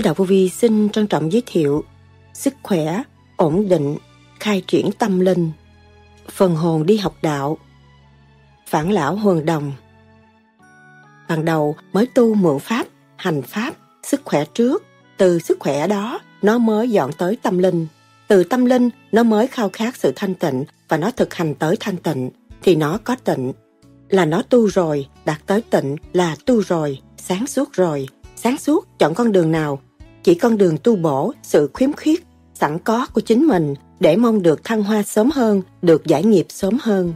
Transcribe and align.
Sư 0.00 0.04
Đạo 0.04 0.14
Vô 0.14 0.24
Vi 0.24 0.48
xin 0.48 0.88
trân 0.88 1.06
trọng 1.06 1.32
giới 1.32 1.42
thiệu 1.46 1.84
Sức 2.34 2.54
khỏe, 2.62 3.02
ổn 3.36 3.68
định, 3.68 3.96
khai 4.38 4.62
triển 4.66 4.90
tâm 4.92 5.20
linh 5.20 5.52
Phần 6.30 6.56
hồn 6.56 6.86
đi 6.86 6.96
học 6.96 7.14
đạo 7.22 7.58
Phản 8.66 8.92
lão 8.92 9.16
huần 9.16 9.46
đồng. 9.46 9.72
Ban 11.28 11.44
đầu 11.44 11.76
mới 11.92 12.06
tu 12.06 12.34
mượn 12.34 12.58
pháp, 12.58 12.86
hành 13.16 13.42
pháp, 13.42 13.74
sức 14.02 14.20
khỏe 14.24 14.44
trước. 14.54 14.84
Từ 15.16 15.38
sức 15.38 15.60
khỏe 15.60 15.86
đó, 15.86 16.18
nó 16.42 16.58
mới 16.58 16.90
dọn 16.90 17.12
tới 17.12 17.36
tâm 17.42 17.58
linh. 17.58 17.86
Từ 18.28 18.44
tâm 18.44 18.64
linh, 18.64 18.90
nó 19.12 19.22
mới 19.22 19.46
khao 19.46 19.70
khát 19.72 19.96
sự 19.96 20.12
thanh 20.16 20.34
tịnh 20.34 20.64
Và 20.88 20.96
nó 20.96 21.10
thực 21.10 21.34
hành 21.34 21.54
tới 21.54 21.76
thanh 21.80 21.96
tịnh 21.96 22.30
Thì 22.62 22.76
nó 22.76 22.98
có 23.04 23.16
tịnh. 23.24 23.52
Là 24.08 24.24
nó 24.24 24.42
tu 24.42 24.66
rồi, 24.66 25.08
đạt 25.24 25.46
tới 25.46 25.62
tịnh 25.70 25.96
là 26.12 26.36
tu 26.46 26.62
rồi, 26.62 27.00
sáng 27.16 27.46
suốt 27.46 27.72
rồi. 27.72 28.08
Sáng 28.36 28.58
suốt 28.58 28.98
chọn 28.98 29.14
con 29.14 29.32
đường 29.32 29.52
nào 29.52 29.80
chỉ 30.22 30.34
con 30.34 30.58
đường 30.58 30.76
tu 30.82 30.96
bổ 30.96 31.32
sự 31.42 31.70
khiếm 31.74 31.92
khuyết 31.92 32.26
sẵn 32.54 32.78
có 32.78 33.06
của 33.14 33.20
chính 33.20 33.46
mình 33.46 33.74
để 34.00 34.16
mong 34.16 34.42
được 34.42 34.64
thăng 34.64 34.82
hoa 34.82 35.02
sớm 35.02 35.30
hơn 35.30 35.62
được 35.82 36.06
giải 36.06 36.24
nghiệp 36.24 36.46
sớm 36.48 36.78
hơn. 36.82 37.12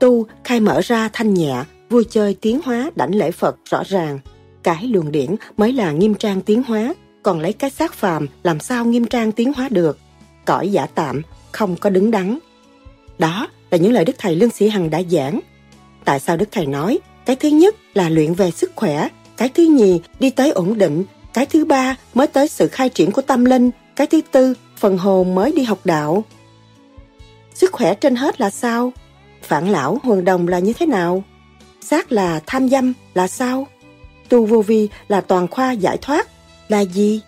Tu 0.00 0.26
khai 0.44 0.60
mở 0.60 0.80
ra 0.80 1.08
thanh 1.12 1.34
nhẹ 1.34 1.64
vui 1.90 2.04
chơi 2.10 2.34
tiến 2.34 2.60
hóa 2.64 2.90
đảnh 2.96 3.14
lễ 3.14 3.30
phật 3.30 3.56
rõ 3.64 3.82
ràng. 3.86 4.18
Cái 4.62 4.84
luồng 4.86 5.12
điển 5.12 5.36
mới 5.56 5.72
là 5.72 5.92
nghiêm 5.92 6.14
trang 6.14 6.40
tiến 6.40 6.62
hóa 6.62 6.94
còn 7.22 7.40
lấy 7.40 7.52
cái 7.52 7.70
xác 7.70 7.94
phàm 7.94 8.26
làm 8.42 8.60
sao 8.60 8.84
nghiêm 8.84 9.04
trang 9.04 9.32
tiến 9.32 9.52
hóa 9.52 9.68
được? 9.68 9.98
Cõi 10.44 10.68
giả 10.72 10.86
tạm 10.86 11.22
không 11.52 11.76
có 11.76 11.90
đứng 11.90 12.10
đắn. 12.10 12.38
Đó 13.18 13.48
là 13.70 13.78
những 13.78 13.92
lời 13.92 14.04
đức 14.04 14.16
thầy 14.18 14.36
lương 14.36 14.50
sĩ 14.50 14.68
hằng 14.68 14.90
đã 14.90 15.02
giảng. 15.10 15.40
Tại 16.04 16.20
sao 16.20 16.36
đức 16.36 16.48
thầy 16.52 16.66
nói 16.66 16.98
cái 17.26 17.36
thứ 17.36 17.48
nhất 17.48 17.74
là 17.94 18.08
luyện 18.08 18.34
về 18.34 18.50
sức 18.50 18.72
khỏe 18.76 19.08
cái 19.36 19.48
thứ 19.48 19.62
nhì 19.62 20.00
đi 20.20 20.30
tới 20.30 20.50
ổn 20.50 20.78
định, 20.78 21.04
cái 21.34 21.46
thứ 21.46 21.64
ba 21.64 21.96
mới 22.14 22.26
tới 22.26 22.48
sự 22.48 22.68
khai 22.68 22.88
triển 22.88 23.10
của 23.10 23.22
tâm 23.22 23.44
linh, 23.44 23.70
cái 23.96 24.06
thứ 24.06 24.20
tư 24.30 24.54
phần 24.76 24.98
hồn 24.98 25.34
mới 25.34 25.52
đi 25.52 25.62
học 25.62 25.78
đạo. 25.84 26.24
Sức 27.54 27.72
khỏe 27.72 27.94
trên 27.94 28.16
hết 28.16 28.40
là 28.40 28.50
sao? 28.50 28.92
Phản 29.42 29.68
lão 29.68 29.98
huần 30.02 30.24
đồng 30.24 30.48
là 30.48 30.58
như 30.58 30.72
thế 30.72 30.86
nào? 30.86 31.22
Xác 31.80 32.12
là 32.12 32.40
tham 32.46 32.68
dâm 32.68 32.92
là 33.14 33.28
sao? 33.28 33.66
Tu 34.28 34.46
vô 34.46 34.62
vi 34.62 34.88
là 35.08 35.20
toàn 35.20 35.48
khoa 35.48 35.72
giải 35.72 35.98
thoát 36.02 36.28
là 36.68 36.80
gì? 36.80 37.20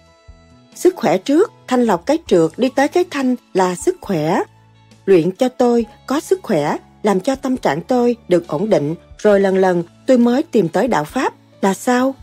Sức 0.75 0.97
khỏe 0.97 1.19
trước, 1.19 1.53
thanh 1.69 1.85
lọc 1.85 2.07
cái 2.07 2.19
trượt 2.27 2.51
đi 2.57 2.69
tới 2.69 2.89
cái 2.89 3.05
thanh 3.11 3.37
là 3.55 3.75
sức 3.75 3.97
khỏe. 4.01 4.43
Luyện 5.07 5.31
cho 5.31 5.49
tôi 5.49 5.87
có 6.07 6.21
sức 6.21 6.41
khỏe, 6.43 6.77
làm 7.03 7.21
cho 7.21 7.35
tâm 7.35 7.57
trạng 7.57 7.81
tôi 7.81 8.17
được 8.29 8.49
ổn 8.49 8.71
định, 8.71 8.95
rồi 9.19 9.41
lần 9.41 9.57
lần 9.57 9.85
tôi 10.07 10.19
mới 10.19 10.43
tìm 10.43 10.69
tới 10.69 10.89
đạo 10.89 11.05
Pháp 11.05 11.35
là 11.63 11.75
sao? 11.75 12.15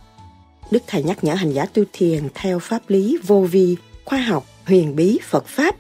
Đức 0.72 0.84
Thầy 0.88 1.04
nhắc 1.04 1.24
nhở 1.24 1.34
hành 1.34 1.52
giả 1.52 1.66
tu 1.66 1.84
thiền 1.94 2.24
theo 2.34 2.60
pháp 2.60 2.82
lý 2.88 3.18
vô 3.28 3.42
vi, 3.42 3.76
khoa 4.06 4.20
học, 4.20 4.46
huyền 4.66 4.96
bí, 4.96 5.20
Phật 5.30 5.48
Pháp. 5.48 5.76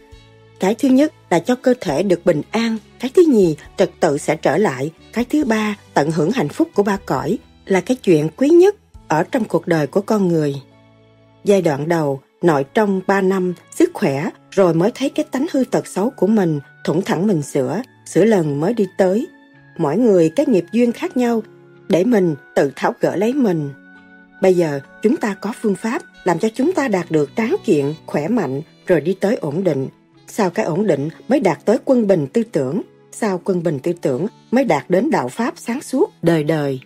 Cái 0.60 0.76
thứ 0.76 0.90
nhất 0.90 1.14
là 1.30 1.40
cho 1.40 1.56
cơ 1.56 1.74
thể 1.82 2.04
được 2.04 2.26
bình 2.26 2.42
an, 2.52 2.78
cái 3.00 3.12
thứ 3.16 3.24
nhì 3.28 3.56
trật 3.78 3.90
tự 4.00 4.18
sẽ 4.18 4.36
trở 4.36 4.58
lại, 4.58 4.92
cái 5.14 5.26
thứ 5.26 5.46
ba 5.46 5.76
tận 5.94 6.12
hưởng 6.12 6.32
hạnh 6.32 6.50
phúc 6.50 6.70
của 6.74 6.84
ba 6.84 6.98
cõi 7.06 7.38
là 7.66 7.82
cái 7.82 7.98
chuyện 7.98 8.30
quý 8.38 8.50
nhất 8.50 8.76
ở 9.08 9.24
trong 9.24 9.46
cuộc 9.46 9.68
đời 9.68 9.88
của 9.88 10.02
con 10.02 10.28
người. 10.28 10.56
Giai 11.44 11.62
đoạn 11.62 11.88
đầu, 11.88 12.22
nội 12.42 12.66
trong 12.74 13.02
3 13.08 13.22
năm, 13.22 13.54
sức 13.76 13.90
khỏe, 13.94 14.30
rồi 14.52 14.74
mới 14.74 14.92
thấy 14.96 15.10
cái 15.10 15.26
tánh 15.32 15.46
hư 15.52 15.64
tật 15.72 15.88
xấu 15.88 16.10
của 16.10 16.28
mình, 16.28 16.60
thủng 16.86 17.02
thẳng 17.02 17.28
mình 17.28 17.42
sửa, 17.42 17.82
sửa 18.06 18.26
lần 18.26 18.60
mới 18.60 18.74
đi 18.74 18.86
tới. 18.98 19.28
Mỗi 19.78 19.98
người 19.98 20.30
cái 20.30 20.46
nghiệp 20.46 20.66
duyên 20.72 20.92
khác 20.92 21.18
nhau 21.18 21.44
để 21.90 22.04
mình 22.04 22.36
tự 22.56 22.72
tháo 22.76 22.94
gỡ 23.00 23.16
lấy 23.16 23.34
mình. 23.34 23.70
Bây 24.42 24.54
giờ 24.54 24.80
chúng 25.02 25.18
ta 25.18 25.34
có 25.34 25.54
phương 25.62 25.76
pháp 25.76 26.02
làm 26.24 26.40
cho 26.40 26.50
chúng 26.56 26.74
ta 26.74 26.88
đạt 26.88 27.12
được 27.12 27.30
tráng 27.36 27.56
kiện, 27.66 27.94
khỏe 28.06 28.28
mạnh 28.28 28.62
rồi 28.88 29.02
đi 29.02 29.14
tới 29.14 29.36
ổn 29.36 29.64
định. 29.64 29.88
Sau 30.28 30.50
cái 30.50 30.66
ổn 30.66 30.88
định 30.88 31.10
mới 31.28 31.40
đạt 31.40 31.66
tới 31.66 31.78
quân 31.86 32.08
bình 32.08 32.28
tư 32.34 32.44
tưởng, 32.44 32.82
sau 33.12 33.42
quân 33.44 33.64
bình 33.64 33.80
tư 33.84 33.94
tưởng 34.02 34.28
mới 34.52 34.64
đạt 34.64 34.90
đến 34.90 35.12
đạo 35.12 35.30
Pháp 35.30 35.54
sáng 35.58 35.82
suốt 35.82 36.10
đời 36.22 36.44
đời. 36.44 36.80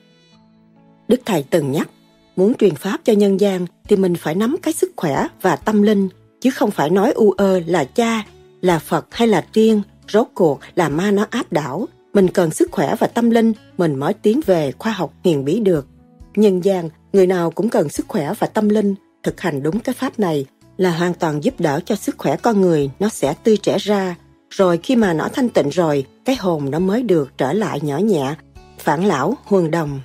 Đức 1.08 1.22
Thầy 1.26 1.44
từng 1.50 1.72
nhắc, 1.72 1.90
muốn 2.36 2.54
truyền 2.54 2.76
Pháp 2.76 3.02
cho 3.04 3.14
nhân 3.14 3.40
gian 3.40 3.66
thì 3.84 3.96
mình 3.96 4.16
phải 4.16 4.36
nắm 4.36 4.56
cái 4.62 4.74
sức 4.74 4.92
khỏe 4.96 5.28
và 5.42 5.56
tâm 5.56 5.82
linh, 5.82 6.10
chứ 6.42 6.52
không 6.52 6.72
phải 6.72 6.90
nói 6.90 7.12
u 7.12 7.32
ơ 7.32 7.60
là 7.66 7.84
cha, 7.84 8.24
là 8.62 8.80
Phật 8.80 9.08
hay 9.12 9.28
là 9.28 9.46
tiên, 9.54 9.82
rốt 10.10 10.28
cuộc 10.34 10.60
là 10.76 10.90
ma 10.90 11.12
nó 11.12 11.26
áp 11.30 11.52
đảo, 11.52 11.88
mình 12.14 12.28
cần 12.28 12.52
sức 12.52 12.72
khỏe 12.72 12.96
và 13.00 13.08
tâm 13.08 13.30
linh, 13.30 13.54
mình 13.78 13.96
mới 13.96 14.14
tiến 14.14 14.42
về 14.46 14.72
khoa 14.72 14.92
học 14.92 15.14
hiền 15.24 15.46
bí 15.46 15.60
được. 15.60 15.88
Nhân 16.36 16.64
gian, 16.64 16.90
người 17.14 17.28
nào 17.28 17.52
cũng 17.52 17.70
cần 17.70 17.90
sức 17.90 18.06
khỏe 18.08 18.34
và 18.40 18.48
tâm 18.48 18.70
linh, 18.70 18.96
thực 19.24 19.42
hành 19.42 19.64
đúng 19.64 19.80
cái 19.80 19.96
pháp 19.96 20.20
này 20.20 20.46
là 20.78 20.98
hoàn 20.98 21.14
toàn 21.14 21.44
giúp 21.44 21.54
đỡ 21.60 21.80
cho 21.86 21.96
sức 21.96 22.16
khỏe 22.18 22.36
con 22.36 22.62
người 22.62 22.90
nó 23.00 23.10
sẽ 23.10 23.34
tươi 23.44 23.58
trẻ 23.58 23.78
ra. 23.78 24.16
Rồi 24.50 24.80
khi 24.84 24.96
mà 24.96 25.14
nó 25.14 25.28
thanh 25.34 25.50
tịnh 25.50 25.70
rồi, 25.70 26.06
cái 26.26 26.36
hồn 26.36 26.72
nó 26.72 26.80
mới 26.80 27.04
được 27.04 27.32
trở 27.38 27.54
lại 27.54 27.80
nhỏ 27.82 27.98
nhẹ, 27.98 28.36
phản 28.80 29.06
lão, 29.06 29.38
huần 29.44 29.72
đồng. 29.72 30.02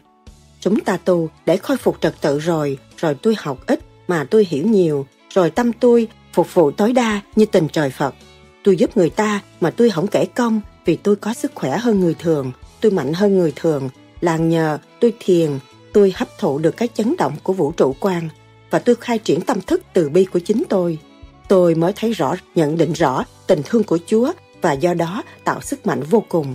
Chúng 0.60 0.80
ta 0.80 0.96
tu 0.96 1.28
để 1.46 1.56
khôi 1.56 1.76
phục 1.76 1.96
trật 2.00 2.14
tự 2.20 2.38
rồi, 2.38 2.78
rồi 2.96 3.14
tôi 3.14 3.34
học 3.38 3.66
ít 3.66 3.80
mà 4.08 4.24
tôi 4.24 4.46
hiểu 4.50 4.66
nhiều, 4.66 5.06
rồi 5.34 5.50
tâm 5.50 5.72
tôi 5.72 6.08
phục 6.32 6.54
vụ 6.54 6.70
tối 6.70 6.92
đa 6.92 7.20
như 7.36 7.46
tình 7.46 7.68
trời 7.72 7.90
Phật. 7.90 8.14
Tôi 8.64 8.76
giúp 8.76 8.96
người 8.96 9.10
ta 9.10 9.40
mà 9.60 9.70
tôi 9.70 9.90
không 9.90 10.06
kể 10.06 10.26
công, 10.34 10.60
vì 10.84 10.96
tôi 10.96 11.16
có 11.16 11.34
sức 11.34 11.52
khỏe 11.54 11.78
hơn 11.78 12.00
người 12.00 12.14
thường, 12.14 12.52
tôi 12.80 12.92
mạnh 12.92 13.12
hơn 13.12 13.38
người 13.38 13.52
thường, 13.56 13.88
là 14.20 14.36
nhờ 14.36 14.78
tôi 15.00 15.12
thiền, 15.20 15.50
tôi 15.98 16.12
hấp 16.16 16.38
thụ 16.38 16.58
được 16.58 16.76
cái 16.76 16.88
chấn 16.94 17.14
động 17.18 17.32
của 17.42 17.52
vũ 17.52 17.72
trụ 17.72 17.94
quan 18.00 18.28
và 18.70 18.78
tôi 18.78 18.94
khai 18.94 19.18
triển 19.18 19.40
tâm 19.40 19.60
thức 19.60 19.82
từ 19.92 20.08
bi 20.08 20.24
của 20.24 20.38
chính 20.38 20.62
tôi. 20.68 20.98
Tôi 21.48 21.74
mới 21.74 21.92
thấy 21.96 22.12
rõ, 22.12 22.34
nhận 22.54 22.76
định 22.76 22.92
rõ 22.92 23.24
tình 23.46 23.62
thương 23.64 23.84
của 23.84 23.98
Chúa 24.06 24.32
và 24.62 24.72
do 24.72 24.94
đó 24.94 25.22
tạo 25.44 25.60
sức 25.60 25.86
mạnh 25.86 26.02
vô 26.02 26.24
cùng. 26.28 26.54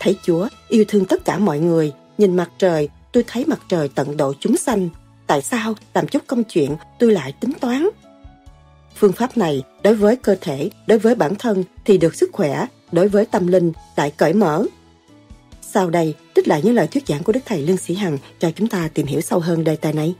Thấy 0.00 0.16
Chúa 0.22 0.48
yêu 0.68 0.84
thương 0.88 1.04
tất 1.04 1.24
cả 1.24 1.38
mọi 1.38 1.58
người, 1.58 1.92
nhìn 2.18 2.36
mặt 2.36 2.50
trời, 2.58 2.88
tôi 3.12 3.24
thấy 3.26 3.44
mặt 3.46 3.60
trời 3.68 3.88
tận 3.88 4.16
độ 4.16 4.32
chúng 4.40 4.56
sanh. 4.56 4.88
Tại 5.26 5.42
sao 5.42 5.74
làm 5.94 6.06
chút 6.06 6.22
công 6.26 6.44
chuyện 6.44 6.76
tôi 6.98 7.12
lại 7.12 7.32
tính 7.40 7.52
toán? 7.60 7.88
Phương 8.96 9.12
pháp 9.12 9.36
này 9.36 9.62
đối 9.82 9.94
với 9.94 10.16
cơ 10.16 10.36
thể, 10.40 10.70
đối 10.86 10.98
với 10.98 11.14
bản 11.14 11.34
thân 11.34 11.64
thì 11.84 11.98
được 11.98 12.14
sức 12.14 12.30
khỏe, 12.32 12.66
đối 12.92 13.08
với 13.08 13.26
tâm 13.26 13.46
linh 13.46 13.72
lại 13.96 14.10
cởi 14.10 14.32
mở. 14.32 14.64
Sau 15.70 15.90
đây, 15.90 16.14
trích 16.34 16.48
lại 16.48 16.60
những 16.64 16.74
lời 16.74 16.86
thuyết 16.86 17.06
giảng 17.06 17.22
của 17.22 17.32
Đức 17.32 17.40
Thầy 17.46 17.62
Lương 17.62 17.76
Sĩ 17.76 17.94
Hằng 17.94 18.18
cho 18.38 18.50
chúng 18.50 18.68
ta 18.68 18.88
tìm 18.94 19.06
hiểu 19.06 19.20
sâu 19.20 19.40
hơn 19.40 19.64
đề 19.64 19.76
tài 19.76 19.92
này. 19.92 20.14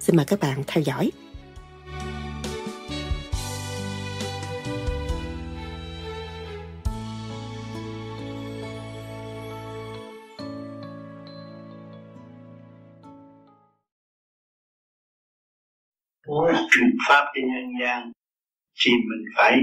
Xin 0.00 0.16
mời 0.16 0.26
các 0.26 0.40
bạn 0.40 0.62
theo 0.66 0.82
dõi. 0.82 1.10
muốn 16.26 16.54
truyền 16.70 16.90
pháp 17.08 17.24
cho 17.34 17.40
nhân 17.40 17.70
gian 17.82 18.12
thì 18.84 18.90
mình 18.90 19.24
phải 19.36 19.58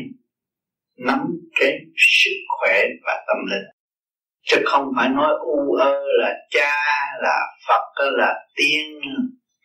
nắm 0.98 1.20
cái 1.60 1.72
sức 1.98 2.32
khỏe 2.60 2.84
và 3.06 3.14
tâm 3.28 3.38
linh 3.46 3.83
chứ 4.44 4.58
không 4.66 4.92
phải 4.98 5.10
nói, 5.10 5.32
u 5.42 5.74
ơ 5.74 6.04
là 6.22 6.34
cha, 6.50 6.74
là 7.22 7.38
phật 7.68 8.04
là 8.12 8.34
tiên, 8.56 9.00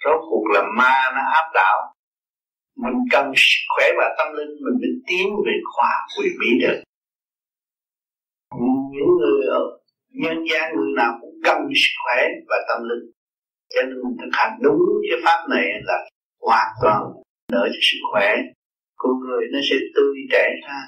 rốt 0.05 0.21
cuộc 0.31 0.45
là 0.55 0.63
ma 0.77 0.95
nó 1.15 1.23
áp 1.35 1.51
đảo. 1.55 1.95
Mình 2.77 2.95
cần 3.11 3.33
sức 3.37 3.63
khỏe 3.75 3.87
và 3.99 4.15
tâm 4.19 4.27
linh, 4.37 4.49
mình 4.49 4.79
mới 4.81 4.91
tiến 5.07 5.29
về 5.47 5.53
khoa 5.75 5.91
quyền 6.19 6.33
bí 6.41 6.51
được. 6.61 6.83
Những 8.93 9.13
người 9.21 9.47
ở 9.47 9.63
nhân 10.09 10.37
gian, 10.51 10.77
người 10.77 10.93
nào 10.97 11.13
cũng 11.21 11.35
cần 11.45 11.59
sức 11.75 11.95
khỏe 12.05 12.23
và 12.49 12.57
tâm 12.69 12.89
linh. 12.89 13.11
Cho 13.75 13.83
nên 13.83 13.95
mình 14.05 14.17
thực 14.21 14.31
hành 14.33 14.59
đúng 14.63 14.79
cái 15.11 15.19
pháp 15.25 15.41
này 15.51 15.67
là 15.85 15.99
hoàn 16.41 16.69
toàn 16.83 17.03
đỡ 17.53 17.69
cho 17.73 17.81
sức 17.83 17.99
khỏe 18.13 18.37
con 18.97 19.13
người, 19.21 19.45
nó 19.53 19.59
sẽ 19.71 19.77
tươi 19.97 20.15
trẻ 20.33 20.51
ra 20.67 20.79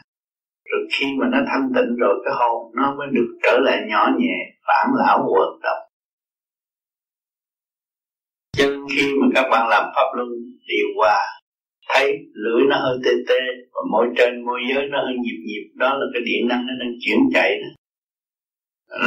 rồi 0.71 0.81
khi 0.95 1.07
mà 1.19 1.27
nó 1.33 1.39
thanh 1.49 1.67
tịnh 1.75 1.97
rồi, 1.97 2.15
cái 2.25 2.35
hồn 2.41 2.73
nó 2.77 2.95
mới 2.99 3.07
được 3.13 3.39
trở 3.43 3.59
lại 3.63 3.79
nhỏ 3.89 4.11
nhẹ, 4.19 4.39
bản 4.69 4.87
lão 4.99 5.19
hoạt 5.19 5.61
động 5.63 5.91
cho 8.61 8.67
nên 8.67 8.81
khi 8.97 9.07
mà 9.21 9.27
các 9.35 9.49
bạn 9.51 9.69
làm 9.69 9.85
pháp 9.95 10.09
luân 10.17 10.29
điều 10.69 10.87
hòa, 10.97 11.19
thấy 11.89 12.19
lưỡi 12.33 12.63
nó 12.69 12.77
hơi 12.77 12.99
tê 13.05 13.11
tê 13.29 13.41
và 13.73 13.81
môi 13.93 14.07
trên 14.17 14.45
môi 14.47 14.61
dưới 14.69 14.83
nó 14.91 14.99
hơi 15.05 15.15
nhịp 15.23 15.39
nhịp, 15.47 15.65
đó 15.75 15.89
là 15.95 16.07
cái 16.13 16.23
điện 16.27 16.49
năng 16.49 16.67
nó 16.67 16.73
đang 16.81 16.93
chuyển 17.01 17.19
chạy 17.35 17.51
đó. 17.63 17.69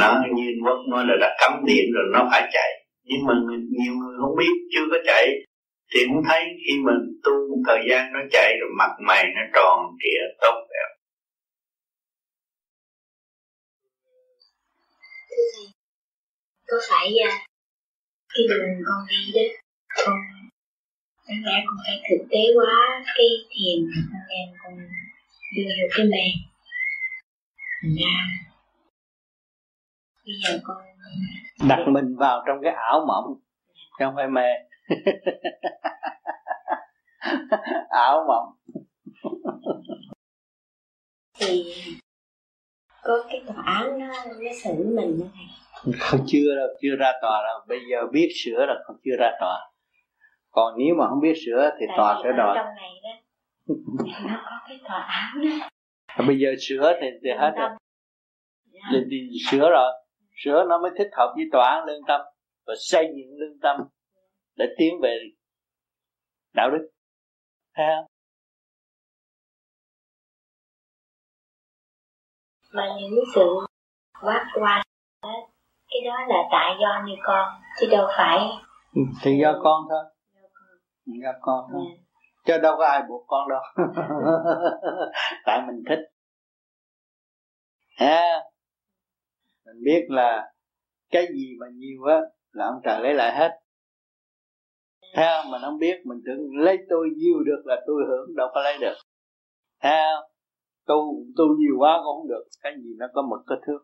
Nó 0.00 0.22
như 0.34 0.46
quốc 0.64 0.78
nói 0.90 1.04
là 1.08 1.14
đã 1.20 1.36
cấm 1.40 1.64
điện 1.66 1.84
rồi 1.94 2.04
nó 2.12 2.28
phải 2.30 2.48
chạy. 2.52 2.70
Nhưng 3.04 3.26
mà 3.26 3.34
nhiều 3.78 3.94
người 3.94 4.14
không 4.20 4.36
biết, 4.38 4.52
chưa 4.74 4.84
có 4.90 4.96
chạy. 5.06 5.28
Thì 5.94 6.00
cũng 6.08 6.22
thấy 6.28 6.42
khi 6.66 6.78
mình 6.84 7.00
tu 7.24 7.32
một 7.32 7.62
thời 7.66 7.80
gian 7.90 8.12
nó 8.12 8.20
chạy 8.30 8.54
rồi, 8.60 8.70
mặt 8.78 8.90
mày 9.06 9.24
nó 9.36 9.42
tròn 9.54 9.78
trịa, 10.02 10.20
tốt 10.40 10.66
đẹp 10.70 10.94
thưa 15.36 15.42
thầy 15.54 15.66
có 16.68 16.76
phải 16.90 17.08
à, 17.30 17.32
cái 18.34 18.42
đường 18.48 18.82
con 18.86 19.06
đi 19.08 19.32
đó 19.34 19.42
con 20.04 20.14
đáng 21.28 21.42
lẽ 21.44 21.62
con 21.66 21.76
phải 21.86 21.96
thực 22.10 22.24
tế 22.30 22.40
quá 22.56 23.04
cái 23.16 23.26
thiền 23.50 23.90
con 24.12 24.22
em 24.28 24.48
con 24.62 24.78
đưa 25.56 25.62
vô 25.62 25.86
cái 25.96 26.06
mê 26.06 26.24
thành 27.82 27.96
ra 28.02 28.16
bây 30.24 30.34
giờ 30.42 30.58
con 30.64 30.76
đặt 31.68 31.84
mình 31.88 32.16
vào 32.16 32.44
trong 32.46 32.58
cái 32.62 32.72
ảo 32.72 33.04
mộng 33.08 33.44
chứ 33.98 34.04
không 34.04 34.14
phải 34.16 34.28
mê. 34.28 34.48
Ảo 37.88 38.24
mộng. 38.28 38.54
Thì 41.38 41.74
có 43.04 43.24
cái 43.28 43.42
tòa 43.46 43.62
án 43.66 43.98
nó 43.98 44.06
nó 44.26 44.50
xử 44.64 44.70
mình 44.96 45.16
như 45.16 45.24
này. 45.34 45.46
Không 46.00 46.20
chưa 46.26 46.56
đâu 46.56 46.68
chưa 46.82 46.96
ra 46.98 47.12
tòa 47.22 47.42
đâu. 47.46 47.60
Bây 47.68 47.78
giờ 47.90 47.98
biết 48.12 48.28
sửa 48.44 48.66
là 48.66 48.74
còn 48.86 48.96
chưa 49.04 49.16
ra 49.18 49.30
tòa. 49.40 49.70
Còn 50.50 50.74
nếu 50.78 50.94
mà 50.98 51.08
không 51.08 51.20
biết 51.20 51.34
sửa 51.46 51.70
thì 51.80 51.86
Tại 51.88 51.96
tòa 51.96 52.20
sẽ 52.24 52.32
đòi. 52.36 52.56
trong 52.56 52.74
này 52.76 52.90
đó 53.04 53.10
nó 54.28 54.42
có 54.44 54.58
cái 54.68 54.78
tòa 54.88 55.00
án 55.00 55.44
đó. 55.44 55.68
Bây 56.26 56.38
giờ 56.38 56.48
sửa 56.60 56.92
thì, 57.00 57.06
thì 57.24 57.30
hết 57.38 57.52
rồi. 57.56 57.70
Thì, 58.92 58.98
thì 59.10 59.16
sửa 59.50 59.70
rồi. 59.70 59.92
Sửa 60.44 60.64
nó 60.68 60.78
mới 60.82 60.90
thích 60.98 61.08
hợp 61.16 61.32
với 61.36 61.44
tòa 61.52 61.70
án 61.70 61.84
lương 61.84 62.00
tâm 62.08 62.20
và 62.66 62.74
xây 62.78 63.04
dựng 63.04 63.38
lương 63.38 63.58
tâm 63.62 63.76
để 64.56 64.66
tiến 64.78 65.00
về 65.02 65.18
đạo 66.54 66.70
đức. 66.70 66.88
Thấy 67.76 67.86
không 67.96 68.13
mà 72.74 72.82
những 73.00 73.24
sự 73.34 73.46
quát 74.22 74.46
qua 74.54 74.82
đó, 75.22 75.28
cái 75.88 76.00
đó 76.04 76.16
là 76.28 76.42
tại 76.52 76.76
do 76.80 77.02
như 77.06 77.14
con 77.22 77.48
chứ 77.80 77.86
đâu 77.90 78.06
phải. 78.16 78.38
Ừ, 78.94 79.00
thì 79.22 79.38
do 79.42 79.54
con 79.62 79.84
thôi. 79.90 80.04
Do 80.34 80.40
con 80.54 81.20
do 81.22 81.32
con 81.40 81.64
thôi. 81.72 81.82
Dạ. 81.86 82.02
chứ 82.44 82.62
đâu 82.62 82.74
có 82.78 82.86
ai 82.86 83.02
buộc 83.08 83.24
con 83.26 83.48
đâu. 83.48 83.60
Tại 85.44 85.60
mình 85.66 85.82
thích. 85.88 85.98
Ha 87.96 88.40
mình 89.64 89.76
biết 89.84 90.06
là 90.08 90.52
cái 91.10 91.26
gì 91.34 91.56
mà 91.60 91.66
nhiều 91.74 92.04
á 92.04 92.20
là 92.52 92.66
ông 92.66 92.80
trời 92.84 93.00
lấy 93.00 93.14
lại 93.14 93.36
hết. 93.36 93.50
Thấy 95.14 95.26
không? 95.26 95.50
Mình 95.50 95.60
không 95.64 95.78
biết 95.78 96.02
mình 96.04 96.18
tưởng 96.26 96.56
lấy 96.56 96.78
tôi 96.90 97.08
nhiều 97.16 97.44
được 97.46 97.62
là 97.64 97.80
tôi 97.86 98.02
hưởng 98.08 98.36
đâu 98.36 98.48
có 98.54 98.62
lấy 98.62 98.78
được. 98.78 98.94
Không 99.82 100.33
tu 100.86 101.24
tu 101.36 101.44
nhiều 101.58 101.74
quá 101.78 102.00
cũng 102.04 102.16
không 102.16 102.28
được. 102.28 102.44
Cái 102.62 102.72
gì 102.82 102.90
nó 102.98 103.06
có 103.14 103.22
mực 103.22 103.40
có 103.46 103.56
thước 103.66 103.78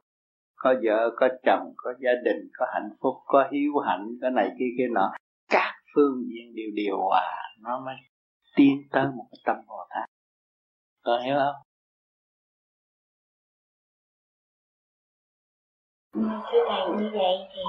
có 0.57 0.75
vợ 0.85 1.11
có 1.17 1.29
chồng 1.43 1.73
có 1.77 1.95
gia 2.01 2.11
đình 2.25 2.51
có 2.53 2.67
hạnh 2.75 2.91
phúc 3.01 3.15
có 3.27 3.49
hiếu 3.53 3.73
hạnh 3.87 4.07
có 4.23 4.31
này 4.31 4.49
kia 4.59 4.71
kia 4.79 4.89
nọ. 4.93 5.13
Các 5.51 5.75
phương 5.95 6.25
diện 6.29 6.55
đều 6.55 6.71
điều 6.75 6.99
hòa 7.01 7.53
nó 7.61 7.81
mới 7.87 7.95
tiến 8.57 8.83
tới 8.91 9.07
một 9.17 9.27
cái 9.31 9.39
tâm 9.45 9.57
bồ 9.69 9.87
tát. 9.91 10.09
Con 11.03 11.23
hiểu 11.23 11.35
không? 11.39 11.63
Ừ, 16.13 16.21
thưa 16.53 16.59
thầy 16.69 17.03
như 17.03 17.11
vậy 17.13 17.35
thì 17.53 17.61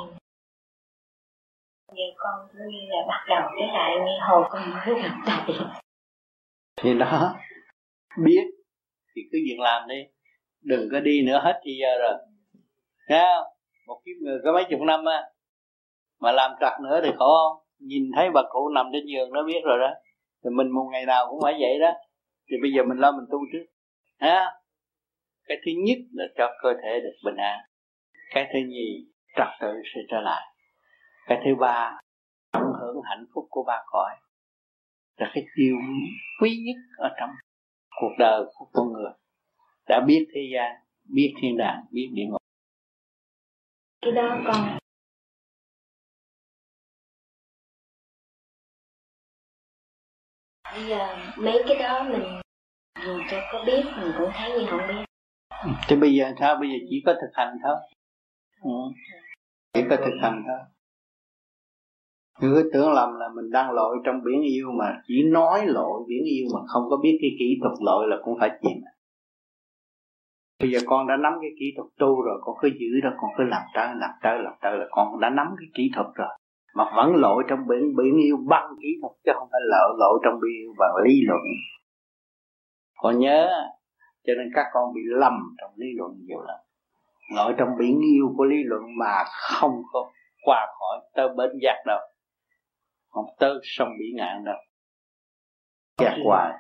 giờ 1.87 2.03
con 2.17 2.47
cứ 2.53 2.59
như 2.71 2.79
là 2.87 2.97
bắt 3.07 3.25
đầu 3.29 3.51
cái 3.59 3.67
lại 3.73 3.95
như 4.05 4.11
hồi 4.29 4.43
con 4.49 4.61
mới 4.71 5.01
gặp 5.03 5.15
thầy. 5.25 5.55
Thì 6.75 6.99
đó 6.99 7.35
biết 8.23 8.60
thì 9.21 9.29
cứ 9.31 9.37
việc 9.45 9.59
làm 9.59 9.87
đi. 9.87 10.03
Đừng 10.61 10.89
có 10.91 10.99
đi 10.99 11.21
nữa 11.21 11.39
hết 11.43 11.61
thì 11.63 11.71
giờ 11.81 11.97
rồi. 11.99 12.13
Thấy 13.07 13.19
không? 13.19 13.47
một 13.87 14.01
kiếp 14.05 14.15
người 14.21 14.39
có 14.43 14.53
mấy 14.53 14.63
chục 14.69 14.81
năm 14.81 15.05
á, 15.05 15.23
mà 16.19 16.31
làm 16.31 16.51
trật 16.61 16.73
nữa 16.83 17.01
thì 17.03 17.09
khổ 17.17 17.25
không? 17.25 17.65
Nhìn 17.79 18.03
thấy 18.15 18.29
bà 18.33 18.41
cụ 18.49 18.69
nằm 18.69 18.85
trên 18.93 19.05
giường 19.05 19.33
nó 19.33 19.43
biết 19.43 19.61
rồi 19.65 19.79
đó. 19.79 19.93
Thì 20.43 20.49
mình 20.49 20.71
một 20.71 20.89
ngày 20.91 21.05
nào 21.05 21.27
cũng 21.29 21.39
phải 21.43 21.53
vậy 21.59 21.79
đó. 21.79 21.91
Thì 22.49 22.57
bây 22.61 22.71
giờ 22.71 22.83
mình 22.83 22.97
lo 22.97 23.11
mình 23.11 23.25
tu 23.31 23.39
trước. 23.53 23.65
Ha 24.19 24.61
cái 25.51 25.57
thứ 25.65 25.71
nhất 25.85 25.97
là 26.11 26.25
cho 26.37 26.47
cơ 26.61 26.69
thể 26.83 26.99
được 26.99 27.15
bình 27.25 27.35
an. 27.35 27.59
Cái 28.33 28.49
thứ 28.53 28.59
nhì, 28.67 29.07
trật 29.37 29.47
tự 29.61 29.73
sẽ 29.95 30.01
trở 30.09 30.21
lại. 30.21 30.41
Cái 31.27 31.37
thứ 31.45 31.51
ba, 31.59 31.99
tận 32.53 32.63
hưởng 32.81 33.01
hạnh 33.03 33.25
phúc 33.33 33.47
của 33.49 33.63
ba 33.67 33.81
cõi. 33.85 34.15
Là 35.17 35.31
cái 35.33 35.43
điều 35.57 35.75
quý 36.41 36.63
nhất 36.65 36.75
ở 36.97 37.09
trong 37.19 37.29
cuộc 38.01 38.15
đời 38.17 38.43
của 38.53 38.65
con 38.73 38.93
người. 38.93 39.11
Đã 39.87 39.99
biết 40.07 40.27
thế 40.33 40.41
gian 40.53 40.75
biết 41.03 41.33
thiên 41.41 41.57
đàng 41.57 41.85
biết 41.91 42.09
địa 42.13 42.25
ngục. 42.29 42.41
Cái 44.01 44.11
đó 44.11 44.37
con 44.47 44.77
bây 50.73 50.87
giờ 50.87 51.15
mấy 51.37 51.63
cái 51.67 51.77
đó 51.79 52.03
mình 52.03 52.41
dù 53.05 53.19
cho 53.31 53.41
có 53.51 53.63
biết 53.65 53.83
mình 53.97 54.11
cũng 54.17 54.29
thấy 54.33 54.51
như 54.51 54.65
không 54.69 54.87
biết. 54.87 55.05
Thì 55.87 55.95
bây 55.95 56.13
giờ 56.13 56.33
sao? 56.39 56.57
Bây 56.59 56.69
giờ 56.69 56.75
chỉ 56.89 57.03
có 57.05 57.13
thực 57.13 57.31
hành 57.33 57.57
thôi. 57.63 57.75
Ừ. 58.61 58.69
chỉ 59.73 59.81
có 59.89 59.95
thực 59.95 60.17
hành 60.21 60.43
thôi 60.47 60.59
cứ 62.41 62.69
tưởng 62.73 62.91
lầm 62.91 63.09
là 63.19 63.29
mình 63.35 63.51
đang 63.51 63.71
lội 63.71 63.97
trong 64.05 64.15
biển 64.23 64.41
yêu 64.41 64.71
mà 64.79 65.01
chỉ 65.07 65.23
nói 65.23 65.65
lội 65.65 66.03
biển 66.07 66.23
yêu 66.25 66.45
mà 66.53 66.59
không 66.67 66.83
có 66.89 66.97
biết 67.03 67.17
cái 67.21 67.31
kỹ 67.39 67.57
thuật 67.61 67.73
lội 67.81 68.07
là 68.07 68.17
cũng 68.23 68.37
phải 68.39 68.49
chìm. 68.61 68.77
Bây 70.59 70.71
giờ 70.71 70.79
con 70.85 71.07
đã 71.07 71.17
nắm 71.17 71.33
cái 71.41 71.49
kỹ 71.59 71.65
thuật 71.77 71.87
tu 71.99 72.21
rồi, 72.21 72.39
con 72.41 72.55
cứ 72.61 72.69
giữ 72.79 73.01
đó, 73.03 73.09
con 73.17 73.31
cứ 73.37 73.43
làm 73.43 73.61
tới 73.75 73.87
làm 73.95 74.09
tới 74.23 74.39
làm 74.43 74.53
tới 74.61 74.77
là 74.77 74.85
con 74.91 75.19
đã 75.19 75.29
nắm 75.29 75.47
cái 75.59 75.67
kỹ 75.73 75.91
thuật 75.95 76.07
rồi. 76.15 76.27
Mà 76.75 76.83
vẫn 76.95 77.15
lội 77.15 77.43
trong 77.49 77.59
biển 77.67 77.95
biển 77.97 78.17
yêu 78.23 78.37
bằng 78.47 78.69
kỹ 78.81 78.87
thuật 79.01 79.13
chứ 79.25 79.31
không 79.35 79.47
phải 79.51 79.61
lội 79.63 79.97
lội 79.99 80.19
trong 80.23 80.33
biển 80.41 80.51
yêu 80.61 80.73
bằng 80.77 80.95
lý 81.03 81.21
luận. 81.27 81.41
Con 83.01 83.19
nhớ, 83.19 83.49
cho 84.27 84.33
nên 84.37 84.47
các 84.55 84.65
con 84.73 84.93
bị 84.93 85.01
lầm 85.05 85.33
trong 85.61 85.71
lý 85.75 85.87
luận 85.97 86.11
nhiều 86.25 86.41
lắm. 86.41 86.57
Lội 87.35 87.53
trong 87.57 87.69
biển 87.79 87.99
yêu 87.99 88.33
của 88.37 88.43
lý 88.43 88.57
luận 88.63 88.83
mà 88.99 89.23
không 89.25 89.81
có 89.93 90.11
qua 90.45 90.67
khỏi 90.79 90.99
tới 91.15 91.27
bến 91.37 91.49
giác 91.61 91.83
đâu 91.85 91.99
không 93.11 93.25
tới 93.39 93.53
sông 93.63 93.89
biển 93.99 94.15
ngạn 94.15 94.43
đâu. 94.45 94.57
Giác 95.97 96.15
hoài 96.25 96.51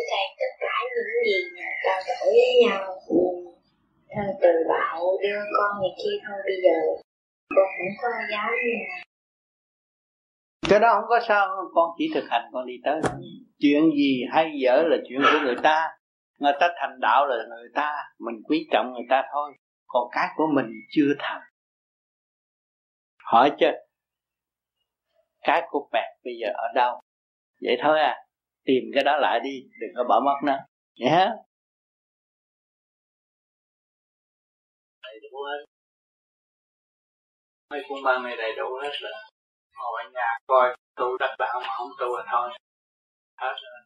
thưa 0.00 0.06
thầy 0.12 0.26
tất 0.40 0.52
cả 0.60 0.74
những 0.94 1.14
gì 1.26 1.38
mà 1.56 1.68
trao 1.84 2.00
đổi 2.08 2.32
với 2.32 2.52
nhau 2.64 2.84
ừ, 3.08 3.16
theo 4.10 4.24
từ 4.42 4.52
đạo 4.68 5.00
đưa 5.22 5.40
con 5.56 5.80
này 5.80 5.92
kia 5.98 6.16
thôi 6.26 6.38
bây 6.46 6.56
giờ 6.64 6.76
con 7.56 7.68
cũng 7.78 7.94
có 8.02 8.08
dám 8.30 8.50
mà 8.88 9.02
cái 10.68 10.80
đó 10.80 10.88
không 10.94 11.08
có 11.08 11.20
sao 11.28 11.48
con 11.74 11.90
chỉ 11.98 12.10
thực 12.14 12.24
hành 12.30 12.50
con 12.52 12.66
đi 12.66 12.74
tới. 12.84 13.00
Chuyện 13.58 13.90
gì 13.96 14.24
hay 14.32 14.50
dở 14.62 14.82
là 14.86 14.96
chuyện 15.08 15.20
của 15.22 15.38
người 15.44 15.56
ta. 15.62 15.88
Người 16.38 16.52
ta 16.60 16.68
thành 16.80 17.00
đạo 17.00 17.26
là 17.26 17.36
người 17.48 17.68
ta 17.74 17.92
mình 18.18 18.42
quý 18.48 18.68
trọng 18.72 18.92
người 18.92 19.06
ta 19.10 19.22
thôi. 19.32 19.52
Còn 19.86 20.08
cái 20.12 20.28
của 20.36 20.46
mình 20.54 20.66
chưa 20.90 21.14
thành 21.18 21.42
hỏi 23.24 23.52
chứ, 23.60 23.66
cái 25.40 25.62
của 25.70 25.88
bẹt 25.92 26.08
bây 26.24 26.34
giờ 26.40 26.48
ở 26.54 26.68
đâu? 26.74 27.00
Vậy 27.62 27.76
thôi 27.82 28.00
à 28.00 28.16
tìm 28.64 28.82
cái 28.94 29.04
đó 29.04 29.16
lại 29.16 29.40
đi, 29.40 29.62
đừng 29.80 29.90
có 29.96 30.04
bỏ 30.08 30.20
mất 30.20 30.36
nó. 30.44 30.52
Dạ. 30.52 31.06
Nhé 31.06 31.10
yeah. 31.10 31.30
hết. 35.50 35.64
Mấy 37.70 37.82
cuốn 37.88 37.98
băng 38.04 38.22
này 38.22 38.36
đầy 38.36 38.52
đủ 38.56 38.78
hết 38.82 38.90
rồi. 39.00 39.12
Ngồi 39.74 40.02
ở 40.04 40.10
nhà 40.10 40.38
coi, 40.46 40.76
tu 40.96 41.18
đắc 41.18 41.36
đạo 41.38 41.60
mà 41.62 41.68
không 41.78 41.88
tu 42.00 42.16
là 42.16 42.24
thôi. 42.30 42.50
Hết 43.36 43.54
rồi. 43.62 43.80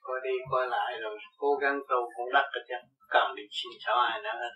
Coi 0.00 0.20
đi 0.24 0.30
coi 0.50 0.68
lại 0.68 0.92
rồi, 1.00 1.18
cố 1.38 1.54
gắng 1.62 1.80
tu, 1.88 2.10
cũng 2.16 2.32
đắc 2.32 2.44
rồi 2.52 2.64
chứ 2.68 2.74
cần 3.14 3.26
đi 3.36 3.42
xin 3.58 3.72
cháu 3.84 3.96
ai 3.98 4.22
nữa 4.22 4.36
hết 4.42 4.54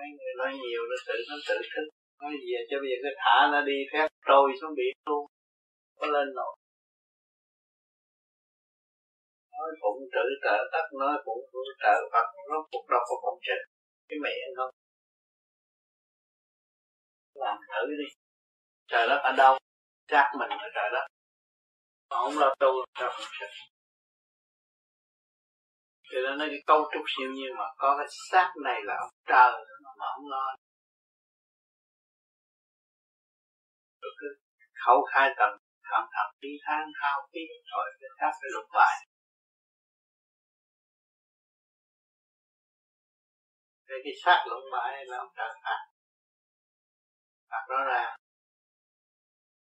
mấy 0.00 0.10
người 0.16 0.34
nói 0.40 0.50
nhiều, 0.62 0.82
nó 0.90 0.96
tự 1.06 1.16
nó 1.30 1.36
tự 1.48 1.56
thức. 1.72 1.86
Nói 2.20 2.32
gì 2.44 2.52
cho 2.70 2.76
bây 2.82 2.88
giờ 2.90 2.96
cứ 3.02 3.10
thả 3.22 3.36
nó 3.52 3.60
đi, 3.68 3.78
phép 3.92 4.08
trôi 4.28 4.46
xuống 4.60 4.74
biển 4.78 4.94
luôn. 5.08 5.24
Có 5.98 6.06
lên 6.14 6.28
nổi. 6.38 6.54
Nói 9.52 9.70
phụng 9.80 10.00
trữ 10.12 10.24
trợ 10.44 10.56
tất 10.72 10.84
nói 11.00 11.14
phụng 11.24 11.42
trữ 11.52 11.62
trợ 11.82 11.94
Phật, 12.12 12.26
nó 12.50 12.56
cuộc 12.70 12.84
đâu 12.92 13.02
có 13.08 13.14
phụng 13.22 13.40
trừ 13.46 13.58
cái 14.08 14.18
mẹ 14.24 14.36
nó 14.56 14.70
làm 17.34 17.56
thử 17.68 17.82
đi. 18.00 18.08
Trời 18.90 19.08
đất 19.08 19.20
ở 19.30 19.32
đâu? 19.42 19.58
Chắc 20.12 20.26
mình 20.38 20.50
ở 20.50 20.68
trời 20.74 20.90
đất. 20.92 21.06
Mà 22.10 22.16
không 22.16 22.38
lo 22.38 22.54
tu 22.60 22.72
sao 22.98 23.10
không 23.10 23.30
sẽ 23.40 23.46
cho 26.10 26.18
nên 26.24 26.38
nói 26.38 26.48
cái 26.50 26.62
cấu 26.66 26.80
trúc 26.92 27.04
siêu 27.12 27.30
nhiên 27.36 27.52
mà 27.58 27.64
có 27.76 27.96
cái 27.98 28.06
xác 28.30 28.48
này 28.64 28.80
là 28.84 28.94
ông 29.04 29.14
trời 29.26 29.52
mà 29.98 30.06
không 30.14 30.28
lo. 30.30 30.46
Rồi 34.02 34.12
cứ 34.20 34.26
khẩu 34.84 34.98
khai 35.12 35.34
tầm 35.38 35.50
thầm 35.90 36.02
thầm 36.14 36.28
đi 36.40 36.48
than 36.66 36.84
thao 37.00 37.28
tí 37.32 37.40
rồi 37.72 37.86
cái 38.00 38.10
xác 38.20 38.32
phải 38.40 38.50
lục 38.54 38.68
lại. 38.74 39.06
Về 43.88 43.96
cái 44.04 44.12
xác 44.24 44.44
lộn 44.48 44.62
bại 44.72 45.06
là 45.06 45.16
ông 45.18 45.32
trời 45.36 45.48
phạt. 45.64 45.80
Phạt 47.50 47.64
rõ 47.68 47.84
ràng. 47.84 48.16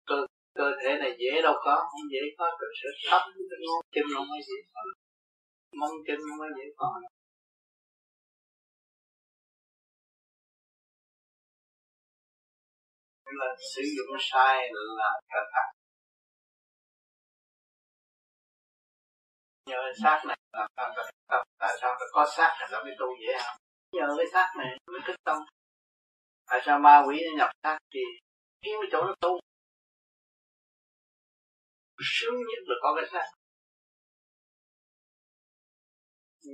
Cơ 0.06 0.16
cơ 0.56 0.72
thể 0.82 0.98
này 1.00 1.16
dễ 1.20 1.42
đâu 1.42 1.54
có, 1.66 1.75
không 1.92 2.08
dễ 2.12 2.20
có 2.38 2.58
từ 2.60 2.68
sự 2.84 2.90
thấp 3.10 3.22
cái 3.50 3.60
ngón 3.66 3.82
chim 3.94 4.06
nó 4.13 4.20
mới 4.20 4.40
dễ 4.48 4.56
có 4.74 4.82
mong 5.80 5.96
chân 6.08 6.20
mới 6.39 6.50
dễ 6.58 6.65
có 6.77 7.00
là 13.25 13.48
sử 13.75 13.82
dụng 13.98 14.18
sai 14.20 14.70
là 14.98 15.10
thật 15.30 15.46
thật 15.53 15.68
nhờ 19.65 19.77
xác 20.03 20.22
này 20.27 20.38
là 20.51 20.68
tại 21.58 21.77
sao 21.82 21.96
ta 22.00 22.06
có 22.12 22.25
xác 22.38 22.58
là 22.60 22.68
nó 22.72 22.84
mới 22.84 22.94
tu 23.00 23.06
dễ 23.27 23.34
không 23.44 23.63
nhờ 23.94 24.08
cái 24.18 24.27
xác 24.34 24.53
này 24.58 24.68
mới 24.92 25.01
thức 25.08 25.15
tâm. 25.24 25.38
Tại 26.48 26.60
sao 26.65 26.80
ma 26.80 27.03
quỷ 27.08 27.18
nó 27.25 27.38
nhập 27.38 27.50
xác 27.63 27.77
thì 27.94 28.00
kiếm 28.62 28.75
cái 28.82 28.89
chỗ 28.92 29.01
nó 29.08 29.13
tu? 29.22 29.39
Sướng 32.13 32.36
nhất 32.36 32.62
là 32.65 32.75
có 32.84 32.96
cái 32.96 33.06
xác 33.12 33.43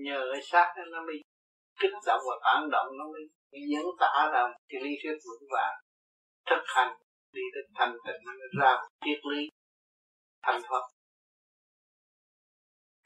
nhờ 0.05 0.19
cái 0.33 0.41
xác 0.43 0.73
nó 0.91 1.01
mới 1.01 1.21
kích 1.79 1.91
động 2.05 2.21
và 2.29 2.35
phản 2.43 2.69
động, 2.71 2.87
nó 2.97 3.05
mới 3.13 3.23
diễn 3.69 3.85
tả 3.99 4.29
ra 4.33 4.47
cái 4.69 4.81
lý 4.81 4.89
thuyết 5.03 5.17
vững 5.25 5.47
vàng, 5.51 5.75
thực 6.49 6.63
hành. 6.75 6.93
Đi 7.33 7.41
đến 7.55 7.65
thành 7.75 7.97
tịnh 8.05 8.21
nó 8.25 8.31
ra 8.61 8.75
một 8.81 8.87
triết 9.05 9.19
lý 9.31 9.49
thành 10.41 10.61
thoát 10.67 10.81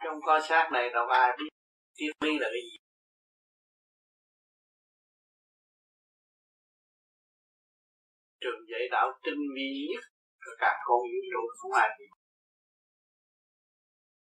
trong 0.04 0.22
coi 0.26 0.42
xác 0.42 0.70
này 0.74 0.90
đâu 0.94 1.08
ai 1.08 1.30
biết 1.38 1.50
triết 1.94 2.12
lý 2.24 2.40
là 2.40 2.48
cái 2.54 2.62
gì. 2.62 2.78
Trường 8.42 8.62
dạy 8.72 8.82
đạo 8.92 9.08
tinh 9.24 9.40
vi 9.56 9.88
nhất 9.94 10.04
rồi 10.40 10.56
cả 10.60 10.72
con 10.86 10.98
vũ 10.98 11.20
trụ 11.32 11.42
không 11.58 11.72
ai 11.72 11.90
biết. 12.00 12.10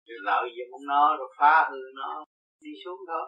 Lợi 0.05 0.49
dụng 0.57 0.87
nó 0.87 1.17
rồi 1.17 1.33
phá 1.37 1.69
hư 1.69 1.77
nó 1.95 2.25
đi 2.61 2.71
xuống 2.85 2.99
đó. 3.07 3.27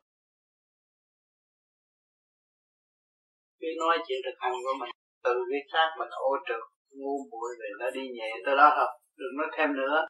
Cứ 3.60 3.68
nói 3.80 3.98
chuyện 4.08 4.20
thực 4.26 4.38
hành 4.40 4.54
của 4.64 4.76
mình, 4.80 4.90
từ 5.24 5.34
cái 5.52 5.62
xác 5.72 5.90
mình 6.00 6.10
ô 6.10 6.32
trực 6.48 6.64
ngu 6.90 7.18
muội 7.32 7.52
về 7.60 7.70
nó 7.80 7.92
đi 7.92 8.02
nhẹ 8.18 8.30
tới 8.46 8.56
đó 8.56 8.74
thôi, 8.78 8.88
đừng 9.18 9.38
nói 9.38 9.48
thêm 9.58 9.70
nữa. 9.76 10.08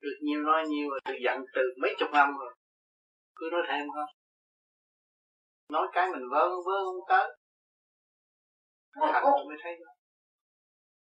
Được 0.00 0.16
nhiều 0.22 0.42
nói 0.42 0.62
nhiều 0.68 0.90
rồi, 0.90 1.00
được 1.08 1.18
giận 1.24 1.38
từ 1.54 1.62
mấy 1.82 1.94
chục 1.98 2.08
năm 2.12 2.28
rồi, 2.40 2.54
cứ 3.36 3.48
nói 3.52 3.62
thêm 3.68 3.86
thôi. 3.94 4.06
Nói 5.68 5.86
cái 5.92 6.08
mình 6.12 6.22
vớ 6.32 6.48
vớ 6.48 6.76
không 6.84 7.04
tới. 7.08 7.36
Thành 9.12 9.24
mới 9.48 9.56
thấy 9.62 9.72
đó. 9.80 9.92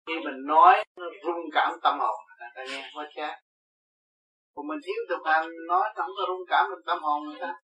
khi 0.07 0.15
mình 0.25 0.47
nói, 0.47 0.85
nó 0.97 1.07
rung 1.25 1.51
cảm 1.53 1.73
tâm 1.83 1.99
hồn, 2.01 2.17
người 2.27 2.49
ta 2.55 2.65
nghe 2.65 2.91
quá 2.95 3.09
chát 3.17 3.50
còn 4.61 4.69
mình 4.69 4.79
thiếu 4.85 5.01
thực 5.09 5.23
hành, 5.25 5.49
nói 5.69 5.93
không 5.97 6.11
có 6.17 6.23
rung 6.29 6.47
cảm 6.49 6.71
mình 6.71 6.85
tâm 6.87 7.03
hồn 7.03 7.25
người 7.25 7.39
ta. 7.41 7.61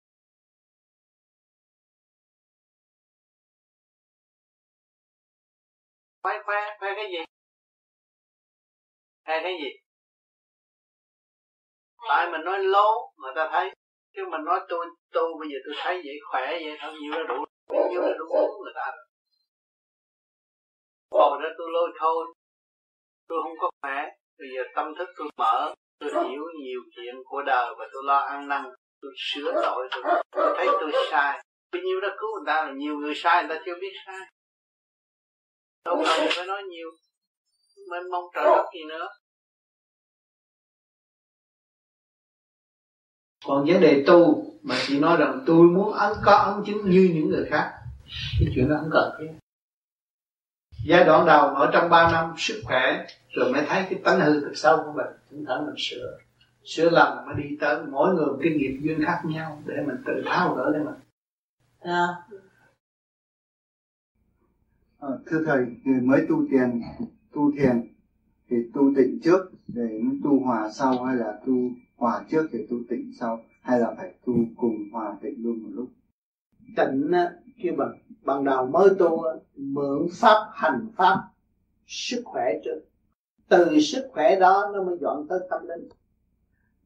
Khoe 6.23 6.33
khoe 6.45 6.77
khoe 6.79 6.89
cái 6.95 7.05
gì? 7.11 7.17
Khoe 9.25 9.39
cái 9.43 9.53
gì? 9.63 9.69
Tại 12.09 12.31
mình 12.31 12.41
nói 12.45 12.59
lố 12.63 13.11
người 13.17 13.33
ta 13.35 13.49
thấy. 13.51 13.71
Chứ 14.15 14.21
mình 14.31 14.43
nói 14.45 14.59
tôi 14.69 14.85
tôi 15.11 15.33
bây 15.39 15.49
giờ 15.49 15.57
tôi 15.65 15.75
thấy 15.83 15.95
vậy, 16.05 16.15
khỏe 16.31 16.45
vậy, 16.47 16.77
thôi, 16.81 16.93
nhiều 17.01 17.11
là 17.11 17.23
đủ. 17.27 17.45
Nhiều 17.89 18.01
là 18.01 18.13
đủ 18.19 18.25
người 18.63 18.73
ta 18.75 18.91
rồi. 18.95 19.05
Còn 21.09 21.41
đó 21.41 21.49
tôi 21.57 21.67
lôi 21.73 21.89
thôi. 21.99 22.25
Tôi 23.27 23.39
không 23.43 23.57
có 23.59 23.69
khỏe. 23.81 24.09
Bây 24.37 24.47
giờ 24.55 24.63
tâm 24.75 24.93
thức 24.97 25.09
tôi 25.17 25.27
mở 25.37 25.75
tôi 25.99 26.29
hiểu 26.29 26.43
nhiều 26.63 26.81
chuyện 26.95 27.15
của 27.25 27.41
đời 27.41 27.73
và 27.79 27.85
tôi 27.93 28.03
lo 28.05 28.17
ăn 28.17 28.47
năn 28.47 28.63
tôi 29.03 29.11
sửa 29.17 29.51
tội 29.53 29.89
tôi, 29.91 30.23
tôi 30.31 30.53
thấy 30.57 30.67
tôi 30.81 30.91
sai. 31.11 31.43
Bao 31.71 31.81
nhiêu 31.81 32.01
đã 32.01 32.07
cứu 32.19 32.29
người 32.33 32.43
ta 32.47 32.65
là 32.65 32.73
nhiều 32.73 32.97
người 32.97 33.13
sai 33.15 33.43
người 33.43 33.55
ta 33.57 33.63
chưa 33.65 33.75
biết 33.81 33.93
sai. 34.05 34.31
Đâu 35.85 36.03
cần 36.05 36.27
phải 36.29 36.45
nói 36.45 36.63
nhiều. 36.63 36.89
Mênh 37.91 38.11
mong 38.11 38.23
trời 38.35 38.43
đất 38.43 38.65
gì 38.73 38.83
nữa. 38.89 39.07
Còn 43.45 43.65
vấn 43.67 43.81
đề 43.81 44.03
tu 44.07 44.45
mà 44.61 44.75
chỉ 44.87 44.99
nói 44.99 45.17
rằng 45.17 45.43
tôi 45.45 45.57
muốn 45.57 45.93
ấn 45.93 46.13
có 46.25 46.31
ấn 46.31 46.63
chứng 46.65 46.89
như 46.89 47.11
những 47.13 47.29
người 47.29 47.45
khác 47.49 47.73
cái 48.39 48.47
chuyện 48.55 48.69
đó 48.69 48.75
không 48.79 48.89
cần 48.93 49.11
thiết. 49.19 49.33
Giai 50.85 51.03
đoạn 51.03 51.25
đầu 51.25 51.47
ở 51.47 51.69
trong 51.73 51.89
3 51.89 52.11
năm 52.11 52.33
sức 52.37 52.61
khỏe 52.65 53.05
rồi 53.33 53.51
mới 53.51 53.65
thấy 53.67 53.85
cái 53.89 54.01
tánh 54.03 54.19
hư 54.19 54.41
thực 54.41 54.57
sâu 54.57 54.77
của 54.85 54.91
mình 54.91 55.13
chúng 55.31 55.45
ta 55.45 55.61
mình 55.65 55.75
sửa. 55.77 56.17
Sửa 56.63 56.89
lầm 56.89 57.25
mới 57.25 57.35
đi 57.43 57.57
tới 57.59 57.85
mỗi 57.91 58.15
người 58.15 58.27
cái 58.43 58.53
nghiệp 58.53 58.77
duyên 58.81 59.05
khác 59.05 59.21
nhau 59.25 59.61
để 59.65 59.75
mình 59.87 59.95
tự 60.05 60.23
tháo 60.25 60.55
gỡ 60.55 60.69
lên 60.69 60.85
mình. 60.85 60.95
À, 61.79 62.07
À, 65.03 65.09
thưa 65.25 65.43
thầy, 65.45 65.65
người 65.83 66.01
mới 66.01 66.25
tu 66.29 66.45
tiền, 66.51 66.81
tu 67.33 67.51
thiền 67.51 67.87
thì 68.49 68.57
tu 68.73 68.93
tịnh 68.95 69.19
trước 69.23 69.51
để 69.67 70.01
tu 70.23 70.39
hòa 70.39 70.69
sau 70.71 71.03
hay 71.03 71.15
là 71.15 71.39
tu 71.45 71.53
hòa 71.95 72.25
trước 72.31 72.47
để 72.53 72.67
tu 72.69 72.77
tịnh 72.89 73.11
sau? 73.19 73.43
Hay 73.61 73.79
là 73.79 73.93
phải 73.97 74.13
tu 74.25 74.33
cùng 74.57 74.75
hòa 74.91 75.17
tịnh 75.21 75.43
luôn 75.43 75.63
một 75.63 75.69
lúc? 75.73 75.89
Tịnh 76.77 77.11
khi 77.55 77.71
bằng 77.77 77.97
ban 78.23 78.43
đầu 78.43 78.67
mới 78.67 78.89
tu 78.99 79.23
mượn 79.55 80.07
pháp 80.13 80.49
hành 80.53 80.87
pháp 80.95 81.17
sức 81.87 82.21
khỏe 82.25 82.53
trước 82.63 82.79
từ 83.53 83.79
sức 83.79 84.09
khỏe 84.13 84.35
đó 84.39 84.71
nó 84.73 84.83
mới 84.83 84.97
dọn 85.01 85.27
tới 85.29 85.39
tâm 85.49 85.67
linh. 85.67 85.89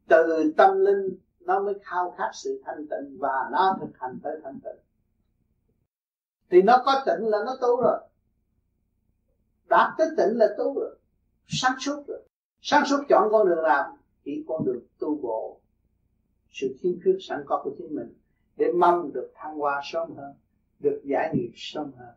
Từ 0.08 0.54
tâm 0.58 0.80
linh 0.80 1.18
nó 1.40 1.60
mới 1.60 1.74
khao 1.84 2.16
khát 2.18 2.30
sự 2.34 2.62
thanh 2.66 2.88
tịnh 2.88 3.18
và 3.20 3.50
nó 3.52 3.78
thực 3.80 4.00
hành 4.00 4.20
tới 4.24 4.40
thanh 4.44 4.60
tịnh. 4.64 4.84
Thì 6.50 6.62
nó 6.62 6.84
có 6.86 7.04
tịnh 7.06 7.28
là 7.28 7.38
nó 7.46 7.58
tu 7.62 7.82
rồi. 7.82 8.00
Đạt 9.70 9.94
tới 9.98 10.08
tịnh 10.18 10.38
là 10.38 10.48
tu 10.58 10.80
rồi. 10.80 10.96
Sáng 11.48 11.76
suốt 11.80 12.04
rồi. 12.08 12.22
Sáng 12.62 12.86
suốt 12.86 13.04
chọn 13.10 13.28
con 13.32 13.48
đường 13.48 13.64
nào 13.64 13.98
chỉ 14.26 14.44
con 14.48 14.66
đường 14.66 14.82
tu 15.00 15.18
bộ 15.22 15.60
sự 16.52 16.76
thiên 16.82 17.00
khuyết 17.04 17.18
sẵn 17.22 17.44
có 17.46 17.62
của 17.64 17.72
chính 17.78 17.96
mình 17.96 18.14
để 18.56 18.72
mong 18.76 19.14
được 19.14 19.32
thăng 19.36 19.58
hoa 19.58 19.82
sớm 19.84 20.16
hơn, 20.16 20.36
được 20.80 21.02
giải 21.04 21.34
nghiệp 21.34 21.52
sớm 21.56 21.92
hơn. 21.98 22.16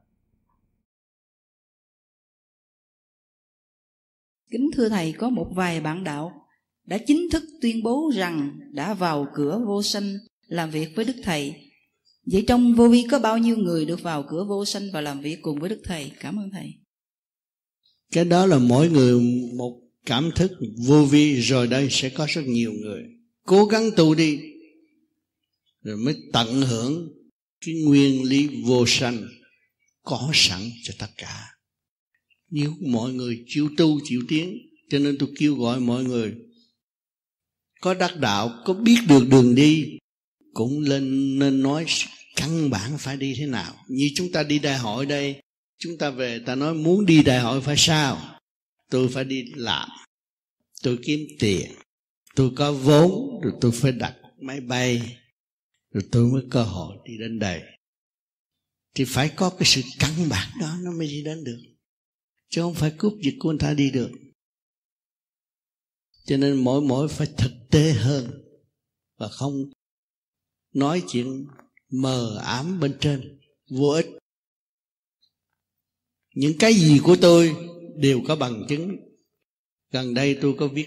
Kính 4.50 4.70
thưa 4.74 4.88
Thầy, 4.88 5.12
có 5.12 5.30
một 5.30 5.52
vài 5.54 5.80
bạn 5.80 6.04
đạo 6.04 6.32
đã 6.86 6.98
chính 7.06 7.28
thức 7.32 7.42
tuyên 7.60 7.82
bố 7.82 8.12
rằng 8.14 8.58
đã 8.72 8.94
vào 8.94 9.26
cửa 9.34 9.62
vô 9.66 9.82
sanh 9.82 10.18
làm 10.46 10.70
việc 10.70 10.88
với 10.96 11.04
Đức 11.04 11.16
Thầy 11.22 11.70
Vậy 12.26 12.44
trong 12.48 12.74
vô 12.74 12.88
vi 12.88 13.04
có 13.10 13.18
bao 13.18 13.38
nhiêu 13.38 13.56
người 13.56 13.84
được 13.84 14.02
vào 14.02 14.26
cửa 14.30 14.44
vô 14.48 14.64
sanh 14.64 14.90
và 14.92 15.00
làm 15.00 15.20
việc 15.20 15.38
cùng 15.42 15.58
với 15.60 15.70
Đức 15.70 15.80
Thầy? 15.84 16.12
Cảm 16.20 16.36
ơn 16.36 16.50
Thầy. 16.50 16.74
Cái 18.12 18.24
đó 18.24 18.46
là 18.46 18.58
mỗi 18.58 18.90
người 18.90 19.20
một 19.56 19.80
cảm 20.06 20.30
thức 20.36 20.52
vô 20.86 21.04
vi 21.04 21.40
rồi 21.40 21.66
đây 21.66 21.88
sẽ 21.90 22.08
có 22.08 22.26
rất 22.30 22.42
nhiều 22.46 22.72
người. 22.72 23.02
Cố 23.46 23.64
gắng 23.64 23.90
tu 23.96 24.14
đi 24.14 24.38
rồi 25.82 25.96
mới 25.96 26.16
tận 26.32 26.62
hưởng 26.62 27.08
cái 27.66 27.74
nguyên 27.84 28.22
lý 28.22 28.48
vô 28.66 28.84
sanh 28.86 29.28
có 30.02 30.30
sẵn 30.34 30.60
cho 30.82 30.94
tất 30.98 31.10
cả. 31.16 31.46
Nếu 32.50 32.74
mọi 32.80 33.12
người 33.12 33.44
chịu 33.46 33.70
tu, 33.76 34.00
chịu 34.04 34.22
tiến, 34.28 34.58
cho 34.90 34.98
nên 34.98 35.18
tôi 35.18 35.28
kêu 35.38 35.54
gọi 35.54 35.80
mọi 35.80 36.04
người, 36.04 36.34
có 37.80 37.94
đắc 37.94 38.16
đạo, 38.20 38.62
có 38.64 38.74
biết 38.74 38.98
được 39.08 39.28
đường 39.30 39.54
đi, 39.54 39.98
cũng 40.54 40.80
lên 40.80 41.38
nên 41.38 41.62
nói 41.62 41.86
căn 42.36 42.70
bản 42.70 42.98
phải 42.98 43.16
đi 43.16 43.34
thế 43.38 43.46
nào. 43.46 43.74
Như 43.88 44.10
chúng 44.14 44.32
ta 44.32 44.42
đi 44.42 44.58
đại 44.58 44.78
hội 44.78 45.06
đây, 45.06 45.40
chúng 45.78 45.98
ta 45.98 46.10
về, 46.10 46.38
ta 46.46 46.54
nói 46.54 46.74
muốn 46.74 47.06
đi 47.06 47.22
đại 47.22 47.40
hội 47.40 47.60
phải 47.60 47.76
sao? 47.78 48.38
Tôi 48.90 49.08
phải 49.08 49.24
đi 49.24 49.44
làm, 49.54 49.88
tôi 50.82 50.98
kiếm 51.04 51.20
tiền, 51.38 51.70
tôi 52.34 52.50
có 52.56 52.72
vốn, 52.72 53.40
rồi 53.42 53.52
tôi 53.60 53.72
phải 53.72 53.92
đặt 53.92 54.16
máy 54.40 54.60
bay, 54.60 55.16
rồi 55.92 56.02
tôi 56.12 56.26
mới 56.32 56.42
cơ 56.50 56.62
hội 56.62 56.96
đi 57.04 57.18
đến 57.18 57.38
đây. 57.38 57.62
Thì 58.94 59.04
phải 59.04 59.28
có 59.36 59.50
cái 59.50 59.66
sự 59.66 59.82
căn 59.98 60.28
bản 60.28 60.48
đó, 60.60 60.76
nó 60.82 60.92
mới 60.92 61.06
đi 61.06 61.22
đến 61.24 61.44
được 61.44 61.58
chứ 62.50 62.62
không 62.62 62.74
phải 62.74 62.94
cướp 62.98 63.12
giật 63.22 63.34
của 63.38 63.48
người 63.48 63.58
ta 63.58 63.74
đi 63.74 63.90
được. 63.90 64.10
Cho 66.24 66.36
nên 66.36 66.64
mỗi 66.64 66.80
mỗi 66.80 67.08
phải 67.08 67.26
thực 67.38 67.52
tế 67.70 67.92
hơn 67.92 68.30
và 69.18 69.28
không 69.28 69.70
nói 70.74 71.02
chuyện 71.08 71.46
mờ 71.90 72.40
ám 72.44 72.80
bên 72.80 72.96
trên, 73.00 73.40
vô 73.70 73.88
ích. 73.88 74.06
Những 76.34 76.52
cái 76.58 76.74
gì 76.74 77.00
của 77.04 77.16
tôi 77.20 77.56
đều 77.96 78.20
có 78.28 78.36
bằng 78.36 78.66
chứng. 78.68 78.96
Gần 79.92 80.14
đây 80.14 80.38
tôi 80.42 80.54
có 80.58 80.68
viết 80.68 80.86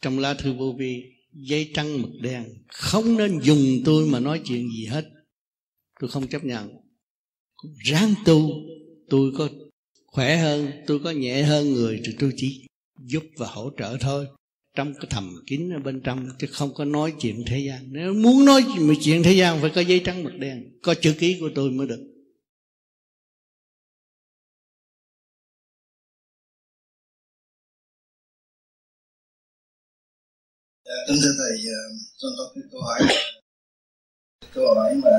trong 0.00 0.18
lá 0.18 0.34
thư 0.34 0.52
vô 0.52 0.74
vi, 0.78 1.02
giấy 1.32 1.70
trắng 1.74 2.02
mực 2.02 2.10
đen. 2.22 2.44
Không 2.68 3.16
nên 3.16 3.40
dùng 3.42 3.82
tôi 3.84 4.06
mà 4.06 4.20
nói 4.20 4.40
chuyện 4.44 4.68
gì 4.68 4.86
hết. 4.86 5.10
Tôi 6.00 6.10
không 6.10 6.28
chấp 6.28 6.44
nhận. 6.44 6.70
Ráng 7.84 8.14
tu, 8.24 8.50
tôi 9.08 9.32
có 9.38 9.48
khỏe 10.16 10.36
hơn 10.36 10.72
tôi 10.86 11.00
có 11.04 11.10
nhẹ 11.10 11.42
hơn 11.42 11.72
người 11.72 12.02
thì 12.04 12.16
tôi 12.20 12.32
chỉ 12.36 12.66
giúp 13.00 13.22
và 13.36 13.46
hỗ 13.46 13.70
trợ 13.78 13.96
thôi. 14.00 14.26
Trong 14.76 14.94
cái 14.94 15.06
thầm 15.10 15.34
kín 15.46 15.70
ở 15.72 15.78
bên 15.78 16.02
trong 16.04 16.28
chứ 16.38 16.46
không 16.52 16.74
có 16.74 16.84
nói 16.84 17.14
chuyện 17.20 17.44
thế 17.46 17.58
gian. 17.58 17.92
Nếu 17.92 18.14
muốn 18.14 18.44
nói 18.44 18.64
chuyện 19.04 19.22
thế 19.22 19.32
gian 19.32 19.58
phải 19.60 19.70
có 19.74 19.80
giấy 19.80 20.02
trắng 20.04 20.24
mực 20.24 20.32
đen 20.38 20.78
có 20.82 20.94
chữ 21.00 21.14
ký 21.18 21.36
của 21.40 21.50
tôi 21.54 21.70
mới 21.70 21.86
được. 21.86 22.00
Dạ, 30.84 30.94
kính 31.08 31.16
thưa 31.22 31.34
thầy, 31.38 31.64
con 32.22 32.32
có 32.38 32.52
cái 32.54 32.64
câu 32.72 32.80
hỏi 32.80 33.00
câu 34.54 34.74
hỏi 34.74 34.94
mà 34.94 35.10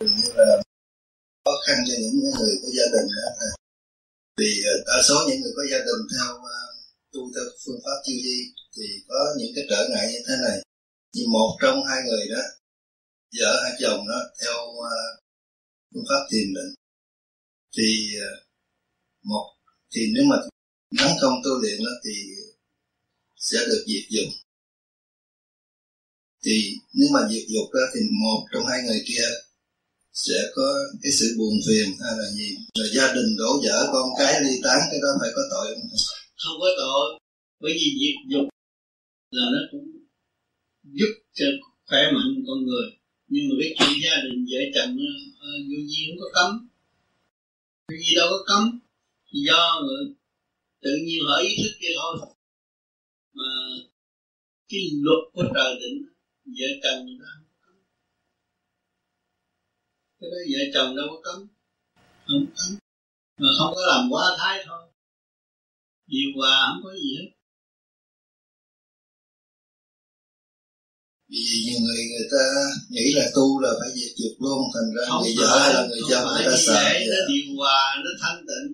như 0.00 0.32
là 0.34 0.62
khó 1.44 1.52
khăn 1.66 1.76
cho 1.88 1.94
những 2.00 2.20
người 2.20 2.52
có 2.62 2.68
gia 2.76 2.84
đình 2.92 3.08
đó 3.16 3.61
vì 4.38 4.62
ờ, 4.72 4.74
đa 4.86 5.02
số 5.08 5.14
những 5.28 5.40
người 5.40 5.52
có 5.56 5.62
gia 5.70 5.78
đình 5.78 6.02
theo 6.12 6.30
ờ, 6.58 6.60
tu 7.12 7.20
theo 7.34 7.44
phương 7.64 7.80
pháp 7.84 7.98
chiêu 8.04 8.18
di 8.24 8.38
thì 8.76 8.86
có 9.08 9.18
những 9.38 9.52
cái 9.54 9.64
trở 9.70 9.88
ngại 9.90 10.06
như 10.12 10.20
thế 10.28 10.34
này. 10.46 10.58
Như 11.12 11.24
một 11.32 11.50
trong 11.62 11.78
hai 11.88 12.00
người 12.08 12.26
đó, 12.34 12.42
vợ 13.38 13.62
hai 13.62 13.72
chồng 13.80 14.08
đó, 14.08 14.20
theo 14.40 14.58
ờ, 14.94 14.96
phương 15.94 16.04
pháp 16.08 16.22
thiền 16.30 16.54
định. 16.56 16.74
Thì 17.76 17.88
một, 19.22 19.46
thì 19.94 20.00
nếu 20.14 20.24
mà 20.30 20.36
nắng 20.98 21.16
không 21.20 21.34
tu 21.44 21.50
luyện 21.62 21.78
đó 21.84 21.92
thì 22.04 22.12
sẽ 23.36 23.58
được 23.66 23.84
diệt 23.86 24.04
dụng 24.10 24.32
thì 26.44 26.78
nếu 26.94 27.08
mà 27.12 27.20
diệt 27.30 27.44
dục 27.48 27.68
đó 27.72 27.80
thì 27.94 28.00
một 28.22 28.46
trong 28.52 28.66
hai 28.66 28.82
người 28.82 29.02
kia 29.06 29.24
sẽ 30.12 30.38
có 30.54 30.66
cái 31.02 31.12
sự 31.12 31.34
buồn 31.38 31.54
phiền 31.66 31.88
hay 32.02 32.12
là 32.18 32.30
gì? 32.38 32.48
Rồi 32.78 32.88
gia 32.96 33.14
đình 33.14 33.36
đổ 33.38 33.50
vỡ 33.64 33.88
con 33.92 34.08
cái 34.18 34.40
ly 34.44 34.54
tán, 34.64 34.78
cái 34.90 35.00
đó 35.02 35.08
phải 35.20 35.30
có 35.36 35.42
tội 35.50 35.74
không? 35.74 35.88
Không 36.42 36.56
có 36.60 36.68
tội. 36.76 37.20
Bởi 37.60 37.72
vì 37.72 37.88
diệt 38.00 38.16
dục 38.32 38.46
là 39.30 39.44
nó 39.52 39.60
cũng 39.70 39.86
giúp 40.84 41.12
cho 41.34 41.46
khỏe 41.86 42.02
mạnh 42.14 42.44
con 42.46 42.58
người. 42.66 42.86
Nhưng 43.28 43.44
mà 43.48 43.54
cái 43.60 43.70
chuyện 43.78 43.98
gia 44.04 44.16
đình 44.24 44.46
vợ 44.50 44.60
chồng 44.74 44.96
ờ, 44.98 45.12
ờ, 45.40 45.50
vô 45.68 45.78
gì 45.90 46.00
không 46.08 46.18
có 46.20 46.28
cấm. 46.36 46.68
Vô 47.88 47.96
gì 47.96 48.14
đâu 48.16 48.28
có 48.30 48.38
cấm. 48.46 48.78
Do 49.46 49.80
người 49.84 50.04
tự 50.82 50.90
nhiên 51.04 51.20
họ 51.26 51.36
ý 51.36 51.48
thức 51.62 51.72
kia 51.80 51.94
thôi. 51.98 52.14
Mà 53.34 53.50
cái 54.68 54.80
luật 55.04 55.22
của 55.32 55.44
trời 55.54 55.74
định, 55.80 55.98
vợ 56.44 56.68
chồng 56.82 57.06
người 57.06 57.18
ta 57.22 57.41
cái 60.22 60.30
đó 60.30 60.40
vợ 60.52 60.60
chồng 60.74 60.96
đâu 60.96 61.06
có 61.10 61.20
cấm. 61.24 61.48
Không 62.26 62.46
cấm. 62.56 62.70
Mà 63.38 63.48
không 63.58 63.74
có 63.74 63.82
làm 63.86 64.02
quá 64.10 64.36
thái 64.38 64.64
thôi. 64.66 64.82
Điều 66.06 66.30
hòa 66.36 66.68
không 66.68 66.82
có 66.84 66.92
gì 66.94 67.10
hết. 67.18 67.28
Vì 71.28 71.44
nhiều 71.64 71.80
người 71.84 72.02
người 72.10 72.28
ta 72.34 72.44
nghĩ 72.90 73.12
là 73.14 73.24
tu 73.34 73.60
là 73.60 73.70
phải 73.80 73.90
diệt 73.94 74.12
dục 74.16 74.34
luôn 74.44 74.60
thành 74.74 74.90
ra 74.96 75.02
không 75.08 75.22
người 75.22 75.34
vợ 75.38 75.72
là 75.74 75.86
người 75.88 76.00
chồng 76.10 76.26
người 76.34 76.46
ta 76.50 76.56
sợ 76.66 76.82
nó 77.10 77.20
điều 77.28 77.56
hòa 77.56 77.82
nó 78.04 78.10
thanh 78.20 78.46
tịnh. 78.48 78.68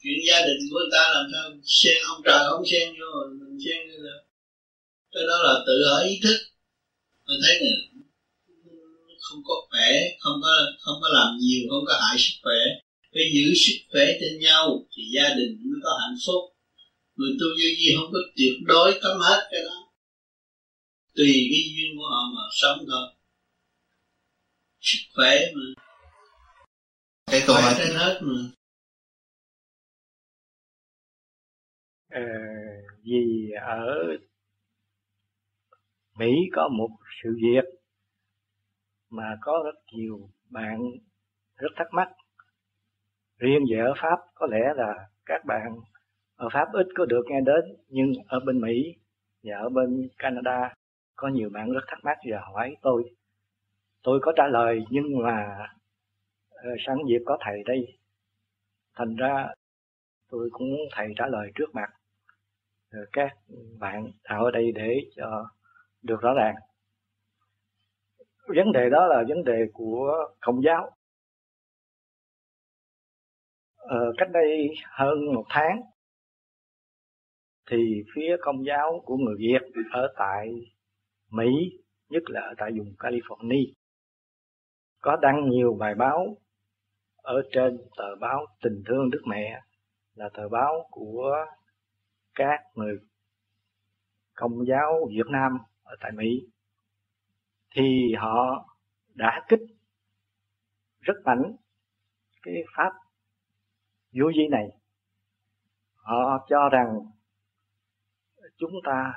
Chuyện 0.00 0.18
gia 0.28 0.38
đình 0.46 0.60
của 0.70 0.78
người 0.78 0.92
ta 0.92 1.02
làm 1.14 1.26
sao 1.32 1.44
xen 1.64 1.96
ông 2.08 2.22
trời 2.24 2.40
không 2.50 2.64
xen 2.70 2.88
vô 2.98 3.08
mình 3.40 3.58
xen 3.64 3.78
vô 3.88 3.98
được. 4.06 4.22
Cái 5.12 5.22
đó 5.28 5.36
là 5.46 5.54
tự 5.66 5.82
ở 5.82 5.98
ý 6.02 6.20
thức. 6.22 6.38
Tôi 7.26 7.36
thấy 7.42 7.54
là 7.60 7.72
không 9.32 9.42
có 9.44 9.54
khỏe 9.70 9.88
không 10.20 10.38
có 10.42 10.52
không 10.80 10.98
có 11.02 11.08
làm 11.08 11.36
nhiều 11.40 11.62
không 11.70 11.84
có 11.86 11.94
hại 12.02 12.16
sức 12.18 12.34
khỏe. 12.42 12.60
Phải 13.12 13.24
giữ 13.34 13.54
sức 13.54 13.78
khỏe 13.90 14.04
cho 14.20 14.26
nhau 14.40 14.86
thì 14.92 15.02
gia 15.14 15.28
đình 15.38 15.52
mới 15.64 15.80
có 15.84 15.90
hạnh 16.02 16.16
phúc. 16.26 16.42
Người 17.16 17.32
tu 17.40 17.46
vô 17.58 17.68
gì 17.78 17.88
không 17.96 18.10
có 18.12 18.18
tuyệt 18.36 18.54
đối 18.64 18.98
cấm 19.02 19.16
hết 19.20 19.48
cái 19.50 19.60
đó. 19.64 19.76
Tùy 21.16 21.32
cái 21.50 21.62
duyên 21.74 21.90
của 21.96 22.08
họ 22.10 22.22
mà 22.34 22.42
sống 22.60 22.78
thôi. 22.90 23.06
Sức 24.80 24.98
khỏe 25.14 25.40
mà. 25.54 25.82
Cái 27.26 27.42
câu 27.46 27.56
hỏi 27.56 27.74
trên 27.78 27.96
hết 27.96 28.20
mà. 28.22 28.40
Ờ, 32.10 32.20
vì 33.04 33.50
ở 33.66 33.84
Mỹ 36.18 36.30
có 36.52 36.68
một 36.78 36.88
sự 37.22 37.30
việc 37.42 37.81
mà 39.12 39.36
có 39.40 39.62
rất 39.64 39.74
nhiều 39.92 40.20
bạn 40.50 40.78
rất 41.56 41.68
thắc 41.76 41.86
mắc. 41.92 42.08
Riêng 43.38 43.64
về 43.70 43.78
ở 43.78 43.94
Pháp 43.96 44.18
có 44.34 44.46
lẽ 44.46 44.74
là 44.76 45.08
các 45.26 45.44
bạn 45.46 45.76
ở 46.36 46.48
Pháp 46.52 46.68
ít 46.72 46.86
có 46.96 47.04
được 47.04 47.22
nghe 47.26 47.40
đến, 47.40 47.76
nhưng 47.88 48.12
ở 48.26 48.40
bên 48.40 48.60
Mỹ 48.60 48.94
và 49.42 49.56
ở 49.56 49.68
bên 49.68 50.08
Canada 50.18 50.74
có 51.16 51.28
nhiều 51.28 51.50
bạn 51.52 51.72
rất 51.72 51.84
thắc 51.88 51.98
mắc 52.04 52.18
và 52.30 52.40
hỏi 52.40 52.76
tôi. 52.82 53.02
Tôi 54.02 54.20
có 54.22 54.32
trả 54.36 54.46
lời 54.46 54.84
nhưng 54.90 55.18
mà 55.18 55.58
ờ, 56.50 56.70
sẵn 56.86 56.96
dịp 57.08 57.22
có 57.26 57.38
thầy 57.40 57.62
đây, 57.66 57.98
thành 58.94 59.16
ra 59.16 59.48
tôi 60.30 60.48
cũng 60.52 60.70
muốn 60.70 60.80
thầy 60.92 61.06
trả 61.16 61.26
lời 61.26 61.50
trước 61.54 61.74
mặt 61.74 61.90
ờ, 62.92 62.98
các 63.12 63.32
bạn 63.78 64.10
ở 64.22 64.50
đây 64.50 64.72
để 64.74 65.00
cho 65.16 65.46
được 66.02 66.20
rõ 66.20 66.34
ràng 66.34 66.54
vấn 68.46 68.72
đề 68.72 68.90
đó 68.90 69.06
là 69.06 69.24
vấn 69.28 69.44
đề 69.44 69.66
của 69.72 70.28
công 70.40 70.62
giáo. 70.62 70.90
Ờ, 73.76 74.12
cách 74.18 74.28
đây 74.32 74.68
hơn 74.90 75.34
một 75.34 75.44
tháng 75.48 75.80
thì 77.70 78.02
phía 78.14 78.36
công 78.40 78.64
giáo 78.64 79.02
của 79.04 79.16
người 79.16 79.34
Việt 79.38 79.82
ở 79.92 80.12
tại 80.16 80.48
Mỹ 81.30 81.48
nhất 82.08 82.22
là 82.26 82.40
ở 82.40 82.54
tại 82.58 82.70
vùng 82.78 82.94
California 82.98 83.72
có 85.00 85.16
đăng 85.22 85.50
nhiều 85.50 85.76
bài 85.78 85.94
báo 85.94 86.36
ở 87.16 87.42
trên 87.52 87.78
tờ 87.96 88.16
báo 88.20 88.46
Tình 88.62 88.82
Thương 88.86 89.10
Đức 89.10 89.22
Mẹ 89.26 89.60
là 90.14 90.28
tờ 90.34 90.48
báo 90.48 90.86
của 90.90 91.34
các 92.34 92.60
người 92.74 92.98
công 94.34 94.66
giáo 94.68 95.08
Việt 95.10 95.30
Nam 95.30 95.52
ở 95.82 95.96
tại 96.00 96.12
Mỹ 96.12 96.40
thì 97.74 98.14
họ 98.18 98.68
đã 99.14 99.44
kích 99.48 99.60
rất 101.00 101.14
mạnh 101.24 101.56
cái 102.42 102.54
pháp 102.76 102.92
vô 104.12 104.30
vi 104.36 104.48
này. 104.50 104.68
Họ 105.94 106.46
cho 106.48 106.68
rằng 106.72 106.98
chúng 108.56 108.72
ta 108.84 109.12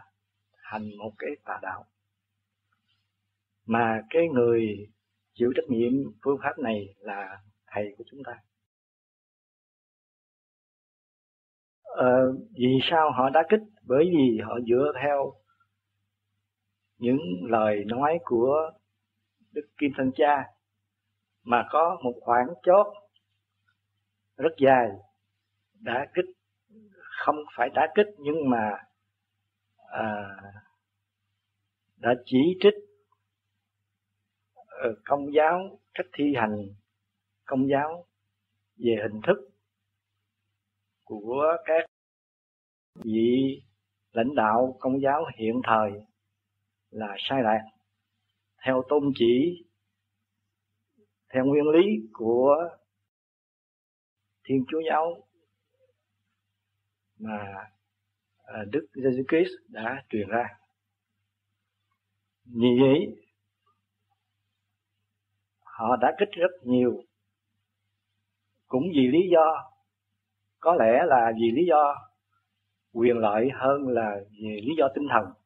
hành 0.53 0.89
một 0.97 1.11
cái 1.17 1.29
tà 1.45 1.59
đạo. 1.61 1.85
Mà 3.65 4.01
cái 4.09 4.27
người 4.33 4.87
chịu 5.33 5.51
trách 5.55 5.69
nhiệm 5.69 5.91
phương 6.23 6.37
pháp 6.43 6.59
này 6.59 6.95
là 6.99 7.41
thầy 7.67 7.95
của 7.97 8.03
chúng 8.11 8.23
ta. 8.25 8.33
Ờ, 11.83 12.33
vì 12.51 12.79
sao 12.89 13.11
họ 13.11 13.29
đã 13.29 13.43
kích? 13.49 13.61
Bởi 13.81 14.05
vì 14.05 14.39
họ 14.43 14.59
dựa 14.67 14.91
theo 15.01 15.33
những 16.97 17.19
lời 17.49 17.83
nói 17.85 18.19
của 18.23 18.71
Đức 19.51 19.67
Kim 19.77 19.91
Thân 19.97 20.11
Cha 20.15 20.43
mà 21.43 21.67
có 21.71 21.99
một 22.03 22.13
khoảng 22.21 22.47
chốt 22.63 22.93
rất 24.37 24.53
dài 24.57 24.89
đã 25.73 26.05
kích 26.13 26.25
không 27.25 27.35
phải 27.57 27.69
đã 27.69 27.87
kích 27.95 28.07
nhưng 28.17 28.49
mà 28.49 28.71
à, 29.87 30.05
đã 31.97 32.15
chỉ 32.25 32.57
trích 32.61 32.73
ờ, 34.65 34.95
công 35.05 35.33
giáo 35.33 35.79
cách 35.93 36.05
thi 36.13 36.33
hành 36.35 36.67
công 37.45 37.69
giáo 37.69 38.05
về 38.77 38.95
hình 39.01 39.21
thức 39.27 39.49
của 41.03 41.57
các 41.65 41.85
vị 42.95 43.61
lãnh 44.11 44.35
đạo 44.35 44.77
công 44.79 45.01
giáo 45.01 45.25
hiện 45.37 45.61
thời 45.63 45.91
là 46.95 47.15
sai 47.19 47.43
lạc 47.43 47.61
theo 48.65 48.83
tôn 48.89 49.11
chỉ, 49.15 49.65
theo 51.33 51.45
nguyên 51.45 51.67
lý 51.69 52.07
của 52.13 52.55
thiên 54.43 54.65
chúa 54.67 54.81
giáo 54.89 55.27
mà 57.19 57.69
à, 58.37 58.63
đức 58.71 58.87
giêsu 58.93 59.23
christ 59.29 59.51
đã 59.67 60.03
truyền 60.09 60.27
ra. 60.27 60.47
Như 62.45 62.67
vậy, 62.81 63.23
họ 65.61 65.95
đã 65.95 66.15
kích 66.19 66.29
rất 66.31 66.51
nhiều. 66.63 67.03
Cũng 68.67 68.83
vì 68.95 69.07
lý 69.07 69.19
do, 69.31 69.71
có 70.59 70.75
lẽ 70.75 71.03
là 71.05 71.31
vì 71.41 71.51
lý 71.51 71.65
do 71.65 71.95
quyền 72.93 73.17
lợi 73.17 73.49
hơn 73.53 73.87
là 73.87 74.15
vì 74.31 74.61
lý 74.61 74.73
do 74.77 74.87
tinh 74.95 75.07
thần 75.11 75.44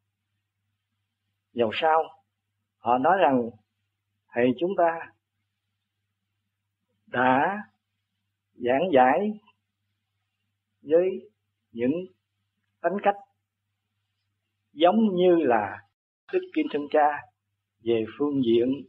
dầu 1.53 1.71
sao 1.73 2.03
họ 2.77 2.97
nói 2.97 3.17
rằng 3.21 3.49
thầy 4.27 4.45
chúng 4.59 4.71
ta 4.77 5.12
đã 7.05 7.57
giảng 8.53 8.89
giải 8.93 9.39
với 10.81 11.09
những 11.71 11.91
tính 12.81 12.93
cách 13.03 13.15
giống 14.73 15.15
như 15.15 15.35
là 15.35 15.77
Đức 16.33 16.39
Kim 16.55 16.65
Thân 16.71 16.81
Cha 16.91 17.21
về 17.83 18.05
phương 18.17 18.41
diện 18.45 18.85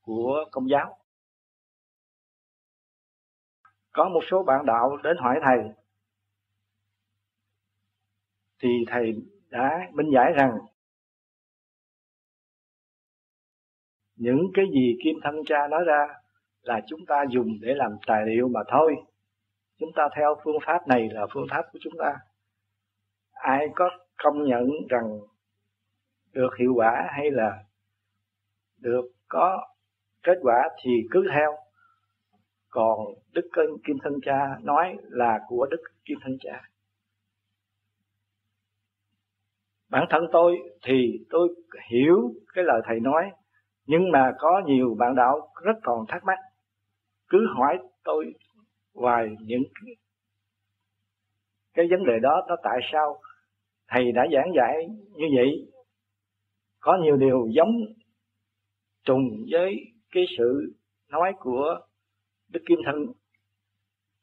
của 0.00 0.44
công 0.50 0.68
giáo. 0.70 0.98
Có 3.92 4.08
một 4.08 4.20
số 4.30 4.42
bạn 4.42 4.66
đạo 4.66 4.96
đến 4.96 5.16
hỏi 5.20 5.38
thầy, 5.42 5.58
thì 8.62 8.68
thầy 8.86 9.12
đã 9.48 9.90
minh 9.92 10.10
giải 10.14 10.32
rằng 10.36 10.58
những 14.22 14.50
cái 14.54 14.64
gì 14.72 14.96
Kim 15.04 15.16
Thân 15.22 15.34
Cha 15.46 15.68
nói 15.70 15.84
ra 15.86 16.08
là 16.62 16.80
chúng 16.86 17.06
ta 17.06 17.24
dùng 17.30 17.48
để 17.60 17.74
làm 17.74 17.96
tài 18.06 18.26
liệu 18.26 18.48
mà 18.48 18.60
thôi. 18.68 18.94
Chúng 19.78 19.90
ta 19.96 20.08
theo 20.16 20.36
phương 20.44 20.56
pháp 20.66 20.88
này 20.88 21.08
là 21.12 21.26
phương 21.34 21.46
pháp 21.50 21.62
của 21.72 21.78
chúng 21.82 21.92
ta. 21.98 22.16
Ai 23.32 23.66
có 23.74 23.90
công 24.22 24.44
nhận 24.44 24.68
rằng 24.88 25.18
được 26.32 26.50
hiệu 26.58 26.72
quả 26.74 27.08
hay 27.16 27.30
là 27.30 27.64
được 28.78 29.04
có 29.28 29.66
kết 30.22 30.38
quả 30.42 30.68
thì 30.82 30.90
cứ 31.10 31.26
theo. 31.34 31.56
Còn 32.70 32.98
Đức 33.32 33.50
Kim 33.86 33.96
Thân 34.02 34.12
Cha 34.22 34.58
nói 34.62 34.96
là 35.02 35.40
của 35.48 35.66
Đức 35.70 35.82
Kim 36.04 36.18
Thân 36.22 36.36
Cha. 36.40 36.62
Bản 39.90 40.06
thân 40.10 40.22
tôi 40.32 40.56
thì 40.84 41.24
tôi 41.30 41.48
hiểu 41.90 42.34
cái 42.54 42.64
lời 42.64 42.80
thầy 42.84 43.00
nói 43.00 43.30
nhưng 43.86 44.10
mà 44.12 44.32
có 44.38 44.62
nhiều 44.66 44.96
bạn 44.98 45.14
đạo 45.14 45.48
rất 45.62 45.76
còn 45.82 46.06
thắc 46.08 46.24
mắc. 46.24 46.38
Cứ 47.28 47.46
hỏi 47.56 47.78
tôi 48.04 48.34
hoài 48.94 49.28
những 49.40 49.62
cái 51.74 51.86
vấn 51.90 52.04
đề 52.06 52.18
đó 52.22 52.44
nó 52.48 52.56
tại 52.62 52.78
sao 52.92 53.20
thầy 53.88 54.12
đã 54.12 54.26
giảng 54.32 54.52
dạy 54.56 54.88
như 55.14 55.26
vậy? 55.36 55.72
Có 56.80 56.98
nhiều 57.02 57.16
điều 57.16 57.48
giống 57.54 57.70
trùng 59.04 59.44
với 59.50 59.76
cái 60.12 60.24
sự 60.38 60.72
nói 61.10 61.32
của 61.38 61.80
đức 62.48 62.60
kim 62.68 62.78
thân. 62.84 62.96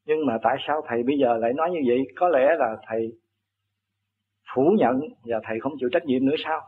Nhưng 0.05 0.25
mà 0.25 0.37
tại 0.43 0.55
sao 0.67 0.81
thầy 0.87 1.03
bây 1.03 1.17
giờ 1.17 1.37
lại 1.37 1.53
nói 1.53 1.69
như 1.71 1.79
vậy? 1.87 1.97
Có 2.15 2.29
lẽ 2.29 2.55
là 2.59 2.77
thầy 2.87 3.11
phủ 4.55 4.75
nhận 4.77 4.99
và 5.23 5.39
thầy 5.43 5.59
không 5.59 5.73
chịu 5.79 5.89
trách 5.91 6.05
nhiệm 6.05 6.25
nữa 6.25 6.35
sao? 6.43 6.61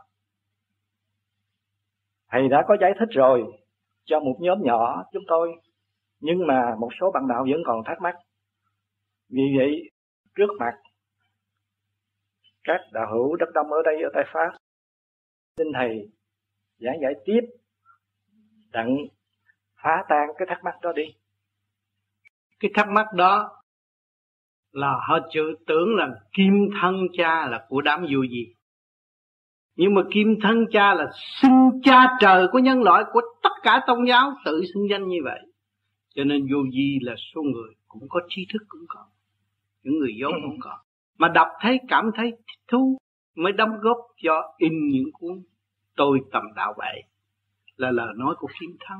Thầy 2.32 2.48
đã 2.48 2.64
có 2.68 2.76
giải 2.80 2.92
thích 2.98 3.08
rồi 3.10 3.42
cho 4.04 4.20
một 4.20 4.36
nhóm 4.40 4.58
nhỏ 4.62 5.04
chúng 5.12 5.22
tôi, 5.26 5.52
nhưng 6.20 6.46
mà 6.46 6.74
một 6.78 6.88
số 7.00 7.10
bạn 7.10 7.28
đạo 7.28 7.46
vẫn 7.50 7.62
còn 7.66 7.82
thắc 7.84 8.00
mắc. 8.00 8.14
Vì 9.28 9.42
vậy, 9.58 9.90
trước 10.36 10.48
mặt 10.58 10.72
các 12.64 12.80
đạo 12.92 13.06
hữu 13.12 13.36
đất 13.36 13.48
đông 13.54 13.72
ở 13.72 13.82
đây, 13.84 14.02
ở 14.02 14.10
tại 14.14 14.24
pháp, 14.32 14.58
xin 15.56 15.66
thầy 15.74 16.10
giảng 16.78 17.00
giải 17.02 17.12
tiếp 17.24 17.40
đặng 18.72 18.96
phá 19.82 20.04
tan 20.08 20.28
cái 20.38 20.46
thắc 20.48 20.64
mắc 20.64 20.74
đó 20.82 20.92
đi. 20.92 21.04
Cái 22.60 22.70
thắc 22.74 22.88
mắc 22.88 23.06
đó 23.14 23.62
là 24.72 24.96
họ 25.08 25.18
chữ 25.32 25.54
tưởng 25.66 25.96
là 25.96 26.08
kim 26.36 26.68
thân 26.80 26.94
cha 27.12 27.46
là 27.48 27.66
của 27.68 27.80
đám 27.80 28.06
du 28.10 28.22
gì 28.22 28.54
nhưng 29.76 29.94
mà 29.94 30.02
kim 30.10 30.40
thân 30.42 30.64
cha 30.72 30.94
là 30.94 31.10
xưng 31.42 31.80
cha 31.82 32.16
trời 32.20 32.46
của 32.52 32.58
nhân 32.58 32.82
loại, 32.82 33.04
của 33.12 33.20
tất 33.42 33.52
cả 33.62 33.80
tôn 33.86 34.04
giáo, 34.08 34.32
tự 34.44 34.62
xưng 34.74 34.88
danh 34.90 35.08
như 35.08 35.18
vậy. 35.24 35.40
Cho 36.14 36.24
nên 36.24 36.46
vô 36.52 36.58
di 36.72 36.98
là 37.02 37.14
số 37.34 37.42
người 37.42 37.74
cũng 37.88 38.02
có 38.08 38.20
trí 38.28 38.46
thức 38.52 38.62
cũng 38.68 38.84
có, 38.88 39.04
những 39.82 39.98
người 39.98 40.12
dốt 40.20 40.32
cũng 40.42 40.60
có. 40.60 40.78
Mà 41.18 41.28
đọc 41.28 41.48
thấy, 41.60 41.80
cảm 41.88 42.10
thấy 42.14 42.30
thích 42.30 42.62
thú 42.68 42.98
mới 43.36 43.52
đóng 43.52 43.70
góp 43.80 43.96
cho 44.22 44.42
in 44.58 44.72
những 44.88 45.12
cuốn 45.12 45.42
tôi 45.96 46.18
tầm 46.32 46.42
đạo 46.56 46.74
vậy 46.76 47.02
là 47.76 47.90
lời 47.90 48.08
nói 48.16 48.34
của 48.38 48.48
kim 48.60 48.70
thân. 48.80 48.98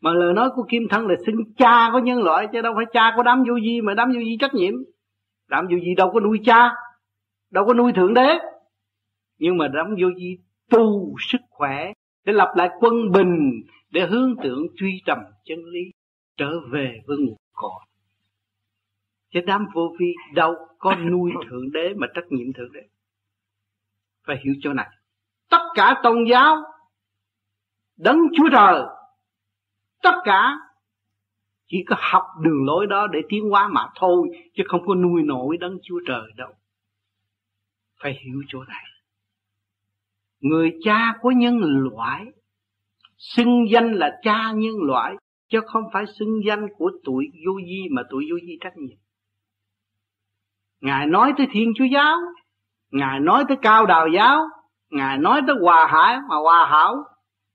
Mà 0.00 0.10
lời 0.14 0.32
nói 0.34 0.50
của 0.54 0.62
kim 0.68 0.82
thân 0.90 1.06
là 1.06 1.14
xưng 1.26 1.54
cha 1.56 1.90
của 1.92 1.98
nhân 1.98 2.22
loại, 2.22 2.46
chứ 2.52 2.60
đâu 2.60 2.72
phải 2.76 2.84
cha 2.92 3.12
của 3.16 3.22
đám 3.22 3.44
vô 3.48 3.60
di 3.64 3.80
mà 3.80 3.94
đám 3.94 4.08
vô 4.08 4.20
di 4.20 4.36
trách 4.40 4.54
nhiệm. 4.54 4.74
Đám 5.48 5.66
vô 5.66 5.76
di 5.84 5.94
đâu 5.96 6.10
có 6.14 6.20
nuôi 6.20 6.40
cha, 6.44 6.70
đâu 7.50 7.64
có 7.66 7.74
nuôi 7.74 7.92
thượng 7.92 8.14
đế 8.14 8.38
nhưng 9.40 9.58
mà 9.58 9.68
đám 9.68 9.86
vô 10.00 10.08
di 10.16 10.38
tu 10.70 11.14
sức 11.18 11.40
khỏe 11.50 11.92
để 12.24 12.32
lập 12.32 12.52
lại 12.56 12.68
quân 12.80 13.12
bình 13.12 13.62
để 13.90 14.06
hướng 14.06 14.34
tượng 14.42 14.66
truy 14.76 15.02
tầm 15.06 15.18
chân 15.44 15.58
lý 15.64 15.80
trở 16.36 16.52
về 16.70 17.00
với 17.06 17.16
nguồn 17.18 17.36
cội. 17.52 17.80
Chứ 19.30 19.40
đám 19.46 19.66
vô 19.74 19.94
vi 19.98 20.14
đâu 20.34 20.54
có 20.78 20.94
nuôi 21.10 21.32
thượng 21.50 21.72
đế 21.72 21.94
mà 21.96 22.06
trách 22.14 22.24
nhiệm 22.30 22.52
thượng 22.52 22.72
đế. 22.72 22.82
Phải 24.26 24.36
hiểu 24.44 24.54
chỗ 24.62 24.72
này. 24.72 24.88
Tất 25.50 25.62
cả 25.74 26.00
tôn 26.02 26.24
giáo 26.30 26.56
đấng 27.96 28.18
chúa 28.36 28.48
trời 28.52 28.82
tất 30.02 30.14
cả 30.24 30.58
chỉ 31.66 31.84
có 31.88 31.96
học 31.98 32.24
đường 32.42 32.64
lối 32.66 32.86
đó 32.86 33.06
để 33.06 33.20
tiến 33.28 33.50
hóa 33.50 33.68
mà 33.68 33.86
thôi 33.96 34.28
chứ 34.54 34.62
không 34.68 34.86
có 34.86 34.94
nuôi 34.94 35.22
nổi 35.22 35.56
đấng 35.60 35.78
chúa 35.82 36.00
trời 36.06 36.32
đâu. 36.36 36.52
Phải 38.02 38.12
hiểu 38.24 38.42
chỗ 38.48 38.64
này 38.64 38.89
người 40.40 40.72
cha 40.84 41.14
của 41.20 41.30
nhân 41.30 41.60
loại, 41.62 42.24
xưng 43.16 43.64
danh 43.72 43.92
là 43.92 44.18
cha 44.22 44.52
nhân 44.52 44.74
loại, 44.82 45.14
chứ 45.48 45.60
không 45.66 45.82
phải 45.92 46.04
xưng 46.18 46.40
danh 46.46 46.66
của 46.76 46.90
tuổi 47.04 47.26
vô 47.46 47.52
di 47.66 47.88
mà 47.90 48.02
tuổi 48.10 48.26
vô 48.30 48.36
di 48.46 48.58
trách 48.60 48.76
nhiệm. 48.76 48.98
Ngài 50.80 51.06
nói 51.06 51.32
tới 51.36 51.46
thiên 51.52 51.72
chúa 51.76 51.84
giáo, 51.84 52.16
ngài 52.90 53.20
nói 53.20 53.44
tới 53.48 53.56
cao 53.62 53.86
đào 53.86 54.08
giáo, 54.14 54.42
ngài 54.90 55.18
nói 55.18 55.40
tới 55.46 55.56
hòa 55.60 55.86
hải 55.86 56.18
mà 56.28 56.36
hòa 56.36 56.66
hảo, 56.70 57.04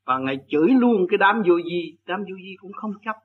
và 0.06 0.18
ngài 0.18 0.38
chửi 0.48 0.70
luôn 0.70 1.06
cái 1.10 1.18
đám 1.18 1.36
vô 1.48 1.56
di 1.62 1.98
đám 2.08 2.20
vô 2.20 2.36
di 2.38 2.56
cũng 2.60 2.72
không 2.74 2.92
chấp. 3.06 3.16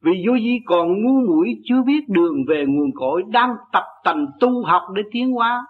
Vì 0.00 0.24
vô 0.26 0.38
di 0.38 0.58
còn 0.66 0.88
ngu 1.02 1.26
muội, 1.26 1.54
chưa 1.64 1.82
biết 1.86 2.00
đường 2.08 2.44
về 2.48 2.64
nguồn 2.68 2.90
cội, 2.94 3.22
đang 3.28 3.50
tập 3.72 3.84
tành 4.04 4.26
tu 4.40 4.64
học 4.64 4.82
để 4.94 5.02
tiến 5.12 5.30
hóa. 5.30 5.66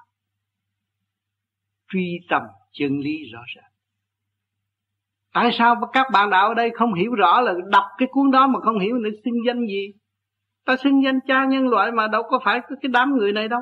Truy 1.93 2.19
tầm 2.29 2.43
chân 2.73 2.99
lý 2.99 3.25
rõ 3.33 3.41
ràng. 3.57 3.71
Tại 5.35 5.51
sao 5.59 5.91
các 5.93 6.07
bạn 6.13 6.31
đạo 6.31 6.49
ở 6.49 6.55
đây 6.55 6.71
không 6.75 6.95
hiểu 6.95 7.15
rõ 7.15 7.41
là 7.41 7.55
đọc 7.71 7.85
cái 7.99 8.09
cuốn 8.11 8.31
đó 8.31 8.47
mà 8.47 8.61
không 8.61 8.79
hiểu 8.79 8.97
nữa, 8.97 9.11
xưng 9.25 9.47
danh 9.47 9.67
gì? 9.67 9.93
Ta 10.65 10.77
xưng 10.77 11.03
danh 11.05 11.19
cha 11.27 11.45
nhân 11.45 11.69
loại 11.69 11.93
mà 11.93 12.07
đâu 12.07 12.23
có 12.23 12.41
phải 12.45 12.61
cái 12.69 12.91
đám 12.93 13.17
người 13.17 13.33
này 13.33 13.49
đâu. 13.49 13.61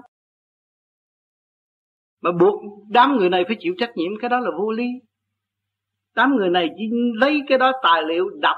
Mà 2.22 2.32
buộc 2.32 2.62
đám 2.90 3.16
người 3.16 3.30
này 3.30 3.44
phải 3.46 3.56
chịu 3.60 3.74
trách 3.78 3.90
nhiệm, 3.96 4.12
cái 4.20 4.30
đó 4.30 4.40
là 4.40 4.50
vô 4.58 4.70
lý. 4.70 4.86
Đám 6.14 6.36
người 6.36 6.50
này 6.50 6.68
chỉ 6.76 6.84
lấy 7.14 7.40
cái 7.48 7.58
đó 7.58 7.72
tài 7.82 8.02
liệu 8.02 8.30
đọc 8.40 8.56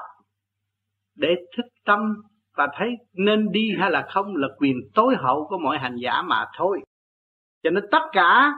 để 1.14 1.28
thức 1.56 1.66
tâm 1.84 2.14
và 2.56 2.68
thấy 2.78 2.88
nên 3.12 3.52
đi 3.52 3.68
hay 3.78 3.90
là 3.90 4.06
không 4.10 4.36
là 4.36 4.48
quyền 4.58 4.76
tối 4.94 5.14
hậu 5.18 5.46
của 5.48 5.58
mọi 5.58 5.78
hành 5.78 5.96
giả 6.02 6.22
mà 6.22 6.46
thôi. 6.56 6.80
Cho 7.62 7.70
nên 7.70 7.84
tất 7.90 8.02
cả 8.12 8.52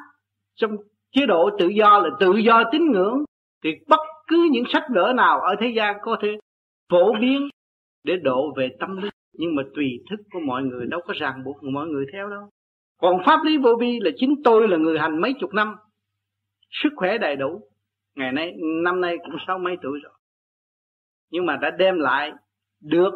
trong 0.55 0.70
chế 1.12 1.26
độ 1.26 1.50
tự 1.58 1.68
do 1.68 1.98
là 1.98 2.10
tự 2.20 2.36
do 2.36 2.62
tín 2.72 2.92
ngưỡng 2.92 3.24
thì 3.64 3.70
bất 3.88 4.00
cứ 4.26 4.48
những 4.50 4.64
sách 4.72 4.84
vở 4.94 5.12
nào 5.16 5.40
ở 5.40 5.54
thế 5.60 5.72
gian 5.76 5.96
có 6.02 6.16
thể 6.22 6.38
phổ 6.90 7.12
biến 7.20 7.48
để 8.04 8.16
độ 8.16 8.52
về 8.56 8.68
tâm 8.80 8.96
linh. 8.96 9.10
Nhưng 9.32 9.54
mà 9.54 9.62
tùy 9.74 9.86
thức 10.10 10.20
của 10.32 10.40
mọi 10.40 10.62
người, 10.62 10.86
đâu 10.86 11.00
có 11.06 11.14
ràng 11.16 11.44
buộc 11.44 11.62
mọi 11.62 11.86
người 11.86 12.06
theo 12.12 12.28
đâu. 12.28 12.48
Còn 13.00 13.22
pháp 13.26 13.40
lý 13.44 13.58
vô 13.58 13.76
vi 13.80 14.00
là 14.00 14.10
chính 14.16 14.34
tôi 14.44 14.68
là 14.68 14.76
người 14.76 14.98
hành 14.98 15.20
mấy 15.20 15.34
chục 15.40 15.54
năm, 15.54 15.76
sức 16.70 16.90
khỏe 16.96 17.18
đầy 17.18 17.36
đủ. 17.36 17.60
Ngày 18.16 18.32
nay, 18.32 18.52
năm 18.84 19.00
nay 19.00 19.16
cũng 19.18 19.36
sáu 19.46 19.58
mấy 19.58 19.76
tuổi 19.82 19.98
rồi. 20.02 20.12
Nhưng 21.30 21.46
mà 21.46 21.56
đã 21.56 21.70
đem 21.70 21.98
lại 21.98 22.32
được 22.82 23.10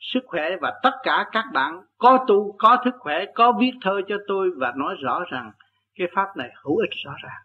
sức 0.00 0.20
khỏe 0.26 0.56
và 0.60 0.80
tất 0.82 0.90
cả 1.02 1.24
các 1.32 1.44
bạn 1.54 1.80
có 1.98 2.24
tu, 2.28 2.56
có 2.58 2.76
thức 2.84 2.94
khỏe, 2.98 3.24
có 3.34 3.52
viết 3.60 3.72
thơ 3.82 4.00
cho 4.08 4.16
tôi 4.28 4.50
và 4.56 4.72
nói 4.76 4.94
rõ 5.02 5.24
rằng 5.30 5.50
cái 5.96 6.08
pháp 6.14 6.36
này 6.36 6.50
hữu 6.62 6.76
ích 6.76 6.90
rõ 7.04 7.14
ràng. 7.22 7.42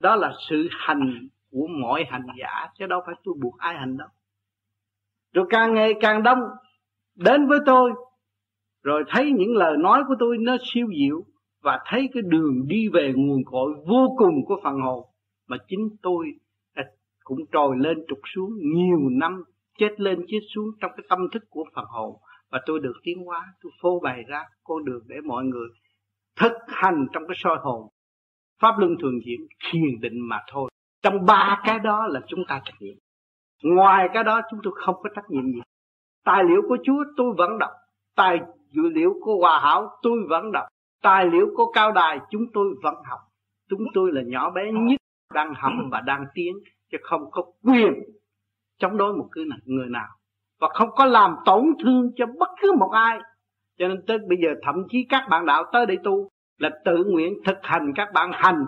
Đó 0.00 0.16
là 0.16 0.32
sự 0.48 0.68
hành 0.70 1.28
của 1.50 1.66
mọi 1.82 2.04
hành 2.10 2.26
giả, 2.40 2.68
chứ 2.78 2.86
đâu 2.86 3.00
phải 3.06 3.14
tôi 3.24 3.34
buộc 3.42 3.58
ai 3.58 3.74
hành 3.74 3.96
đâu. 3.96 4.08
Rồi 5.34 5.46
càng 5.50 5.74
ngày 5.74 5.92
càng 6.00 6.22
đông, 6.22 6.38
đến 7.14 7.46
với 7.48 7.58
tôi, 7.66 7.90
rồi 8.82 9.04
thấy 9.08 9.32
những 9.32 9.56
lời 9.56 9.76
nói 9.78 10.02
của 10.08 10.14
tôi 10.18 10.38
nó 10.40 10.56
siêu 10.62 10.86
diệu, 10.98 11.22
và 11.62 11.78
thấy 11.86 12.08
cái 12.12 12.22
đường 12.26 12.66
đi 12.68 12.88
về 12.88 13.12
nguồn 13.16 13.44
cội 13.44 13.72
vô 13.86 14.14
cùng 14.18 14.44
của 14.46 14.60
phần 14.64 14.80
hồn, 14.80 15.04
mà 15.48 15.56
chính 15.68 15.88
tôi 16.02 16.26
cũng 17.24 17.38
trồi 17.52 17.76
lên 17.78 18.04
trục 18.08 18.18
xuống 18.34 18.50
nhiều 18.74 19.08
năm, 19.10 19.42
chết 19.78 20.00
lên 20.00 20.24
chết 20.28 20.38
xuống 20.54 20.66
trong 20.80 20.90
cái 20.96 21.06
tâm 21.08 21.18
thức 21.32 21.42
của 21.50 21.64
phần 21.74 21.84
hồn, 21.84 22.16
và 22.50 22.60
tôi 22.66 22.80
được 22.80 22.94
tiến 23.02 23.24
hóa, 23.24 23.46
tôi 23.62 23.72
phô 23.82 24.00
bày 24.00 24.22
ra 24.28 24.44
con 24.64 24.84
đường 24.84 25.02
để 25.06 25.16
mọi 25.24 25.44
người 25.44 25.68
thực 26.38 26.52
hành 26.68 27.06
trong 27.12 27.22
cái 27.28 27.36
soi 27.38 27.56
hồn. 27.60 27.88
Pháp 28.62 28.78
luân 28.78 28.96
thường 29.02 29.20
diễn, 29.26 29.40
thiền 29.70 30.00
định 30.00 30.28
mà 30.28 30.40
thôi. 30.52 30.70
Trong 31.02 31.26
ba 31.26 31.60
cái 31.64 31.78
đó 31.78 32.06
là 32.06 32.20
chúng 32.26 32.40
ta 32.48 32.60
trách 32.64 32.74
nhiệm. 32.80 32.96
Ngoài 33.62 34.08
cái 34.14 34.24
đó 34.24 34.40
chúng 34.50 34.60
tôi 34.62 34.72
không 34.76 34.94
có 35.02 35.10
trách 35.14 35.30
nhiệm 35.30 35.44
gì. 35.44 35.60
Tài 36.24 36.44
liệu 36.44 36.62
của 36.68 36.76
Chúa 36.84 37.04
tôi 37.16 37.34
vẫn 37.38 37.58
đọc. 37.58 37.70
Tài 38.16 38.40
dữ 38.70 38.82
liệu 38.82 39.14
của 39.20 39.36
Hòa 39.40 39.60
Hảo 39.60 39.98
tôi 40.02 40.18
vẫn 40.28 40.52
đọc. 40.52 40.64
Tài 41.02 41.26
liệu 41.26 41.46
của 41.56 41.72
Cao 41.72 41.92
Đài 41.92 42.18
chúng 42.30 42.42
tôi 42.54 42.74
vẫn 42.82 42.94
học. 43.04 43.20
Chúng 43.70 43.84
tôi 43.94 44.12
là 44.12 44.22
nhỏ 44.26 44.50
bé 44.50 44.72
nhất, 44.72 45.00
đang 45.34 45.54
học 45.54 45.72
và 45.90 46.00
đang 46.00 46.24
tiến, 46.34 46.58
chứ 46.90 46.98
không 47.02 47.30
có 47.30 47.42
quyền 47.62 47.92
chống 48.78 48.96
đối 48.96 49.12
một 49.12 49.28
cái 49.32 49.44
người 49.64 49.88
nào. 49.88 50.08
Và 50.60 50.68
không 50.74 50.90
có 50.90 51.04
làm 51.04 51.36
tổn 51.44 51.64
thương 51.84 52.10
cho 52.16 52.26
bất 52.26 52.48
cứ 52.62 52.72
một 52.78 52.90
ai 52.92 53.18
cho 53.78 53.88
nên 53.88 53.98
tới 54.06 54.18
bây 54.28 54.38
giờ 54.42 54.48
thậm 54.62 54.74
chí 54.88 55.06
các 55.08 55.22
bạn 55.30 55.46
đạo 55.46 55.64
tới 55.72 55.86
đây 55.86 55.98
tu 56.04 56.28
là 56.58 56.70
tự 56.84 57.04
nguyện 57.04 57.34
thực 57.44 57.56
hành 57.62 57.92
các 57.94 58.08
bạn 58.14 58.30
hành 58.34 58.64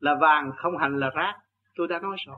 là 0.00 0.14
vàng, 0.20 0.50
không 0.56 0.76
hành 0.78 0.98
là 0.98 1.10
rác. 1.14 1.34
Tôi 1.76 1.88
đã 1.88 1.98
nói 1.98 2.16
rồi, 2.26 2.36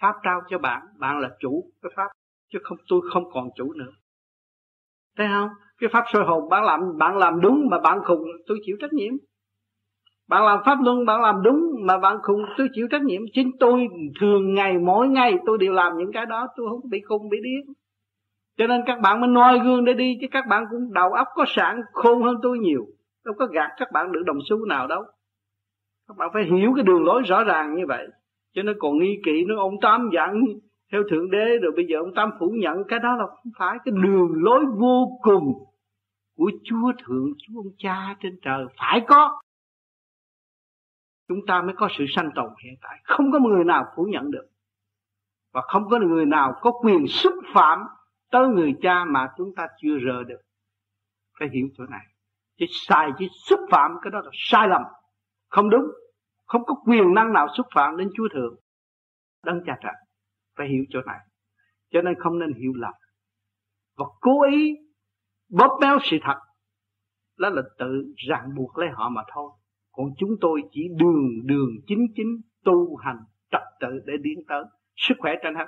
pháp 0.00 0.14
trao 0.22 0.40
cho 0.48 0.58
bạn 0.58 0.82
bạn 0.98 1.18
là 1.18 1.30
chủ 1.40 1.70
cái 1.82 1.92
pháp, 1.96 2.08
chứ 2.52 2.58
không, 2.62 2.78
tôi 2.88 3.00
không 3.12 3.24
còn 3.32 3.48
chủ 3.56 3.72
nữa. 3.72 3.92
Thấy 5.16 5.26
không? 5.28 5.48
Cái 5.78 5.90
pháp 5.92 6.04
soi 6.12 6.24
hồn 6.24 6.48
bạn 6.48 6.64
làm 6.64 6.80
bạn 6.98 7.16
làm 7.16 7.40
đúng 7.40 7.68
mà 7.70 7.78
bạn 7.78 7.98
khùng, 8.04 8.22
tôi 8.46 8.58
chịu 8.66 8.76
trách 8.80 8.92
nhiệm. 8.92 9.14
Bạn 10.28 10.44
làm 10.44 10.58
pháp 10.64 10.78
luân, 10.84 11.06
bạn 11.06 11.20
làm 11.20 11.42
đúng 11.42 11.60
mà 11.86 11.98
bạn 11.98 12.16
khùng, 12.22 12.42
tôi 12.56 12.68
chịu 12.72 12.88
trách 12.90 13.02
nhiệm. 13.02 13.22
Chính 13.32 13.50
tôi 13.60 13.86
thường 14.20 14.54
ngày, 14.54 14.78
mỗi 14.78 15.08
ngày 15.08 15.34
tôi 15.46 15.58
đều 15.58 15.72
làm 15.72 15.92
những 15.98 16.12
cái 16.12 16.26
đó, 16.26 16.46
tôi 16.56 16.66
không 16.70 16.90
bị 16.90 17.00
khùng, 17.08 17.28
bị 17.28 17.38
điên 17.42 17.74
cho 18.60 18.66
nên 18.66 18.82
các 18.86 19.00
bạn 19.00 19.20
mới 19.20 19.28
noi 19.28 19.58
gương 19.58 19.84
để 19.84 19.94
đi, 19.94 20.18
chứ 20.20 20.26
các 20.30 20.46
bạn 20.46 20.64
cũng 20.70 20.92
đầu 20.92 21.12
óc 21.12 21.28
có 21.34 21.44
sẵn, 21.48 21.80
khôn 21.92 22.22
hơn 22.22 22.36
tôi 22.42 22.58
nhiều. 22.58 22.86
Đâu 23.24 23.34
có 23.38 23.46
gạt 23.46 23.70
các 23.76 23.92
bạn 23.92 24.12
được 24.12 24.22
đồng 24.26 24.38
xu 24.48 24.66
nào 24.66 24.86
đâu. 24.86 25.02
Các 26.08 26.16
bạn 26.16 26.30
phải 26.32 26.44
hiểu 26.44 26.72
cái 26.76 26.84
đường 26.84 27.04
lối 27.04 27.22
rõ 27.22 27.44
ràng 27.44 27.74
như 27.74 27.84
vậy. 27.88 28.08
Cho 28.54 28.62
nên 28.62 28.76
còn 28.78 28.98
nghi 28.98 29.20
kỵ 29.24 29.44
nó 29.44 29.56
ông 29.56 29.74
tám 29.80 30.10
dặn 30.14 30.42
theo 30.92 31.02
thượng 31.10 31.30
đế 31.30 31.58
rồi, 31.62 31.72
bây 31.76 31.86
giờ 31.86 31.98
ông 31.98 32.14
tám 32.14 32.30
phủ 32.38 32.46
nhận 32.58 32.84
cái 32.88 32.98
đó 32.98 33.16
là 33.16 33.26
không 33.26 33.52
phải 33.58 33.78
cái 33.84 33.94
đường 34.02 34.32
lối 34.34 34.64
vô 34.78 35.18
cùng 35.22 35.52
của 36.36 36.50
chúa 36.64 36.92
thượng, 37.04 37.32
chúa 37.38 37.60
ông 37.60 37.72
cha 37.78 38.16
trên 38.20 38.38
trời. 38.42 38.64
Phải 38.78 39.00
có. 39.08 39.40
Chúng 41.28 41.46
ta 41.46 41.62
mới 41.62 41.74
có 41.76 41.88
sự 41.98 42.04
sanh 42.08 42.30
tồn 42.34 42.50
hiện 42.64 42.74
tại. 42.82 42.98
Không 43.04 43.32
có 43.32 43.38
người 43.38 43.64
nào 43.64 43.84
phủ 43.96 44.04
nhận 44.10 44.30
được. 44.30 44.46
Và 45.52 45.60
không 45.60 45.88
có 45.88 45.98
người 45.98 46.26
nào 46.26 46.52
có 46.60 46.72
quyền 46.82 47.06
xúc 47.06 47.34
phạm 47.54 47.78
tới 48.30 48.48
người 48.48 48.74
cha 48.82 49.04
mà 49.04 49.28
chúng 49.36 49.54
ta 49.56 49.66
chưa 49.82 49.98
rờ 50.06 50.24
được 50.24 50.40
phải 51.40 51.48
hiểu 51.52 51.68
chỗ 51.76 51.84
này. 51.86 52.06
Chứ 52.58 52.66
sai, 52.88 53.10
chứ 53.18 53.26
xúc 53.48 53.60
phạm 53.70 53.90
cái 54.02 54.10
đó 54.10 54.20
là 54.20 54.30
sai 54.32 54.68
lầm. 54.68 54.82
Không 55.48 55.70
đúng. 55.70 55.84
Không 56.46 56.64
có 56.64 56.74
quyền 56.86 57.14
năng 57.14 57.32
nào 57.32 57.46
xúc 57.56 57.66
phạm 57.74 57.96
đến 57.96 58.08
chúa 58.14 58.28
thượng. 58.34 58.56
Đấng 59.44 59.60
cha 59.66 59.78
trời, 59.82 59.92
phải 60.56 60.68
hiểu 60.68 60.84
chỗ 60.90 61.00
này. 61.06 61.18
Cho 61.90 62.02
nên 62.02 62.14
không 62.18 62.38
nên 62.38 62.52
hiểu 62.54 62.72
lầm. 62.74 62.92
Và 63.96 64.04
cố 64.20 64.42
ý 64.50 64.76
bóp 65.50 65.78
méo 65.80 65.98
sự 66.10 66.16
thật. 66.22 66.38
Đó 67.38 67.48
là 67.48 67.62
tự 67.78 68.14
ràng 68.28 68.54
buộc 68.56 68.78
lấy 68.78 68.88
họ 68.92 69.08
mà 69.08 69.22
thôi. 69.34 69.50
Còn 69.92 70.06
chúng 70.18 70.30
tôi 70.40 70.62
chỉ 70.70 70.88
đường 70.96 71.46
đường 71.46 71.70
chính 71.86 72.06
chính 72.16 72.40
tu 72.64 72.96
hành 72.96 73.18
trật 73.50 73.62
tự 73.80 74.00
để 74.06 74.14
tiến 74.24 74.38
tới 74.48 74.62
sức 74.96 75.14
khỏe 75.18 75.34
trên 75.42 75.54
hết 75.54 75.66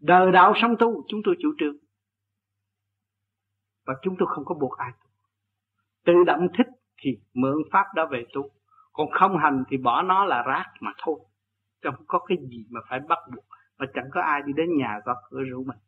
đời 0.00 0.32
đạo 0.32 0.52
sống 0.62 0.76
tu, 0.78 1.04
chúng 1.08 1.20
tôi 1.24 1.36
chủ 1.40 1.48
trương. 1.58 1.76
Và 3.86 3.94
chúng 4.02 4.14
tôi 4.18 4.28
không 4.34 4.44
có 4.44 4.54
buộc 4.54 4.78
ai 4.78 4.90
tu. 4.92 5.10
Tự 6.04 6.12
động 6.26 6.48
thích 6.58 6.66
thì 7.02 7.10
mượn 7.34 7.54
pháp 7.72 7.84
đó 7.94 8.06
về 8.10 8.26
tu. 8.32 8.50
Còn 8.92 9.06
không 9.20 9.38
hành 9.38 9.64
thì 9.70 9.76
bỏ 9.76 10.02
nó 10.02 10.24
là 10.24 10.42
rác 10.42 10.72
mà 10.80 10.92
thôi. 10.98 11.20
Không 11.82 12.04
có 12.06 12.18
cái 12.18 12.38
gì 12.50 12.66
mà 12.70 12.80
phải 12.88 13.00
bắt 13.08 13.18
buộc. 13.34 13.44
Mà 13.78 13.86
chẳng 13.94 14.08
có 14.12 14.20
ai 14.20 14.42
đi 14.46 14.52
đến 14.56 14.76
nhà 14.76 15.00
gõ 15.04 15.14
cửa 15.30 15.40
rủ 15.50 15.64
mình. 15.64 15.78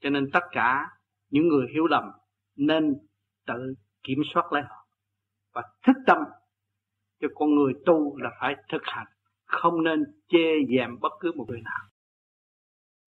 Cho 0.00 0.10
nên 0.10 0.30
tất 0.32 0.44
cả 0.50 0.96
những 1.30 1.48
người 1.48 1.66
hiểu 1.72 1.86
lầm 1.86 2.10
nên 2.56 2.96
tự 3.46 3.74
kiểm 4.02 4.18
soát 4.34 4.52
lấy 4.52 4.62
họ. 4.62 4.86
Và 5.52 5.62
thức 5.86 5.96
tâm 6.06 6.18
cho 7.20 7.28
con 7.34 7.54
người 7.54 7.72
tu 7.86 8.16
là 8.16 8.30
phải 8.40 8.54
thực 8.72 8.82
hành 8.84 9.06
không 9.50 9.84
nên 9.84 10.04
chê 10.28 10.54
dèm 10.76 10.98
bất 11.00 11.12
cứ 11.20 11.32
một 11.36 11.44
người 11.48 11.60
nào. 11.60 11.80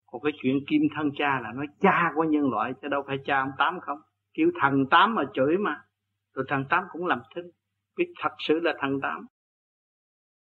Còn 0.07 0.23
cái 0.23 0.33
chuyện 0.43 0.57
kim 0.69 0.83
thân 0.97 1.11
cha 1.19 1.41
là 1.41 1.53
nói, 1.53 1.67
cha 1.81 2.13
của 2.15 2.25
nhân 2.25 2.51
loại 2.51 2.73
chứ 2.83 2.89
đâu 2.89 3.03
phải 3.07 3.17
cha 3.25 3.41
ông 3.41 3.51
tám 3.59 3.81
không. 3.81 3.99
Kêu 4.35 4.51
thằng 4.61 4.85
tám 4.91 5.15
mà 5.15 5.23
chửi 5.35 5.57
mà. 5.59 5.83
Rồi 6.35 6.45
thằng 6.49 6.65
tám 6.71 6.85
cũng 6.93 7.07
làm 7.07 7.21
thinh. 7.35 7.51
Biết 7.97 8.13
thật 8.23 8.33
sự 8.39 8.61
là 8.61 8.75
thằng 8.79 9.01
tám. 9.03 9.27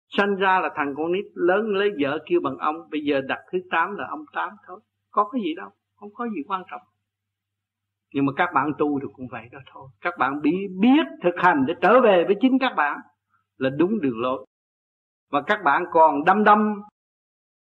Sanh 0.08 0.36
ra 0.36 0.60
là 0.60 0.70
thằng 0.76 0.94
con 0.96 1.12
nít, 1.12 1.24
lớn 1.34 1.66
lấy 1.66 1.90
vợ 2.00 2.18
kêu 2.26 2.40
bằng 2.40 2.56
ông. 2.56 2.76
Bây 2.90 3.00
giờ 3.00 3.20
đặt 3.20 3.38
thứ 3.52 3.58
tám 3.70 3.96
là 3.96 4.06
ông 4.10 4.24
tám 4.32 4.48
thôi. 4.66 4.80
Có 5.10 5.28
cái 5.32 5.42
gì 5.42 5.54
đâu, 5.54 5.70
không 5.96 6.10
có 6.14 6.28
gì 6.28 6.42
quan 6.46 6.62
trọng. 6.70 6.82
Nhưng 8.14 8.26
mà 8.26 8.32
các 8.36 8.48
bạn 8.54 8.72
tu 8.78 9.00
thì 9.00 9.06
cũng 9.12 9.26
vậy 9.30 9.48
đó 9.52 9.58
thôi. 9.72 9.88
Các 10.00 10.14
bạn 10.18 10.40
biết 10.42 10.68
biết 10.80 11.06
thực 11.22 11.34
hành 11.36 11.64
để 11.66 11.74
trở 11.80 12.00
về 12.00 12.24
với 12.26 12.36
chính 12.40 12.58
các 12.58 12.72
bạn 12.76 12.98
là 13.56 13.70
đúng 13.70 14.00
đường 14.00 14.20
lối 14.20 14.46
và 15.30 15.42
các 15.46 15.58
bạn 15.64 15.84
còn 15.92 16.24
đâm 16.24 16.44
đâm 16.44 16.82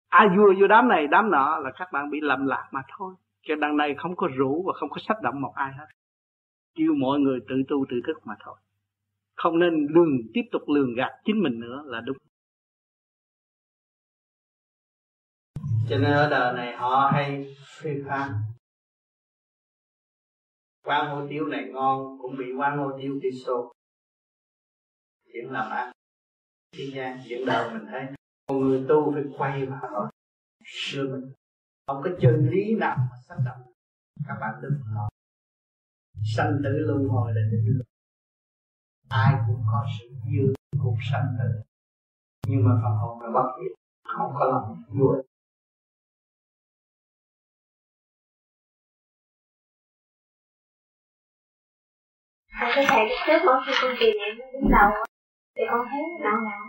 ai 0.08 0.28
vua 0.36 0.54
vô 0.60 0.66
đám 0.66 0.88
này, 0.88 1.06
đám 1.06 1.30
nọ 1.30 1.58
là 1.58 1.70
các 1.78 1.88
bạn 1.92 2.10
bị 2.10 2.20
lầm 2.20 2.46
lạc 2.46 2.68
mà 2.72 2.82
thôi. 2.96 3.14
Cho 3.42 3.54
đằng 3.56 3.76
này 3.76 3.94
không 3.98 4.16
có 4.16 4.28
rủ 4.36 4.64
và 4.66 4.72
không 4.80 4.90
có 4.90 4.96
sách 5.08 5.16
động 5.22 5.40
một 5.40 5.52
ai 5.54 5.72
hết. 5.72 5.86
Kêu 6.74 6.94
mọi 6.94 7.18
người 7.18 7.40
tự 7.48 7.54
tu 7.68 7.86
tự 7.90 7.96
thức 8.06 8.26
mà 8.26 8.34
thôi. 8.44 8.56
Không 9.36 9.58
nên 9.58 9.86
lường 9.90 10.18
tiếp 10.34 10.42
tục 10.52 10.62
lường 10.66 10.94
gạt 10.94 11.12
chính 11.24 11.42
mình 11.42 11.60
nữa 11.60 11.82
là 11.86 12.00
đúng. 12.00 12.16
Cho 15.88 15.98
nên 15.98 16.12
ở 16.12 16.30
đời 16.30 16.52
này 16.56 16.76
họ 16.76 17.10
hay 17.12 17.54
phê 17.80 18.02
phán 18.08 18.30
quán 20.84 21.10
hủ 21.10 21.26
tiếu 21.30 21.46
này 21.46 21.68
ngon, 21.72 22.18
cũng 22.18 22.36
bị 22.36 22.52
quán 22.52 22.78
hủ 22.78 22.90
tiếu 23.02 23.18
đi 23.22 23.28
xô 23.44 23.72
chuyện 25.32 25.50
làm 25.50 25.70
ăn 25.70 25.92
thế 26.72 26.84
gian 26.94 27.20
chuyện 27.28 27.46
đời 27.46 27.74
mình 27.74 27.86
thấy 27.90 28.06
một 28.48 28.54
người 28.54 28.84
tu 28.88 29.12
phải 29.14 29.22
quay 29.38 29.66
vào 29.66 30.10
xưa 30.64 31.02
mình. 31.02 31.32
Không 31.86 32.02
có 32.04 32.10
chân 32.20 32.48
lý 32.50 32.74
nào 32.74 32.96
mà 32.96 33.16
xác 33.28 33.36
động. 33.44 33.72
Các 34.28 34.34
bạn 34.40 34.54
đừng 34.62 34.80
lo. 34.94 35.08
Sanh 36.36 36.60
tử 36.64 36.70
luân 36.70 37.08
hồi 37.08 37.32
là 37.34 37.40
định 37.52 37.64
luật. 37.66 37.86
Ai 39.08 39.34
cũng 39.46 39.64
có 39.66 39.86
sự 39.98 40.08
dư 40.08 40.52
cuộc 40.82 40.96
sanh 41.12 41.36
tử. 41.38 41.62
Nhưng 42.48 42.64
mà 42.64 42.70
phần 42.82 42.92
hồn 42.92 43.20
là 43.20 43.30
bất 43.34 43.48
diệt 43.58 43.72
không 44.04 44.32
có 44.38 44.44
lòng 44.44 44.82
vui 44.88 45.22
Thầy 52.60 52.72
có 52.76 52.82
thầy 52.88 53.08
lúc 53.08 53.18
trước 53.26 53.38
mỗi 53.46 53.60
khi 53.66 53.72
con 53.82 53.94
tìm 54.00 54.16
em 54.26 54.36
đến 54.52 54.70
đầu 54.70 54.90
thì 55.60 55.66
con 55.70 55.82
thấy 55.90 56.02
nặng 56.24 56.44
nặng 56.48 56.66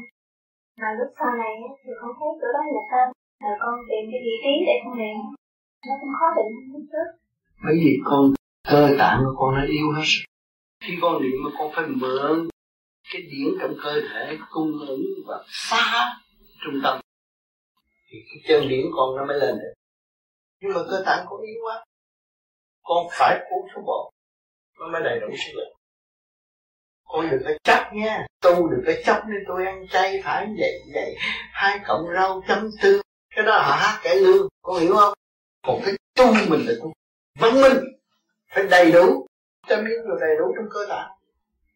mà 0.81 0.87
lúc 0.99 1.09
sau 1.19 1.31
này 1.41 1.53
thì 1.83 1.91
con 2.01 2.11
thấy 2.19 2.29
cửa 2.41 2.51
đó 2.55 2.63
là 2.75 2.83
tên 2.91 3.07
rồi 3.43 3.55
con 3.63 3.75
tìm 3.89 4.03
cái 4.11 4.21
vị 4.25 4.35
trí 4.43 4.53
để 4.67 4.75
con 4.83 4.93
niệm. 4.99 5.17
Nó 5.87 5.93
cũng 6.01 6.13
khó 6.19 6.27
định 6.37 6.53
lúc 6.73 6.83
trước 6.91 7.07
bởi 7.63 7.75
vì 7.83 7.99
con, 8.05 8.33
cơ 8.71 8.95
tạng 8.99 9.19
của 9.25 9.33
con 9.39 9.55
nó 9.55 9.63
yếu 9.65 9.91
hết 9.95 10.03
khi 10.83 10.93
con 11.01 11.21
niệm 11.21 11.37
mà 11.43 11.49
con 11.57 11.71
phải 11.75 11.85
mở 11.87 12.43
cái 13.13 13.21
điển 13.21 13.47
trong 13.61 13.73
cơ 13.83 14.01
thể, 14.09 14.37
cung 14.51 14.71
ứng 14.87 15.05
và 15.27 15.43
phá 15.69 16.19
trung 16.63 16.79
tâm, 16.83 17.01
thì 18.09 18.17
cái 18.27 18.43
chân 18.47 18.69
điển 18.69 18.85
con 18.95 19.15
nó 19.17 19.25
mới 19.25 19.39
lên 19.39 19.55
được. 19.55 19.73
Nhưng 20.61 20.71
mà 20.73 20.81
cơ 20.89 21.03
tạng 21.05 21.25
con 21.29 21.41
yếu 21.41 21.59
quá. 21.63 21.85
Con 22.83 23.07
phải 23.11 23.39
uống 23.51 23.67
thuốc 23.73 23.83
bột 23.85 24.13
nó 24.79 24.87
mới 24.91 25.01
đầy 25.03 25.19
đủ 25.19 25.27
sức 25.37 25.51
lực 25.55 25.80
con 27.11 27.29
đừng 27.31 27.41
có 27.45 27.51
chấp 27.63 27.93
nha. 27.93 28.25
Tu 28.41 28.69
đừng 28.69 28.83
có 28.85 28.93
chấp 29.05 29.21
nên 29.27 29.43
tôi 29.47 29.65
ăn 29.65 29.87
chay 29.91 30.21
phải 30.23 30.47
vậy 30.59 30.81
vậy. 30.93 31.15
Hai 31.51 31.79
cộng 31.87 32.05
rau 32.15 32.41
chấm 32.47 32.69
tương. 32.81 33.01
Cái 33.35 33.45
đó 33.45 33.57
họ 33.57 33.75
hát 33.75 33.99
cải 34.03 34.15
lương. 34.15 34.47
Con 34.61 34.79
hiểu 34.79 34.95
không? 34.95 35.13
Còn 35.67 35.81
cái 35.85 35.93
tu 36.15 36.25
mình 36.49 36.65
là 36.67 36.73
tu 36.81 36.93
văn 37.39 37.61
minh. 37.61 37.77
Phải 38.53 38.63
đầy 38.63 38.91
đủ. 38.91 39.27
Vitamin 39.67 39.93
rồi 40.07 40.17
đầy 40.21 40.35
đủ 40.39 40.53
trong 40.55 40.65
cơ 40.71 40.79
thể 40.89 41.03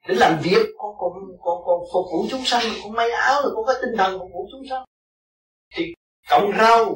để 0.08 0.16
làm 0.16 0.40
việc. 0.44 0.66
Con 0.78 0.96
còn 1.00 1.12
con 1.42 1.58
còn 1.66 1.80
phục 1.94 2.06
vụ 2.12 2.26
chúng 2.30 2.46
sanh. 2.46 2.64
Con 2.84 2.94
may 2.94 3.10
áo 3.12 3.42
rồi 3.44 3.52
con 3.56 3.66
có 3.66 3.74
tinh 3.82 3.98
thần 3.98 4.20
phục 4.20 4.30
vụ 4.34 4.48
chúng 4.52 4.64
sanh. 4.70 4.86
Thì 5.76 5.94
cộng 6.30 6.52
rau. 6.58 6.96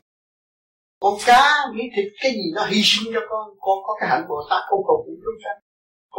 Con 1.02 1.14
cá, 1.26 1.54
miếng 1.74 1.90
thịt, 1.96 2.06
cái 2.22 2.32
gì 2.32 2.52
nó 2.56 2.66
hy 2.66 2.82
sinh 2.84 3.14
cho 3.14 3.20
con. 3.30 3.50
Con 3.60 3.78
có 3.84 3.98
cái 4.00 4.10
hạnh 4.10 4.26
bồ 4.30 4.36
tát 4.50 4.64
con 4.70 4.80
phục 4.88 5.06
vụ 5.08 5.14
chúng 5.26 5.40
sanh 5.44 5.58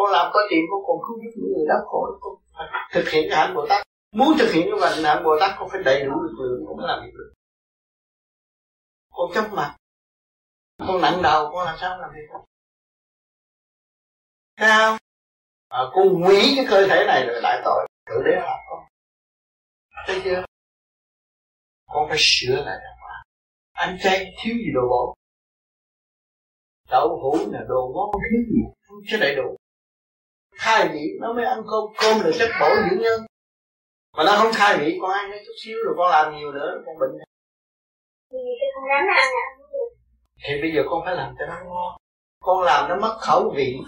con 0.00 0.12
làm 0.12 0.30
có 0.32 0.40
tiền 0.50 0.60
con 0.70 0.80
còn 0.86 0.98
không 1.00 1.16
giúp 1.22 1.32
những 1.36 1.52
người 1.52 1.66
đau 1.68 1.80
khổ 1.86 2.06
con 2.20 2.34
phải 2.52 2.66
thực 2.92 3.08
hiện 3.08 3.26
cái 3.30 3.38
hạnh 3.38 3.54
bồ 3.54 3.66
tát. 3.68 3.86
Muốn 4.12 4.28
thực 4.38 4.52
hiện 4.52 4.68
cái 4.70 4.92
hạnh 5.04 5.24
bồ 5.24 5.30
tát 5.40 5.50
con 5.58 5.68
phải 5.72 5.82
đầy 5.84 6.04
đủ 6.04 6.12
lực 6.22 6.36
lượng 6.40 6.64
con 6.66 6.76
mới 6.76 6.86
làm 6.88 6.98
việc 7.04 7.12
được. 7.18 7.32
Con 9.10 9.30
chấp 9.34 9.52
mặt. 9.52 9.76
Con 10.78 11.00
nặng 11.00 11.22
đầu 11.22 11.50
con 11.52 11.66
làm 11.66 11.76
sao 11.80 11.98
làm 11.98 12.10
việc 12.14 12.26
được? 12.32 12.44
Thấy 14.56 14.70
không 14.78 14.96
à, 15.68 15.80
con 15.92 16.22
hủy 16.22 16.52
cái 16.56 16.66
cơ 16.70 16.86
thể 16.88 17.04
này 17.06 17.26
rồi 17.26 17.40
lại 17.42 17.62
tội. 17.64 17.88
Tự 18.06 18.14
đế 18.24 18.32
làm 18.36 18.58
con. 18.70 18.84
Thấy 20.06 20.20
chưa? 20.24 20.44
Con 21.86 22.08
phải 22.08 22.18
sửa 22.20 22.54
lại 22.54 22.78
đàng 22.84 22.98
hoàng 23.00 23.22
Anh 23.72 23.98
chay 24.02 24.34
thiếu 24.42 24.54
gì 24.54 24.70
đồ 24.74 24.80
bổ 24.90 25.14
đậu 26.90 27.20
hũ 27.22 27.36
là 27.50 27.60
đồ 27.68 27.92
ngon 27.94 28.10
thiếu 28.12 28.40
gì? 28.50 28.62
Không 28.82 28.98
chứ 29.10 29.16
đầy 29.20 29.34
đủ 29.34 29.56
khai 30.60 30.88
vị 30.92 31.04
nó 31.20 31.32
mới 31.32 31.44
ăn 31.44 31.62
cơm. 31.70 31.84
Cơm 32.00 32.20
là 32.24 32.30
chất 32.38 32.50
bổ 32.60 32.68
dưỡng 32.74 33.00
nhân. 33.00 33.20
Mà 34.16 34.24
nó 34.24 34.32
không 34.36 34.52
khai 34.54 34.78
vị 34.78 34.98
con 35.02 35.10
ăn 35.10 35.30
chút 35.46 35.52
xíu 35.64 35.76
rồi 35.84 35.94
con 35.98 36.10
làm 36.10 36.36
nhiều 36.36 36.52
nữa, 36.52 36.82
con 36.86 36.98
bệnh. 37.00 37.10
Không 38.74 38.88
dám 38.90 39.06
ăn 39.16 39.28
thì 40.44 40.60
bây 40.62 40.72
giờ 40.74 40.82
con 40.90 41.02
phải 41.04 41.16
làm 41.16 41.34
cho 41.38 41.46
nó 41.46 41.56
ngon. 41.64 42.00
Con 42.40 42.62
làm 42.62 42.88
nó 42.88 42.96
mất 42.96 43.18
khẩu 43.20 43.52
vị. 43.56 43.78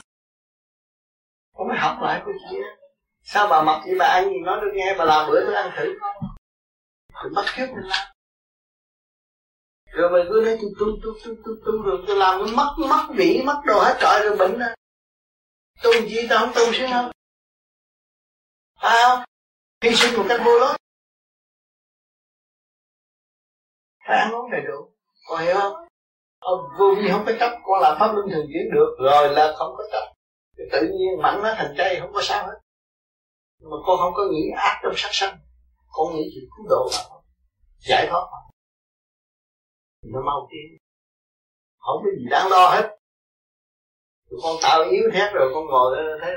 Con 1.56 1.68
mới 1.68 1.76
học 1.78 1.96
lại 2.02 2.22
cái 2.26 2.35
chuyện 2.50 2.62
sao 3.22 3.46
bà 3.48 3.62
mặc 3.62 3.82
như 3.87 3.96
bà 3.98 4.06
ăn 4.06 4.24
gì 4.24 4.40
nói 4.44 4.61
được 4.61 4.70
nghe? 4.74 4.94
Bà 4.98 5.04
làm 5.04 5.30
bữa 5.30 5.46
tôi 5.46 5.54
ăn 5.54 5.70
thử. 5.76 5.94
Thì 7.22 7.28
bắt 7.35 7.44
kiếp 7.56 7.68
mình 7.68 7.85
làm. 7.85 8.06
Rồi 9.87 10.11
mày 10.11 10.22
cứ 10.28 10.42
nói 10.44 10.58
tu 10.62 10.68
tu 10.78 10.87
tu 11.02 11.12
tu 11.24 11.35
tu 11.44 11.52
tu, 11.66 11.82
rồi 11.82 12.04
tôi 12.06 12.16
làm 12.16 12.38
nó 12.38 12.46
mất 12.56 12.74
mất 12.88 13.06
vị, 13.16 13.42
mất 13.46 13.61
đồ 13.66 13.80
hết 13.80 13.96
trọi 14.00 14.20
rồi 14.22 14.37
bệnh 14.37 14.58
đó 14.58 14.66
tu 15.83 15.92
gì 16.09 16.27
tao 16.31 16.38
không 16.38 16.53
tu 16.55 16.73
xíu 16.73 16.88
không 16.92 17.11
phải 18.83 18.97
không? 19.03 19.25
Hy 19.83 19.95
sinh 19.95 20.16
một 20.16 20.25
cách 20.29 20.40
vô 20.45 20.59
lối 20.59 20.77
phải 24.07 24.18
ăn 24.18 24.33
uống 24.33 24.51
đầy 24.51 24.61
đủ. 24.61 24.92
Con 25.29 25.40
hiểu 25.40 25.55
không? 25.55 25.73
Ông 26.38 26.61
vô 26.79 26.95
vi 26.99 27.09
không 27.12 27.25
có 27.27 27.33
chấp. 27.40 27.59
Con 27.64 27.83
làm 27.83 27.97
pháp 28.01 28.12
luân 28.14 28.27
thường 28.31 28.47
chuyển 28.53 28.71
được. 28.75 28.97
Rồi 28.99 29.29
là 29.29 29.55
không 29.59 29.75
có 29.77 29.85
chấp. 29.92 30.14
Tự 30.73 30.81
nhiên 30.81 31.23
mặn 31.23 31.42
nó 31.42 31.55
thành 31.57 31.75
chay 31.79 32.01
không 32.01 32.12
có 32.12 32.21
sao 32.23 32.47
hết. 32.47 32.59
Mà 33.61 33.77
con 33.87 33.99
không 33.99 34.12
có 34.14 34.23
nghĩ 34.31 34.42
ác 34.57 34.81
trong 34.83 34.92
sát 34.97 35.09
sanh. 35.12 35.38
Con 35.88 36.14
nghĩ 36.14 36.23
chuyện 36.35 36.45
cứu 36.57 36.66
độ 36.68 36.88
mà 36.92 37.16
giải 37.79 38.07
thoát 38.11 38.29
mà. 38.33 38.38
Nó 40.03 40.21
mau 40.27 40.49
tiến. 40.51 40.79
Không 41.79 42.03
có 42.05 42.11
gì 42.18 42.25
đáng 42.31 42.49
lo 42.51 42.68
hết 42.68 42.99
con 44.42 44.57
tạo 44.62 44.83
yếu 44.90 45.05
hết 45.12 45.31
rồi, 45.35 45.51
con 45.55 45.66
ngồi 45.66 45.97
thấy 46.23 46.33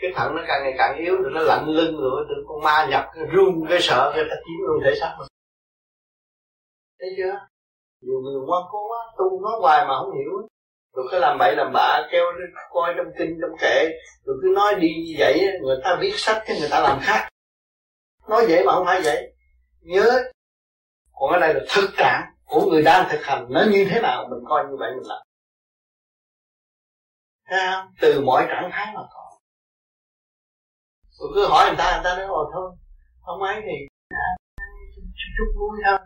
cái 0.00 0.12
thận 0.16 0.36
nó 0.36 0.42
càng 0.48 0.62
ngày 0.62 0.74
càng 0.78 0.96
yếu, 0.98 1.16
rồi 1.16 1.32
nó 1.34 1.40
lạnh 1.40 1.64
lưng 1.68 2.00
rồi 2.00 2.24
tụi 2.28 2.44
con 2.48 2.62
ma 2.62 2.86
nhập, 2.90 3.04
cái 3.14 3.24
run, 3.32 3.66
cái 3.68 3.78
sợ, 3.80 4.12
cái 4.14 4.24
ta 4.30 4.36
chiếm 4.36 4.66
luôn 4.66 4.80
thể 4.84 4.94
xác 5.00 5.16
mình. 5.18 5.28
Thấy 7.00 7.08
chưa? 7.16 7.38
Nhiều 8.00 8.20
người 8.20 8.40
quan 8.46 8.62
cố 8.70 8.88
quá 8.88 8.98
tu 9.18 9.40
nó 9.42 9.58
hoài 9.60 9.86
mà 9.88 9.94
không 9.98 10.14
hiểu. 10.14 10.48
Rồi 10.96 11.06
cứ 11.10 11.18
làm 11.18 11.38
bậy 11.38 11.56
làm 11.56 11.72
bạ, 11.72 12.08
kêu 12.12 12.24
coi 12.70 12.94
trong 12.96 13.06
kinh, 13.18 13.38
trong 13.40 13.58
kệ 13.60 13.84
rồi 14.24 14.36
cứ 14.42 14.52
nói 14.54 14.74
đi 14.74 14.88
như 14.88 15.14
vậy 15.18 15.40
người 15.62 15.76
ta 15.84 15.98
viết 16.00 16.12
sách, 16.14 16.42
cái 16.46 16.60
người 16.60 16.68
ta 16.70 16.80
làm 16.80 16.98
khác. 17.02 17.28
Nói 18.28 18.46
vậy 18.48 18.64
mà 18.64 18.72
không 18.72 18.86
phải 18.86 19.00
vậy. 19.04 19.32
Nhớ. 19.80 20.22
Còn 21.12 21.32
ở 21.32 21.38
đây 21.38 21.54
là 21.54 21.60
thực 21.74 21.90
trạng 21.96 22.22
của 22.44 22.70
người 22.70 22.82
đang 22.82 23.08
thực 23.10 23.22
hành. 23.22 23.46
Nó 23.50 23.64
như 23.70 23.86
thế 23.90 24.00
nào, 24.00 24.26
mình 24.30 24.40
coi 24.48 24.64
như 24.64 24.76
vậy 24.78 24.90
mình 24.90 25.08
làm. 25.08 25.18
Thấy 27.50 27.60
không? 27.72 27.94
từ 28.00 28.20
mọi 28.20 28.46
trạng 28.48 28.70
thái 28.72 28.86
mà 28.94 29.00
có. 29.10 29.38
Tôi 31.18 31.28
cứ 31.34 31.46
hỏi 31.48 31.66
người 31.66 31.76
ta 31.78 31.92
người 31.94 32.04
ta 32.04 32.16
nói 32.16 32.26
ồ 32.26 32.50
thôi 32.52 32.76
không 33.20 33.42
ấy 33.42 33.62
thì 33.62 33.86
chút, 34.96 35.02
chút 35.38 35.52
vui 35.58 35.78
thôi. 35.84 35.98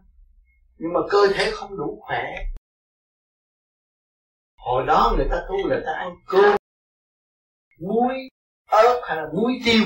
Nhưng 0.76 0.92
mà 0.92 1.00
cơ 1.10 1.18
thể 1.34 1.50
không 1.50 1.76
đủ 1.76 2.02
khỏe. 2.06 2.34
Hồi 4.56 4.84
đó 4.86 5.12
người 5.16 5.26
ta 5.30 5.44
tu 5.48 5.68
người 5.68 5.82
ta 5.86 5.92
ăn 5.92 6.14
cơm 6.26 6.56
muối 7.80 8.14
ớt 8.70 9.00
hay 9.04 9.16
là 9.16 9.26
muối 9.34 9.52
tiêu. 9.64 9.84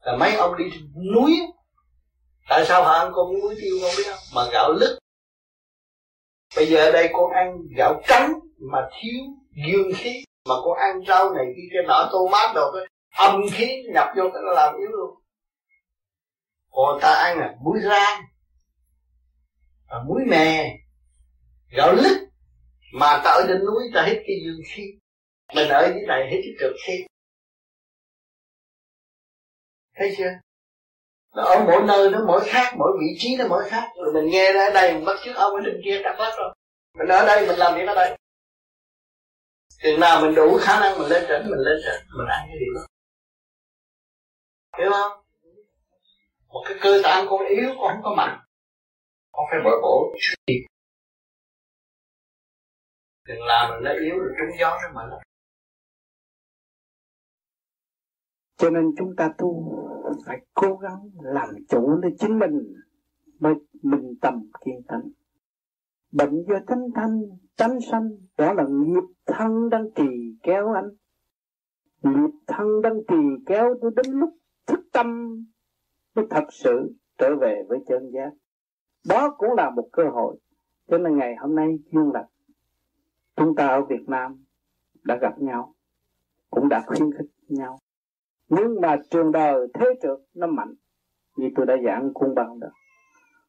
Là 0.00 0.16
mấy 0.16 0.34
ông 0.34 0.56
đi 0.58 0.64
núi. 1.14 1.40
Tại 2.48 2.64
sao 2.68 2.84
họ 2.84 2.92
ăn 2.92 3.12
con 3.14 3.26
muối 3.40 3.56
tiêu 3.60 3.74
không 3.82 3.90
biết 3.96 4.04
không? 4.10 4.20
Mà 4.34 4.42
gạo 4.52 4.72
lứt. 4.72 4.98
Bây 6.56 6.66
giờ 6.66 6.78
ở 6.84 6.92
đây 6.92 7.10
con 7.12 7.30
ăn 7.32 7.56
gạo 7.76 8.02
trắng 8.08 8.32
mà 8.58 8.78
thiếu 8.92 9.20
dương 9.66 9.92
khí 9.96 10.24
mà 10.44 10.54
con 10.64 10.78
ăn 10.78 11.04
rau 11.08 11.32
này 11.34 11.46
kia 11.56 11.68
cái 11.72 11.82
nọ 11.88 12.08
tô 12.12 12.28
mát 12.32 12.52
đồ 12.54 12.72
cái 12.74 12.86
âm 13.28 13.40
khí 13.52 13.82
nhập 13.94 14.08
vô 14.16 14.22
cái 14.34 14.42
nó 14.46 14.52
làm 14.52 14.76
yếu 14.78 14.88
luôn. 14.90 15.14
Còn 16.70 16.98
ta 17.00 17.14
ăn 17.14 17.38
là 17.38 17.54
muối 17.64 17.78
rang 17.82 18.22
và 19.88 20.02
muối 20.06 20.20
mè, 20.28 20.76
gạo 21.70 21.92
lứt. 21.92 22.28
Mà 22.94 23.20
ta 23.24 23.30
ở 23.30 23.44
trên 23.48 23.58
núi 23.58 23.90
ta 23.94 24.02
hít 24.02 24.16
cái 24.26 24.36
dương 24.44 24.60
khí. 24.74 24.82
Mình 25.54 25.68
ở 25.68 25.92
dưới 25.94 26.02
này 26.08 26.30
hít 26.30 26.40
cái 26.44 26.54
cực 26.58 26.72
khí. 26.86 27.04
Thấy 29.94 30.14
chưa? 30.18 30.30
Nó 31.34 31.42
ở 31.42 31.64
mỗi 31.66 31.82
nơi, 31.82 32.10
nó 32.10 32.18
mỗi 32.26 32.40
khác, 32.44 32.74
mỗi 32.78 32.92
vị 33.00 33.06
trí 33.18 33.36
nó 33.36 33.44
mỗi 33.48 33.64
khác. 33.70 33.88
Rồi 33.96 34.12
mình 34.14 34.30
nghe 34.30 34.52
ra 34.52 34.70
đây, 34.74 34.94
mình 34.94 35.04
bắt 35.04 35.16
chước 35.24 35.36
ông 35.36 35.54
ở 35.54 35.60
trên 35.64 35.80
kia 35.84 36.02
đặt 36.02 36.16
bắt 36.18 36.32
rồi. 36.38 36.54
Mình 36.98 37.08
ở 37.08 37.26
đây, 37.26 37.46
mình 37.46 37.56
làm 37.58 37.74
việc 37.74 37.86
ở 37.86 37.94
đây 37.94 38.18
chừng 39.82 40.00
nào 40.00 40.20
mình 40.20 40.34
đủ 40.34 40.58
khả 40.60 40.80
năng 40.80 40.98
mình 40.98 41.08
lên 41.08 41.24
trển 41.28 41.50
mình 41.50 41.60
lên 41.60 41.78
trển 41.84 42.06
mình 42.18 42.28
ăn 42.28 42.46
cái 42.48 42.56
điều 42.60 42.74
đó. 42.74 42.86
Hiểu 44.78 44.90
không? 44.90 45.24
Một 46.48 46.62
cái 46.68 46.78
cơ 46.80 47.00
tạng 47.04 47.26
con 47.30 47.46
yếu, 47.46 47.68
con 47.80 47.92
không 47.92 48.02
có 48.02 48.14
mạnh. 48.16 48.38
Con 49.32 49.44
phải 49.50 49.60
bồi 49.64 49.80
bổ 49.82 50.14
suy 50.20 50.66
đừng 53.28 53.44
làm 53.46 53.70
mình 53.70 53.84
nó 53.84 53.90
yếu 54.00 54.18
rồi 54.18 54.30
trúng 54.38 54.58
gió 54.60 54.78
nó 54.82 54.92
mạnh. 54.94 55.10
Cho 58.56 58.70
nên 58.70 58.84
chúng 58.98 59.16
ta 59.16 59.30
tu 59.38 59.78
phải 60.26 60.38
cố 60.54 60.76
gắng 60.76 61.10
làm 61.22 61.48
chủ 61.68 61.98
lấy 62.02 62.12
chính 62.18 62.38
mình, 62.38 62.74
mới 63.38 63.54
minh 63.82 64.14
tâm 64.20 64.50
kiên 64.64 64.82
tánh 64.88 65.02
bệnh 66.12 66.44
do 66.48 66.58
tánh 66.66 66.88
thanh 66.94 67.22
tánh 67.56 67.80
sanh, 67.90 68.10
đó 68.38 68.52
là 68.52 68.64
nghiệp 68.68 69.04
thân 69.26 69.68
đang 69.70 69.90
trì 69.94 70.36
kéo 70.42 70.72
anh. 70.72 70.88
Nghiệp 72.02 72.30
thân 72.46 72.82
đang 72.82 73.00
trì 73.08 73.44
kéo 73.46 73.74
tôi 73.80 73.90
đến 73.96 74.06
lúc 74.12 74.30
thức 74.66 74.80
tâm 74.92 75.36
mới 76.14 76.26
thật 76.30 76.44
sự 76.50 76.94
trở 77.18 77.36
về 77.40 77.62
với 77.68 77.78
chân 77.88 78.10
giác. 78.14 78.30
Đó 79.08 79.34
cũng 79.38 79.52
là 79.56 79.70
một 79.70 79.88
cơ 79.92 80.02
hội. 80.12 80.36
Cho 80.86 80.98
nên 80.98 81.16
ngày 81.16 81.36
hôm 81.36 81.54
nay 81.54 81.78
duyên 81.92 82.10
lành 82.12 82.26
chúng 83.36 83.54
ta 83.54 83.66
ở 83.66 83.84
Việt 83.84 84.08
Nam 84.08 84.44
đã 85.04 85.18
gặp 85.20 85.38
nhau, 85.38 85.74
cũng 86.50 86.68
đã 86.68 86.82
khuyến 86.86 87.12
khích 87.12 87.30
nhau. 87.48 87.78
Nhưng 88.48 88.80
mà 88.80 88.96
trường 89.10 89.32
đời, 89.32 89.66
thế 89.74 89.86
trượt, 90.02 90.18
nó 90.34 90.46
mạnh. 90.46 90.74
Như 91.36 91.50
tôi 91.56 91.66
đã 91.66 91.76
giảng 91.84 92.10
cung 92.14 92.34
bằng 92.34 92.60
đó 92.60 92.68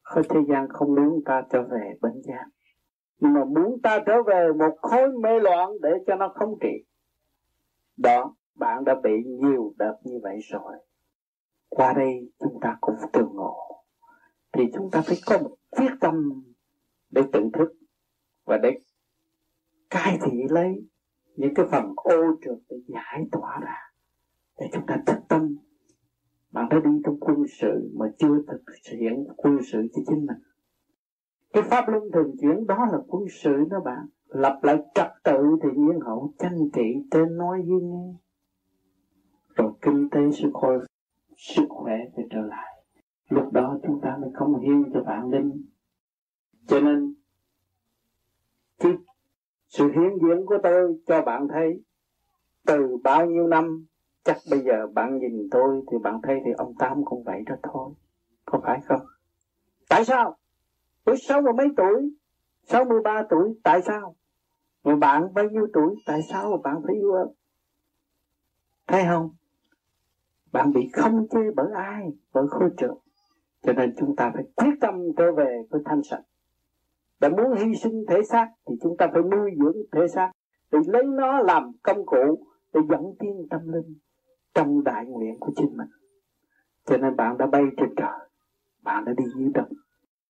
khối 0.04 0.24
thế 0.28 0.40
gian 0.48 0.68
không 0.68 0.94
muốn 0.94 1.24
ta 1.24 1.42
trở 1.50 1.62
về 1.62 1.94
bên 2.00 2.12
giác 2.22 2.46
mà 3.32 3.44
muốn 3.44 3.80
ta 3.82 3.98
trở 4.06 4.22
về 4.22 4.48
một 4.58 4.76
khối 4.82 5.12
mê 5.22 5.40
loạn 5.40 5.70
để 5.82 5.90
cho 6.06 6.14
nó 6.14 6.28
không 6.34 6.58
trị. 6.60 6.84
Đó, 7.96 8.34
bạn 8.54 8.84
đã 8.84 8.94
bị 9.02 9.10
nhiều 9.24 9.74
đợt 9.76 9.96
như 10.04 10.20
vậy 10.22 10.38
rồi. 10.50 10.72
Qua 11.68 11.92
đây 11.92 12.30
chúng 12.38 12.58
ta 12.60 12.76
cũng 12.80 12.94
tương 13.12 13.34
ngộ. 13.34 13.84
Thì 14.52 14.64
chúng 14.74 14.90
ta 14.90 15.00
phải 15.00 15.16
có 15.26 15.38
một 15.38 15.56
quyết 15.70 15.92
tâm 16.00 16.42
để 17.10 17.22
tự 17.32 17.40
thức 17.52 17.68
và 18.44 18.58
để 18.58 18.78
cai 19.90 20.18
thị 20.22 20.38
lấy 20.48 20.86
những 21.36 21.54
cái 21.54 21.66
phần 21.70 21.92
ô 21.96 22.20
trượt 22.44 22.58
để 22.68 22.76
giải 22.86 23.24
tỏa 23.32 23.60
ra. 23.62 23.76
Để 24.58 24.66
chúng 24.72 24.86
ta 24.86 25.02
thức 25.06 25.16
tâm. 25.28 25.56
Bạn 26.50 26.68
đã 26.68 26.78
đi 26.84 26.90
trong 27.04 27.20
quân 27.20 27.36
sự 27.60 27.90
mà 27.94 28.06
chưa 28.18 28.42
thực 28.48 28.62
hiện 28.98 29.26
quân 29.36 29.58
sự 29.72 29.86
cho 29.92 30.02
chính 30.06 30.26
mình 30.26 30.53
cái 31.54 31.62
pháp 31.62 31.88
luân 31.88 32.04
thường 32.12 32.36
chuyển 32.40 32.66
đó 32.66 32.86
là 32.92 32.98
quân 33.08 33.24
sự 33.30 33.64
đó 33.70 33.80
bạn. 33.84 34.06
Lập 34.28 34.58
lại 34.62 34.78
trật 34.94 35.08
tự 35.24 35.56
thì 35.62 35.68
nhiên 35.76 36.00
hậu 36.00 36.32
tranh 36.38 36.70
trị 36.72 36.94
trên 37.10 37.36
nói 37.36 37.62
với 37.62 37.80
nghe. 37.82 38.14
Rồi 39.54 39.72
kinh 39.82 40.08
tế 40.10 40.20
sẽ 40.32 40.48
khôi, 40.52 40.78
sức 41.36 41.66
khỏe 41.68 41.94
sẽ 42.16 42.22
trở 42.30 42.40
lại. 42.40 42.82
Lúc 43.28 43.52
đó 43.52 43.78
chúng 43.82 44.00
ta 44.00 44.16
mới 44.20 44.30
không 44.34 44.60
hiên 44.60 44.84
cho 44.94 45.02
bạn 45.02 45.30
linh. 45.30 45.64
Cho 46.66 46.80
nên, 46.80 47.14
cái 48.78 48.92
sự 49.68 49.84
hiến 49.84 50.18
diện 50.22 50.46
của 50.46 50.58
tôi 50.62 50.98
cho 51.06 51.22
bạn 51.22 51.48
thấy, 51.48 51.82
từ 52.66 52.96
bao 53.04 53.26
nhiêu 53.26 53.46
năm, 53.46 53.86
chắc 54.24 54.36
bây 54.50 54.60
giờ 54.60 54.86
bạn 54.94 55.18
nhìn 55.18 55.48
tôi 55.50 55.82
thì 55.90 55.98
bạn 56.02 56.20
thấy 56.22 56.40
thì 56.44 56.50
ông 56.56 56.74
Tám 56.78 57.04
cũng 57.04 57.22
vậy 57.24 57.42
đó 57.46 57.54
thôi. 57.62 57.92
Có 58.44 58.60
phải 58.64 58.80
không? 58.84 59.06
Tại 59.88 60.04
sao? 60.04 60.36
Tôi 61.04 61.16
sáu 61.16 61.42
mươi 61.42 61.52
mấy 61.52 61.66
tuổi? 61.76 62.10
Sáu 62.62 62.84
mươi 62.84 63.00
ba 63.04 63.22
tuổi, 63.30 63.54
tại 63.62 63.82
sao? 63.82 64.16
Mà 64.84 64.96
bạn 64.96 65.34
bao 65.34 65.48
nhiêu 65.50 65.66
tuổi, 65.72 65.94
tại 66.06 66.20
sao 66.30 66.50
mà 66.50 66.56
bạn 66.64 66.82
phải 66.86 66.94
yêu 66.94 67.14
em? 67.14 67.26
Thấy 68.86 69.04
không? 69.08 69.30
Bạn 70.52 70.72
bị 70.72 70.90
không 70.92 71.26
chê 71.30 71.40
bởi 71.56 71.68
ai? 71.74 72.02
Bởi 72.32 72.44
khối 72.48 72.70
trường 72.76 72.98
cho 73.62 73.72
nên 73.72 73.94
chúng 73.96 74.16
ta 74.16 74.30
phải 74.34 74.44
quyết 74.56 74.74
tâm 74.80 74.94
trở 75.16 75.32
về 75.32 75.62
với 75.70 75.80
thanh 75.84 76.02
sạch 76.02 76.22
đã 77.24 77.28
muốn 77.28 77.52
hy 77.56 77.74
sinh 77.74 78.04
thể 78.08 78.22
xác 78.22 78.48
thì 78.66 78.74
chúng 78.82 78.96
ta 78.96 79.06
phải 79.12 79.22
nuôi 79.22 79.50
dưỡng 79.58 79.76
thể 79.92 80.08
xác. 80.14 80.30
Để 80.72 80.78
lấy 80.86 81.02
nó 81.04 81.38
làm 81.38 81.72
công 81.82 82.06
cụ 82.06 82.46
để 82.74 82.80
dẫn 82.90 83.02
tiến 83.18 83.46
tâm 83.50 83.60
linh 83.72 83.98
trong 84.54 84.84
đại 84.84 85.04
nguyện 85.06 85.34
của 85.40 85.52
chính 85.56 85.76
mình. 85.76 85.88
Cho 86.84 86.96
nên 86.96 87.16
bạn 87.16 87.38
đã 87.38 87.46
bay 87.46 87.62
trên 87.76 87.88
trời. 87.96 88.28
Bạn 88.82 89.04
đã 89.04 89.12
đi 89.16 89.24
dưới 89.36 89.48
đất 89.54 89.68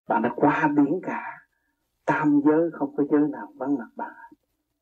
bạn 0.09 0.23
đã 0.23 0.31
qua 0.37 0.69
biển 0.77 1.01
cả. 1.03 1.23
Tam 2.05 2.41
giới 2.45 2.71
không 2.73 2.97
có 2.97 3.05
giới 3.11 3.29
nào 3.29 3.53
vắng 3.57 3.75
mặt 3.79 3.89
bạn. 3.97 4.33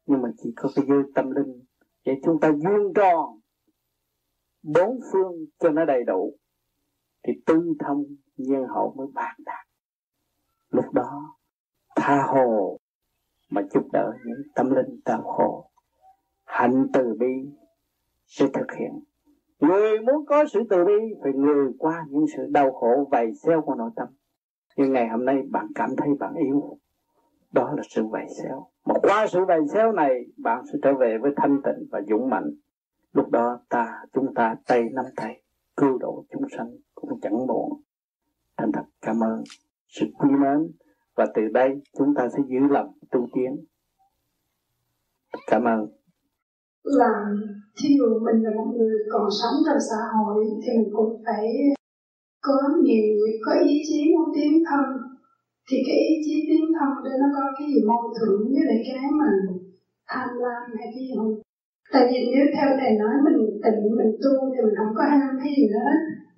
Nhưng 0.06 0.22
mà 0.22 0.28
chỉ 0.36 0.52
có 0.56 0.68
cái 0.74 0.84
giới 0.88 1.02
tâm 1.14 1.30
linh. 1.30 1.64
Để 2.04 2.20
chúng 2.24 2.40
ta 2.40 2.52
duyên 2.52 2.92
tròn. 2.94 3.40
Bốn 4.62 4.98
phương 5.12 5.32
cho 5.58 5.70
nó 5.70 5.84
đầy 5.84 6.04
đủ. 6.04 6.38
Thì 7.22 7.32
tư 7.46 7.74
thông 7.78 8.04
nhân 8.36 8.64
hậu 8.68 8.94
mới 8.96 9.06
bạc 9.14 9.34
đạt. 9.38 9.66
Lúc 10.70 10.92
đó, 10.92 11.36
tha 11.96 12.22
hồ 12.22 12.78
mà 13.50 13.62
giúp 13.70 13.82
đỡ 13.92 14.12
những 14.24 14.42
tâm 14.54 14.70
linh 14.70 15.00
đau 15.04 15.22
khổ. 15.22 15.70
Hạnh 16.44 16.86
từ 16.92 17.14
bi 17.18 17.50
sẽ 18.26 18.46
thực 18.54 18.72
hiện. 18.78 19.04
Người 19.58 20.00
muốn 20.00 20.26
có 20.26 20.44
sự 20.52 20.62
từ 20.70 20.84
bi 20.84 21.14
phải 21.22 21.32
người 21.32 21.72
qua 21.78 22.04
những 22.08 22.24
sự 22.36 22.46
đau 22.50 22.72
khổ 22.72 23.08
vầy 23.10 23.34
xéo 23.34 23.62
của 23.62 23.74
nội 23.74 23.90
tâm 23.96 24.08
nhưng 24.76 24.92
ngày 24.92 25.08
hôm 25.08 25.24
nay 25.24 25.36
bạn 25.50 25.66
cảm 25.74 25.90
thấy 25.96 26.08
bạn 26.20 26.34
yếu. 26.34 26.78
Đó 27.52 27.72
là 27.76 27.82
sự 27.90 28.06
vầy 28.06 28.24
xéo. 28.42 28.66
Mà 28.86 28.94
qua 29.02 29.26
sự 29.26 29.44
vầy 29.48 29.60
xéo 29.72 29.92
này, 29.92 30.24
bạn 30.36 30.64
sẽ 30.72 30.78
trở 30.82 30.94
về 30.94 31.18
với 31.18 31.32
thanh 31.36 31.62
tịnh 31.64 31.88
và 31.90 32.00
dũng 32.08 32.30
mạnh. 32.30 32.50
Lúc 33.12 33.30
đó 33.30 33.58
ta, 33.68 34.04
chúng 34.12 34.34
ta 34.34 34.56
tay 34.66 34.82
nắm 34.92 35.04
tay, 35.16 35.42
cứu 35.76 35.98
độ 35.98 36.24
chúng 36.32 36.42
sanh 36.56 36.70
cũng 36.94 37.20
chẳng 37.20 37.46
buồn 37.46 37.82
thành 38.56 38.72
thật, 38.72 38.84
cảm 39.00 39.20
ơn 39.20 39.42
sự 39.88 40.06
quý 40.18 40.30
mến 40.30 40.72
và 41.14 41.26
từ 41.34 41.42
đây 41.52 41.80
chúng 41.98 42.14
ta 42.14 42.28
sẽ 42.28 42.38
giữ 42.48 42.58
lòng, 42.70 42.92
tu 43.10 43.26
tiến. 43.34 43.64
Cảm 45.46 45.64
ơn. 45.64 45.86
Là 46.82 47.24
thí 47.82 47.88
dụ 47.98 48.18
mình 48.20 48.42
là 48.42 48.50
một 48.56 48.72
người 48.76 48.96
còn 49.12 49.28
sống 49.42 49.54
trong 49.66 49.76
xã 49.90 49.96
hội 50.16 50.44
thì 50.62 50.78
mình 50.78 50.90
cũng 50.92 51.22
phải 51.26 51.46
có 52.46 52.56
nhiều 52.86 53.06
có 53.44 53.52
ý 53.72 53.74
chí 53.88 53.98
muốn 54.12 54.26
tiến 54.34 54.52
thân 54.68 54.84
thì 55.68 55.76
cái 55.86 55.98
ý 56.12 56.14
chí 56.24 56.34
tiến 56.48 56.64
thân 56.76 56.90
đó 57.04 57.12
nó 57.22 57.28
có 57.36 57.42
cái 57.56 57.66
gì 57.72 57.80
mâu 57.90 58.02
thuẫn 58.16 58.36
với 58.52 58.64
lại 58.68 58.78
cái 58.86 59.04
mà 59.20 59.28
tham 60.10 60.28
lam 60.42 60.62
hay 60.78 60.86
cái 60.92 61.02
gì 61.06 61.14
không? 61.16 61.32
Tại 61.92 62.04
vì 62.10 62.18
nếu 62.32 62.44
theo 62.54 62.68
thầy 62.80 62.92
nói 63.02 63.14
mình 63.26 63.38
tịnh 63.64 63.80
mình 63.98 64.12
tu 64.22 64.32
thì 64.52 64.58
mình 64.64 64.76
không 64.78 64.92
có 64.98 65.02
ham 65.10 65.32
cái 65.40 65.52
gì 65.56 65.64
nữa 65.74 65.90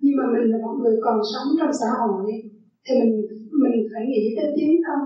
nhưng 0.02 0.16
mà 0.18 0.24
mình 0.34 0.46
là 0.52 0.59
một 0.66 0.74
người 0.82 0.96
còn 1.05 1.18
sống 1.32 1.48
trong 1.59 1.72
xã 1.80 1.88
hội 2.00 2.32
thì 2.86 2.92
mình 3.00 3.12
mình 3.62 3.76
phải 3.92 4.05
nghĩ 4.11 4.24
tới 4.36 4.46
tiến 4.57 4.70
thân. 4.86 5.00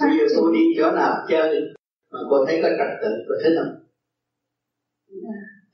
Bây 0.00 0.18
giờ 0.18 0.24
tôi 0.36 0.52
đi 0.54 0.64
chỗ 0.78 0.86
nào 1.00 1.12
chơi 1.30 1.48
mà 2.12 2.20
cô 2.30 2.36
thấy 2.46 2.56
có 2.62 2.68
trật 2.78 2.90
tự 3.02 3.10
cô 3.28 3.34
thích 3.42 3.54
không? 3.58 3.72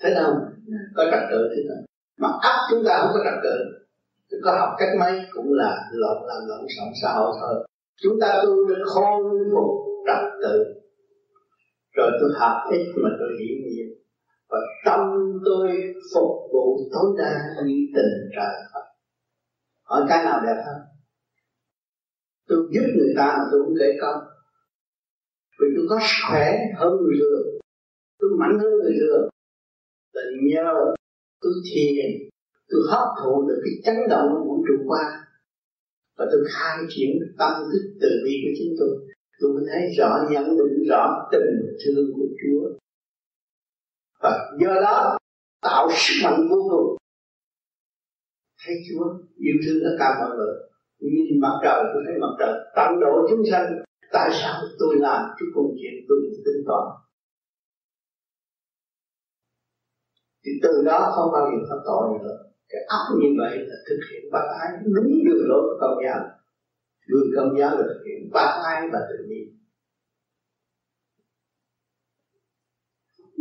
Thế 0.01 0.09
nào 0.15 0.31
có 0.97 1.03
trật 1.11 1.23
tự 1.31 1.39
thế 1.53 1.63
nào 1.69 1.81
mà 2.23 2.29
ấp 2.51 2.57
chúng 2.71 2.83
ta 2.87 2.93
không 3.01 3.11
có 3.15 3.21
trật 3.25 3.39
tự 3.45 3.86
có 4.45 4.57
học 4.61 4.71
cách 4.79 4.89
mấy 5.01 5.21
cũng 5.33 5.53
là 5.53 5.91
lộn 5.93 6.17
làm 6.29 6.43
lộn 6.49 6.67
xộn 6.77 6.89
xã 7.03 7.13
hội 7.13 7.33
thôi. 7.41 7.67
Chúng 8.03 8.21
ta 8.21 8.43
tu 8.45 8.69
được 8.69 8.83
khôi 8.85 9.23
phục, 9.55 9.71
trật 10.07 10.25
tự. 10.43 10.65
Rồi 11.97 12.11
tôi 12.21 12.31
học 12.35 12.57
ít 12.71 12.87
mà 13.03 13.11
tôi 13.19 13.29
hiểu 13.41 13.57
nhiều. 13.65 13.89
Và 14.49 14.59
tâm 14.85 15.01
tôi 15.45 15.69
phục 16.15 16.31
vụ 16.53 16.79
tối 16.93 17.15
đa 17.19 17.35
như 17.67 17.77
tình 17.95 18.31
trời 18.37 18.55
Phật. 18.75 18.85
Hỏi 19.83 20.05
cái 20.09 20.25
nào 20.25 20.41
đẹp 20.47 20.63
hơn? 20.67 20.81
Tôi 22.49 22.59
giúp 22.71 22.87
người 22.97 23.15
ta 23.17 23.35
mà 23.39 23.45
tôi 23.53 23.63
cũng 23.65 23.75
kể 23.81 23.93
công 24.01 24.21
vì 25.61 25.67
tôi 25.77 25.87
có 25.91 25.99
sức 26.03 26.23
khỏe 26.29 26.59
hơn 26.77 26.93
người 27.03 27.17
thường. 27.21 27.47
Tôi 28.19 28.31
mạnh 28.41 28.59
hơn 28.59 28.73
người 28.83 28.95
thường. 29.01 29.29
Là 30.13 30.23
nhờ 30.43 30.73
tôi 31.41 31.53
thiền 31.75 32.29
tôi 32.71 32.81
hấp 32.91 33.09
thụ 33.19 33.49
được 33.49 33.61
cái 33.65 33.75
chấn 33.85 34.09
động 34.11 34.29
của 34.33 34.45
vũ 34.45 34.65
trụ 34.69 34.85
qua. 34.87 35.27
Và 36.17 36.25
tôi 36.33 36.41
khai 36.55 36.79
triển 36.89 37.11
tâm 37.39 37.53
thức 37.73 37.99
từ 38.01 38.09
bi 38.25 38.33
của 38.43 38.53
chính 38.59 38.75
tôi. 38.79 38.93
Tôi 39.41 39.53
mới 39.55 39.65
thấy 39.73 39.83
rõ, 39.99 40.11
nhận 40.31 40.45
định 40.45 40.89
rõ 40.91 41.29
tình 41.33 41.77
thương 41.85 42.13
của 42.15 42.27
Chúa. 42.41 42.69
Và 44.23 44.51
do 44.61 44.75
đó, 44.83 45.19
tạo 45.63 45.89
sức 45.91 46.15
mạnh 46.25 46.49
vô 46.51 46.57
cùng. 46.71 46.97
Thấy 48.65 48.75
Chúa, 48.89 49.05
yêu 49.37 49.55
thương 49.65 49.79
tất 49.85 49.97
cả 49.99 50.09
mọi 50.21 50.37
người. 50.37 50.55
Nhìn 50.99 51.41
mặt 51.41 51.55
trời, 51.63 51.85
tôi 51.95 52.03
thấy 52.07 52.15
mặt 52.21 52.35
trời 52.39 52.55
tận 52.77 53.01
độ 53.01 53.27
chúng 53.31 53.43
sanh. 53.51 53.67
Tại 54.13 54.31
sao 54.33 54.63
tôi 54.79 54.97
làm 54.99 55.23
cái 55.39 55.47
công 55.55 55.71
chuyện 55.81 55.95
tôi 56.09 56.19
tính 56.45 56.63
toán? 56.67 56.87
Thì 60.45 60.53
từ 60.63 60.83
đó 60.85 61.13
không 61.15 61.33
bao 61.33 61.51
giờ 61.51 61.67
có 61.69 61.83
tội 61.87 62.19
nữa 62.23 62.46
cái 62.71 62.83
óc 62.89 63.07
như 63.21 63.29
vậy 63.41 63.59
là 63.59 63.77
thực 63.89 64.01
hiện 64.11 64.23
bác 64.33 64.47
ái 64.61 64.69
đúng 64.95 65.11
đường 65.27 65.49
lối 65.49 65.63
của 65.63 65.77
công 65.81 65.99
giáo. 66.05 66.21
Người 67.09 67.27
công 67.37 67.59
giáo 67.59 67.71
là 67.77 67.83
thực 67.89 68.03
hiện 68.07 68.31
bác 68.33 68.51
ái 68.65 68.89
và 68.93 68.99
tự 69.11 69.25
nhiên. 69.29 69.47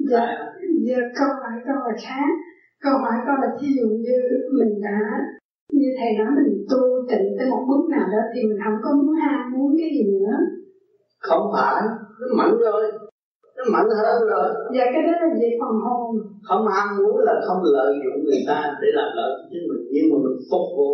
Dạ 0.09 0.25
giờ 0.85 0.97
câu 1.17 1.27
hỏi 1.41 1.55
câu 1.65 1.75
là 1.87 1.95
khác. 2.07 2.29
Câu 2.83 2.93
hỏi 3.03 3.15
câu 3.25 3.35
là 3.41 3.49
thí 3.59 3.67
dụ 3.77 3.87
như 3.89 4.17
mình 4.57 4.81
đã 4.81 4.99
như 5.71 5.87
thầy 5.99 6.11
nói 6.17 6.31
mình 6.37 6.65
tu 6.71 6.81
tịnh 7.09 7.27
tới 7.37 7.49
một 7.49 7.65
bước 7.67 7.83
nào 7.89 8.07
đó 8.11 8.21
thì 8.33 8.39
mình 8.47 8.59
không 8.65 8.77
có 8.83 8.89
muốn 8.95 9.15
ham 9.15 9.51
muốn 9.51 9.75
cái 9.79 9.89
gì 9.95 10.03
nữa. 10.11 10.37
Không 11.19 11.51
phải 11.53 11.81
nó 12.19 12.27
mạnh 12.37 12.57
rồi 12.57 12.91
mạnh 13.73 13.89
hơn 14.01 14.19
rồi. 14.31 14.47
Dạ 14.75 14.85
cái 14.93 15.01
đó 15.07 15.13
là 15.21 15.29
về 15.41 15.49
phần 15.59 15.73
hồn 15.85 16.15
không 16.47 16.63
ham 16.73 16.87
muốn 16.97 17.15
là 17.27 17.33
không 17.47 17.61
lợi 17.63 17.93
dụng 18.03 18.23
người 18.25 18.43
ta 18.47 18.59
để 18.81 18.87
làm 18.93 19.09
lợi 19.17 19.31
cho 19.37 19.45
chính 19.51 19.65
mình 19.69 19.83
nhưng 19.93 20.05
mà 20.11 20.17
mình 20.25 20.37
phục 20.51 20.65
vụ. 20.77 20.91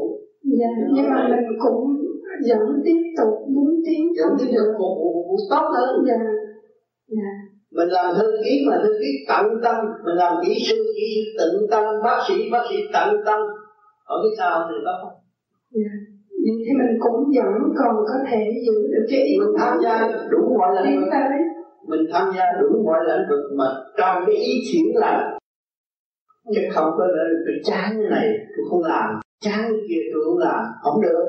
Dạ 0.59 0.71
nhưng 0.95 1.09
mà 1.09 1.27
mình 1.31 1.45
cũng 1.63 1.81
vẫn 2.49 2.81
tiếp 2.85 3.01
tục 3.17 3.33
muốn 3.55 3.69
tiến 3.85 4.01
vẫn 4.17 4.37
tiếp 4.39 4.51
tục 4.57 4.67
phục 4.79 4.95
vụ 5.01 5.37
tốt 5.49 5.65
hơn. 5.75 6.05
Dạ 6.07 6.19
dạ. 7.07 7.31
Mình 7.71 7.89
làm 7.89 8.15
thư 8.17 8.27
ký 8.43 8.65
mà 8.67 8.75
thư 8.83 8.93
ký 9.01 9.09
tận 9.27 9.45
tâm 9.63 9.75
mình 10.05 10.15
làm 10.15 10.33
kỹ 10.45 10.53
sư 10.67 10.75
kỹ 10.95 11.05
sư 11.15 11.31
tận 11.39 11.51
tâm 11.71 11.83
bác 12.03 12.19
sĩ 12.27 12.35
bác 12.51 12.63
sĩ 12.69 12.75
tận 12.93 13.09
tâm. 13.25 13.39
Ở 14.05 14.15
cái 14.23 14.31
sao 14.37 14.67
thì 14.69 14.75
đó 14.85 14.93
không? 15.01 15.13
Dạ 15.71 15.93
thì 16.45 16.71
mình 16.79 16.93
cũng 16.99 17.17
vẫn 17.35 17.73
còn 17.79 17.95
có 18.09 18.17
thể 18.29 18.41
giữ 18.65 18.75
được 18.91 19.05
cái 19.09 19.19
ý 19.19 19.33
mình 19.39 19.55
tham 19.59 19.77
gia 19.83 20.09
đủ 20.29 20.57
mọi 20.59 20.75
lĩnh 20.85 20.99
vực 20.99 21.09
mình 21.87 22.01
tham 22.11 22.31
gia 22.35 22.45
đủ 22.61 22.83
mọi 22.85 22.99
lĩnh 23.07 23.29
vực 23.29 23.51
mà 23.57 23.65
trong 23.97 24.23
cái 24.27 24.35
ý 24.35 24.53
chuyển 24.71 24.85
là 24.95 25.37
chứ 26.55 26.61
không 26.73 26.91
có 26.97 27.05
là 27.05 27.23
tôi 27.45 27.55
chán 27.63 27.89
cái 27.99 28.09
này, 28.09 28.27
tôi 28.57 28.65
không 28.69 28.83
làm. 28.83 29.19
Chán 29.41 29.61
cái 29.61 29.81
kia 29.89 30.01
tôi 30.13 30.23
không 30.25 30.37
làm, 30.37 30.65
không 30.83 31.01
được. 31.01 31.25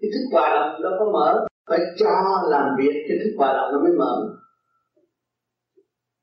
Cái 0.00 0.10
thức 0.14 0.24
hòa 0.32 0.48
đồng 0.56 0.82
nó 0.82 0.90
có 0.98 1.10
mở, 1.12 1.46
phải 1.68 1.80
cho 1.96 2.14
làm 2.50 2.66
việc 2.78 2.94
cho 3.08 3.14
thức 3.24 3.34
hòa 3.38 3.52
đồng 3.52 3.72
nó 3.72 3.78
mới 3.84 3.92
mở. 3.98 4.14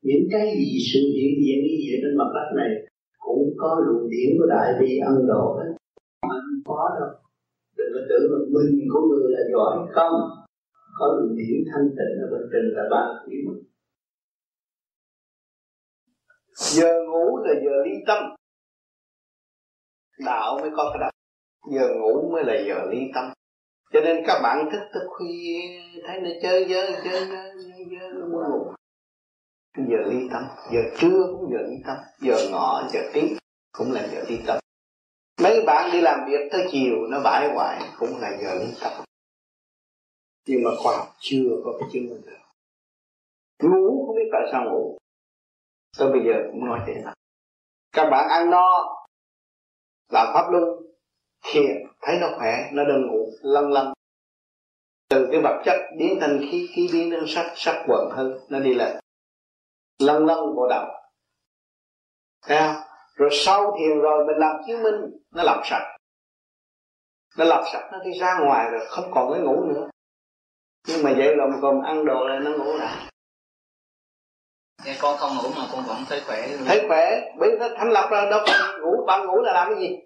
Những 0.02 0.24
cái 0.32 0.54
gì 0.56 0.78
sự 0.92 1.00
hiện 1.16 1.32
diện 1.44 1.58
như 1.64 1.74
vậy 1.84 1.96
trên 2.02 2.18
mặt 2.18 2.30
đất 2.34 2.48
này 2.56 2.70
cũng 3.18 3.54
có 3.58 3.80
luồng 3.86 4.10
điển 4.10 4.30
của 4.38 4.46
đại 4.46 4.74
bi 4.80 4.98
ân 4.98 5.26
độ 5.26 5.58
hết. 5.58 5.70
Mà 6.28 6.34
không 6.34 6.62
có 6.64 6.90
đâu. 7.00 7.10
Đừng 7.76 7.92
có 7.94 8.00
tưởng 8.08 8.52
mình 8.52 8.88
của 8.92 9.00
người 9.08 9.32
là 9.32 9.40
giỏi. 9.52 9.88
Không 9.92 10.39
có 11.00 11.06
luồng 11.16 11.36
điển 11.36 11.58
thanh 11.72 11.88
tịnh 11.98 12.14
ở 12.24 12.26
bên 12.32 12.42
trên 12.52 12.64
là 12.76 12.82
ba 12.90 13.02
quý 13.26 13.36
mình 13.46 13.70
giờ 16.54 17.04
ngủ 17.08 17.38
là 17.44 17.54
giờ 17.64 17.72
ly 17.84 17.92
tâm. 18.06 18.22
Đạo 20.26 20.58
mới 20.60 20.70
có 20.76 20.90
cái 20.92 20.98
đạo. 21.00 21.10
Giờ 21.72 21.88
ngủ 21.94 22.30
mới 22.32 22.44
là 22.44 22.54
giờ 22.66 22.86
ly 22.90 22.98
tâm. 23.14 23.32
Cho 23.92 24.00
nên 24.00 24.24
các 24.26 24.40
bạn 24.42 24.68
thức 24.72 24.80
thức 24.94 25.06
khuya, 25.08 25.60
thấy 26.06 26.20
nó 26.20 26.30
chơi 26.42 26.66
dơ 26.68 27.00
chơi 27.04 27.26
dơ 27.28 27.52
dơ 27.90 28.26
muốn 28.32 28.42
ngủ. 28.50 28.72
Giờ 29.76 30.10
ly 30.10 30.28
tâm. 30.32 30.42
Giờ 30.72 30.80
trưa 30.98 31.26
cũng 31.32 31.50
giờ 31.52 31.58
ly 31.68 31.76
tâm. 31.86 31.96
Giờ 32.20 32.36
ngọ, 32.50 32.88
giờ 32.92 33.00
tí 33.12 33.20
cũng 33.72 33.92
là 33.92 34.08
giờ 34.12 34.24
ly 34.28 34.38
tâm. 34.46 34.58
Mấy 35.42 35.62
bạn 35.66 35.90
đi 35.92 36.00
làm 36.00 36.20
việc 36.26 36.48
tới 36.52 36.66
chiều, 36.70 36.96
nó 37.10 37.20
bãi 37.24 37.48
hoài, 37.54 37.80
cũng 37.98 38.20
là 38.20 38.30
giờ 38.42 38.54
ly 38.54 38.74
tâm 38.82 38.92
nhưng 40.50 40.62
mà 40.64 40.70
khoa 40.82 40.96
học 40.96 41.08
chưa 41.18 41.48
có 41.64 41.72
cái 41.80 41.88
chứng 41.92 42.06
minh 42.06 42.22
được. 42.26 42.38
Ngủ 43.62 44.06
không 44.06 44.16
biết 44.16 44.28
tại 44.32 44.42
sao 44.52 44.64
ngủ. 44.64 44.98
Tới 45.98 46.12
bây 46.12 46.20
giờ 46.24 46.32
cũng 46.52 46.64
nói 46.66 46.80
thế 46.86 46.94
nào, 47.04 47.14
các 47.92 48.10
bạn 48.10 48.28
ăn 48.28 48.50
no 48.50 48.96
làm 50.08 50.26
pháp 50.34 50.50
luân. 50.50 50.64
Thiền 51.42 51.76
thấy 52.00 52.18
nó 52.20 52.26
khỏe 52.38 52.70
nó 52.72 52.84
đừng 52.84 53.06
ngủ 53.06 53.30
lăn 53.42 53.72
lăn. 53.72 53.92
Từ 55.08 55.28
cái 55.32 55.40
vật 55.42 55.62
chất 55.64 55.76
biến 55.98 56.18
thành 56.20 56.38
khí 56.40 56.68
khí 56.74 56.88
biến 56.92 57.10
đến 57.10 57.24
sắc 57.26 57.52
sắc 57.56 57.84
quần 57.88 58.10
hơn 58.10 58.38
nó 58.48 58.60
đi 58.60 58.74
lên. 58.74 58.96
Lăn 59.98 60.26
lăn 60.26 60.38
bộ 60.56 60.68
đầu. 60.70 60.86
Thấy 62.42 62.58
không? 62.58 62.82
Rồi 63.14 63.30
sau 63.32 63.76
thiền 63.78 63.98
rồi 63.98 64.24
mình 64.26 64.36
làm 64.36 64.56
chứng 64.66 64.82
minh 64.82 65.18
nó 65.30 65.42
làm 65.42 65.60
sạch. 65.64 65.96
Nó 67.38 67.44
làm 67.44 67.64
sạch 67.72 67.88
nó 67.92 67.98
đi 68.04 68.10
ra 68.18 68.38
ngoài 68.40 68.70
rồi 68.70 68.86
không 68.88 69.10
còn 69.14 69.32
cái 69.32 69.42
ngủ 69.42 69.64
nữa 69.64 69.90
nhưng 70.88 71.02
mà 71.02 71.12
vậy 71.16 71.36
lòng 71.36 71.50
còn 71.62 71.82
ăn 71.82 72.04
đồ 72.04 72.28
là 72.28 72.38
nó 72.38 72.50
ngủ 72.50 72.76
lại. 72.78 72.96
Thế 74.84 74.96
con 75.00 75.16
không 75.18 75.30
ngủ 75.36 75.48
mà 75.56 75.62
con 75.72 75.84
vẫn 75.88 75.98
thấy 76.08 76.20
khỏe 76.26 76.48
thấy 76.66 76.84
khỏe 76.88 77.20
bởi 77.38 77.50
nó 77.60 77.68
thanh 77.76 77.90
lập 77.90 78.08
ra 78.10 78.30
đâu 78.30 78.40
ngủ 78.82 79.04
bạn 79.06 79.26
ngủ 79.26 79.40
là 79.42 79.52
làm 79.52 79.74
cái 79.74 79.80
gì? 79.80 79.96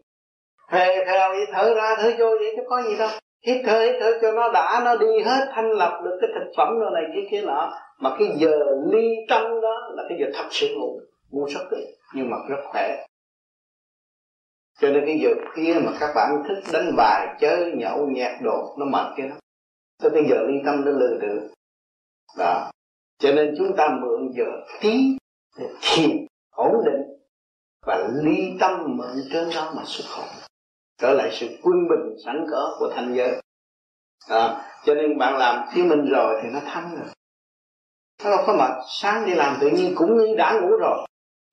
Thề 0.70 1.04
theo 1.06 1.28
vậy 1.28 1.46
thở 1.52 1.74
ra 1.74 1.94
thở 1.96 2.12
vô 2.18 2.30
vậy 2.38 2.52
chứ 2.56 2.62
có 2.68 2.82
gì 2.82 2.96
đâu. 2.96 3.08
Hít 3.46 3.56
thở 3.66 3.80
hít 3.80 3.94
thở 4.00 4.18
cho 4.22 4.32
nó 4.32 4.52
đã 4.52 4.82
nó 4.84 4.96
đi 4.96 5.22
hết 5.24 5.48
thanh 5.54 5.70
lập 5.70 6.00
được 6.04 6.18
cái 6.20 6.30
thực 6.34 6.52
phẩm 6.56 6.78
rồi 6.78 6.90
này 6.94 7.02
kia 7.14 7.28
kia 7.30 7.42
nọ. 7.42 7.72
Mà 7.98 8.16
cái 8.18 8.28
giờ 8.36 8.50
ly 8.92 9.08
tâm 9.28 9.42
đó 9.42 9.90
là 9.94 10.02
cái 10.08 10.18
giờ 10.20 10.26
thật 10.34 10.48
sự 10.50 10.68
ngủ 10.78 11.00
ngủ 11.30 11.46
rất 11.54 11.64
ít 11.70 11.84
nhưng 12.14 12.30
mà 12.30 12.36
rất 12.48 12.62
khỏe. 12.72 13.06
Cho 14.80 14.88
nên 14.88 15.06
cái 15.06 15.18
giờ 15.22 15.30
kia 15.56 15.74
mà 15.84 15.92
các 16.00 16.12
bạn 16.14 16.42
thích 16.48 16.72
đánh 16.72 16.96
bài 16.96 17.26
chơi 17.40 17.72
nhậu 17.76 18.06
nhạc 18.06 18.38
đồ 18.42 18.76
nó 18.78 18.84
mệt 18.86 19.12
cái 19.16 19.28
đó 19.28 19.34
tới 19.98 20.10
bây 20.10 20.24
giờ 20.30 20.36
ly 20.48 20.54
tâm 20.66 20.84
nó 20.84 20.90
lừa 20.90 21.18
được 21.20 21.48
đó. 22.38 22.70
Cho 23.18 23.32
nên 23.32 23.54
chúng 23.58 23.76
ta 23.76 23.88
mượn 24.02 24.32
giờ 24.36 24.44
tí 24.80 25.16
để 25.58 25.66
thiền 25.82 26.26
ổn 26.50 26.72
định 26.84 27.02
và 27.86 28.08
ly 28.22 28.56
tâm 28.60 28.96
mượn 28.96 29.24
trên 29.32 29.50
đó 29.54 29.72
mà 29.76 29.82
xuất 29.86 30.04
khẩu 30.08 30.24
trở 30.98 31.12
lại 31.12 31.30
sự 31.32 31.48
quân 31.62 31.88
bình 31.88 32.16
sẵn 32.24 32.46
có 32.50 32.76
của 32.78 32.90
thanh 32.94 33.14
giới. 33.14 33.40
À, 34.28 34.70
cho 34.84 34.94
nên 34.94 35.18
bạn 35.18 35.38
làm 35.38 35.64
chứng 35.74 35.88
minh 35.88 36.04
rồi 36.10 36.40
thì 36.42 36.48
nó 36.48 36.60
thanh 36.64 36.96
rồi. 36.96 37.14
Nó 38.24 38.30
đâu 38.30 38.44
có 38.46 38.56
mệt. 38.56 38.84
Sáng 38.88 39.26
đi 39.26 39.34
làm 39.34 39.56
tự 39.60 39.68
nhiên 39.68 39.94
cũng 39.96 40.18
như 40.18 40.34
đã 40.38 40.60
ngủ 40.60 40.76
rồi. 40.80 41.06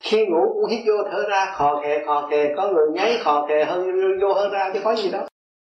Khi 0.04 0.26
ngủ 0.26 0.54
cũng 0.54 0.70
hít 0.70 0.84
vô 0.88 0.94
thở 1.12 1.30
ra 1.30 1.54
khò 1.56 1.82
khè 1.84 2.04
khò 2.06 2.28
khè 2.32 2.54
có 2.58 2.72
người 2.72 2.88
nháy 2.94 3.18
khò 3.24 3.46
khè 3.48 3.66
hơn 3.66 3.88
vô 4.22 4.34
hơn 4.34 4.52
ra 4.52 4.72
chứ 4.74 4.80
có 4.84 4.96
gì 4.96 5.12
đâu. 5.12 5.28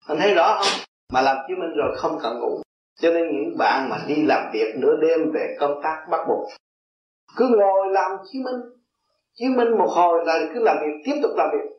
Anh 0.07 0.19
thấy 0.19 0.35
rõ 0.35 0.59
không? 0.59 0.85
Mà 1.15 1.21
làm 1.21 1.37
chứng 1.49 1.59
minh 1.61 1.71
rồi 1.77 1.97
không 1.97 2.19
cần 2.23 2.41
ngủ. 2.41 2.63
Cho 3.01 3.11
nên 3.11 3.25
những 3.27 3.59
bạn 3.59 3.89
mà 3.91 3.97
đi 4.09 4.23
làm 4.27 4.51
việc 4.53 4.75
nửa 4.77 4.97
đêm 5.03 5.33
về 5.35 5.57
công 5.61 5.81
tác 5.83 6.07
bắt 6.11 6.21
buộc, 6.29 6.49
cứ 7.37 7.49
ngồi 7.49 7.89
làm 7.91 8.11
chứng 8.33 8.43
minh. 8.43 8.61
Chứng 9.39 9.57
minh 9.57 9.79
một 9.79 9.89
hồi 9.89 10.25
là 10.27 10.41
cứ 10.55 10.61
làm 10.63 10.77
việc, 10.81 11.03
tiếp 11.05 11.21
tục 11.23 11.31
làm 11.37 11.49
việc. 11.53 11.71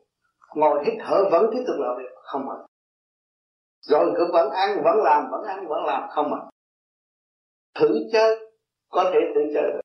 Ngồi 0.54 0.84
hít 0.84 0.94
thở 1.06 1.28
vẫn 1.30 1.46
tiếp 1.52 1.64
tục 1.66 1.76
làm 1.78 1.96
việc, 1.98 2.10
không 2.22 2.46
mệt. 2.46 2.66
Rồi 3.80 4.12
cứ 4.16 4.26
vẫn 4.32 4.50
ăn, 4.50 4.82
vẫn 4.84 4.96
làm, 5.04 5.30
vẫn 5.30 5.42
ăn, 5.42 5.68
vẫn 5.68 5.84
làm, 5.84 6.08
không 6.10 6.30
mệt. 6.30 6.50
Thử 7.74 7.88
chơi, 8.12 8.36
có 8.90 9.10
thể 9.12 9.20
thử 9.34 9.40
chơi 9.54 9.62
được. 9.72 9.80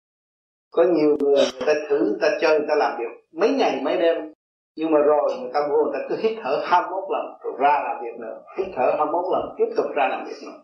Có 0.71 0.83
nhiều 0.83 1.17
người 1.19 1.35
người 1.35 1.65
ta 1.65 1.73
thử, 1.89 1.99
người 1.99 2.19
ta 2.21 2.29
chơi, 2.41 2.59
người 2.59 2.67
ta 2.69 2.75
làm 2.75 2.97
việc. 2.99 3.27
Mấy 3.31 3.49
ngày, 3.49 3.81
mấy 3.83 3.97
đêm 3.97 4.30
nhưng 4.75 4.91
mà 4.91 4.99
rồi 4.99 5.37
người 5.39 5.51
ta 5.53 5.59
vô 5.69 5.83
người 5.83 5.93
ta 5.93 5.99
cứ 6.09 6.15
hít 6.21 6.37
thở 6.43 6.63
21 6.65 7.03
lần, 7.09 7.25
rồi 7.43 7.53
ra 7.59 7.83
làm 7.83 8.03
việc 8.03 8.19
nữa. 8.19 8.41
Hít 8.57 8.67
thở 8.75 8.95
21 8.97 9.25
lần, 9.31 9.55
tiếp 9.57 9.73
tục 9.77 9.85
ra 9.95 10.07
làm 10.07 10.25
việc 10.25 10.47
nữa. 10.47 10.63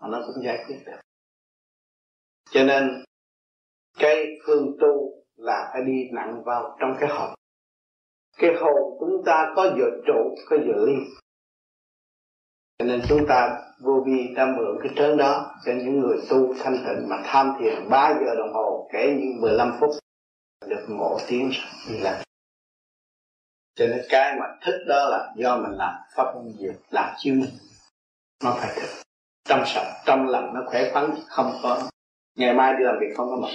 Mà 0.00 0.08
nó 0.08 0.22
cũng 0.26 0.44
giải 0.44 0.64
quyết 0.66 0.76
được. 0.86 1.00
Cho 2.50 2.64
nên, 2.64 3.04
cái 3.98 4.26
phương 4.46 4.76
tu 4.80 5.22
là 5.36 5.70
phải 5.72 5.82
đi 5.82 6.10
nặng 6.12 6.42
vào 6.44 6.76
trong 6.80 6.96
cái 7.00 7.08
hồn. 7.08 7.34
Cái 8.38 8.50
hồn 8.60 8.96
chúng 9.00 9.22
ta 9.26 9.52
có 9.56 9.64
giờ 9.64 9.86
trụ, 10.06 10.34
có 10.50 10.56
giờ 10.56 10.86
ly 10.86 10.94
cho 12.78 12.84
nên 12.84 13.02
chúng 13.08 13.26
ta 13.28 13.58
vô 13.80 14.02
vi 14.06 14.34
ta 14.36 14.46
mượn 14.46 14.78
cái 14.82 14.92
trớn 14.96 15.16
đó 15.16 15.54
cho 15.64 15.72
những 15.72 16.00
người 16.00 16.18
tu 16.30 16.54
thanh 16.58 16.76
tịnh 16.86 17.08
mà 17.08 17.22
tham 17.24 17.52
thiền 17.60 17.88
3 17.90 18.14
giờ 18.20 18.34
đồng 18.34 18.52
hồ 18.52 18.88
kể 18.92 19.16
như 19.20 19.40
15 19.40 19.72
phút, 19.80 19.90
được 20.66 20.86
ngộ 20.88 21.18
tiếng 21.28 21.50
đi 21.88 21.98
làm 21.98 22.14
cho 23.74 23.86
nên 23.86 24.00
cái 24.08 24.36
mà 24.40 24.46
thích 24.64 24.84
đó 24.88 25.08
là 25.10 25.32
do 25.36 25.56
mình 25.56 25.72
làm 25.72 25.94
pháp 26.16 26.34
môn 26.34 26.52
gì 26.52 26.66
làm 26.90 27.14
chiêu 27.18 27.34
nó 28.44 28.54
phải 28.60 28.72
thích. 28.76 29.02
Trong 29.44 29.62
sạch, 29.66 30.02
trong 30.06 30.28
lành, 30.28 30.54
nó 30.54 30.60
khỏe 30.66 30.90
khoắn, 30.92 31.10
không 31.26 31.52
có. 31.62 31.90
Ngày 32.36 32.54
mai 32.54 32.72
đi 32.78 32.84
làm 32.84 32.94
việc 33.00 33.14
không 33.16 33.26
có 33.30 33.36
mệt. 33.36 33.54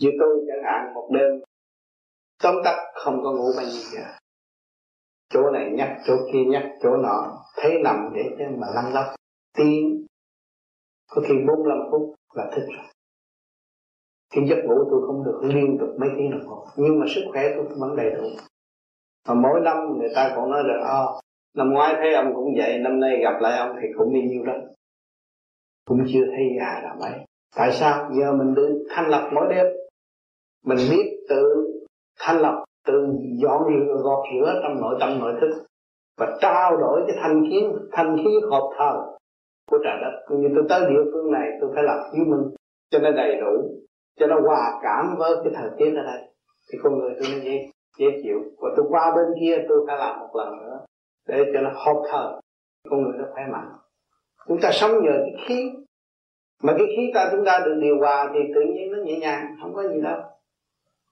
Như 0.00 0.10
tôi 0.20 0.44
chẳng 0.48 0.64
hạn, 0.64 0.94
một 0.94 1.08
đêm, 1.12 1.42
tóm 2.42 2.54
tắt 2.64 2.76
không 2.94 3.20
có 3.24 3.32
ngủ 3.32 3.52
bao 3.56 3.66
nhiêu 3.66 3.82
giờ. 3.92 4.02
Chỗ 5.28 5.50
này 5.50 5.70
nhắc, 5.74 5.96
chỗ 6.06 6.14
kia 6.32 6.44
nhắc, 6.46 6.62
chỗ 6.82 6.96
nọ. 6.96 7.42
Thấy 7.56 7.72
nằm 7.84 8.10
để 8.14 8.22
cho 8.38 8.44
mà 8.58 8.66
lăn 8.74 8.92
lóc. 8.94 9.04
Tiếng, 9.56 10.06
có 11.10 11.22
khi 11.28 11.34
45 11.48 11.78
phút 11.90 12.14
là 12.34 12.50
thích 12.54 12.66
rồi. 12.76 12.86
Cái 14.30 14.44
giấc 14.48 14.58
ngủ 14.64 14.74
tôi 14.90 15.00
không 15.06 15.24
được 15.24 15.40
liên 15.42 15.76
tục 15.80 15.88
mấy 15.98 16.08
tiếng 16.16 16.30
đồng 16.30 16.46
hồ. 16.46 16.66
Nhưng 16.76 17.00
mà 17.00 17.06
sức 17.14 17.22
khỏe 17.32 17.42
tôi 17.56 17.64
vẫn 17.76 17.96
đầy 17.96 18.10
đủ 18.10 18.28
mà 19.26 19.34
mỗi 19.34 19.60
năm 19.60 19.76
người 19.98 20.08
ta 20.14 20.32
còn 20.36 20.50
nói 20.50 20.62
rằng 20.66 20.80
oh, 20.80 20.86
ờ, 20.86 21.20
năm 21.54 21.72
ngoái 21.72 21.94
thấy 21.96 22.14
ông 22.14 22.34
cũng 22.34 22.54
vậy 22.56 22.78
năm 22.78 23.00
nay 23.00 23.18
gặp 23.22 23.40
lại 23.40 23.58
ông 23.58 23.76
thì 23.82 23.88
cũng 23.98 24.14
đi 24.14 24.22
nhiêu 24.22 24.44
đó. 24.44 24.52
Cũng 25.88 26.04
chưa 26.12 26.24
thấy 26.26 26.44
già 26.58 26.80
là 26.82 26.94
mấy. 27.00 27.12
Tại 27.56 27.72
sao? 27.72 28.10
Giờ 28.20 28.32
mình 28.32 28.54
được 28.54 28.86
thanh 28.90 29.08
lập 29.08 29.30
mỗi 29.32 29.46
đêm. 29.54 29.66
Mình 30.64 30.78
biết 30.90 31.16
tự 31.28 31.66
thanh 32.18 32.40
lập 32.40 32.64
tự 32.86 33.06
dọn 33.42 33.62
rửa 33.68 33.94
gọt 34.02 34.24
rửa 34.32 34.60
trong 34.62 34.80
nội 34.80 34.96
tâm 35.00 35.18
nội 35.18 35.34
thức 35.40 35.64
và 36.18 36.36
trao 36.40 36.76
đổi 36.76 37.00
cái 37.06 37.16
thanh 37.22 37.44
khí 37.50 37.66
thanh 37.92 38.16
khí 38.16 38.30
hợp 38.50 38.70
thờ 38.78 38.92
của 39.70 39.78
trời 39.84 39.96
đất. 40.02 40.24
Cũng 40.26 40.42
như 40.42 40.48
tôi 40.54 40.64
tới 40.68 40.80
địa 40.80 41.10
phương 41.12 41.32
này 41.32 41.48
tôi 41.60 41.70
phải 41.74 41.84
làm 41.84 41.98
chứng 42.12 42.30
minh 42.30 42.54
cho 42.90 42.98
nó 42.98 43.10
đầy 43.10 43.40
đủ 43.40 43.70
cho 44.18 44.26
nó 44.26 44.40
hòa 44.40 44.80
cảm 44.82 45.16
với 45.18 45.30
cái 45.44 45.52
thời 45.56 45.70
tiết 45.78 45.92
ở 45.96 46.02
đây. 46.02 46.28
Thì 46.72 46.78
con 46.82 46.98
người 46.98 47.10
tôi 47.20 47.28
nó 47.32 47.38
gì 47.38 47.58
dễ 47.98 48.06
chịu 48.22 48.42
và 48.58 48.70
tôi 48.76 48.86
qua 48.88 49.12
bên 49.16 49.26
kia 49.40 49.64
tôi 49.68 49.84
phải 49.86 49.96
làm 49.98 50.20
một 50.20 50.36
lần 50.36 50.48
nữa. 50.58 50.84
Để 51.28 51.44
cho 51.52 51.60
nó 51.60 51.70
hợp 51.74 52.02
thở, 52.10 52.40
con 52.90 53.02
người 53.02 53.12
nó 53.18 53.24
khỏe 53.32 53.42
mạnh. 53.52 53.68
Chúng 54.48 54.58
ta 54.62 54.70
sống 54.72 54.90
nhờ 54.90 55.12
cái 55.12 55.44
khí. 55.46 55.70
Mà 56.62 56.74
cái 56.78 56.86
khí 56.96 57.10
ta 57.14 57.28
chúng 57.32 57.44
ta 57.44 57.58
được 57.64 57.78
điều 57.80 57.98
hòa 57.98 58.30
thì 58.34 58.40
tự 58.54 58.60
nhiên 58.60 58.92
nó 58.92 58.98
nhẹ 59.04 59.18
nhàng 59.18 59.56
không 59.62 59.74
có 59.74 59.82
gì 59.82 60.00
đâu. 60.02 60.20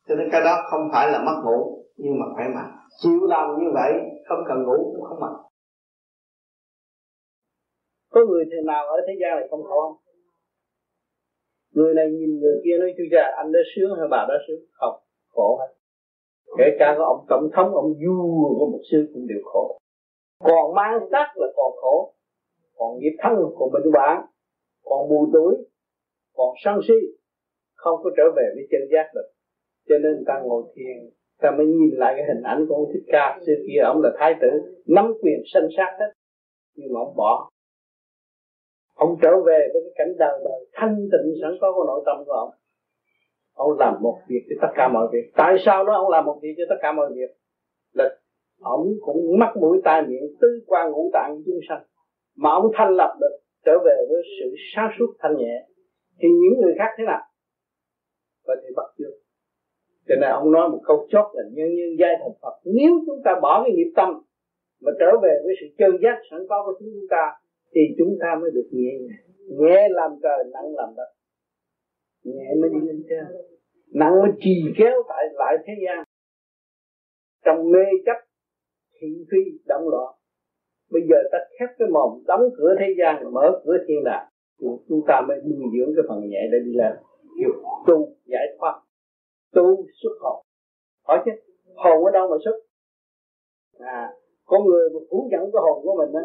Cho 0.09 0.15
nên 0.15 0.29
cái 0.33 0.41
đó 0.41 0.63
không 0.71 0.89
phải 0.93 1.13
là 1.13 1.19
mất 1.19 1.43
ngủ 1.45 1.85
nhưng 1.97 2.21
mà 2.21 2.27
khỏe 2.35 2.45
mạnh. 2.55 2.77
Chịu 3.03 3.21
làm 3.29 3.59
như 3.59 3.71
vậy 3.75 3.93
không 4.29 4.39
cần 4.49 4.63
ngủ 4.63 4.93
cũng 4.97 5.05
không 5.05 5.21
mệt 5.21 5.45
có 8.15 8.21
người 8.29 8.45
thì 8.51 8.57
nào 8.65 8.87
ở 8.87 8.97
thế 9.07 9.13
gian 9.21 9.37
này 9.37 9.47
không 9.51 9.63
khổ 9.63 10.01
người 11.71 11.95
này 11.95 12.07
nhìn 12.11 12.41
người 12.41 12.57
kia 12.65 12.77
nói 12.81 12.95
chú 12.97 13.05
cha 13.13 13.23
anh 13.37 13.53
đã 13.53 13.61
sướng 13.75 13.91
hay 13.99 14.09
bà 14.11 14.27
đã 14.29 14.35
sướng? 14.47 14.61
Không 14.73 14.97
khổ 15.29 15.59
hết 15.61 15.71
kể 16.59 16.65
cả 16.79 16.95
có 16.99 17.05
ông 17.05 17.27
tổng 17.29 17.49
thống 17.55 17.75
ông 17.75 17.93
vua 18.07 18.59
có 18.59 18.67
một 18.73 18.81
sư 18.91 19.11
cũng 19.15 19.27
đều 19.27 19.43
khổ. 19.45 19.79
Còn 20.45 20.75
mang 20.75 20.99
sắc 21.11 21.27
là 21.37 21.47
còn 21.57 21.73
khổ. 21.77 22.15
Còn 22.77 22.99
nghiệp 22.99 23.17
thân 23.23 23.33
còn 23.59 23.73
bệnh 23.73 23.93
bản 23.93 24.27
còn 24.85 25.09
mù 25.09 25.27
tối, 25.33 25.57
còn 26.37 26.55
sân 26.65 26.81
si 26.89 26.95
không 27.75 28.01
có 28.05 28.11
trở 28.17 28.23
về 28.37 28.47
với 28.55 28.67
chân 28.71 28.81
giác 28.93 29.11
được. 29.15 29.29
Cho 29.89 29.99
nên 29.99 30.25
ta 30.27 30.41
ngồi 30.45 30.63
thiền 30.75 31.11
ta 31.41 31.51
mới 31.51 31.67
nhìn 31.67 31.91
lại 31.93 32.15
cái 32.17 32.25
hình 32.29 32.43
ảnh 32.43 32.67
của 32.69 32.75
ông 32.75 32.87
thích 32.93 33.05
ca. 33.13 33.39
Xưa 33.47 33.59
kia 33.67 33.81
ông 33.85 34.03
là 34.03 34.11
thái 34.19 34.35
tử 34.41 34.49
nắm 34.87 35.13
quyền 35.23 35.41
sanh 35.55 35.69
sát 35.77 35.97
hết. 36.01 36.11
Nhưng 36.77 36.93
mà 36.93 37.01
ông 37.01 37.17
bỏ. 37.17 37.51
Ông 38.95 39.17
trở 39.23 39.31
về 39.47 39.69
với 39.73 39.83
cái 39.85 39.93
cảnh 39.95 40.15
đời 40.19 40.41
đời 40.45 40.67
thanh 40.73 40.97
tịnh 40.97 41.35
sẵn 41.43 41.53
có 41.61 41.73
của 41.73 41.85
nội 41.87 42.03
tâm 42.07 42.17
của 42.27 42.33
ông 42.33 42.51
ông 43.55 43.79
làm 43.79 43.95
một 44.01 44.19
việc 44.29 44.43
cho 44.49 44.57
tất 44.63 44.73
cả 44.77 44.89
mọi 44.89 45.09
việc. 45.13 45.31
Tại 45.35 45.57
sao 45.65 45.85
nó 45.85 45.95
ông 45.95 46.11
làm 46.11 46.25
một 46.25 46.39
việc 46.43 46.55
cho 46.57 46.65
tất 46.69 46.77
cả 46.83 46.93
mọi 46.93 47.11
việc? 47.15 47.31
Là 47.93 48.17
ông 48.61 48.87
cũng 49.01 49.39
mắc 49.39 49.57
mũi 49.57 49.81
tai 49.85 50.03
miệng 50.03 50.37
tứ 50.41 50.49
quan 50.67 50.91
ngũ 50.91 51.11
tạng 51.13 51.43
chúng 51.47 51.59
sanh. 51.69 51.83
Mà 52.37 52.51
ông 52.51 52.71
thanh 52.75 52.97
lập 52.97 53.17
được, 53.21 53.37
trở 53.65 53.79
về 53.85 53.97
với 54.09 54.23
sự 54.41 54.55
sáng 54.75 54.91
suốt 54.99 55.07
thanh 55.19 55.37
nhẹ. 55.37 55.67
Thì 56.21 56.29
những 56.29 56.61
người 56.61 56.75
khác 56.79 56.91
thế 56.99 57.05
nào? 57.05 57.21
Có 58.47 58.55
thể 58.63 58.69
bắt 58.77 58.87
chước. 58.99 59.15
Cho 60.09 60.15
nên 60.21 60.31
ông 60.31 60.53
nói 60.53 60.69
một 60.69 60.81
câu 60.85 61.07
chốt 61.11 61.27
là 61.35 61.43
nhân 61.53 61.69
nhân 61.75 61.91
giai 62.01 62.15
thành 62.21 62.33
Phật. 62.43 62.55
Nếu 62.65 62.93
chúng 63.07 63.21
ta 63.25 63.33
bỏ 63.43 63.63
cái 63.65 63.73
nghiệp 63.75 63.93
tâm 63.97 64.23
mà 64.83 64.93
trở 65.01 65.11
về 65.23 65.35
với 65.45 65.55
sự 65.61 65.67
chân 65.79 65.91
giác 66.03 66.17
sẵn 66.31 66.41
có 66.49 66.63
của 66.67 66.75
chúng 66.79 67.09
ta, 67.11 67.33
thì 67.75 67.81
chúng 67.99 68.17
ta 68.21 68.39
mới 68.41 68.51
được 68.55 68.69
nhẹ 68.73 68.93
nhẹ 69.61 69.89
làm 69.91 70.11
trời, 70.23 70.45
nặng 70.53 70.75
làm 70.75 70.89
đất 70.97 71.11
nhẹ 72.25 72.49
mới 72.61 72.71
đi 72.71 72.87
lên 72.87 73.03
trên. 73.09 73.25
Nặng 73.95 74.23
mới 74.23 74.31
trì 74.41 74.55
kéo 74.79 75.03
tại 75.09 75.25
lại 75.33 75.57
thế 75.67 75.73
gian. 75.87 76.05
Trong 77.45 77.71
mê 77.73 77.85
chấp, 78.07 78.19
thị 79.01 79.09
phi, 79.31 79.59
động 79.67 79.89
loạn. 79.89 80.15
Bây 80.91 81.03
giờ 81.11 81.17
ta 81.33 81.39
khép 81.59 81.69
cái 81.79 81.89
mồm, 81.89 82.23
đóng 82.27 82.41
cửa 82.57 82.75
thế 82.79 82.87
gian, 82.99 83.33
mở 83.33 83.61
cửa 83.65 83.77
thiên 83.89 84.05
đàng. 84.05 84.29
Chúng 84.89 85.03
ta 85.07 85.21
mới 85.29 85.37
nuôi 85.37 85.69
dưỡng 85.79 85.95
cái 85.97 86.05
phần 86.09 86.29
nhẹ 86.29 86.41
để 86.53 86.59
đi 86.65 86.73
lên. 86.75 86.93
Hiểu, 87.39 87.53
tu, 87.87 88.09
giải 88.25 88.47
thoát. 88.59 88.83
Tu, 89.53 89.87
xuất 90.03 90.15
hồn. 90.21 90.45
Hỏi 91.07 91.23
chứ, 91.25 91.31
hồn 91.75 92.05
ở 92.05 92.11
đâu 92.11 92.29
mà 92.29 92.37
xuất? 92.45 92.57
À 93.79 94.13
con 94.45 94.65
người 94.65 94.91
mà 94.95 95.01
phủ 95.11 95.29
nhận 95.31 95.41
cái 95.53 95.61
hồn 95.63 95.83
của 95.83 95.95
mình 95.99 96.15
á. 96.15 96.25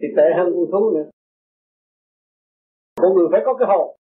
Thì 0.00 0.08
tệ 0.16 0.22
hơn 0.36 0.52
con 0.54 0.66
thú 0.72 0.90
nữa 0.94 1.10
con 3.02 3.10
người 3.14 3.28
phải 3.32 3.42
có 3.46 3.52
cái 3.58 3.68
hồn. 3.72 3.96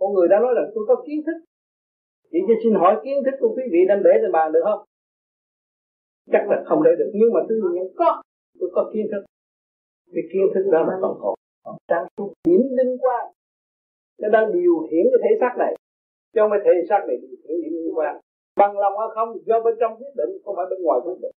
Con 0.00 0.12
người 0.14 0.28
đã 0.28 0.36
nói 0.44 0.52
là 0.58 0.62
tôi 0.74 0.84
có 0.88 0.94
kiến 1.06 1.20
thức. 1.26 1.38
Chỉ 2.30 2.38
cho 2.48 2.54
xin 2.62 2.74
hỏi 2.74 3.00
kiến 3.04 3.16
thức 3.24 3.36
của 3.40 3.52
quý 3.56 3.62
vị 3.72 3.80
đem 3.88 3.98
để 4.06 4.10
trên 4.22 4.32
bàn 4.32 4.52
được 4.52 4.64
không? 4.64 4.80
Chắc 6.32 6.42
là 6.50 6.56
không 6.66 6.82
để 6.86 6.90
được, 6.98 7.10
nhưng 7.14 7.30
mà 7.34 7.40
tôi 7.48 7.56
nhận 7.76 7.88
có. 7.96 8.22
Tôi 8.60 8.70
có 8.74 8.90
kiến 8.92 9.06
thức. 9.12 9.22
Cái 10.14 10.24
kiến 10.32 10.46
thức 10.54 10.64
đó 10.72 10.80
là 10.88 10.96
còn 11.02 11.14
hồn 11.20 11.36
đang 11.88 12.06
suốt, 12.16 12.32
điểm 12.44 12.60
linh 12.78 12.96
quan 13.00 13.32
nó 14.18 14.28
đang 14.28 14.52
điều 14.52 14.74
khiển 14.90 15.04
cái 15.10 15.20
thể 15.24 15.32
xác 15.40 15.54
này. 15.58 15.72
Chứ 16.32 16.40
không 16.40 16.50
phải 16.50 16.60
thể 16.64 16.72
xác 16.88 17.00
này 17.08 17.16
điều 17.22 17.36
khiển 17.42 17.56
điểm 17.62 17.72
linh 17.72 17.94
quan 17.98 18.20
bằng 18.56 18.78
lòng 18.78 18.92
hay 18.98 19.08
không, 19.14 19.28
do 19.46 19.60
bên 19.60 19.74
trong 19.80 19.92
quyết 19.98 20.12
định, 20.16 20.30
không 20.44 20.56
phải 20.56 20.66
bên 20.70 20.78
ngoài 20.82 21.00
quyết 21.04 21.18
định. 21.22 21.34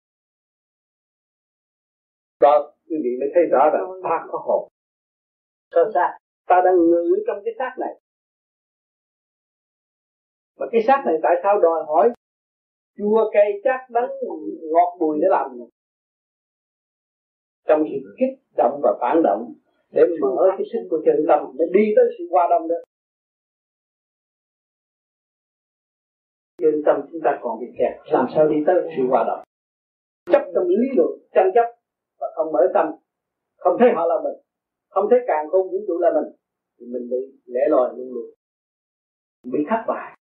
Đó, 2.40 2.72
quý 2.88 2.96
vị 3.04 3.10
mới 3.20 3.28
thấy 3.34 3.44
rõ 3.52 3.70
rằng 3.74 3.84
ta 4.02 4.26
có 4.30 4.38
hồn. 4.46 4.68
Sơ 5.70 5.90
xác 5.94 6.18
ta 6.46 6.62
đang 6.64 6.76
ngự 6.76 7.24
trong 7.26 7.38
cái 7.44 7.54
xác 7.58 7.74
này. 7.78 8.00
Mà 10.58 10.66
cái 10.72 10.82
xác 10.86 11.02
này 11.06 11.14
tại 11.22 11.32
sao 11.42 11.60
đòi 11.60 11.84
hỏi 11.86 12.10
chua 12.96 13.30
cay 13.32 13.52
chát 13.64 13.90
đắng 13.90 14.10
ngọt 14.72 14.96
bùi 15.00 15.18
để 15.20 15.26
làm? 15.30 15.58
Trong 17.64 17.84
sự 17.90 18.14
kích 18.18 18.38
động 18.56 18.80
và 18.82 18.98
phản 19.00 19.22
động 19.24 19.54
để 19.90 20.02
mở 20.20 20.36
cái 20.58 20.66
sức 20.72 20.88
của 20.90 21.02
chân 21.04 21.16
tâm, 21.28 21.40
để 21.58 21.64
đi 21.72 21.92
tới 21.96 22.04
sự 22.18 22.24
qua 22.30 22.46
đông 22.50 22.68
đó. 22.68 22.76
Chân 26.58 26.82
tâm 26.86 26.96
chúng 27.12 27.20
ta 27.24 27.38
còn 27.42 27.60
bị 27.60 27.66
kẹt, 27.78 28.12
làm 28.12 28.26
sao 28.34 28.48
đi 28.48 28.56
tới 28.66 28.74
sự 28.96 29.02
hòa 29.08 29.24
đồng? 29.26 29.44
Chấp 30.32 30.42
trong 30.54 30.68
lý 30.68 30.88
luận, 30.96 31.10
tranh 31.34 31.50
chấp 31.54 31.66
và 32.20 32.26
không 32.34 32.52
mở 32.52 32.60
tâm, 32.74 32.86
không 33.56 33.76
thấy 33.78 33.88
họ 33.94 34.06
là 34.06 34.14
mình 34.24 34.45
không 34.96 35.06
thấy 35.10 35.18
càng 35.26 35.44
không 35.50 35.70
vũ 35.70 35.78
trụ 35.86 35.98
là 35.98 36.10
mình, 36.16 36.32
thì 36.78 36.86
mình 36.86 37.08
bị 37.10 37.20
lẻ 37.46 37.60
loi 37.68 37.94
luôn 37.96 38.08
luôn. 38.14 38.30
Bị 39.52 39.58
thất 39.68 39.84
bại. 39.88 40.18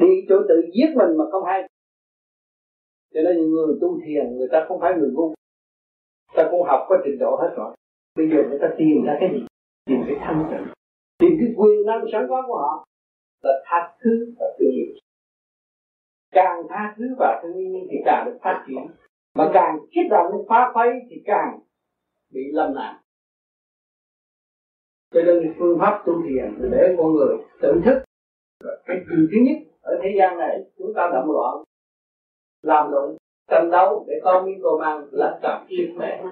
Đi 0.00 0.26
chỗ 0.28 0.36
tự 0.48 0.54
giết 0.74 0.90
mình 0.96 1.16
mà 1.18 1.24
không 1.32 1.44
hay. 1.44 1.68
Cho 3.14 3.20
nên 3.24 3.36
những 3.36 3.50
người 3.50 3.78
tu 3.80 4.00
thiền, 4.06 4.36
người 4.36 4.48
ta 4.52 4.64
không 4.68 4.80
phải 4.80 4.92
người 4.94 5.10
ngu. 5.12 5.34
Ta 6.36 6.48
cũng 6.50 6.62
học 6.62 6.86
có 6.88 6.96
trình 7.04 7.18
độ 7.18 7.36
hết 7.36 7.54
rồi. 7.56 7.74
Bây 8.16 8.26
giờ 8.30 8.36
người 8.48 8.58
ta 8.62 8.68
tìm 8.78 8.96
ra 9.06 9.16
cái 9.20 9.28
gì? 9.32 9.46
Tìm 9.86 9.98
cái 10.06 10.16
thanh 10.20 10.46
tịnh. 10.50 10.66
Tìm 11.18 11.32
cái 11.40 11.48
quyền 11.56 11.86
năng 11.86 12.04
sẵn 12.12 12.26
có 12.28 12.42
của 12.46 12.58
họ. 12.58 12.84
Là 13.42 13.62
tha 13.64 13.96
thứ 14.00 14.34
và 14.38 14.46
thương 14.58 14.70
yêu 14.70 14.94
càng 16.34 16.62
tha 16.68 16.94
thứ 16.96 17.04
và 17.18 17.40
thương 17.42 17.54
yêu 17.54 17.86
thì 17.90 17.96
càng 18.04 18.26
được 18.26 18.38
phát 18.42 18.64
triển. 18.66 18.86
Mà 19.34 19.50
càng 19.54 19.78
kích 19.90 20.06
động, 20.10 20.46
phá 20.48 20.72
phái 20.74 20.88
thì 21.10 21.22
càng 21.24 21.60
bị 22.32 22.40
lâm 22.52 22.74
nạn 22.74 23.03
cho 25.14 25.22
nên 25.22 25.54
phương 25.58 25.78
pháp 25.80 26.02
tu 26.06 26.12
thiền 26.22 26.70
để 26.70 26.94
con 26.98 27.12
người 27.12 27.36
tự 27.62 27.72
thức 27.84 28.04
cái 28.86 28.96
điều 29.10 29.26
thứ 29.30 29.38
nhất. 29.46 29.56
Ở 29.82 29.92
thế 30.02 30.08
gian 30.18 30.38
này, 30.38 30.58
chúng 30.78 30.92
ta 30.96 31.10
động 31.12 31.30
loạn, 31.30 31.64
làm 32.62 32.90
loạn, 32.90 33.16
tranh 33.50 33.70
đấu 33.70 34.04
để 34.08 34.14
con 34.24 34.46
miếng 34.46 34.60
cơm 34.62 34.80
ăn 34.80 35.08
là 35.12 35.38
tập 35.42 35.66
sức 35.68 35.94
khỏe. 35.96 36.22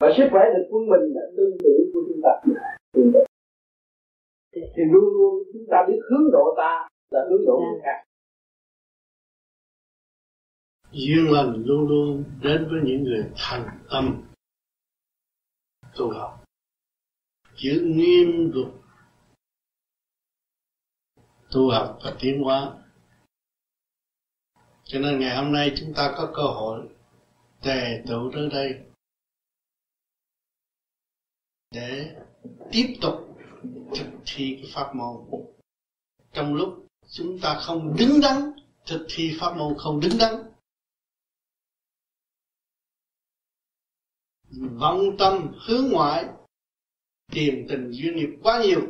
Và 0.00 0.08
sức 0.16 0.28
khỏe 0.30 0.42
được 0.54 0.66
của 0.70 0.80
mình 0.80 1.14
là 1.14 1.22
tương 1.36 1.58
tự 1.58 1.90
của 1.94 2.00
chúng 2.08 2.20
ta. 2.22 2.30
Tương 2.92 3.12
tự 3.12 3.24
thì 4.52 4.82
luôn 4.92 5.04
luôn 5.04 5.42
chúng 5.52 5.62
ta 5.70 5.76
biết 5.88 6.00
hướng 6.10 6.30
độ 6.32 6.54
ta 6.56 6.88
là 7.10 7.20
hướng 7.30 7.46
độ 7.46 7.60
người 7.60 7.80
khác. 7.84 8.04
Duyên 10.90 11.32
lành 11.32 11.62
luôn 11.66 11.88
luôn 11.88 12.24
đến 12.42 12.68
với 12.70 12.80
những 12.84 13.02
người 13.02 13.24
thành 13.36 13.68
tâm 13.90 14.22
tu 15.98 16.10
học 16.10 16.41
chữ 17.56 17.82
nghiêm 17.96 18.50
gục 18.54 18.82
tu 21.50 21.70
học 21.70 21.98
và 22.04 22.16
tiến 22.20 22.42
hóa. 22.42 22.78
Cho 24.84 24.98
nên 24.98 25.20
ngày 25.20 25.36
hôm 25.36 25.52
nay 25.52 25.72
chúng 25.76 25.94
ta 25.96 26.14
có 26.16 26.32
cơ 26.36 26.42
hội 26.42 26.88
tề 27.62 28.02
tụ 28.08 28.30
tới 28.34 28.48
đây 28.50 28.80
để 31.70 32.16
tiếp 32.72 32.98
tục 33.00 33.14
thực 33.96 34.06
thi 34.26 34.58
cái 34.62 34.70
pháp 34.74 34.94
môn. 34.94 35.16
Trong 36.32 36.54
lúc 36.54 36.86
chúng 37.10 37.38
ta 37.42 37.60
không 37.62 37.96
đứng 37.98 38.20
đắn, 38.22 38.52
thực 38.86 39.06
thi 39.08 39.36
pháp 39.40 39.56
môn 39.56 39.74
không 39.78 40.00
đứng 40.00 40.18
đắn, 40.18 40.34
vọng 44.80 45.00
tâm 45.18 45.52
hướng 45.66 45.90
ngoại 45.92 46.24
tiền 47.30 47.66
tình 47.68 47.90
duyên 47.90 48.16
nghiệp 48.16 48.30
quá 48.42 48.62
nhiều. 48.62 48.80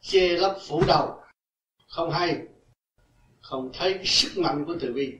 Che 0.00 0.36
lấp 0.36 0.56
phủ 0.68 0.82
đầu. 0.86 1.20
Không 1.88 2.10
hay. 2.10 2.46
Không 3.40 3.70
thấy 3.74 4.00
sức 4.04 4.38
mạnh 4.38 4.64
của 4.66 4.76
từ 4.80 4.92
bi. 4.92 5.18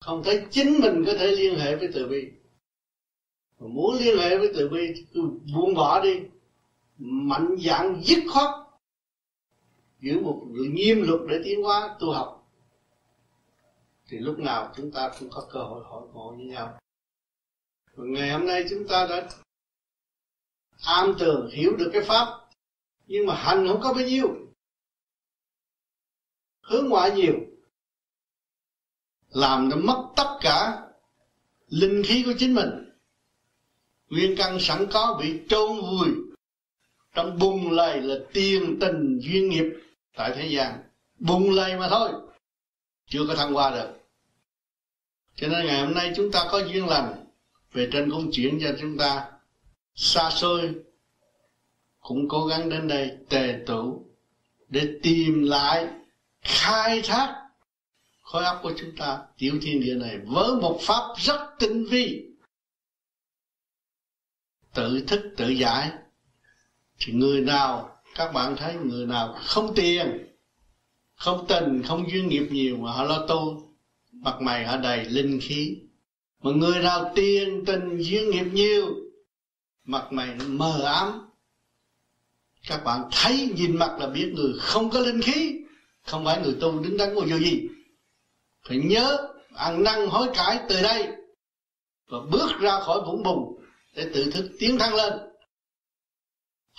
Không 0.00 0.22
thấy 0.24 0.44
chính 0.50 0.80
mình 0.80 1.04
có 1.06 1.12
thể 1.18 1.26
liên 1.26 1.58
hệ 1.58 1.76
với 1.76 1.88
từ 1.94 2.08
bi. 2.08 2.30
Mà 3.58 3.66
muốn 3.68 3.96
liên 3.98 4.18
hệ 4.18 4.38
với 4.38 4.52
từ 4.54 4.68
bi 4.68 4.92
thì 4.96 5.06
cứ 5.14 5.20
buông 5.54 5.74
bỏ 5.74 6.00
đi. 6.04 6.20
Mạnh 6.98 7.56
dạng 7.58 8.02
dứt 8.04 8.18
khoát. 8.32 8.54
Giữ 10.00 10.20
một 10.20 10.46
nghiêm 10.50 11.02
luật 11.02 11.20
để 11.28 11.40
tiến 11.44 11.62
hóa 11.62 11.96
tu 12.00 12.12
học. 12.12 12.36
Thì 14.08 14.18
lúc 14.18 14.38
nào 14.38 14.72
chúng 14.76 14.90
ta 14.90 15.10
cũng 15.20 15.30
có 15.30 15.48
cơ 15.52 15.60
hội 15.60 15.82
hội 15.84 16.08
ngộ 16.12 16.34
với 16.36 16.46
nhau. 16.46 16.78
Và 17.94 18.04
ngày 18.06 18.30
hôm 18.30 18.46
nay 18.46 18.64
chúng 18.70 18.88
ta 18.88 19.06
đã 19.10 19.28
am 20.82 21.14
tường 21.18 21.50
hiểu 21.52 21.76
được 21.76 21.90
cái 21.92 22.02
pháp, 22.02 22.40
nhưng 23.06 23.26
mà 23.26 23.34
hành 23.34 23.68
không 23.68 23.80
có 23.80 23.92
bao 23.92 24.04
nhiêu. 24.04 24.28
Hướng 26.62 26.88
ngoại 26.88 27.10
nhiều, 27.10 27.34
làm 29.28 29.68
nó 29.68 29.76
mất 29.76 30.12
tất 30.16 30.38
cả 30.40 30.82
linh 31.66 32.02
khí 32.06 32.22
của 32.26 32.32
chính 32.38 32.54
mình. 32.54 32.68
Nguyên 34.08 34.34
căn 34.36 34.58
sẵn 34.60 34.86
có 34.92 35.18
bị 35.20 35.40
trôn 35.48 35.80
vùi, 35.80 36.08
trong 37.14 37.38
bùng 37.38 37.70
lầy 37.70 38.00
là 38.00 38.14
tiền 38.32 38.78
tình 38.80 39.18
duyên 39.22 39.48
nghiệp 39.48 39.64
tại 40.16 40.32
thế 40.36 40.46
gian. 40.46 40.82
Bùng 41.18 41.50
lầy 41.50 41.76
mà 41.76 41.88
thôi, 41.88 42.10
chưa 43.06 43.20
có 43.28 43.34
thăng 43.34 43.52
hoa 43.52 43.70
được. 43.70 43.98
Cho 45.34 45.48
nên 45.48 45.66
ngày 45.66 45.84
hôm 45.84 45.94
nay 45.94 46.12
chúng 46.16 46.32
ta 46.32 46.48
có 46.50 46.58
duyên 46.58 46.86
lành, 46.86 47.26
về 47.72 47.88
trên 47.92 48.10
công 48.10 48.28
chuyện 48.32 48.58
cho 48.62 48.68
chúng 48.80 48.96
ta 48.98 49.30
xa 49.94 50.30
xôi. 50.30 50.74
Cũng 52.00 52.28
cố 52.28 52.46
gắng 52.46 52.68
đến 52.68 52.88
đây 52.88 53.16
tề 53.28 53.58
tụ 53.66 54.06
để 54.68 54.88
tìm 55.02 55.42
lại, 55.42 55.88
khai 56.42 57.02
thác 57.04 57.40
khối 58.22 58.44
óc 58.44 58.60
của 58.62 58.72
chúng 58.78 58.96
ta. 58.96 59.18
Tiểu 59.38 59.58
thiên 59.62 59.80
địa 59.80 59.94
này 59.94 60.18
với 60.18 60.54
một 60.54 60.78
pháp 60.82 61.14
rất 61.16 61.40
tinh 61.58 61.84
vi. 61.84 62.26
Tự 64.74 65.04
thức 65.06 65.34
tự 65.36 65.48
giải. 65.48 65.90
Thì 66.98 67.12
người 67.12 67.40
nào, 67.40 68.02
các 68.14 68.32
bạn 68.32 68.56
thấy 68.56 68.74
người 68.74 69.06
nào 69.06 69.38
không 69.44 69.74
tiền, 69.74 70.26
không 71.14 71.46
tình, 71.48 71.82
không 71.82 72.10
duyên 72.10 72.28
nghiệp 72.28 72.48
nhiều 72.50 72.76
mà 72.76 72.92
họ 72.92 73.04
lo 73.04 73.26
tu, 73.26 73.70
mặt 74.12 74.40
mày 74.40 74.66
họ 74.66 74.76
đầy 74.76 75.04
linh 75.04 75.38
khí. 75.42 75.78
Mà 76.42 76.50
người 76.50 76.82
nào 76.82 77.12
tiền, 77.14 77.64
tình, 77.66 77.98
duyên 77.98 78.30
nghiệp 78.30 78.46
nhiều 78.52 79.09
mặt 79.90 80.12
mày 80.12 80.34
mờ 80.46 80.80
ám. 80.84 81.28
Các 82.66 82.84
bạn 82.84 83.08
thấy, 83.12 83.52
nhìn 83.56 83.76
mặt 83.76 83.96
là 83.98 84.06
biết 84.06 84.32
người 84.34 84.52
không 84.58 84.90
có 84.90 85.00
linh 85.00 85.20
khí. 85.20 85.56
Không 86.06 86.24
phải 86.24 86.40
người 86.42 86.56
tu 86.60 86.78
đứng 86.78 86.96
đắn 86.96 87.14
ngồi 87.14 87.26
vô 87.30 87.36
gì. 87.38 87.68
Phải 88.68 88.76
nhớ, 88.76 89.28
ăn 89.54 89.84
năn, 89.84 90.06
hối 90.06 90.28
cải 90.34 90.60
từ 90.68 90.82
đây. 90.82 91.08
Và 92.08 92.18
bước 92.30 92.50
ra 92.60 92.80
khỏi 92.80 93.00
vũng 93.06 93.22
bùn 93.22 93.38
để 93.94 94.10
tự 94.14 94.30
thức 94.30 94.50
tiến 94.58 94.78
thăng 94.78 94.94
lên. 94.94 95.12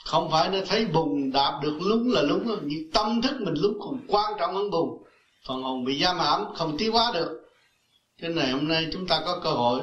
Không 0.05 0.31
phải 0.31 0.49
nó 0.49 0.57
thấy 0.67 0.85
bùn 0.85 1.31
đạp 1.31 1.59
được 1.63 1.77
lúng 1.81 2.11
là 2.11 2.21
lúng 2.21 2.59
nhưng 2.63 2.91
tâm 2.91 3.21
thức 3.21 3.41
mình 3.41 3.53
lúng 3.57 3.77
còn 3.79 3.99
quan 4.07 4.33
trọng 4.39 4.55
hơn 4.55 4.69
bùn. 4.69 5.03
Phần 5.47 5.63
hồn 5.63 5.85
bị 5.85 6.03
giam 6.03 6.19
hãm, 6.19 6.45
không 6.55 6.77
tiến 6.77 6.91
hóa 6.91 7.11
được. 7.13 7.41
Thế 8.21 8.27
này 8.27 8.51
hôm 8.51 8.67
nay 8.67 8.87
chúng 8.93 9.07
ta 9.07 9.21
có 9.25 9.39
cơ 9.43 9.51
hội 9.51 9.81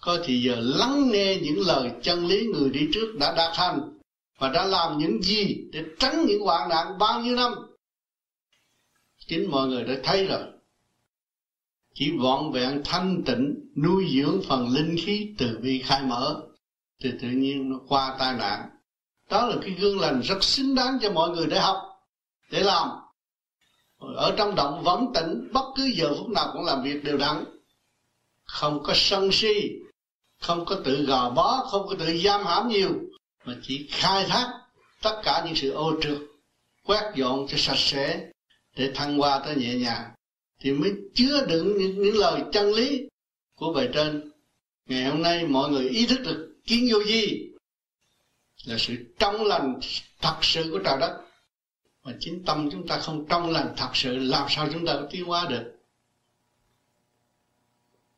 có 0.00 0.18
thì 0.24 0.42
giờ 0.42 0.56
lắng 0.58 1.10
nghe 1.10 1.36
những 1.42 1.66
lời 1.66 1.90
chân 2.02 2.26
lý 2.26 2.46
người 2.46 2.70
đi 2.70 2.88
trước 2.92 3.16
đã 3.20 3.34
đạt 3.36 3.52
thành 3.54 3.98
và 4.38 4.48
đã 4.48 4.64
làm 4.64 4.98
những 4.98 5.22
gì 5.22 5.56
để 5.72 5.84
tránh 5.98 6.24
những 6.26 6.42
hoạn 6.42 6.68
nạn 6.68 6.98
bao 6.98 7.20
nhiêu 7.20 7.36
năm. 7.36 7.52
Chính 9.26 9.50
mọi 9.50 9.68
người 9.68 9.84
đã 9.84 9.94
thấy 10.02 10.26
rồi. 10.26 10.42
Chỉ 11.94 12.12
vọn 12.18 12.52
vẹn 12.52 12.82
thanh 12.84 13.22
tịnh, 13.26 13.54
nuôi 13.76 14.06
dưỡng 14.16 14.42
phần 14.48 14.68
linh 14.68 14.96
khí 15.04 15.34
từ 15.38 15.58
bi 15.62 15.82
khai 15.84 16.02
mở, 16.02 16.40
thì 17.00 17.10
tự 17.22 17.28
nhiên 17.28 17.70
nó 17.70 17.76
qua 17.88 18.16
tai 18.18 18.34
nạn. 18.34 18.68
Đó 19.30 19.46
là 19.46 19.56
cái 19.62 19.70
gương 19.70 20.00
lành 20.00 20.20
rất 20.20 20.44
xứng 20.44 20.74
đáng 20.74 20.98
cho 21.02 21.12
mọi 21.12 21.30
người 21.30 21.46
để 21.46 21.58
học, 21.58 21.76
để 22.50 22.62
làm. 22.62 22.88
Ở 23.98 24.34
trong 24.36 24.54
động 24.54 24.82
vẫn 24.82 25.12
tĩnh 25.14 25.48
bất 25.52 25.64
cứ 25.76 25.90
giờ 25.96 26.14
phút 26.18 26.28
nào 26.28 26.50
cũng 26.52 26.64
làm 26.64 26.82
việc 26.82 27.04
đều 27.04 27.16
đặn. 27.16 27.44
Không 28.44 28.82
có 28.82 28.92
sân 28.96 29.28
si 29.32 29.70
không 30.40 30.64
có 30.64 30.80
tự 30.84 31.04
gò 31.04 31.30
bó 31.30 31.66
không 31.70 31.86
có 31.88 31.94
tự 31.98 32.18
giam 32.18 32.44
hãm 32.44 32.68
nhiều 32.68 32.90
mà 33.44 33.56
chỉ 33.62 33.86
khai 33.90 34.24
thác 34.24 34.60
tất 35.02 35.20
cả 35.24 35.42
những 35.46 35.56
sự 35.56 35.70
ô 35.70 35.92
trượt 36.02 36.18
quét 36.84 37.12
dọn 37.14 37.46
cho 37.48 37.56
sạch 37.58 37.78
sẽ 37.78 38.30
để 38.76 38.90
thăng 38.94 39.18
hoa 39.18 39.38
tới 39.44 39.56
nhẹ 39.56 39.74
nhàng. 39.74 40.10
Thì 40.60 40.72
mới 40.72 40.92
chứa 41.14 41.46
đựng 41.46 41.78
những, 41.78 42.02
những 42.02 42.16
lời 42.16 42.42
chân 42.52 42.72
lý 42.72 43.08
của 43.56 43.72
bài 43.72 43.88
trên. 43.94 44.30
Ngày 44.86 45.04
hôm 45.04 45.22
nay 45.22 45.46
mọi 45.46 45.70
người 45.70 45.88
ý 45.88 46.06
thức 46.06 46.20
được 46.24 46.54
kiến 46.64 46.88
vô 46.92 46.98
vi 47.06 47.50
là 48.64 48.76
sự 48.78 48.96
trong 49.18 49.44
lành 49.44 49.80
thật 50.20 50.38
sự 50.42 50.68
của 50.72 50.78
trời 50.84 50.96
đất. 51.00 51.20
Mà 52.04 52.12
chính 52.20 52.44
tâm 52.44 52.68
chúng 52.72 52.88
ta 52.88 52.98
không 52.98 53.26
trong 53.28 53.50
lành 53.50 53.74
thật 53.76 53.90
sự 53.94 54.16
làm 54.16 54.46
sao 54.50 54.68
chúng 54.72 54.86
ta 54.86 54.92
có 54.92 55.06
tiến 55.10 55.24
hóa 55.24 55.46
được? 55.50 55.79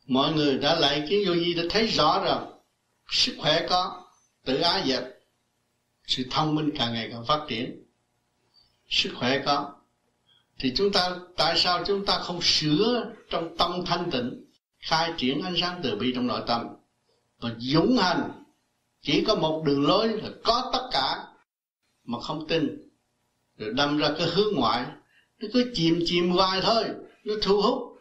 Mọi 0.06 0.32
người 0.32 0.58
đã 0.58 0.74
lại 0.80 1.06
kiến 1.08 1.22
vô 1.26 1.32
vi 1.32 1.54
đã 1.54 1.62
thấy 1.70 1.86
rõ 1.86 2.24
rồi 2.24 2.52
sức 3.12 3.36
khỏe 3.38 3.66
có, 3.68 4.02
tự 4.44 4.60
ái 4.60 4.88
dẹp, 4.88 5.02
sự 6.06 6.24
thông 6.30 6.54
minh 6.54 6.70
càng 6.78 6.92
ngày 6.92 7.08
càng 7.12 7.24
phát 7.26 7.44
triển. 7.48 7.82
Sức 8.88 9.10
khỏe 9.14 9.42
có, 9.46 9.72
thì 10.58 10.72
chúng 10.76 10.92
ta, 10.92 11.16
tại 11.36 11.58
sao 11.58 11.84
chúng 11.86 12.06
ta 12.06 12.18
không 12.18 12.42
sửa 12.42 13.12
trong 13.30 13.56
tâm 13.56 13.84
thanh 13.86 14.10
tịnh, 14.10 14.44
khai 14.78 15.12
triển 15.16 15.42
ánh 15.42 15.54
sáng 15.60 15.80
từ 15.82 15.96
bi 15.96 16.12
trong 16.14 16.26
nội 16.26 16.42
tâm? 16.46 16.66
Và 17.40 17.50
dũng 17.58 17.96
hành, 17.96 18.30
chỉ 19.02 19.24
có 19.24 19.34
một 19.34 19.62
đường 19.64 19.86
lối 19.86 20.08
là 20.08 20.28
có 20.44 20.70
tất 20.72 20.88
cả, 20.92 21.24
mà 22.04 22.20
không 22.20 22.48
tin. 22.48 22.90
Rồi 23.58 23.72
đâm 23.72 23.98
ra 23.98 24.08
cái 24.18 24.26
hướng 24.26 24.54
ngoại, 24.54 24.86
nó 25.38 25.48
cứ 25.52 25.72
chìm 25.74 26.02
chìm 26.06 26.30
hoài 26.30 26.60
thôi, 26.60 26.84
nó 27.24 27.34
thu 27.42 27.62
hút 27.62 27.91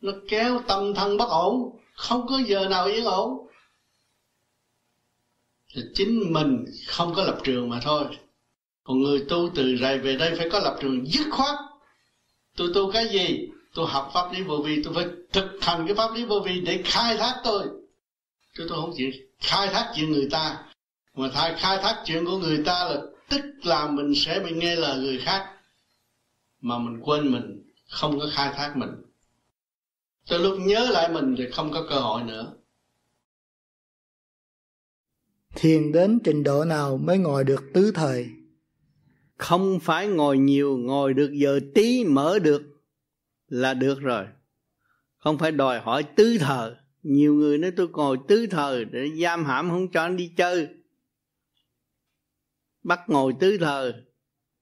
nó 0.00 0.12
kéo 0.28 0.60
tâm 0.66 0.94
thân 0.94 1.16
bất 1.16 1.28
ổn, 1.28 1.78
không 1.94 2.26
có 2.26 2.38
giờ 2.46 2.68
nào 2.68 2.86
yên 2.86 3.04
ổn. 3.04 3.48
Thì 5.74 5.82
chính 5.94 6.32
mình 6.32 6.64
không 6.86 7.14
có 7.14 7.24
lập 7.24 7.38
trường 7.44 7.68
mà 7.68 7.80
thôi. 7.82 8.04
Còn 8.84 9.02
người 9.02 9.24
tu 9.28 9.50
từ 9.54 9.76
rày 9.76 9.98
về 9.98 10.16
đây 10.16 10.34
phải 10.36 10.50
có 10.50 10.58
lập 10.58 10.78
trường 10.80 11.06
dứt 11.06 11.26
khoát. 11.30 11.56
Tôi 12.56 12.70
tu 12.74 12.92
cái 12.92 13.08
gì? 13.08 13.48
Tôi 13.74 13.86
học 13.88 14.10
pháp 14.14 14.32
lý 14.32 14.42
vô 14.42 14.56
vi, 14.56 14.82
tôi 14.82 14.94
phải 14.94 15.06
thực 15.32 15.58
hành 15.60 15.86
cái 15.86 15.94
pháp 15.94 16.14
lý 16.14 16.24
vô 16.24 16.40
vi 16.40 16.60
để 16.60 16.82
khai 16.84 17.16
thác 17.16 17.40
tôi. 17.44 17.66
Chứ 18.54 18.66
tôi 18.68 18.80
không 18.80 18.92
chịu 18.96 19.10
khai 19.40 19.68
thác 19.68 19.92
chuyện 19.96 20.12
người 20.12 20.28
ta. 20.30 20.64
Mà 21.14 21.30
thay 21.34 21.54
khai 21.58 21.78
thác 21.82 22.02
chuyện 22.04 22.24
của 22.24 22.38
người 22.38 22.62
ta 22.64 22.84
là 22.84 23.00
tức 23.28 23.44
là 23.62 23.86
mình 23.86 24.12
sẽ 24.14 24.40
bị 24.40 24.50
nghe 24.50 24.76
lời 24.76 24.98
người 24.98 25.18
khác. 25.18 25.52
Mà 26.60 26.78
mình 26.78 27.00
quên 27.00 27.32
mình, 27.32 27.62
không 27.90 28.20
có 28.20 28.26
khai 28.32 28.52
thác 28.56 28.76
mình 28.76 28.90
tới 30.28 30.38
lúc 30.38 30.58
nhớ 30.60 30.88
lại 30.92 31.12
mình 31.12 31.34
thì 31.38 31.50
không 31.50 31.70
có 31.72 31.86
cơ 31.90 32.00
hội 32.00 32.22
nữa. 32.22 32.54
Thiền 35.54 35.92
đến 35.92 36.18
trình 36.24 36.42
độ 36.42 36.64
nào 36.64 36.96
mới 36.96 37.18
ngồi 37.18 37.44
được 37.44 37.64
tứ 37.74 37.92
thời? 37.94 38.28
Không 39.36 39.80
phải 39.80 40.08
ngồi 40.08 40.38
nhiều 40.38 40.76
ngồi 40.76 41.14
được 41.14 41.30
giờ 41.32 41.60
tí 41.74 42.04
mở 42.04 42.38
được 42.38 42.62
là 43.48 43.74
được 43.74 44.00
rồi. 44.00 44.26
Không 45.18 45.38
phải 45.38 45.52
đòi 45.52 45.80
hỏi 45.80 46.02
tứ 46.02 46.36
thời 46.40 46.74
nhiều 47.02 47.34
người 47.34 47.58
nói 47.58 47.70
tôi 47.76 47.88
ngồi 47.88 48.18
tứ 48.28 48.46
thời 48.50 48.84
để 48.84 49.08
giam 49.22 49.44
hãm 49.44 49.70
không 49.70 49.90
cho 49.90 50.02
anh 50.02 50.16
đi 50.16 50.32
chơi. 50.36 50.68
Bắt 52.82 53.00
ngồi 53.06 53.32
tứ 53.40 53.58
thời 53.60 53.92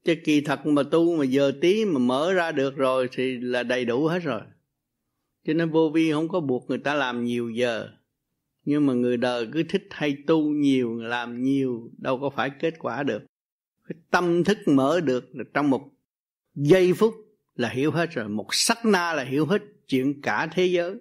chứ 0.04 0.14
kỳ 0.24 0.40
thật 0.40 0.66
mà 0.66 0.82
tu 0.82 1.16
mà 1.16 1.24
giờ 1.24 1.52
tí 1.60 1.84
mà 1.84 1.98
mở 1.98 2.32
ra 2.32 2.52
được 2.52 2.76
rồi 2.76 3.08
thì 3.12 3.36
là 3.40 3.62
đầy 3.62 3.84
đủ 3.84 4.06
hết 4.06 4.18
rồi 4.18 4.40
cho 5.46 5.52
nên 5.52 5.70
vô 5.70 5.90
vi 5.94 6.12
không 6.12 6.28
có 6.28 6.40
buộc 6.40 6.68
người 6.68 6.78
ta 6.78 6.94
làm 6.94 7.24
nhiều 7.24 7.50
giờ 7.50 7.88
nhưng 8.64 8.86
mà 8.86 8.92
người 8.92 9.16
đời 9.16 9.48
cứ 9.52 9.62
thích 9.68 9.82
hay 9.90 10.16
tu 10.26 10.42
nhiều 10.42 10.94
làm 10.94 11.42
nhiều 11.42 11.90
đâu 11.98 12.18
có 12.20 12.30
phải 12.30 12.50
kết 12.60 12.74
quả 12.78 13.02
được 13.02 13.22
cái 13.88 13.98
tâm 14.10 14.44
thức 14.44 14.58
mở 14.66 15.00
được 15.00 15.24
là 15.32 15.44
trong 15.54 15.70
một 15.70 15.88
giây 16.54 16.92
phút 16.92 17.14
là 17.54 17.68
hiểu 17.68 17.90
hết 17.90 18.10
rồi 18.10 18.28
một 18.28 18.46
sắc 18.50 18.84
na 18.84 19.12
là 19.12 19.24
hiểu 19.24 19.46
hết 19.46 19.62
chuyện 19.88 20.20
cả 20.22 20.48
thế 20.52 20.66
giới 20.66 20.94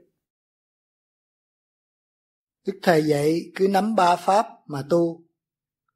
Đức 2.65 2.79
Thầy 2.81 3.03
dạy 3.03 3.41
cứ 3.55 3.67
nắm 3.67 3.95
ba 3.95 4.15
pháp 4.15 4.47
mà 4.67 4.83
tu. 4.89 5.23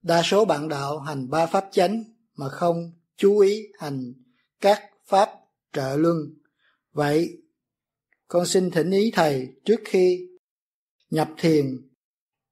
Đa 0.02 0.22
số 0.24 0.46
bạn 0.46 0.68
đạo 0.68 1.00
hành 1.00 1.30
ba 1.30 1.46
pháp 1.46 1.66
chánh 1.72 2.04
mà 2.36 2.50
không 2.50 2.92
chú 3.18 3.40
ý 3.40 3.68
hành 3.80 4.14
các 4.62 4.82
pháp 5.06 5.30
trợ 5.74 5.96
luân. 5.98 6.16
Vậy, 6.92 7.42
con 8.30 8.46
xin 8.46 8.72
thỉnh 8.72 8.92
ý 8.92 9.12
Thầy 9.14 9.48
trước 9.66 9.80
khi 9.86 10.28
nhập 11.10 11.30
thiền 11.38 11.66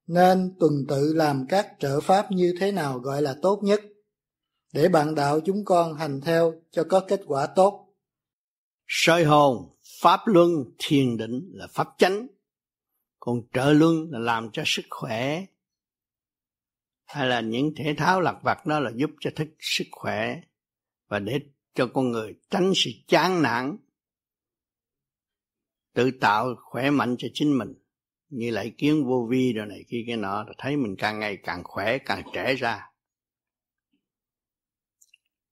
nên 0.06 0.56
tuần 0.60 0.72
tự 0.88 1.12
làm 1.14 1.46
các 1.48 1.68
trợ 1.78 2.00
pháp 2.00 2.32
như 2.32 2.54
thế 2.60 2.72
nào 2.72 2.98
gọi 2.98 3.22
là 3.22 3.36
tốt 3.42 3.60
nhất 3.62 3.80
để 4.72 4.88
bạn 4.88 5.14
đạo 5.14 5.40
chúng 5.40 5.64
con 5.64 5.94
hành 5.94 6.20
theo 6.20 6.54
cho 6.70 6.84
có 6.88 7.00
kết 7.08 7.20
quả 7.26 7.46
tốt. 7.46 7.94
Soi 8.86 9.24
hồn, 9.24 9.76
pháp 10.00 10.20
luân, 10.26 10.50
thiền 10.78 11.16
định 11.16 11.50
là 11.52 11.66
pháp 11.66 11.88
chánh 11.98 12.26
còn 13.20 13.40
trợ 13.52 13.72
luân 13.72 14.10
là 14.10 14.18
làm 14.18 14.50
cho 14.52 14.62
sức 14.66 14.84
khỏe 14.90 15.46
hay 17.06 17.28
là 17.28 17.40
những 17.40 17.72
thể 17.76 17.94
thao 17.98 18.20
lặt 18.20 18.36
vặt 18.42 18.66
đó 18.66 18.80
là 18.80 18.90
giúp 18.96 19.10
cho 19.20 19.30
thức 19.36 19.48
sức 19.60 19.86
khỏe 19.90 20.40
và 21.08 21.18
để 21.18 21.40
cho 21.74 21.86
con 21.94 22.10
người 22.10 22.34
tránh 22.50 22.72
sự 22.74 22.90
chán 23.08 23.42
nản 23.42 23.76
tự 25.98 26.10
tạo 26.10 26.54
khỏe 26.60 26.90
mạnh 26.90 27.16
cho 27.18 27.28
chính 27.34 27.58
mình. 27.58 27.74
Như 28.28 28.50
lại 28.50 28.74
kiến 28.78 29.04
vô 29.04 29.26
vi 29.30 29.52
rồi 29.52 29.66
này 29.66 29.84
kia, 29.88 30.04
cái 30.06 30.16
nọ 30.16 30.44
là 30.44 30.52
thấy 30.58 30.76
mình 30.76 30.96
càng 30.98 31.18
ngày 31.18 31.36
càng 31.36 31.64
khỏe, 31.64 31.98
càng 31.98 32.22
trẻ 32.32 32.54
ra. 32.54 32.90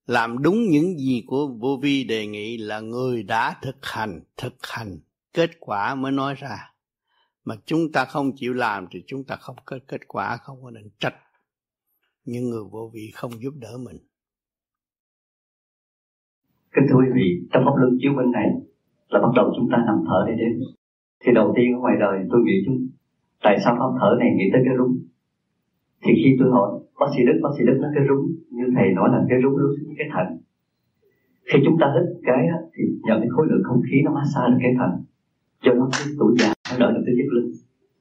Làm 0.06 0.42
đúng 0.42 0.68
những 0.68 0.98
gì 0.98 1.24
của 1.26 1.48
vô 1.60 1.78
vi 1.82 2.04
đề 2.04 2.26
nghị 2.26 2.56
là 2.56 2.80
người 2.80 3.22
đã 3.22 3.58
thực 3.62 3.76
hành 3.82 4.20
thực 4.36 4.54
hành. 4.62 4.98
Kết 5.32 5.50
quả 5.60 5.94
mới 5.94 6.12
nói 6.12 6.34
ra. 6.34 6.74
Mà 7.44 7.56
chúng 7.64 7.92
ta 7.92 8.04
không 8.04 8.32
chịu 8.36 8.54
làm 8.54 8.86
thì 8.90 9.04
chúng 9.06 9.24
ta 9.24 9.36
không 9.36 9.56
có 9.64 9.78
kết 9.88 10.08
quả, 10.08 10.36
không 10.36 10.62
có 10.62 10.70
nên 10.70 10.90
trách 10.98 11.14
những 12.24 12.50
người 12.50 12.64
vô 12.70 12.90
vị 12.94 13.10
không 13.14 13.42
giúp 13.42 13.54
đỡ 13.56 13.78
mình. 13.78 13.98
Kính 16.74 16.86
thưa 16.88 16.96
quý 16.96 17.06
vị, 17.14 17.48
trong 17.52 17.62
pháp 17.64 17.76
luân 17.76 17.98
chiếu 18.00 18.12
bên 18.16 18.32
này 18.32 18.46
là 19.16 19.22
bắt 19.24 19.32
đầu 19.38 19.46
chúng 19.56 19.68
ta 19.72 19.78
nằm 19.86 19.98
thở 20.08 20.18
để 20.28 20.34
đến. 20.42 20.52
Thì 21.22 21.32
đầu 21.32 21.48
tiên 21.56 21.66
ở 21.76 21.78
ngoài 21.80 21.96
đời 22.04 22.16
tôi 22.30 22.40
nghĩ 22.42 22.56
chúng 22.66 22.78
tại 23.44 23.56
sao 23.64 23.72
pháp 23.78 23.92
thở 24.00 24.10
này 24.20 24.30
nghĩ 24.36 24.46
tới 24.52 24.62
cái 24.64 24.74
rúng? 24.78 24.94
Thì 26.02 26.12
khi 26.20 26.30
tôi 26.38 26.48
hỏi, 26.56 26.68
bác 27.00 27.10
sĩ 27.14 27.20
đức, 27.28 27.38
bác 27.42 27.52
sĩ 27.56 27.62
đức 27.68 27.78
nói 27.82 27.90
cái 27.94 28.04
rúng, 28.08 28.24
như 28.56 28.64
thầy 28.76 28.86
nói 28.98 29.08
là 29.12 29.18
cái 29.30 29.38
rúng 29.42 29.56
lúc 29.56 29.70
cái 29.98 30.08
thận. 30.14 30.26
Khi 31.48 31.58
chúng 31.64 31.76
ta 31.80 31.86
hít 31.94 32.06
cái 32.28 32.42
thì 32.74 32.82
nhận 33.06 33.18
cái 33.22 33.30
khối 33.34 33.46
lượng 33.50 33.64
không 33.68 33.82
khí 33.86 33.96
nó 34.04 34.10
massage 34.18 34.50
được 34.50 34.60
cái 34.64 34.72
thận, 34.78 34.92
cho 35.64 35.72
nó 35.78 35.88
cái 35.92 36.06
tuổi 36.18 36.32
già 36.40 36.50
nó 36.70 36.74
đỡ 36.82 36.88
được 36.94 37.02
cái 37.06 37.14
chiếc 37.18 37.28
lưng. 37.34 37.50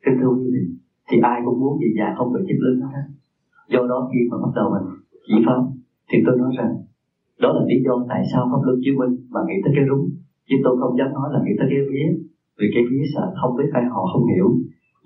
Kính 0.04 0.18
thưa 0.22 0.32
quý 0.38 0.46
vị, 0.54 0.64
thì 1.10 1.18
ai 1.32 1.42
cũng 1.46 1.60
muốn 1.62 1.74
gì 1.82 1.90
già 2.00 2.08
không 2.18 2.30
phải 2.34 2.44
chiếc 2.48 2.60
lưng 2.64 2.82
hết 2.82 3.08
do 3.74 3.82
đó 3.92 4.10
khi 4.12 4.20
mà 4.32 4.38
bắt 4.44 4.52
đầu 4.56 4.68
mình 4.74 4.88
chỉ 5.28 5.36
pháp, 5.46 5.62
thì 6.10 6.18
tôi 6.26 6.38
nói 6.38 6.52
rằng, 6.58 6.72
đó 7.40 7.50
là 7.54 7.62
lý 7.70 7.78
do 7.86 8.06
tại 8.10 8.22
sao 8.32 8.50
pháp 8.52 8.62
luân 8.66 8.80
chiếu 8.84 8.94
minh 9.00 9.14
mà 9.30 9.40
nghĩ 9.48 9.58
tới 9.64 9.74
cái 9.76 9.86
rúng 9.90 10.10
chứ 10.48 10.56
tôi 10.64 10.74
không 10.80 10.98
dám 10.98 11.10
nói 11.18 11.28
là 11.34 11.40
nghĩ 11.42 11.54
tới 11.60 11.68
cái 11.72 11.82
vía, 11.92 12.08
vì 12.60 12.68
cái 12.74 12.84
vía 12.90 13.06
sợ 13.14 13.26
không 13.40 13.54
biết 13.58 13.70
ai 13.78 13.86
họ 13.94 14.02
không 14.12 14.26
hiểu. 14.34 14.48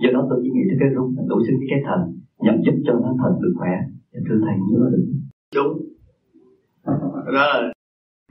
Do 0.01 0.09
đó 0.15 0.21
tôi 0.29 0.37
chỉ 0.43 0.49
nghĩ 0.53 0.63
tới 0.69 0.77
cái 0.81 0.89
rung 0.95 1.09
là 1.17 1.23
đủ 1.29 1.37
xứng 1.45 1.57
với 1.61 1.69
cái 1.71 1.81
thần, 1.87 1.99
nhằm 2.45 2.55
giúp 2.65 2.75
cho 2.85 2.93
nó 3.03 3.09
thần 3.21 3.31
được 3.41 3.53
khỏe. 3.59 3.73
Dạ, 4.11 4.19
thưa 4.25 4.39
thầy, 4.45 4.55
nhớ 4.67 4.81
được. 4.93 5.05
Đúng. 5.55 5.73
Đó 7.35 7.43
là 7.51 7.73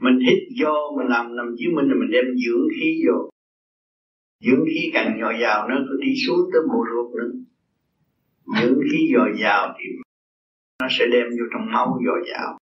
mình 0.01 0.17
hít 0.25 0.39
vô, 0.59 0.73
mình 0.97 1.07
làm 1.07 1.35
nằm 1.37 1.47
dưới 1.57 1.69
mình 1.75 1.87
là 1.89 1.95
mình 2.01 2.11
đem 2.15 2.25
dưỡng 2.43 2.67
khí 2.75 2.89
vô. 3.05 3.17
Dưỡng 4.45 4.65
khí 4.65 4.81
càng 4.93 5.17
dồi 5.21 5.33
dào 5.41 5.67
nó 5.69 5.75
cứ 5.87 5.95
đi 6.05 6.11
xuống 6.23 6.39
tới 6.51 6.61
bộ 6.71 6.79
ruột 6.91 7.09
nữa. 7.17 7.31
Dưỡng 8.61 8.79
khí 8.91 8.99
dồi 9.15 9.29
dào 9.41 9.73
thì 9.77 9.85
nó 10.81 10.87
sẽ 10.89 11.05
đem 11.13 11.27
vô 11.37 11.45
trong 11.51 11.65
máu 11.73 11.99
dồi 12.05 12.21
dào 12.31 12.58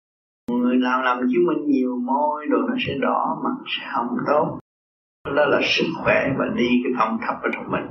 người 0.51 0.77
nào 0.77 1.03
làm 1.03 1.19
chứng 1.21 1.47
minh 1.47 1.71
nhiều 1.71 1.97
môi 1.97 2.47
rồi 2.51 2.63
nó 2.69 2.75
sẽ 2.87 2.95
đỏ 3.01 3.41
mặt, 3.45 3.65
sẽ 3.67 3.87
không 3.95 4.17
tốt. 4.27 4.59
Đó 5.25 5.45
là 5.47 5.61
sức 5.65 5.87
khỏe 6.03 6.29
và 6.39 6.45
đi 6.57 6.69
cái 6.85 6.93
phòng 6.99 7.19
thấp 7.21 7.35
ở 7.43 7.49
trong 7.55 7.71
mình. 7.71 7.87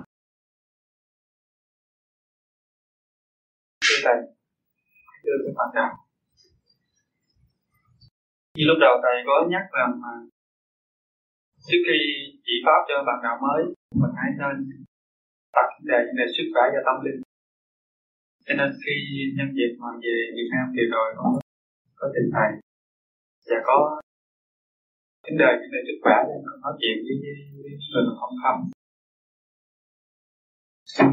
Thưa 3.86 4.00
thầy 4.04 4.18
thưa 5.24 5.38
thầy 5.44 5.54
bạn 5.58 5.70
đạo 5.76 5.94
như 8.56 8.64
lúc 8.68 8.78
đầu 8.86 8.96
thầy 9.04 9.16
có 9.28 9.36
nhắc 9.52 9.66
rằng 9.78 9.92
mà 10.04 10.14
trước 11.68 11.82
khi 11.88 12.00
chỉ 12.46 12.54
pháp 12.66 12.82
cho 12.88 12.96
bạn 13.08 13.20
đạo 13.24 13.38
mới, 13.46 13.62
mình 14.02 14.14
hãy 14.20 14.32
nên 14.40 14.56
đặt 15.54 15.70
đề 15.90 16.00
về 16.18 16.26
sức 16.36 16.44
khỏe 16.54 16.64
và 16.74 16.82
tâm 16.86 17.06
linh. 17.06 17.22
Cho 18.46 18.54
nên 18.58 18.70
khi 18.84 18.96
nhân 19.38 19.50
dịp 19.58 19.72
mà 19.82 19.90
về 20.04 20.16
Việt 20.36 20.50
Nam 20.54 20.66
thì 20.76 20.84
rồi 20.92 21.08
có 21.18 21.41
có 22.02 22.08
tình 22.16 22.30
thầy 22.36 22.52
và 23.48 23.58
có 23.68 23.78
vấn 25.24 25.36
đề 25.42 25.50
vấn 25.62 25.70
đề 25.74 25.80
sức 25.88 25.98
khỏe 26.04 26.18
để 26.28 26.36
nói 26.64 26.74
chuyện 26.80 26.96
với, 27.06 27.16
với, 27.62 27.74
người 27.90 28.04
mà 28.08 28.14
không 28.20 28.34
không 28.44 28.62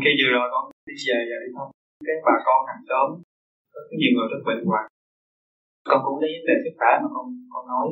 khi 0.03 0.11
vừa 0.19 0.31
rồi 0.37 0.47
con 0.53 0.65
đi 0.89 0.97
về 1.07 1.19
và 1.29 1.37
đi 1.43 1.49
thông 1.57 1.71
cái 2.07 2.17
bà 2.27 2.35
con 2.47 2.59
hàng 2.69 2.83
xóm 2.89 3.09
có 3.73 3.81
nhiều 4.01 4.13
người 4.15 4.29
rất 4.33 4.43
bệnh 4.49 4.63
hoạn 4.69 4.85
con 5.89 5.99
cũng 6.05 6.17
lấy 6.23 6.31
vấn 6.37 6.45
đề 6.49 6.57
sức 6.65 6.75
khỏe 6.79 6.93
mà 7.03 7.09
con 7.15 7.27
con 7.53 7.65
nói 7.73 7.89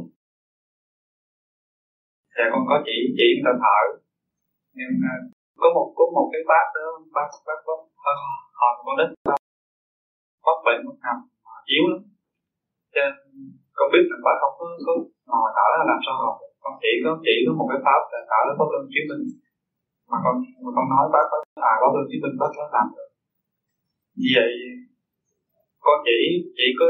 và 2.36 2.44
con 2.52 2.62
có 2.68 2.76
chỉ 2.86 2.96
chỉ 3.16 3.26
người 3.32 3.46
ta 3.46 3.52
thở 3.62 3.80
nhưng 4.76 4.92
mà 5.02 5.12
có 5.60 5.66
một 5.76 5.86
có 5.96 6.04
một 6.16 6.26
cái 6.32 6.42
bác 6.50 6.66
đó 6.74 6.86
bác 7.16 7.28
bác 7.46 7.58
bác 7.66 8.18
họ 8.58 8.68
con 8.84 8.94
đất 9.00 9.10
bác 10.46 10.58
bệnh 10.66 10.80
một 10.86 10.96
nằm 11.04 11.18
yếu 11.74 11.84
lắm 11.92 12.15
cho 12.96 13.02
nên 13.06 13.14
con 13.76 13.86
biết 13.92 14.04
rằng 14.10 14.22
bác 14.26 14.36
không 14.40 14.54
có, 14.58 14.66
có 14.86 14.92
ngồi 15.30 15.50
thở 15.56 15.66
là 15.78 15.84
làm 15.90 16.00
sao 16.04 16.14
học 16.24 16.36
con 16.62 16.74
chỉ 16.82 16.92
có 17.04 17.10
chỉ 17.26 17.34
có 17.46 17.50
một 17.58 17.66
cái 17.70 17.80
pháp 17.86 18.00
là 18.12 18.20
thở 18.30 18.40
nó 18.46 18.52
pháp 18.58 18.68
luân 18.72 18.84
chiếu 18.92 19.04
minh. 19.08 19.24
Mà 20.10 20.16
con 20.24 20.34
mà 20.62 20.70
con 20.76 20.86
nói 20.92 21.04
bác 21.14 21.24
có 21.30 21.36
à 21.70 21.72
pháp 21.80 21.90
luân 21.94 22.06
chí 22.10 22.16
minh 22.22 22.34
bác 22.40 22.50
có 22.56 22.64
làm 22.76 22.86
được. 22.94 23.08
Vì 24.18 24.28
vậy 24.36 24.50
con 25.84 25.96
chỉ 26.06 26.18
chỉ 26.58 26.66
có 26.78 26.86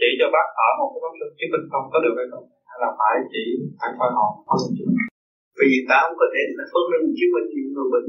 chỉ 0.00 0.08
cho 0.18 0.26
bác 0.34 0.46
ở 0.66 0.68
một 0.78 0.88
cái 0.92 1.00
pháp 1.04 1.14
luân 1.20 1.30
chí 1.38 1.46
minh 1.52 1.64
không 1.72 1.86
có 1.92 1.98
được 2.04 2.14
hay 2.18 2.26
không? 2.32 2.46
Hay 2.68 2.76
là 2.82 2.90
phải 2.98 3.14
chỉ 3.32 3.42
phải 3.78 3.90
coi 3.98 4.10
hồn 4.16 4.32
bác 4.48 4.58
lương 4.76 4.92
minh? 4.96 5.10
Vì 5.58 5.70
ta 5.88 5.96
không 6.02 6.16
có 6.20 6.26
thể 6.32 6.42
là 6.58 6.64
phân 6.72 6.84
luân 6.90 7.02
chí 7.18 7.26
minh 7.34 7.46
những 7.54 7.70
người 7.74 7.88
bệnh 7.94 8.08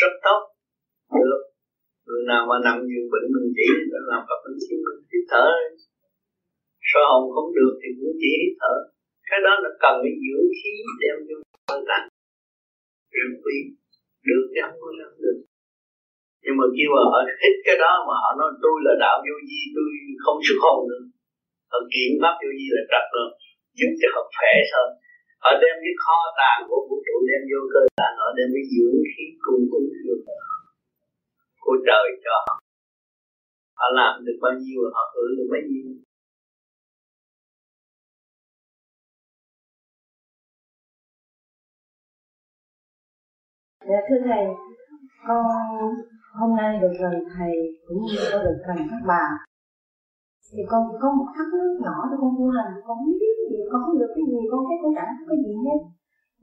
rất 0.00 0.12
tốt. 0.26 0.40
Được. 1.28 1.42
Người 2.06 2.22
nào 2.30 2.42
mà 2.50 2.56
nằm 2.66 2.76
giường 2.88 3.08
bệnh 3.12 3.26
mình 3.34 3.48
chỉ 3.56 3.66
là 3.92 4.00
làm 4.10 4.20
pháp 4.28 4.38
luân 4.44 4.56
chí 4.64 4.74
minh 4.84 4.98
hít 5.10 5.24
thở 5.32 5.46
sơ 6.90 7.00
hồn 7.10 7.22
không 7.34 7.50
được 7.58 7.72
thì 7.80 7.88
cũng 7.98 8.14
chỉ 8.20 8.30
hít 8.40 8.52
thở. 8.60 8.74
Cái 9.28 9.40
đó 9.46 9.52
là 9.64 9.70
cần 9.84 9.94
cái 10.04 10.14
dưỡng 10.24 10.48
khí 10.58 10.72
đem 11.02 11.16
vô 11.28 11.36
thân 11.68 11.80
tạng 11.90 12.06
rừng 13.16 13.34
quý. 13.42 13.56
Được 14.28 14.44
thì 14.50 14.58
không 14.64 14.78
có 14.82 14.90
làm 15.00 15.12
được. 15.24 15.38
Nhưng 16.42 16.56
mà 16.58 16.66
kêu 16.76 16.88
mà 16.94 17.02
họ 17.12 17.18
hít 17.42 17.54
cái 17.66 17.76
đó 17.84 17.92
mà 18.06 18.14
họ 18.22 18.30
nói, 18.40 18.50
tôi 18.62 18.76
là 18.86 18.94
đạo 19.04 19.16
vô 19.26 19.34
vi, 19.48 19.60
tôi 19.76 19.88
không 20.24 20.38
xuất 20.46 20.58
hồn 20.64 20.78
nữa. 20.90 21.02
Họ 21.70 21.78
kiểm 21.94 22.12
pháp 22.20 22.34
vô 22.42 22.50
vi 22.58 22.66
là 22.76 22.82
trật 22.92 23.04
rồi. 23.14 23.28
Giúp 23.78 23.92
cho 24.00 24.08
họ 24.14 24.22
khỏe 24.36 24.54
hơn. 24.72 24.88
Họ 25.44 25.50
đem 25.62 25.74
cái 25.84 25.94
kho 26.02 26.18
tàng 26.40 26.60
của 26.68 26.80
vũ 26.88 26.96
trụ 27.06 27.16
đem 27.30 27.42
vô 27.50 27.60
cơ 27.72 27.80
tạng, 27.98 28.16
họ 28.22 28.28
đem 28.38 28.48
cái 28.54 28.64
dưỡng 28.72 28.98
khí 29.10 29.24
cùng 29.44 29.62
cũng 29.72 29.86
vô 30.04 30.14
của 31.64 31.76
trời 31.88 32.06
cho 32.24 32.34
họ. 32.46 32.54
Họ 33.78 33.86
làm 33.98 34.12
được 34.26 34.38
bao 34.44 34.54
nhiêu, 34.62 34.80
họ 34.96 35.02
hưởng 35.14 35.32
được 35.36 35.48
bấy 35.52 35.62
nhiêu. 35.70 35.86
Dạ 43.88 44.00
thưa 44.08 44.20
thầy, 44.28 44.44
con 45.28 45.42
hôm 46.38 46.50
nay 46.60 46.70
được 46.82 46.94
gần 47.02 47.14
thầy 47.34 47.54
cũng 47.86 48.00
như 48.06 48.16
con 48.32 48.40
được 48.46 48.58
gần 48.66 48.78
các 48.90 49.02
bà. 49.10 49.24
Thì 50.52 50.60
con 50.70 50.82
có 51.02 51.08
một 51.18 51.28
thắc 51.36 51.46
mắc 51.58 51.72
nhỏ 51.84 51.96
cho 52.10 52.16
con 52.22 52.32
tu 52.38 52.46
hành, 52.56 52.72
con 52.86 52.96
không 53.00 53.14
biết 53.22 53.34
gì, 53.50 53.58
con 53.70 53.80
không 53.84 53.98
được 54.00 54.12
cái 54.16 54.24
gì, 54.30 54.40
con 54.50 54.60
thấy 54.66 54.76
con 54.82 54.92
chẳng 54.96 55.12
có 55.18 55.24
cái 55.28 55.38
gì 55.44 55.52
hết. 55.64 55.80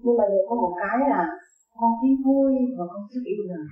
Nhưng 0.03 0.17
mà 0.19 0.25
được 0.31 0.43
có 0.49 0.55
một 0.63 0.73
cái 0.81 0.97
là 1.13 1.21
con 1.79 1.91
thấy 1.99 2.11
vui 2.25 2.51
và 2.77 2.85
con 2.91 3.01
rất 3.13 3.23
yêu 3.31 3.41
đời. 3.51 3.65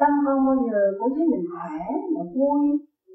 Tâm 0.00 0.12
con 0.26 0.38
bao 0.46 0.56
giờ 0.66 0.80
cũng 0.98 1.12
thấy 1.16 1.26
mình 1.32 1.44
khỏe, 1.52 1.78
mà 2.14 2.22
vui, 2.36 2.62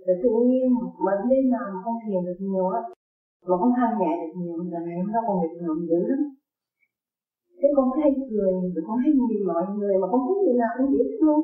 và 0.06 0.14
tự 0.24 0.32
nhiên 0.48 0.66
mình 1.06 1.22
đêm 1.30 1.44
nào 1.56 1.68
mà 1.74 1.80
con 1.86 1.96
thiền 2.04 2.22
được 2.28 2.40
nhiều 2.48 2.68
á, 2.80 2.82
mà 3.48 3.56
con 3.62 3.72
thanh 3.78 3.94
nhẹ 4.00 4.12
được 4.22 4.34
nhiều, 4.42 4.58
là 4.74 4.80
ngày 4.86 4.98
hôm 5.02 5.10
đó 5.14 5.20
con 5.28 5.36
được 5.42 5.54
ngậm 5.62 5.80
dữ 5.90 6.00
lắm 6.12 6.22
thế 7.60 7.68
con 7.76 7.88
thấy 7.96 8.12
cười, 8.30 8.54
con 8.88 8.96
thấy 9.02 9.12
nhìn 9.20 9.42
mọi 9.52 9.64
người 9.78 9.96
mà 10.02 10.08
con 10.12 10.22
thấy 10.26 10.36
người 10.44 10.58
nào 10.62 10.72
cũng 10.78 10.90
dễ 10.96 11.06
thương. 11.18 11.42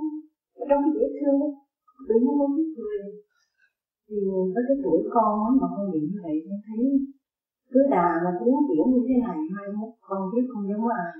Ở 0.62 0.64
trong 0.70 0.82
cái 0.84 0.91
dễ 0.97 1.05
thương 1.18 1.36
đó, 1.41 1.49
tự 2.07 2.16
nhiên 2.22 2.36
con 2.39 2.51
biết 2.57 2.70
cười. 2.78 2.99
Thì 4.07 4.18
với 4.53 4.64
cái 4.68 4.78
tuổi 4.84 4.99
con 5.16 5.36
mà 5.62 5.68
con 5.76 5.86
nghĩ 5.91 6.01
như 6.12 6.20
vậy, 6.26 6.36
con 6.45 6.59
thấy 6.66 6.82
cứ 7.72 7.80
đà 7.95 8.09
mà 8.24 8.32
tiến 8.39 8.55
triển 8.68 8.84
như 8.91 9.01
thế 9.07 9.16
này, 9.26 9.38
mai 9.55 9.68
mốt 9.78 9.91
con 10.07 10.20
biết 10.32 10.45
con 10.51 10.62
giống 10.70 10.86
ai. 10.99 11.12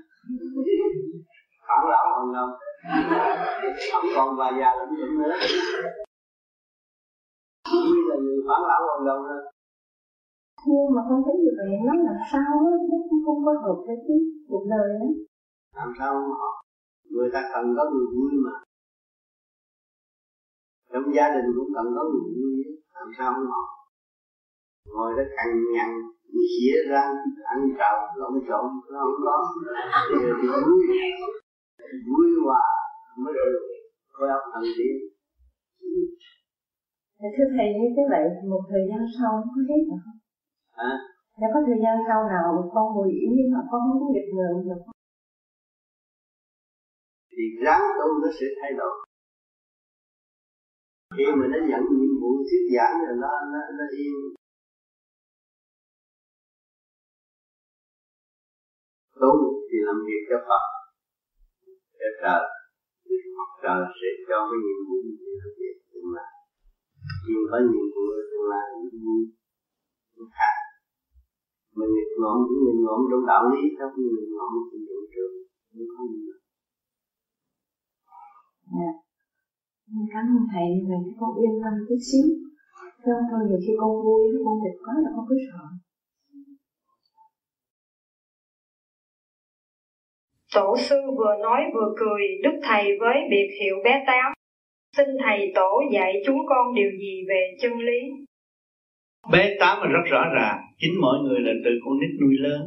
Phản 1.66 1.82
lão 1.92 2.04
còn 2.14 2.28
lắm. 2.36 2.48
Ông 3.96 4.06
còn 4.16 4.28
bà 4.38 4.48
già 4.58 4.70
lắm 4.78 4.88
cũng 5.00 5.14
nữa 5.18 5.34
bây 7.72 8.02
là 8.08 8.16
người 8.24 8.38
phản 8.48 8.62
lão 8.68 8.80
còn 8.88 9.06
đâu 9.06 9.18
nữa 9.28 9.42
nhưng 10.68 10.94
mà 10.94 11.00
con 11.08 11.18
thấy 11.24 11.34
như 11.42 11.52
vậy 11.58 11.70
nó 11.88 11.94
làm 12.08 12.18
sao 12.32 12.50
á 12.70 12.74
nó 12.90 12.96
cũng 13.10 13.20
không 13.26 13.40
có 13.46 13.52
hợp 13.62 13.78
với 13.86 13.96
cái 14.06 14.18
cuộc 14.48 14.64
đời 14.74 14.88
đó 15.00 15.08
làm 15.78 15.88
sao 15.98 16.10
không 16.14 16.30
họ 16.40 16.52
người 17.12 17.28
ta 17.34 17.40
cần 17.52 17.64
có 17.76 17.84
người 17.92 18.06
vui 18.14 18.32
mà. 18.44 18.54
Trong 20.92 21.06
gia 21.16 21.26
đình 21.34 21.48
cũng 21.56 21.70
cần 21.74 21.86
có 21.96 22.02
người 22.10 22.28
vui 22.38 22.54
làm 22.94 23.08
sao 23.18 23.32
không 23.34 23.50
họ 23.54 23.64
ngồi 24.94 25.12
đó 25.16 25.22
cằn 25.36 25.50
nhằn 25.74 25.90
xỉa 26.52 26.74
ra 26.90 27.02
ăn 27.52 27.58
trầu 27.78 27.96
lộn 28.18 28.34
xộn 28.48 28.66
nó 28.92 28.98
không 29.04 29.20
có. 29.26 29.36
Thì, 30.08 30.16
thì 30.42 30.48
vui. 30.66 30.82
Vui 32.08 32.26
hòa 32.44 32.64
mới 33.18 33.32
được. 33.34 33.62
Khối 34.12 34.28
óc 34.28 34.42
thần 34.52 34.62
tiên 34.76 34.96
thưa 37.36 37.48
thầy 37.56 37.68
như 37.78 37.88
thế 37.96 38.02
vậy 38.12 38.24
một 38.50 38.62
thời 38.70 38.84
gian 38.88 39.02
sau 39.18 39.32
có 39.52 39.60
hết 39.68 39.80
rồi 39.88 39.98
không 40.04 40.21
à? 40.72 40.90
Đã 41.40 41.48
có 41.54 41.60
thời 41.66 41.78
gian 41.82 41.96
sau 42.08 42.20
nào 42.28 42.70
con 42.74 42.94
ngồi 42.94 43.10
yên 43.10 43.52
mà 43.52 43.60
con 43.70 43.80
không 43.88 44.00
có 44.00 44.06
nghịch 44.12 44.30
ngợm 44.34 44.54
được? 44.68 44.82
Thì 47.32 47.42
ráng 47.64 47.84
tu 47.98 48.08
nó 48.22 48.28
sẽ 48.40 48.46
thay 48.60 48.72
đổi 48.80 48.94
Khi 51.16 51.24
mà 51.38 51.46
nó 51.52 51.58
nhận 51.70 51.82
nhiệm 51.98 52.14
vụ 52.20 52.30
thuyết 52.46 52.64
giảng 52.76 52.94
rồi 53.06 53.16
nó, 53.22 53.32
nó, 53.52 53.60
nó 53.78 53.84
yên 53.98 54.14
Tu 59.20 59.32
thì 59.68 59.78
làm 59.86 59.98
việc 60.06 60.22
cho 60.28 60.38
Phật 60.48 60.64
Cho 62.00 62.08
trời 62.22 62.42
Thì 63.04 63.14
Phật 63.36 63.50
trời 63.62 63.80
sẽ 63.98 64.10
cho 64.28 64.38
cái 64.48 64.58
nhiệm 64.64 64.80
vụ 64.88 64.98
để 65.20 65.32
làm 65.40 65.50
việc 65.60 65.76
tương 65.90 66.10
lai 66.16 66.32
Nhưng 67.28 67.44
có 67.50 67.58
nhiệm 67.70 67.86
vụ 67.94 68.04
tương 68.30 68.46
lai 68.52 68.66
vui 69.04 69.22
khác 70.36 70.54
mình 71.78 71.90
nghịch 71.94 72.12
ngợm 72.20 72.36
cũng 72.46 72.60
nghịch 72.64 72.80
ngợm 72.84 73.00
trong 73.10 73.24
đạo 73.30 73.42
lý 73.52 73.62
sao 73.76 73.86
không 73.92 74.06
nghịch 74.14 74.32
ngợm 74.36 74.50
trong 74.68 74.82
vũ 74.88 74.98
trường 75.12 75.34
không 75.70 75.88
có 75.92 76.02
gì 76.10 76.18
nữa 76.26 76.40
dạ 78.74 78.92
cảm 80.12 80.24
ơn 80.36 80.44
thầy 80.52 80.66
như 80.74 80.82
vậy 80.90 81.02
con 81.20 81.30
yên 81.42 81.54
tâm 81.62 81.74
chút 81.88 82.00
xíu 82.08 82.26
chứ 83.02 83.12
thôi 83.28 83.40
nhiều 83.48 83.60
khi 83.64 83.72
con 83.80 83.92
vui 84.04 84.22
con 84.44 84.56
nghịch 84.62 84.78
quá 84.84 84.94
là 85.04 85.10
con 85.16 85.24
cứ 85.28 85.36
sợ 85.48 85.64
Tổ 90.54 90.76
sư 90.76 90.96
vừa 91.18 91.34
nói 91.42 91.60
vừa 91.74 91.94
cười, 91.96 92.22
Đức 92.42 92.60
Thầy 92.62 92.84
với 93.00 93.16
biệt 93.30 93.48
hiệu 93.60 93.76
bé 93.84 94.04
Tám. 94.06 94.32
Xin 94.96 95.06
Thầy 95.24 95.52
Tổ 95.54 95.82
dạy 95.92 96.12
chúng 96.26 96.38
con 96.48 96.74
điều 96.74 96.90
gì 97.00 97.24
về 97.28 97.56
chân 97.60 97.72
lý? 97.78 98.00
Bé 99.30 99.56
tám 99.60 99.78
là 99.82 99.88
rất 99.88 100.10
rõ 100.10 100.24
ràng, 100.34 100.60
chính 100.78 101.00
mọi 101.00 101.18
người 101.24 101.40
là 101.40 101.52
từ 101.64 101.70
con 101.84 102.00
nít 102.00 102.10
nuôi 102.20 102.34
lớn. 102.38 102.62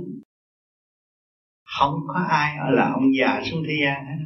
Không 1.80 1.94
có 2.08 2.20
ai 2.30 2.58
ở 2.58 2.72
là 2.72 2.92
ông 2.92 3.16
già 3.16 3.42
xuống 3.44 3.64
thế 3.68 3.74
gian 3.82 4.06
hết. 4.06 4.26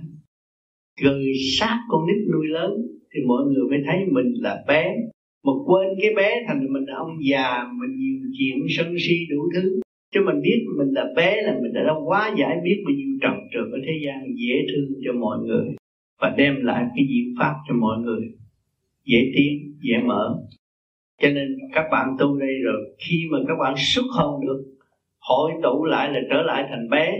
Gần 1.01 1.21
sát 1.57 1.79
con 1.89 2.07
nít 2.07 2.17
nuôi 2.33 2.47
lớn, 2.47 2.71
thì 3.13 3.19
mọi 3.27 3.43
người 3.45 3.69
mới 3.69 3.79
thấy 3.85 4.05
mình 4.11 4.33
là 4.39 4.63
bé. 4.67 4.95
Mà 5.43 5.51
quên 5.65 5.87
cái 6.01 6.13
bé 6.15 6.43
thành 6.47 6.73
mình 6.73 6.83
là 6.87 6.95
ông 6.97 7.17
già, 7.29 7.63
mình 7.79 7.97
nhiều 7.97 8.19
chuyện, 8.37 8.67
sân 8.69 8.95
si 8.99 9.15
đủ 9.29 9.49
thứ. 9.53 9.79
Chứ 10.13 10.19
mình 10.25 10.41
biết 10.41 10.65
mình 10.77 10.87
là 10.93 11.05
bé 11.15 11.41
là 11.41 11.59
mình 11.61 11.73
đã 11.73 11.93
quá 12.05 12.35
giải 12.39 12.57
biết 12.63 12.83
bao 12.85 12.95
nhiêu 12.95 13.17
trần 13.21 13.33
trượt 13.53 13.73
ở 13.73 13.79
thế 13.85 13.93
gian 14.05 14.35
dễ 14.35 14.55
thương 14.67 14.99
cho 15.05 15.13
mọi 15.13 15.37
người 15.39 15.75
và 16.21 16.35
đem 16.37 16.55
lại 16.63 16.85
cái 16.95 17.05
diệu 17.09 17.33
pháp 17.39 17.53
cho 17.67 17.75
mọi 17.75 17.97
người. 17.99 18.21
Dễ 19.05 19.31
tiến, 19.35 19.73
dễ 19.81 19.97
mở 20.05 20.39
cho 21.19 21.29
nên 21.29 21.57
các 21.73 21.85
bạn 21.91 22.07
tu 22.19 22.39
đây 22.39 22.53
rồi 22.63 22.95
khi 22.97 23.27
mà 23.31 23.37
các 23.47 23.55
bạn 23.59 23.73
xuất 23.77 24.05
hồn 24.17 24.45
được 24.45 24.63
hội 25.19 25.51
tụ 25.63 25.85
lại 25.85 26.09
là 26.13 26.19
trở 26.29 26.41
lại 26.41 26.65
thành 26.69 26.89
bé. 26.89 27.17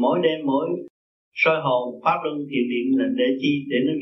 Mỗi 0.00 0.20
đêm 0.22 0.46
mỗi 0.46 0.68
soi 1.34 1.60
hồn 1.62 2.00
pháp 2.04 2.16
luân 2.24 2.36
thiền 2.38 2.68
điện 2.70 2.98
là 2.98 3.04
để 3.16 3.24
chi? 3.40 3.64
Để 3.68 3.76
nó 3.86 3.92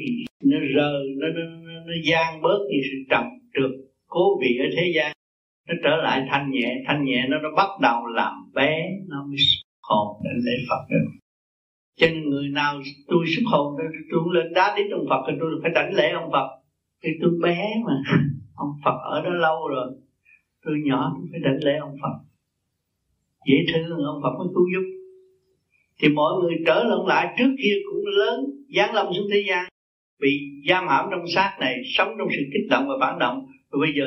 nó 0.45 0.59
rờ 0.77 0.93
nó 1.21 1.29
nó, 1.29 1.45
nó, 1.65 1.81
nó 1.87 1.93
gian 2.05 2.43
bớt 2.43 2.59
những 2.71 2.83
sự 2.85 2.97
trầm 3.11 3.25
trượt 3.55 3.71
cố 4.07 4.39
vị 4.41 4.59
ở 4.61 4.67
thế 4.77 4.93
gian. 4.95 5.13
Nó 5.69 5.75
trở 5.85 5.97
lại 5.97 6.27
thanh 6.31 6.51
nhẹ 6.51 6.83
thanh 6.87 7.05
nhẹ 7.05 7.27
nó 7.29 7.39
nó 7.39 7.49
bắt 7.57 7.69
đầu 7.83 8.07
làm 8.07 8.33
bé 8.55 8.89
nó 9.09 9.27
mới 9.29 9.37
xuất 9.39 9.89
hồn 9.89 10.23
để 10.25 10.31
lễ 10.35 10.53
phật 10.69 10.85
được. 10.91 11.11
Cho 12.01 12.07
nên 12.07 12.31
người 12.31 12.49
nào 12.49 12.81
tôi 13.09 13.25
xuất 13.27 13.43
hồn 13.47 13.77
tôi 14.11 14.21
lên 14.35 14.53
đá 14.53 14.75
đến 14.77 14.87
ông 14.91 15.07
phật 15.09 15.25
thì 15.29 15.33
tôi 15.41 15.51
phải 15.63 15.71
đảnh 15.75 15.95
lễ 15.95 16.11
ông 16.11 16.31
phật. 16.33 16.49
Thì 17.03 17.11
tôi 17.21 17.31
bé 17.43 17.73
mà 17.87 18.03
ông 18.55 18.71
Phật 18.85 18.99
ở 19.05 19.23
đó 19.23 19.31
lâu 19.31 19.69
rồi. 19.69 19.93
Tôi 20.65 20.75
nhỏ 20.85 21.13
tôi 21.17 21.29
phải 21.31 21.41
đảnh 21.41 21.65
lễ 21.65 21.77
ông 21.81 21.97
Phật. 22.03 22.19
Dễ 23.47 23.57
thương 23.75 23.99
ông 24.05 24.21
Phật 24.23 24.39
mới 24.39 24.49
cứu 24.55 24.65
giúp. 24.75 24.89
Thì 26.01 26.09
mọi 26.09 26.33
người 26.41 26.55
trở 26.67 26.85
lẫn 26.85 27.07
lại 27.07 27.35
trước 27.39 27.57
kia 27.63 27.75
cũng 27.91 28.07
lớn, 28.07 28.45
giáng 28.77 28.95
lâm 28.95 29.07
xuống 29.07 29.27
thế 29.33 29.45
gian. 29.49 29.69
Bị 30.21 30.41
giam 30.69 30.89
hãm 30.89 31.09
trong 31.11 31.25
xác 31.35 31.57
này, 31.61 31.83
sống 31.85 32.15
trong 32.19 32.29
sự 32.31 32.43
kích 32.53 32.71
động 32.71 32.89
và 32.89 32.95
phản 33.01 33.19
động. 33.19 33.47
Rồi 33.71 33.81
bây 33.81 33.93
giờ 33.97 34.05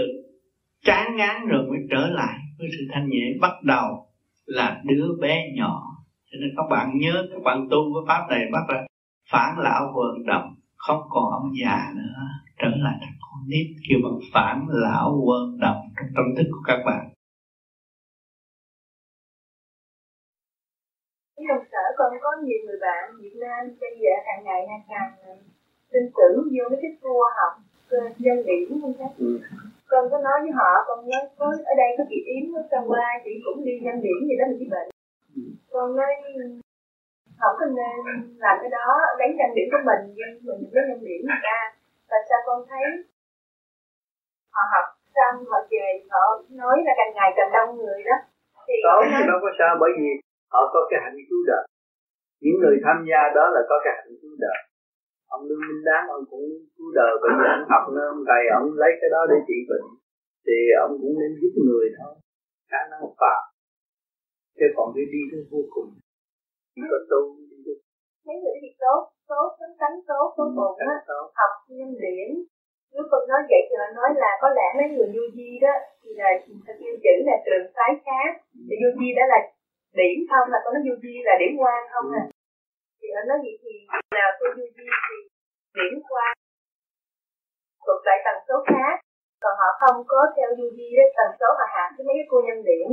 chán 0.84 1.16
ngán 1.16 1.48
rồi 1.48 1.64
mới 1.70 1.80
trở 1.90 2.08
lại 2.10 2.40
với 2.58 2.68
sự 2.72 2.86
thanh 2.94 3.10
nhẹ. 3.10 3.34
Bắt 3.42 3.54
đầu 3.64 4.08
là 4.46 4.82
đứa 4.86 5.08
bé 5.22 5.52
nhỏ. 5.56 5.84
Cho 6.32 6.38
nên 6.42 6.50
các 6.58 6.64
bạn 6.70 6.98
nhớ, 6.98 7.28
các 7.32 7.44
bạn 7.44 7.68
tu 7.72 7.94
với 7.94 8.04
pháp 8.08 8.28
này 8.30 8.46
bắt 8.52 8.64
là 8.70 8.88
phản 9.32 9.60
lão 9.60 9.94
vận 9.96 10.26
động 10.26 10.57
không 10.88 11.02
còn 11.10 11.26
ông 11.32 11.50
già 11.62 11.78
nữa 11.96 12.20
trở 12.60 12.68
lại 12.86 12.98
thành 13.02 13.18
con 13.22 13.40
nít 13.50 13.68
kêu 13.90 14.00
bằng 14.04 14.20
phản 14.34 14.68
lão 14.70 15.08
quên 15.26 15.60
động 15.60 15.82
trong 15.96 16.10
tâm 16.16 16.26
thức 16.38 16.48
của 16.52 16.64
các 16.68 16.80
bạn 16.86 17.04
trong 21.48 21.66
sở 21.72 21.84
con 21.98 22.12
có 22.22 22.30
nhiều 22.44 22.60
người 22.66 22.80
bạn 22.82 23.04
Việt 23.22 23.36
Nam 23.44 23.62
bây 23.82 23.94
giờ 24.02 24.14
càng 24.26 24.44
ngày 24.46 24.62
càng 24.70 24.84
càng 24.90 25.38
tin 25.92 26.04
tưởng 26.18 26.36
vô 26.54 26.64
cái 26.70 26.80
thích 26.82 27.00
vua 27.02 27.26
học 27.40 27.54
dân 28.18 28.38
điển 28.46 28.82
không 28.82 28.94
chắc 29.00 29.12
ừ. 29.18 29.40
con 29.88 30.10
có 30.12 30.18
nói 30.18 30.38
với 30.42 30.52
họ 30.52 30.72
con 30.88 31.10
nói 31.10 31.22
có 31.38 31.46
ở 31.46 31.74
đây 31.78 31.90
có 31.98 32.04
chị 32.10 32.20
yếm 32.34 32.56
ở 32.56 32.64
trong 32.72 32.86
qua 32.92 33.08
chị 33.26 33.32
cũng 33.46 33.66
đi 33.66 33.72
dân 33.86 33.96
điển 34.02 34.20
gì 34.28 34.36
đó 34.40 34.46
mà 34.50 34.56
chị 34.60 34.66
bệnh 34.74 34.90
ừ. 35.36 35.42
con 35.72 35.96
nói 35.96 36.12
không 37.40 37.56
có 37.60 37.66
nên 37.80 37.98
làm 38.44 38.56
cái 38.62 38.70
đó 38.78 38.88
lấy 39.20 39.30
nhân 39.38 39.52
điểm 39.58 39.68
của 39.72 39.84
mình 39.90 40.02
nhưng 40.18 40.32
mình 40.48 40.62
với 40.74 40.84
nhân 40.88 41.00
điểm 41.08 41.22
người 41.28 41.42
ta 41.48 41.60
tại 42.10 42.22
sao 42.30 42.40
con 42.48 42.60
thấy 42.70 42.86
họ 44.56 44.64
học 44.74 44.88
xong 45.18 45.36
họ 45.50 45.60
về 45.72 45.88
họ 46.12 46.24
nói 46.62 46.76
là 46.86 46.94
càng 47.00 47.14
ngày 47.18 47.30
càng 47.38 47.52
đông 47.56 47.72
người 47.78 48.00
đó. 48.10 48.18
Thì 48.68 48.76
đó 48.88 48.96
nói... 49.12 49.22
đâu 49.30 49.40
có 49.44 49.50
sao? 49.60 49.72
Bởi 49.82 49.92
vì 49.98 50.08
họ 50.54 50.62
có 50.74 50.80
cái 50.90 51.00
hạnh 51.04 51.20
cứu 51.30 51.42
đời. 51.52 51.64
Những 52.44 52.58
người 52.62 52.76
tham 52.86 52.98
gia 53.10 53.22
đó 53.38 53.46
là 53.56 53.62
có 53.70 53.76
cái 53.84 53.94
hạnh 53.98 54.14
cứu 54.22 54.34
đời. 54.46 54.60
Ông 55.36 55.42
lương 55.48 55.64
minh 55.68 55.84
đáng 55.90 56.06
ông 56.16 56.24
cũng 56.32 56.46
cứu 56.76 56.90
đời 57.00 57.12
vì 57.22 57.46
ông 57.58 57.66
học 57.72 57.84
nên 57.94 58.06
ông 58.14 58.24
thầy 58.30 58.44
ông 58.60 58.68
lấy 58.82 58.92
cái 59.02 59.10
đó 59.16 59.22
để 59.32 59.38
trị 59.48 59.58
bệnh. 59.70 59.88
Thì 60.46 60.58
ông 60.84 60.94
cũng 61.02 61.14
nên 61.20 61.32
giúp 61.42 61.54
người 61.68 61.88
thôi. 61.98 62.14
Khả 62.72 62.82
năng 62.92 63.02
phạm 63.22 63.42
chứ 64.58 64.66
còn 64.76 64.88
cái 64.96 65.06
đi 65.14 65.22
tới 65.32 65.42
vô 65.52 65.62
cùng 65.74 65.90
chỉ 66.78 66.84
có 66.92 67.00
tu 67.12 67.22
mấy 68.26 68.36
người 68.42 68.58
thì 68.62 68.70
tốt 68.84 69.02
tốt 69.32 69.48
tánh 69.60 69.76
tánh 69.82 69.98
tốt 70.10 70.26
tốt 70.38 70.50
bụng 70.58 70.78
á. 70.94 70.94
học 71.40 71.54
nhân 71.78 71.92
điểm. 72.04 72.30
Nếu 72.94 73.04
con 73.12 73.22
nói 73.32 73.42
vậy 73.52 73.62
thì 73.68 73.76
họ 73.82 73.88
nói 74.00 74.10
là 74.24 74.32
có 74.42 74.48
lẽ 74.58 74.68
mấy 74.78 74.88
người 74.94 75.10
du 75.16 75.24
di 75.36 75.50
đó 75.64 75.74
thì 76.02 76.10
là 76.22 76.30
yêu 76.86 76.96
chữ 77.04 77.16
là 77.30 77.36
trường 77.46 77.66
phái 77.76 77.92
khác. 78.06 78.30
Thì 78.68 78.76
du 78.82 78.90
di 79.00 79.10
đó 79.18 79.24
là 79.34 79.40
điểm 80.00 80.18
không? 80.30 80.46
Là 80.54 80.60
con 80.64 80.72
nói 80.74 80.84
du 80.88 80.96
di 81.04 81.14
là 81.28 81.34
điểm 81.42 81.54
quan 81.62 81.80
không 81.92 82.08
à? 82.22 82.24
Thì 83.00 83.08
họ 83.16 83.22
nói 83.30 83.38
gì 83.44 83.52
thì 83.62 83.72
nào 84.18 84.30
tôi 84.40 84.50
du 84.56 84.66
di 84.76 84.86
thì 85.08 85.18
điểm 85.78 85.94
quan. 86.10 86.34
Thuộc 87.86 88.02
lại 88.08 88.18
tần 88.26 88.38
số 88.48 88.56
khác. 88.70 88.96
Còn 89.44 89.54
họ 89.62 89.70
không 89.82 89.98
có 90.12 90.20
theo 90.36 90.50
du 90.58 90.68
di 90.78 90.88
đấy 90.98 91.10
tần 91.18 91.30
số 91.40 91.48
họ 91.60 91.66
hạ 91.74 91.86
với 91.96 92.04
mấy 92.08 92.16
cái 92.18 92.28
cô 92.32 92.38
nhân 92.48 92.60
điểm 92.70 92.88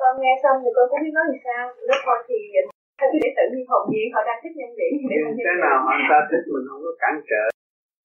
con 0.00 0.12
nghe 0.20 0.32
xong 0.42 0.56
thì 0.62 0.70
con 0.76 0.84
cũng 0.90 1.02
biết 1.04 1.14
nói 1.16 1.24
làm 1.30 1.38
sao. 1.46 1.62
Lúc 1.88 1.98
thôi 2.06 2.18
thì 2.28 2.38
ờ, 2.60 2.62
theo 2.98 3.08
để 3.22 3.28
tự 3.36 3.44
nhiên 3.52 3.64
hồn 3.70 3.84
nhiên, 3.90 4.06
họ 4.14 4.20
đang 4.28 4.38
thích 4.42 4.54
nhân 4.58 4.70
điểm 4.78 4.92
để 5.10 5.16
cái 5.46 5.56
nào 5.64 5.76
họ 5.86 5.94
ta 6.10 6.18
thích 6.30 6.44
mình 6.52 6.66
không 6.68 6.82
có 6.86 6.92
cản 7.02 7.14
trở. 7.30 7.44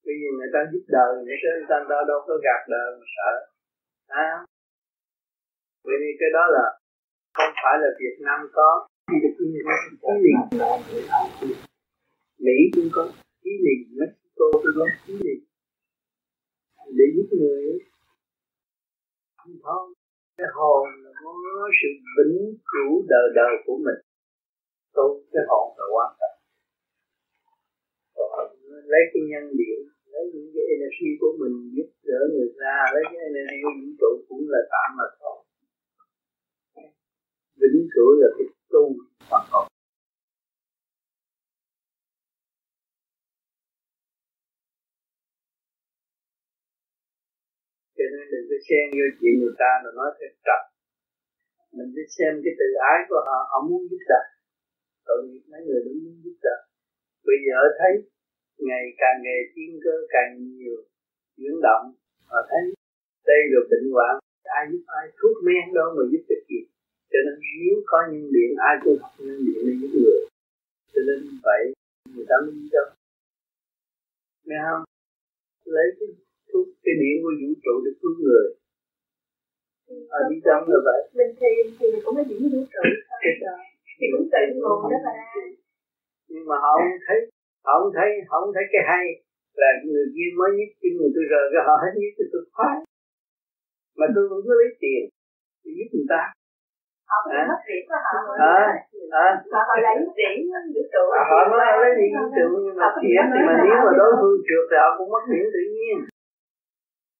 Vì 0.05 0.13
người 0.37 0.51
ta 0.53 0.59
giúp 0.71 0.83
đời, 0.95 1.11
người 1.25 1.37
ta 1.43 1.75
người 1.79 1.89
ta 1.91 1.97
đâu 2.09 2.19
có 2.27 2.33
gạt 2.45 2.61
đời 2.73 2.87
mà 2.99 3.05
sợ. 3.15 3.31
À. 4.25 4.31
bởi 5.85 5.97
vì 6.01 6.11
cái 6.19 6.29
đó 6.37 6.43
là 6.55 6.65
không 7.37 7.53
phải 7.61 7.75
là 7.81 7.89
Việt 8.01 8.15
Nam 8.25 8.39
có. 8.57 8.69
Chỉ 9.11 9.17
liền 9.53 9.65
Mỹ. 12.45 12.57
Cũng 12.75 12.89
có. 12.95 13.03
Ý 13.49 13.51
liền 13.65 13.79
Mexico 13.99 14.45
cũng 14.51 14.75
có 14.79 14.85
ý 15.07 15.15
liền 15.25 15.39
để 16.97 17.05
giúp 17.15 17.27
người. 17.39 17.79
Không 19.37 19.55
thôi 19.63 19.93
cái 20.37 20.47
hồn 20.53 20.87
là 21.03 21.11
có 21.24 21.65
sự 21.80 21.89
vĩnh 22.15 22.38
cửu 22.71 22.91
đời 23.11 23.28
đời 23.39 23.53
của 23.65 23.78
mình. 23.86 23.99
Tu 24.95 25.05
cái 25.32 25.43
hồn 25.49 25.67
là 25.78 25.86
quan 25.93 26.09
trọng. 26.19 26.38
Còn 28.15 28.47
lấy 28.91 29.03
cái 29.13 29.24
nhân 29.32 29.45
điện 29.59 29.80
lấy 30.13 30.24
những 30.34 30.49
cái 30.53 30.63
energy 30.76 31.09
của 31.21 31.34
mình 31.39 31.55
giúp 31.76 31.89
đỡ 32.09 32.21
người 32.34 32.51
ta, 32.61 32.76
lấy 32.93 33.03
cái 33.11 33.19
energy 33.30 33.57
của 33.63 33.74
vũ 33.80 33.89
trụ 33.99 34.11
cũng 34.30 34.43
là 34.53 34.61
tạm 34.74 34.89
mà 34.97 35.07
thôi. 35.19 35.38
Vĩnh 37.59 37.88
cửu 37.93 38.09
là 38.21 38.28
cái 38.38 38.47
tu 38.71 38.84
hoàn 39.30 39.45
học 39.51 39.65
cho 47.97 48.05
nên 48.13 48.26
đừng 48.32 48.45
có 48.49 48.57
xen 48.67 48.86
vô 48.97 49.05
chuyện 49.19 49.34
người 49.39 49.55
ta 49.61 49.71
mà 49.84 49.89
nói 49.99 50.09
thêm 50.17 50.32
trật 50.45 50.72
mình 51.78 51.89
đi 51.95 52.03
xem 52.17 52.32
cái 52.43 52.53
tự 52.59 52.69
ái 52.91 52.99
của 53.09 53.21
họ 53.28 53.39
họ 53.51 53.57
muốn 53.69 53.82
giúp 53.89 54.01
đỡ. 54.11 54.21
Tội 55.07 55.19
nghiệp 55.28 55.43
mấy 55.51 55.61
người 55.65 55.82
đứng 55.86 55.99
muốn 56.03 56.15
giúp 56.24 56.38
đỡ. 56.45 56.57
Bây 57.28 57.38
giờ 57.45 57.57
thấy 57.80 57.93
ngày 58.67 58.86
càng 59.01 59.17
ngày 59.26 59.39
tiên 59.55 59.71
cơ 59.84 59.95
càng 60.13 60.30
nhiều 60.57 60.78
chuyển 61.38 61.55
động, 61.67 61.86
họ 62.30 62.39
thấy 62.49 62.63
đây 63.30 63.41
là 63.51 63.59
bệnh 63.69 63.88
hoạn, 63.93 64.13
ai 64.43 64.63
giúp 64.71 64.84
ai, 64.88 65.05
thuốc 65.17 65.36
men 65.45 65.65
đâu 65.74 65.88
mà 65.97 66.03
giúp 66.11 66.24
được 66.30 66.43
gì. 66.49 66.61
Cho 67.11 67.19
nên 67.26 67.36
nếu 67.59 67.76
có 67.86 67.97
nhân 68.11 68.26
điện 68.36 68.51
ai 68.69 68.76
cũng 68.84 68.97
học 69.01 69.11
nhân 69.17 69.38
điện 69.45 69.59
để 69.65 69.74
giúp 69.82 69.91
người 70.03 70.24
cho 70.93 71.01
nên 71.07 71.19
vậy 71.43 71.63
người 72.13 72.26
ta 72.30 72.36
mới 72.45 72.53
cho. 72.71 72.84
Nghe 74.45 74.59
không? 74.69 74.84
Lấy 75.65 75.88
cái 75.99 76.09
thuốc, 76.49 76.67
cái 76.84 76.95
điện 77.01 77.15
của 77.24 77.34
vũ 77.41 77.49
trụ 77.63 77.74
để 77.86 77.91
cứu 78.01 78.11
người 78.24 78.45
ở 80.17 80.19
đi 80.29 80.38
trong 80.45 80.61
là 80.71 80.79
vậy? 80.88 80.99
Mình 81.17 81.31
thì 81.39 81.51
thì 81.77 81.86
mình 81.91 82.01
cũng 82.05 82.15
có 82.17 82.23
diễn 82.29 82.43
vũ 82.53 82.61
trụ 82.73 82.84
thì 83.97 84.05
cũng 84.13 84.27
tự 84.34 84.41
nguồn 84.55 84.79
đó 84.91 84.97
mà 85.05 85.13
nhưng 86.31 86.45
mà 86.49 86.55
họ 86.63 86.71
không 86.79 86.97
thấy 87.07 87.19
họ 87.65 87.73
không 87.79 87.93
thấy 87.97 88.09
họ 88.29 88.36
không 88.41 88.53
thấy 88.55 88.65
cái 88.73 88.84
hay 88.91 89.05
là 89.61 89.69
người 89.88 90.05
kia 90.15 90.29
mới 90.39 90.49
nhất 90.57 90.69
chân 90.79 90.91
người 90.97 91.11
tôi 91.15 91.23
rời 91.31 91.45
cái 91.53 91.61
họ 91.67 91.75
hết 91.84 91.93
nhất 92.01 92.11
thì 92.17 92.25
tôi 92.31 92.41
khoái. 92.55 92.77
Mà 93.97 94.05
tôi 94.15 94.23
vẫn 94.31 94.39
cứ 94.45 94.53
lấy 94.61 94.69
tiền 94.81 95.01
để 95.63 95.71
giúp 95.77 95.89
người 95.93 96.09
ta. 96.13 96.21
Họ 97.09 97.17
à. 97.39 97.41
mất 97.49 97.59
điểm 97.67 97.84
của 97.89 97.99
họ 98.05 98.13
à, 98.55 98.57
à. 99.25 99.27
họ 99.53 99.61
họ 99.69 99.75
lấy 99.86 99.95
điểm 100.19 100.36
vũ 100.73 100.84
trụ 100.93 101.03
họ 101.29 101.39
nói 101.51 101.61
họ 101.69 101.75
lấy 101.84 101.91
điểm 101.99 102.11
vũ 102.17 102.25
trụ 102.36 102.47
nhưng 102.65 102.77
mà 102.81 102.88
thì 103.01 103.09
mà 103.49 103.53
nếu 103.67 103.77
mà 103.86 103.91
đối 103.99 104.11
phương 104.19 104.38
trượt 104.47 104.63
thì 104.69 104.77
họ 104.84 104.89
cũng 104.97 105.09
mất 105.13 105.23
điểm 105.31 105.45
tự 105.55 105.63
nhiên. 105.75 105.97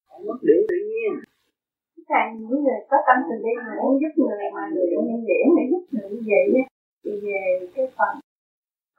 Họ 0.10 0.16
mất 0.28 0.40
điểm 0.48 0.62
tự 0.70 0.78
nhiên 0.92 1.12
thằng 2.10 2.28
những 2.40 2.58
người 2.64 2.80
có 2.90 2.98
tâm 3.08 3.18
từ 3.28 3.36
bi 3.44 3.54
mà 3.66 3.74
muốn 3.82 3.94
giúp 4.02 4.14
người 4.22 4.44
mà 4.56 4.64
người 4.74 4.88
nhân 5.08 5.22
điểm 5.30 5.46
để 5.58 5.64
giúp 5.72 5.84
người 5.92 6.08
như 6.12 6.22
vậy 6.32 6.46
thì 7.04 7.12
về 7.26 7.42
cái 7.76 7.86
phần 7.98 8.14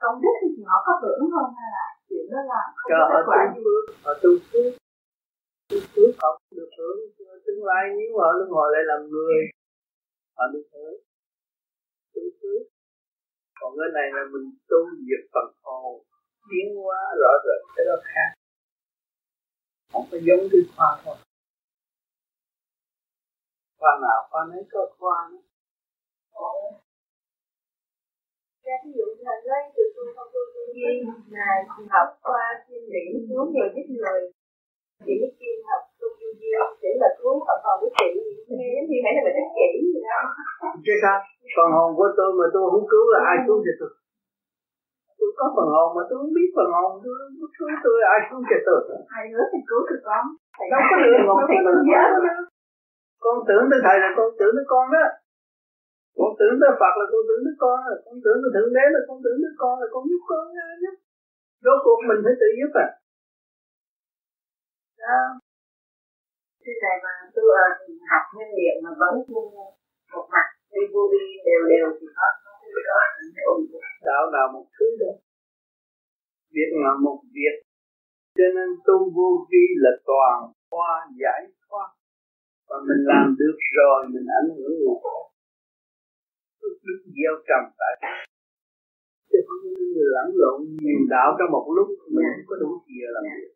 công 0.01 0.21
đức 0.23 0.35
thì 0.41 0.63
họ 0.69 0.77
có 0.85 0.93
hưởng 1.01 1.23
không? 1.33 1.49
Hay 1.57 1.67
là 1.77 1.85
chuyện 2.09 2.25
đó 2.33 2.39
là 2.51 2.61
không 2.75 2.89
Cho 2.91 2.97
có 3.01 3.07
kết 3.13 3.23
quả? 3.29 3.41
gì 3.55 3.61
họ 4.03 4.11
tu 4.23 4.31
phước. 4.47 4.71
Tu 5.69 5.77
phước 5.93 6.11
họ 6.21 6.29
được 6.57 6.69
hưởng 6.77 6.99
tương 7.45 7.63
lai. 7.69 7.83
Nếu 7.97 8.09
họ 8.19 8.27
luân 8.37 8.49
hồi 8.55 8.67
lại 8.73 8.83
làm 8.91 9.01
người 9.13 9.37
họ 10.37 10.43
được 10.53 10.65
hưởng. 10.73 10.95
Tu 12.13 12.23
phước. 12.39 12.61
Còn 13.59 13.71
cái 13.77 13.89
này 13.97 14.07
là 14.15 14.21
mình 14.33 14.45
tu 14.69 14.79
diệt 15.07 15.23
phần 15.33 15.47
hồn 15.63 15.93
tiến 16.49 16.67
hóa 16.83 16.99
rõ 17.21 17.31
rệt 17.45 17.61
cái 17.75 17.85
đó 17.89 17.95
khác. 18.11 18.29
Không 19.93 20.05
có 20.11 20.17
giống 20.27 20.43
cái 20.51 20.61
khoa 20.75 20.89
thôi 21.03 21.15
khoa 23.85 23.95
nào 24.05 24.19
khoa 24.29 24.41
nấy 24.51 24.63
có 24.71 24.81
khoa 24.99 25.17
nữa 25.31 25.43
Ra 28.65 28.75
ví 28.83 28.91
dụ 28.97 29.07
là 29.25 29.35
lấy 29.49 29.63
từ 29.75 29.83
tôi 29.95 30.07
không 30.15 30.29
tôi 30.33 30.45
tư 30.53 30.61
duy 30.75 30.93
là 31.35 31.49
học 31.93 32.09
qua 32.27 32.43
chuyên 32.65 32.83
điểm 32.93 33.09
xuống 33.27 33.47
về 33.55 33.65
giúp 33.75 33.87
người. 33.97 34.21
Chỉ 35.05 35.13
biết 35.21 35.31
chuyên 35.39 35.57
học 35.69 35.81
tu 35.99 36.07
tư 36.19 36.27
duy 36.39 36.51
để 36.81 36.91
là 37.01 37.09
cứu 37.19 37.33
phần 37.47 37.59
hồn 37.65 37.77
của 37.81 37.91
chị 37.97 38.07
nghe 38.59 38.71
như 38.89 38.97
phải 39.03 39.13
là 39.15 39.21
mình 39.25 39.37
ích 39.41 39.51
kỷ 39.57 39.69
gì 39.93 39.99
đó. 40.07 40.19
Chứ 40.85 40.93
sao? 41.03 41.17
Phần 41.55 41.69
hồn 41.75 41.89
của 41.97 42.09
tôi 42.17 42.29
mà 42.39 42.45
tôi 42.53 42.63
không 42.71 42.87
cứu 42.91 43.03
là 43.13 43.19
ai 43.31 43.37
cứu 43.45 43.57
cho 43.65 43.73
tôi? 43.79 43.91
Tôi 45.19 45.29
có 45.39 45.45
phần 45.55 45.67
hồn 45.75 45.87
mà 45.95 46.03
tôi 46.07 46.15
không 46.21 46.33
biết 46.37 46.49
phần 46.57 46.69
hồn 46.75 46.91
tôi 47.03 47.15
cứu 47.55 47.67
tôi 47.85 47.97
ai 48.13 48.19
cứu 48.29 48.39
cho 48.49 48.57
tôi? 48.67 48.79
Hai 49.13 49.23
đứa 49.31 49.43
thì 49.51 49.59
cứu 49.69 49.81
được 49.89 50.01
con. 50.07 50.23
Đâu 50.71 50.81
có 50.89 50.95
được 51.03 51.13
thầy 51.49 51.59
con 51.65 51.77
nhớ 51.89 52.03
con 53.23 53.35
tưởng 53.47 53.65
tới 53.69 53.79
thầy 53.85 53.95
là 54.03 54.09
con 54.17 54.29
tưởng 54.39 54.53
tới 54.57 54.65
con 54.73 54.85
đó. 54.95 55.05
Con 56.19 56.31
tưởng 56.39 56.55
tới 56.61 56.71
Phật 56.79 56.93
là 56.99 57.05
con 57.11 57.21
tưởng 57.27 57.41
tới 57.45 57.55
con 57.63 57.77
rồi 57.85 57.97
con 58.05 58.15
tưởng 58.23 58.39
tới 58.41 58.51
thượng 58.55 58.71
đế 58.77 58.85
là 58.95 59.01
con 59.07 59.17
tưởng 59.23 59.37
tới 59.43 59.53
con 59.61 59.73
là 59.81 59.87
con 59.93 60.03
giúp 60.09 60.21
con 60.29 60.43
nhé 60.83 60.91
rốt 61.65 61.77
cuộc 61.85 61.99
mình 62.09 62.21
phải 62.25 62.35
tự 62.41 62.47
giúp 62.57 62.71
à. 62.85 62.87
Đó 65.01 65.21
thưa 66.61 66.77
thầy 66.83 66.95
mà 67.05 67.13
tôi 67.35 67.47
học 68.11 68.25
nguyên 68.33 68.49
liệu 68.57 68.75
mà 68.83 68.91
vẫn 69.01 69.13
một 70.13 70.25
mặt 70.33 70.47
đi 70.73 70.83
vô 70.93 71.03
vi 71.11 71.25
đều 71.47 71.61
đều 71.71 71.87
thì 71.99 72.07
có 72.17 72.27
đạo 74.07 74.23
nào 74.35 74.47
một 74.53 74.65
thứ 74.75 74.85
đó. 75.01 75.11
Việc 76.55 76.71
là 76.83 76.91
một 77.05 77.19
việc. 77.35 77.55
Cho 78.37 78.47
nên 78.55 78.69
tu 78.87 78.97
vô 79.15 79.29
vi 79.49 79.65
là 79.83 79.91
toàn 80.09 80.37
khoa 80.69 80.91
giải 81.21 81.41
và 82.75 82.81
mình 82.89 83.01
làm 83.11 83.25
được 83.41 83.57
rồi 83.77 83.99
mình 84.13 84.27
ảnh 84.39 84.49
hưởng 84.55 84.73
người 84.79 84.97
khác 85.03 85.23
đức 86.85 86.99
gieo 87.15 87.33
trầm 87.47 87.63
tại 87.79 87.93
chứ 89.29 89.37
không 89.47 89.61
có 89.65 90.03
lẫn 90.15 90.27
lộn 90.41 90.57
nhiều 90.83 91.01
đạo 91.13 91.29
trong 91.37 91.49
một 91.55 91.65
lúc 91.77 91.87
mình 92.15 92.27
không 92.33 92.47
có 92.49 92.55
đủ 92.61 92.69
gì 92.87 92.97
làm 93.15 93.23
việc 93.33 93.51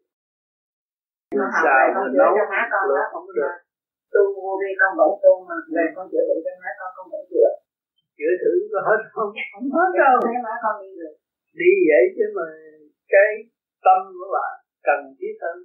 mình 1.37 1.53
xài 1.63 1.83
mình 1.95 2.13
nấu 2.19 2.31
lửa 2.89 3.03
không 3.11 3.23
có 3.27 3.33
được. 3.39 3.53
tu 4.13 4.23
vô 4.35 4.51
vi 4.61 4.71
con 4.81 4.91
vẫn 4.99 5.11
tu 5.23 5.33
mà 5.47 5.55
về 5.75 5.85
con 5.95 6.05
chữa 6.11 6.23
bệnh 6.27 6.41
cho 6.45 6.53
má 6.61 6.69
con 6.79 6.89
con 6.95 7.05
vẫn 7.11 7.23
chữa. 7.31 7.49
Chữa 8.17 8.33
thử 8.41 8.51
có 8.71 8.79
hết 8.87 8.99
không? 9.15 9.31
Không 9.53 9.67
hết 9.75 9.89
đâu. 10.01 10.15
Đi 11.59 11.71
vậy 11.89 12.03
chứ 12.15 12.25
mà 12.37 12.45
cái 13.13 13.29
tâm 13.85 13.99
của 14.17 14.29
bạn 14.35 14.53
cần 14.87 14.99
thiết 15.17 15.35
hơn 15.43 15.57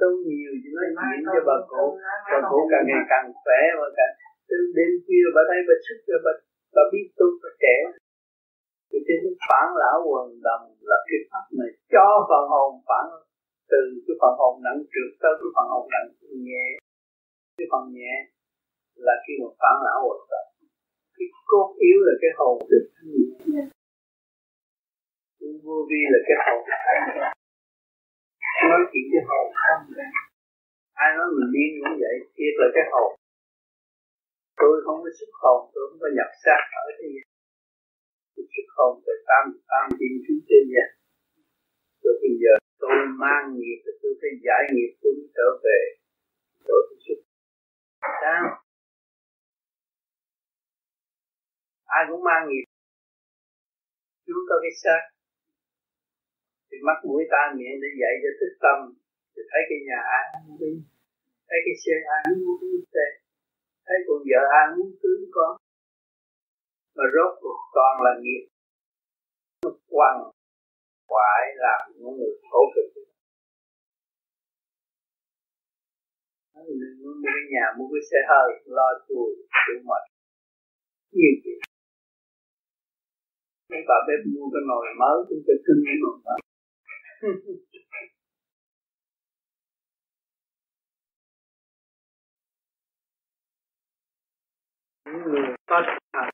tu 0.00 0.10
nhiều 0.28 0.52
thì 0.62 0.68
nói 0.76 0.86
chuyện 0.98 1.20
cho 1.32 1.40
bà 1.48 1.56
cụ. 1.70 1.84
bà 2.30 2.38
cụ 2.50 2.58
càng 2.72 2.84
ngày 2.88 3.02
càng 3.12 3.26
khỏe 3.42 3.60
và 3.80 3.88
càng 3.98 4.12
từ 4.48 4.58
đêm 4.76 4.90
khuya 5.04 5.26
bà 5.34 5.42
thấy 5.48 5.60
bà 5.68 5.76
sức 5.86 5.98
rồi 6.08 6.20
bà 6.26 6.32
bà 6.74 6.82
biết 6.92 7.06
tu 7.18 7.26
bà 7.42 7.50
trẻ. 7.62 7.76
Thì 8.88 8.98
trên 9.06 9.20
phản 9.46 9.66
lão 9.80 9.98
quần 10.10 10.28
đồng 10.46 10.64
là 10.90 10.98
cái 11.08 11.20
pháp 11.30 11.46
này 11.60 11.70
cho 11.94 12.06
phần 12.28 12.44
hồn 12.52 12.72
phản. 12.88 13.06
Từ 13.72 13.80
cái 14.06 14.14
phần 14.20 14.34
hồn 14.40 14.54
nặng 14.64 14.80
trượt 14.92 15.10
tới 15.22 15.32
cái 15.40 15.50
phần 15.56 15.66
hồn 15.72 15.84
nặng 15.94 16.08
nhẹ. 16.48 16.66
Cái 17.56 17.66
phần 17.72 17.84
nhẹ 17.96 18.14
là 19.06 19.14
khi 19.24 19.32
mà 19.42 19.48
phản 19.60 19.76
lão 19.86 19.98
quần 20.08 20.20
đồng. 20.32 20.50
Cái 21.16 21.26
cốt 21.50 21.68
yếu 21.86 21.98
là 22.06 22.14
cái 22.22 22.32
hồn. 22.38 22.54
Được 22.70 22.86
vô 25.64 25.76
vi 25.88 26.00
là 26.12 26.18
cái 26.26 26.36
hồn 26.44 26.58
nói 28.70 28.82
chuyện 28.90 29.04
cái 29.12 29.22
hồn 29.28 29.46
không 29.62 29.82
ai 31.04 31.08
nói 31.16 31.26
mình 31.36 31.50
điên 31.54 31.70
cũng 31.80 31.96
vậy, 32.02 32.16
thiệt 32.34 32.54
là 32.60 32.68
cái 32.74 32.84
hồn. 32.92 33.10
Tôi 34.60 34.74
không 34.84 34.98
có 35.04 35.10
xuất 35.18 35.32
hồn, 35.42 35.60
tôi 35.72 35.82
không 35.88 36.00
có 36.04 36.08
nhập 36.16 36.30
xác 36.44 36.62
ở 36.82 36.84
thế 36.98 37.06
gian 37.14 37.26
cái 38.34 38.44
sức 38.52 38.66
hồn 38.76 38.92
từ 39.04 39.12
tam 39.28 39.44
tam 39.70 39.84
thiên 39.98 40.14
chúng 40.24 40.40
trên 40.48 40.64
gian 40.72 40.88
rồi 42.02 42.14
bây 42.22 42.34
giờ 42.42 42.52
tôi 42.82 42.96
mang 43.22 43.44
nghiệp 43.56 43.78
tôi 44.02 44.12
phải 44.20 44.32
giải 44.46 44.62
nghiệp, 44.72 44.90
tôi 45.00 45.12
mới 45.18 45.28
trở 45.36 45.48
về. 45.64 45.80
Chỗ 46.66 46.76
tôi 46.88 46.98
xuất 47.04 47.18
sao 48.22 48.44
ai 51.96 52.02
cũng 52.08 52.24
mang 52.24 52.44
nghiệp. 52.48 52.66
Chúng 54.26 54.42
có 54.48 54.56
cái 54.62 54.72
xác 54.82 55.02
thì 56.72 56.78
mắt 56.88 56.98
mũi 57.08 57.22
tai 57.32 57.46
miệng 57.56 57.78
để 57.82 57.88
dạy 58.00 58.14
cho 58.22 58.30
thức 58.38 58.52
tâm. 58.64 58.78
Thì 59.32 59.42
thấy 59.50 59.62
cái 59.68 59.78
nhà 59.88 59.98
ai 60.18 60.24
muốn 60.44 60.56
đi. 60.62 60.72
Thấy 61.48 61.58
cái 61.66 61.76
xe 61.82 61.94
ai 62.16 62.22
muốn 62.44 62.56
đi 62.62 62.72
xe. 62.92 63.06
Thấy 63.86 63.98
con 64.06 64.18
vợ 64.28 64.40
ai 64.58 64.66
muốn 64.74 64.88
cưới 65.02 65.18
con. 65.36 65.52
Mà 66.96 67.04
rốt 67.14 67.30
cuộc 67.42 67.60
toàn 67.74 67.94
là 68.04 68.12
nghiệp. 68.22 68.44
Nó 69.62 69.70
quăng 69.92 70.20
quại 71.12 71.42
làm 71.64 71.80
những 71.94 72.14
người 72.18 72.34
khổ 72.50 72.60
cực. 72.74 72.88
Đừng 76.80 76.94
muốn 77.02 77.14
mua 77.22 77.32
cái 77.36 77.44
nhà, 77.52 77.64
mua 77.76 77.88
cái 77.92 78.02
xe 78.10 78.18
hơi, 78.30 78.48
lo 78.76 78.88
chùi 79.08 79.28
chịu 79.64 79.78
mệt. 79.88 80.02
Nhiều 81.16 81.34
chuyện. 81.42 81.58
Mấy 83.70 83.80
bà 83.88 83.98
bếp 84.06 84.20
mua 84.32 84.46
cái 84.52 84.62
nồi 84.70 84.86
mới 85.00 85.16
cũng 85.28 85.42
phải 85.46 85.58
cưng 85.66 85.82
cái 85.86 85.96
nồi 86.02 86.16
mới 86.24 86.41
những 87.22 87.34
người 95.24 95.56
có 95.66 95.82
thật 95.86 96.30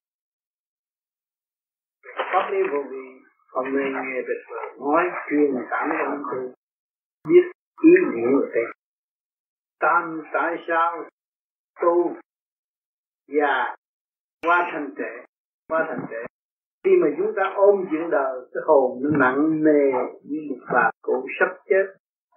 pháp 2.17 2.51
lý 2.51 2.59
vô 2.73 2.83
vi 2.91 3.07
không 3.49 3.77
nên 3.77 3.93
nghe 3.93 4.23
được 4.29 4.43
nói 4.81 5.05
chuyên 5.31 5.55
cảm 5.71 5.91
ơn 5.91 6.23
tôi 6.33 6.53
biết 7.29 7.45
ý 7.83 7.91
nghĩa 8.15 8.31
của 8.33 8.47
thế 8.55 8.61
tam 9.79 10.23
tại 10.33 10.57
sao 10.69 11.09
tu 11.83 12.17
già 13.27 13.77
qua 14.43 14.69
thành 14.73 14.95
trẻ 14.99 15.25
qua 15.69 15.87
thành 15.89 16.07
trẻ 16.11 16.28
khi 16.85 16.91
mà 17.03 17.09
chúng 17.19 17.33
ta 17.37 17.43
ôm 17.57 17.85
chuyện 17.91 18.11
đời, 18.11 18.41
cái 18.55 18.63
hồn 18.67 19.01
nó 19.03 19.11
nặng 19.19 19.65
nề 19.65 19.93
như 20.25 20.39
một 20.51 20.61
bà 20.73 20.91
cụ 21.03 21.27
sắp 21.41 21.57
chết, 21.69 21.87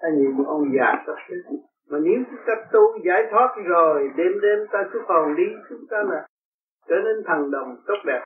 hay 0.01 0.11
như 0.17 0.29
một 0.37 0.43
ông 0.47 0.63
già 0.77 1.03
sắp 1.07 1.15
chết. 1.29 1.57
Mà 1.89 1.97
nếu 2.03 2.19
chúng 2.29 2.39
ta 2.47 2.53
tu 2.71 2.79
giải 3.05 3.23
thoát 3.31 3.55
rồi, 3.65 4.11
đêm 4.17 4.41
đêm 4.41 4.59
ta 4.71 4.79
xuất 4.93 5.01
hồn 5.07 5.35
đi, 5.35 5.43
chúng 5.69 5.87
ta 5.89 5.97
là 6.09 6.27
trở 6.87 6.95
nên 7.05 7.23
thần 7.25 7.51
đồng 7.51 7.75
tốt 7.87 7.99
đẹp. 8.05 8.23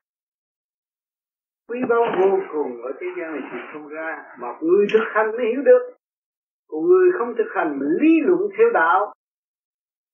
Quý 1.70 1.80
báu 1.89 2.03
vô 2.20 2.39
cùng 2.53 2.82
ở 2.82 2.91
thế 2.99 3.07
gian 3.18 3.32
này 3.32 3.41
thì 3.51 3.57
không 3.74 3.88
ra, 3.88 4.24
mà 4.39 4.47
người 4.61 4.88
thực 4.93 5.05
hành 5.13 5.32
mới 5.32 5.45
hiểu 5.45 5.61
được. 5.61 5.93
Còn 6.70 6.82
người 6.82 7.11
không 7.18 7.36
thực 7.38 7.49
hành, 7.55 7.80
mà 7.80 7.86
lý 8.01 8.22
luận 8.22 8.41
theo 8.57 8.70
đạo, 8.74 9.13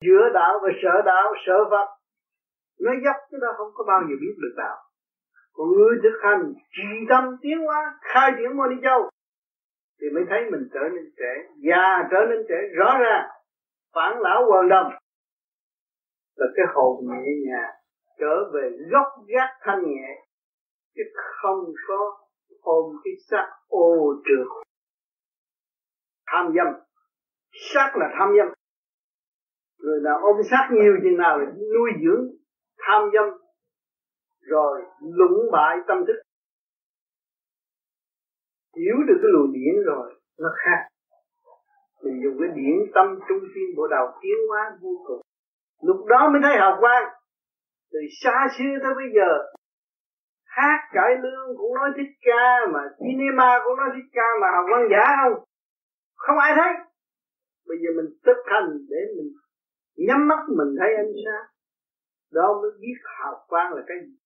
giữa 0.05 0.29
đạo 0.33 0.59
và 0.63 0.69
sợ 0.83 1.01
đạo, 1.05 1.33
sợ 1.45 1.57
Phật 1.69 1.87
nó 2.81 2.91
dốc 3.05 3.15
chúng 3.31 3.39
ta 3.41 3.47
không 3.57 3.67
có 3.73 3.83
bao 3.87 4.01
giờ 4.01 4.15
biết 4.21 4.35
được 4.41 4.53
đạo 4.57 4.77
còn 5.61 5.69
người 5.77 5.97
thực 6.03 6.17
hành 6.23 6.53
trì 6.71 7.05
tâm 7.09 7.23
tiến 7.41 7.57
hóa, 7.65 7.99
khai 8.01 8.31
triển 8.37 8.57
môn 8.57 8.69
đi 8.69 8.75
châu, 8.83 9.09
thì 10.01 10.07
mới 10.13 10.23
thấy 10.29 10.39
mình 10.51 10.69
trở 10.73 10.79
nên 10.93 11.13
trẻ, 11.17 11.33
già 11.69 12.07
trở 12.11 12.17
nên 12.29 12.39
trẻ. 12.49 12.55
Rõ 12.73 12.97
ràng, 12.99 13.29
phản 13.95 14.19
lão 14.19 14.45
hoàng 14.49 14.69
đồng 14.69 14.91
là 16.35 16.47
cái 16.55 16.65
hồn 16.73 17.05
nhẹ 17.07 17.31
nhàng, 17.47 17.73
trở 18.19 18.51
về 18.53 18.69
gốc 18.91 19.07
gác 19.27 19.49
thanh 19.61 19.83
nhẹ, 19.83 20.07
chứ 20.95 21.03
không 21.41 21.65
có 21.87 22.17
ôm 22.61 22.95
cái 23.03 23.13
xác 23.29 23.47
ô 23.67 24.15
trượt. 24.25 24.47
Tham 26.27 26.53
dâm, 26.55 26.67
xác 27.73 27.91
là 27.95 28.09
tham 28.19 28.29
dâm. 28.37 28.47
Người 29.79 29.99
nào 30.03 30.19
ôm 30.21 30.35
xác 30.51 30.69
nhiều 30.71 30.93
chừng 31.03 31.17
nào 31.17 31.39
nuôi 31.73 31.91
dưỡng 32.03 32.27
tham 32.77 33.09
dâm 33.13 33.25
rồi 34.41 34.81
lũng 35.01 35.51
bại 35.51 35.77
tâm 35.87 35.97
thức. 36.07 36.21
Hiểu 38.75 38.95
được 39.07 39.19
cái 39.21 39.31
luồng 39.33 39.51
điển 39.53 39.83
rồi, 39.85 40.21
nó 40.39 40.49
khác. 40.55 40.87
Mình 42.03 42.21
dùng 42.23 42.37
cái 42.39 42.49
điển 42.55 42.91
tâm 42.95 43.19
trung 43.29 43.43
thiên 43.55 43.75
bộ 43.77 43.87
đầu 43.87 44.07
tiến 44.21 44.37
hóa 44.49 44.77
vô 44.81 44.89
cùng. 45.07 45.21
Lúc 45.81 46.05
đó 46.05 46.29
mới 46.31 46.41
thấy 46.43 46.57
học 46.57 46.77
quan. 46.81 47.03
Từ 47.91 47.99
xa 48.23 48.47
xưa 48.57 48.73
tới 48.83 48.93
bây 48.95 49.09
giờ, 49.15 49.29
hát 50.45 50.79
cải 50.93 51.11
lương 51.23 51.57
cũng 51.57 51.73
nói 51.75 51.89
thích 51.97 52.11
ca 52.25 52.71
mà 52.73 52.79
cinema 52.99 53.59
cũng 53.63 53.77
nói 53.77 53.89
thích 53.95 54.09
ca 54.13 54.27
mà 54.41 54.47
học 54.55 54.65
quang 54.69 54.87
giả 54.91 55.03
không? 55.21 55.43
Không 56.15 56.37
ai 56.37 56.53
thấy. 56.55 56.73
Bây 57.67 57.77
giờ 57.81 57.89
mình 57.97 58.09
thực 58.25 58.39
hành 58.45 58.69
để 58.89 59.01
mình 59.17 59.29
nhắm 60.07 60.27
mắt, 60.27 60.41
mình 60.57 60.75
thấy 60.79 60.89
ánh 60.95 61.13
sáng. 61.25 61.45
Đó 62.31 62.59
mới 62.61 62.71
biết 62.79 62.97
học 63.19 63.37
quan 63.47 63.73
là 63.73 63.81
cái 63.87 63.97
gì 64.05 64.20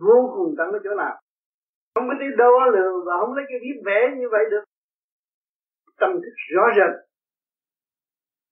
vô 0.00 0.32
cùng 0.36 0.54
tận 0.58 0.72
ở 0.72 0.78
chỗ 0.84 0.94
nào 0.94 1.20
không 1.94 2.08
có 2.08 2.14
đi 2.20 2.26
đo 2.36 2.66
lường 2.74 3.04
và 3.06 3.14
không 3.20 3.34
lấy 3.34 3.44
cái 3.48 3.58
biết 3.62 3.82
vẽ 3.84 4.00
như 4.18 4.28
vậy 4.30 4.44
được. 4.50 4.64
Tâm 6.00 6.10
thức 6.22 6.34
rõ 6.54 6.62
rệt. 6.76 6.92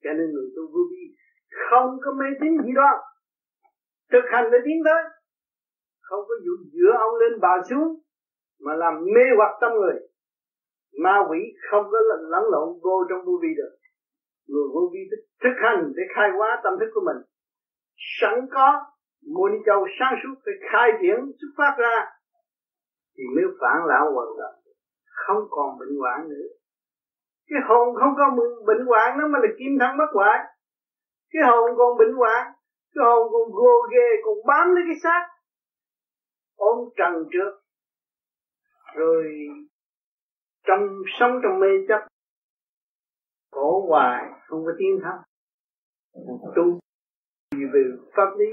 Cho 0.03 0.11
nên 0.13 0.27
người 0.33 0.49
tu 0.57 0.63
vô 0.73 0.83
vi 0.91 1.05
không 1.71 1.91
có 2.05 2.13
mê 2.13 2.27
tín 2.41 2.53
gì 2.65 2.73
đó. 2.75 2.91
Thực 4.13 4.25
hành 4.33 4.45
để 4.53 4.59
tiến 4.65 4.79
tới 4.85 5.03
không 6.01 6.25
có 6.29 6.35
dụ 6.45 6.53
dựa 6.73 6.93
ông 6.99 7.15
lên 7.21 7.41
bà 7.41 7.55
xuống 7.71 8.01
mà 8.61 8.75
làm 8.75 8.95
mê 9.15 9.25
hoặc 9.37 9.53
tâm 9.61 9.73
người. 9.73 9.95
Ma 11.03 11.17
quỷ 11.31 11.39
không 11.71 11.85
có 11.93 11.99
lẫn 12.31 12.45
lộn 12.53 12.69
vô 12.83 13.05
trong 13.09 13.25
vô 13.25 13.33
vi 13.43 13.49
được. 13.57 13.77
Người 14.49 14.69
vô 14.75 14.91
vi 14.93 15.01
thực 15.43 15.57
hành 15.63 15.93
để 15.97 16.03
khai 16.15 16.31
hóa 16.39 16.61
tâm 16.65 16.73
thức 16.81 16.91
của 16.95 17.01
mình. 17.07 17.23
Sẵn 18.21 18.47
có 18.51 18.92
muốn 19.35 19.51
châu 19.67 19.87
sáng 19.99 20.15
suốt 20.23 20.35
phải 20.45 20.55
khai 20.73 20.89
triển 21.03 21.19
xuất 21.39 21.53
phát 21.59 21.75
ra, 21.79 21.97
thì 23.17 23.25
mới 23.35 23.45
phản 23.61 23.79
lão 23.89 24.13
hoàn 24.15 24.29
toàn 24.39 24.63
không 25.27 25.43
còn 25.51 25.79
bệnh 25.79 25.99
hoạn 26.01 26.29
nữa. 26.29 26.49
Cái 27.49 27.61
hồn 27.69 27.95
không 27.95 28.15
có 28.17 28.25
bệnh 28.67 28.87
hoạn 28.87 29.19
nó 29.19 29.29
mà 29.29 29.39
là 29.39 29.49
kim 29.59 29.73
thân 29.81 29.99
bất 29.99 30.11
hoại. 30.15 30.39
Cái 31.31 31.43
hồn 31.47 31.71
còn 31.77 31.99
bệnh 31.99 32.15
hoạn, 32.15 32.53
cái 32.95 33.05
hồn 33.05 33.29
còn 33.33 33.51
gồ 33.53 33.89
ghề, 33.93 34.09
còn 34.25 34.35
bám 34.47 34.75
lấy 34.75 34.85
cái 34.87 35.01
xác. 35.03 35.29
Ôm 36.57 36.79
trần 36.97 37.15
trước. 37.33 37.61
Rồi, 38.95 39.25
trong, 40.67 40.89
sống 41.21 41.41
trong 41.43 41.61
mê 41.61 41.69
chấp. 41.89 42.01
Khổ 43.51 43.87
hoài, 43.89 44.25
không 44.47 44.65
có 44.65 44.73
tiến 44.79 45.01
thắng 45.03 45.23
tu 46.57 46.79
về 47.53 47.83
pháp 48.17 48.31
lý 48.39 48.47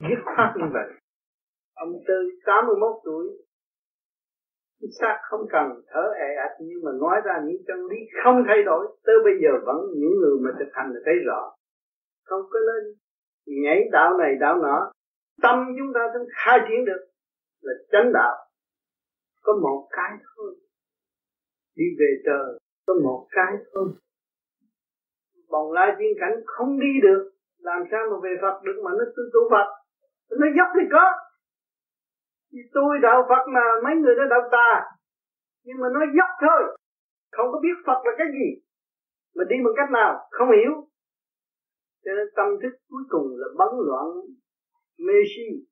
dứt 0.00 0.20
khoát 0.24 0.50
như 0.56 0.64
vậy. 0.72 0.88
Ông 1.74 1.92
tư 2.08 2.14
81 2.46 2.88
tuổi. 3.04 3.26
Xác 5.00 5.18
không 5.22 5.46
cần 5.50 5.66
thở 5.86 6.04
ẹ 6.18 6.34
ạch, 6.46 6.56
nhưng 6.60 6.84
mà 6.84 6.90
nói 7.00 7.16
ra 7.24 7.34
những 7.46 7.62
chân 7.66 7.78
lý 7.90 7.96
không 8.24 8.44
thay 8.46 8.62
đổi. 8.64 8.96
Tới 9.06 9.16
bây 9.24 9.34
giờ 9.42 9.50
vẫn 9.66 9.76
những 10.00 10.14
người 10.20 10.36
mà 10.44 10.50
thực 10.58 10.70
hành 10.72 10.90
là 10.94 11.00
thấy 11.04 11.14
rõ. 11.26 11.54
Không 12.24 12.42
có 12.50 12.58
lên 12.58 12.94
nhảy 13.46 13.80
đạo 13.92 14.18
này, 14.18 14.34
đạo 14.40 14.56
nọ. 14.62 14.92
Tâm 15.42 15.56
chúng 15.78 15.92
ta 15.94 16.00
cũng 16.12 16.28
khai 16.44 16.58
triển 16.68 16.84
được. 16.84 17.02
Là 17.62 17.72
chánh 17.92 18.12
đạo. 18.12 18.34
Có 19.42 19.52
một 19.62 19.88
cái 19.90 20.10
thôi. 20.36 20.54
Đi 21.76 21.84
về 21.98 22.10
trời, 22.24 22.58
có 22.86 22.94
một 23.04 23.26
cái 23.30 23.52
thôi. 23.74 23.88
Bồng 25.48 25.72
lai 25.72 25.92
tiên 25.98 26.12
cảnh 26.20 26.32
không 26.46 26.80
đi 26.80 26.92
được. 27.02 27.30
Làm 27.58 27.82
sao 27.90 28.00
mà 28.10 28.16
về 28.22 28.30
Phật 28.42 28.62
được 28.64 28.80
mà 28.84 28.90
nó 28.90 29.04
tu 29.16 29.22
tu 29.32 29.40
Phật? 29.50 29.83
Nó 30.30 30.46
dốc 30.56 30.68
thì 30.74 30.84
có. 30.92 31.12
Thì 32.52 32.58
tôi 32.74 32.98
đạo 33.02 33.26
Phật 33.28 33.44
mà 33.54 33.60
mấy 33.84 33.94
người 33.96 34.14
đó 34.14 34.24
đạo 34.30 34.48
tà. 34.52 34.70
Nhưng 35.64 35.76
mà 35.80 35.88
nói 35.94 36.06
dốc 36.16 36.28
thôi. 36.40 36.76
Không 37.32 37.52
có 37.52 37.60
biết 37.62 37.76
Phật 37.86 38.00
là 38.04 38.12
cái 38.18 38.26
gì. 38.32 38.62
Mà 39.36 39.44
đi 39.48 39.56
bằng 39.64 39.74
cách 39.76 39.90
nào? 39.92 40.28
Không 40.30 40.48
hiểu. 40.56 40.72
Cho 42.04 42.12
nên 42.16 42.26
tâm 42.36 42.46
thức 42.62 42.78
cuối 42.88 43.02
cùng 43.08 43.26
là 43.36 43.46
bấn 43.58 43.68
loạn 43.86 44.06
mê 44.98 45.14
si. 45.36 45.66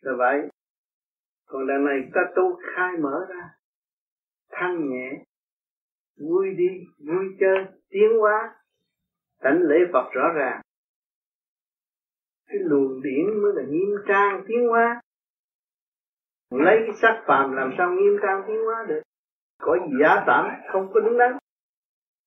Là 0.00 0.12
vậy. 0.18 0.48
Còn 1.46 1.66
đằng 1.66 1.84
này 1.84 1.98
ta 2.14 2.20
tu 2.36 2.58
khai 2.74 2.92
mở 3.02 3.26
ra. 3.28 3.50
Thanh 4.50 4.90
nhẹ. 4.90 5.24
Vui 6.20 6.46
đi, 6.58 6.68
vui 6.98 7.26
chơi, 7.40 7.64
tiến 7.88 8.18
hóa. 8.20 8.54
Tánh 9.40 9.58
lễ 9.62 9.76
Phật 9.92 10.10
rõ 10.12 10.28
ràng 10.34 10.60
cái 12.46 12.58
luồng 12.60 13.02
điển 13.02 13.42
mới 13.42 13.52
là 13.54 13.62
nghiêm 13.68 13.96
trang 14.08 14.44
tiến 14.48 14.68
hóa. 14.68 15.00
Lấy 16.50 16.76
cái 16.86 16.94
sắc 17.02 17.24
phàm 17.26 17.52
làm 17.52 17.74
sao 17.78 17.90
nghiêm 17.90 18.16
trang 18.22 18.42
tiến 18.46 18.64
hóa 18.64 18.84
được? 18.88 19.00
Có 19.58 19.76
giả 20.00 20.24
tạm 20.26 20.50
không 20.72 20.90
có 20.94 21.00
đúng 21.00 21.18
đắn. 21.18 21.36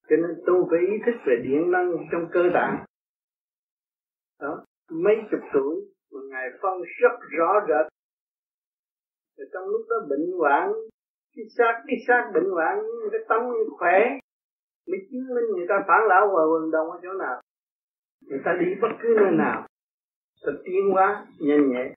Cho 0.08 0.16
nên 0.16 0.42
tu 0.46 0.68
phải 0.70 0.80
ý 0.80 0.98
thức 1.06 1.18
về 1.26 1.36
điện 1.44 1.70
năng 1.70 1.92
trong 2.12 2.28
cơ 2.32 2.42
tạng. 2.54 2.84
Đó, 4.40 4.64
mấy 4.90 5.14
chục 5.30 5.40
tuổi 5.52 5.74
mà 6.12 6.20
ngài 6.30 6.48
phân 6.62 6.82
rất 7.00 7.18
rõ 7.38 7.52
rệt. 7.68 7.92
Rồi 9.36 9.48
trong 9.52 9.68
lúc 9.68 9.80
đó 9.90 9.96
bệnh 10.10 10.32
hoạn, 10.38 10.72
cái 11.36 11.44
xác 11.58 11.82
cái 11.86 11.96
xác 12.08 12.30
bệnh 12.34 12.50
hoạn 12.50 12.78
nhưng 12.82 13.10
cái 13.12 13.20
tâm 13.28 13.40
khỏe, 13.78 14.18
mới 14.86 14.98
chứng 15.10 15.34
minh 15.34 15.44
người 15.56 15.66
ta 15.68 15.74
phản 15.88 16.00
lão 16.08 16.28
hòa 16.28 16.44
quần 16.52 16.70
đồng 16.70 16.90
ở 16.90 16.98
chỗ 17.02 17.12
nào. 17.12 17.40
Người 18.26 18.40
ta 18.44 18.50
đi 18.60 18.66
bất 18.80 18.88
cứ 19.02 19.08
nơi 19.16 19.32
nào 19.32 19.66
ta 20.40 20.52
tiến 20.64 20.90
hóa, 20.92 21.26
nhanh 21.38 21.72
nhẹ 21.72 21.94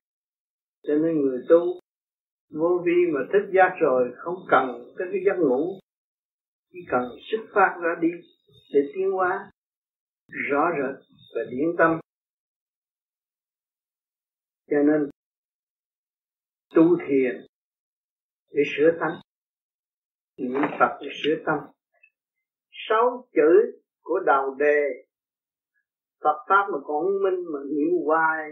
cho 0.83 0.93
nên 0.93 1.21
người 1.21 1.39
tu 1.49 1.79
vô 2.49 2.81
vi 2.85 3.11
mà 3.13 3.19
thích 3.33 3.49
giác 3.55 3.75
rồi 3.81 4.13
không 4.17 4.35
cần 4.49 4.93
tới 4.97 5.07
cái 5.11 5.21
giấc 5.25 5.37
ngủ. 5.39 5.79
Chỉ 6.71 6.79
cần 6.89 7.01
xuất 7.31 7.43
phát 7.55 7.79
ra 7.83 7.89
đi 8.01 8.07
để 8.73 8.79
tiến 8.95 9.11
hóa, 9.11 9.51
rõ 10.49 10.69
rệt 10.77 11.05
và 11.35 11.41
điển 11.51 11.67
tâm. 11.77 11.99
Cho 14.69 14.77
nên 14.77 15.09
tu 16.75 16.97
thiền 17.07 17.45
để 18.51 18.63
sửa 18.77 18.91
tâm, 18.99 19.11
niệm 20.37 20.61
phật 20.79 20.97
để 21.01 21.07
sửa 21.23 21.43
tâm. 21.45 21.57
Sáu 22.89 23.27
chữ 23.33 23.79
của 24.03 24.19
đầu 24.25 24.55
đề 24.59 25.05
Phật 26.23 26.37
pháp 26.49 26.63
mà 26.71 26.77
còn 26.87 26.97
không 27.03 27.23
minh 27.23 27.39
mà 27.53 27.59
hiểu 27.71 27.91
hoài 28.05 28.43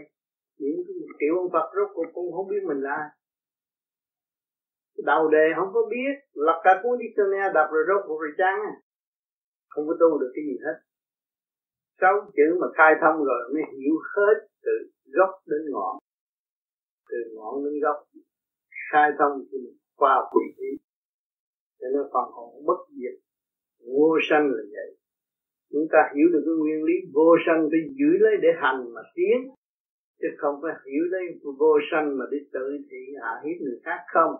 những 0.58 0.76
kiểu 1.20 1.34
ông 1.42 1.50
Phật 1.52 1.66
rốt 1.76 1.88
cuộc 1.94 2.08
cũng 2.14 2.32
không 2.32 2.48
biết 2.48 2.62
mình 2.68 2.80
là 2.80 2.90
ai. 2.90 3.08
Đầu 5.04 5.28
đề 5.28 5.46
không 5.56 5.70
có 5.74 5.80
biết 5.90 6.12
lật 6.32 6.58
cả 6.64 6.80
cuốn 6.82 6.98
dictionary 7.02 7.54
đọc 7.54 7.68
rồi 7.72 7.84
rốt 7.88 8.00
cuộc 8.06 8.18
rồi 8.20 8.32
chán 8.38 8.56
không 9.72 9.84
có 9.88 9.94
tu 10.00 10.18
được 10.20 10.32
cái 10.34 10.44
gì 10.48 10.56
hết. 10.64 10.76
Sáu 12.00 12.14
chữ 12.36 12.46
mà 12.60 12.66
khai 12.76 12.92
thông 13.02 13.16
rồi 13.24 13.40
mới 13.52 13.62
hiểu 13.78 13.94
hết 14.14 14.36
từ 14.64 14.74
gốc 15.16 15.30
đến 15.46 15.62
ngọn. 15.72 15.94
Từ 17.10 17.18
ngọn 17.34 17.64
đến 17.64 17.74
gốc. 17.82 17.96
Khai 18.92 19.10
thông 19.18 19.44
thì 19.52 19.58
qua 19.96 20.14
quỷ 20.32 20.44
trí 20.56 20.70
cho 21.80 21.86
nên 21.94 22.02
phần 22.12 22.26
hồn 22.34 22.66
bất 22.66 22.80
diệt. 22.88 23.16
Vô 23.86 24.18
sanh 24.30 24.44
là 24.56 24.62
vậy 24.74 24.88
chúng 25.72 25.86
ta 25.92 25.98
hiểu 26.14 26.28
được 26.32 26.42
cái 26.46 26.54
nguyên 26.60 26.84
lý 26.84 26.94
vô 27.14 27.36
sanh 27.46 27.68
phải 27.70 27.80
giữ 27.98 28.10
lấy 28.24 28.36
để 28.42 28.48
hành 28.62 28.80
mà 28.94 29.02
tiến, 29.14 29.38
chứ 30.20 30.28
không 30.38 30.54
phải 30.62 30.74
hiểu 30.86 31.04
lấy 31.10 31.24
vô 31.58 31.72
sanh 31.90 32.18
mà 32.18 32.24
đi 32.30 32.38
tự 32.52 32.78
thị 32.90 33.02
hạ 33.22 33.32
hiếp 33.44 33.56
người 33.60 33.78
khác 33.84 34.00
không. 34.12 34.34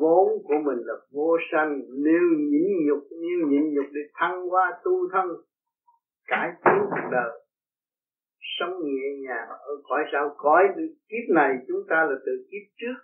Vốn 0.00 0.28
của 0.44 0.58
mình 0.66 0.78
là 0.88 0.94
vô 1.12 1.36
sanh, 1.52 1.80
nếu 2.04 2.22
nhịn 2.50 2.70
nhục, 2.86 3.02
nếu 3.10 3.48
nhịn 3.48 3.74
nhục 3.74 3.86
để 3.92 4.00
thăng 4.14 4.50
qua 4.50 4.80
tu 4.84 5.08
thân, 5.12 5.26
cải 6.26 6.48
tiến 6.64 6.80
cuộc 6.90 7.08
đời, 7.12 7.30
sống 8.58 8.74
nhẹ 8.84 9.08
nhàng 9.26 9.48
ở 9.48 9.72
cõi 9.84 10.02
sau. 10.12 10.34
Cõi 10.36 10.62
kiếp 11.08 11.34
này 11.34 11.56
chúng 11.68 11.82
ta 11.88 11.96
là 12.10 12.16
từ 12.26 12.32
kiếp 12.50 12.64
trước. 12.76 12.98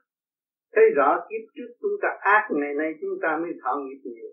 Thấy 0.74 0.84
rõ 0.96 1.26
kiếp 1.30 1.44
trước 1.54 1.74
chúng 1.80 1.96
ta 2.02 2.08
ác 2.20 2.48
ngày 2.50 2.74
nay, 2.74 2.94
chúng 3.00 3.18
ta 3.22 3.36
mới 3.42 3.50
thọ 3.62 3.76
nghiệp 3.76 4.00
nhiều 4.04 4.30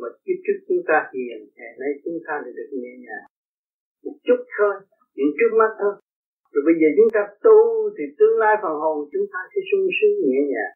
mà 0.00 0.08
kích 0.24 0.40
trước 0.44 0.58
chúng 0.68 0.82
ta 0.88 0.96
hiền 1.12 1.38
ngày 1.56 1.72
nay 1.80 1.90
chúng 2.04 2.18
ta 2.26 2.34
thì 2.44 2.50
được 2.58 2.70
nhẹ 2.80 2.92
nhàng. 3.04 3.26
Một 4.04 4.16
chút 4.26 4.40
thôi, 4.56 4.74
những 5.16 5.32
trước 5.38 5.52
mắt 5.60 5.72
thôi. 5.80 5.94
Rồi 6.52 6.62
bây 6.68 6.76
giờ 6.80 6.88
chúng 6.96 7.10
ta 7.16 7.22
tu 7.44 7.58
thì 7.96 8.04
tương 8.18 8.36
lai 8.42 8.54
phần 8.62 8.74
hồn 8.82 8.96
chúng 9.12 9.26
ta 9.32 9.40
sẽ 9.50 9.60
sung 9.68 9.86
sướng 9.96 10.14
nhẹ 10.26 10.40
nhàng. 10.52 10.74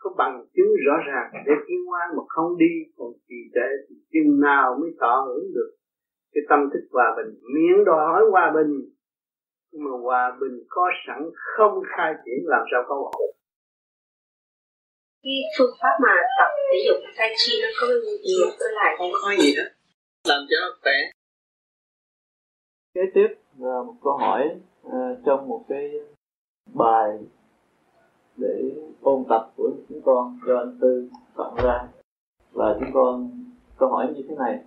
Có 0.00 0.08
bằng 0.20 0.36
chứng 0.54 0.70
rõ 0.86 0.96
ràng 1.08 1.28
để 1.46 1.54
tiến 1.66 1.80
hóa 1.88 2.02
mà 2.16 2.22
không 2.28 2.58
đi, 2.58 2.72
còn 2.96 3.10
trì 3.28 3.40
trệ 3.54 3.68
thì 3.84 3.94
chừng 4.12 4.40
nào 4.40 4.66
mới 4.80 4.90
thọ 5.00 5.14
hưởng 5.26 5.46
được 5.56 5.70
cái 6.32 6.42
tâm 6.50 6.60
thức 6.72 6.84
hòa 6.92 7.08
bình. 7.16 7.30
Miễn 7.54 7.84
đòi 7.84 8.02
hỏi 8.10 8.22
hòa 8.30 8.52
bình, 8.56 8.72
nhưng 9.72 9.84
mà 9.84 9.90
hòa 10.06 10.36
bình 10.40 10.56
có 10.68 10.90
sẵn 11.06 11.20
không 11.56 11.82
khai 11.96 12.12
triển 12.24 12.40
làm 12.52 12.62
sao 12.70 12.80
có 12.88 12.94
hòa 13.02 13.12
bình 13.20 13.37
cái 15.22 15.34
phương 15.58 15.74
pháp 15.80 15.94
mà 16.02 16.14
tập 16.38 16.50
thể 16.70 16.78
dục 16.88 16.96
tai 17.16 17.34
chi 17.36 17.52
nó 17.62 17.68
có 17.80 17.86
nhiều 18.24 18.46
cái 18.58 18.68
lại 18.74 18.94
không 18.98 19.10
có 19.22 19.42
gì 19.42 19.54
hết. 19.56 19.70
Làm 20.28 20.40
cho 20.50 20.56
nó 20.60 20.76
khỏe. 20.82 20.92
Kế 22.94 23.00
tiếp 23.14 23.28
là 23.58 23.82
một 23.86 23.94
câu 24.02 24.16
hỏi 24.16 24.50
uh, 24.86 24.92
trong 25.26 25.48
một 25.48 25.64
cái 25.68 25.90
bài 26.74 27.18
để 28.36 28.72
ôn 29.02 29.24
tập 29.28 29.52
của 29.56 29.70
chúng 29.88 30.00
con 30.04 30.38
do 30.46 30.56
anh 30.58 30.78
tư 30.80 31.08
soạn 31.36 31.54
ra. 31.64 31.88
Và 32.52 32.76
chúng 32.80 32.90
con 32.94 33.30
câu 33.78 33.88
hỏi 33.88 34.06
như 34.14 34.22
thế 34.28 34.34
này. 34.38 34.58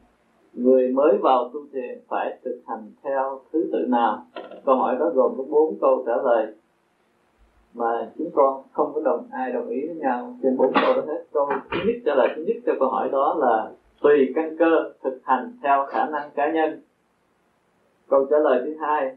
Người 0.53 0.91
mới 0.91 1.17
vào 1.21 1.49
tu 1.53 1.59
thiền 1.73 2.01
phải 2.07 2.39
thực 2.43 2.61
hành 2.67 2.91
theo 3.03 3.41
thứ 3.53 3.69
tự 3.71 3.85
nào? 3.87 4.25
Câu 4.65 4.75
hỏi 4.75 4.95
đó 4.99 5.11
gồm 5.15 5.33
có 5.37 5.43
bốn 5.43 5.77
câu 5.81 6.03
trả 6.07 6.13
lời 6.23 6.53
mà 7.73 8.11
chúng 8.17 8.31
con 8.33 8.63
không 8.71 8.91
có 8.93 9.01
đồng, 9.01 9.27
ai 9.31 9.51
đồng 9.51 9.67
ý 9.67 9.87
với 9.87 9.95
nhau 9.95 10.35
trên 10.43 10.57
bốn 10.57 10.73
câu 10.73 10.95
đó 10.95 11.01
hết. 11.07 11.23
Câu 11.33 11.49
thứ 11.71 11.77
nhất, 11.85 11.95
trả 12.05 12.15
lời 12.15 12.27
thứ 12.35 12.43
nhất 12.47 12.57
cho 12.65 12.73
câu 12.79 12.89
hỏi 12.89 13.09
đó 13.11 13.35
là 13.39 13.71
tùy 14.01 14.31
căn 14.35 14.55
cơ 14.59 14.93
thực 15.03 15.19
hành 15.23 15.51
theo 15.63 15.85
khả 15.85 16.05
năng 16.05 16.31
cá 16.35 16.51
nhân. 16.51 16.81
Câu 18.09 18.25
trả 18.29 18.39
lời 18.39 18.61
thứ 18.65 18.75
hai, 18.79 19.15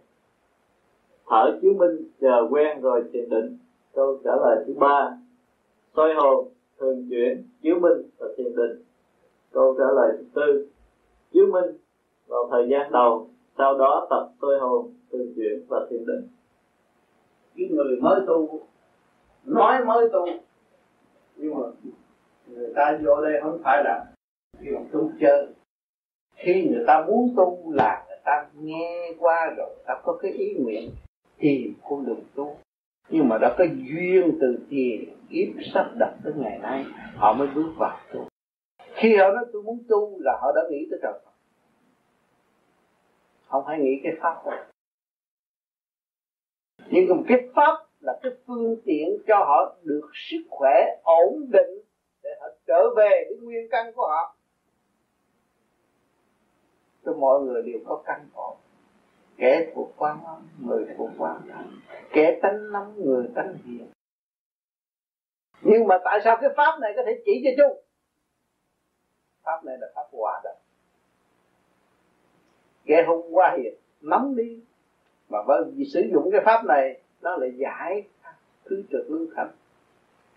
thở 1.26 1.58
chiếu 1.62 1.72
minh 1.74 2.08
chờ 2.20 2.46
quen 2.50 2.80
rồi 2.80 3.04
thiền 3.12 3.28
định. 3.28 3.58
Câu 3.94 4.18
trả 4.24 4.30
lời 4.36 4.64
thứ 4.66 4.74
ba, 4.80 5.16
soi 5.96 6.14
hồn 6.14 6.48
thường 6.78 7.06
chuyển 7.10 7.44
chiếu 7.62 7.74
minh 7.80 8.08
và 8.18 8.26
thiền 8.36 8.56
định. 8.56 8.82
Câu 9.52 9.74
trả 9.78 9.84
lời 9.94 10.12
thứ 10.18 10.24
tư 10.34 10.66
chiếu 11.32 11.46
minh 11.46 11.76
vào 12.28 12.48
thời 12.50 12.68
gian 12.70 12.92
đầu, 12.92 13.28
sau 13.58 13.78
đó 13.78 14.06
tập 14.10 14.28
soi 14.42 14.58
hồn 14.60 14.92
thường 15.12 15.32
chuyển 15.36 15.64
và 15.68 15.86
thiền 15.90 16.06
định 16.06 16.28
cái 17.56 17.68
người 17.68 17.96
mới 18.00 18.20
tu, 18.26 18.60
nói 19.44 19.84
mới 19.84 20.08
tu, 20.12 20.26
nhưng 21.36 21.54
mà 21.54 21.66
người 22.46 22.72
ta 22.76 22.98
vô 23.04 23.20
đây 23.22 23.40
không 23.42 23.60
phải 23.64 23.84
là 23.84 24.04
kiểu 24.64 24.86
tu 24.92 25.10
chơi. 25.20 25.46
Khi 26.34 26.68
người 26.68 26.84
ta 26.86 27.04
muốn 27.06 27.34
tu 27.36 27.72
là 27.72 28.04
người 28.08 28.18
ta 28.24 28.46
nghe 28.54 29.12
qua 29.18 29.54
rồi 29.56 29.74
ta 29.86 30.00
có 30.04 30.18
cái 30.22 30.32
ý 30.32 30.54
nguyện 30.58 30.90
tìm 31.38 31.74
con 31.88 32.06
đường 32.06 32.24
tu. 32.34 32.56
Nhưng 33.08 33.28
mà 33.28 33.38
đã 33.38 33.54
có 33.58 33.64
duyên 33.64 34.38
từ 34.40 34.58
tiền 34.70 35.04
kiếp 35.30 35.48
sắp 35.74 35.90
đặt 35.98 36.14
tới 36.24 36.32
ngày 36.36 36.58
nay, 36.58 36.84
họ 37.16 37.32
mới 37.32 37.48
bước 37.54 37.72
vào 37.76 37.98
tu. 38.12 38.28
Khi 38.94 39.16
họ 39.16 39.30
nói 39.30 39.44
tôi 39.52 39.62
muốn 39.62 39.78
tu 39.88 40.20
là 40.20 40.38
họ 40.40 40.52
đã 40.52 40.62
nghĩ 40.70 40.86
tới 40.90 40.98
trời 41.02 41.12
Phật. 41.24 41.30
Không 43.46 43.62
phải 43.66 43.78
nghĩ 43.78 44.00
cái 44.04 44.12
pháp 44.20 44.40
thôi 44.44 44.54
nhưng 46.90 47.06
còn 47.08 47.24
cái 47.28 47.38
pháp 47.54 47.86
là 48.00 48.18
cái 48.22 48.32
phương 48.46 48.76
tiện 48.84 49.08
cho 49.26 49.36
họ 49.38 49.76
được 49.82 50.10
sức 50.14 50.46
khỏe 50.50 51.00
ổn 51.02 51.50
định 51.50 51.84
để 52.22 52.30
họ 52.40 52.46
trở 52.66 52.94
về 52.96 53.24
với 53.28 53.38
nguyên 53.42 53.68
căn 53.70 53.92
của 53.94 54.06
họ. 54.06 54.36
Cho 57.04 57.12
mọi 57.12 57.40
người 57.40 57.62
đều 57.62 57.78
có 57.86 58.02
căn 58.06 58.28
ổn. 58.34 58.56
Kẻ 59.36 59.72
thuộc 59.74 59.92
quan, 59.96 60.18
người 60.60 60.86
thuộc 60.98 61.10
quan. 61.18 61.40
Kẻ 62.12 62.38
tánh 62.42 62.72
nóng 62.72 62.94
người 63.04 63.28
tánh 63.34 63.54
hiền. 63.64 63.86
Nhưng 65.62 65.86
mà 65.86 65.98
tại 66.04 66.20
sao 66.24 66.36
cái 66.40 66.50
pháp 66.56 66.78
này 66.80 66.92
có 66.96 67.02
thể 67.06 67.22
chỉ 67.24 67.32
cho 67.44 67.50
chung 67.56 67.84
pháp 69.44 69.64
này 69.64 69.76
là 69.80 69.86
pháp 69.94 70.08
hòa 70.12 70.40
đó 70.44 70.50
kẻ 72.84 73.04
hung 73.06 73.36
qua 73.36 73.56
hiền 73.58 73.74
nóng 74.00 74.36
đi 74.36 74.63
mà 75.34 75.42
bởi 75.46 75.64
vì 75.74 75.84
sử 75.84 76.00
dụng 76.12 76.28
cái 76.32 76.40
pháp 76.44 76.64
này, 76.64 77.00
nó 77.20 77.36
lại 77.36 77.52
giải 77.56 78.08
thứ 78.64 78.82
trượt 78.90 79.04
lưu 79.08 79.26
thẩm 79.36 79.48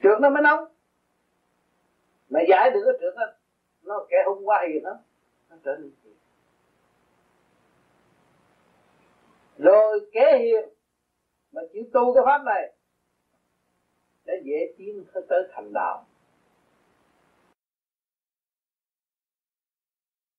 trượt 0.03 0.22
nó 0.22 0.30
mới 0.30 0.41
nóng. 0.44 0.65
Mà 2.30 2.40
giải 2.49 2.72
được 2.72 2.82
cái 2.86 2.94
trượt 3.02 3.14
nó 3.15 3.26
nó 3.84 4.06
kẻ 4.10 4.18
hung 4.26 4.48
quá 4.48 4.65
hiền 4.69 4.84
lắm 4.84 4.95
nó 5.49 5.56
trở 5.64 5.76
nên 5.76 5.91
hiền 6.03 6.14
rồi 9.57 10.10
kẻ 10.11 10.38
hiền 10.40 10.69
mà 11.52 11.61
chịu 11.74 11.84
tu 11.94 12.14
cái 12.14 12.24
pháp 12.26 12.44
này 12.45 12.74
để 14.26 14.34
dễ 14.44 14.74
tiến 14.78 15.03
tới 15.30 15.40
thành 15.52 15.74
đạo. 15.74 16.06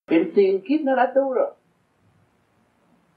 Chuyện 0.06 0.32
tiền 0.34 0.60
kiếp 0.68 0.80
nó 0.80 0.96
đã 0.96 1.12
tu 1.14 1.32
rồi. 1.32 1.54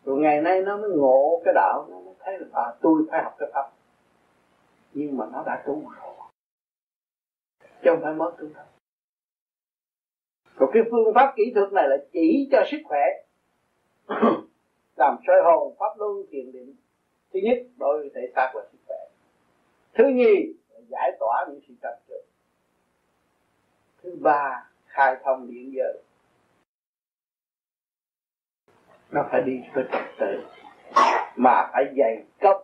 Rồi 0.06 0.20
ngày 0.20 0.42
nay 0.42 0.62
nó 0.62 0.78
mới 0.78 0.90
ngộ 0.90 1.42
cái 1.46 1.54
đạo 1.54 1.88
Nó 1.90 2.00
mới 2.00 2.14
thấy 2.20 2.40
là 2.40 2.48
à, 2.54 2.74
tôi 2.82 3.04
phải 3.12 3.24
học 3.24 3.36
cái 3.38 3.50
pháp. 3.54 3.70
Nhưng 4.94 5.18
mà 5.18 5.26
nó 5.32 5.44
đã 5.46 5.64
tu 5.68 5.74
rồi. 5.74 6.14
Chứ 7.60 7.90
không 7.90 8.00
phải 8.02 8.14
mới 8.14 8.32
tu 8.38 8.48
đâu. 8.54 8.66
Còn 10.56 10.70
cái 10.74 10.84
phương 10.92 11.14
pháp 11.16 11.34
kỹ 11.36 11.44
thuật 11.56 11.74
này 11.74 11.90
là 11.90 11.98
chỉ 12.14 12.50
cho 12.52 12.64
sức 12.72 12.78
khỏe. 12.86 13.06
Làm 14.96 15.18
soi 15.28 15.42
hồn 15.44 15.76
pháp 15.80 15.98
luân 15.98 16.12
thiền 16.32 16.52
định. 16.52 16.76
Thứ 17.34 17.40
nhất 17.44 17.58
đối 17.78 18.00
với 18.00 18.12
thể 18.16 18.22
xác 18.36 18.52
và 18.54 18.62
sức 18.72 18.78
khỏe. 18.88 18.98
Thứ 19.94 20.04
nhì 20.08 20.54
là 20.70 20.80
giải 20.90 21.12
tỏa 21.20 21.46
những 21.50 21.60
sự 21.68 21.74
trầm 21.82 21.94
trượt. 22.08 22.26
Thứ 24.04 24.18
ba 24.22 24.70
khai 24.86 25.16
thông 25.24 25.48
điện 25.48 25.74
giới 25.74 26.02
nó 29.12 29.28
phải 29.32 29.42
đi 29.42 29.62
với 29.74 29.84
trật 29.92 30.04
tự. 30.20 30.42
Mà 31.36 31.70
phải 31.74 31.84
dày 31.98 32.24
công, 32.42 32.64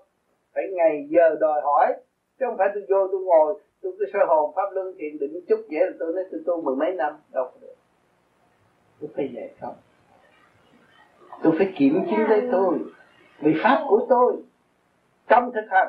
phải 0.53 0.63
ngày 0.71 1.07
giờ 1.09 1.35
đòi 1.39 1.61
hỏi, 1.61 1.93
chứ 2.39 2.45
không 2.45 2.57
phải 2.57 2.67
tôi 2.73 2.83
vô 2.89 3.07
tôi 3.11 3.21
ngồi, 3.21 3.61
tôi 3.81 3.93
cứ 3.99 4.05
sơ 4.13 4.19
hồn 4.27 4.53
pháp 4.55 4.71
luân 4.71 4.95
thiền 4.97 5.17
định 5.19 5.45
chút 5.49 5.65
vậy 5.69 5.81
là 5.81 5.91
tôi 5.99 6.13
nói 6.13 6.23
tôi 6.31 6.41
tu 6.45 6.61
mười 6.61 6.75
mấy 6.75 6.91
năm, 6.91 7.13
đâu 7.33 7.51
có 7.53 7.59
được. 7.61 7.75
Tôi 8.99 9.09
phải 9.15 9.29
dạy 9.35 9.55
công. 9.61 9.75
Tôi 11.43 11.53
phải 11.57 11.73
kiểm 11.77 12.05
chứng 12.09 12.27
lấy 12.29 12.41
tôi 12.51 12.79
vì 13.39 13.53
pháp 13.63 13.85
của 13.89 14.05
tôi 14.09 14.43
trong 15.27 15.51
thực 15.53 15.65
hành. 15.69 15.87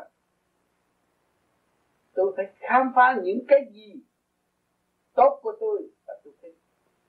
Tôi 2.14 2.32
phải 2.36 2.46
khám 2.58 2.92
phá 2.94 3.16
những 3.22 3.38
cái 3.48 3.60
gì 3.72 3.94
tốt 5.14 5.38
của 5.42 5.52
tôi 5.60 5.88
và 6.06 6.14
tôi 6.24 6.32
phải 6.42 6.50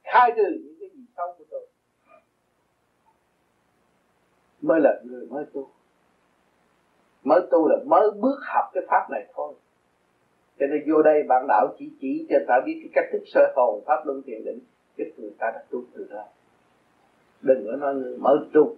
khai 0.03 0.31
trừ 0.35 0.43
những 0.63 0.76
cái 0.80 0.89
gì 0.89 1.03
xấu 1.17 1.35
của 1.38 1.43
tôi 1.51 1.67
mới 4.61 4.80
là 4.80 5.02
người 5.03 5.26
mới 5.30 5.45
tu. 5.53 5.69
Mới 7.23 7.41
tu 7.52 7.68
là 7.68 7.76
mới 7.86 8.11
bước 8.11 8.40
học 8.41 8.65
cái 8.73 8.84
pháp 8.88 9.07
này 9.11 9.26
thôi. 9.34 9.53
Cho 10.60 10.65
nên 10.68 10.84
vô 10.88 11.02
đây 11.02 11.23
bạn 11.23 11.45
đạo 11.48 11.68
chỉ 11.80 11.91
chỉ 12.02 12.27
cho 12.30 12.36
ta 12.48 12.56
biết 12.65 12.81
cái 12.84 12.90
cách 12.94 13.10
thức 13.11 13.23
sơ 13.26 13.53
hồn, 13.56 13.84
pháp 13.86 14.06
luân 14.06 14.22
thiền 14.26 14.44
định 14.45 14.60
cái 14.98 15.11
người 15.18 15.31
ta 15.40 15.52
đã 15.56 15.64
tu 15.69 15.84
từ 15.94 16.07
đó. 16.11 16.23
Đừng 17.41 17.68
có 17.72 17.77
nói 17.77 17.95
người 17.95 18.18
mới 18.18 18.38
tu. 18.53 18.76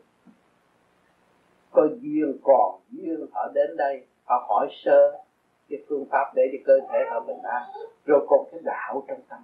Có 1.72 1.88
duyên 2.02 2.38
còn, 2.44 2.82
duyên 2.90 3.26
họ 3.32 3.52
đến 3.54 3.78
đây, 3.78 4.06
họ 4.24 4.46
hỏi 4.50 4.68
sơ 4.72 5.24
cái 5.70 5.84
phương 5.90 6.06
pháp 6.12 6.32
để 6.36 6.44
cho 6.52 6.58
cơ 6.66 6.80
thể 6.92 7.00
họ 7.10 7.20
bình 7.20 7.42
an. 7.44 7.64
Rồi 8.06 8.26
còn 8.30 8.46
cái 8.52 8.60
đạo 8.64 9.04
trong 9.08 9.20
tâm. 9.30 9.40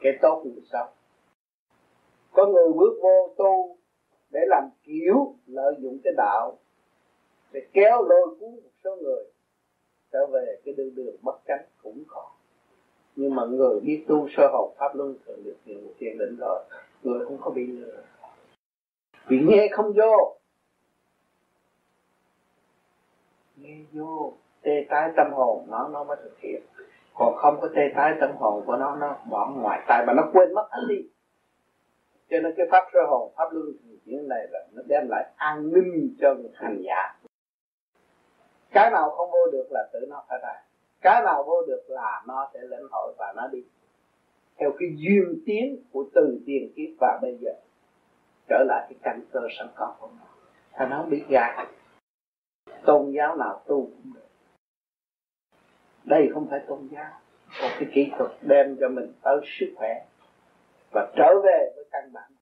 Cái 0.00 0.12
tốt 0.22 0.42
người 0.44 0.62
sao 0.72 0.88
có 2.32 2.46
người 2.46 2.72
bước 2.72 2.98
vô 3.02 3.34
tu 3.36 3.76
để 4.30 4.40
làm 4.46 4.68
kiểu 4.82 5.34
lợi 5.46 5.74
dụng 5.78 5.98
cái 6.04 6.12
đạo, 6.16 6.58
để 7.52 7.66
kéo 7.72 8.02
lôi 8.08 8.36
cuốn 8.40 8.50
một 8.50 8.70
số 8.84 8.96
người 8.96 9.24
trở 10.12 10.26
về 10.26 10.60
cái 10.64 10.74
đường 10.74 10.94
đường 10.94 11.16
bất 11.22 11.40
cánh 11.44 11.64
cũng 11.82 12.04
có 12.08 12.30
nhưng 13.16 13.34
mà 13.34 13.44
người 13.44 13.80
biết 13.80 14.04
tu 14.08 14.28
sơ 14.36 14.48
hồn 14.52 14.74
pháp 14.78 14.94
luân 14.94 15.14
thường 15.26 15.44
được 15.44 15.56
nhiều 15.64 15.80
thiền 15.98 16.18
định 16.18 16.36
rồi, 16.36 16.64
người 17.02 17.24
không 17.24 17.38
có 17.40 17.50
bị 17.50 17.66
lừa. 17.66 18.02
Vì 19.26 19.38
nghe 19.40 19.68
không 19.72 19.92
vô. 19.92 20.36
Nghe 23.56 23.76
vô, 23.92 24.32
tê 24.62 24.86
tái 24.88 25.10
tâm 25.16 25.32
hồn, 25.32 25.66
nó 25.70 25.88
nó 25.88 26.04
mới 26.04 26.16
thực 26.22 26.38
hiện. 26.38 26.62
Còn 27.14 27.36
không 27.36 27.58
có 27.60 27.68
tê 27.76 27.82
tái 27.94 28.14
tâm 28.20 28.30
hồn 28.36 28.62
của 28.66 28.76
nó 28.76 28.96
nó 28.96 29.16
bỏ 29.30 29.50
ngoài 29.56 29.80
tai, 29.88 30.04
mà 30.06 30.12
nó 30.12 30.22
quên 30.32 30.54
mất 30.54 30.68
anh 30.70 30.88
đi 30.88 31.09
cho 32.30 32.40
nên 32.40 32.54
cái 32.56 32.66
pháp 32.70 32.84
sơ 32.92 33.00
hồn, 33.10 33.32
pháp 33.36 33.52
luân 33.52 33.66
thường 33.66 33.98
chuyển 34.06 34.28
này 34.28 34.46
là 34.50 34.66
nó 34.72 34.82
đem 34.86 35.08
lại 35.08 35.32
an 35.36 35.72
ninh 35.72 36.14
cho 36.20 36.34
người 36.34 36.50
hành 36.54 36.82
giả. 36.84 37.14
Cái 38.70 38.90
nào 38.90 39.10
không 39.10 39.30
vô 39.30 39.50
được 39.52 39.66
là 39.70 39.88
tự 39.92 40.06
nó 40.08 40.24
phải 40.28 40.38
ra. 40.42 40.62
Cái 41.00 41.22
nào 41.24 41.42
vô 41.42 41.62
được 41.66 41.82
là 41.88 42.22
nó 42.26 42.50
sẽ 42.54 42.60
lĩnh 42.60 42.88
hội 42.90 43.14
và 43.18 43.32
nó 43.36 43.48
đi. 43.52 43.64
Theo 44.56 44.70
cái 44.78 44.88
duyên 44.96 45.42
tiến 45.46 45.82
của 45.92 46.04
từ 46.14 46.40
tiền 46.46 46.72
kiếp 46.76 46.88
và 47.00 47.18
bây 47.22 47.38
giờ, 47.40 47.50
trở 48.48 48.64
lại 48.68 48.86
cái 48.88 48.98
căn 49.02 49.22
cơ 49.32 49.40
sẵn 49.58 49.68
có 49.74 49.96
của 50.00 50.08
nó. 50.18 50.26
Ta 50.78 50.86
nó 50.86 51.02
biết 51.02 51.24
gạt 51.28 51.68
tôn 52.86 53.10
giáo 53.10 53.36
nào 53.36 53.62
tu 53.66 53.82
cũng 53.84 54.12
được. 54.14 54.28
Đây 56.04 56.28
không 56.34 56.46
phải 56.50 56.60
tôn 56.68 56.88
giáo, 56.92 57.10
một 57.62 57.68
cái 57.78 57.88
kỹ 57.92 58.10
thuật 58.18 58.30
đem 58.42 58.76
cho 58.80 58.88
mình 58.88 59.12
tới 59.22 59.36
sức 59.58 59.74
khỏe 59.76 60.04
và 60.92 61.12
trở 61.16 61.40
về 61.44 61.72
với 61.76 61.79
căn 61.90 62.12
bản. 62.12 62.32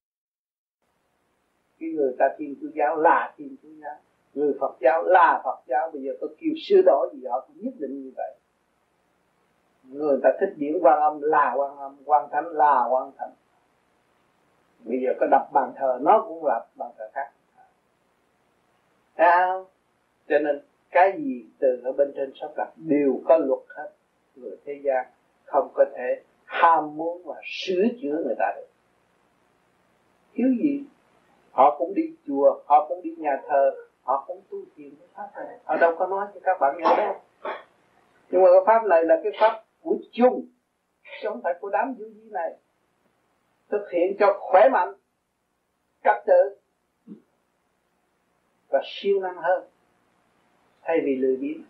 Cái 1.80 1.90
người 1.90 2.16
ta 2.18 2.24
tin 2.38 2.54
chúa 2.60 2.68
giáo 2.74 2.96
là 2.96 3.34
tin 3.36 3.56
chúa 3.62 3.68
giáo, 3.68 3.96
người 4.34 4.52
phật 4.60 4.76
giáo 4.80 5.02
là 5.02 5.40
phật 5.44 5.60
giáo, 5.66 5.90
bây 5.92 6.02
giờ 6.02 6.12
có 6.20 6.26
kêu 6.38 6.52
sửa 6.68 6.82
đổi 6.86 7.08
gì 7.12 7.26
họ 7.30 7.40
cũng 7.40 7.56
nhất 7.60 7.74
định 7.78 8.02
như 8.02 8.12
vậy. 8.16 8.34
Người 9.82 10.18
ta 10.22 10.30
thích 10.40 10.54
diễn 10.56 10.78
quan 10.82 11.00
âm 11.00 11.20
là 11.22 11.54
quan 11.56 11.76
âm, 11.76 11.96
quan 12.04 12.28
thánh 12.32 12.46
là 12.46 12.86
quan 12.90 13.12
thánh. 13.18 13.30
Bây 14.84 14.98
giờ 15.00 15.12
có 15.20 15.26
đập 15.30 15.48
bàn 15.52 15.72
thờ, 15.76 15.98
nó 16.02 16.24
cũng 16.28 16.46
là 16.46 16.66
bàn 16.76 16.90
thờ 16.98 17.08
khác. 17.12 17.32
Sao 19.16 19.66
Cho 20.28 20.38
nên 20.38 20.60
cái 20.90 21.12
gì 21.18 21.46
từ 21.58 21.80
ở 21.84 21.92
bên 21.92 22.12
trên 22.16 22.32
sắp 22.40 22.50
đặt 22.56 22.72
đều 22.76 23.20
có 23.24 23.38
luật 23.38 23.60
hết. 23.68 23.90
Người 24.36 24.56
thế 24.64 24.80
gian 24.84 25.06
không 25.44 25.68
có 25.74 25.84
thể 25.96 26.22
ham 26.44 26.96
muốn 26.96 27.22
và 27.24 27.34
sửa 27.44 27.82
chữa 28.02 28.22
người 28.24 28.34
ta 28.38 28.52
được 28.56 28.67
thiếu 30.38 30.48
gì. 30.62 30.84
Họ 31.50 31.76
cũng 31.78 31.94
đi 31.94 32.02
chùa, 32.26 32.62
họ 32.66 32.86
cũng 32.88 33.02
đi 33.02 33.14
nhà 33.18 33.36
thờ, 33.48 33.70
họ 34.02 34.24
cũng 34.26 34.42
tu 34.50 34.58
thiền 34.76 34.90
cái 34.98 35.08
pháp 35.14 35.28
này. 35.36 35.58
Họ 35.64 35.76
đâu 35.76 35.94
có 35.98 36.06
nói 36.06 36.26
cho 36.34 36.40
các 36.42 36.58
bạn 36.60 36.76
nghe 36.78 36.96
đâu. 36.96 37.20
Nhưng 38.30 38.42
mà 38.42 38.48
cái 38.52 38.62
pháp 38.66 38.86
này 38.86 39.04
là 39.04 39.20
cái 39.24 39.32
pháp 39.40 39.64
của 39.82 39.96
chung. 40.12 40.46
Chứ 41.22 41.28
không 41.28 41.40
phải 41.42 41.54
của 41.60 41.70
đám 41.70 41.94
du 41.98 42.04
di 42.04 42.30
này. 42.30 42.56
Thực 43.68 43.90
hiện 43.92 44.16
cho 44.18 44.38
khỏe 44.40 44.68
mạnh, 44.72 44.94
trật 46.04 46.16
tự 46.26 46.58
và 48.68 48.82
siêu 48.84 49.20
năng 49.20 49.36
hơn. 49.36 49.68
Thay 50.82 50.96
vì 51.04 51.16
lười 51.16 51.36
biếng. 51.36 51.62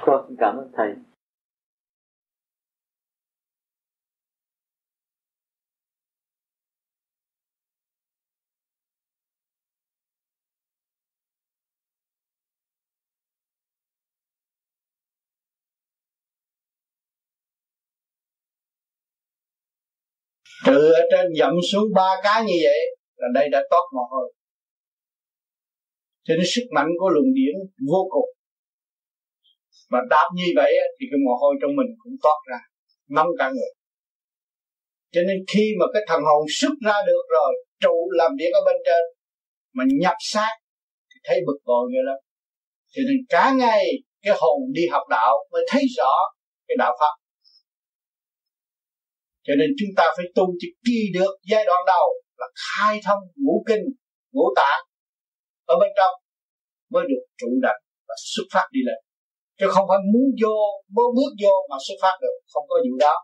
Con 0.00 0.36
cảm 0.38 0.56
ơn 0.56 0.70
thầy. 0.72 0.94
Từ 20.64 20.92
ở 20.92 21.02
trên 21.10 21.26
dậm 21.38 21.52
xuống 21.72 21.84
ba 21.94 22.10
cái 22.22 22.44
như 22.44 22.54
vậy 22.62 22.96
là 23.16 23.28
đây 23.34 23.48
đã 23.48 23.62
toát 23.70 23.82
mồ 23.92 24.02
hôi 24.10 24.32
cho 26.26 26.34
nên 26.34 26.46
sức 26.54 26.66
mạnh 26.74 26.88
của 26.98 27.08
luồng 27.08 27.34
điển 27.34 27.54
vô 27.90 28.08
cùng. 28.10 28.30
Mà 29.90 29.98
đáp 30.10 30.28
như 30.34 30.48
vậy 30.56 30.72
thì 31.00 31.06
cái 31.10 31.18
mồ 31.24 31.34
hôi 31.40 31.54
trong 31.60 31.76
mình 31.78 31.90
cũng 31.98 32.12
toát 32.22 32.38
ra 32.50 32.60
nóng 33.08 33.30
cả 33.38 33.50
người. 33.50 33.72
Cho 35.12 35.20
nên 35.28 35.36
khi 35.52 35.74
mà 35.78 35.86
cái 35.94 36.02
thần 36.08 36.20
hồn 36.22 36.46
xuất 36.48 36.74
ra 36.86 36.96
được 37.06 37.24
rồi, 37.36 37.52
trụ 37.80 38.10
làm 38.10 38.32
việc 38.38 38.50
ở 38.54 38.60
bên 38.66 38.76
trên, 38.86 39.02
mà 39.74 39.84
nhập 40.00 40.16
xác 40.20 40.54
thì 41.10 41.20
thấy 41.24 41.40
bực 41.46 41.58
bội 41.66 41.84
người 41.90 42.04
lắm. 42.04 42.18
Cho 42.92 43.02
nên 43.08 43.16
cả 43.28 43.52
ngày 43.58 43.84
cái 44.22 44.34
hồn 44.40 44.60
đi 44.72 44.82
học 44.90 45.02
đạo 45.10 45.34
mới 45.52 45.62
thấy 45.70 45.82
rõ 45.96 46.12
cái 46.68 46.76
đạo 46.78 46.92
pháp 47.00 47.14
cho 49.46 49.54
nên 49.60 49.68
chúng 49.78 49.92
ta 49.98 50.04
phải 50.16 50.26
tu 50.36 50.44
cho 50.60 50.68
kỳ 50.86 51.00
được 51.18 51.32
giai 51.50 51.64
đoạn 51.68 51.80
đầu 51.86 52.06
là 52.40 52.46
khai 52.64 53.00
thông 53.06 53.22
ngũ 53.44 53.56
kinh, 53.68 53.84
ngũ 54.34 54.46
tạng 54.56 54.82
ở 55.72 55.74
bên 55.80 55.90
trong 55.98 56.14
mới 56.92 57.04
được 57.10 57.22
trụ 57.40 57.50
đảnh 57.66 57.80
và 58.08 58.14
xuất 58.32 58.46
phát 58.52 58.66
đi 58.72 58.80
lên. 58.88 58.98
Chứ 59.58 59.66
không 59.74 59.86
phải 59.90 60.00
muốn 60.12 60.28
vô, 60.42 60.56
muốn 60.94 61.08
bước 61.16 61.32
vô 61.42 61.54
mà 61.70 61.76
xuất 61.86 61.98
phát 62.02 62.16
được, 62.22 62.36
không 62.52 62.64
có 62.68 62.76
vụ 62.86 62.94
đó. 63.06 63.16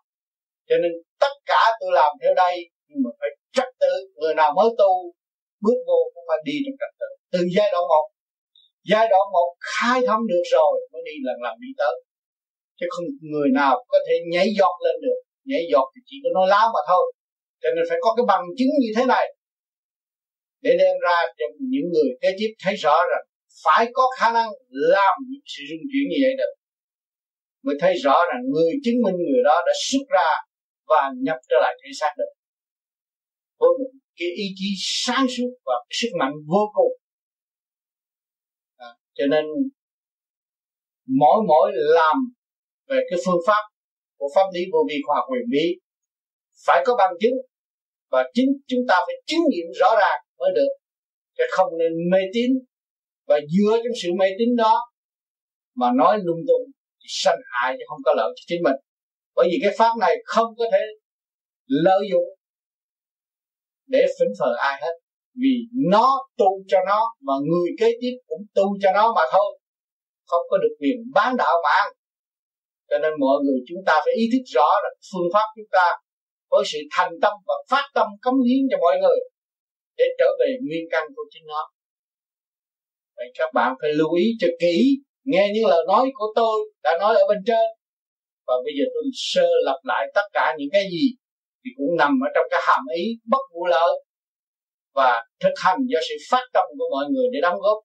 Cho 0.68 0.76
nên 0.82 0.92
tất 1.22 1.34
cả 1.50 1.62
tôi 1.80 1.90
làm 2.00 2.10
theo 2.20 2.34
đây, 2.44 2.54
nhưng 2.88 3.00
mà 3.04 3.10
phải 3.20 3.30
trật 3.56 3.68
tự, 3.82 3.94
người 4.20 4.34
nào 4.40 4.50
mới 4.58 4.68
tu, 4.80 4.92
bước 5.64 5.78
vô 5.88 5.98
cũng 6.14 6.24
phải 6.28 6.40
đi 6.48 6.56
trong 6.64 6.76
trật 6.80 6.92
tự. 7.00 7.10
Từ 7.32 7.40
giai 7.56 7.68
đoạn 7.72 7.84
một, 7.92 8.06
giai 8.90 9.06
đoạn 9.12 9.24
một 9.36 9.48
khai 9.74 9.98
thông 10.06 10.24
được 10.32 10.44
rồi, 10.56 10.74
mới 10.92 11.02
đi 11.08 11.14
lần 11.26 11.38
lần 11.44 11.54
đi 11.64 11.70
tới. 11.80 11.94
Chứ 12.78 12.86
không 12.94 13.06
người 13.32 13.48
nào 13.60 13.74
có 13.92 13.98
thể 14.06 14.14
nhảy 14.32 14.48
giọt 14.58 14.76
lên 14.84 14.96
được 15.04 15.20
nhảy 15.44 15.62
giọt 15.72 15.86
thì 15.92 16.00
chỉ 16.08 16.16
có 16.22 16.28
nói 16.34 16.46
láo 16.48 16.66
mà 16.74 16.80
thôi. 16.88 17.04
Cho 17.62 17.68
nên 17.76 17.84
phải 17.88 17.98
có 18.00 18.14
cái 18.16 18.24
bằng 18.28 18.44
chứng 18.58 18.72
như 18.82 18.90
thế 18.96 19.04
này. 19.14 19.26
Để 20.64 20.72
đem 20.78 20.96
ra 21.04 21.16
cho 21.38 21.44
những 21.72 21.86
người 21.92 22.10
kế 22.20 22.30
tiếp 22.38 22.50
thấy 22.62 22.74
rõ 22.84 22.96
rằng 23.10 23.24
phải 23.64 23.90
có 23.92 24.04
khả 24.18 24.32
năng 24.32 24.48
làm 24.70 25.14
những 25.28 25.44
sự 25.52 25.62
rung 25.70 25.84
chuyển 25.90 26.04
như 26.10 26.18
vậy 26.24 26.34
được. 26.38 26.52
Mới 27.64 27.76
thấy 27.80 27.94
rõ 28.04 28.16
rằng 28.30 28.40
người 28.52 28.72
chứng 28.84 29.02
minh 29.04 29.14
người 29.14 29.42
đó 29.44 29.56
đã 29.66 29.72
xuất 29.90 30.04
ra 30.08 30.30
và 30.86 31.10
nhập 31.16 31.36
trở 31.48 31.56
lại 31.60 31.74
thể 31.84 31.90
xác 32.00 32.12
được. 32.18 32.32
Với 33.58 33.70
một 33.78 33.90
cái 34.16 34.28
ý 34.28 34.44
chí 34.56 34.68
sáng 34.78 35.26
suốt 35.28 35.50
và 35.66 35.74
sức 35.90 36.08
mạnh 36.18 36.32
vô 36.46 36.70
cùng. 36.74 36.92
À, 38.76 38.90
cho 39.14 39.26
nên 39.26 39.44
mỗi 41.06 41.36
mỗi 41.48 41.72
làm 41.74 42.16
về 42.88 43.00
cái 43.10 43.18
phương 43.26 43.40
pháp 43.46 43.71
của 44.22 44.30
pháp 44.34 44.46
lý 44.54 44.60
vô 44.72 44.80
vi 44.88 44.98
khoa 45.04 45.16
học 45.16 45.26
huyền 45.28 45.46
bí 45.52 45.66
phải 46.66 46.82
có 46.86 46.92
bằng 47.00 47.14
chứng. 47.20 47.36
Và 48.12 48.22
chính 48.34 48.50
chúng 48.66 48.84
ta 48.88 48.96
phải 49.06 49.16
chứng 49.26 49.44
nghiệm 49.50 49.68
rõ 49.80 49.90
ràng 50.00 50.20
mới 50.38 50.50
được 50.54 50.72
chứ 51.38 51.44
không 51.50 51.70
nên 51.78 51.92
mê 52.12 52.18
tín. 52.34 52.50
Và 53.28 53.40
dựa 53.52 53.76
trong 53.76 53.96
sự 54.02 54.08
mê 54.18 54.26
tín 54.38 54.56
đó 54.56 54.74
mà 55.74 55.88
nói 55.96 56.18
lung 56.24 56.42
tung 56.48 56.64
thì 57.00 57.06
sanh 57.08 57.40
hại 57.52 57.74
chứ 57.78 57.84
không 57.88 58.02
có 58.04 58.12
lợi 58.16 58.30
cho 58.36 58.44
chính 58.46 58.62
mình. 58.62 58.78
Bởi 59.36 59.48
vì 59.50 59.58
cái 59.62 59.72
pháp 59.78 59.92
này 60.00 60.14
không 60.24 60.54
có 60.58 60.64
thể 60.72 60.82
lợi 61.66 62.02
dụng 62.10 62.28
để 63.86 64.06
phỉnh 64.18 64.32
phờ 64.40 64.50
ai 64.58 64.80
hết. 64.82 64.94
Vì 65.42 65.54
nó 65.90 66.08
tu 66.38 66.50
cho 66.68 66.78
nó 66.86 67.00
mà 67.20 67.32
người 67.48 67.70
kế 67.78 67.90
tiếp 68.00 68.16
cũng 68.26 68.42
tu 68.54 68.64
cho 68.82 68.92
nó 68.94 69.12
mà 69.16 69.22
thôi. 69.32 69.58
Không 70.26 70.42
có 70.50 70.58
được 70.58 70.74
quyền 70.80 70.96
bán 71.14 71.36
đạo 71.36 71.54
mà 71.64 71.70
ăn 71.84 71.92
cho 72.92 72.98
nên 73.02 73.12
mọi 73.24 73.38
người 73.44 73.60
chúng 73.68 73.82
ta 73.86 73.94
phải 74.04 74.14
ý 74.22 74.24
thức 74.32 74.44
rõ 74.54 74.68
là 74.84 74.90
phương 75.08 75.28
pháp 75.34 75.46
chúng 75.56 75.70
ta 75.76 75.86
với 76.50 76.62
sự 76.72 76.78
thành 76.94 77.12
tâm 77.22 77.32
và 77.48 77.54
phát 77.70 77.86
tâm 77.94 78.06
cống 78.22 78.40
hiến 78.46 78.62
cho 78.70 78.76
mọi 78.84 78.96
người 79.02 79.18
để 79.98 80.04
trở 80.18 80.28
về 80.40 80.48
nguyên 80.62 80.84
căn 80.90 81.04
của 81.16 81.22
chính 81.30 81.46
nó. 81.46 81.62
Vậy 83.16 83.26
các 83.38 83.50
bạn 83.54 83.74
phải 83.80 83.90
lưu 83.98 84.12
ý 84.14 84.26
cho 84.40 84.48
kỹ, 84.60 84.76
nghe 85.24 85.44
những 85.54 85.66
lời 85.72 85.84
nói 85.88 86.10
của 86.14 86.32
tôi 86.34 86.56
đã 86.82 86.92
nói 87.00 87.14
ở 87.16 87.24
bên 87.28 87.38
trên. 87.46 87.66
Và 88.46 88.54
bây 88.64 88.72
giờ 88.78 88.84
tôi 88.94 89.02
sơ 89.14 89.48
lặp 89.64 89.80
lại 89.84 90.02
tất 90.14 90.26
cả 90.32 90.54
những 90.58 90.68
cái 90.72 90.84
gì 90.92 91.06
thì 91.64 91.70
cũng 91.76 91.96
nằm 91.98 92.12
ở 92.26 92.28
trong 92.34 92.46
cái 92.50 92.60
hàm 92.66 92.82
ý 92.96 93.04
bất 93.24 93.42
vụ 93.54 93.66
lợi 93.66 93.92
và 94.94 95.24
thực 95.40 95.54
hành 95.56 95.78
do 95.92 96.00
sự 96.08 96.14
phát 96.30 96.44
tâm 96.52 96.64
của 96.78 96.88
mọi 96.90 97.04
người 97.10 97.26
để 97.32 97.38
đóng 97.42 97.58
góp. 97.60 97.78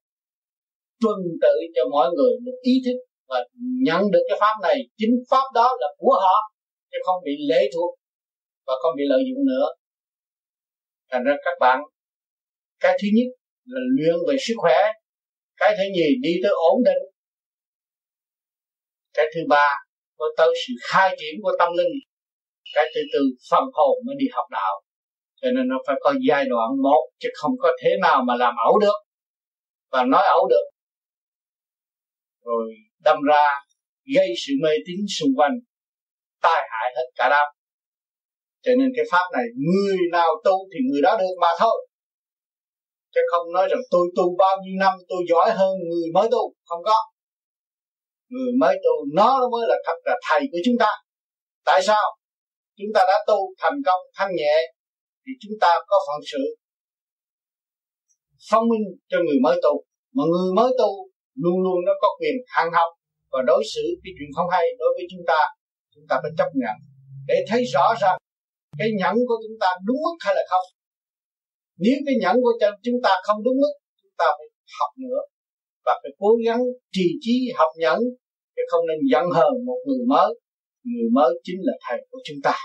Tuân 1.01 1.17
tự 1.41 1.55
cho 1.75 1.83
mọi 1.91 2.07
người 2.15 2.31
được 2.45 2.57
ý 2.61 2.73
thức 2.85 2.97
và 3.29 3.39
nhận 3.85 4.01
được 4.11 4.23
cái 4.29 4.37
pháp 4.41 4.55
này, 4.61 4.77
chính 4.97 5.15
pháp 5.29 5.43
đó 5.53 5.77
là 5.81 5.87
của 5.97 6.13
họ, 6.23 6.35
chứ 6.91 6.97
không 7.05 7.23
bị 7.25 7.31
lệ 7.49 7.69
thuộc 7.73 7.95
và 8.67 8.73
không 8.81 8.95
bị 8.97 9.03
lợi 9.07 9.21
dụng 9.29 9.45
nữa. 9.45 9.67
Thành 11.11 11.23
ra 11.23 11.33
các 11.45 11.57
bạn, 11.59 11.79
cái 12.79 12.97
thứ 13.01 13.07
nhất 13.13 13.29
là 13.65 13.81
luyện 13.95 14.15
về 14.27 14.35
sức 14.39 14.53
khỏe, 14.57 14.77
cái 15.57 15.75
thứ 15.77 15.83
nhì 15.93 16.07
đi 16.21 16.33
tới 16.43 16.51
ổn 16.71 16.83
định, 16.85 17.03
cái 19.13 19.25
thứ 19.35 19.41
ba 19.49 19.67
có 20.17 20.25
tới 20.37 20.53
sự 20.67 20.73
khai 20.89 21.15
triển 21.19 21.41
của 21.43 21.51
tâm 21.59 21.69
linh, 21.77 21.93
cái 22.75 22.85
thứ 22.95 23.01
tư 23.13 23.19
phần 23.51 23.63
hồn 23.73 23.97
mới 24.05 24.15
đi 24.19 24.25
học 24.31 24.45
đạo. 24.51 24.81
Cho 25.41 25.47
nên 25.51 25.67
nó 25.67 25.75
phải 25.87 25.95
có 25.99 26.13
giai 26.27 26.45
đoạn 26.45 26.69
một, 26.83 27.09
chứ 27.19 27.29
không 27.33 27.51
có 27.59 27.69
thế 27.83 27.89
nào 28.01 28.23
mà 28.27 28.35
làm 28.35 28.53
ẩu 28.65 28.79
được. 28.79 28.97
Và 29.91 30.03
nói 30.03 30.23
ẩu 30.23 30.47
được. 30.47 30.65
Rồi 32.45 32.73
đâm 32.99 33.17
ra 33.29 33.45
gây 34.15 34.29
sự 34.47 34.53
mê 34.63 34.71
tín 34.85 34.99
xung 35.19 35.29
quanh, 35.37 35.55
tai 36.41 36.61
hại 36.71 36.93
hết 36.95 37.07
cả 37.15 37.27
đám. 37.29 37.47
Cho 38.63 38.71
nên 38.79 38.89
cái 38.95 39.05
pháp 39.11 39.25
này, 39.33 39.45
người 39.67 39.97
nào 40.11 40.29
tu 40.43 40.55
thì 40.71 40.79
người 40.89 41.01
đó 41.01 41.17
được 41.19 41.35
mà 41.41 41.47
thôi. 41.59 41.87
Chứ 43.13 43.21
không 43.31 43.53
nói 43.53 43.67
rằng 43.71 43.79
tôi 43.91 44.07
tu 44.15 44.35
bao 44.37 44.57
nhiêu 44.63 44.75
năm, 44.79 44.93
tôi 45.09 45.21
giỏi 45.29 45.51
hơn 45.51 45.73
người 45.89 46.09
mới 46.13 46.27
tu, 46.31 46.53
không 46.65 46.83
có. 46.83 46.97
Người 48.29 48.51
mới 48.59 48.75
tu, 48.83 48.95
nó 49.13 49.49
mới 49.51 49.63
là 49.67 49.75
thật 49.85 49.97
là 50.05 50.15
thầy 50.29 50.41
của 50.51 50.57
chúng 50.65 50.75
ta. 50.79 50.91
Tại 51.65 51.81
sao? 51.83 52.05
Chúng 52.77 52.91
ta 52.95 53.01
đã 53.07 53.17
tu 53.27 53.37
thành 53.57 53.77
công, 53.85 54.01
thanh 54.13 54.31
nhẹ, 54.35 54.55
thì 55.25 55.31
chúng 55.41 55.57
ta 55.61 55.71
có 55.87 55.97
phận 56.07 56.21
sự. 56.31 56.43
Phong 58.49 58.69
minh 58.69 58.85
cho 59.07 59.17
người 59.17 59.39
mới 59.43 59.59
tu. 59.63 59.83
Mà 60.15 60.23
người 60.31 60.53
mới 60.55 60.71
tu 60.79 61.09
luôn 61.43 61.57
luôn 61.65 61.77
nó 61.87 61.93
có 62.01 62.07
quyền 62.19 62.35
hàng 62.55 62.71
học 62.77 62.89
và 63.31 63.39
đối 63.49 63.63
xử 63.73 63.85
cái 64.03 64.11
chuyện 64.15 64.29
không 64.35 64.49
hay 64.55 64.65
đối 64.81 64.91
với 64.97 65.05
chúng 65.11 65.25
ta 65.31 65.39
chúng 65.93 66.05
ta 66.09 66.15
phải 66.21 66.31
chấp 66.37 66.49
nhận. 66.61 66.75
Để 67.29 67.37
thấy 67.49 67.61
rõ 67.73 67.85
rằng 68.01 68.17
cái 68.79 68.89
nhẫn 68.99 69.15
của 69.27 69.37
chúng 69.43 69.57
ta 69.63 69.69
đúng 69.87 69.99
mức 70.05 70.15
hay 70.25 70.33
là 70.37 70.43
không. 70.51 70.65
Nếu 71.83 71.97
cái 72.05 72.15
nhẫn 72.21 72.35
của 72.43 72.53
chúng 72.85 72.99
ta 73.05 73.11
không 73.25 73.39
đúng 73.45 73.57
mức, 73.63 73.73
chúng 74.01 74.15
ta 74.21 74.27
phải 74.37 74.47
học 74.79 74.91
nữa 75.05 75.21
và 75.85 75.93
phải 76.01 76.11
cố 76.21 76.29
gắng 76.45 76.61
trì 76.95 77.07
trí 77.23 77.35
học 77.59 77.71
nhẫn 77.83 77.99
chứ 78.55 78.61
không 78.71 78.83
nên 78.89 78.99
giận 79.11 79.25
hờn 79.35 79.53
một 79.69 79.79
người 79.87 80.03
mới. 80.13 80.29
Người 80.91 81.09
mới 81.17 81.31
chính 81.45 81.59
là 81.67 81.73
thầy 81.83 81.99
của 82.09 82.19
chúng 82.27 82.41
ta. 82.43 82.55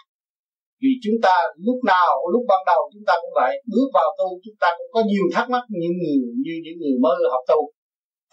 Vì 0.82 0.92
chúng 1.04 1.18
ta 1.26 1.34
lúc 1.66 1.78
nào, 1.92 2.12
lúc 2.32 2.42
ban 2.50 2.62
đầu 2.70 2.80
chúng 2.92 3.04
ta 3.08 3.14
cũng 3.22 3.34
vậy, 3.40 3.52
bước 3.72 3.88
vào 3.96 4.08
tu 4.18 4.28
chúng 4.44 4.58
ta 4.62 4.68
cũng 4.78 4.90
có 4.94 5.00
nhiều 5.10 5.24
thắc 5.34 5.46
mắc 5.54 5.64
như 5.80 5.90
người 5.98 6.18
như 6.44 6.54
những 6.64 6.78
người 6.80 6.96
mới 7.04 7.16
học 7.34 7.44
tu 7.50 7.60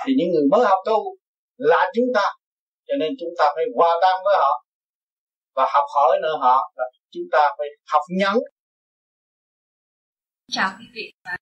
thì 0.05 0.13
những 0.17 0.31
người 0.31 0.47
mới 0.51 0.65
học 0.65 0.79
tu 0.85 1.17
là 1.57 1.91
chúng 1.95 2.09
ta. 2.15 2.25
Cho 2.87 2.93
nên 2.99 3.11
chúng 3.19 3.33
ta 3.37 3.45
phải 3.55 3.65
hòa 3.75 3.89
tan 4.01 4.15
với 4.25 4.35
họ 4.41 4.65
và 5.55 5.65
học 5.73 5.85
hỏi 5.95 6.17
nữa 6.21 6.37
họ 6.41 6.71
là 6.75 6.85
chúng 7.11 7.27
ta 7.31 7.41
phải 7.57 7.67
học 7.91 8.01
nhẫn 8.09 8.37
chào 10.51 10.75
quý 10.79 10.85
vị 10.93 11.11
và 11.25 11.37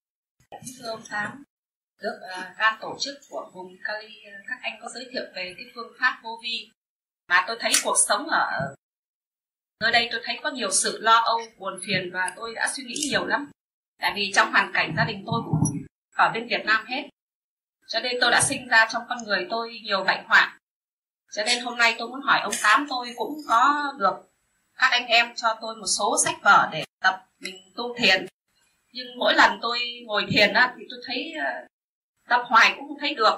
thưa 0.78 0.90
ông 0.90 1.02
tám. 1.12 1.44
Được 2.02 2.20
uh, 2.40 2.58
ban 2.60 2.78
tổ 2.82 2.96
chức 3.00 3.16
của 3.30 3.52
vùng 3.54 3.72
Cali 3.84 4.24
à, 4.26 4.38
các 4.48 4.60
anh 4.62 4.80
có 4.82 4.90
giới 4.90 5.08
thiệu 5.12 5.24
về 5.36 5.54
cái 5.58 5.66
phương 5.76 5.94
pháp 6.00 6.20
vô 6.24 6.40
vi. 6.44 6.70
Mà 7.28 7.44
tôi 7.48 7.58
thấy 7.60 7.72
cuộc 7.84 7.96
sống 8.08 8.28
ở 8.28 8.76
nơi 9.80 9.92
đây 9.92 10.10
tôi 10.12 10.22
thấy 10.24 10.40
có 10.44 10.52
nhiều 10.52 10.72
sự 10.72 10.98
lo 11.02 11.20
âu 11.26 11.38
buồn 11.58 11.80
phiền 11.88 12.10
và 12.14 12.34
tôi 12.36 12.54
đã 12.56 12.72
suy 12.76 12.84
nghĩ 12.84 12.96
nhiều 13.10 13.26
lắm. 13.26 13.52
Tại 14.02 14.14
vì 14.16 14.32
trong 14.36 14.52
hoàn 14.52 14.72
cảnh 14.74 14.94
gia 14.98 15.06
đình 15.06 15.24
tôi 15.26 15.42
cũng 15.46 15.62
ở 16.16 16.32
bên 16.34 16.48
Việt 16.48 16.66
Nam 16.66 16.86
hết 16.86 17.04
cho 17.88 18.00
nên 18.00 18.18
tôi 18.22 18.32
đã 18.32 18.42
sinh 18.42 18.68
ra 18.68 18.88
trong 18.94 19.04
con 19.10 19.18
người 19.26 19.48
tôi 19.50 19.80
nhiều 19.84 20.04
bệnh 20.04 20.24
hoạn 20.28 20.58
cho 21.32 21.44
nên 21.44 21.64
hôm 21.64 21.78
nay 21.78 21.96
tôi 21.98 22.10
muốn 22.10 22.22
hỏi 22.22 22.40
ông 22.44 22.54
tám, 22.64 22.86
tôi 22.90 23.14
cũng 23.16 23.38
có 23.48 23.94
được 24.00 24.16
các 24.76 24.92
anh 24.92 25.06
em 25.06 25.36
cho 25.36 25.58
tôi 25.62 25.76
một 25.76 25.86
số 25.98 26.16
sách 26.26 26.36
vở 26.44 26.70
để 26.72 26.84
tập 27.02 27.26
mình 27.40 27.56
tu 27.76 27.96
thiền. 27.98 28.26
Nhưng 28.94 29.08
mỗi 29.20 29.34
lần 29.34 29.60
tôi 29.62 29.80
ngồi 30.06 30.26
thiền 30.30 30.54
á, 30.54 30.74
thì 30.78 30.84
tôi 30.90 31.00
thấy 31.08 31.34
ờ, 31.46 31.68
tập 32.30 32.44
hoài 32.46 32.74
cũng 32.78 32.88
không 32.88 32.98
thấy 33.00 33.16
được. 33.16 33.38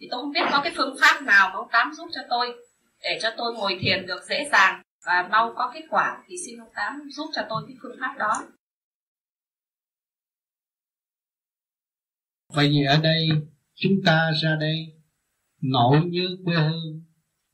Thì 0.00 0.08
tôi 0.10 0.20
không 0.20 0.32
biết 0.32 0.40
có 0.52 0.60
cái 0.64 0.72
phương 0.76 0.96
pháp 1.00 1.22
nào 1.22 1.48
mà 1.48 1.54
ông 1.54 1.68
tám 1.72 1.92
giúp 1.94 2.08
cho 2.14 2.20
tôi 2.30 2.54
để 3.02 3.18
cho 3.22 3.34
tôi 3.36 3.54
ngồi 3.54 3.78
thiền 3.80 4.06
được 4.06 4.22
dễ 4.28 4.48
dàng 4.52 4.82
và 5.06 5.28
mau 5.30 5.54
có 5.56 5.70
kết 5.74 5.82
quả. 5.90 6.24
Thì 6.28 6.36
xin 6.46 6.60
ông 6.60 6.72
tám 6.74 7.08
giúp 7.10 7.26
cho 7.34 7.42
tôi 7.48 7.62
cái 7.66 7.76
phương 7.82 7.96
pháp 8.00 8.14
đó. 8.18 8.42
Vậy 12.48 12.70
thì 12.72 12.84
ở 12.84 12.96
đây 13.02 13.28
chúng 13.74 13.92
ta 14.04 14.32
ra 14.42 14.56
đây 14.60 14.76
nỗi 15.60 16.00
nhớ 16.04 16.28
quê 16.44 16.56
hương 16.56 17.04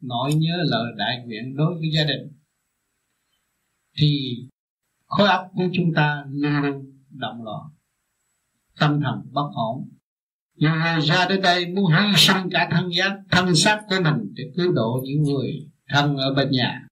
nỗi 0.01 0.35
nhớ 0.35 0.57
lời 0.65 0.93
đại 0.97 1.23
nguyện 1.27 1.57
đối 1.57 1.75
với 1.75 1.91
gia 1.95 2.05
đình. 2.05 2.33
Thì 3.99 4.37
khối 5.07 5.29
óc 5.29 5.47
của 5.55 5.69
chúng 5.73 5.95
ta 5.95 6.25
luôn 6.31 6.63
luôn 6.63 7.03
động 7.11 7.43
loạn, 7.43 7.71
tâm 8.79 9.01
thần 9.05 9.33
bất 9.33 9.51
ổn. 9.55 9.89
Nhiều 10.57 10.71
người 10.71 11.01
ra 11.01 11.29
đến 11.29 11.43
đây 11.43 11.67
muốn 11.67 11.85
hy 11.93 12.13
sinh 12.17 12.51
cả 12.51 12.69
thân 12.71 12.91
giác, 12.99 13.21
thân 13.31 13.55
xác 13.55 13.83
của 13.89 13.97
mình 14.05 14.35
để 14.35 14.45
cứu 14.57 14.73
độ 14.73 15.03
những 15.05 15.23
người 15.23 15.69
thân 15.89 16.17
ở 16.17 16.35
bên 16.35 16.51
nhà. 16.51 16.87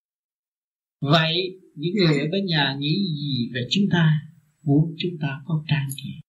Vậy 1.00 1.60
những 1.74 1.94
người 1.94 2.18
ở 2.18 2.26
bên 2.32 2.46
nhà 2.46 2.76
nghĩ 2.78 2.94
gì 3.14 3.50
về 3.55 3.60
chúng 3.70 3.84
ta? 3.92 4.20
Muốn 4.62 4.94
chúng 4.98 5.12
ta 5.20 5.40
có 5.46 5.64
trang 5.68 5.88
kiện 5.96 6.27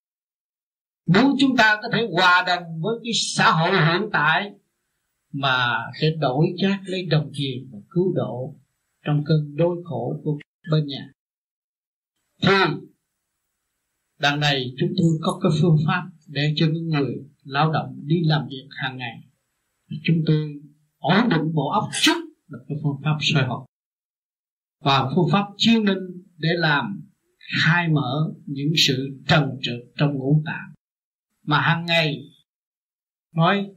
muốn 1.13 1.35
chúng 1.39 1.57
ta 1.57 1.79
có 1.81 1.89
thể 1.93 2.07
hòa 2.11 2.43
đồng 2.47 2.81
với 2.81 2.95
cái 3.03 3.13
xã 3.13 3.51
hội 3.51 3.71
hiện 3.71 4.09
tại 4.13 4.51
mà 5.33 5.77
sẽ 6.01 6.07
đổi 6.19 6.45
chác 6.57 6.79
lấy 6.85 7.05
đồng 7.05 7.31
tiền 7.37 7.69
và 7.71 7.79
cứu 7.89 8.13
độ 8.15 8.55
trong 9.05 9.23
cơn 9.25 9.55
đôi 9.55 9.83
khổ 9.83 10.19
của 10.23 10.37
bên 10.71 10.85
nhà. 10.87 11.11
Thì, 12.41 12.53
đằng 14.19 14.39
này 14.39 14.73
chúng 14.77 14.89
tôi 14.97 15.07
có 15.21 15.39
cái 15.43 15.51
phương 15.61 15.77
pháp 15.87 16.03
để 16.27 16.53
cho 16.55 16.65
những 16.73 16.87
người 16.87 17.15
lao 17.43 17.71
động 17.71 17.99
đi 18.03 18.21
làm 18.23 18.47
việc 18.49 18.67
hàng 18.69 18.97
ngày. 18.97 19.23
Chúng 20.03 20.17
tôi 20.25 20.61
ổn 20.97 21.29
định 21.29 21.53
bộ 21.53 21.69
óc 21.69 21.89
trước 22.01 22.17
là 22.47 22.59
cái 22.67 22.77
phương 22.83 23.01
pháp 23.03 23.17
soi 23.19 23.43
học. 23.43 23.65
Và 24.83 25.11
phương 25.15 25.27
pháp 25.31 25.45
chuyên 25.57 25.85
minh 25.85 26.23
để 26.37 26.49
làm, 26.57 27.09
khai 27.63 27.87
mở 27.87 28.33
những 28.45 28.73
sự 28.87 29.19
trần 29.27 29.49
trượt 29.61 29.79
trong 29.97 30.13
ngũ 30.13 30.43
tạng 30.45 30.73
mà 31.49 31.61
hàng 31.61 31.85
ngày 31.85 32.21
nói 33.35 33.69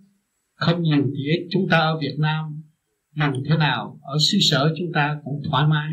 không 0.54 0.82
nhiều 0.82 1.02
thì 1.16 1.22
ít 1.22 1.48
chúng 1.50 1.68
ta 1.70 1.78
ở 1.78 1.98
Việt 1.98 2.16
Nam 2.18 2.62
làm 3.14 3.32
thế 3.48 3.56
nào, 3.56 3.98
ở 4.02 4.16
xứ 4.20 4.38
sở 4.40 4.74
chúng 4.78 4.92
ta 4.94 5.16
cũng 5.24 5.42
thoải 5.50 5.66
mái. 5.66 5.92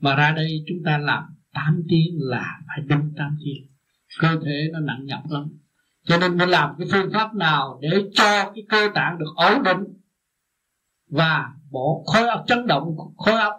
Mà 0.00 0.14
ra 0.14 0.32
đây 0.32 0.64
chúng 0.68 0.78
ta 0.84 0.98
làm 0.98 1.22
8 1.54 1.82
tiếng 1.88 2.18
là 2.18 2.60
phải 2.66 2.84
đúng 2.88 3.12
8 3.16 3.36
tiếng. 3.44 3.66
Cơ 4.18 4.40
thể 4.44 4.68
nó 4.72 4.80
nặng 4.80 5.04
nhọc 5.04 5.30
lắm. 5.30 5.58
Cho 6.04 6.18
nên 6.18 6.36
mình 6.36 6.48
làm 6.48 6.70
cái 6.78 6.88
phương 6.92 7.10
pháp 7.12 7.34
nào 7.34 7.78
để 7.82 7.88
cho 8.14 8.52
cái 8.54 8.64
cơ 8.68 8.88
tạng 8.94 9.18
được 9.18 9.32
ổn 9.36 9.62
định 9.62 9.94
và 11.08 11.52
bộ 11.70 12.04
khối 12.06 12.28
óc 12.28 12.44
chấn 12.46 12.66
động, 12.66 12.96
khối 13.16 13.40
óc 13.40 13.52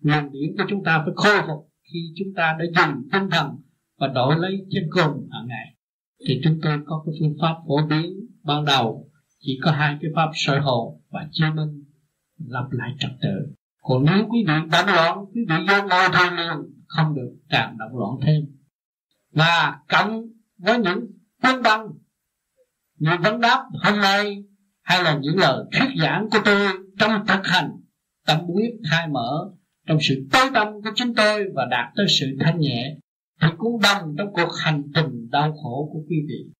nguồn 0.00 0.32
điển 0.32 0.56
của 0.58 0.64
chúng 0.68 0.84
ta 0.84 1.02
phải 1.04 1.14
khôi 1.16 1.42
phục 1.46 1.70
khi 1.92 1.98
chúng 2.16 2.34
ta 2.36 2.56
đã 2.58 2.64
dùng 2.76 3.08
tinh 3.12 3.30
thần 3.30 3.56
và 3.98 4.06
đổi 4.08 4.36
lấy 4.38 4.66
chân 4.70 4.84
cùng 4.90 5.28
hàng 5.32 5.46
ngày 5.46 5.74
thì 6.28 6.40
chúng 6.44 6.58
tôi 6.62 6.78
có 6.86 7.02
cái 7.06 7.14
phương 7.20 7.36
pháp 7.40 7.54
phổ 7.68 7.86
biến 7.86 8.12
ban 8.42 8.64
đầu, 8.64 9.10
chỉ 9.40 9.58
có 9.62 9.70
hai 9.70 9.96
cái 10.00 10.10
pháp 10.14 10.30
sở 10.34 10.60
hồn 10.60 11.00
và 11.10 11.28
chiêu 11.30 11.48
minh 11.54 11.84
lập 12.46 12.68
lại 12.70 12.90
trật 12.98 13.10
tự. 13.22 13.54
Còn 13.82 14.04
nếu 14.04 14.26
quý 14.28 14.38
vị 14.46 14.52
đánh 14.70 14.86
loạn, 14.86 15.18
quý 15.34 15.40
vị 15.48 15.54
vô 15.68 15.88
ngồi 15.88 16.08
thôi 16.12 16.26
liền 16.36 16.72
không 16.86 17.14
được 17.14 17.36
càng 17.48 17.76
động 17.78 17.98
loạn 17.98 18.10
thêm. 18.26 18.42
Và 19.32 19.78
cộng 19.88 20.22
với 20.58 20.78
những 20.78 21.00
quân 21.42 21.62
băng 21.62 21.88
những 23.02 23.20
vấn 23.22 23.40
đáp 23.40 23.64
hôm 23.84 23.98
nay 23.98 24.44
hay 24.82 25.04
là 25.04 25.18
những 25.22 25.38
lời 25.38 25.64
thuyết 25.72 25.88
giảng 26.02 26.28
của 26.30 26.38
tôi 26.44 26.68
trong 26.98 27.26
thực 27.26 27.46
hành, 27.46 27.70
tâm 28.26 28.40
quyết 28.46 28.70
khai 28.90 29.08
mở, 29.08 29.50
trong 29.86 29.98
sự 30.00 30.26
tối 30.32 30.50
tâm 30.54 30.68
của 30.72 30.90
chúng 30.94 31.14
tôi 31.14 31.44
và 31.54 31.66
đạt 31.70 31.92
tới 31.96 32.06
sự 32.08 32.26
thanh 32.40 32.60
nhẹ 32.60 32.96
thì 33.42 33.48
cũng 33.58 33.80
đồng 33.80 34.14
trong 34.18 34.32
cuộc 34.32 34.48
hành 34.64 34.82
trình 34.94 35.28
đau 35.30 35.52
khổ 35.52 35.90
của 35.92 36.00
quý 36.08 36.16
vị. 36.28 36.52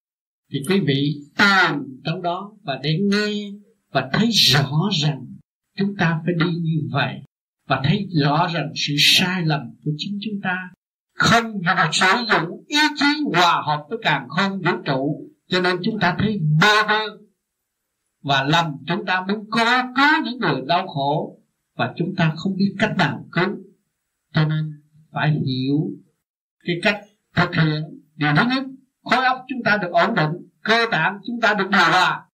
Thì 0.53 0.59
quý 0.69 0.81
vị 0.87 1.15
tan 1.37 1.83
trong 2.05 2.23
đó 2.23 2.53
và 2.63 2.81
để 2.83 2.99
nghe 3.03 3.51
và 3.93 4.11
thấy 4.13 4.29
rõ 4.31 4.89
rằng 5.03 5.27
chúng 5.79 5.97
ta 5.99 6.21
phải 6.25 6.35
đi 6.39 6.55
như 6.61 6.89
vậy 6.93 7.23
và 7.69 7.81
thấy 7.85 8.09
rõ 8.23 8.49
rằng 8.55 8.73
sự 8.75 8.95
sai 8.99 9.43
lầm 9.45 9.61
của 9.85 9.91
chính 9.97 10.19
chúng 10.23 10.41
ta 10.43 10.57
không 11.15 11.63
được 11.63 11.89
sử 11.93 12.07
dụng 12.29 12.65
ý 12.67 12.79
chí 12.97 13.07
hòa 13.35 13.63
hợp 13.67 13.87
với 13.89 13.99
càng 14.03 14.29
không 14.29 14.61
vũ 14.61 14.73
trụ. 14.85 15.29
Cho 15.49 15.61
nên 15.61 15.77
chúng 15.83 15.99
ta 16.01 16.17
thấy 16.19 16.41
bơ 16.61 16.87
vơ 16.89 17.07
và 18.23 18.43
lầm 18.43 18.67
chúng 18.87 19.05
ta 19.07 19.25
muốn 19.29 19.47
có 19.51 19.93
có 19.97 20.21
những 20.25 20.39
người 20.39 20.63
đau 20.67 20.87
khổ 20.87 21.41
và 21.77 21.95
chúng 21.97 22.15
ta 22.17 22.33
không 22.37 22.57
biết 22.57 22.75
cách 22.79 22.95
nào 22.99 23.27
cứu. 23.33 23.57
Cho 24.35 24.45
nên 24.45 24.73
phải 25.13 25.31
hiểu 25.31 25.91
cái 26.63 26.77
cách 26.83 27.01
thực 27.37 27.55
hiện 27.55 27.83
điều 28.17 28.31
thứ 28.37 28.43
nhất 28.51 28.65
khối 29.03 29.25
óc 29.25 29.39
chúng 29.49 29.63
ta 29.65 29.79
được 29.83 29.91
ổn 29.91 30.15
định, 30.15 30.49
cơ 30.63 30.87
tạng 30.91 31.19
chúng 31.27 31.41
ta 31.41 31.55
được 31.55 31.69
điều 31.71 31.91
hòa. 31.93 32.29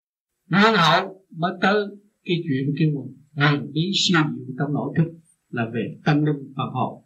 Nguyên 0.51 0.75
hậu 0.75 1.25
mới 1.37 1.53
tới 1.61 1.87
cái 2.25 2.37
chuyện 2.45 2.75
kêu 2.79 2.89
là 3.35 3.51
huyền 3.51 3.71
bí 3.73 3.81
siêu 3.95 4.21
diệu 4.37 4.55
trong 4.59 4.73
nội 4.73 4.93
thức 4.97 5.09
là 5.51 5.65
về 5.75 5.99
tâm 6.05 6.25
linh 6.25 6.53
Phật 6.57 6.71
hồn 6.73 7.05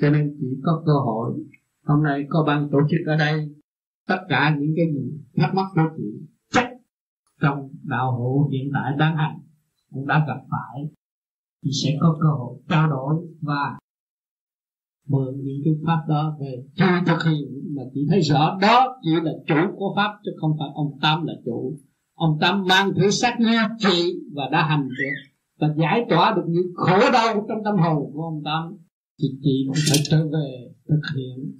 cho 0.00 0.10
nên 0.10 0.36
chỉ 0.40 0.46
có 0.62 0.82
cơ 0.86 0.92
hội, 0.92 1.32
hôm 1.84 2.02
nay 2.02 2.26
có 2.28 2.44
ban 2.46 2.68
tổ 2.72 2.78
chức 2.90 3.06
ở 3.06 3.16
đây, 3.16 3.48
tất 4.06 4.18
cả 4.28 4.56
những 4.58 4.72
cái 4.76 4.86
gì 4.94 5.18
thắc 5.36 5.54
mắc 5.54 5.66
của 5.74 5.82
chị 5.96 6.02
chắc 6.50 6.68
trong 7.40 7.68
đạo 7.82 8.12
hộ 8.12 8.48
hiện 8.52 8.70
tại 8.74 8.92
đang 8.98 9.16
hành, 9.16 9.38
cũng 9.90 10.06
đã 10.06 10.24
gặp 10.28 10.40
phải, 10.50 10.82
thì 11.64 11.70
sẽ 11.82 11.90
có 12.00 12.18
cơ 12.22 12.28
hội 12.28 12.58
trao 12.68 12.90
đổi 12.90 13.14
và 13.40 13.78
mượn 15.08 15.34
những 15.44 15.60
cái 15.64 15.74
pháp 15.86 15.98
đó 16.08 16.36
về 16.40 16.64
tra 16.76 17.02
thực 17.06 17.24
hiện. 17.24 17.48
Mà 17.76 17.82
chỉ 17.94 18.06
thấy 18.10 18.20
rõ 18.20 18.58
đó 18.60 18.96
chỉ 19.02 19.10
là 19.22 19.32
chủ 19.46 19.76
của 19.76 19.92
pháp, 19.96 20.18
chứ 20.24 20.30
không 20.40 20.56
phải 20.58 20.68
ông 20.74 20.98
tam 21.02 21.26
là 21.26 21.32
chủ. 21.44 21.78
Ông 22.14 22.38
tam 22.40 22.66
mang 22.66 22.92
thứ 22.96 23.10
xác 23.10 23.40
như 23.40 23.58
chị 23.78 24.14
và 24.34 24.48
đã 24.52 24.62
hành 24.62 24.88
được 24.88 25.28
và 25.60 25.74
giải 25.78 26.04
tỏa 26.08 26.34
được 26.36 26.44
những 26.48 26.72
khổ 26.74 26.98
đau 27.12 27.46
trong 27.48 27.58
tâm 27.64 27.76
hồn 27.76 28.12
của 28.14 28.22
ông 28.22 28.42
tam 28.44 28.76
thì 29.20 29.28
chị 29.42 29.64
cũng 29.66 29.76
phải 29.90 29.98
trở 30.04 30.26
về 30.32 30.68
thực 30.88 31.00
hiện. 31.16 31.52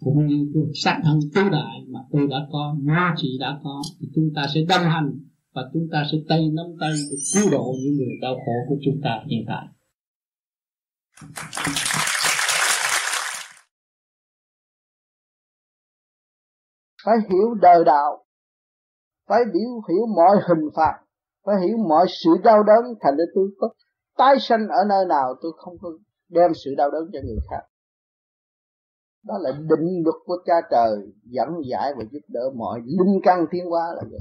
Cũng 0.00 0.26
như 0.26 0.50
cái 0.54 0.62
sát 0.74 1.00
thân 1.04 1.18
tứ 1.34 1.42
đại 1.52 1.84
mà 1.88 2.00
tôi 2.12 2.26
đã 2.30 2.36
có 2.52 2.76
mà 2.82 3.14
chị 3.16 3.28
đã 3.40 3.60
có, 3.62 3.82
thì 4.00 4.08
chúng 4.14 4.30
ta 4.34 4.46
sẽ 4.54 4.60
đồng 4.68 4.82
hành 4.82 5.20
và 5.54 5.62
chúng 5.72 5.88
ta 5.92 6.04
sẽ 6.12 6.18
tay 6.28 6.48
nắm 6.52 6.66
tay 6.80 6.90
để 7.10 7.16
cứu 7.34 7.50
độ 7.52 7.74
những 7.84 7.96
người 7.96 8.18
đau 8.22 8.34
khổ 8.34 8.52
của 8.68 8.76
chúng 8.84 9.00
ta 9.02 9.20
hiện 9.30 9.44
tại. 9.48 9.66
Phải 17.04 17.16
hiểu 17.30 17.54
đời 17.54 17.84
đạo. 17.84 18.24
Phải 19.28 19.40
hiểu 19.54 19.80
hiểu 19.88 20.06
mọi 20.16 20.36
hình 20.48 20.68
phạt. 20.76 21.00
Phải 21.46 21.54
hiểu 21.66 21.76
mọi 21.88 22.06
sự 22.08 22.30
đau 22.44 22.62
đớn 22.62 22.84
thành 23.00 23.16
ra 23.16 23.24
tôi 23.34 23.48
có 23.58 23.68
tái 24.18 24.36
sanh 24.40 24.68
ở 24.68 24.84
nơi 24.88 25.04
nào 25.06 25.34
tôi 25.42 25.52
không 25.56 25.74
có 25.82 25.88
đem 26.28 26.50
sự 26.64 26.74
đau 26.76 26.90
đớn 26.90 27.10
cho 27.12 27.18
người 27.24 27.38
khác. 27.50 27.62
Đó 29.22 29.34
là 29.40 29.50
định 29.52 30.02
luật 30.04 30.16
của 30.24 30.36
cha 30.44 30.54
trời, 30.70 31.12
dẫn 31.24 31.48
giải 31.70 31.92
và 31.98 32.04
giúp 32.12 32.20
đỡ 32.28 32.40
mọi 32.54 32.80
linh 32.80 33.20
căn 33.22 33.46
thiên 33.52 33.66
hóa 33.66 33.86
là 33.96 34.02
vậy. 34.10 34.20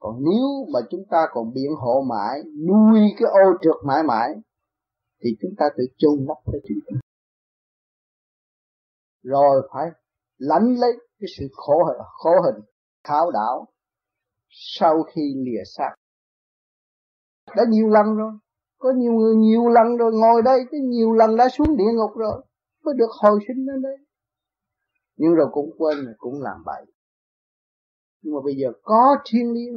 Còn 0.00 0.16
nếu 0.18 0.72
mà 0.72 0.80
chúng 0.90 1.04
ta 1.10 1.26
còn 1.32 1.52
biện 1.52 1.70
hộ 1.80 2.04
mãi, 2.08 2.42
nuôi 2.68 3.00
cái 3.18 3.28
ô 3.30 3.58
trượt 3.62 3.76
mãi 3.86 4.02
mãi, 4.02 4.34
thì 5.22 5.30
chúng 5.40 5.50
ta 5.58 5.66
tự 5.76 5.84
chôn 5.96 6.24
lấp 6.28 6.36
cái 6.52 6.60
chuyện 6.68 7.00
rồi 9.24 9.68
phải 9.72 9.90
lãnh 10.38 10.74
lấy 10.78 10.92
cái 11.20 11.28
sự 11.38 11.48
khổ 11.52 11.84
khổ 12.12 12.30
hình 12.44 12.64
khảo 13.04 13.30
đảo 13.30 13.66
sau 14.50 15.02
khi 15.02 15.34
lìa 15.36 15.62
xác. 15.76 15.94
Đã 17.56 17.64
nhiều 17.68 17.88
lần 17.88 18.16
rồi, 18.16 18.32
có 18.78 18.92
nhiều 18.96 19.12
người 19.12 19.36
nhiều 19.36 19.68
lần 19.68 19.96
rồi 19.96 20.12
ngồi 20.12 20.42
đây, 20.42 20.60
cái 20.70 20.80
nhiều 20.80 21.12
lần 21.12 21.36
đã 21.36 21.48
xuống 21.48 21.76
địa 21.76 21.92
ngục 21.94 22.10
rồi, 22.16 22.42
mới 22.84 22.94
được 22.94 23.10
hồi 23.22 23.38
sinh 23.48 23.66
lên 23.66 23.82
đây. 23.82 23.96
Nhưng 25.16 25.34
rồi 25.34 25.46
cũng 25.52 25.70
quên, 25.78 25.96
cũng 26.18 26.42
làm 26.42 26.64
bậy. 26.64 26.84
Nhưng 28.22 28.34
mà 28.34 28.40
bây 28.44 28.54
giờ 28.54 28.68
có 28.82 29.16
thiên 29.26 29.52
liêng, 29.52 29.74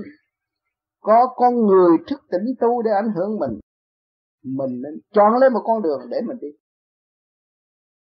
có 0.99 1.33
con 1.35 1.65
người 1.65 1.97
thức 2.07 2.19
tỉnh 2.31 2.55
tu 2.59 2.81
để 2.81 2.91
ảnh 2.91 3.13
hưởng 3.15 3.39
mình 3.39 3.59
mình 4.43 4.81
nên 4.81 4.99
chọn 5.13 5.33
lấy 5.39 5.49
một 5.49 5.61
con 5.63 5.81
đường 5.81 6.01
để 6.09 6.21
mình 6.27 6.37
đi. 6.41 6.47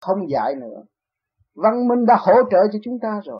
Không 0.01 0.29
dạy 0.29 0.55
nữa 0.55 0.83
văn 1.55 1.87
minh 1.87 2.05
đã 2.05 2.15
hỗ 2.19 2.33
trợ 2.51 2.57
cho 2.73 2.79
chúng 2.83 2.99
ta 3.01 3.21
rồi 3.25 3.39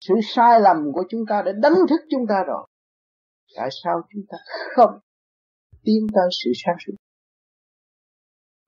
sự 0.00 0.14
sai 0.22 0.60
lầm 0.60 0.92
của 0.94 1.04
chúng 1.10 1.20
ta 1.28 1.42
đã 1.42 1.52
đánh 1.52 1.74
thức 1.90 2.00
chúng 2.10 2.26
ta 2.28 2.44
rồi 2.46 2.66
tại 3.56 3.68
sao 3.84 4.00
chúng 4.12 4.22
ta 4.28 4.38
không 4.76 4.98
tiến 5.84 6.06
tới 6.14 6.28
sự 6.44 6.50
sáng 6.64 6.76
suốt 6.86 6.94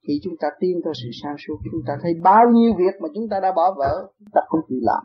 khi 0.07 0.21
chúng 0.25 0.35
ta 0.41 0.49
tiến 0.61 0.81
tới 0.85 0.93
sự 1.03 1.09
sáng 1.23 1.37
suốt 1.47 1.57
chúng 1.73 1.83
ta 1.87 1.93
thấy 2.03 2.13
bao 2.23 2.51
nhiêu 2.51 2.73
việc 2.79 3.01
mà 3.01 3.09
chúng 3.15 3.29
ta 3.31 3.41
đã 3.41 3.53
bỏ 3.53 3.75
vỡ 3.79 4.13
chúng 4.19 4.29
ta 4.33 4.41
không 4.49 4.61
chịu 4.69 4.79
làm 4.83 5.05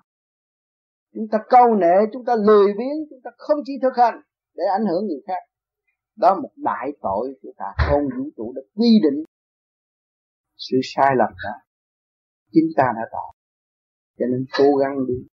chúng 1.14 1.28
ta 1.32 1.38
câu 1.50 1.76
nệ 1.76 1.96
chúng 2.14 2.26
ta 2.26 2.36
lười 2.36 2.68
biếng 2.68 2.98
chúng 3.10 3.20
ta 3.24 3.32
không 3.38 3.58
chỉ 3.66 3.74
thực 3.82 3.98
hành 3.98 4.22
để 4.56 4.64
ảnh 4.78 4.86
hưởng 4.86 5.08
người 5.08 5.22
khác 5.28 5.42
đó 6.16 6.30
là 6.30 6.42
một 6.42 6.52
đại 6.56 6.92
tội 7.02 7.36
của 7.42 7.54
cả 7.58 7.86
con 7.90 8.04
vũ 8.18 8.30
trụ 8.38 8.54
đã 8.56 8.62
quy 8.76 9.00
định 9.04 9.24
sự 10.58 10.78
sai 10.84 11.16
lầm 11.18 11.30
đó 11.44 11.54
chính 12.52 12.70
ta 12.78 12.84
đã 12.96 13.02
tạo 13.12 13.34
cho 14.18 14.26
nên 14.32 14.46
cố 14.58 14.76
gắng 14.76 15.08
đi. 15.08 15.28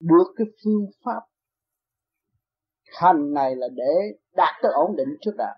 Được 0.00 0.34
cái 0.36 0.46
phương 0.64 0.86
pháp 1.04 1.20
hành 3.00 3.32
này 3.32 3.56
là 3.56 3.68
để 3.76 4.18
đạt 4.36 4.54
tới 4.62 4.72
ổn 4.72 4.96
định 4.96 5.08
trước 5.20 5.34
đã. 5.38 5.54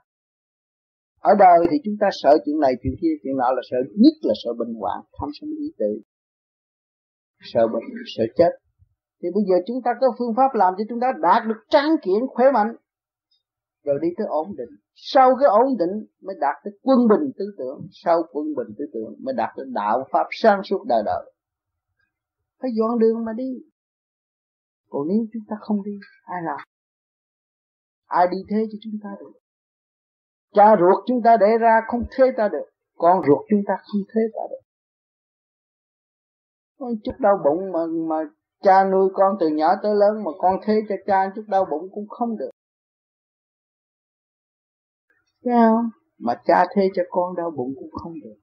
Ở 1.20 1.34
đời 1.38 1.58
thì 1.70 1.76
chúng 1.84 1.94
ta 2.00 2.08
sợ 2.12 2.38
chuyện 2.44 2.60
này 2.60 2.72
chuyện 2.82 2.94
kia 3.00 3.14
chuyện 3.22 3.36
nọ 3.36 3.50
là 3.52 3.62
sợ 3.70 3.76
nhất 3.96 4.14
là 4.22 4.34
sợ 4.44 4.50
bệnh 4.58 4.74
hoạn 4.74 5.00
tham 5.20 5.28
sân 5.40 5.50
ý 5.50 5.72
tự, 5.78 6.00
sợ 7.40 7.68
bệnh 7.68 7.82
sợ 8.16 8.24
chết. 8.36 8.50
Thì 9.22 9.28
bây 9.34 9.44
giờ 9.48 9.56
chúng 9.66 9.82
ta 9.84 9.90
có 10.00 10.06
phương 10.18 10.34
pháp 10.36 10.54
làm 10.54 10.74
cho 10.78 10.84
chúng 10.88 11.00
ta 11.00 11.06
đạt 11.22 11.42
được 11.48 11.60
tráng 11.70 11.96
kiện 12.02 12.20
khỏe 12.28 12.46
mạnh 12.54 12.74
rồi 13.84 13.98
đi 14.02 14.08
tới 14.16 14.26
ổn 14.26 14.56
định. 14.56 14.70
Sau 14.94 15.36
cái 15.40 15.48
ổn 15.48 15.76
định 15.78 16.06
mới 16.22 16.36
đạt 16.40 16.56
tới 16.64 16.72
quân 16.82 16.98
bình 17.08 17.30
tư 17.38 17.44
tưởng 17.58 17.86
sau 17.90 18.22
quân 18.32 18.46
bình 18.56 18.74
tư 18.78 18.84
tưởng 18.92 19.14
mới 19.24 19.34
đạt 19.34 19.50
tới 19.56 19.66
đạo 19.74 20.06
pháp 20.12 20.26
sáng 20.30 20.60
suốt 20.62 20.84
đời 20.88 21.02
đời 21.04 21.32
phải 22.60 22.70
dọn 22.78 22.98
đường 22.98 23.24
mà 23.24 23.32
đi. 23.36 23.50
Còn 24.88 25.08
nếu 25.08 25.18
chúng 25.32 25.42
ta 25.48 25.56
không 25.60 25.82
đi, 25.84 25.98
ai 26.22 26.42
làm? 26.42 26.60
Ai 28.06 28.26
đi 28.30 28.38
thế 28.50 28.66
cho 28.72 28.78
chúng 28.82 28.98
ta 29.02 29.10
được? 29.20 29.32
Cha 30.54 30.76
ruột 30.80 31.04
chúng 31.06 31.22
ta 31.24 31.36
để 31.40 31.58
ra 31.60 31.80
không 31.86 32.02
thế 32.16 32.24
ta 32.36 32.48
được, 32.48 32.66
con 32.96 33.22
ruột 33.26 33.46
chúng 33.50 33.60
ta 33.66 33.74
không 33.82 34.00
thế 34.14 34.20
ta 34.34 34.40
được. 34.50 34.62
Con 36.78 36.90
chút 37.04 37.12
đau 37.18 37.38
bụng 37.44 37.72
mà 37.72 37.80
mà 38.08 38.30
cha 38.62 38.84
nuôi 38.84 39.10
con 39.14 39.36
từ 39.40 39.48
nhỏ 39.48 39.68
tới 39.82 39.94
lớn 39.94 40.24
mà 40.24 40.30
con 40.38 40.60
thế 40.64 40.80
cho 40.88 40.94
cha, 41.06 41.32
chút 41.34 41.44
đau 41.48 41.64
bụng 41.70 41.88
cũng 41.94 42.08
không 42.08 42.36
được. 42.36 42.50
Sao 45.44 45.82
mà 46.18 46.34
cha 46.44 46.66
thế 46.74 46.88
cho 46.94 47.02
con 47.10 47.36
đau 47.36 47.50
bụng 47.50 47.74
cũng 47.78 47.90
không 47.92 48.14
được. 48.24 48.36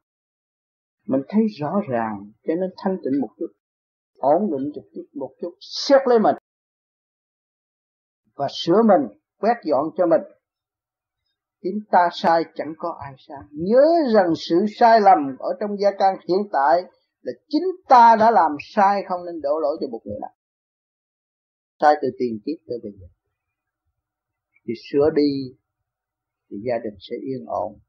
Mình 1.08 1.22
thấy 1.28 1.44
rõ 1.60 1.82
ràng, 1.90 2.32
cho 2.48 2.54
nên 2.56 2.70
thanh 2.78 2.98
tịnh 3.04 3.22
một 3.22 3.30
chút 3.38 3.48
ổn 4.18 4.52
định 4.52 4.72
trực 4.76 4.84
chút, 4.94 5.06
một 5.14 5.32
chút. 5.42 5.58
Xét 5.60 6.02
lấy 6.06 6.20
mình. 6.20 6.36
Và 8.36 8.48
sửa 8.52 8.82
mình, 8.88 9.18
quét 9.40 9.56
dọn 9.64 9.86
cho 9.98 10.06
mình. 10.06 10.22
Chính 11.62 11.80
ta 11.92 12.10
sai, 12.14 12.44
chẳng 12.56 12.74
có 12.78 12.98
ai 13.04 13.14
sai. 13.28 13.38
Nhớ 13.52 13.86
rằng 14.14 14.34
sự 14.36 14.56
sai 14.80 15.02
lầm 15.02 15.38
ở 15.40 15.50
trong 15.60 15.78
gia 15.80 15.92
can 16.00 16.16
hiện 16.28 16.40
tại 16.52 16.84
là 17.22 17.34
chính 17.48 17.64
ta 17.90 18.16
đã 18.20 18.32
làm 18.32 18.52
sai, 18.76 19.04
không 19.10 19.26
nên 19.26 19.42
đổ 19.42 19.60
lỗi 19.60 19.78
cho 19.82 19.88
một 19.88 20.02
người 20.06 20.18
nào. 20.22 20.34
Sai 21.80 21.96
từ 22.02 22.08
tiền 22.20 22.40
kiếp 22.46 22.68
tới 22.68 22.78
bây 22.84 22.92
giờ. 22.92 23.08
Thì 24.68 24.74
sửa 24.92 25.10
đi, 25.16 25.58
thì 26.50 26.58
gia 26.68 26.78
đình 26.84 26.98
sẽ 27.00 27.16
yên 27.16 27.46
ổn. 27.46 27.80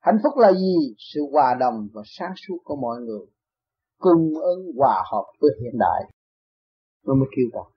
Hạnh 0.00 0.18
phúc 0.22 0.32
là 0.36 0.52
gì? 0.52 0.94
Sự 0.98 1.20
hòa 1.32 1.56
đồng 1.60 1.88
và 1.92 2.02
sáng 2.04 2.32
suốt 2.36 2.58
của 2.64 2.76
mọi 2.76 3.00
người 3.00 3.26
cung 3.98 4.34
ứng 4.34 4.72
hòa 4.78 5.04
hợp 5.12 5.24
với 5.40 5.50
hiện 5.62 5.78
đại. 5.78 6.10
Nó 7.06 7.14
mới 7.14 7.28
kêu 7.36 7.46
gọi 7.52 7.70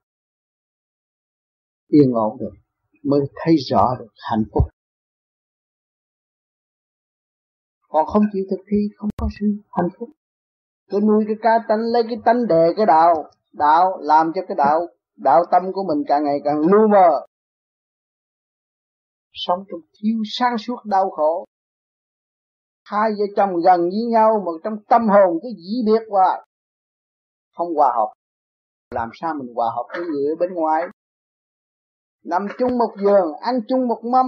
yên 1.88 2.14
ổn 2.14 2.38
được, 2.40 2.54
mới 3.04 3.20
thấy 3.36 3.56
rõ 3.70 3.96
được 4.00 4.12
hạnh 4.32 4.44
phúc. 4.54 4.64
Còn 7.90 8.06
không 8.06 8.24
chịu 8.34 8.44
thực 8.50 8.64
thi, 8.72 8.78
không 8.98 9.10
có 9.18 9.28
sự 9.40 9.46
hạnh 9.72 9.90
phúc. 10.00 10.10
Cứ 10.90 11.00
nuôi 11.00 11.24
cái 11.28 11.36
cá 11.42 11.50
tánh, 11.68 11.80
lấy 11.80 12.04
cái 12.04 12.18
tánh 12.26 12.48
đề 12.48 12.74
cái 12.78 12.86
đạo. 12.86 13.32
Đạo 13.54 13.98
làm 14.02 14.32
cho 14.36 14.42
cái 14.48 14.56
đạo 14.58 14.88
đạo 15.16 15.44
tâm 15.52 15.64
của 15.74 15.84
mình 15.88 16.04
càng 16.08 16.24
ngày 16.24 16.40
càng 16.44 16.60
lu 16.60 16.88
mờ. 16.88 17.26
Sống 19.34 19.64
trong 19.72 19.80
thiếu 20.00 20.18
sáng 20.26 20.58
suốt 20.58 20.86
đau 20.86 21.10
khổ 21.10 21.46
hai 22.92 23.10
vợ 23.18 23.26
chồng 23.36 23.50
gần 23.66 23.82
với 23.82 24.06
nhau 24.12 24.44
mà 24.46 24.52
trong 24.64 24.74
tâm 24.90 25.02
hồn 25.10 25.40
cái 25.44 25.52
dĩ 25.58 25.84
biệt 25.86 26.04
hoài 26.10 26.48
không 27.58 27.76
hòa 27.76 27.94
hợp. 27.96 28.14
Làm 28.92 29.10
sao 29.14 29.34
mình 29.34 29.54
hòa 29.56 29.68
hợp 29.76 29.86
với 29.90 30.06
người 30.06 30.26
ở 30.32 30.36
bên 30.40 30.54
ngoài? 30.54 30.84
Nằm 32.24 32.48
chung 32.60 32.78
một 32.78 32.96
giường, 33.04 33.34
ăn 33.42 33.60
chung 33.68 33.88
một 33.88 34.02
mâm. 34.12 34.26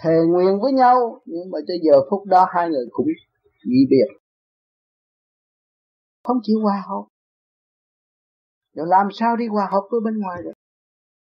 Thề 0.00 0.16
nguyện 0.28 0.60
với 0.62 0.72
nhau, 0.72 1.20
nhưng 1.24 1.50
mà 1.50 1.58
tới 1.68 1.76
giờ 1.82 1.92
phút 2.10 2.24
đó 2.26 2.46
hai 2.54 2.68
người 2.68 2.86
cũng 2.90 3.06
dĩ 3.64 3.86
biệt. 3.90 4.20
Không 6.24 6.36
chịu 6.42 6.58
hòa 6.62 6.84
hợp. 6.88 7.04
Rồi 8.74 8.86
làm 8.88 9.08
sao 9.12 9.36
đi 9.36 9.46
hòa 9.46 9.68
hợp 9.72 9.82
với 9.90 10.00
bên 10.04 10.18
ngoài 10.18 10.42
được? 10.44 10.52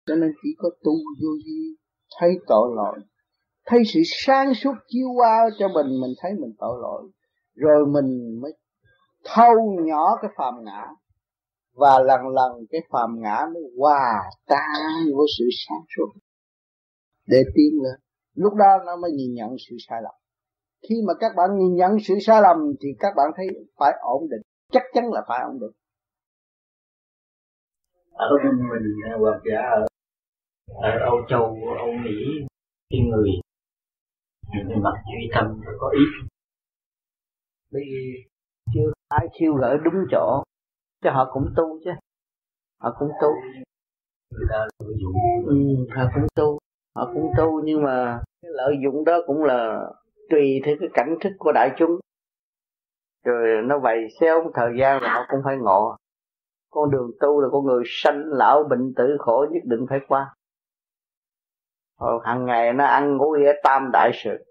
Cho 0.06 0.14
nên 0.14 0.32
chỉ 0.42 0.48
có 0.58 0.70
tu 0.84 0.92
vô 0.92 1.28
vi, 1.46 1.76
thấy 2.20 2.38
tội 2.46 2.70
lỗi 2.76 2.98
thấy 3.66 3.82
sự 3.94 4.00
sáng 4.04 4.54
suốt 4.54 4.74
chiếu 4.88 5.08
qua 5.16 5.50
cho 5.58 5.68
mình 5.68 6.00
mình 6.00 6.10
thấy 6.22 6.32
mình 6.40 6.54
tội 6.58 6.78
lỗi. 6.82 7.10
Rồi 7.54 7.86
mình 7.86 8.40
mới 8.42 8.52
thâu 9.24 9.54
nhỏ 9.84 10.16
cái 10.22 10.30
phàm 10.36 10.54
ngã. 10.64 10.86
Và 11.72 11.98
lần 11.98 12.20
lần 12.28 12.52
cái 12.70 12.80
phàm 12.90 13.20
ngã 13.20 13.46
mới 13.54 13.62
hòa 13.78 14.22
tan 14.46 15.04
với 15.16 15.26
sự 15.38 15.44
sáng 15.68 15.84
suốt. 15.96 16.12
Để 17.26 17.42
tiến 17.54 17.82
lên 17.82 18.04
lúc 18.34 18.54
đó 18.54 18.78
nó 18.86 18.96
mới 18.96 19.10
nhìn 19.12 19.34
nhận 19.34 19.56
sự 19.68 19.76
sai 19.88 20.02
lầm. 20.02 20.14
Khi 20.88 20.94
mà 21.06 21.14
các 21.20 21.32
bạn 21.36 21.58
nhìn 21.58 21.74
nhận 21.74 21.90
sự 22.00 22.14
sai 22.20 22.42
lầm 22.42 22.56
thì 22.80 22.88
các 22.98 23.12
bạn 23.16 23.30
thấy 23.36 23.46
phải 23.78 23.92
ổn 24.00 24.28
định. 24.30 24.42
Chắc 24.72 24.82
chắn 24.94 25.04
là 25.12 25.22
phải 25.28 25.40
ổn 25.44 25.60
định. 25.60 25.70
Ở 28.12 28.30
bên 28.44 28.68
mình 28.70 28.86
à, 29.04 29.12
hoặc 29.20 29.40
giả 29.50 29.60
ở, 29.60 29.86
ở 30.82 30.90
Âu 31.04 31.16
Châu 31.28 31.58
Âu 31.78 31.92
Mỹ 32.04 32.46
khi 32.90 32.98
người 33.10 33.30
về 34.68 34.76
mặt 34.82 34.94
duy 35.06 35.30
tâm 35.34 35.60
có 35.78 35.88
ý. 35.88 36.04
Bởi 37.72 37.82
vì 37.90 38.24
chưa 38.74 38.92
ai 39.08 39.26
chiêu 39.32 39.54
gỡ 39.54 39.76
đúng 39.84 40.04
chỗ 40.10 40.42
chứ 41.02 41.10
họ 41.10 41.30
cũng 41.32 41.46
tu 41.56 41.78
chứ. 41.84 41.90
Họ 42.80 42.96
cũng 42.98 43.10
tu. 43.22 43.28
Người 44.30 44.46
ta 44.50 44.58
lợi 44.78 44.94
dụng 45.00 45.46
ừ, 45.46 45.56
họ 45.96 46.04
cũng 46.14 46.26
tu. 46.34 46.58
Họ 46.96 47.10
cũng 47.14 47.30
tu 47.36 47.60
nhưng 47.64 47.82
mà 47.82 48.22
cái 48.42 48.50
lợi 48.54 48.74
dụng 48.84 49.04
đó 49.04 49.18
cũng 49.26 49.44
là 49.44 49.90
tùy 50.30 50.60
theo 50.64 50.76
cái 50.80 50.88
cảnh 50.94 51.16
thức 51.20 51.32
của 51.38 51.52
đại 51.52 51.70
chúng. 51.78 51.90
Rồi 53.24 53.62
nó 53.62 53.78
vậy 53.78 54.08
xéo 54.20 54.50
thời 54.54 54.72
gian 54.80 55.00
rồi 55.00 55.10
họ 55.10 55.26
cũng 55.30 55.40
phải 55.44 55.56
ngộ. 55.56 55.96
Con 56.70 56.90
đường 56.90 57.10
tu 57.20 57.40
là 57.40 57.48
con 57.52 57.64
người 57.64 57.82
sanh 57.86 58.22
lão 58.26 58.64
bệnh 58.70 58.94
tử 58.96 59.16
khổ 59.18 59.46
nhất 59.50 59.62
định 59.64 59.86
phải 59.88 60.00
qua 60.08 60.34
rồi 62.00 62.20
hàng 62.24 62.46
ngày 62.46 62.72
nó 62.72 62.84
ăn 62.84 63.16
ngủ 63.16 63.32
ở 63.32 63.52
tam 63.62 63.90
đại 63.92 64.10
sự 64.24 64.44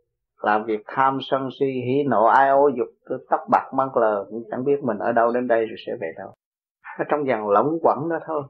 làm 0.43 0.65
việc 0.65 0.83
tham 0.87 1.17
sân 1.21 1.49
si 1.59 1.65
hỉ 1.65 2.03
nộ 2.07 2.25
ai 2.25 2.49
ô 2.49 2.69
dục 2.77 2.87
tóc 3.29 3.39
bạc 3.51 3.69
mang 3.73 3.97
lờ 3.97 4.25
cũng 4.29 4.43
chẳng 4.51 4.63
biết 4.63 4.83
mình 4.83 4.97
ở 4.97 5.11
đâu 5.11 5.31
đến 5.31 5.47
đây 5.47 5.65
rồi 5.65 5.77
sẽ 5.85 5.91
về 6.01 6.13
đâu. 6.17 6.33
Ở 6.99 7.05
trong 7.09 7.25
dàn 7.27 7.43
lỏng 7.47 7.77
quẩn 7.81 8.09
đó 8.09 8.19
thôi. 8.25 8.43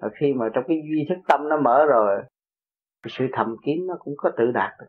Và 0.00 0.08
khi 0.20 0.32
mà 0.34 0.48
trong 0.54 0.64
cái 0.68 0.82
duy 0.90 1.06
thức 1.08 1.20
tâm 1.28 1.48
nó 1.48 1.56
mở 1.56 1.86
rồi 1.86 2.22
sự 3.08 3.24
thầm 3.32 3.56
kín 3.64 3.86
nó 3.86 3.94
cũng 3.98 4.14
có 4.16 4.30
tự 4.36 4.50
đạt 4.54 4.70
được. 4.80 4.86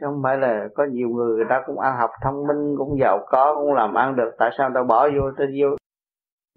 Chứ 0.00 0.06
không 0.06 0.20
phải 0.22 0.38
là 0.38 0.68
có 0.74 0.84
nhiều 0.90 1.08
người 1.08 1.36
người 1.36 1.46
ta 1.48 1.62
cũng 1.66 1.78
ăn 1.78 1.96
học 1.96 2.10
thông 2.24 2.46
minh 2.46 2.74
cũng 2.78 2.98
giàu 3.00 3.26
có 3.26 3.54
cũng 3.54 3.74
làm 3.74 3.94
ăn 3.94 4.16
được 4.16 4.30
tại 4.38 4.50
sao 4.58 4.70
ta 4.74 4.82
bỏ 4.82 5.08
vô 5.08 5.30
ta 5.38 5.44
vô 5.60 5.68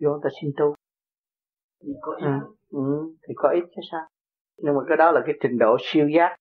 vô 0.01 0.19
ta 0.23 0.29
xin 0.41 0.51
tu? 0.57 0.75
Có 2.01 2.15
ít. 2.15 2.25
Ừ, 2.25 2.31
ừ, 2.71 3.13
thì 3.27 3.33
có 3.37 3.49
ít 3.49 3.63
chứ 3.75 3.81
sao 3.91 4.01
nhưng 4.57 4.75
mà 4.75 4.81
cái 4.87 4.97
đó 4.97 5.11
là 5.11 5.21
cái 5.25 5.35
trình 5.41 5.57
độ 5.57 5.77
siêu 5.79 6.07
giác. 6.07 6.35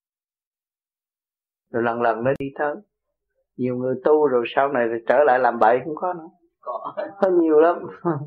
Rồi 1.70 1.82
lần 1.82 2.02
lần 2.02 2.24
nó 2.24 2.30
đi 2.38 2.46
tới. 2.58 2.74
Nhiều 3.56 3.76
người 3.76 3.94
tu 4.04 4.26
rồi 4.26 4.44
sau 4.56 4.68
này 4.68 4.86
thì 4.92 5.04
trở 5.08 5.24
lại 5.24 5.38
làm 5.38 5.58
bậy 5.58 5.80
cũng 5.84 5.94
có 5.96 6.12
nữa. 6.12 6.28
Có. 6.60 6.94
Có 7.20 7.30
nhiều 7.30 7.60
lắm. 7.60 7.76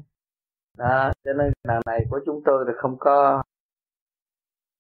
Đó 0.78 1.12
cho 1.24 1.34
nên 1.34 1.54
lần 1.64 1.82
này 1.86 2.06
của 2.10 2.20
chúng 2.26 2.42
tôi 2.46 2.66
là 2.68 2.74
không 2.78 2.98
có 3.00 3.44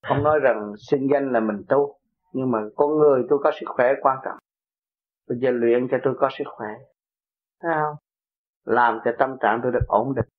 không 0.07 0.23
nói 0.23 0.39
rằng 0.39 0.73
sinh 0.77 1.07
danh 1.11 1.31
là 1.31 1.39
mình 1.39 1.63
tu. 1.69 1.99
Nhưng 2.33 2.51
mà 2.51 2.59
con 2.75 2.97
người 2.97 3.23
tôi 3.29 3.39
có 3.43 3.51
sức 3.59 3.65
khỏe 3.67 3.93
quan 4.01 4.17
trọng. 4.25 4.37
Bây 5.27 5.37
giờ 5.39 5.51
luyện 5.51 5.87
cho 5.91 5.97
tôi 6.03 6.13
có 6.19 6.29
sức 6.37 6.43
khỏe. 6.47 6.69
Thấy 7.61 7.71
không? 7.75 7.95
Làm 8.65 8.99
cho 9.05 9.11
tâm 9.19 9.37
trạng 9.41 9.59
tôi 9.63 9.71
được 9.71 9.87
ổn 9.87 10.15
định. 10.15 10.29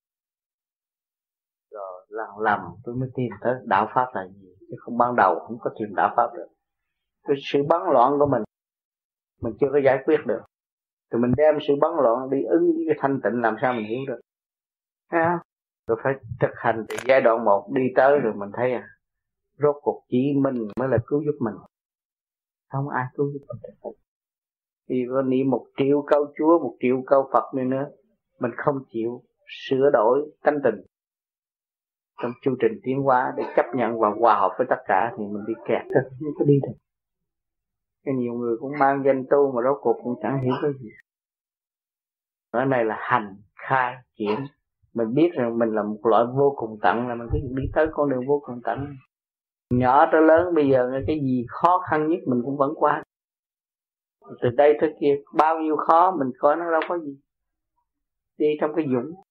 Rồi 1.71 2.07
lần 2.09 2.39
lần 2.39 2.61
tôi 2.85 2.95
mới 2.95 3.09
tìm 3.15 3.31
tới 3.41 3.55
đạo 3.65 3.89
pháp 3.95 4.07
là 4.15 4.27
gì 4.29 4.50
chứ 4.71 4.77
không 4.79 4.99
ban 4.99 5.17
đầu, 5.17 5.39
không 5.47 5.59
có 5.61 5.71
thiền 5.79 5.95
đạo 5.95 6.15
pháp 6.17 6.35
được. 6.35 6.47
Cái 7.29 7.37
sự 7.43 7.63
bắn 7.69 7.81
loạn 7.93 8.13
của 8.19 8.27
mình 8.27 8.43
mình 9.43 9.53
chưa 9.61 9.67
có 9.73 9.81
giải 9.85 9.99
quyết 10.05 10.21
được. 10.27 10.41
Thì 11.13 11.19
mình 11.19 11.33
đem 11.37 11.55
sự 11.69 11.75
bắn 11.81 11.91
loạn 12.03 12.31
đi 12.31 12.43
ứng 12.43 12.63
với 12.63 12.85
cái 12.87 12.97
thanh 13.01 13.21
tịnh, 13.25 13.43
làm 13.43 13.57
sao 13.63 13.73
mình 13.73 13.87
hiểu 13.87 13.99
được? 14.09 14.21
Thấy 15.11 15.21
không? 15.25 15.39
Rồi 15.87 15.99
phải 16.05 16.13
thực 16.41 16.51
hành 16.55 16.85
từ 16.89 16.97
giai 17.07 17.21
đoạn 17.21 17.45
một 17.45 17.69
đi 17.75 17.83
tới 17.97 18.19
rồi 18.19 18.33
mình 18.37 18.51
thấy 18.55 18.73
à 18.73 18.89
rốt 19.59 19.77
cuộc 19.83 20.03
chỉ 20.09 20.33
mình 20.37 20.69
mới 20.77 20.89
là 20.89 20.99
cứu 21.07 21.23
giúp 21.25 21.37
mình. 21.41 21.55
Không 22.73 22.89
ai 22.89 23.05
cứu 23.15 23.33
giúp 23.33 23.41
mình 23.49 23.59
được 23.63 23.91
thì 24.89 25.05
có 25.11 25.23
niệm 25.23 25.51
một 25.51 25.67
triệu 25.77 26.05
câu 26.07 26.27
chúa, 26.39 26.59
một 26.59 26.77
triệu 26.81 27.03
câu 27.07 27.29
phật 27.33 27.55
nữa 27.55 27.63
nữa, 27.63 27.87
mình 28.41 28.51
không 28.57 28.77
chịu 28.93 29.23
sửa 29.47 29.91
đổi 29.93 30.31
tánh 30.43 30.59
tình 30.65 30.75
trong 32.23 32.33
chương 32.43 32.57
trình 32.61 32.81
tiến 32.83 33.03
hóa 33.03 33.33
để 33.37 33.45
chấp 33.57 33.67
nhận 33.75 33.99
và 34.01 34.09
hòa 34.21 34.35
hợp 34.35 34.55
với 34.59 34.67
tất 34.71 34.79
cả 34.87 35.13
thì 35.19 35.25
mình 35.25 35.45
đi 35.47 35.55
kẹt. 35.69 35.83
Thôi 35.95 36.03
không 36.21 36.35
có 36.39 36.45
đi 36.45 36.61
được. 36.63 36.75
Cái 38.05 38.15
nhiều 38.15 38.33
người 38.33 38.57
cũng 38.61 38.73
mang 38.79 39.03
danh 39.07 39.25
tu 39.31 39.53
mà 39.53 39.63
rốt 39.63 39.79
cuộc 39.81 39.97
cũng 40.05 40.15
chẳng 40.23 40.43
hiểu 40.43 40.55
cái 40.63 40.71
gì. 40.81 40.89
Cái 42.53 42.67
này 42.67 42.85
là 42.85 42.97
hành 42.99 43.37
khai 43.55 43.97
triển 44.19 44.47
mình 44.95 45.15
biết 45.15 45.31
rằng 45.35 45.59
mình 45.59 45.69
là 45.69 45.83
một 45.83 45.99
loại 46.03 46.25
vô 46.35 46.55
cùng 46.57 46.79
tận 46.83 47.09
là 47.09 47.15
mình 47.15 47.29
cứ 47.33 47.39
đi 47.43 47.63
tới 47.75 47.87
con 47.93 48.11
đường 48.11 48.27
vô 48.27 48.43
cùng 48.47 48.61
tận. 48.65 48.87
Nhỏ 49.71 50.07
tới 50.13 50.23
lớn 50.23 50.55
bây 50.55 50.69
giờ 50.69 50.91
cái 51.07 51.21
gì 51.21 51.47
khó 51.49 51.83
khăn 51.91 52.09
nhất 52.09 52.19
mình 52.27 52.43
cũng 52.45 52.57
vẫn 52.57 52.75
qua. 52.77 53.03
Từ 54.41 54.49
đây 54.57 54.79
tới 54.81 54.95
kia 55.01 55.17
bao 55.35 55.59
nhiêu 55.59 55.77
khó 55.77 56.17
mình 56.19 56.31
coi 56.39 56.57
nó 56.57 56.71
đâu 56.71 56.81
có 56.89 56.99
gì. 56.99 57.17
Đi 58.39 58.47
trong 58.61 58.75
cái 58.75 58.85
dũng 58.93 59.23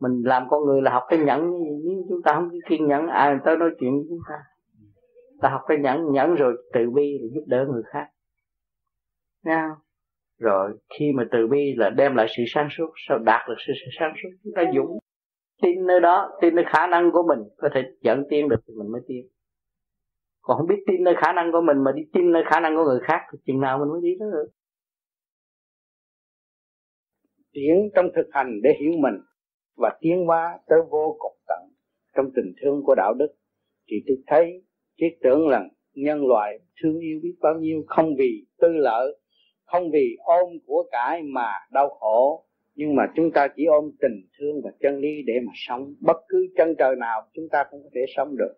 mình 0.00 0.22
làm 0.24 0.46
con 0.50 0.64
người 0.64 0.82
là 0.82 0.90
học 0.92 1.02
cái 1.08 1.18
nhẫn 1.18 1.50
nhưng 1.84 2.02
chúng 2.08 2.22
ta 2.24 2.32
không 2.34 2.50
có 2.50 2.56
kiên 2.68 2.88
nhẫn 2.88 3.06
ai 3.06 3.36
tới 3.44 3.56
nói 3.56 3.70
chuyện 3.80 3.90
với 3.90 4.06
chúng 4.08 4.18
ta? 4.28 4.34
Ta 5.40 5.48
học 5.48 5.60
cái 5.68 5.78
nhẫn 5.78 6.12
nhẫn 6.12 6.34
rồi 6.34 6.56
từ 6.72 6.90
bi 6.90 7.18
để 7.22 7.28
giúp 7.34 7.44
đỡ 7.46 7.66
người 7.70 7.82
khác. 7.86 8.06
Nha. 9.44 9.68
rồi 10.38 10.72
khi 10.98 11.12
mà 11.14 11.24
từ 11.32 11.46
bi 11.46 11.74
là 11.76 11.90
đem 11.90 12.16
lại 12.16 12.26
sự 12.36 12.42
sáng 12.46 12.68
suốt 12.70 12.90
sao 13.08 13.18
đạt 13.18 13.48
được 13.48 13.54
sự, 13.66 13.72
sự 13.84 13.90
sáng 13.98 14.12
suốt? 14.22 14.28
Chúng 14.44 14.52
ta 14.56 14.62
dũng 14.74 14.98
tin 15.62 15.86
nơi 15.86 16.00
đó 16.00 16.38
tin 16.40 16.54
nơi 16.54 16.64
khả 16.68 16.86
năng 16.86 17.10
của 17.12 17.22
mình 17.28 17.48
có 17.56 17.68
thể 17.74 17.82
dẫn 18.02 18.24
tiên 18.30 18.48
được 18.48 18.60
thì 18.66 18.74
mình 18.78 18.92
mới 18.92 19.00
tiên 19.06 19.26
còn 20.40 20.58
không 20.58 20.66
biết 20.66 20.84
tin 20.86 21.04
nơi 21.04 21.14
khả 21.16 21.32
năng 21.32 21.52
của 21.52 21.60
mình 21.60 21.84
mà 21.84 21.92
đi 21.92 22.02
tin 22.12 22.32
nơi 22.32 22.42
khả 22.46 22.60
năng 22.60 22.76
của 22.76 22.84
người 22.84 23.00
khác 23.02 23.20
thì 23.32 23.38
chừng 23.46 23.60
nào 23.60 23.78
mình 23.78 23.88
mới 23.88 24.00
đi 24.02 24.08
đó 24.20 24.26
được? 24.32 24.48
Tiến 27.52 27.90
trong 27.94 28.06
thực 28.16 28.28
hành 28.32 28.60
để 28.62 28.70
hiểu 28.80 28.92
mình 28.98 29.14
và 29.80 29.90
tiến 30.00 30.26
hóa 30.26 30.58
tới 30.68 30.78
vô 30.90 31.16
cùng 31.18 31.36
tận 31.48 31.68
trong 32.16 32.30
tình 32.36 32.52
thương 32.62 32.82
của 32.84 32.94
đạo 32.94 33.14
đức. 33.14 33.34
Thì 33.88 33.96
tôi 34.06 34.16
thấy 34.26 34.62
thiết 35.00 35.18
tưởng 35.22 35.48
rằng 35.48 35.68
nhân 35.94 36.26
loại 36.26 36.58
thương 36.82 36.98
yêu 36.98 37.20
biết 37.22 37.34
bao 37.40 37.54
nhiêu 37.54 37.82
không 37.86 38.14
vì 38.18 38.46
tư 38.60 38.68
lợi, 38.68 39.18
không 39.64 39.90
vì 39.90 40.16
ôm 40.18 40.48
của 40.66 40.84
cải 40.90 41.22
mà 41.22 41.52
đau 41.72 41.88
khổ. 41.88 42.44
Nhưng 42.74 42.94
mà 42.94 43.02
chúng 43.16 43.30
ta 43.30 43.48
chỉ 43.56 43.64
ôm 43.64 43.90
tình 44.00 44.26
thương 44.38 44.60
và 44.64 44.70
chân 44.80 44.98
lý 44.98 45.22
để 45.26 45.34
mà 45.46 45.52
sống. 45.54 45.94
Bất 46.00 46.16
cứ 46.28 46.46
chân 46.56 46.74
trời 46.78 46.96
nào 46.96 47.22
chúng 47.34 47.48
ta 47.48 47.64
cũng 47.70 47.82
có 47.82 47.88
thể 47.94 48.00
sống 48.16 48.36
được. 48.36 48.54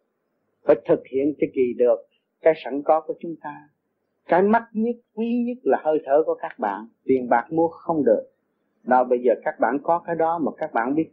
Phải 0.66 0.77
thực 0.89 1.03
hiện 1.12 1.35
cho 1.40 1.47
kỳ 1.55 1.74
được 1.78 1.97
cái 2.40 2.55
sẵn 2.65 2.82
có 2.85 3.01
của 3.01 3.15
chúng 3.20 3.35
ta. 3.43 3.69
Cái 4.28 4.43
mắt 4.43 4.62
nhất, 4.73 4.97
quý 5.15 5.44
nhất 5.47 5.59
là 5.62 5.78
hơi 5.85 5.99
thở 6.05 6.23
của 6.27 6.35
các 6.35 6.59
bạn. 6.59 6.89
Tiền 7.05 7.28
bạc 7.28 7.47
mua 7.51 7.69
không 7.69 8.05
được 8.05 8.31
nào, 8.84 9.04
bây 9.04 9.18
giờ 9.22 9.34
các 9.44 9.54
bạn 9.60 9.78
có 9.82 10.02
cái 10.06 10.16
đó 10.16 10.38
mà 10.38 10.52
các 10.59 10.72
bạn 10.72 10.94
biết. 10.94 11.10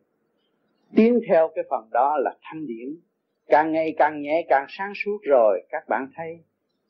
Tiến 0.96 1.20
theo 1.28 1.50
cái 1.56 1.64
phần 1.70 1.90
đó 1.92 2.18
là 2.18 2.36
thanh 2.42 2.68
điển. 2.68 2.96
Càng 3.48 3.72
ngày 3.72 3.94
càng 3.98 4.22
nhẹ, 4.22 4.46
càng 4.50 4.66
sáng 4.70 4.94
suốt 4.96 5.18
rồi, 5.22 5.62
các 5.70 5.90
bạn 5.90 6.08
thấy 6.16 6.40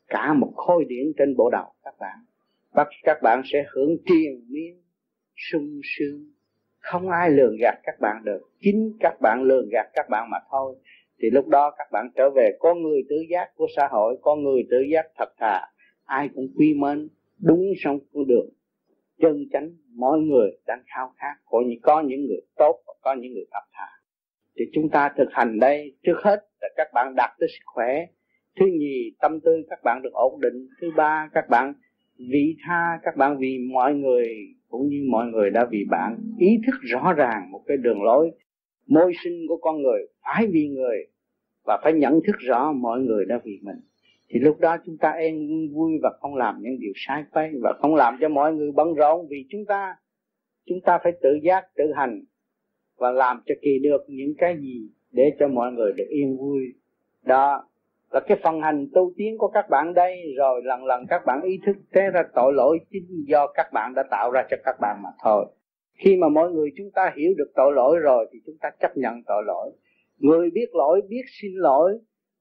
cả 0.08 0.34
một 0.34 0.52
khối 0.56 0.86
điển 0.86 1.12
trên 1.18 1.36
bộ 1.38 1.50
đầu 1.50 1.66
các 1.84 1.94
bạn. 2.00 2.20
Và 2.72 2.86
các 3.04 3.18
bạn 3.22 3.42
sẽ 3.46 3.66
hưởng 3.68 3.98
triền 4.06 4.46
miên, 4.50 4.82
sung 5.36 5.80
sướng. 5.84 6.32
Không 6.80 7.10
ai 7.10 7.30
lường 7.30 7.56
gạt 7.62 7.80
các 7.84 8.00
bạn 8.00 8.24
được. 8.24 8.42
Chính 8.60 8.98
các 9.00 9.22
bạn 9.22 9.44
lường 9.44 9.70
gạt 9.70 9.90
các 9.94 10.10
bạn 10.10 10.30
mà 10.32 10.38
thôi. 10.52 10.76
Thì 11.22 11.30
lúc 11.30 11.48
đó 11.48 11.72
các 11.78 11.88
bạn 11.92 12.10
trở 12.16 12.30
về 12.30 12.52
con 12.60 12.82
người 12.82 13.02
tự 13.10 13.16
giác 13.30 13.56
của 13.56 13.68
xã 13.76 13.88
hội 13.92 14.18
con 14.22 14.44
người 14.44 14.68
tự 14.70 14.82
giác 14.92 15.06
thật 15.18 15.30
thà. 15.38 15.62
Ai 16.06 16.30
cũng 16.36 16.48
quy 16.58 16.74
mến. 16.74 17.10
Đúng 17.40 17.74
xong 17.84 18.00
cũng 18.14 18.28
được 18.28 18.50
chân 19.22 19.46
chánh 19.52 19.70
mỗi 19.96 20.20
người 20.20 20.52
đang 20.68 20.84
khao 20.96 21.14
khát, 21.18 21.36
có 21.46 21.64
những 21.68 21.80
có 21.82 22.02
những 22.02 22.26
người 22.26 22.42
tốt 22.58 22.84
và 22.88 22.94
có 23.02 23.14
những 23.14 23.34
người 23.34 23.46
thật 23.52 23.66
thà. 23.74 23.88
Thì 24.60 24.66
chúng 24.74 24.90
ta 24.90 25.12
thực 25.18 25.28
hành 25.32 25.60
đây 25.60 25.96
trước 26.04 26.18
hết 26.24 26.40
là 26.62 26.70
các 26.76 26.88
bạn 26.94 27.14
đạt 27.16 27.30
tới 27.40 27.50
sức 27.50 27.64
khỏe. 27.66 28.06
Thứ 28.60 28.66
nhì, 28.66 29.12
tâm 29.22 29.40
tư 29.40 29.52
các 29.70 29.80
bạn 29.84 30.02
được 30.02 30.14
ổn 30.14 30.42
định. 30.42 30.68
Thứ 30.82 30.92
ba, 30.96 31.30
các 31.34 31.50
bạn 31.50 31.74
vị 32.18 32.56
tha, 32.66 33.00
các 33.04 33.18
bạn 33.18 33.38
vì 33.38 33.58
mọi 33.74 33.94
người, 33.94 34.28
cũng 34.70 34.88
như 34.88 35.06
mọi 35.12 35.28
người 35.28 35.50
đã 35.50 35.66
vì 35.72 35.86
bạn. 35.90 36.18
Ý 36.38 36.58
thức 36.66 36.76
rõ 36.82 37.14
ràng 37.14 37.52
một 37.52 37.64
cái 37.68 37.78
đường 37.78 38.04
lối. 38.04 38.32
Môi 38.88 39.14
sinh 39.24 39.46
của 39.48 39.58
con 39.58 39.82
người 39.82 40.08
phải 40.22 40.48
vì 40.52 40.68
người 40.68 40.98
và 41.66 41.80
phải 41.84 41.94
nhận 41.94 42.20
thức 42.28 42.36
rõ 42.40 42.72
mọi 42.72 43.00
người 43.00 43.26
đã 43.26 43.40
vì 43.44 43.60
mình 43.62 43.78
thì 44.30 44.40
lúc 44.40 44.60
đó 44.60 44.78
chúng 44.86 44.98
ta 44.98 45.12
em 45.12 45.36
vui 45.74 45.92
và 46.04 46.10
không 46.20 46.36
làm 46.36 46.56
những 46.62 46.80
điều 46.80 46.92
sai 46.96 47.24
quay 47.32 47.52
và 47.62 47.74
không 47.80 47.96
làm 47.96 48.18
cho 48.22 48.30
mọi 48.30 48.54
người 48.54 48.72
bận 48.72 48.94
rộn 48.94 49.28
vì 49.30 49.46
chúng 49.50 49.66
ta 49.66 49.96
chúng 50.66 50.82
ta 50.82 51.00
phải 51.04 51.12
tự 51.22 51.30
giác, 51.44 51.66
tự 51.76 51.84
hành 51.96 52.24
và 52.98 53.12
làm 53.12 53.42
cho 53.46 53.56
kỳ 53.62 53.80
được 53.80 54.06
những 54.08 54.34
cái 54.38 54.58
gì 54.58 54.90
để 55.12 55.24
cho 55.40 55.48
mọi 55.48 55.72
người 55.72 55.94
được 55.98 56.08
yên 56.10 56.38
vui. 56.38 56.60
Đó 57.24 57.70
là 58.12 58.20
cái 58.20 58.38
phần 58.44 58.62
hành 58.62 58.88
tu 58.94 59.12
tiến 59.18 59.38
của 59.38 59.48
các 59.48 59.70
bạn 59.70 59.94
đây. 59.94 60.34
Rồi 60.38 60.62
lần 60.64 60.86
lần 60.86 61.06
các 61.10 61.26
bạn 61.26 61.42
ý 61.42 61.60
thức 61.66 61.76
thế 61.94 62.02
ra 62.14 62.24
tội 62.36 62.54
lỗi 62.54 62.80
chính 62.90 63.26
do 63.28 63.48
các 63.48 63.68
bạn 63.74 63.94
đã 63.96 64.04
tạo 64.12 64.32
ra 64.32 64.48
cho 64.50 64.58
các 64.64 64.76
bạn 64.82 65.00
mà 65.04 65.10
thôi. 65.24 65.46
Khi 65.94 66.16
mà 66.16 66.30
mọi 66.30 66.52
người 66.52 66.70
chúng 66.78 66.92
ta 66.92 67.14
hiểu 67.18 67.34
được 67.38 67.52
tội 67.56 67.74
lỗi 67.74 67.98
rồi 68.00 68.28
thì 68.34 68.40
chúng 68.46 68.58
ta 68.62 68.70
chấp 68.80 68.98
nhận 68.98 69.24
tội 69.28 69.44
lỗi. 69.46 69.72
Người 70.18 70.50
biết 70.54 70.70
lỗi 70.74 71.02
biết 71.10 71.24
xin 71.42 71.52
lỗi 71.56 72.00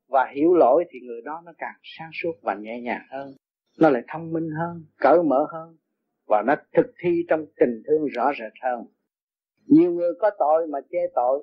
và 0.08 0.32
hiểu 0.34 0.54
lỗi 0.54 0.84
thì 0.90 1.00
người 1.00 1.20
đó 1.24 1.42
nó 1.44 1.52
càng 1.58 1.74
sáng 1.82 2.10
suốt 2.22 2.32
và 2.42 2.54
nhẹ 2.54 2.80
nhàng 2.80 3.06
hơn. 3.10 3.34
Nó 3.80 3.90
lại 3.90 4.02
thông 4.08 4.32
minh 4.32 4.50
hơn, 4.50 4.84
cởi 5.00 5.22
mở 5.22 5.46
hơn. 5.52 5.76
Và 6.26 6.42
nó 6.46 6.54
thực 6.76 6.86
thi 7.02 7.24
trong 7.28 7.46
tình 7.60 7.82
thương 7.86 8.06
rõ 8.06 8.32
rệt 8.38 8.52
hơn. 8.62 8.84
Nhiều 9.66 9.92
người 9.92 10.12
có 10.20 10.30
tội 10.38 10.66
mà 10.66 10.78
chê 10.90 10.98
tội. 11.14 11.42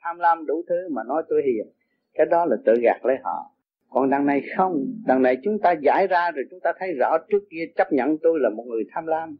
Tham 0.00 0.18
lam 0.18 0.46
đủ 0.46 0.62
thứ 0.68 0.88
mà 0.90 1.02
nói 1.04 1.22
tôi 1.28 1.42
hiền. 1.46 1.72
Cái 2.14 2.26
đó 2.26 2.44
là 2.44 2.56
tự 2.64 2.74
gạt 2.82 3.00
lấy 3.04 3.16
họ. 3.24 3.50
Còn 3.90 4.10
đằng 4.10 4.26
này 4.26 4.42
không. 4.56 4.84
Đằng 5.06 5.22
này 5.22 5.36
chúng 5.44 5.58
ta 5.58 5.72
giải 5.72 6.06
ra 6.06 6.30
rồi 6.30 6.44
chúng 6.50 6.60
ta 6.60 6.72
thấy 6.78 6.92
rõ 6.92 7.18
trước 7.28 7.42
kia 7.50 7.64
chấp 7.76 7.92
nhận 7.92 8.16
tôi 8.22 8.38
là 8.40 8.50
một 8.50 8.64
người 8.66 8.84
tham 8.94 9.06
lam. 9.06 9.36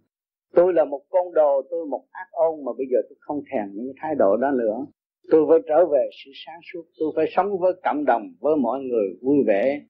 Tôi 0.55 0.75
là 0.75 0.85
một 0.85 1.03
con 1.11 1.35
đồ, 1.35 1.63
tôi 1.71 1.87
một 1.87 2.05
ác 2.11 2.29
ôn 2.31 2.65
mà 2.65 2.73
bây 2.79 2.87
giờ 2.91 2.99
tôi 3.09 3.17
không 3.21 3.41
thèm 3.53 3.69
những 3.73 3.93
thái 4.03 4.15
độ 4.15 4.37
đó 4.37 4.51
nữa 4.51 4.87
tôi 5.31 5.47
phải 5.49 5.59
trở 5.69 5.87
về 5.87 6.09
sự 6.25 6.31
sáng 6.47 6.61
suốt. 6.73 6.83
Tôi 6.99 7.13
phải 7.17 7.27
sống 7.31 7.59
với 7.59 7.73
cộng 7.85 8.05
đồng, 8.05 8.23
với 8.41 8.57
mọi 8.57 8.81
người 8.81 9.09
vui 9.23 9.37
vẻ 9.47 9.81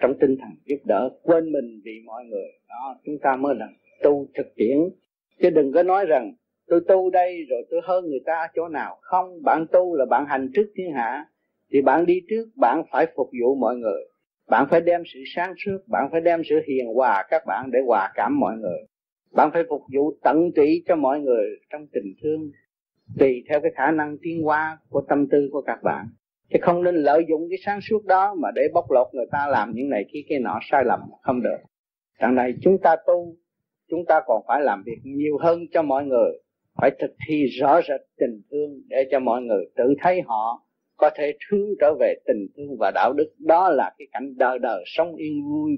trong 0.00 0.14
tinh 0.20 0.36
thần 0.40 0.50
giúp 0.64 0.78
đỡ, 0.84 1.10
quên 1.22 1.52
mình 1.52 1.80
vì 1.84 2.00
mọi 2.06 2.24
người. 2.24 2.48
Đó, 2.68 2.96
chúng 3.04 3.18
ta 3.22 3.36
mới 3.36 3.54
là 3.54 3.68
tu 4.02 4.26
thực 4.34 4.46
tiễn. 4.56 4.78
Chứ 5.42 5.50
đừng 5.50 5.72
có 5.72 5.82
nói 5.82 6.06
rằng, 6.06 6.32
tôi 6.66 6.80
tu 6.88 7.10
đây 7.10 7.44
rồi 7.48 7.66
tôi 7.70 7.80
hơn 7.84 8.04
người 8.04 8.20
ta 8.26 8.48
chỗ 8.54 8.68
nào. 8.68 8.98
Không, 9.00 9.42
bạn 9.42 9.66
tu 9.72 9.94
là 9.94 10.04
bạn 10.04 10.26
hành 10.28 10.50
trước 10.54 10.72
thiên 10.76 10.92
hạ. 10.92 11.26
Thì 11.72 11.82
bạn 11.82 12.06
đi 12.06 12.20
trước, 12.28 12.46
bạn 12.56 12.82
phải 12.92 13.06
phục 13.16 13.30
vụ 13.40 13.54
mọi 13.54 13.76
người. 13.76 14.04
Bạn 14.48 14.66
phải 14.70 14.80
đem 14.80 15.02
sự 15.14 15.20
sáng 15.34 15.54
suốt, 15.64 15.78
bạn 15.86 16.08
phải 16.12 16.20
đem 16.20 16.42
sự 16.44 16.60
hiền 16.68 16.86
hòa 16.94 17.24
các 17.30 17.42
bạn 17.46 17.70
để 17.72 17.78
hòa 17.86 18.12
cảm 18.14 18.40
mọi 18.40 18.56
người. 18.56 18.78
Bạn 19.32 19.50
phải 19.52 19.62
phục 19.68 19.82
vụ 19.94 20.12
tận 20.22 20.50
tụy 20.56 20.82
cho 20.86 20.96
mọi 20.96 21.20
người 21.20 21.44
trong 21.70 21.86
tình 21.92 22.14
thương 22.22 22.50
tùy 23.18 23.44
theo 23.48 23.60
cái 23.60 23.72
khả 23.74 23.90
năng 23.90 24.16
tiến 24.22 24.42
hóa 24.42 24.78
của 24.88 25.02
tâm 25.08 25.26
tư 25.30 25.48
của 25.52 25.62
các 25.66 25.78
bạn. 25.82 26.06
Chứ 26.50 26.58
không 26.62 26.82
nên 26.82 26.94
lợi 26.94 27.24
dụng 27.28 27.46
cái 27.50 27.58
sáng 27.64 27.80
suốt 27.80 28.04
đó 28.04 28.34
mà 28.34 28.48
để 28.54 28.62
bóc 28.74 28.90
lột 28.90 29.06
người 29.12 29.26
ta 29.32 29.46
làm 29.46 29.72
những 29.74 29.88
này 29.88 30.04
kia 30.12 30.20
kia 30.28 30.38
nọ, 30.38 30.58
sai 30.70 30.84
lầm, 30.84 31.00
không 31.22 31.42
được. 31.42 31.58
Đằng 32.20 32.34
này 32.34 32.54
chúng 32.62 32.78
ta 32.82 32.96
tu, 33.06 33.36
chúng 33.90 34.04
ta 34.08 34.20
còn 34.26 34.42
phải 34.48 34.60
làm 34.60 34.82
việc 34.86 34.98
nhiều 35.04 35.38
hơn 35.38 35.60
cho 35.72 35.82
mọi 35.82 36.04
người. 36.04 36.32
Phải 36.80 36.90
thực 36.98 37.14
thi 37.28 37.46
rõ 37.46 37.80
rệt 37.88 38.00
tình 38.18 38.42
thương 38.50 38.70
để 38.88 39.08
cho 39.10 39.20
mọi 39.20 39.42
người 39.42 39.64
tự 39.76 39.94
thấy 40.02 40.20
họ 40.26 40.62
có 40.96 41.10
thể 41.14 41.38
hướng 41.50 41.68
trở 41.80 41.94
về 42.00 42.14
tình 42.26 42.46
thương 42.56 42.76
và 42.78 42.90
đạo 42.94 43.12
đức. 43.12 43.34
Đó 43.38 43.68
là 43.68 43.94
cái 43.98 44.08
cảnh 44.12 44.34
đời 44.36 44.58
đời 44.58 44.84
sống 44.86 45.14
yên 45.14 45.42
vui 45.50 45.70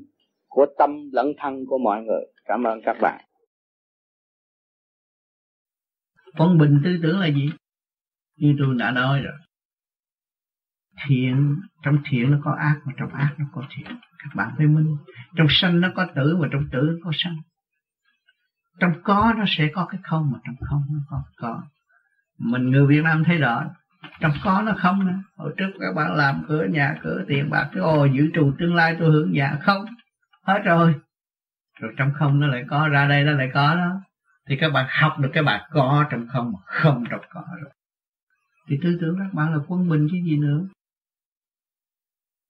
của 0.48 0.66
tâm 0.78 1.10
lẫn 1.12 1.32
thân 1.38 1.64
của 1.66 1.78
mọi 1.78 2.02
người. 2.02 2.24
Cảm 2.44 2.64
ơn 2.64 2.80
các 2.84 2.96
bạn 3.00 3.20
quân 6.36 6.58
bình 6.58 6.80
tư 6.84 6.98
tưởng 7.02 7.20
là 7.20 7.26
gì? 7.26 7.50
Như 8.36 8.54
tôi 8.58 8.74
đã 8.78 8.90
nói 8.90 9.20
rồi. 9.20 9.34
Thiện, 11.06 11.56
trong 11.82 11.98
thiện 12.04 12.30
nó 12.30 12.38
có 12.44 12.56
ác 12.58 12.80
mà 12.84 12.92
trong 12.96 13.14
ác 13.14 13.34
nó 13.38 13.44
có 13.52 13.62
thiện. 13.70 13.86
Các 14.18 14.34
bạn 14.34 14.54
phải 14.56 14.66
minh 14.66 14.96
trong 15.36 15.46
sanh 15.50 15.80
nó 15.80 15.88
có 15.94 16.06
tử 16.14 16.36
và 16.40 16.48
trong 16.52 16.68
tử 16.72 16.80
nó 16.82 16.94
có 17.04 17.10
sanh. 17.14 17.36
Trong 18.80 18.92
có 19.02 19.34
nó 19.38 19.44
sẽ 19.48 19.70
có 19.74 19.86
cái 19.90 20.00
không 20.02 20.30
mà 20.32 20.38
trong 20.44 20.56
không 20.68 20.82
nó 20.90 21.00
có 21.08 21.22
có. 21.36 21.62
Mình 22.38 22.70
người 22.70 22.86
Việt 22.86 23.00
Nam 23.04 23.24
thấy 23.24 23.36
rõ. 23.36 23.64
Trong 24.20 24.32
có 24.44 24.62
nó 24.62 24.72
không 24.78 25.06
nữa. 25.06 25.18
Hồi 25.36 25.54
trước 25.56 25.70
các 25.80 25.92
bạn 25.96 26.14
làm 26.14 26.44
cửa 26.48 26.64
nhà, 26.70 26.94
cửa 27.02 27.24
tiền 27.28 27.50
bạc 27.50 27.68
cái 27.72 27.82
ồ, 27.82 28.04
giữ 28.04 28.30
trù 28.34 28.52
tương 28.58 28.74
lai 28.74 28.96
tôi 28.98 29.10
hưởng 29.10 29.34
dạ 29.34 29.56
không? 29.62 29.84
Hết 30.42 30.58
rồi. 30.64 30.94
Rồi 31.80 31.92
trong 31.96 32.12
không 32.18 32.40
nó 32.40 32.46
lại 32.46 32.64
có, 32.68 32.88
ra 32.88 33.08
đây 33.08 33.24
nó 33.24 33.32
lại 33.32 33.50
có 33.54 33.74
đó 33.74 34.00
thì 34.48 34.56
các 34.60 34.70
bạn 34.70 34.86
học 34.90 35.12
được 35.18 35.28
cái 35.32 35.42
bài 35.42 35.62
có 35.70 36.04
trong 36.10 36.26
không 36.28 36.52
mà 36.52 36.58
không 36.64 37.04
trong 37.10 37.20
có 37.30 37.44
rồi. 37.62 37.70
Thì 38.68 38.78
tư 38.82 38.98
tưởng 39.00 39.16
các 39.18 39.34
bạn 39.34 39.52
là 39.52 39.58
quân 39.68 39.88
bình 39.88 40.08
chứ 40.10 40.16
gì 40.24 40.36
nữa. 40.36 40.68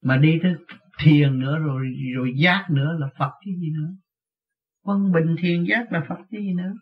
Mà 0.03 0.17
đi 0.17 0.39
tới 0.43 0.55
thiền 0.99 1.39
nữa 1.39 1.57
rồi 1.57 1.85
rồi 2.15 2.33
giác 2.35 2.65
nữa 2.69 2.97
là 2.99 3.07
Phật 3.17 3.31
chứ 3.45 3.51
gì 3.61 3.69
nữa. 3.69 3.89
Quân 4.83 5.11
bình 5.11 5.35
thiền 5.39 5.63
giác 5.63 5.91
là 5.91 6.05
Phật 6.09 6.19
chứ 6.31 6.37
gì 6.37 6.53
nữa. 6.53 6.73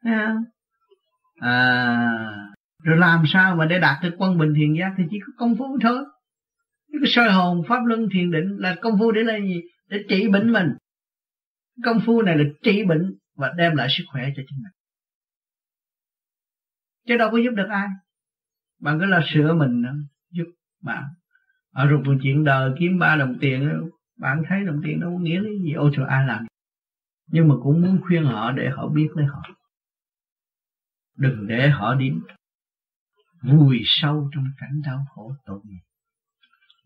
À, 0.00 0.36
à 1.40 2.50
rồi 2.82 2.96
làm 2.96 3.24
sao 3.26 3.56
mà 3.56 3.66
để 3.66 3.78
đạt 3.78 4.02
được 4.02 4.14
quân 4.18 4.38
bình 4.38 4.54
thiền 4.56 4.74
giác 4.74 4.94
thì 4.98 5.04
chỉ 5.10 5.18
có 5.26 5.32
công 5.36 5.56
phu 5.56 5.78
thôi. 5.82 6.04
Cái 6.92 7.00
soi 7.06 7.32
hồn 7.32 7.62
pháp 7.68 7.84
luân 7.84 8.08
thiền 8.12 8.30
định 8.30 8.56
là 8.58 8.76
công 8.82 8.98
phu 8.98 9.12
để 9.12 9.22
làm 9.22 9.42
gì? 9.42 9.62
Để 9.88 9.98
trị 10.08 10.28
bệnh 10.28 10.52
mình. 10.52 10.68
Công 11.84 12.00
phu 12.06 12.22
này 12.22 12.38
là 12.38 12.44
trị 12.62 12.84
bệnh 12.84 13.14
và 13.40 13.52
đem 13.56 13.76
lại 13.76 13.88
sức 13.90 14.04
khỏe 14.12 14.28
cho 14.36 14.42
chính 14.48 14.62
mình. 14.62 14.72
Chứ 17.06 17.16
đâu 17.16 17.30
có 17.30 17.38
giúp 17.38 17.50
được 17.50 17.68
ai. 17.70 17.88
Bạn 18.80 18.98
cứ 19.00 19.06
là 19.06 19.20
sửa 19.34 19.54
mình, 19.54 19.82
giúp 20.30 20.46
bạn. 20.82 21.04
Ở 21.72 21.86
rồi 21.86 22.02
một 22.04 22.12
chuyện 22.22 22.44
đời 22.44 22.70
kiếm 22.78 22.98
ba 22.98 23.16
đồng 23.16 23.38
tiền, 23.40 23.90
bạn 24.18 24.42
thấy 24.48 24.64
đồng 24.64 24.80
tiền 24.84 25.00
đâu 25.00 25.10
có 25.10 25.18
nghĩa 25.18 25.40
lý 25.40 25.50
gì 25.62 25.72
ôi 25.72 25.90
trời, 25.94 26.06
ai 26.08 26.26
làm 26.26 26.46
nhưng 27.30 27.48
mà 27.48 27.54
cũng 27.62 27.82
muốn 27.82 28.00
khuyên 28.02 28.24
họ 28.24 28.52
để 28.52 28.68
họ 28.68 28.88
biết 28.88 29.08
lấy 29.14 29.26
họ. 29.26 29.42
Đừng 31.16 31.46
để 31.46 31.68
họ 31.68 31.94
đi 31.94 32.10
vùi 33.42 33.80
sâu 33.84 34.30
trong 34.34 34.44
cảnh 34.58 34.80
đau 34.84 35.04
khổ 35.14 35.34
tội 35.44 35.60
nghiệp. 35.64 35.80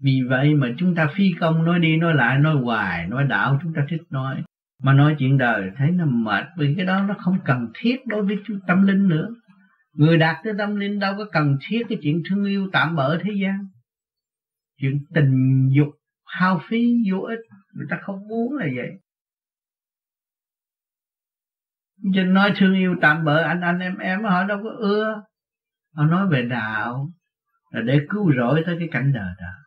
Vì 0.01 0.21
vậy 0.29 0.55
mà 0.55 0.69
chúng 0.79 0.95
ta 0.95 1.11
phi 1.17 1.31
công, 1.41 1.65
nói 1.65 1.79
đi 1.79 1.97
nói 1.97 2.15
lại, 2.15 2.39
nói 2.39 2.55
hoài, 2.63 3.07
nói 3.09 3.25
đạo, 3.25 3.59
chúng 3.63 3.73
ta 3.75 3.87
thích 3.89 4.03
nói 4.11 4.43
mà 4.85 4.93
nói 4.93 5.17
chuyện 5.19 5.39
đời, 5.39 5.71
thấy 5.77 5.91
nó 5.91 6.05
mệt 6.07 6.45
vì 6.57 6.75
cái 6.77 6.87
đó 6.87 7.01
nó 7.01 7.15
không 7.19 7.39
cần 7.45 7.69
thiết 7.75 7.97
đối 8.07 8.23
với 8.23 8.37
tâm 8.67 8.87
linh 8.87 9.09
nữa. 9.09 9.29
Người 9.93 10.19
đạt 10.19 10.37
tới 10.45 10.53
tâm 10.59 10.77
linh 10.77 10.99
đâu 10.99 11.15
có 11.19 11.25
cần 11.33 11.57
thiết 11.61 11.83
cái 11.89 11.99
chuyện 12.03 12.23
thương 12.29 12.45
yêu 12.45 12.69
tạm 12.73 12.97
bỡ 12.97 13.19
thế 13.23 13.31
gian. 13.43 13.69
Chuyện 14.81 15.05
tình 15.15 15.69
dục, 15.77 15.89
hao 16.27 16.61
phí 16.69 16.95
vô 17.11 17.19
ích, 17.19 17.39
người 17.75 17.87
ta 17.91 17.99
không 18.03 18.29
muốn 18.29 18.57
là 18.57 18.67
vậy. 18.77 18.91
Cho 22.15 22.25
nói 22.25 22.53
thương 22.57 22.75
yêu 22.75 22.97
tạm 23.01 23.25
bỡ 23.25 23.43
anh 23.43 23.61
anh 23.61 23.79
em 23.79 23.99
em 23.99 24.25
họ 24.25 24.45
đâu 24.45 24.61
có 24.63 24.71
ưa. 24.79 25.23
Họ 25.95 26.05
nói 26.05 26.29
về 26.29 26.43
đạo, 26.43 27.11
là 27.71 27.81
để 27.81 28.01
cứu 28.09 28.33
rỗi 28.37 28.63
tới 28.67 28.77
cái 28.79 28.89
cảnh 28.93 29.13
đời 29.13 29.35
đó. 29.41 29.64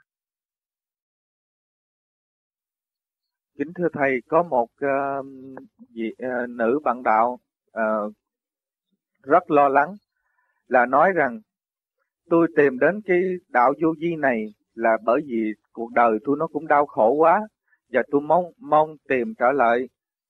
Kính 3.58 3.74
thưa 3.76 3.88
thầy 3.94 4.22
có 4.28 4.44
một 4.44 4.70
uh, 4.86 5.26
dị, 5.96 6.10
uh, 6.10 6.50
nữ 6.50 6.80
bạn 6.84 7.04
đạo 7.04 7.40
uh, 7.70 8.14
rất 9.24 9.52
lo 9.52 9.68
lắng 9.70 9.94
là 10.68 10.86
nói 10.86 11.12
rằng 11.16 11.40
tôi 12.30 12.48
tìm 12.56 12.80
đến 12.80 13.02
cái 13.06 13.22
đạo 13.50 13.74
vô 13.82 13.94
vi 14.00 14.16
này 14.16 14.46
là 14.74 14.98
bởi 15.04 15.22
vì 15.28 15.54
cuộc 15.74 15.92
đời 15.94 16.18
tôi 16.26 16.36
nó 16.40 16.48
cũng 16.48 16.68
đau 16.68 16.86
khổ 16.86 17.12
quá 17.12 17.48
và 17.92 18.02
tôi 18.12 18.22
mong 18.22 18.46
mong 18.58 18.96
tìm 19.10 19.34
trở 19.40 19.52
lại 19.52 19.90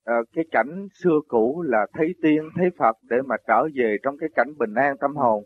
uh, 0.09 0.27
cái 0.33 0.45
cảnh 0.51 0.87
xưa 1.03 1.19
cũ 1.27 1.63
là 1.67 1.87
thấy 1.93 2.13
tiên 2.21 2.49
thấy 2.55 2.69
Phật 2.79 2.95
để 3.09 3.17
mà 3.25 3.35
trở 3.47 3.67
về 3.75 3.97
trong 4.03 4.17
cái 4.17 4.29
cảnh 4.35 4.57
bình 4.57 4.73
an 4.73 4.97
tâm 4.97 5.15
hồn. 5.15 5.43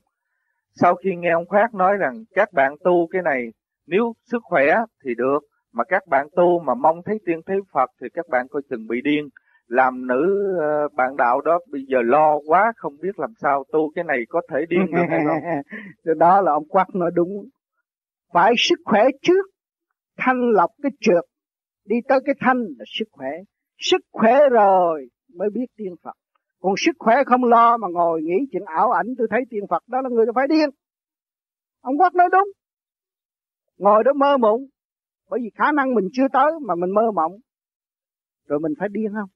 Sau 0.73 0.95
khi 0.95 1.15
nghe 1.15 1.29
ông 1.31 1.45
Khoát 1.45 1.73
nói 1.73 1.97
rằng 1.97 2.23
các 2.33 2.53
bạn 2.53 2.75
tu 2.83 3.07
cái 3.11 3.21
này 3.21 3.49
nếu 3.87 4.13
sức 4.31 4.41
khỏe 4.43 4.75
thì 5.05 5.15
được 5.15 5.39
mà 5.73 5.83
các 5.83 6.07
bạn 6.07 6.27
tu 6.35 6.59
mà 6.59 6.73
mong 6.73 7.01
thấy 7.05 7.19
tiên 7.25 7.41
thấy 7.45 7.57
Phật 7.73 7.89
thì 8.01 8.07
các 8.13 8.25
bạn 8.29 8.47
coi 8.47 8.61
chừng 8.69 8.87
bị 8.87 9.01
điên. 9.01 9.29
Làm 9.67 10.07
nữ 10.07 10.53
ờ, 10.59 10.87
bạn 10.95 11.17
đạo 11.17 11.41
đó 11.41 11.59
bây 11.71 11.81
giờ 11.87 11.97
lo 12.01 12.39
quá, 12.47 12.73
không 12.75 12.93
biết 13.01 13.19
làm 13.19 13.33
sao 13.41 13.63
tu. 13.71 13.91
Cái 13.95 14.03
này 14.03 14.17
có 14.29 14.41
thể 14.51 14.65
điên 14.69 14.85
được 14.91 15.03
hay 15.09 15.19
không. 15.27 16.17
đó 16.17 16.41
là 16.41 16.51
ông 16.51 16.67
Quắc 16.67 16.95
nói 16.95 17.11
đúng. 17.13 17.29
Phải 18.33 18.53
sức 18.57 18.79
khỏe 18.85 19.03
trước. 19.21 19.45
Thanh 20.17 20.51
lọc 20.53 20.69
cái 20.83 20.91
trượt. 20.99 21.23
Đi 21.85 21.95
tới 22.07 22.19
cái 22.25 22.35
thanh 22.39 22.57
là 22.57 22.85
sức 22.99 23.05
khỏe. 23.11 23.29
Sức 23.77 24.01
khỏe 24.11 24.49
rồi 24.49 25.07
mới 25.35 25.49
biết 25.49 25.65
tiên 25.77 25.95
phật. 26.03 26.13
Còn 26.61 26.73
sức 26.77 26.95
khỏe 26.99 27.15
không 27.25 27.43
lo 27.43 27.77
mà 27.77 27.87
ngồi 27.91 28.21
nghĩ 28.21 28.35
chuyện 28.51 28.63
ảo 28.65 28.91
ảnh, 28.91 29.07
tôi 29.17 29.27
thấy 29.29 29.41
tiên 29.49 29.63
phật 29.69 29.83
đó 29.87 30.01
là 30.01 30.09
người 30.09 30.25
phải 30.35 30.47
điên. 30.47 30.69
Ông 31.81 31.97
quắc 31.97 32.15
nói 32.15 32.29
đúng. 32.31 32.47
Ngồi 33.77 34.03
đó 34.03 34.13
mơ 34.13 34.37
mộng 34.37 34.61
bởi 35.31 35.39
vì 35.43 35.49
khả 35.55 35.71
năng 35.71 35.93
mình 35.93 36.07
chưa 36.13 36.27
tới 36.33 36.51
mà 36.61 36.75
mình 36.75 36.91
mơ 36.93 37.11
mộng. 37.15 37.31
Rồi 38.47 38.59
mình 38.59 38.73
phải 38.79 38.89
điên 38.91 39.11
không? 39.13 39.29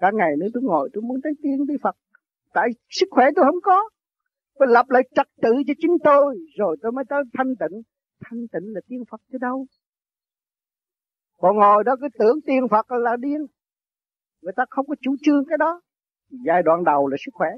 Cả 0.00 0.10
ngày 0.14 0.30
nữa 0.38 0.46
tôi 0.54 0.62
ngồi 0.62 0.90
tôi 0.92 1.02
muốn 1.02 1.20
thấy 1.24 1.32
tiên 1.42 1.66
đi 1.68 1.74
phật, 1.82 1.96
tại 2.52 2.68
sức 2.88 3.06
khỏe 3.10 3.24
tôi 3.36 3.44
không 3.44 3.60
có. 3.62 3.88
Phải 4.58 4.68
lập 4.70 4.86
lại 4.88 5.02
trật 5.14 5.26
tự 5.42 5.50
cho 5.66 5.74
chính 5.78 5.96
tôi, 6.04 6.38
rồi 6.58 6.76
tôi 6.82 6.92
mới 6.92 7.04
tới 7.08 7.22
thanh 7.38 7.54
tịnh. 7.60 7.82
Thanh 8.24 8.38
tịnh 8.52 8.74
là 8.74 8.80
tiên 8.88 9.02
phật 9.10 9.20
chứ 9.32 9.38
đâu. 9.40 9.66
Còn 11.38 11.56
ngồi 11.56 11.84
đó 11.84 11.96
cứ 12.00 12.08
tưởng 12.18 12.40
tiên 12.46 12.68
Phật 12.70 12.90
là 12.90 13.16
điên. 13.16 13.46
Người 14.42 14.52
ta 14.56 14.64
không 14.70 14.86
có 14.86 14.94
chủ 15.00 15.16
trương 15.20 15.44
cái 15.48 15.58
đó. 15.58 15.80
Giai 16.46 16.62
đoạn 16.62 16.84
đầu 16.84 17.08
là 17.08 17.16
sức 17.26 17.30
khỏe. 17.34 17.48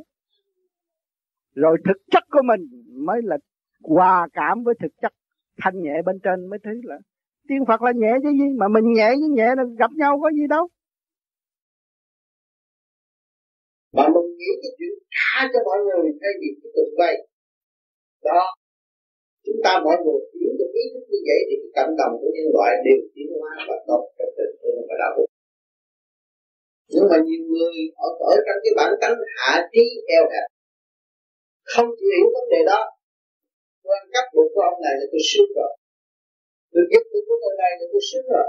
Rồi 1.54 1.76
thực 1.84 1.96
chất 2.10 2.24
của 2.30 2.42
mình 2.44 2.60
mới 3.06 3.20
là 3.22 3.38
hòa 3.82 4.28
cảm 4.32 4.62
với 4.64 4.74
thực 4.80 4.92
chất 5.02 5.12
thanh 5.58 5.82
nhẹ 5.82 6.02
bên 6.04 6.18
trên 6.22 6.46
mới 6.46 6.58
thấy 6.62 6.74
là 6.82 6.98
tiên 7.50 7.62
Phật 7.68 7.80
là 7.86 7.92
nhẹ 8.02 8.12
chứ 8.22 8.30
gì 8.40 8.48
mà 8.60 8.66
mình 8.74 8.86
nhẹ 8.96 9.08
với 9.20 9.30
nhẹ 9.36 9.48
là 9.58 9.64
gặp 9.80 9.90
nhau 10.00 10.12
có 10.22 10.28
gì 10.38 10.44
đâu. 10.54 10.64
Mà 13.96 14.04
mình 14.14 14.28
nghĩ 14.38 14.50
cái 14.62 14.72
chuyện 14.78 14.94
tha 15.16 15.38
cho 15.52 15.60
mọi 15.68 15.78
người 15.86 16.04
thay 16.20 16.32
vì 16.40 16.48
cái 16.60 16.70
tự 16.76 16.84
vậy. 17.00 17.16
đó. 18.28 18.42
Chúng 19.44 19.60
ta 19.64 19.72
mọi 19.86 19.96
người 20.02 20.20
hiểu 20.38 20.52
được 20.58 20.70
ý 20.80 20.84
thức 20.92 21.04
như 21.10 21.20
vậy 21.28 21.40
thì 21.48 21.54
cái 21.62 21.70
cộng 21.76 21.94
đồng 22.00 22.12
của 22.20 22.30
nhân 22.34 22.48
loại 22.56 22.72
đều 22.86 23.00
tiến 23.14 23.28
hóa 23.40 23.52
và 23.68 23.76
tốt 23.88 24.02
cho 24.16 24.26
tình 24.36 24.54
thương 24.60 24.80
và 24.88 24.94
đạo 25.02 25.12
đức. 25.16 25.28
Nhưng 26.92 27.06
mà 27.10 27.16
nhiều 27.26 27.42
người 27.50 27.76
ở 28.06 28.08
ở 28.32 28.34
trong 28.46 28.58
cái 28.62 28.72
bản 28.78 28.90
tánh 29.00 29.16
hạ 29.36 29.52
trí 29.72 29.84
eo 30.16 30.24
hẹp, 30.32 30.46
không 31.72 31.88
chịu 31.96 32.10
hiểu 32.14 32.26
vấn 32.34 32.46
đề 32.52 32.60
đó. 32.70 32.80
Tôi 33.84 33.96
cấp 34.00 34.08
cắp 34.14 34.24
của 34.32 34.62
ông 34.70 34.78
này 34.84 34.94
là 34.98 35.06
tôi 35.12 35.22
sướng 35.30 35.50
rồi 35.58 35.72
tôi 36.72 36.84
giúp 36.90 37.04
tôi 37.10 37.22
của 37.26 37.36
người 37.42 37.56
này 37.62 37.72
là 37.78 37.86
tôi 37.92 38.02
sướng 38.08 38.26
rồi 38.34 38.48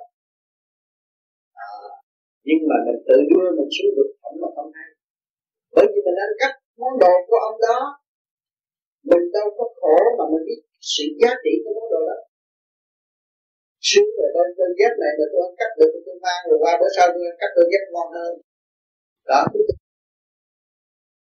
à, 1.65 1.69
nhưng 2.47 2.61
mà 2.69 2.77
mình 2.85 2.99
tự 3.07 3.17
đưa 3.29 3.47
mình 3.57 3.71
xuống 3.75 3.91
được 3.97 4.09
không 4.21 4.35
mà 4.41 4.49
không 4.55 4.71
hay 4.77 4.89
bởi 5.75 5.85
vì 5.91 5.99
mình 6.05 6.17
ăn 6.25 6.31
cắp 6.41 6.53
món 6.81 6.93
đồ 7.03 7.13
của 7.27 7.39
ông 7.49 7.57
đó. 7.67 7.79
Mình 9.09 9.23
đâu 9.35 9.47
có 9.57 9.65
khổ 9.79 9.97
mà 10.17 10.25
mình 10.31 10.43
biết 10.47 10.61
sự 10.93 11.05
giá 11.21 11.31
trị 11.43 11.53
của 11.63 11.71
món 11.77 11.87
đồ 11.93 12.01
đó. 12.09 12.17
Sướng 13.87 14.09
rồi 14.17 14.29
tôi 14.35 14.45
tôi 14.57 14.69
dép 14.79 14.93
này 15.03 15.13
là 15.19 15.25
tôi 15.31 15.41
ăn 15.47 15.53
cắt 15.59 15.71
được 15.79 15.91
tôi 16.05 16.15
mang 16.25 16.41
rồi 16.49 16.57
qua 16.63 16.73
bữa 16.79 16.91
sau 16.95 17.05
tôi 17.13 17.23
ăn 17.31 17.37
cắt 17.41 17.51
tôi 17.55 17.65
dép 17.71 17.83
ngon 17.93 18.07
hơn. 18.17 18.33
Đó 19.29 19.41
tôi 19.53 19.63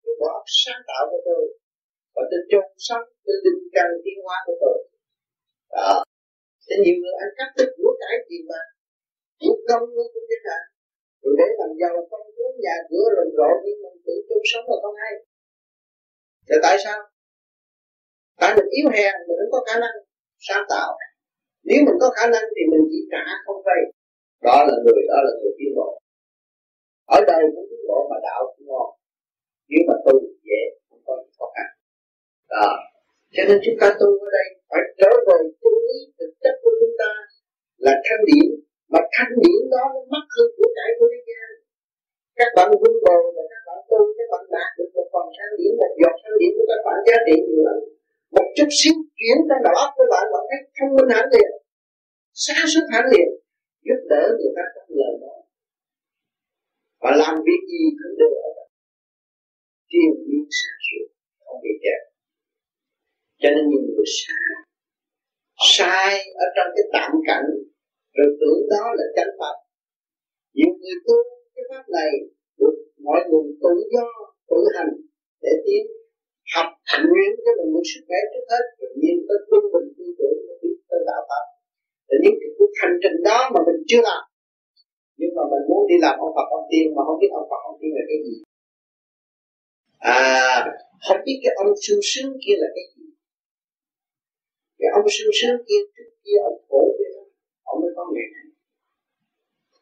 cái 0.03 0.13
bộ 0.19 0.27
óc 0.39 0.45
sáng 0.63 0.81
tạo 0.89 1.03
của 1.11 1.21
tôi. 1.27 1.43
Và 2.15 2.23
tôi 2.29 2.41
trông 2.51 2.69
sống 2.87 3.05
tôi 3.25 3.35
linh 3.43 3.63
căn 3.75 3.87
tiến 4.03 4.17
hóa 4.25 4.37
của 4.47 4.57
tôi. 4.63 4.77
Đó 5.75 5.93
thế 6.67 6.75
nhiều 6.83 6.97
người 7.01 7.15
ăn 7.23 7.29
cắp 7.37 7.49
tức 7.57 7.69
của 7.77 7.93
cải 8.01 8.15
gì 8.29 8.39
mà 8.49 8.61
Chút 9.41 9.57
công 9.69 9.85
nó 9.95 10.03
cũng 10.13 10.25
thế 10.29 10.37
nào 10.47 10.63
rồi 11.21 11.33
để 11.39 11.47
làm 11.59 11.71
giàu 11.81 11.95
công 12.11 12.27
cuốn 12.35 12.51
nhà 12.65 12.75
cửa 12.89 13.07
rồi 13.15 13.27
rộ, 13.37 13.51
nhưng 13.65 13.77
mình 13.83 13.97
tự 14.05 14.15
chung 14.27 14.43
sống 14.51 14.65
là 14.69 14.75
không 14.81 14.95
hay. 15.01 15.13
Là 16.49 16.57
tại 16.63 16.75
sao? 16.83 16.99
Tại 18.41 18.51
mình 18.57 18.69
yếu 18.77 18.87
hèn 18.95 19.13
mình 19.27 19.37
không 19.39 19.51
có 19.55 19.61
khả 19.67 19.75
năng 19.83 19.95
sáng 20.47 20.63
tạo. 20.69 20.89
Nếu 21.67 21.79
mình 21.85 21.97
có 22.01 22.07
khả 22.17 22.25
năng 22.33 22.45
thì 22.55 22.61
mình 22.71 22.83
chỉ 22.91 22.99
trả, 23.11 23.23
không 23.45 23.61
vay. 23.67 23.81
Đó 24.47 24.57
là 24.67 24.75
người, 24.83 25.01
đó 25.11 25.17
là 25.25 25.31
người 25.39 25.53
tiến 25.57 25.71
bộ. 25.77 25.89
Ở 27.15 27.19
đây 27.31 27.41
cũng 27.55 27.67
tiến 27.69 27.81
bộ 27.89 27.99
mà 28.09 28.17
đạo 28.27 28.41
cũng 28.53 28.67
ngon. 28.67 28.89
Nếu 29.69 29.81
mà 29.87 29.95
tu 30.05 30.13
dễ, 30.47 30.61
không 30.89 31.01
có 31.05 31.13
khó 31.37 31.45
khăn. 31.55 31.67
Đó 32.53 32.69
cho 33.37 33.43
nên 33.49 33.57
chúng 33.65 33.77
ta 33.81 33.87
tu 33.99 34.09
ở 34.25 34.29
đây 34.37 34.47
phải 34.69 34.83
trở 34.99 35.11
về 35.27 35.37
chân 35.61 35.75
lý 35.87 35.97
thực 36.17 36.31
chất 36.43 36.55
của 36.61 36.73
chúng 36.79 36.95
ta 37.01 37.11
là 37.85 37.93
thanh 38.05 38.23
điển 38.29 38.49
mà 38.93 39.01
thanh 39.13 39.33
điển 39.41 39.59
đó 39.73 39.83
nó 39.93 40.01
mất 40.13 40.25
hơn 40.33 40.47
của 40.57 40.69
cải 40.77 40.89
của 40.97 41.07
thế 41.13 41.21
gian. 41.29 41.49
Các 42.39 42.49
bạn 42.55 42.67
vun 42.81 42.95
bồi 43.05 43.21
và 43.35 43.43
các 43.51 43.61
bạn 43.67 43.79
tu 43.89 43.99
các 44.17 44.27
bạn 44.33 44.43
đạt 44.55 44.69
được 44.77 44.89
một 44.95 45.07
phần 45.13 45.25
thanh 45.37 45.53
điển 45.59 45.71
một 45.81 45.91
giọt 46.01 46.15
thanh 46.21 46.35
điển 46.39 46.51
của 46.57 46.67
các 46.71 46.81
bạn 46.85 46.97
giá 47.07 47.17
trị 47.27 47.35
nhiều 47.47 47.63
lắm. 47.67 47.77
Một 48.35 48.47
chút 48.55 48.69
xíu 48.79 48.95
chuyển 49.17 49.37
trong 49.47 49.61
đầu 49.65 49.75
óc 49.83 49.89
của 49.97 50.07
bạn 50.13 50.25
bạn 50.33 50.43
thấy 50.49 50.59
thông 50.77 50.91
minh 50.95 51.09
hẳn 51.15 51.25
liền 51.33 51.51
sáng 52.45 52.65
suốt 52.71 52.85
hẳn 52.93 53.03
liền 53.13 53.29
giúp 53.87 53.99
đỡ 54.11 54.23
người 54.37 54.53
ta 54.57 54.63
trong 54.73 54.89
lời 54.99 55.13
nói. 55.23 55.39
Và 57.01 57.11
làm 57.21 57.35
việc 57.47 57.61
gì 57.71 57.83
cũng 57.99 58.15
được, 58.19 58.33
ở 58.47 58.49
đó 58.57 58.65
triền 59.91 60.11
miên 60.27 60.45
sáng 60.59 60.79
suốt 60.87 61.05
không 61.45 61.59
bị 61.65 61.73
kẹt 61.83 62.16
cho 63.41 63.49
nên 63.55 63.63
nhiều 63.69 63.83
người 63.87 64.07
sai. 64.17 64.51
Sai 65.75 66.11
ở 66.43 66.45
trong 66.55 66.69
cái 66.75 66.85
tạm 66.93 67.11
cảnh. 67.27 67.49
Rồi 68.15 68.29
tưởng 68.39 68.61
đó 68.73 68.83
là 68.97 69.05
chánh 69.15 69.33
pháp 69.39 69.55
nhiều 70.57 70.73
người 70.81 70.97
tu 71.07 71.17
cái 71.53 71.63
pháp 71.69 71.85
này 71.97 72.11
được 72.59 72.75
mọi 73.07 73.21
người 73.29 73.45
tự 73.63 73.73
do, 73.93 74.07
tự 74.49 74.59
hành 74.75 74.93
để 75.43 75.53
tiến 75.65 75.83
học 76.53 76.69
nguyện 77.09 77.31
cho 77.43 77.51
mình 77.57 77.69
muốn 77.73 77.83
sức 77.91 78.01
khỏe 78.07 78.19
trước 78.31 78.45
hết 78.51 78.63
tự 78.79 78.87
nhiên 79.01 79.15
tới 79.27 79.39
quân 79.49 79.63
bình 79.73 79.87
tư 79.97 80.05
tưởng 80.19 80.37
nó 80.47 80.53
biết 80.61 80.77
tới 80.89 81.01
đạo 81.09 81.21
pháp 81.29 81.45
là 82.07 82.15
những 82.23 82.37
cái 82.41 82.51
cuộc 82.57 82.73
hành 82.81 82.95
trình 83.03 83.17
đó 83.29 83.39
mà 83.53 83.59
mình 83.67 83.79
chưa 83.89 84.01
làm, 84.09 84.23
nhưng 85.19 85.31
mà 85.37 85.43
mình 85.51 85.63
muốn 85.69 85.81
đi 85.89 85.97
làm 86.05 86.15
ông 86.25 86.33
Phật 86.35 86.47
ông 86.57 86.65
Tiên, 86.71 86.85
mà 86.95 87.01
không 87.07 87.19
biết 87.21 87.31
ông 87.39 87.47
Phật 87.49 87.61
ông 87.69 87.77
Tiên 87.79 87.91
là 87.97 88.03
cái 88.09 88.19
gì. 88.25 88.35
À 89.99 90.37
không 91.05 91.19
biết 91.25 91.37
cái 91.43 91.53
ông 91.61 91.69
sung 91.85 92.01
sướng 92.09 92.31
kia 92.43 92.55
là 92.61 92.67
cái 92.75 92.85
gì. 92.93 92.96
Thì 94.77 94.85
ông 94.97 95.05
sương 95.15 95.33
sướng 95.39 95.57
kia 95.67 95.81
trước 95.95 96.09
kia 96.23 96.37
ông 96.49 96.59
khổ 96.67 96.81
kia 96.97 97.11
ông 97.71 97.77
mới 97.81 97.91
có 97.97 98.03
ngày 98.13 98.27
này. 98.35 98.45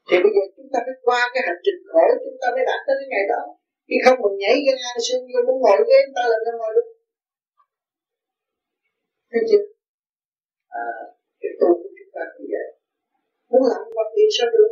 Thì 0.07 0.15
bây 0.23 0.31
giờ 0.35 0.43
chúng 0.55 0.69
ta 0.73 0.80
phải 0.85 0.97
qua 1.07 1.22
cái 1.34 1.41
hành 1.47 1.61
trình 1.65 1.80
khổ 1.89 2.03
chúng 2.23 2.38
ta 2.41 2.47
mới 2.55 2.63
đạt 2.69 2.80
tới 2.85 2.95
cái 2.99 3.07
ngày 3.13 3.26
đó. 3.34 3.41
Khi 3.88 3.97
không 4.05 4.17
mình 4.23 4.35
nhảy 4.41 4.55
ra 4.65 4.73
ngang 4.81 5.01
xương 5.05 5.23
vô 5.31 5.39
muốn 5.47 5.57
ngồi 5.63 5.80
ghế 5.89 5.99
ta 6.15 6.23
làm 6.31 6.41
ra 6.47 6.53
ngồi 6.59 6.72
được? 6.76 6.88
Thấy 9.31 9.41
chưa? 9.49 9.63
À, 10.84 10.85
cái 11.41 11.51
tu 11.59 11.69
của 11.81 11.91
chúng 11.97 12.11
ta 12.15 12.23
cũng 12.34 12.47
vậy. 12.53 12.67
Muốn 13.49 13.63
làm 13.72 13.81
Phật 13.95 14.09
điện 14.15 14.30
sao 14.38 14.47
được? 14.55 14.72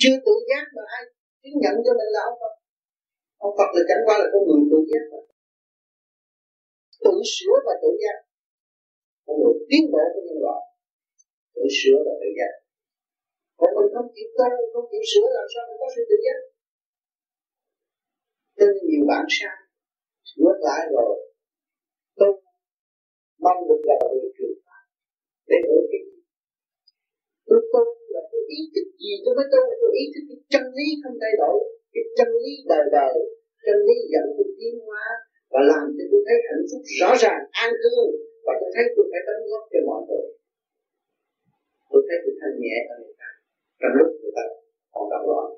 Chưa 0.00 0.16
tự 0.26 0.34
giác 0.48 0.64
mà 0.76 0.82
ai 0.96 1.02
chứng 1.42 1.58
nhận 1.62 1.74
cho 1.84 1.92
mình 1.98 2.10
là 2.14 2.20
ông 2.30 2.38
Phật. 2.40 2.54
Ông 3.46 3.54
Phật 3.58 3.70
là 3.76 3.82
chẳng 3.88 4.02
qua 4.06 4.14
là 4.20 4.26
con 4.32 4.42
người 4.46 4.62
tự 4.70 4.78
giác 4.90 5.04
mà. 5.12 5.20
Tự 7.04 7.14
sửa 7.34 7.56
và 7.66 7.74
tự 7.82 7.90
giác 8.02 8.18
con 9.26 9.36
được 9.42 9.56
tiến 9.68 9.84
bộ 9.92 10.04
của 10.12 10.22
nhân 10.26 10.38
loại. 10.44 10.62
Tự 11.54 11.64
sửa 11.78 11.98
và 12.06 12.14
tự 12.20 12.28
giác. 12.38 12.52
Còn 13.58 13.70
mình 13.76 13.90
không 13.94 14.08
chịu 14.14 14.28
tu 14.38 14.50
không 14.72 14.86
chịu 14.90 15.04
sửa, 15.10 15.28
làm 15.38 15.46
sao 15.52 15.62
mình 15.68 15.78
có 15.82 15.88
sự 15.94 16.02
tự 16.10 16.16
giác? 16.26 16.40
Tên 18.58 18.72
nhiều 18.88 19.04
bạn 19.10 19.24
sai 19.36 19.56
ngược 20.40 20.58
lại 20.68 20.82
rồi, 20.96 21.14
tôi 22.18 22.30
mong 23.44 23.60
được 23.68 23.82
là 23.88 23.96
người 24.02 24.30
truyền 24.36 24.54
pháp 24.64 24.84
để 25.50 25.58
hưởng 25.66 25.86
cái 25.90 26.00
gì 26.08 26.18
tôi 27.48 27.60
tu 27.72 27.84
là 28.14 28.22
tôi 28.30 28.42
ý 28.58 28.60
thức 28.74 28.86
gì 29.02 29.12
tôi 29.24 29.32
mới 29.38 29.46
tu 29.52 29.62
tôi 29.80 29.92
ý 30.02 30.04
thức 30.12 30.24
cái 30.28 30.38
chân 30.52 30.64
lý 30.76 30.88
không 31.02 31.16
thay 31.22 31.34
đổi, 31.42 31.58
cái 31.94 32.04
chân 32.18 32.30
lý 32.42 32.52
đời 32.72 32.86
đời, 32.98 33.16
chân 33.66 33.78
lý 33.88 33.96
dẫn 34.12 34.26
tôi 34.36 34.48
tiến 34.58 34.74
hóa 34.86 35.04
và 35.52 35.60
làm 35.70 35.84
cho 35.96 36.04
tôi 36.10 36.20
thấy 36.26 36.38
hạnh 36.48 36.64
phúc 36.68 36.82
rõ 37.00 37.10
ràng, 37.22 37.42
an 37.64 37.70
cư 37.82 37.96
và 38.46 38.52
tôi 38.60 38.70
thấy 38.74 38.84
tôi 38.94 39.04
phải 39.10 39.22
đóng 39.26 39.48
góp 39.50 39.64
cho 39.72 39.80
mọi 39.88 40.00
người. 40.06 40.26
Tôi 41.90 42.00
thấy 42.06 42.16
tôi 42.22 42.34
thanh 42.40 42.56
nhẹ 42.62 42.76
hơn 42.88 42.98
người 43.04 43.16
ta. 43.20 43.30
Trong 43.80 43.92
lúc 43.98 44.08
người 44.20 44.34
ta 44.38 44.44
còn 44.94 45.04
động 45.12 45.26
loạn 45.30 45.48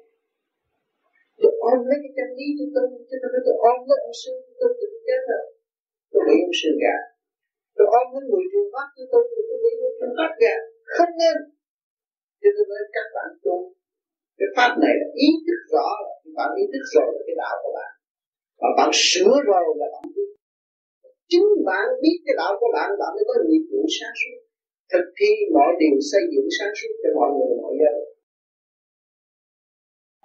tôi 1.40 1.52
ôm 1.70 1.78
lấy 1.88 1.98
cái 2.02 2.12
chân 2.16 2.28
lý 2.38 2.46
tôi 2.58 2.68
tu 2.74 2.82
chứ 3.08 3.16
tôi 3.22 3.30
nói 3.32 3.42
tôi 3.46 3.56
ôm 3.70 3.78
lấy 3.88 3.98
ông 4.08 4.16
sư 4.22 4.32
tôi 4.60 4.70
tu 4.78 4.84
tôi 4.92 5.00
chết 5.06 5.20
rồi. 5.30 5.44
Tôi 6.12 6.20
bị 6.28 6.36
ông 6.48 6.56
sư 6.60 6.70
gạt 6.82 7.02
tôi 7.76 7.86
ôm 7.98 8.06
lấy 8.14 8.22
người 8.30 8.44
trường 8.52 8.70
pháp 8.74 8.88
tôi 8.96 9.06
tôi 9.12 9.22
tôi 9.48 9.72
ông 9.86 9.96
sư 9.98 10.06
pháp 10.18 10.30
kìa 10.40 10.56
không 10.94 11.12
nên. 11.22 11.36
Cho 12.40 12.48
tôi 12.56 12.64
nói, 12.70 12.82
các 12.96 13.06
bạn 13.16 13.30
tu. 13.44 13.56
Cái 14.38 14.48
pháp 14.56 14.70
này 14.82 14.94
là 15.00 15.08
ý 15.26 15.28
thức 15.46 15.60
rõ. 15.74 15.88
Là 16.04 16.30
bạn 16.38 16.50
ý 16.62 16.64
thức 16.72 16.84
rồi 16.94 17.08
là 17.14 17.20
cái 17.26 17.36
đạo 17.42 17.56
của 17.62 17.72
bạn. 17.78 17.92
Và 18.60 18.68
bạn 18.78 18.90
sửa 19.10 19.34
rồi 19.50 19.64
là 19.80 19.86
bạn 19.94 20.04
chính 21.30 21.48
bạn 21.68 21.86
biết 22.02 22.18
cái 22.24 22.34
đạo 22.40 22.52
của 22.60 22.70
bạn 22.76 22.88
bạn 23.00 23.10
mới 23.16 23.24
có 23.28 23.34
nhiệm 23.48 23.64
vụ 23.70 23.80
sáng 23.96 24.14
suốt, 24.20 24.38
thực 24.92 25.06
thi 25.18 25.30
mọi 25.56 25.70
điều 25.80 25.96
xây 26.10 26.22
dựng 26.32 26.48
sáng 26.56 26.72
suốt 26.78 26.92
cho 27.02 27.10
mọi 27.18 27.30
người, 27.36 27.52
mọi 27.62 27.74
dân. 27.80 27.96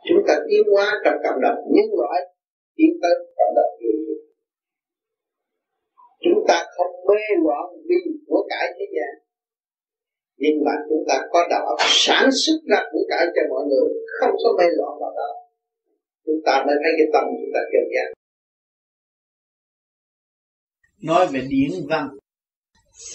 Chúng 0.07 0.21
ta 0.27 0.35
tiến 0.47 0.63
hóa 0.73 0.87
trong 1.03 1.17
cộng 1.23 1.39
đồng, 1.45 1.59
nhân 1.75 1.89
loại 1.99 2.19
tiến 2.77 2.91
tới 3.01 3.13
cộng 3.37 3.53
đồng. 3.57 3.71
Nhiều 3.79 3.97
chúng 6.23 6.39
ta 6.49 6.57
không 6.75 6.93
mê 7.07 7.23
loạn 7.45 7.65
vì 7.87 8.01
của 8.27 8.41
cải 8.51 8.67
thế 8.75 8.85
gian, 8.95 9.11
nhưng 10.41 10.57
mà 10.65 10.73
chúng 10.89 11.03
ta 11.09 11.15
có 11.31 11.39
đạo 11.51 11.65
sản 12.05 12.25
xuất 12.41 12.57
ra 12.69 12.79
của 12.91 13.03
cải 13.11 13.25
cho 13.35 13.41
mọi 13.51 13.63
người, 13.69 13.89
không 14.17 14.35
có 14.43 14.49
mê 14.57 14.67
loạn 14.77 14.93
vào 15.01 15.13
đó. 15.19 15.29
Chúng 16.25 16.39
ta 16.45 16.63
mới 16.65 16.75
thấy 16.81 16.91
cái 16.97 17.07
tâm 17.13 17.23
chúng 17.39 17.51
ta 17.55 17.61
kiên 17.71 17.87
giác 17.93 18.22
nói 21.03 21.27
về 21.27 21.47
điển 21.49 21.71
văn. 21.89 22.09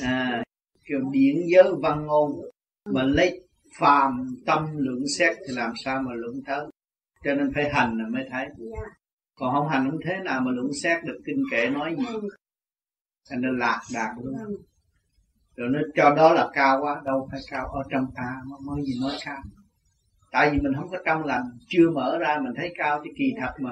À, 0.02 0.43
kiểu 0.89 1.01
điển 1.12 1.36
giới 1.47 1.73
văn 1.82 2.06
ngôn 2.06 2.31
mà 2.85 3.02
lấy 3.02 3.40
phàm 3.78 4.27
tâm 4.47 4.77
lượng 4.77 5.02
xét 5.19 5.36
thì 5.48 5.55
làm 5.55 5.73
sao 5.85 6.02
mà 6.02 6.15
lượng 6.15 6.40
tới? 6.47 6.66
Cho 7.24 7.35
nên 7.35 7.51
phải 7.55 7.70
hành 7.73 7.98
là 7.98 8.05
mới 8.09 8.24
thấy. 8.31 8.47
Còn 9.35 9.55
không 9.55 9.69
hành 9.69 9.90
không 9.90 10.01
thế 10.05 10.16
nào 10.24 10.40
mà 10.40 10.51
lượng 10.51 10.70
xét 10.82 11.05
được 11.05 11.19
kinh 11.27 11.43
kệ 11.51 11.70
nói 11.70 11.97
gì? 11.98 12.05
Thành 13.31 13.40
nên 13.40 13.59
lạc 13.59 13.81
đạt 13.94 14.10
luôn. 14.23 14.35
Rồi 15.56 15.69
nó 15.73 15.78
cho 15.94 16.15
đó 16.15 16.32
là 16.32 16.51
cao 16.52 16.78
quá 16.82 17.02
đâu 17.05 17.28
phải 17.31 17.40
cao. 17.51 17.66
Ở 17.66 17.82
trong 17.90 18.06
ta 18.16 18.35
mới 18.66 18.85
gì 18.85 18.93
nói 19.01 19.12
cao 19.24 19.43
tại 20.31 20.51
vì 20.51 20.59
mình 20.60 20.73
không 20.77 20.90
có 20.90 20.98
trong 21.06 21.24
lành 21.24 21.43
chưa 21.69 21.90
mở 21.90 22.19
ra 22.19 22.39
mình 22.43 22.52
thấy 22.56 22.73
cao 22.78 23.01
thì 23.05 23.10
kỳ 23.16 23.35
thật 23.40 23.52
mà 23.60 23.70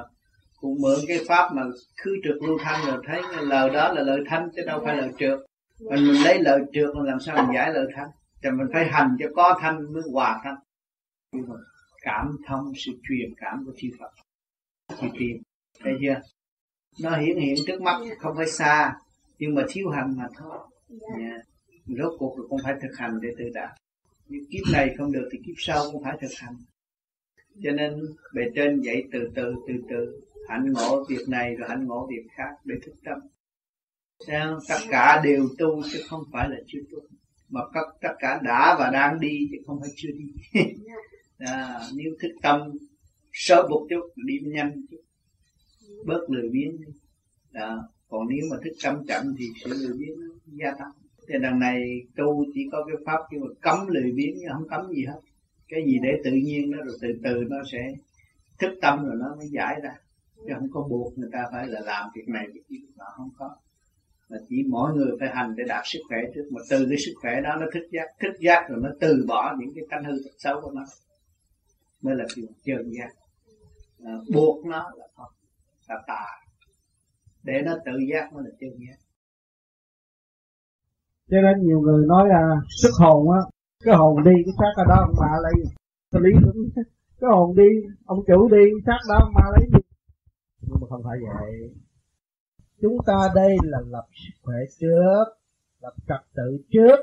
cũng 0.60 0.80
mượn 0.80 0.98
cái 1.08 1.18
pháp 1.28 1.52
mà 1.54 1.62
khứ 1.96 2.16
trượt 2.24 2.36
lưu 2.42 2.58
thanh 2.60 2.86
rồi 2.86 3.02
thấy 3.06 3.22
lời 3.42 3.70
đó 3.70 3.92
là 3.92 4.02
lời 4.02 4.20
thanh 4.26 4.48
chứ 4.56 4.62
đâu 4.66 4.82
phải 4.84 4.96
lời 4.96 5.10
trượt. 5.18 5.38
Mình 5.80 6.06
mình 6.06 6.22
lấy 6.24 6.38
lời 6.42 6.60
trượt 6.72 6.90
làm 7.04 7.20
sao 7.20 7.36
mình 7.36 7.54
giải 7.54 7.72
lời 7.72 7.86
thanh? 7.96 8.08
Thì 8.42 8.50
mình 8.50 8.66
phải 8.72 8.84
hành 8.90 9.16
cho 9.18 9.26
có 9.36 9.58
thanh 9.60 9.92
mới 9.92 10.02
hòa 10.12 10.40
thanh. 10.44 10.56
Nhưng 11.32 11.48
mà 11.48 11.54
cảm 12.02 12.36
thông 12.46 12.72
sự 12.76 12.92
truyền 13.08 13.34
cảm 13.36 13.64
của 13.66 13.72
chư 13.76 13.88
Phật. 13.98 14.10
Chư 15.00 15.06
tiên 15.18 15.42
thấy 15.84 15.92
chưa? 16.00 16.20
Nó 17.02 17.16
hiển 17.16 17.38
hiện 17.38 17.54
trước 17.66 17.82
mắt 17.82 18.00
không 18.18 18.36
phải 18.36 18.46
xa 18.46 18.94
nhưng 19.38 19.54
mà 19.54 19.62
thiếu 19.68 19.88
hành 19.88 20.14
mà 20.16 20.24
thôi. 20.38 20.58
Yeah. 21.00 21.42
Dạ. 21.86 21.94
rốt 21.98 22.12
cuộc 22.18 22.38
là 22.38 22.44
cũng 22.48 22.60
phải 22.64 22.74
thực 22.82 22.96
hành 22.98 23.18
để 23.22 23.28
tự 23.38 23.44
đạt. 23.54 23.70
Nhưng 24.28 24.44
kiếp 24.50 24.72
này 24.72 24.94
không 24.98 25.12
được 25.12 25.28
thì 25.32 25.38
kiếp 25.46 25.54
sau 25.58 25.84
cũng 25.92 26.04
phải 26.04 26.16
thực 26.20 26.30
hành. 26.36 26.54
Cho 27.62 27.70
nên 27.70 28.00
bề 28.34 28.42
trên 28.54 28.80
dạy 28.80 29.02
từ 29.12 29.30
từ 29.34 29.54
từ 29.68 29.74
từ 29.90 30.20
hạnh 30.48 30.72
ngộ 30.72 31.04
việc 31.08 31.28
này 31.28 31.54
rồi 31.54 31.68
hạnh 31.68 31.86
ngộ 31.86 32.06
việc 32.06 32.26
khác 32.30 32.50
để 32.64 32.74
thức 32.86 32.94
tâm. 33.04 33.18
Sao? 34.26 34.60
tất 34.68 34.78
cả 34.90 35.20
đều 35.24 35.48
tu 35.58 35.82
chứ 35.92 36.00
không 36.08 36.22
phải 36.32 36.48
là 36.48 36.56
chưa 36.66 36.80
tu? 36.92 36.98
Mà 37.48 37.60
tất 37.74 37.86
tất 38.00 38.14
cả 38.18 38.40
đã 38.42 38.76
và 38.78 38.90
đang 38.90 39.20
đi 39.20 39.48
chứ 39.50 39.56
không 39.66 39.80
phải 39.80 39.90
chưa 39.96 40.10
đi. 40.18 40.60
À, 41.38 41.80
nếu 41.94 42.12
thức 42.22 42.28
tâm 42.42 42.60
sớm 43.32 43.66
một 43.70 43.86
chút 43.90 44.12
đi 44.16 44.40
nhanh 44.44 44.86
chút 44.90 45.00
bớt 46.06 46.30
lười 46.30 46.48
biếng 46.48 46.80
đi. 46.80 46.92
À, 47.52 47.76
còn 48.08 48.28
nếu 48.28 48.44
mà 48.50 48.56
thức 48.64 48.72
tâm 48.82 49.06
chậm 49.08 49.34
thì 49.38 49.44
sự 49.64 49.70
lười 49.70 49.96
biếng 49.98 50.20
nó 50.20 50.34
gia 50.46 50.70
tăng. 50.70 50.90
Thì 51.28 51.34
đằng 51.42 51.58
này 51.58 52.00
tu 52.16 52.44
chỉ 52.54 52.68
có 52.72 52.84
cái 52.84 52.96
pháp 53.06 53.20
nhưng 53.30 53.40
mà 53.40 53.46
cấm 53.60 53.86
lười 53.88 54.12
biếng 54.12 54.34
nhưng 54.38 54.52
không 54.52 54.68
cấm 54.68 54.92
gì 54.92 55.04
hết. 55.04 55.20
Cái 55.68 55.84
gì 55.86 55.98
để 56.02 56.20
tự 56.24 56.30
nhiên 56.30 56.70
nó 56.70 56.78
rồi 56.84 56.96
từ 57.00 57.08
từ 57.22 57.44
nó 57.48 57.56
sẽ 57.72 57.94
thức 58.58 58.78
tâm 58.82 59.04
rồi 59.04 59.16
nó 59.18 59.34
mới 59.38 59.48
giải 59.48 59.80
ra 59.82 59.94
chứ 60.36 60.52
không 60.58 60.68
có 60.72 60.82
buộc 60.90 61.18
người 61.18 61.28
ta 61.32 61.44
phải 61.52 61.66
là 61.66 61.80
làm 61.80 62.10
việc 62.14 62.28
này 62.28 62.46
việc 62.54 62.62
kia 62.68 62.86
mà 62.96 63.04
không 63.16 63.28
có. 63.38 63.56
Mà 64.28 64.36
chỉ 64.48 64.56
mỗi 64.68 64.94
người 64.94 65.16
phải 65.20 65.28
hành 65.34 65.54
để 65.56 65.64
đạt 65.68 65.82
sức 65.84 66.00
khỏe 66.08 66.18
trước. 66.34 66.48
Mà 66.52 66.60
từ 66.70 66.86
cái 66.88 66.98
sức 67.06 67.12
khỏe 67.20 67.40
đó 67.44 67.56
nó 67.60 67.66
thức 67.74 67.88
giác. 67.92 68.06
Thức 68.20 68.40
giác 68.40 68.66
rồi 68.68 68.78
nó 68.82 68.90
từ 69.00 69.24
bỏ 69.28 69.54
những 69.58 69.70
cái 69.74 69.84
tánh 69.90 70.04
hư 70.04 70.12
tật 70.24 70.34
xấu 70.38 70.60
của 70.60 70.70
nó. 70.70 70.82
Mới 72.02 72.14
là 72.16 72.24
chuyện 72.34 72.46
chân 72.64 72.90
giác. 72.98 73.10
À, 74.04 74.12
buộc 74.34 74.66
nó 74.66 74.90
là 74.96 75.06
không. 75.16 75.32
Là 75.88 75.96
tà. 76.06 76.26
Để 77.42 77.62
nó 77.64 77.76
tự 77.84 77.92
giác 78.12 78.32
mới 78.32 78.44
là 78.44 78.50
chân 78.60 78.70
giác. 78.70 78.96
Cho 81.30 81.36
nên 81.42 81.66
nhiều 81.66 81.80
người 81.80 82.06
nói 82.06 82.28
là 82.28 82.42
sức 82.82 82.92
hồn 83.00 83.30
á 83.30 83.40
cái 83.84 83.94
hồn 83.94 84.24
đi 84.24 84.30
cái 84.44 84.54
xác 84.58 84.72
ở 84.76 84.84
đó 84.88 84.96
ông 85.08 85.14
bà 85.20 85.32
lấy. 85.42 85.52
Cái 86.12 86.22
lý 86.24 86.30
đúng 86.44 86.68
cái 87.20 87.30
hồn 87.34 87.56
đi 87.56 87.70
ông 88.06 88.18
chủ 88.26 88.48
đi 88.48 88.64
xác 88.86 88.98
đó 89.08 89.18
ông 89.20 89.32
bà 89.34 89.44
lấy 89.52 89.68
gì 89.72 89.85
nhưng 90.66 90.76
mà 90.80 90.86
không 90.90 91.02
phải 91.04 91.18
vậy. 91.28 91.74
Chúng 92.82 92.96
ta 93.06 93.32
đây 93.34 93.56
là 93.62 93.78
lập 93.86 94.06
sức 94.12 94.34
khỏe 94.42 94.56
trước, 94.80 95.24
lập 95.80 95.94
trật 96.08 96.20
tự 96.34 96.64
trước, 96.70 96.96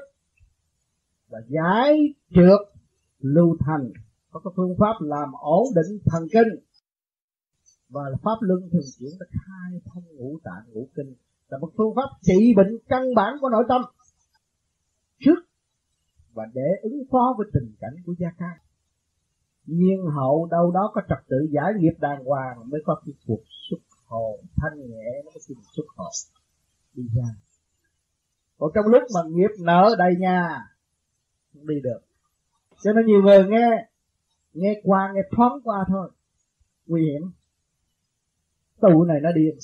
và 1.29 1.39
giải 1.47 2.13
trượt 2.35 2.59
lưu 3.19 3.57
thành. 3.59 3.91
Có 4.31 4.39
cái 4.39 4.51
phương 4.55 4.75
pháp 4.79 4.93
làm 4.99 5.31
ổn 5.41 5.63
định 5.75 5.99
thần 6.05 6.23
kinh. 6.31 6.63
Và 7.89 8.01
pháp 8.23 8.37
luân 8.41 8.69
thường 8.71 8.87
chuyển 8.99 9.09
ta 9.19 9.25
khai 9.31 9.81
thông 9.85 10.03
ngũ 10.15 10.39
tạng, 10.43 10.63
ngũ 10.73 10.87
kinh. 10.95 11.13
Là 11.49 11.57
một 11.57 11.71
phương 11.77 11.95
pháp 11.95 12.09
trị 12.21 12.53
bệnh 12.57 12.77
căn 12.87 13.03
bản 13.15 13.33
của 13.41 13.49
nội 13.49 13.63
tâm. 13.69 13.81
Trước 15.19 15.39
và 16.33 16.43
để 16.53 16.69
ứng 16.81 17.03
phó 17.11 17.35
với 17.37 17.47
tình 17.53 17.75
cảnh 17.79 17.95
của 18.05 18.13
gia 18.19 18.29
cang 18.37 18.57
nhiên 19.65 20.05
hậu 20.15 20.47
đâu 20.51 20.71
đó 20.71 20.91
có 20.93 21.01
trật 21.09 21.27
tự 21.29 21.37
giải 21.51 21.73
nghiệp 21.77 21.93
đàng 21.99 22.25
hoàng 22.25 22.69
mới 22.69 22.81
có 22.85 23.01
cái 23.05 23.13
cuộc 23.27 23.41
xuất 23.69 23.77
hồn 24.05 24.39
thanh 24.55 24.77
nhẹ, 24.77 25.21
nó 25.25 25.31
mới 25.31 25.41
xin 25.47 25.57
xuất 25.75 25.83
hồn. 25.95 26.11
Đi 26.93 27.03
ra. 27.15 27.23
Còn 28.57 28.71
trong 28.75 28.85
lúc 28.85 29.03
mà 29.15 29.21
nghiệp 29.29 29.51
nở 29.59 29.95
đầy 29.97 30.15
nhà, 30.19 30.59
không 31.53 31.67
đi 31.67 31.75
được. 31.83 31.99
Cho 32.83 32.93
nên 32.93 33.05
nhiều 33.05 33.21
người 33.21 33.47
nghe 33.49 33.89
nghe 34.53 34.81
qua, 34.83 35.11
nghe 35.15 35.21
thoáng 35.35 35.61
qua 35.63 35.85
thôi. 35.87 36.11
Nguy 36.85 37.01
hiểm. 37.01 37.31
Tụ 38.81 39.03
này 39.03 39.19
nó 39.23 39.31
điên. 39.31 39.57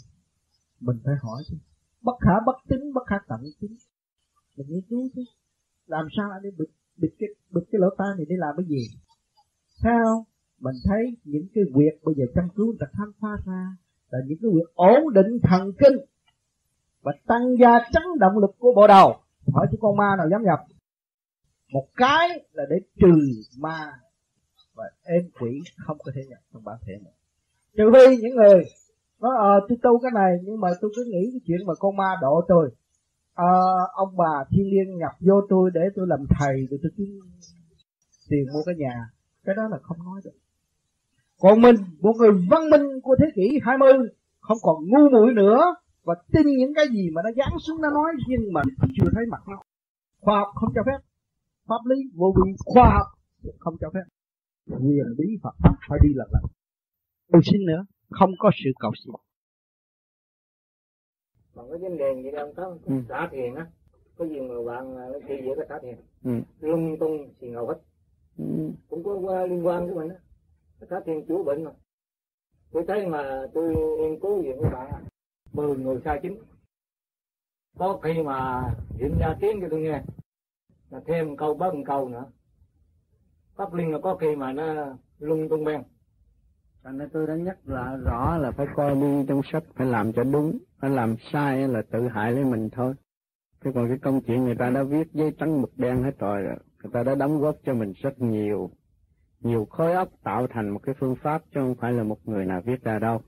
Mình 0.80 1.00
phải 1.06 1.14
hỏi 1.22 1.44
chứ. 1.48 1.56
Bất 2.02 2.16
khả 2.22 2.32
bất 2.46 2.56
tính 2.70 2.94
bất 2.94 3.04
khả 3.08 3.16
tận 3.28 3.42
tính 3.62 3.76
mình 4.60 4.68
nghiên 4.70 4.82
cứu 4.90 5.10
chứ. 5.16 5.22
Làm 5.88 6.08
sao 6.18 6.32
anh 6.32 6.42
đi 6.44 6.50
bịt 6.58 6.70
bịt 6.98 7.10
cái 7.20 7.30
bịt 7.52 7.62
cái 7.72 7.80
lỗ 7.80 7.88
tai 7.98 8.08
này 8.18 8.26
để 8.30 8.36
làm 8.38 8.56
cái 8.58 8.66
gì? 8.66 8.88
Sao? 9.84 10.26
Mình 10.60 10.76
thấy 10.86 11.18
những 11.24 11.48
cái 11.56 11.64
việc 11.76 12.04
bây 12.04 12.16
giờ 12.16 12.26
chăm 12.36 12.50
cứu 12.56 12.66
người 12.66 12.78
ta 12.80 12.88
khám 12.98 13.12
phá 13.22 13.30
ra 13.46 13.76
là 14.10 14.20
những 14.26 14.38
cái 14.42 14.52
việc 14.54 14.76
ổn 14.76 15.14
định 15.14 15.40
thần 15.44 15.72
kinh 15.80 15.98
và 17.02 17.12
tăng 17.28 17.58
gia 17.60 17.80
chấn 17.94 18.04
động 18.20 18.38
lực 18.38 18.56
của 18.60 18.74
bộ 18.76 18.88
đầu. 18.88 19.18
Hỏi 19.54 19.68
chứ 19.72 19.78
con 19.82 19.98
ma 19.98 20.16
nào 20.18 20.30
dám 20.32 20.44
nhập? 20.44 20.60
Một 21.74 21.88
cái 21.96 22.30
là 22.52 22.64
để 22.70 22.76
trừ 23.00 23.20
ma 23.58 23.92
và 24.76 24.84
êm 25.04 25.30
quỷ 25.40 25.60
không 25.78 25.98
có 26.06 26.12
thể 26.16 26.22
nhập 26.30 26.40
trong 26.54 26.64
bản 26.64 26.78
thể 26.88 26.94
này 27.04 27.14
trừ 27.80 27.84
phi 27.94 28.18
những 28.18 28.36
người 28.36 28.64
nói 29.22 29.32
ờ 29.38 29.60
tôi 29.70 29.78
tu 29.84 30.00
cái 30.00 30.12
này 30.16 30.38
nhưng 30.44 30.60
mà 30.60 30.70
tôi 30.82 30.92
cứ 30.96 31.04
nghĩ 31.06 31.30
cái 31.32 31.40
chuyện 31.46 31.68
mà 31.68 31.74
con 31.80 31.98
ma 31.98 32.16
độ 32.22 32.42
tôi. 32.48 32.70
À, 33.34 33.52
ông 33.94 34.18
bà 34.18 34.44
thiên 34.52 34.66
liên 34.72 34.98
nhập 34.98 35.12
vô 35.20 35.42
tôi 35.50 35.72
để 35.74 35.82
tôi 35.96 36.08
làm 36.08 36.20
thầy 36.40 36.68
rồi 36.70 36.80
tôi 36.84 36.92
kiếm 36.98 37.20
tiền 38.30 38.46
mua 38.54 38.64
cái 38.66 38.76
nhà 38.76 39.10
cái 39.50 39.56
đó 39.56 39.68
là 39.72 39.78
không 39.82 39.98
nói 40.06 40.22
được. 40.24 40.38
Còn 41.42 41.62
mình 41.62 41.76
một 42.02 42.14
người 42.20 42.32
văn 42.52 42.70
minh 42.70 43.02
của 43.04 43.16
thế 43.20 43.26
kỷ 43.36 43.60
20 43.64 43.94
không 44.40 44.58
còn 44.62 44.78
ngu 44.88 45.10
muội 45.10 45.34
nữa 45.34 45.76
và 46.04 46.16
tin 46.34 46.48
những 46.58 46.74
cái 46.76 46.86
gì 46.92 47.10
mà 47.14 47.22
nó 47.26 47.30
giáng 47.38 47.60
xuống 47.60 47.82
nó 47.82 47.90
nói 47.90 48.12
nhưng 48.28 48.54
mà 48.54 48.62
chưa 48.96 49.10
thấy 49.16 49.26
mặt 49.32 49.42
nó. 49.48 49.62
Khoa 50.22 50.40
học 50.40 50.48
không 50.56 50.70
cho 50.76 50.82
phép. 50.86 51.00
Pháp 51.68 51.82
lý 51.86 51.96
vô 52.16 52.34
vi 52.36 52.52
khoa 52.66 52.90
học 52.98 53.08
không 53.60 53.76
cho 53.82 53.90
phép. 53.94 54.04
Quyền 54.68 55.06
bí 55.18 55.26
Phật 55.44 55.56
pháp 55.64 55.76
phải 55.90 56.00
đi 56.04 56.10
lần 56.16 56.28
lần. 56.34 56.44
Tôi 57.32 57.42
xin 57.46 57.66
nữa 57.66 57.86
không 58.10 58.32
có 58.40 58.52
sự 58.64 58.70
cầu 58.80 58.92
xin. 59.04 59.14
Còn 61.56 61.70
cái 61.70 61.78
vấn 61.78 61.98
đề 61.98 62.22
gì 62.24 62.32
đâu 62.32 62.54
có 62.58 62.78
ừ. 62.86 62.96
trả 63.10 63.28
tiền 63.32 63.56
á. 63.56 63.66
Có 64.18 64.26
gì 64.26 64.40
mà 64.40 64.56
bạn 64.68 64.96
nó 64.96 65.20
kia 65.28 65.36
dễ 65.46 65.52
có 65.56 65.64
trả 65.70 65.76
tiền 65.82 65.96
ừ. 66.24 66.32
lung 66.60 66.98
tung 67.00 67.34
xì 67.42 67.48
ngầu 67.48 67.68
hết 67.68 67.76
ừ. 68.40 68.72
cũng 68.90 69.04
có 69.04 69.46
liên 69.46 69.66
quan 69.66 69.86
với 69.86 69.96
mình 69.96 70.10
á 70.10 70.16
trả 70.90 71.00
tiền 71.06 71.26
chữa 71.28 71.44
bệnh 71.44 71.64
mà. 71.64 71.72
Tôi 72.72 72.84
thấy 72.88 73.08
mà 73.08 73.42
tôi 73.54 73.76
nghiên 73.76 74.20
cứu 74.20 74.42
về 74.44 74.58
các 74.64 74.70
bạn 74.70 75.04
mười 75.54 75.78
người 75.78 76.02
sai 76.06 76.20
chính 76.22 76.38
có 77.78 78.00
khi 78.04 78.24
mà 78.24 78.64
hiện 78.90 79.18
ra 79.20 79.36
tiếng 79.42 79.62
cho 79.62 79.68
tôi 79.72 79.82
nghe 79.82 80.04
là 80.90 81.02
thêm 81.06 81.38
câu 81.38 81.54
bớt 81.54 81.76
một 81.76 81.84
câu 81.86 82.10
nữa. 82.10 82.26
Pháp 83.56 83.74
linh 83.74 83.92
là 83.92 84.00
có 84.04 84.16
khi 84.16 84.36
mà 84.36 84.54
nó 84.54 84.96
lung 85.20 85.50
tung 85.50 85.64
ben 85.64 85.84
cho 86.84 86.92
nên 86.92 87.10
tôi 87.10 87.28
đã 87.28 87.36
nhắc 87.36 87.58
là 87.66 87.98
rõ 88.06 88.38
là 88.38 88.52
phải 88.52 88.68
coi 88.76 88.96
đi 88.96 89.26
trong 89.28 89.42
sách 89.52 89.64
phải 89.76 89.88
làm 89.88 90.14
cho 90.14 90.24
đúng 90.24 90.58
phải 90.80 90.90
làm 90.90 91.16
sai 91.32 91.68
là 91.68 91.82
tự 91.92 92.08
hại 92.08 92.32
lấy 92.32 92.46
mình 92.46 92.70
thôi. 92.70 92.94
Thế 93.62 93.72
còn 93.76 93.88
cái 93.88 93.98
công 93.98 94.22
chuyện 94.22 94.44
người 94.44 94.56
ta 94.56 94.70
đã 94.70 94.84
viết 94.84 95.14
giấy 95.14 95.32
trắng 95.40 95.62
mực 95.62 95.78
đen 95.78 96.04
hết 96.04 96.20
rồi 96.20 96.44
người 96.84 96.92
ta 96.94 97.04
đã 97.04 97.16
đóng 97.16 97.40
góp 97.40 97.56
cho 97.66 97.74
mình 97.74 97.94
rất 98.02 98.22
nhiều 98.22 98.70
nhiều 99.42 99.66
khối 99.66 99.94
óc 99.94 100.10
tạo 100.24 100.48
thành 100.48 100.70
một 100.70 100.80
cái 100.84 100.96
phương 101.00 101.16
pháp 101.16 101.42
chứ 101.54 101.60
không 101.60 101.76
phải 101.76 101.94
là 101.94 102.04
một 102.04 102.28
người 102.28 102.46
nào 102.46 102.62
viết 102.66 102.84
ra 102.84 103.00
đâu. 103.00 103.22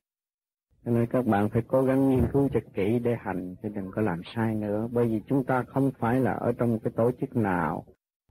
Cho 0.86 0.92
nên 0.92 1.06
các 1.06 1.26
bạn 1.26 1.50
phải 1.50 1.62
cố 1.68 1.84
gắng 1.84 2.10
nghiên 2.10 2.24
cứu 2.34 2.50
cho 2.54 2.60
kỹ 2.74 3.00
để 3.00 3.16
hành, 3.20 3.56
chứ 3.64 3.70
đừng 3.70 3.92
có 3.92 4.02
làm 4.02 4.22
sai 4.36 4.56
nữa. 4.56 4.88
Bởi 4.92 5.08
vì 5.08 5.22
chúng 5.28 5.44
ta 5.44 5.64
không 5.64 5.92
phải 6.00 6.20
là 6.20 6.34
ở 6.34 6.52
trong 6.52 6.80
cái 6.80 6.94
tổ 6.96 7.12
chức 7.22 7.36
nào, 7.36 7.86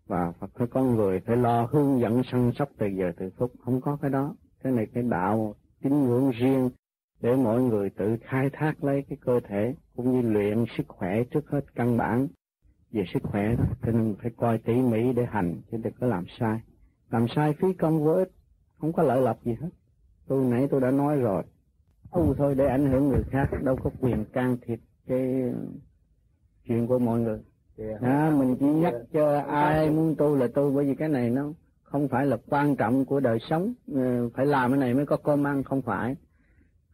và 0.06 0.32
phải 0.58 0.66
có 0.66 0.82
người 0.82 1.20
phải 1.20 1.36
lo 1.36 1.68
hướng 1.72 2.00
dẫn 2.00 2.22
săn 2.22 2.52
sóc 2.54 2.68
từ 2.78 2.86
giờ 2.86 3.12
từ 3.16 3.30
phút. 3.38 3.52
Không 3.64 3.80
có 3.80 3.98
cái 4.02 4.10
đó. 4.10 4.34
Cái 4.62 4.72
này 4.72 4.86
cái 4.94 5.02
đạo 5.02 5.54
tín 5.82 6.04
ngưỡng 6.04 6.30
riêng 6.30 6.70
để 7.20 7.36
mỗi 7.36 7.62
người 7.62 7.90
tự 7.90 8.16
khai 8.22 8.50
thác 8.52 8.84
lấy 8.84 9.04
cái 9.08 9.18
cơ 9.20 9.40
thể, 9.48 9.74
cũng 9.96 10.12
như 10.12 10.28
luyện 10.28 10.64
sức 10.76 10.88
khỏe 10.88 11.24
trước 11.24 11.50
hết 11.50 11.64
căn 11.74 11.96
bản 11.96 12.28
về 12.92 13.04
sức 13.14 13.22
khỏe 13.22 13.56
đó. 13.56 13.64
Cho 13.82 13.92
nên 13.92 14.14
phải 14.22 14.30
coi 14.36 14.58
tỉ 14.58 14.74
mỉ 14.74 15.12
để 15.12 15.26
hành 15.30 15.60
chứ 15.70 15.76
đừng 15.82 15.92
có 16.00 16.06
làm 16.06 16.24
sai. 16.38 16.60
Làm 17.10 17.26
sai 17.36 17.52
phí 17.52 17.72
công 17.72 18.04
vô 18.04 18.12
ích 18.12 18.30
không 18.78 18.92
có 18.92 19.02
lợi 19.02 19.22
lộc 19.22 19.44
gì 19.44 19.56
hết. 19.60 19.68
Tôi 20.26 20.44
nãy 20.44 20.68
tôi 20.70 20.80
đã 20.80 20.90
nói 20.90 21.16
rồi. 21.16 21.42
Tu 22.12 22.34
thôi 22.34 22.54
để 22.54 22.66
ảnh 22.66 22.86
hưởng 22.86 23.08
người 23.08 23.22
khác 23.30 23.48
đâu 23.62 23.76
có 23.76 23.90
quyền 24.00 24.24
can 24.24 24.56
thiệp 24.62 24.80
cái 25.06 25.52
chuyện 26.64 26.86
của 26.86 26.98
mọi 26.98 27.20
người. 27.20 27.38
À, 28.00 28.32
mình 28.38 28.56
chỉ 28.60 28.66
nhắc 28.66 28.94
cho 29.12 29.38
ai 29.38 29.90
muốn 29.90 30.14
tu 30.18 30.36
là 30.36 30.48
tu 30.54 30.70
bởi 30.74 30.84
vì 30.84 30.94
cái 30.94 31.08
này 31.08 31.30
nó 31.30 31.52
không 31.82 32.08
phải 32.08 32.26
là 32.26 32.36
quan 32.48 32.76
trọng 32.76 33.04
của 33.04 33.20
đời 33.20 33.38
sống. 33.50 33.74
Ờ, 33.94 34.28
phải 34.28 34.46
làm 34.46 34.70
cái 34.70 34.80
này 34.80 34.94
mới 34.94 35.06
có 35.06 35.16
cơm 35.16 35.46
ăn 35.46 35.62
không 35.62 35.82
phải. 35.82 36.16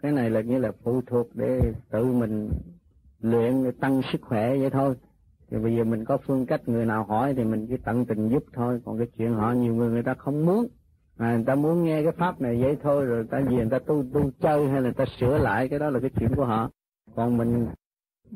Cái 0.03 0.13
này 0.13 0.31
là 0.31 0.41
như 0.41 0.59
là 0.59 0.73
phụ 0.83 1.01
thuộc 1.07 1.27
để 1.35 1.73
tự 1.91 2.05
mình 2.05 2.51
luyện 3.21 3.65
để 3.65 3.71
tăng 3.81 4.01
sức 4.13 4.21
khỏe 4.23 4.57
vậy 4.57 4.71
thôi 4.71 4.95
thì 5.51 5.59
bây 5.59 5.77
giờ 5.77 5.85
mình 5.85 6.05
có 6.05 6.19
phương 6.27 6.47
cách 6.47 6.61
người 6.67 6.87
nào 6.87 7.05
hỏi 7.05 7.35
thì 7.37 7.45
mình 7.45 7.67
chỉ 7.69 7.77
tận 7.85 8.07
tình 8.07 8.29
giúp 8.29 8.45
thôi. 8.53 8.81
Còn 8.85 8.99
cái 8.99 9.07
chuyện 9.19 9.35
họ 9.35 9.53
nhiều 9.53 9.75
người 9.75 9.91
người 9.91 10.03
ta 10.03 10.15
không 10.15 10.47
muốn. 10.47 10.67
À, 11.19 11.37
người 11.37 11.45
ta 11.47 11.55
muốn 11.55 11.85
nghe 11.85 12.03
cái 12.03 12.13
pháp 12.13 12.41
này 12.41 12.63
vậy 12.63 12.77
thôi 12.83 13.05
rồi 13.07 13.17
người 13.17 13.29
ta 13.31 13.51
gì 13.51 13.57
người 13.57 13.71
ta 13.71 13.79
tu 13.79 14.05
tu 14.15 14.31
chơi 14.41 14.67
hay 14.67 14.75
là 14.75 14.81
người 14.81 14.93
ta 14.93 15.05
sửa 15.21 15.39
lại 15.39 15.69
cái 15.69 15.79
đó 15.79 15.91
là 15.91 16.01
cái 16.01 16.11
chuyện 16.21 16.31
của 16.37 16.45
họ. 16.45 16.71
Còn 17.15 17.37
mình 17.37 17.67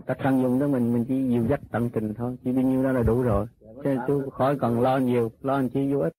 ta 0.06 0.14
cần 0.14 0.42
dùng 0.42 0.60
đó 0.60 0.68
mình 0.68 0.92
mình 0.92 1.04
chỉ 1.08 1.28
dìu 1.28 1.46
dắt 1.46 1.60
tận 1.72 1.90
tình 1.90 2.14
thôi 2.14 2.36
chỉ 2.44 2.52
bao 2.52 2.64
nhiêu 2.64 2.84
đó 2.84 2.92
là 2.92 3.02
đủ 3.02 3.22
rồi. 3.22 3.46
Nên 3.84 3.98
chú 4.06 4.30
khỏi 4.30 4.56
cần 4.60 4.80
lo 4.80 4.98
nhiều 4.98 5.32
lo 5.40 5.56
làm 5.56 5.68
chi 5.68 5.92
vô 5.92 5.98
ích. 6.00 6.12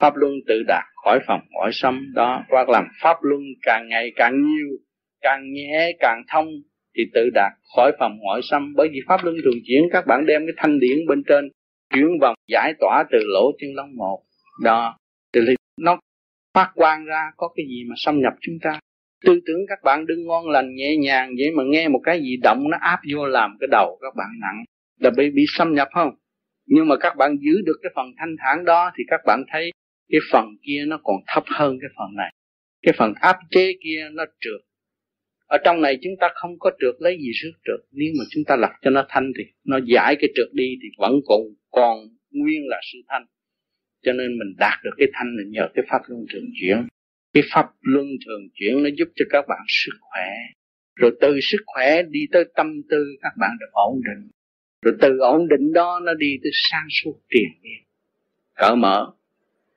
Pháp 0.00 0.16
luân 0.16 0.32
tự 0.48 0.54
đạt 0.68 0.84
khỏi 1.04 1.18
phòng 1.26 1.40
khỏi 1.60 1.70
xâm 1.72 2.12
đó 2.14 2.44
hoặc 2.50 2.68
làm 2.68 2.84
pháp 3.02 3.16
luân 3.22 3.40
càng 3.62 3.88
ngày 3.88 4.12
càng 4.16 4.42
nhiều 4.42 4.68
càng 5.20 5.52
nhẹ 5.52 5.92
càng 6.00 6.22
thông 6.32 6.46
thì 6.96 7.02
tự 7.14 7.30
đạt 7.34 7.52
khỏi 7.76 7.92
phòng 7.98 8.18
ngoại 8.20 8.40
xâm 8.42 8.74
bởi 8.76 8.88
vì 8.92 9.00
pháp 9.08 9.24
luân 9.24 9.36
thường 9.44 9.58
chuyển, 9.66 9.82
các 9.92 10.06
bạn 10.06 10.26
đem 10.26 10.46
cái 10.46 10.54
thanh 10.56 10.80
điển 10.80 10.98
bên 11.08 11.22
trên 11.28 11.48
chuyển 11.94 12.18
vòng 12.20 12.34
giải 12.48 12.72
tỏa 12.80 13.04
từ 13.12 13.18
lỗ 13.22 13.52
chân 13.58 13.70
lông 13.74 13.96
một. 13.96 14.22
Đó 14.62 14.96
thì 15.32 15.40
nó 15.80 15.98
phát 16.54 16.70
quang 16.74 17.04
ra, 17.04 17.30
có 17.36 17.48
cái 17.56 17.66
gì 17.68 17.84
mà 17.88 17.94
xâm 17.98 18.20
nhập 18.20 18.32
chúng 18.40 18.58
ta? 18.62 18.80
Tư 19.24 19.40
tưởng 19.46 19.60
các 19.68 19.78
bạn 19.84 20.06
đừng 20.06 20.26
ngon 20.26 20.48
lành 20.48 20.74
nhẹ 20.74 20.96
nhàng 20.96 21.34
vậy 21.38 21.50
mà 21.50 21.62
nghe 21.66 21.88
một 21.88 22.00
cái 22.04 22.20
gì 22.20 22.36
động 22.42 22.70
nó 22.70 22.78
áp 22.80 23.00
vô 23.12 23.26
làm 23.26 23.56
cái 23.60 23.68
đầu 23.70 23.98
các 24.02 24.14
bạn 24.16 24.28
nặng. 24.40 24.64
Là 25.00 25.10
bị 25.16 25.30
bị 25.30 25.44
xâm 25.48 25.74
nhập 25.74 25.88
không? 25.94 26.10
Nhưng 26.66 26.88
mà 26.88 26.96
các 27.00 27.16
bạn 27.16 27.36
giữ 27.40 27.62
được 27.66 27.76
cái 27.82 27.92
phần 27.96 28.06
thanh 28.18 28.36
thản 28.38 28.64
đó 28.64 28.90
thì 28.96 29.04
các 29.08 29.20
bạn 29.26 29.44
thấy 29.52 29.70
cái 30.12 30.20
phần 30.32 30.44
kia 30.66 30.84
nó 30.86 31.00
còn 31.04 31.16
thấp 31.26 31.44
hơn 31.46 31.78
cái 31.80 31.90
phần 31.98 32.16
này. 32.16 32.32
Cái 32.82 32.94
phần 32.98 33.12
áp 33.20 33.36
chế 33.50 33.72
kia 33.84 34.08
nó 34.12 34.24
trượt 34.40 34.60
ở 35.46 35.58
trong 35.64 35.80
này 35.80 35.98
chúng 36.02 36.12
ta 36.20 36.28
không 36.34 36.58
có 36.58 36.70
trượt 36.80 36.94
lấy 36.98 37.18
gì 37.18 37.30
sức 37.42 37.50
trượt. 37.64 37.80
Nếu 37.92 38.08
mà 38.18 38.24
chúng 38.30 38.44
ta 38.44 38.56
lập 38.56 38.70
cho 38.82 38.90
nó 38.90 39.06
thanh 39.08 39.32
thì 39.38 39.44
nó 39.64 39.78
giải 39.86 40.16
cái 40.20 40.30
trượt 40.34 40.48
đi 40.52 40.78
thì 40.82 40.88
vẫn 40.98 41.12
còn 41.26 41.40
còn 41.70 41.98
nguyên 42.30 42.68
là 42.68 42.80
sự 42.92 42.98
thanh. 43.08 43.26
Cho 44.02 44.12
nên 44.12 44.38
mình 44.38 44.54
đạt 44.58 44.78
được 44.84 44.90
cái 44.98 45.08
thanh 45.12 45.36
là 45.36 45.42
nhờ 45.46 45.68
cái 45.74 45.84
pháp 45.88 46.00
luân 46.08 46.26
thường 46.32 46.44
chuyển. 46.60 46.88
Cái 47.32 47.42
pháp 47.52 47.66
luân 47.80 48.06
thường 48.26 48.48
chuyển 48.54 48.82
nó 48.82 48.88
giúp 48.98 49.08
cho 49.16 49.24
các 49.30 49.44
bạn 49.48 49.60
sức 49.68 49.98
khỏe. 50.00 50.28
Rồi 50.96 51.10
từ 51.20 51.40
sức 51.40 51.62
khỏe 51.66 52.02
đi 52.02 52.20
tới 52.32 52.44
tâm 52.56 52.66
tư, 52.90 53.04
các 53.20 53.32
bạn 53.40 53.50
được 53.60 53.72
ổn 53.72 54.00
định. 54.04 54.30
Rồi 54.82 54.94
từ 55.00 55.18
ổn 55.18 55.48
định 55.48 55.72
đó 55.72 56.00
nó 56.04 56.14
đi 56.14 56.38
tới 56.42 56.50
sang 56.70 56.86
suốt 56.90 57.20
tiền 57.28 57.48
miên. 57.62 57.82
Cỡ 58.54 58.74
mở 58.74 59.12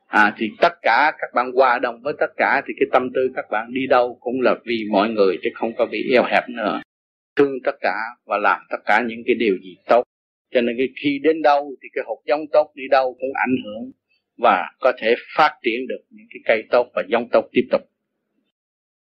à 0.08 0.34
thì 0.38 0.52
tất 0.62 0.74
cả 0.82 1.12
các 1.20 1.28
bạn 1.34 1.52
hòa 1.56 1.80
đồng 1.80 2.02
với 2.02 2.14
tất 2.20 2.32
cả 2.38 2.62
thì 2.68 2.74
cái 2.80 2.88
tâm 2.92 3.10
tư 3.16 3.32
các 3.36 3.46
bạn 3.52 3.74
đi 3.74 3.88
đâu 3.88 4.18
cũng 4.20 4.42
là 4.42 4.56
vì 4.66 4.86
mọi 4.92 5.10
người 5.10 5.38
chứ 5.44 5.50
không 5.54 5.76
có 5.78 5.86
bị 5.86 6.12
eo 6.14 6.24
hẹp 6.24 6.50
nữa. 6.50 6.82
Thương 7.36 7.58
tất 7.64 7.76
cả 7.82 7.96
và 8.26 8.38
làm 8.38 8.62
tất 8.70 8.78
cả 8.86 9.04
những 9.08 9.24
cái 9.26 9.36
điều 9.36 9.58
gì 9.64 9.76
tốt. 9.86 10.04
Cho 10.52 10.62
nên 10.62 10.78
cái 10.78 10.88
khi 11.02 11.20
đến 11.24 11.42
đâu 11.42 11.76
thì 11.84 11.90
cái 11.94 12.04
hột 12.08 12.20
giống 12.26 12.46
tốt 12.52 12.72
đi 12.76 12.84
đâu 12.88 13.18
cũng 13.20 13.34
ảnh 13.34 13.56
hưởng 13.66 13.92
và 14.38 14.70
có 14.80 14.94
thể 14.98 15.16
phát 15.38 15.56
triển 15.64 15.88
được 15.88 16.02
những 16.10 16.28
cái 16.30 16.40
cây 16.46 16.64
tốt 16.72 16.88
và 16.96 17.04
giống 17.08 17.28
tốt 17.32 17.50
tiếp 17.52 17.68
tục. 17.72 17.82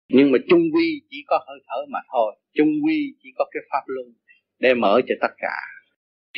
Nhưng 0.09 0.33
mà 0.33 0.39
chung 0.49 0.63
quy 0.75 1.03
chỉ 1.11 1.25
có 1.27 1.45
hơi 1.49 1.59
thở 1.69 1.87
mà 1.89 1.99
thôi. 2.13 2.37
Chung 2.55 2.69
quy 2.85 3.15
chỉ 3.23 3.29
có 3.39 3.45
cái 3.53 3.63
pháp 3.71 3.83
luân 3.87 4.15
để 4.59 4.75
mở 4.75 5.01
cho 5.09 5.15
tất 5.21 5.35
cả 5.39 5.72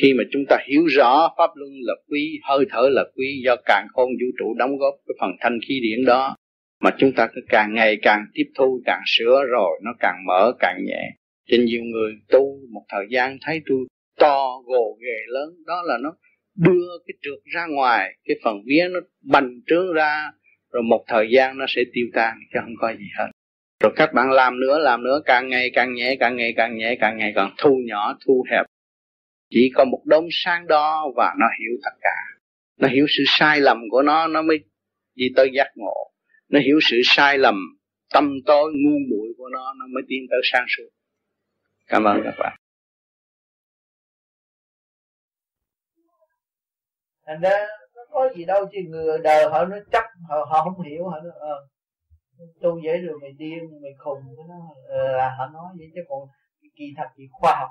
khi 0.01 0.13
mà 0.13 0.23
chúng 0.31 0.43
ta 0.49 0.57
hiểu 0.67 0.85
rõ 0.85 1.33
pháp 1.37 1.49
luân 1.55 1.71
là 1.81 1.93
quý, 2.09 2.39
hơi 2.43 2.65
thở 2.69 2.89
là 2.91 3.03
quý, 3.15 3.41
do 3.45 3.55
càng 3.65 3.87
khôn 3.93 4.09
vũ 4.09 4.27
trụ 4.39 4.53
đóng 4.57 4.77
góp 4.77 4.93
cái 5.07 5.15
phần 5.21 5.31
thanh 5.39 5.59
khí 5.67 5.79
điển 5.83 6.05
đó, 6.05 6.35
mà 6.81 6.91
chúng 6.97 7.11
ta 7.13 7.27
cứ 7.35 7.41
càng 7.49 7.73
ngày 7.73 7.97
càng 8.01 8.25
tiếp 8.33 8.45
thu, 8.57 8.81
càng 8.85 9.01
sửa 9.05 9.43
rồi 9.51 9.79
nó 9.83 9.91
càng 9.99 10.15
mở, 10.27 10.53
càng 10.59 10.77
nhẹ. 10.85 11.09
Trên 11.47 11.65
nhiều 11.65 11.83
người 11.83 12.13
tu 12.29 12.59
một 12.73 12.85
thời 12.89 13.05
gian 13.09 13.37
thấy 13.41 13.61
tôi 13.69 13.79
to, 14.19 14.61
gồ, 14.65 14.97
ghề 15.01 15.19
lớn, 15.27 15.49
đó 15.65 15.81
là 15.85 15.97
nó 16.03 16.13
đưa 16.57 16.87
cái 17.07 17.13
trượt 17.21 17.39
ra 17.55 17.65
ngoài, 17.69 18.17
cái 18.25 18.37
phần 18.43 18.55
vía 18.65 18.87
nó 18.91 18.99
bành 19.31 19.49
trướng 19.67 19.93
ra, 19.93 20.31
rồi 20.73 20.83
một 20.83 21.03
thời 21.07 21.27
gian 21.31 21.57
nó 21.57 21.65
sẽ 21.67 21.81
tiêu 21.93 22.05
tan, 22.13 22.37
chứ 22.53 22.59
không 22.63 22.73
có 22.79 22.93
gì 22.93 23.07
hết. 23.19 23.27
Rồi 23.83 23.93
các 23.95 24.13
bạn 24.13 24.31
làm 24.31 24.59
nữa 24.59 24.79
làm 24.79 25.03
nữa, 25.03 25.21
càng 25.25 25.49
ngày 25.49 25.69
càng 25.73 25.93
nhẹ, 25.93 26.15
càng 26.19 26.35
ngày 26.35 26.53
càng 26.57 26.77
nhẹ, 26.77 26.95
càng 26.99 27.17
ngày 27.17 27.31
càng 27.35 27.51
thu 27.57 27.77
nhỏ, 27.85 28.17
thu 28.25 28.45
hẹp 28.51 28.65
chỉ 29.49 29.71
có 29.75 29.85
một 29.85 30.01
đống 30.05 30.25
sáng 30.31 30.67
đó 30.67 31.07
và 31.15 31.33
nó 31.39 31.45
hiểu 31.59 31.77
tất 31.83 31.97
cả. 32.01 32.15
Nó 32.77 32.87
hiểu 32.87 33.05
sự 33.09 33.23
sai 33.27 33.59
lầm 33.61 33.77
của 33.91 34.01
nó 34.01 34.27
nó 34.27 34.41
mới 34.41 34.59
đi 35.15 35.25
tới 35.35 35.49
giác 35.53 35.71
ngộ. 35.75 36.11
Nó 36.49 36.59
hiểu 36.59 36.79
sự 36.81 36.97
sai 37.03 37.37
lầm 37.37 37.55
tâm 38.13 38.33
tối 38.45 38.71
ngu 38.75 38.99
muội 39.09 39.27
của 39.37 39.49
nó 39.51 39.73
nó 39.79 39.85
mới 39.93 40.03
tiến 40.07 40.19
tới 40.29 40.39
sáng 40.51 40.65
suốt. 40.67 40.89
Cảm 41.87 42.03
ơn 42.03 42.21
các 42.23 42.33
bạn. 42.39 42.57
Thành 47.27 47.41
ra 47.41 47.67
nó 47.95 48.01
có 48.11 48.29
gì 48.35 48.45
đâu 48.45 48.65
chứ 48.71 48.79
người 48.89 49.17
đời 49.23 49.49
họ 49.49 49.65
nó 49.65 49.77
chấp 49.91 50.03
họ, 50.29 50.45
họ 50.49 50.63
không 50.63 50.85
hiểu 50.85 51.09
họ 51.09 51.19
nói, 51.19 51.31
ờ, 51.39 51.67
tu 52.61 52.79
vậy 52.83 52.97
rồi 53.01 53.19
mày 53.21 53.31
điên 53.31 53.59
mày 53.81 53.91
khùng 53.97 54.23
nó 54.37 54.55
là 54.55 55.27
ờ, 55.27 55.29
họ 55.37 55.47
nói 55.53 55.73
vậy 55.77 55.87
chứ 55.95 56.01
còn 56.07 56.19
kỳ 56.75 56.85
thật 56.97 57.07
thì 57.17 57.23
khoa 57.31 57.55
học 57.59 57.69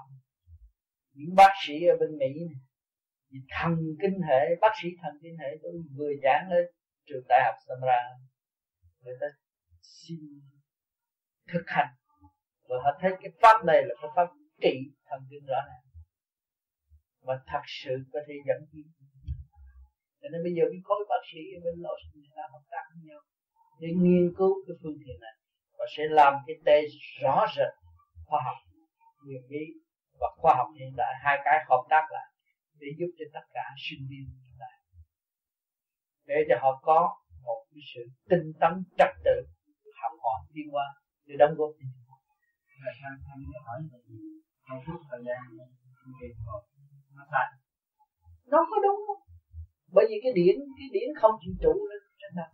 những 1.14 1.34
bác 1.34 1.52
sĩ 1.66 1.74
ở 1.86 1.96
bên 2.00 2.18
Mỹ 2.18 2.30
này 2.48 2.60
thần 3.48 3.76
kinh 4.00 4.20
hệ, 4.28 4.42
bác 4.60 4.72
sĩ 4.82 4.88
thần 5.02 5.14
kinh 5.22 5.36
hệ 5.38 5.50
tôi 5.62 5.72
vừa 5.96 6.12
giảng 6.22 6.50
ở 6.50 6.60
trường 7.06 7.24
đại 7.28 7.42
học 7.44 7.54
samra 7.68 8.00
người 9.02 9.16
ta 9.20 9.26
xin 9.82 10.18
thực 11.52 11.64
hành. 11.66 11.94
Và 12.68 12.76
họ 12.84 12.90
thấy 13.00 13.10
cái 13.22 13.32
pháp 13.42 13.64
này 13.64 13.82
là 13.86 13.94
cái 14.02 14.10
pháp 14.16 14.28
trị 14.62 14.74
thần 15.08 15.20
kinh 15.30 15.46
rõ 15.46 15.60
ràng. 15.68 15.84
Và 17.26 17.34
thật 17.46 17.64
sự 17.82 17.94
có 18.12 18.20
thể 18.26 18.34
dẫn 18.46 18.60
tiến. 18.72 18.86
Cho 20.20 20.28
nên 20.32 20.42
bây 20.42 20.52
giờ 20.56 20.64
cái 20.72 20.80
khối 20.84 21.00
bác 21.08 21.22
sĩ 21.32 21.42
ở 21.56 21.58
bên 21.64 21.76
Los 21.84 22.00
người 22.14 22.32
ta 22.36 22.42
hợp 22.52 22.64
tác 22.70 22.84
với 22.90 23.02
nhau 23.08 23.20
để 23.80 23.88
nghiên 24.02 24.26
cứu 24.38 24.52
cái 24.66 24.76
phương 24.82 24.98
tiện 25.04 25.16
này. 25.20 25.34
Và 25.78 25.84
sẽ 25.96 26.02
làm 26.10 26.34
cái 26.46 26.56
tê 26.64 26.76
rõ 27.22 27.46
rệt 27.56 27.72
khoa 28.26 28.40
học 28.46 28.58
nguyên 29.24 29.42
lý 29.48 29.64
và 30.20 30.28
khoa 30.36 30.54
học 30.54 30.68
hiện 30.78 30.92
đại 30.96 31.12
hai 31.24 31.36
cái 31.44 31.56
hợp 31.68 31.82
tác 31.90 32.04
lại 32.10 32.28
để 32.80 32.88
giúp 32.98 33.10
cho 33.18 33.24
tất 33.32 33.46
cả 33.54 33.64
sinh 33.84 34.02
viên 34.10 34.24
hiện 34.42 34.56
đại 34.58 34.78
để 36.26 36.34
cho 36.48 36.54
họ 36.62 36.80
có 36.82 37.00
một 37.46 37.60
cái 37.70 37.82
sự 37.94 38.02
tinh 38.30 38.52
tấn 38.60 38.72
trật 38.98 39.12
tự 39.24 39.36
học 40.02 40.12
hỏi 40.24 40.40
tiến 40.54 40.66
qua 40.74 40.86
để 41.26 41.34
đóng 41.38 41.54
góp 41.58 41.70
cho 41.78 41.86
chúng 41.92 42.04
là 42.84 42.92
sang 43.00 43.16
thăm 43.26 43.38
hỏi 43.66 43.78
là 43.92 43.98
trong 44.66 44.80
suốt 44.86 44.98
thời 45.10 45.20
gian 45.26 45.40
nó 47.16 47.24
sai. 47.32 47.46
Nó 48.52 48.58
có 48.70 48.76
đúng 48.84 48.98
không? 49.06 49.22
Bởi 49.94 50.04
vì 50.08 50.16
cái 50.22 50.32
điển 50.38 50.56
cái 50.78 50.88
điển 50.92 51.08
không 51.20 51.34
chịu 51.40 51.54
trụ 51.62 51.74
lên 51.90 52.00
trên 52.20 52.32
đầu 52.36 52.50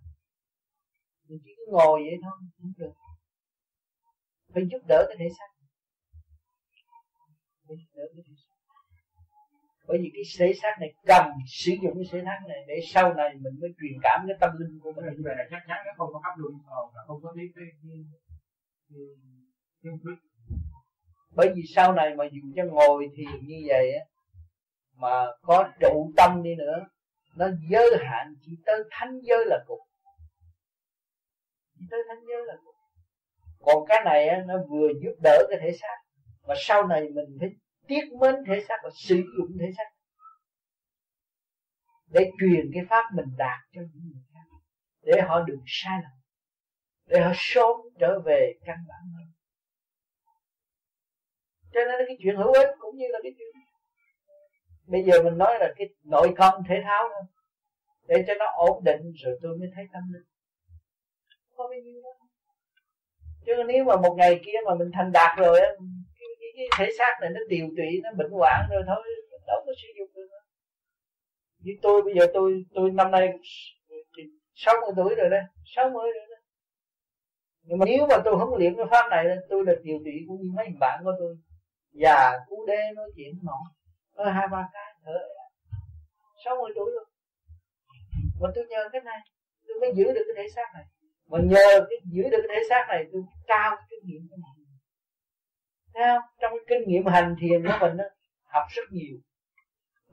mình 1.29 1.41
chỉ 1.45 1.53
cứ 1.57 1.65
ngồi 1.73 1.97
vậy 2.07 2.17
thôi 2.23 2.33
không 2.59 2.73
được. 2.79 2.93
Phải 4.55 4.63
giúp 4.71 4.83
đỡ 4.89 5.05
cái 5.09 5.17
thể 5.21 5.29
xác 5.39 5.51
bởi 9.87 9.99
vì 10.03 10.11
cái 10.15 10.23
thể 10.39 10.53
xác 10.63 10.77
này 10.81 10.93
cần 11.07 11.27
sử 11.47 11.73
dụng 11.83 11.95
cái 11.95 12.05
thể 12.13 12.21
xác 12.25 12.41
này 12.49 12.59
để 12.69 12.81
sau 12.93 13.15
này 13.15 13.31
mình 13.35 13.55
mới 13.61 13.71
truyền 13.81 14.01
cảm 14.03 14.25
cái 14.29 14.37
tâm 14.41 14.51
linh 14.59 14.79
của 14.83 14.93
mình. 14.93 15.05
Như 15.05 15.23
vậy 15.25 15.35
là 15.39 15.45
chắc 15.51 15.63
chắn 15.69 15.79
nó 15.87 15.93
không 15.97 16.13
có 16.13 16.21
pháp 16.25 16.35
luân 16.37 16.53
và 16.95 17.03
không 17.07 17.21
có 17.23 17.33
biết 17.37 17.51
cái 17.57 17.65
cái 19.83 19.93
cái 20.05 20.15
bởi 21.37 21.49
vì 21.55 21.63
sau 21.75 21.93
này 21.93 22.15
mà 22.15 22.25
dù 22.25 22.41
cho 22.57 22.65
ngồi 22.65 23.09
thiền 23.17 23.47
như 23.47 23.63
vậy 23.67 23.93
á 23.93 24.05
mà 24.95 25.27
có 25.43 25.73
trụ 25.81 26.13
tâm 26.17 26.43
đi 26.43 26.55
nữa 26.55 26.87
nó 27.37 27.49
giới 27.71 27.97
hạn 28.01 28.35
chỉ 28.47 28.53
tới 28.67 28.83
thánh 28.91 29.21
giới 29.23 29.47
là 29.47 29.65
cùng. 29.67 29.81
Chỉ 31.79 31.85
tới 31.91 32.01
thánh 32.09 32.25
giới 32.29 32.47
là 32.47 32.55
cùng. 32.65 32.75
Còn 33.61 33.85
cái 33.89 33.99
này 34.05 34.29
á, 34.29 34.43
nó 34.47 34.55
vừa 34.71 34.89
giúp 35.03 35.13
đỡ 35.23 35.47
cái 35.51 35.59
thể 35.63 35.73
xác 35.81 35.97
mà 36.47 36.55
sau 36.59 36.87
này 36.87 37.09
mình 37.15 37.37
phải 37.41 37.49
tiếc 37.87 38.13
mến 38.21 38.35
thể 38.47 38.65
xác 38.69 38.77
và 38.83 38.91
sử 38.95 39.17
dụng 39.17 39.57
thể 39.61 39.67
xác 39.77 39.85
để 42.07 42.31
truyền 42.41 42.71
cái 42.75 42.85
pháp 42.91 43.05
mình 43.15 43.27
đạt 43.37 43.59
cho 43.75 43.81
những 43.81 44.03
người 44.13 44.23
khác, 44.35 44.57
để 45.03 45.23
họ 45.23 45.41
đừng 45.47 45.61
sai 45.67 45.99
lầm, 46.03 46.13
để 47.07 47.21
họ 47.21 47.33
sớm 47.37 47.77
trở 47.99 48.21
về 48.25 48.53
căn 48.65 48.77
bản 48.89 49.01
hơn. 49.17 49.27
Cho 51.73 51.81
nên 51.81 52.07
cái 52.07 52.17
chuyện 52.23 52.37
hữu 52.37 52.53
ích 52.53 52.69
cũng 52.79 52.97
như 52.97 53.07
là 53.11 53.19
cái 53.23 53.33
chuyện 53.39 53.49
bây 54.91 55.03
giờ 55.03 55.23
mình 55.23 55.39
nói 55.39 55.59
là 55.61 55.73
cái 55.77 55.87
nội 56.05 56.35
công 56.37 56.63
thể 56.69 56.81
thao 56.85 57.03
thôi 57.13 57.23
để 58.09 58.25
cho 58.27 58.35
nó 58.39 58.47
ổn 58.57 58.85
định 58.85 59.01
rồi 59.25 59.39
tôi 59.43 59.59
mới 59.59 59.69
thấy 59.75 59.85
tâm 59.93 60.03
linh. 60.13 60.23
Có 61.57 61.69
bao 61.69 61.79
nhiêu 61.85 62.03
đó 62.03 62.11
chứ 63.47 63.53
nếu 63.69 63.85
mà 63.85 63.97
một 63.97 64.15
ngày 64.19 64.41
kia 64.45 64.59
mà 64.67 64.75
mình 64.75 64.91
thành 64.95 65.13
đạt 65.13 65.39
rồi 65.39 65.61
á 65.61 65.69
cái, 66.61 66.69
thể 66.79 66.93
xác 66.99 67.13
này 67.21 67.31
nó 67.31 67.41
điều 67.49 67.69
trị 67.77 68.01
nó 68.03 68.11
bệnh 68.17 68.31
hoạn 68.31 68.69
rồi 68.71 68.83
thôi 68.87 69.03
đâu 69.47 69.63
có 69.67 69.73
sử 69.83 69.89
dụng 69.99 70.11
được 70.15 70.27
nữa. 70.31 70.43
Như 71.59 71.73
tôi 71.83 72.03
bây 72.03 72.15
giờ 72.15 72.27
tôi 72.35 72.65
tôi 72.75 72.91
năm 72.91 73.11
nay 73.11 73.29
sáu 74.55 74.75
mươi 74.81 74.91
tuổi 74.97 75.15
rồi 75.15 75.31
đấy 75.31 75.43
sáu 75.65 75.91
mươi 75.91 76.13
rồi 76.15 76.27
đấy 76.31 76.41
nhưng 77.63 77.79
mà 77.79 77.87
nếu 77.87 78.07
mà 78.07 78.17
tôi 78.25 78.39
không 78.39 78.55
luyện 78.59 78.77
cái 78.77 78.87
pháp 78.91 79.11
này 79.11 79.27
tôi 79.49 79.65
là 79.67 79.73
điều 79.83 79.99
trị 80.05 80.11
cũng 80.29 80.43
như 80.43 80.51
mấy 80.57 80.67
bạn 80.81 81.01
của 81.05 81.13
tôi. 81.19 81.37
Già 81.93 82.39
cú 82.49 82.67
đê 82.67 82.81
nói 82.95 83.11
chuyện 83.17 83.35
nọ 83.43 83.59
nói 84.17 84.33
hai 84.33 84.49
ba 84.49 84.69
cái 84.73 84.95
thở 85.05 85.19
sáu 86.45 86.57
mươi 86.57 86.73
tuổi 86.75 86.91
rồi. 86.95 87.05
Mà 88.41 88.49
tôi 88.55 88.67
nhờ 88.67 88.89
cái 88.93 89.01
này 89.01 89.19
tôi 89.69 89.81
mới 89.81 89.93
giữ 89.97 90.05
được 90.05 90.25
cái 90.27 90.35
thể 90.37 90.49
xác 90.55 90.69
này. 90.75 90.85
Mà 91.27 91.39
nhờ 91.45 91.87
cái 91.91 91.99
giữ 92.05 92.23
được 92.23 92.45
cái 92.49 92.57
thể 92.57 92.63
xác 92.69 92.87
này 92.89 93.05
tôi 93.13 93.23
cao 93.47 93.77
cái 93.77 93.87
kinh 93.91 94.01
nghiệm 94.07 94.29
cái 94.31 94.39
này 94.39 94.60
Thấy 95.95 96.03
không? 96.09 96.23
Trong 96.41 96.53
cái 96.55 96.65
kinh 96.69 96.89
nghiệm 96.89 97.07
hành 97.07 97.37
thiền 97.41 97.63
của 97.67 97.79
mình 97.81 97.97
đó, 97.97 98.05
học 98.43 98.65
rất 98.71 98.83
nhiều. 98.91 99.17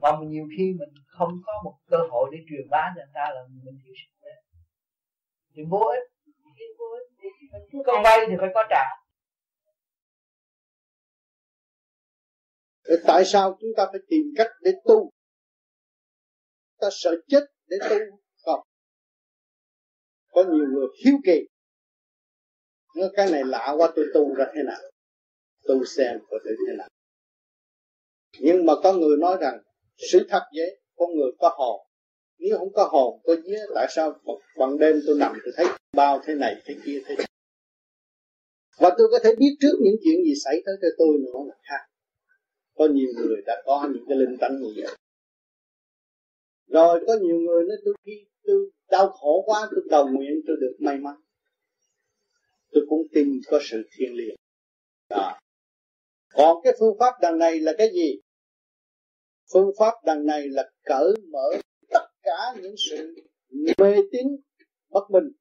Mà 0.00 0.08
nhiều 0.26 0.46
khi 0.56 0.64
mình 0.78 0.94
không 1.06 1.30
có 1.46 1.52
một 1.64 1.78
cơ 1.90 1.96
hội 2.10 2.30
để 2.32 2.38
truyền 2.48 2.68
bá 2.70 2.92
cho 2.96 3.00
người 3.00 3.12
ta 3.14 3.30
là 3.34 3.40
mình 3.64 3.80
thiếu 3.84 3.94
sự 3.96 4.10
đấy 4.22 4.42
Thì 5.54 5.62
vô 5.70 5.78
ích. 5.78 6.08
Vô 7.72 7.82
có 7.86 8.00
vay 8.04 8.18
thì 8.28 8.34
phải 8.40 8.48
có 8.54 8.64
trả. 8.70 8.84
Để 12.84 12.94
tại 13.06 13.24
sao 13.24 13.56
chúng 13.60 13.70
ta 13.76 13.86
phải 13.92 14.00
tìm 14.08 14.22
cách 14.36 14.50
để 14.62 14.70
tu? 14.84 15.10
Ta 16.80 16.88
sợ 16.90 17.10
chết 17.28 17.40
để 17.66 17.76
tu 17.90 17.96
Không? 18.44 18.60
Có 20.32 20.44
nhiều 20.44 20.66
người 20.72 20.86
hiếu 21.04 21.14
kỳ. 21.24 21.48
Nói 22.96 23.08
cái 23.16 23.30
này 23.30 23.44
lạ 23.44 23.74
quá 23.78 23.88
tôi 23.96 24.04
tu 24.14 24.34
ra 24.34 24.44
thế 24.54 24.62
nào? 24.66 24.80
Tu 25.68 25.84
xem 25.84 26.18
có 26.30 26.38
thể 26.44 26.50
thế 26.68 26.76
nào. 26.78 26.88
Nhưng 28.40 28.66
mà 28.66 28.72
có 28.82 28.92
người 28.92 29.16
nói 29.16 29.36
rằng, 29.40 29.58
Sự 30.12 30.26
thật 30.28 30.42
vậy, 30.56 30.80
Con 30.96 31.16
người 31.16 31.30
có 31.38 31.54
hồn. 31.56 31.80
Nếu 32.38 32.58
không 32.58 32.72
có 32.72 32.88
hồn, 32.92 33.20
có 33.24 33.34
vía, 33.44 33.60
Tại 33.74 33.86
sao 33.90 34.20
bằng 34.58 34.78
đêm 34.78 35.00
tôi 35.06 35.16
nằm 35.18 35.32
tôi 35.44 35.52
thấy 35.56 35.66
bao 35.92 36.20
thế 36.26 36.34
này, 36.34 36.56
thế 36.64 36.74
kia, 36.84 37.02
thế 37.06 37.16
này 37.16 37.26
và 38.78 38.94
tôi 38.98 39.08
có 39.10 39.18
thể 39.24 39.34
biết 39.38 39.56
trước 39.60 39.76
những 39.80 39.94
chuyện 40.04 40.24
gì 40.24 40.34
xảy 40.44 40.54
tới 40.66 40.74
cho 40.82 40.88
tôi 40.98 41.18
nữa 41.18 41.38
là 41.48 41.54
khác. 41.62 41.84
Có 42.74 42.88
nhiều 42.92 43.08
người 43.16 43.42
đã 43.46 43.62
có 43.64 43.88
những 43.92 44.04
cái 44.08 44.18
linh 44.18 44.36
tánh 44.40 44.60
như 44.60 44.68
vậy. 44.76 44.96
Rồi 46.66 47.04
có 47.06 47.16
nhiều 47.22 47.36
người 47.36 47.64
nói 47.64 47.76
tôi 47.84 47.94
khi 48.06 48.26
tôi 48.44 48.70
đau 48.90 49.08
khổ 49.08 49.42
quá, 49.46 49.68
tôi 49.70 49.84
cầu 49.90 50.08
nguyện 50.08 50.40
tôi 50.46 50.56
được 50.60 50.76
may 50.78 50.98
mắn. 50.98 51.14
Tôi 52.72 52.84
cũng 52.88 53.02
tin 53.12 53.40
có 53.46 53.60
sự 53.62 53.88
thiêng 53.96 54.14
liêng. 54.14 54.36
Đó 55.10 55.38
còn 56.34 56.56
cái 56.64 56.72
phương 56.80 56.96
pháp 57.00 57.14
đằng 57.20 57.38
này 57.38 57.60
là 57.60 57.72
cái 57.78 57.90
gì? 57.92 58.20
Phương 59.52 59.70
pháp 59.78 59.94
đằng 60.04 60.26
này 60.26 60.48
là 60.48 60.70
cởi 60.84 61.14
mở 61.32 61.50
tất 61.90 62.06
cả 62.22 62.54
những 62.62 62.74
sự 62.90 63.14
mê 63.78 63.96
tín 64.12 64.26
bất 64.90 65.10
minh. 65.10 65.32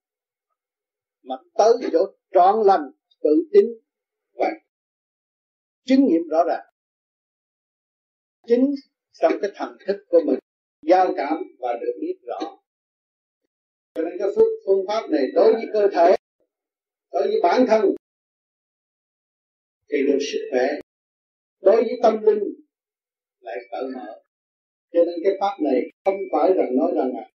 Mà 1.24 1.36
tới 1.58 1.74
chỗ 1.92 2.00
trọn 2.32 2.56
lành 2.66 2.92
tự 3.24 3.30
tin 3.54 3.66
và 4.34 4.50
chứng 5.86 6.06
nghiệm 6.06 6.22
rõ 6.30 6.44
ràng. 6.48 6.66
Chính 8.48 8.76
trong 9.22 9.34
cái 9.42 9.52
thần 9.56 9.78
thức 9.88 9.98
của 10.10 10.20
mình 10.26 10.40
giao 10.82 11.14
cảm 11.18 11.44
và 11.60 11.74
được 11.82 11.94
biết 12.02 12.16
rõ. 12.24 12.40
Cho 13.96 14.02
nên 14.04 14.14
cái 14.20 14.28
phương, 14.36 14.54
phương 14.66 14.86
pháp 14.88 15.10
này 15.10 15.24
đối 15.34 15.54
với 15.54 15.66
cơ 15.74 15.88
thể 15.94 16.16
đối 17.12 17.28
với 17.28 17.40
bản 17.44 17.66
thân 17.68 17.96
thì 19.92 19.98
được 20.08 20.20
sức 20.32 20.48
khỏe. 20.52 20.68
Đối 21.62 21.76
với 21.76 22.00
tâm 22.04 22.22
linh, 22.22 22.44
lại 23.42 23.58
cởi 23.72 23.84
mở. 23.96 24.22
Cho 24.94 25.04
nên 25.06 25.16
cái 25.24 25.34
pháp 25.40 25.56
này 25.64 25.82
không 26.06 26.16
phải 26.32 26.54
rằng 26.54 26.76
nói 26.76 26.92
rằng 26.96 27.12
là 27.14 27.30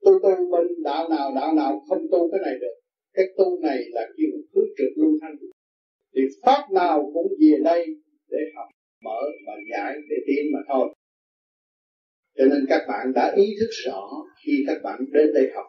tu 0.00 0.18
tu 0.22 0.50
bên 0.50 0.82
đạo 0.84 1.08
nào 1.08 1.32
đạo 1.34 1.54
nào 1.54 1.82
không 1.88 2.06
tu 2.10 2.30
cái 2.30 2.40
này 2.44 2.54
được. 2.60 2.74
Cái 3.12 3.24
tu 3.36 3.60
này 3.60 3.78
là 3.90 4.08
kêu 4.16 4.30
thứ 4.54 4.60
trực 4.78 4.92
lưu 4.96 5.18
thanh. 5.20 5.36
Thì 6.14 6.20
pháp 6.42 6.66
nào 6.72 7.10
cũng 7.14 7.32
về 7.40 7.58
đây 7.64 7.86
để 8.30 8.38
học, 8.56 8.68
mở 9.04 9.20
và 9.46 9.52
giải, 9.72 9.94
để 10.10 10.16
tiến 10.26 10.52
mà 10.52 10.58
thôi. 10.68 10.94
Cho 12.36 12.44
nên 12.44 12.66
các 12.68 12.82
bạn 12.88 13.12
đã 13.14 13.34
ý 13.36 13.56
thức 13.60 13.70
rõ 13.84 14.08
khi 14.44 14.64
các 14.66 14.78
bạn 14.82 15.00
đến 15.12 15.32
đây 15.34 15.50
học 15.54 15.66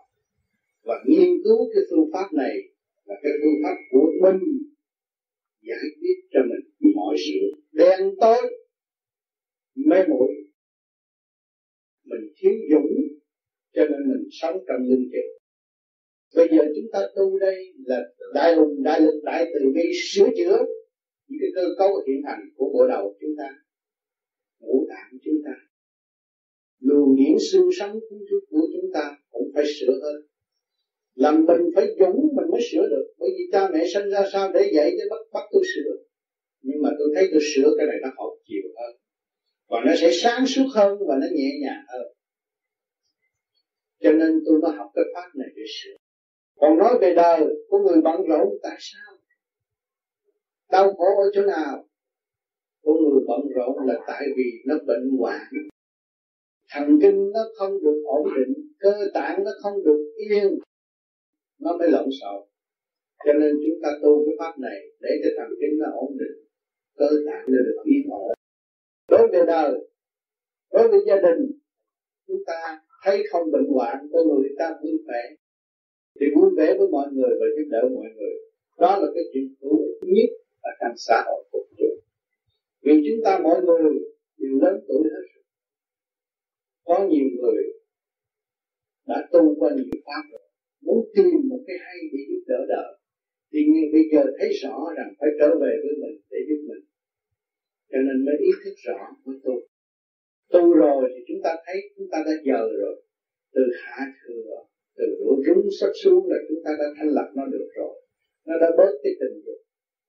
và 0.84 0.96
nghiên 1.06 1.30
cứu 1.44 1.70
cái 1.74 1.84
phương 1.90 2.10
pháp 2.14 2.34
này 2.34 2.56
là 3.06 3.16
cái 3.24 3.32
phương 3.42 3.60
pháp 3.64 3.76
của 3.92 4.12
mình 4.22 4.40
giải 5.70 5.88
quyết 6.00 6.18
cho 6.32 6.40
mình 6.50 6.94
mọi 6.96 7.16
sự. 7.18 7.62
Đen 7.72 8.00
tối, 8.22 8.42
mê 9.76 9.98
muội. 10.10 10.32
Mình 12.06 12.34
thiếu 12.38 12.54
dũng, 12.72 12.92
cho 13.74 13.82
nên 13.82 14.02
mình 14.12 14.28
sống 14.32 14.56
trong 14.68 14.82
linh 14.90 15.10
kiện 15.12 15.40
bây 16.36 16.48
giờ 16.52 16.64
chúng 16.76 16.92
ta 16.94 17.00
tu 17.16 17.40
đây 17.40 17.74
là 17.86 18.00
đại 18.34 18.56
hùng, 18.56 18.84
đại 18.84 19.02
lực, 19.02 19.22
đại 19.24 19.46
từ 19.54 19.72
bi, 19.76 19.92
sửa 20.12 20.28
chữa 20.38 20.58
những 21.28 21.40
cái 21.42 21.52
cơ 21.56 21.70
cấu 21.78 21.90
hiện 22.08 22.22
hành 22.26 22.50
của 22.56 22.70
bộ 22.74 22.88
đầu 22.88 23.18
chúng 23.22 23.36
ta, 23.38 23.50
ngũ 24.60 24.86
tạng 24.90 25.20
chúng 25.24 25.42
ta. 25.46 25.52
Luồng 26.80 27.16
điển 27.16 27.36
xương 27.52 27.70
sống 27.80 28.00
của 28.50 28.68
chúng 28.74 28.92
ta 28.94 29.18
cũng 29.32 29.52
phải 29.54 29.64
sửa 29.80 30.00
hơn 30.02 30.29
làm 31.16 31.46
mình 31.46 31.62
phải 31.76 31.88
dũng 32.00 32.20
mình 32.36 32.52
mới 32.52 32.62
sửa 32.72 32.88
được. 32.90 33.14
Bởi 33.20 33.30
vì 33.38 33.44
cha 33.52 33.70
mẹ 33.74 33.86
sinh 33.94 34.10
ra 34.10 34.24
sao 34.34 34.52
để 34.54 34.72
dạy 34.74 34.92
để 34.92 35.04
bắt 35.10 35.20
bắt 35.34 35.44
tôi 35.52 35.64
sửa 35.76 35.92
nhưng 36.62 36.82
mà 36.84 36.90
tôi 37.00 37.08
thấy 37.16 37.28
tôi 37.32 37.42
sửa 37.56 37.70
cái 37.78 37.88
này 37.88 37.96
nó 38.02 38.10
học 38.18 38.34
chiều 38.48 38.68
hơn. 38.78 38.96
Và 39.70 39.80
nó 39.86 39.92
sẽ 40.02 40.12
sáng 40.14 40.48
suốt 40.48 40.66
hơn 40.76 40.98
và 41.08 41.16
nó 41.22 41.28
nhẹ 41.36 41.52
nhàng 41.62 41.84
hơn. 41.88 42.08
Cho 44.00 44.12
nên 44.12 44.42
tôi 44.46 44.60
mới 44.62 44.72
học 44.72 44.92
cái 44.94 45.06
pháp 45.16 45.30
này 45.36 45.48
để 45.56 45.64
sửa. 45.68 45.96
Còn 46.56 46.78
nói 46.78 46.98
về 47.02 47.14
đời 47.16 47.42
của 47.70 47.78
người 47.78 48.02
bận 48.02 48.22
rộn, 48.28 48.48
tại 48.64 48.78
sao? 48.80 49.18
Đau 50.72 50.94
khổ 50.94 51.24
ở 51.24 51.32
chỗ 51.34 51.42
nào? 51.42 51.86
Của 52.82 52.94
người 52.94 53.22
bận 53.28 53.40
rộn 53.56 53.88
là 53.88 54.00
tại 54.08 54.28
vì 54.38 54.44
nó 54.66 54.76
bệnh 54.88 55.18
hoạn. 55.20 55.42
Thần 56.72 57.00
kinh 57.02 57.32
nó 57.34 57.40
không 57.58 57.84
được 57.84 58.02
ổn 58.06 58.28
định, 58.36 58.54
cơ 58.80 58.94
tạng 59.14 59.44
nó 59.44 59.52
không 59.62 59.84
được 59.84 60.14
yên 60.18 60.60
nó 61.60 61.78
mới 61.78 61.88
lộn 61.92 62.10
xộn. 62.22 62.40
Cho 63.26 63.34
nên 63.34 63.52
chúng 63.66 63.80
ta 63.84 63.90
tu 64.02 64.26
cái 64.26 64.36
pháp 64.40 64.60
này 64.60 64.80
để 65.00 65.10
cho 65.24 65.30
thần 65.38 65.50
kinh 65.62 65.80
nó 65.80 65.88
ổn 65.96 66.18
định, 66.20 66.38
cơ 66.98 67.10
tạng 67.28 67.46
nó 67.48 67.60
được 67.68 67.82
yên 67.84 68.10
ổn. 68.10 68.32
Đối 69.10 69.28
với 69.32 69.46
đời, 69.48 69.72
đối 70.74 70.88
với 70.88 71.00
gia 71.08 71.16
đình, 71.16 71.52
chúng 72.28 72.44
ta 72.48 72.82
thấy 73.04 73.24
không 73.32 73.52
bệnh 73.52 73.68
hoạn 73.74 73.98
con 74.14 74.28
người 74.28 74.50
ta 74.60 74.76
vui 74.82 74.98
vẻ, 75.08 75.36
thì 76.20 76.26
vui 76.36 76.50
vẻ 76.58 76.76
với 76.78 76.88
mọi 76.88 77.08
người 77.12 77.30
và 77.40 77.46
giúp 77.56 77.68
đỡ 77.72 77.82
mọi 77.96 78.10
người. 78.16 78.36
Đó 78.78 78.98
là 79.02 79.08
cái 79.16 79.24
chuyện 79.34 79.56
hữu 79.62 79.78
ích 79.78 80.10
nhất 80.16 80.30
ở 80.62 80.72
trong 80.80 80.98
xã 80.98 81.24
hội 81.28 81.44
của 81.52 81.66
chúng 81.78 82.00
vì 82.82 82.94
chúng 83.08 83.24
ta 83.26 83.40
mọi 83.44 83.62
người 83.62 83.94
đều 84.38 84.60
lớn 84.62 84.84
tuổi 84.88 85.04
hết 85.04 85.26
rồi. 85.34 85.44
Có 86.84 87.08
nhiều 87.10 87.28
người 87.38 87.64
đã 89.08 89.28
tu 89.32 89.56
qua 89.60 89.70
nhiều 89.76 90.02
pháp 90.06 90.24
rồi 90.32 90.49
muốn 90.86 91.00
tìm 91.16 91.40
một 91.50 91.62
cái 91.68 91.78
hay 91.86 91.98
để 92.12 92.20
giúp 92.30 92.44
đỡ 92.48 92.60
đời 92.74 93.00
thì 93.52 93.60
nhiên 93.70 93.86
bây 93.94 94.04
giờ 94.12 94.24
thấy 94.38 94.50
rõ 94.64 94.76
rằng 94.98 95.10
phải 95.20 95.30
trở 95.40 95.50
về 95.62 95.74
với 95.84 95.94
mình 96.02 96.16
để 96.32 96.40
giúp 96.48 96.60
mình. 96.70 96.84
Cho 97.92 98.00
nên 98.06 98.26
mới 98.26 98.36
ý 98.48 98.52
thức 98.64 98.76
rõ 98.88 99.00
mới 99.26 99.38
tu. 99.44 99.56
Tu 100.54 100.74
rồi 100.74 101.04
thì 101.14 101.20
chúng 101.28 101.42
ta 101.44 101.52
thấy 101.66 101.78
chúng 101.96 102.08
ta 102.12 102.18
đã 102.26 102.34
giờ 102.48 102.62
rồi. 102.82 102.96
Từ 103.56 103.62
hạ 103.82 104.06
thừa, 104.22 104.52
từ 104.98 105.06
lũ 105.20 105.42
trúng 105.46 105.64
sắp 105.80 105.92
xuống 106.04 106.28
là 106.30 106.38
chúng 106.50 106.62
ta 106.66 106.72
đã 106.80 106.86
thanh 106.98 107.10
lập 107.18 107.30
nó 107.36 107.46
được 107.46 107.68
rồi. 107.78 107.96
Nó 108.48 108.54
đã 108.62 108.70
bớt 108.78 108.94
cái 109.04 109.14
tình 109.20 109.42
dục 109.46 109.62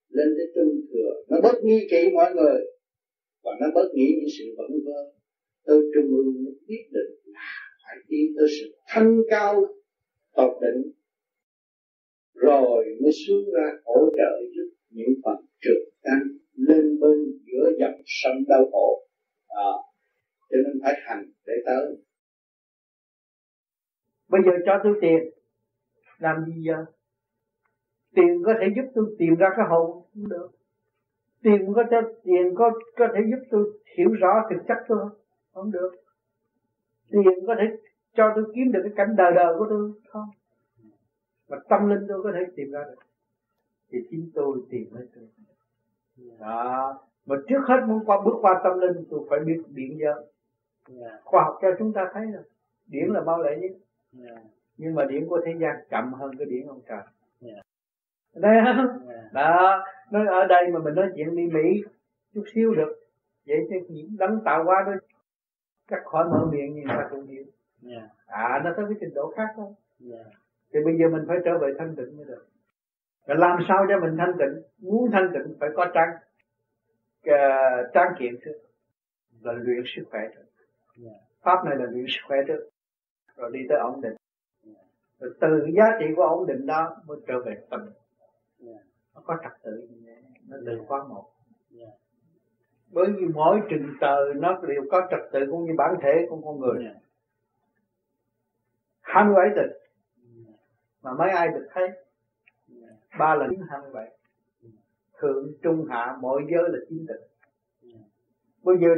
lên 0.09 0.29
tới 0.37 0.47
trung 0.55 0.81
thừa. 0.93 1.13
Nó 1.31 1.41
bớt 1.41 1.65
nghi 1.65 1.81
kỵ 1.91 2.03
mọi 2.15 2.31
người. 2.35 2.61
Và 3.45 3.53
nó 3.61 3.67
bớt 3.75 3.89
nghĩ 3.95 4.09
những 4.17 4.31
sự 4.39 4.45
vẩn 4.59 4.71
vơ. 4.85 5.01
Tôi 5.67 5.83
trung 5.95 6.09
ương 6.17 6.45
nó 6.45 6.51
quyết 6.67 6.85
định 6.97 7.13
là 7.35 7.51
phải 7.85 7.97
tiến 8.09 8.27
tới 8.37 8.49
sự 8.61 8.67
thanh 8.89 9.17
cao 9.31 9.55
tột 10.37 10.63
định. 10.63 10.93
Rồi 12.35 12.85
mới 13.03 13.13
xuống 13.27 13.45
ra 13.55 13.71
hỗ 13.85 14.11
trợ 14.17 14.41
giúp 14.57 14.71
những 14.91 15.15
phần 15.25 15.37
trực 15.61 16.03
tăng 16.03 16.23
lên 16.55 17.01
bên 17.01 17.19
giữa 17.47 17.71
dòng 17.81 18.01
sông 18.07 18.37
đau 18.49 18.65
khổ. 18.73 19.07
À, 19.49 19.73
cho 20.51 20.57
nên 20.65 20.81
phải 20.83 20.95
hành 21.07 21.25
để 21.47 21.55
tới. 21.67 21.97
Bây 24.29 24.41
giờ 24.45 24.53
cho 24.67 24.81
tôi 24.85 24.95
tiền. 25.01 25.31
Làm 26.19 26.45
gì 26.47 26.63
giờ? 26.67 26.85
Tiền 28.15 28.43
có 28.47 28.55
thể 28.61 28.67
giúp 28.77 28.91
tôi 28.95 29.05
tìm 29.19 29.35
ra 29.35 29.49
cái 29.57 29.67
hồn 29.71 30.03
cũng 30.15 30.29
được. 30.29 30.49
Tiền 31.43 31.73
có 31.75 31.85
cho 31.91 32.01
tiền 32.25 32.55
có 32.55 32.73
có 32.97 33.07
thể 33.15 33.21
giúp 33.31 33.47
tôi 33.51 33.65
hiểu 33.97 34.11
rõ 34.21 34.33
thực 34.51 34.57
chất 34.69 34.77
tôi 34.89 34.99
không? 34.99 35.19
Không 35.53 35.73
được. 35.73 35.91
Tiền 37.11 37.47
có 37.47 37.55
thể 37.59 37.65
cho 38.15 38.33
tôi 38.35 38.45
kiếm 38.55 38.73
được 38.73 38.81
cái 38.85 38.93
cảnh 38.97 39.15
đời 39.17 39.33
đời 39.35 39.55
của 39.59 39.67
tôi 39.71 39.93
không? 40.09 40.29
Mà 41.49 41.57
tâm 41.69 41.89
linh 41.89 42.07
tôi 42.09 42.23
có 42.23 42.33
thể 42.33 42.41
tìm 42.57 42.71
ra 42.71 42.85
được. 42.85 43.03
Thì 43.91 43.99
chính 44.11 44.31
tôi 44.35 44.59
tìm 44.71 44.89
lấy 44.93 45.09
tôi 45.15 45.25
đó 46.41 46.99
mà 47.27 47.37
trước 47.49 47.61
hết 47.69 47.81
muốn 47.87 48.05
qua 48.05 48.21
bước 48.25 48.35
qua 48.41 48.61
tâm 48.65 48.79
linh 48.79 49.05
tôi 49.11 49.21
phải 49.31 49.41
biết 49.41 49.63
điện 49.69 49.99
giới 50.01 50.25
khoa 51.25 51.45
học 51.45 51.59
cho 51.63 51.69
chúng 51.79 51.93
ta 51.93 52.11
thấy 52.13 52.27
rồi 52.27 52.43
điển 52.87 53.09
là 53.09 53.21
bao 53.21 53.43
lệ 53.43 53.57
nhất. 53.61 53.71
Nhưng 54.77 54.95
mà 54.95 55.05
điển 55.05 55.29
của 55.29 55.41
thế 55.47 55.53
gian 55.61 55.77
chậm 55.91 56.13
hơn 56.13 56.31
cái 56.39 56.47
điển 56.51 56.67
ông 56.67 56.81
trời. 56.89 57.03
Đây 58.35 58.61
không 58.65 59.09
đó. 59.33 59.85
Nói 60.11 60.27
ở 60.27 60.47
đây 60.47 60.69
mà 60.73 60.79
mình 60.79 60.95
nói 60.95 61.11
chuyện 61.17 61.37
đi 61.37 61.47
mỹ 61.47 61.83
chút 62.35 62.45
xíu 62.55 62.75
được. 62.75 63.01
Vậy 63.47 63.67
chứ 63.71 63.77
những 63.89 64.17
đấng 64.19 64.41
tạo 64.45 64.65
hóa 64.65 64.83
đó 64.87 64.93
cắt 65.89 66.01
khỏi 66.05 66.25
mở 66.25 66.49
miệng 66.53 66.75
nhưng 66.75 66.87
mà 66.87 67.09
cũng 67.11 67.27
hiểu 67.27 67.45
à 68.27 68.61
nó 68.65 68.71
tới 68.77 68.87
cái 68.89 68.99
trình 69.01 69.15
độ 69.15 69.33
khác 69.37 69.49
thôi. 69.57 69.73
Thì 70.73 70.81
bây 70.85 70.99
giờ 70.99 71.09
mình 71.09 71.25
phải 71.29 71.37
trở 71.45 71.59
về 71.59 71.69
thanh 71.79 71.97
tịnh 71.97 72.17
mới 72.17 72.27
được. 72.27 72.47
Và 73.27 73.35
làm 73.35 73.59
sao 73.69 73.87
cho 73.89 74.01
mình 74.01 74.17
thanh 74.19 74.33
tịnh? 74.39 74.63
Muốn 74.79 75.11
thanh 75.13 75.29
tịnh 75.33 75.55
phải 75.61 75.69
có 75.75 75.87
trang 75.95 76.09
uh, 77.29 77.93
trang 77.95 78.13
kiện 78.19 78.35
trước 78.45 78.59
là 79.41 79.53
luyện 79.53 79.83
sức 79.97 80.03
khỏe 80.11 80.21
trước. 80.35 80.45
Pháp 81.43 81.65
này 81.65 81.77
là 81.77 81.85
luyện 81.91 82.05
sức 82.09 82.21
khỏe 82.29 82.37
trước 82.49 82.69
rồi 83.37 83.51
đi 83.53 83.61
tới 83.69 83.79
ổn 83.79 84.01
định. 84.01 84.17
Rồi 85.21 85.35
từ 85.41 85.67
giá 85.77 85.85
trị 86.01 86.07
của 86.17 86.23
ổn 86.23 86.47
định 86.47 86.67
đó 86.67 86.97
mới 87.07 87.19
trở 87.27 87.35
về 87.47 87.57
tâm. 87.71 87.81
Nó 89.15 89.21
có 89.25 89.37
trật 89.43 89.53
tự 89.63 89.89
nó 90.49 90.57
từ 90.67 90.81
khóa 90.89 91.05
một. 91.09 91.25
Bởi 92.93 93.07
vì 93.17 93.27
mỗi 93.35 93.61
trình 93.71 93.87
tờ 94.01 94.17
nó 94.37 94.61
đều 94.69 94.83
có 94.91 95.09
trật 95.11 95.21
tự 95.33 95.41
cũng 95.51 95.65
như 95.65 95.73
bản 95.79 95.95
thể 96.03 96.27
của 96.29 96.41
con 96.45 96.61
người 96.61 96.85
hai 99.15 99.25
mươi 99.25 99.35
bảy 99.37 99.49
tịch. 99.57 99.77
Mà 101.03 101.13
mấy 101.19 101.31
ai 101.31 101.49
được 101.49 101.69
thấy? 101.73 101.89
Ba 103.19 103.35
lần 103.35 103.51
hai 103.71 103.81
mươi 103.81 103.91
bảy 103.95 104.11
thượng 105.21 105.53
trung 105.63 105.87
hạ 105.91 106.17
mọi 106.21 106.43
giới 106.53 106.63
là 106.63 106.79
chín 106.89 107.07
tịch. 107.09 107.31
Bây 108.63 108.77
giờ 108.81 108.89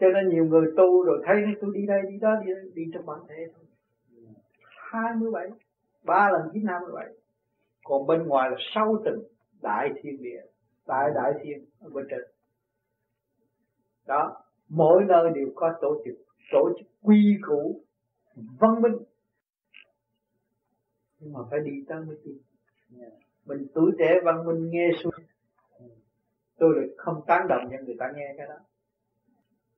cho 0.00 0.06
nên 0.08 0.28
nhiều 0.28 0.44
người 0.44 0.72
tu 0.76 1.04
rồi 1.04 1.22
thấy 1.26 1.36
tôi 1.60 1.70
đi 1.74 1.86
đây 1.86 2.02
đi 2.10 2.18
đó 2.18 2.30
đi, 2.46 2.52
đi 2.74 2.82
trong 2.94 3.06
bản 3.06 3.18
thể 3.28 3.46
thôi. 3.54 3.64
Hai 4.92 5.14
mươi 5.16 5.30
bảy. 5.32 5.48
Ba 6.04 6.30
lần 6.30 6.42
chín 6.52 6.66
hai 6.66 6.80
mươi 6.80 6.92
bảy 6.94 7.06
còn 7.84 8.06
bên 8.06 8.26
ngoài 8.26 8.50
là 8.50 8.56
sâu 8.74 9.02
tình 9.04 9.18
đại 9.62 9.90
thiên 10.02 10.22
địa 10.22 10.42
đại 10.86 11.10
đại 11.14 11.32
thiên 11.42 11.64
ở 11.80 11.90
bên 11.90 12.06
trên. 12.10 12.20
Đó 14.06 14.42
mỗi 14.68 15.04
nơi 15.08 15.30
đều 15.34 15.48
có 15.54 15.74
tổ 15.80 16.02
chức 16.04 16.14
tổ 16.52 16.70
chức 16.78 16.86
quy 17.02 17.36
củ 17.46 17.80
văn 18.58 18.82
minh 18.82 18.96
nhưng 21.26 21.32
mà 21.32 21.40
phải 21.50 21.60
đi 21.60 21.84
tới 21.88 22.04
mới 22.04 22.16
tin. 22.24 22.38
Mình 23.44 23.66
tuổi 23.74 23.92
trẻ 23.98 24.20
văn 24.24 24.46
minh 24.46 24.70
nghe 24.70 24.90
xuống. 25.02 25.12
Tôi 26.58 26.74
lại 26.76 26.88
không 26.96 27.22
tán 27.26 27.46
đồng 27.48 27.68
cho 27.70 27.76
người 27.86 27.96
ta 27.98 28.12
nghe 28.16 28.34
cái 28.36 28.46
đó. 28.46 28.54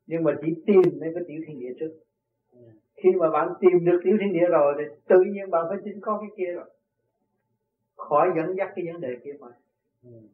Nhưng 0.07 0.25
mà 0.25 0.33
chỉ 0.41 0.55
tìm 0.67 1.01
đến 1.01 1.15
cái 1.15 1.25
tiểu 1.29 1.41
thiên 1.47 1.61
địa 1.61 1.73
trước. 1.81 1.99
Khi 2.97 3.11
mà 3.19 3.31
bạn 3.31 3.49
tìm 3.61 3.85
được 3.85 4.01
tiểu 4.05 4.17
thiên 4.21 4.33
địa 4.33 4.47
rồi 4.51 4.75
thì 4.79 4.85
tự 5.09 5.21
nhiên 5.33 5.51
bạn 5.51 5.65
phải 5.69 5.79
tin 5.85 6.01
có 6.01 6.19
cái 6.21 6.31
kia 6.37 6.53
rồi. 6.53 6.71
Khỏi 7.97 8.29
dẫn 8.37 8.57
dắt 8.57 8.73
cái 8.77 8.85
vấn 8.93 9.01
đề 9.01 9.17
kia 9.25 9.33
mà. 9.41 9.49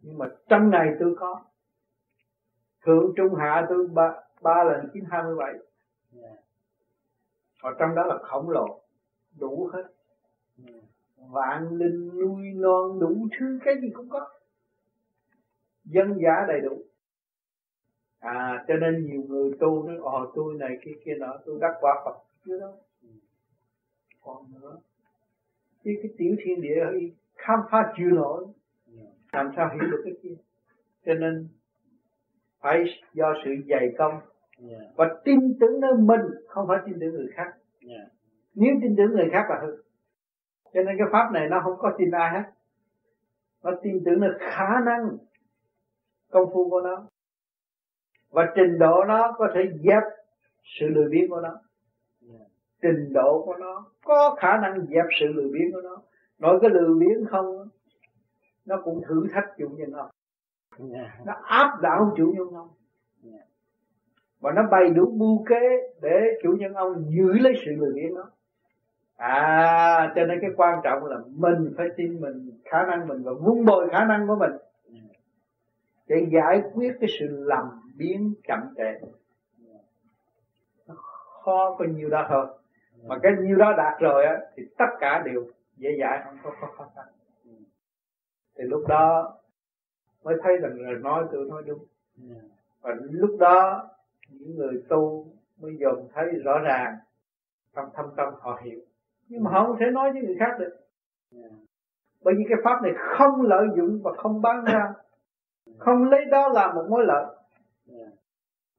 Nhưng 0.03 0.19
mà 0.19 0.29
trong 0.49 0.71
này 0.71 0.89
tôi 1.01 1.15
có. 1.19 1.45
Thượng 2.85 3.13
trung 3.17 3.35
hạ 3.35 3.67
tôi 3.69 3.87
ba, 3.87 4.15
ba 4.43 4.65
lần 4.65 4.89
chín 4.93 5.05
hai 5.11 5.23
mươi 5.23 5.35
bảy. 5.37 5.55
Ở 7.63 7.71
trong 7.79 7.95
đó 7.95 8.05
là 8.05 8.19
khổng 8.19 8.51
lồ. 8.51 8.81
Đủ 9.39 9.71
hết 9.73 9.85
vạn 11.31 11.69
linh 11.71 12.09
nuôi 12.21 12.47
non 12.55 13.01
đủ 13.01 13.29
thứ 13.39 13.59
cái 13.65 13.75
gì 13.83 13.89
cũng 13.95 14.09
có. 14.09 14.29
Dân 15.85 16.19
giả 16.23 16.45
đầy 16.49 16.61
đủ. 16.61 16.83
À 18.21 18.65
cho 18.69 18.75
nên 18.75 19.07
nhiều 19.07 19.23
người 19.29 19.53
tu 19.61 19.89
nói 19.89 19.97
ồ 19.97 20.33
tôi 20.35 20.55
này 20.55 20.79
kia 20.85 20.93
kia 21.05 21.15
nọ 21.19 21.39
tôi 21.47 21.59
đắc 21.61 21.75
quả 21.81 22.03
phật. 22.05 22.15
Chưa 22.45 22.61
đâu. 22.61 22.73
Còn 24.21 24.45
nữa. 24.53 24.79
Chứ 25.85 25.91
cái 26.03 26.13
tiểu 26.19 26.37
thiên 26.45 26.61
địa 26.61 26.85
khám 27.35 27.61
phá 27.71 27.93
chưa 27.99 28.11
nổi. 28.11 28.47
Làm 29.33 29.51
sao 29.57 29.71
hiểu 29.75 29.91
được 29.91 30.01
cái 30.05 30.15
kia? 30.23 30.35
Cho 31.07 31.15
nên 31.15 31.49
phải 32.61 32.85
do 33.15 33.35
sự 33.45 33.51
dày 33.69 33.95
công 33.99 34.21
và 34.97 35.21
tin 35.25 35.59
tưởng 35.61 35.81
nơi 35.81 35.93
mình 35.99 36.21
không 36.49 36.69
phải 36.69 36.79
tin 36.87 36.95
tưởng 37.01 37.15
người 37.15 37.29
khác. 37.35 37.55
Nếu 38.55 38.75
tin 38.83 38.97
tưởng 38.97 39.11
người 39.13 39.29
khác 39.33 39.47
là 39.51 39.61
hư 39.63 39.83
cho 40.75 40.83
nên 40.83 40.99
cái 40.99 41.07
pháp 41.13 41.33
này 41.33 41.49
nó 41.49 41.61
không 41.65 41.79
có 41.79 41.93
tin 41.99 42.11
ai 42.11 42.31
hết. 42.31 42.51
Nó 43.63 43.71
tin 43.83 44.03
tưởng 44.05 44.23
là 44.23 44.29
khả 44.41 44.81
năng 44.81 45.17
công 46.31 46.51
phu 46.53 46.71
của 46.71 46.81
nó. 46.81 47.07
Và 48.31 48.53
trình 48.57 48.79
độ 48.79 49.05
nó 49.09 49.33
có 49.39 49.49
thể 49.55 49.61
dẹp 49.85 50.03
sự 50.65 50.87
lười 50.87 51.09
biếng 51.09 51.31
của 51.31 51.41
nó. 51.41 51.61
Trình 52.83 53.13
độ 53.13 53.43
của 53.47 53.55
nó 53.55 53.87
có 54.05 54.37
khả 54.39 54.57
năng 54.57 54.87
dẹp 54.87 55.05
sự 55.21 55.27
lười 55.27 55.49
biếng 55.53 55.73
của 55.73 55.81
nó. 55.81 56.03
Nói 56.39 56.59
cái 56.61 56.71
lười 56.71 56.95
biếng 56.99 57.27
không, 57.31 57.69
nó 58.67 58.81
cũng 58.85 59.03
thử 59.09 59.27
thách 59.33 59.45
chủ 59.59 59.69
nhân 59.69 59.93
ông. 59.93 60.11
Nó 61.25 61.33
áp 61.43 61.79
đảo 61.83 62.15
chủ 62.17 62.35
nhân 62.37 62.49
ông. 62.55 62.69
Và 64.41 64.53
nó 64.53 64.63
bày 64.71 64.91
đủ 64.91 65.13
mưu 65.17 65.45
kế 65.49 65.61
để 66.03 66.21
chủ 66.43 66.57
nhân 66.59 66.75
ông 66.75 67.05
giữ 67.09 67.33
lấy 67.33 67.53
sự 67.65 67.71
lười 67.77 67.93
biếng 67.95 68.15
đó 68.15 68.31
à 69.17 70.13
cho 70.15 70.25
nên 70.27 70.39
cái 70.41 70.51
quan 70.57 70.81
trọng 70.85 71.05
là 71.05 71.17
mình 71.27 71.75
phải 71.77 71.87
tin 71.97 72.21
mình, 72.21 72.51
khả 72.65 72.87
năng 72.87 73.09
mình 73.09 73.23
và 73.23 73.33
vun 73.33 73.65
bồi 73.65 73.91
khả 73.91 74.05
năng 74.05 74.27
của 74.27 74.37
mình. 74.37 74.53
Để 76.07 76.27
giải 76.33 76.63
quyết 76.75 76.97
cái 77.01 77.11
sự 77.19 77.27
lầm 77.31 77.93
biến 77.97 78.35
chậm 78.49 78.75
trễ. 78.77 79.07
Nó 80.87 80.95
khó 81.45 81.77
có 81.79 81.85
nhiều 81.85 82.09
đó 82.11 82.27
thôi. 82.29 82.47
Mà 83.07 83.19
cái 83.23 83.33
nhiêu 83.41 83.57
đó 83.57 83.75
đạt 83.77 84.01
rồi 84.01 84.25
á, 84.25 84.41
thì 84.57 84.63
tất 84.79 84.87
cả 85.01 85.23
đều 85.25 85.47
dễ 85.77 85.97
dãi, 86.01 86.21
không 86.25 86.39
có 86.43 86.51
khó 86.61 86.67
khó 86.77 86.91
khăn. 86.97 87.05
Thì 88.57 88.65
lúc 88.65 88.85
đó 88.89 89.35
mới 90.25 90.37
thấy 90.43 90.57
rằng 90.59 90.73
là 90.81 90.99
nói 90.99 91.25
tôi 91.33 91.45
nói 91.49 91.63
đúng. 91.67 91.85
Và 92.81 92.95
lúc 93.11 93.37
đó, 93.41 93.89
những 94.31 94.57
người 94.57 94.83
tu 94.89 95.27
mới 95.61 95.77
dòm 95.81 95.95
thấy 96.15 96.25
rõ 96.45 96.59
ràng 96.59 96.97
trong 97.75 97.89
thâm 97.95 98.07
tâm 98.17 98.35
họ 98.41 98.61
hiểu 98.65 98.81
nhưng 99.29 99.45
mà 99.45 99.51
họ 99.51 99.65
không 99.67 99.77
thể 99.81 99.87
nói 99.93 100.13
với 100.13 100.23
người 100.23 100.37
khác 100.39 100.57
được. 100.59 100.77
Bởi 102.25 102.35
vì 102.39 102.45
cái 102.49 102.59
pháp 102.65 102.83
này 102.83 102.93
không 102.97 103.43
lợi 103.43 103.67
dụng 103.77 104.01
và 104.05 104.13
không 104.17 104.43
bán 104.43 104.65
ra. 104.65 104.93
Không 105.79 106.05
lấy 106.05 106.25
đó 106.25 106.49
làm 106.49 106.75
một 106.75 106.87
mối 106.91 107.05
lợi. 107.07 107.37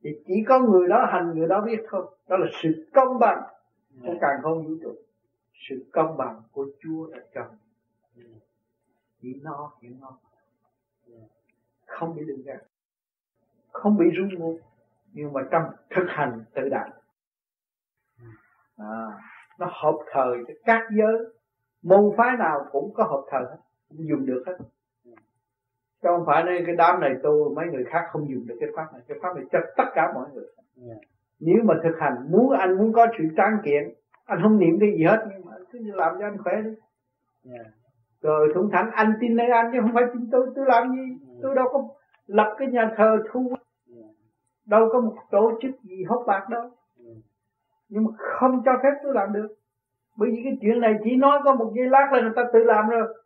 Thì 0.04 0.10
chỉ 0.26 0.34
có 0.48 0.60
người 0.60 0.88
đó 0.88 1.06
hành 1.10 1.32
người 1.36 1.48
đó 1.48 1.62
biết 1.62 1.84
thôi. 1.90 2.06
Đó 2.28 2.38
là 2.38 2.48
sự 2.64 2.88
công 2.94 3.20
bằng. 3.20 3.44
Của 4.02 4.14
càng 4.22 4.40
không 4.44 4.68
vũ 4.68 4.74
trụ. 4.84 4.96
Sự 5.70 5.86
công 5.92 6.18
bằng 6.18 6.42
của 6.52 6.66
Chúa 6.82 7.08
đã 7.12 7.20
trồng 7.34 7.56
chỉ 9.26 9.40
no 9.44 9.72
hiểu 9.82 9.94
no 10.02 10.18
không 11.86 12.16
bị 12.16 12.26
đường 12.26 12.44
ra 12.46 12.56
không 13.72 13.98
bị 13.98 14.06
rung 14.18 14.40
ngôn 14.40 14.58
nhưng 15.14 15.34
mà 15.34 15.42
trong 15.52 15.64
thực 15.90 16.06
hành 16.08 16.44
tự 16.54 16.70
đạt 16.70 16.88
à, 18.78 18.86
nó 19.60 19.68
hợp 19.72 19.98
thời 20.12 20.38
cho 20.48 20.54
các 20.66 20.82
giới. 20.98 21.18
Môn 21.84 22.12
phái 22.18 22.38
nào 22.38 22.66
cũng 22.72 22.94
có 22.94 23.04
hợp 23.04 23.24
thời 23.32 23.42
hết 23.42 23.58
cũng 23.90 24.08
dùng 24.10 24.26
được 24.26 24.44
hết. 24.48 24.58
Chứ 26.04 26.10
không 26.10 26.24
phải 26.26 26.44
nên 26.44 26.66
cái 26.66 26.76
đám 26.76 27.00
này 27.00 27.12
tu 27.24 27.54
mấy 27.56 27.66
người 27.66 27.84
khác 27.84 28.06
không 28.12 28.30
dùng 28.30 28.48
được 28.48 28.56
cái 28.60 28.70
pháp 28.76 28.86
này. 28.94 29.02
Cái 29.08 29.18
pháp 29.22 29.36
này 29.36 29.46
cho 29.52 29.60
tất 29.78 29.84
cả 29.96 30.12
mọi 30.16 30.26
người. 30.34 30.46
Yeah. 30.88 30.98
nếu 31.40 31.64
mà 31.64 31.74
thực 31.84 31.96
hành 32.00 32.14
muốn 32.30 32.52
anh 32.52 32.78
muốn 32.78 32.94
có 32.94 33.08
sự 33.18 33.24
tráng 33.38 33.58
kiện 33.66 33.94
anh 34.26 34.40
không 34.44 34.60
niệm 34.60 34.78
cái 34.80 34.90
gì 34.98 35.04
hết 35.04 35.26
nhưng 35.32 35.46
mà 35.46 35.52
cứ 35.72 35.80
làm 35.84 36.16
cho 36.20 36.26
anh 36.26 36.38
khỏe 36.44 36.54
đi. 36.62 36.72
Yeah. 37.52 37.66
rồi 38.22 38.52
thủng 38.56 38.70
thẳng 38.72 38.90
anh 38.94 39.14
tin 39.22 39.36
nơi 39.36 39.48
anh 39.48 39.70
chứ 39.74 39.78
không 39.82 39.92
phải 39.94 40.04
tin 40.14 40.30
tôi. 40.32 40.48
Tôi 40.56 40.66
làm 40.68 40.92
gì? 40.92 41.26
Tôi 41.42 41.56
đâu 41.56 41.66
có 41.72 41.88
lập 42.28 42.56
cái 42.58 42.68
nhà 42.68 42.92
thờ 42.98 43.18
thu. 43.32 43.56
Đâu 44.66 44.90
có 44.92 45.00
một 45.02 45.16
tổ 45.32 45.52
chức 45.62 45.72
gì 45.84 46.04
hốt 46.04 46.24
bạc 46.28 46.46
đâu 46.50 46.70
nhưng 47.90 48.04
mà 48.04 48.12
không 48.18 48.62
cho 48.66 48.72
phép 48.84 48.90
tôi 49.04 49.14
làm 49.14 49.34
được. 49.34 49.48
Bởi 50.18 50.30
vì 50.32 50.42
cái 50.44 50.58
chuyện 50.62 50.80
này 50.80 50.94
chỉ 51.04 51.16
nói 51.16 51.40
có 51.44 51.56
một 51.56 51.74
giây 51.76 51.88
lát 51.90 52.10
là 52.14 52.22
người 52.22 52.34
ta 52.36 52.44
tự 52.54 52.64
làm 52.64 52.90
rồi. 52.90 53.24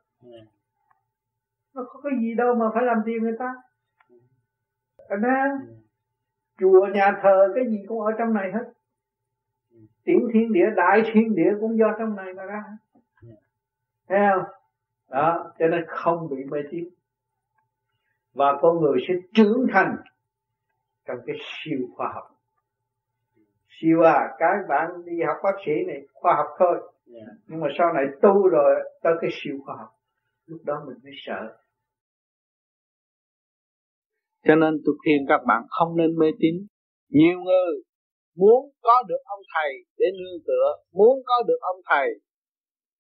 Nó 1.73 1.84
có 1.88 2.02
cái 2.03 2.11
gì 2.22 2.36
đâu 2.36 2.56
mà 2.56 2.65
phải 2.73 2.84
làm 2.84 2.98
tiền 3.06 3.23
người 3.23 3.36
ta. 3.40 3.53
Anh 5.10 5.22
thấy 5.22 5.77
chùa 6.60 6.88
nhà 6.94 7.19
thờ 7.22 7.52
cái 7.56 7.64
gì 7.69 7.86
cũng 7.88 8.02
ở 8.02 8.11
trong 8.18 8.34
này 8.34 8.52
hết. 8.52 8.73
Tiểu 10.03 10.19
thiên 10.34 10.53
địa 10.53 10.69
đại 10.76 11.02
thiên 11.14 11.36
địa 11.36 11.52
cũng 11.60 11.77
do 11.77 11.95
trong 11.99 12.15
này 12.15 12.34
mà 12.34 12.44
ra. 12.44 12.64
Thấy 14.07 14.19
không? 14.34 14.44
Đó 15.10 15.53
cho 15.60 15.68
nên 15.68 15.86
không 15.88 16.30
bị 16.30 16.44
mê 16.52 16.60
tín. 16.72 16.90
Và 18.34 18.57
con 18.61 18.81
người 18.81 18.99
sẽ 19.07 19.14
trưởng 19.34 19.68
thành 19.73 19.95
trong 21.06 21.18
cái 21.26 21.36
siêu 21.40 21.80
khoa 21.95 22.11
học 22.14 22.38
siêu 23.81 24.01
à 24.01 24.19
các 24.39 24.56
bạn 24.69 24.89
đi 25.06 25.14
học 25.27 25.38
bác 25.43 25.56
sĩ 25.65 25.72
này 25.88 26.01
khoa 26.14 26.34
học 26.35 26.47
thôi. 26.60 26.77
Yeah. 26.77 27.27
Dạ. 27.27 27.34
nhưng 27.47 27.60
mà 27.60 27.68
sau 27.77 27.93
này 27.93 28.06
tu 28.22 28.47
rồi 28.47 28.76
tới 29.03 29.14
cái 29.22 29.30
siêu 29.34 29.56
khoa 29.65 29.76
học 29.76 29.89
lúc 30.45 30.61
đó 30.65 30.84
mình 30.88 30.97
mới 31.03 31.14
sợ. 31.26 31.41
Cho 34.47 34.56
nên 34.56 34.81
tôi 34.85 34.95
khuyên 35.03 35.26
các 35.27 35.41
bạn 35.47 35.64
không 35.69 35.97
nên 35.97 36.18
mê 36.19 36.27
tín. 36.39 36.56
Nhiều 37.10 37.39
người 37.39 37.84
muốn 38.35 38.72
có 38.81 39.03
được 39.07 39.22
ông 39.23 39.39
thầy 39.56 39.73
để 39.97 40.06
nương 40.19 40.41
tựa 40.47 40.76
muốn 40.93 41.19
có 41.26 41.43
được 41.47 41.57
ông 41.61 41.81
thầy 41.89 42.07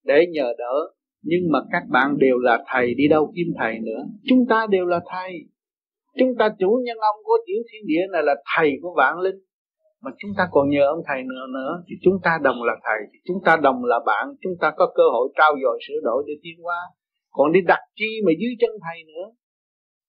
để 0.03 0.25
nhờ 0.31 0.53
đỡ. 0.57 0.93
Nhưng 1.23 1.51
mà 1.51 1.59
các 1.71 1.83
bạn 1.89 2.17
đều 2.17 2.37
là 2.37 2.63
thầy 2.67 2.93
đi 2.93 3.07
đâu 3.07 3.33
kiếm 3.35 3.47
thầy 3.59 3.79
nữa. 3.79 4.03
Chúng 4.23 4.45
ta 4.49 4.67
đều 4.69 4.85
là 4.85 4.99
thầy. 5.11 5.31
Chúng 6.19 6.35
ta 6.39 6.49
chủ 6.59 6.81
nhân 6.83 6.97
ông 6.97 7.15
của 7.23 7.37
tiểu 7.47 7.63
thiên 7.71 7.87
địa 7.87 8.07
này 8.11 8.23
là 8.23 8.35
thầy 8.55 8.71
của 8.81 8.93
vạn 8.97 9.19
linh 9.19 9.35
mà 10.03 10.11
chúng 10.19 10.31
ta 10.37 10.43
còn 10.51 10.69
nhờ 10.69 10.83
ông 10.95 11.03
thầy 11.07 11.19
nữa 11.31 11.45
nữa. 11.57 11.71
Thì 11.87 11.95
chúng 12.03 12.17
ta 12.25 12.31
đồng 12.43 12.63
là 12.63 12.75
thầy, 12.85 12.99
thì 13.11 13.19
chúng 13.27 13.39
ta 13.45 13.57
đồng 13.67 13.79
là 13.91 13.99
bạn, 14.05 14.25
chúng 14.41 14.55
ta 14.61 14.67
có 14.77 14.85
cơ 14.95 15.03
hội 15.13 15.27
trao 15.37 15.51
dồi 15.63 15.77
sửa 15.87 15.99
đổi 16.03 16.23
để 16.27 16.33
tiến 16.43 16.57
qua 16.65 16.81
còn 17.35 17.51
đi 17.51 17.59
đặt 17.71 17.83
chi 17.95 18.11
mà 18.25 18.31
dưới 18.41 18.53
chân 18.61 18.73
thầy 18.85 18.97
nữa, 19.11 19.25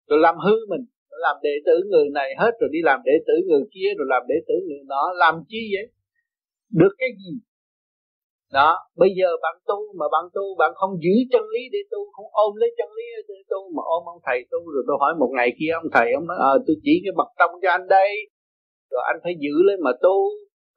rồi 0.09 0.19
làm 0.27 0.37
hư 0.45 0.57
mình, 0.73 0.85
rồi 1.11 1.21
làm 1.27 1.37
đệ 1.43 1.55
tử 1.67 1.77
người 1.91 2.09
này 2.19 2.29
hết, 2.41 2.53
rồi 2.61 2.71
đi 2.73 2.81
làm 2.83 2.99
đệ 3.05 3.17
tử 3.27 3.35
người 3.49 3.65
kia, 3.75 3.91
rồi 3.99 4.07
làm 4.11 4.23
đệ 4.29 4.39
tử 4.49 4.55
người 4.69 4.83
đó 4.89 5.03
làm 5.23 5.35
chi 5.49 5.63
vậy? 5.75 5.87
Được 6.81 6.95
cái 6.99 7.09
gì? 7.21 7.33
Đó, 8.53 8.71
bây 8.97 9.11
giờ 9.19 9.29
bạn 9.45 9.57
tu 9.69 9.79
mà 9.99 10.07
bạn 10.15 10.25
tu, 10.35 10.45
bạn 10.61 10.71
không 10.75 10.95
giữ 11.05 11.15
chân 11.33 11.45
lý 11.55 11.63
để 11.73 11.79
tu, 11.93 12.01
không 12.15 12.29
ôm 12.45 12.53
lấy 12.61 12.71
chân 12.79 12.89
lý 12.99 13.07
để 13.29 13.35
tu, 13.53 13.61
mà 13.77 13.83
ôm 13.97 14.03
ông 14.13 14.21
thầy 14.27 14.39
tu, 14.51 14.59
rồi 14.73 14.83
tôi 14.87 14.97
hỏi 15.01 15.13
một 15.21 15.31
ngày 15.37 15.51
kia 15.59 15.71
ông 15.81 15.89
thầy, 15.95 16.13
ông 16.19 16.27
nói 16.27 16.37
ờ 16.51 16.53
tôi 16.67 16.77
chỉ 16.85 16.95
cái 17.05 17.13
bậc 17.17 17.31
tông 17.39 17.53
cho 17.63 17.71
anh 17.71 17.87
đây 17.89 18.11
rồi 18.91 19.03
anh 19.11 19.19
phải 19.25 19.35
giữ 19.45 19.55
lên 19.69 19.79
mà 19.87 19.93
tu. 20.05 20.17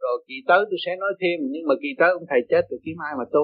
Rồi 0.03 0.15
kỳ 0.27 0.35
tới 0.48 0.60
tôi 0.69 0.80
sẽ 0.85 0.91
nói 0.95 1.14
thêm, 1.22 1.38
nhưng 1.53 1.65
mà 1.69 1.76
kỳ 1.81 1.90
tới 1.99 2.10
ông 2.18 2.26
thầy 2.30 2.41
chết 2.49 2.64
rồi, 2.69 2.80
kiếm 2.85 2.98
ai 3.07 3.14
mà 3.19 3.26
tu? 3.34 3.44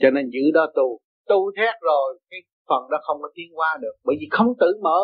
Cho 0.00 0.10
nên 0.10 0.24
giữ 0.34 0.44
đó 0.54 0.64
tu. 0.76 0.98
Tu 1.28 1.38
thét 1.56 1.74
rồi, 1.80 2.18
cái 2.30 2.40
phần 2.68 2.82
đó 2.90 2.98
không 3.02 3.18
có 3.22 3.28
tiến 3.34 3.48
qua 3.54 3.78
được, 3.82 3.94
bởi 4.04 4.16
vì 4.20 4.26
không 4.30 4.50
tự 4.60 4.70
mở. 4.82 5.00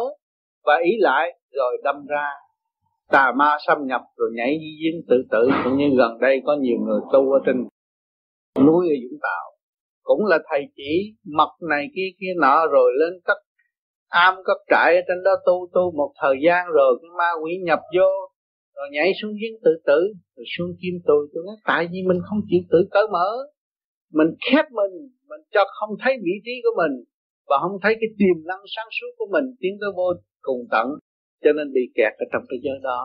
Và 0.64 0.74
ý 0.84 0.90
lại, 0.98 1.38
rồi 1.52 1.76
đâm 1.84 2.06
ra, 2.06 2.28
tà 3.10 3.32
ma 3.36 3.56
xâm 3.66 3.78
nhập, 3.86 4.00
rồi 4.16 4.30
nhảy 4.34 4.58
di 4.60 4.70
diên 4.82 5.02
tự 5.08 5.16
tử. 5.30 5.48
Cũng 5.64 5.76
như 5.76 5.88
gần 5.98 6.18
đây 6.20 6.42
có 6.46 6.56
nhiều 6.60 6.78
người 6.86 7.00
tu 7.12 7.32
ở 7.32 7.38
trên 7.46 7.56
núi 8.66 8.88
ở 8.88 8.96
Vũng 9.02 9.18
Tàu. 9.22 9.44
Cũng 10.02 10.26
là 10.26 10.38
thầy 10.50 10.62
chỉ 10.76 11.14
mật 11.36 11.50
này 11.70 11.86
kia 11.94 12.08
kia 12.20 12.32
nọ, 12.40 12.66
rồi 12.66 12.92
lên 13.00 13.20
cấp 13.24 13.36
am 14.08 14.34
cấp 14.44 14.56
trại 14.70 14.94
ở 14.94 15.00
trên 15.08 15.22
đó 15.24 15.30
tu 15.46 15.68
tu 15.74 15.92
một 15.96 16.12
thời 16.22 16.34
gian 16.46 16.66
rồi 16.66 16.98
cái 17.02 17.10
ma 17.18 17.30
quỷ 17.42 17.52
nhập 17.64 17.78
vô 17.96 18.29
rồi 18.80 18.88
nhảy 18.96 19.10
xuống 19.18 19.34
giếng 19.40 19.56
tự 19.64 19.72
tử, 19.88 20.00
rồi 20.36 20.46
xuống 20.54 20.70
kim 20.80 20.94
tôi 21.08 21.20
tôi 21.32 21.42
nói, 21.46 21.56
tại 21.70 21.82
vì 21.92 22.00
mình 22.10 22.20
không 22.26 22.40
chịu 22.48 22.62
tự 22.72 22.80
cởi 22.94 23.06
mở. 23.14 23.28
Mình 24.18 24.30
khép 24.46 24.64
mình 24.78 24.94
mình 25.30 25.42
cho 25.54 25.62
không 25.78 25.92
thấy 26.02 26.12
vị 26.26 26.34
trí 26.44 26.54
của 26.64 26.74
mình 26.80 26.94
và 27.48 27.56
không 27.62 27.76
thấy 27.82 27.92
cái 28.00 28.10
tiềm 28.20 28.36
năng 28.50 28.62
sáng 28.74 28.90
suốt 28.96 29.12
của 29.18 29.28
mình, 29.34 29.46
tiến 29.60 29.74
tới 29.80 29.90
vô 29.96 30.08
cùng 30.46 30.60
tận, 30.74 30.86
cho 31.42 31.50
nên 31.56 31.66
bị 31.76 31.84
kẹt 31.96 32.12
ở 32.22 32.26
trong 32.32 32.44
cái 32.48 32.58
giới 32.64 32.78
đó. 32.82 33.00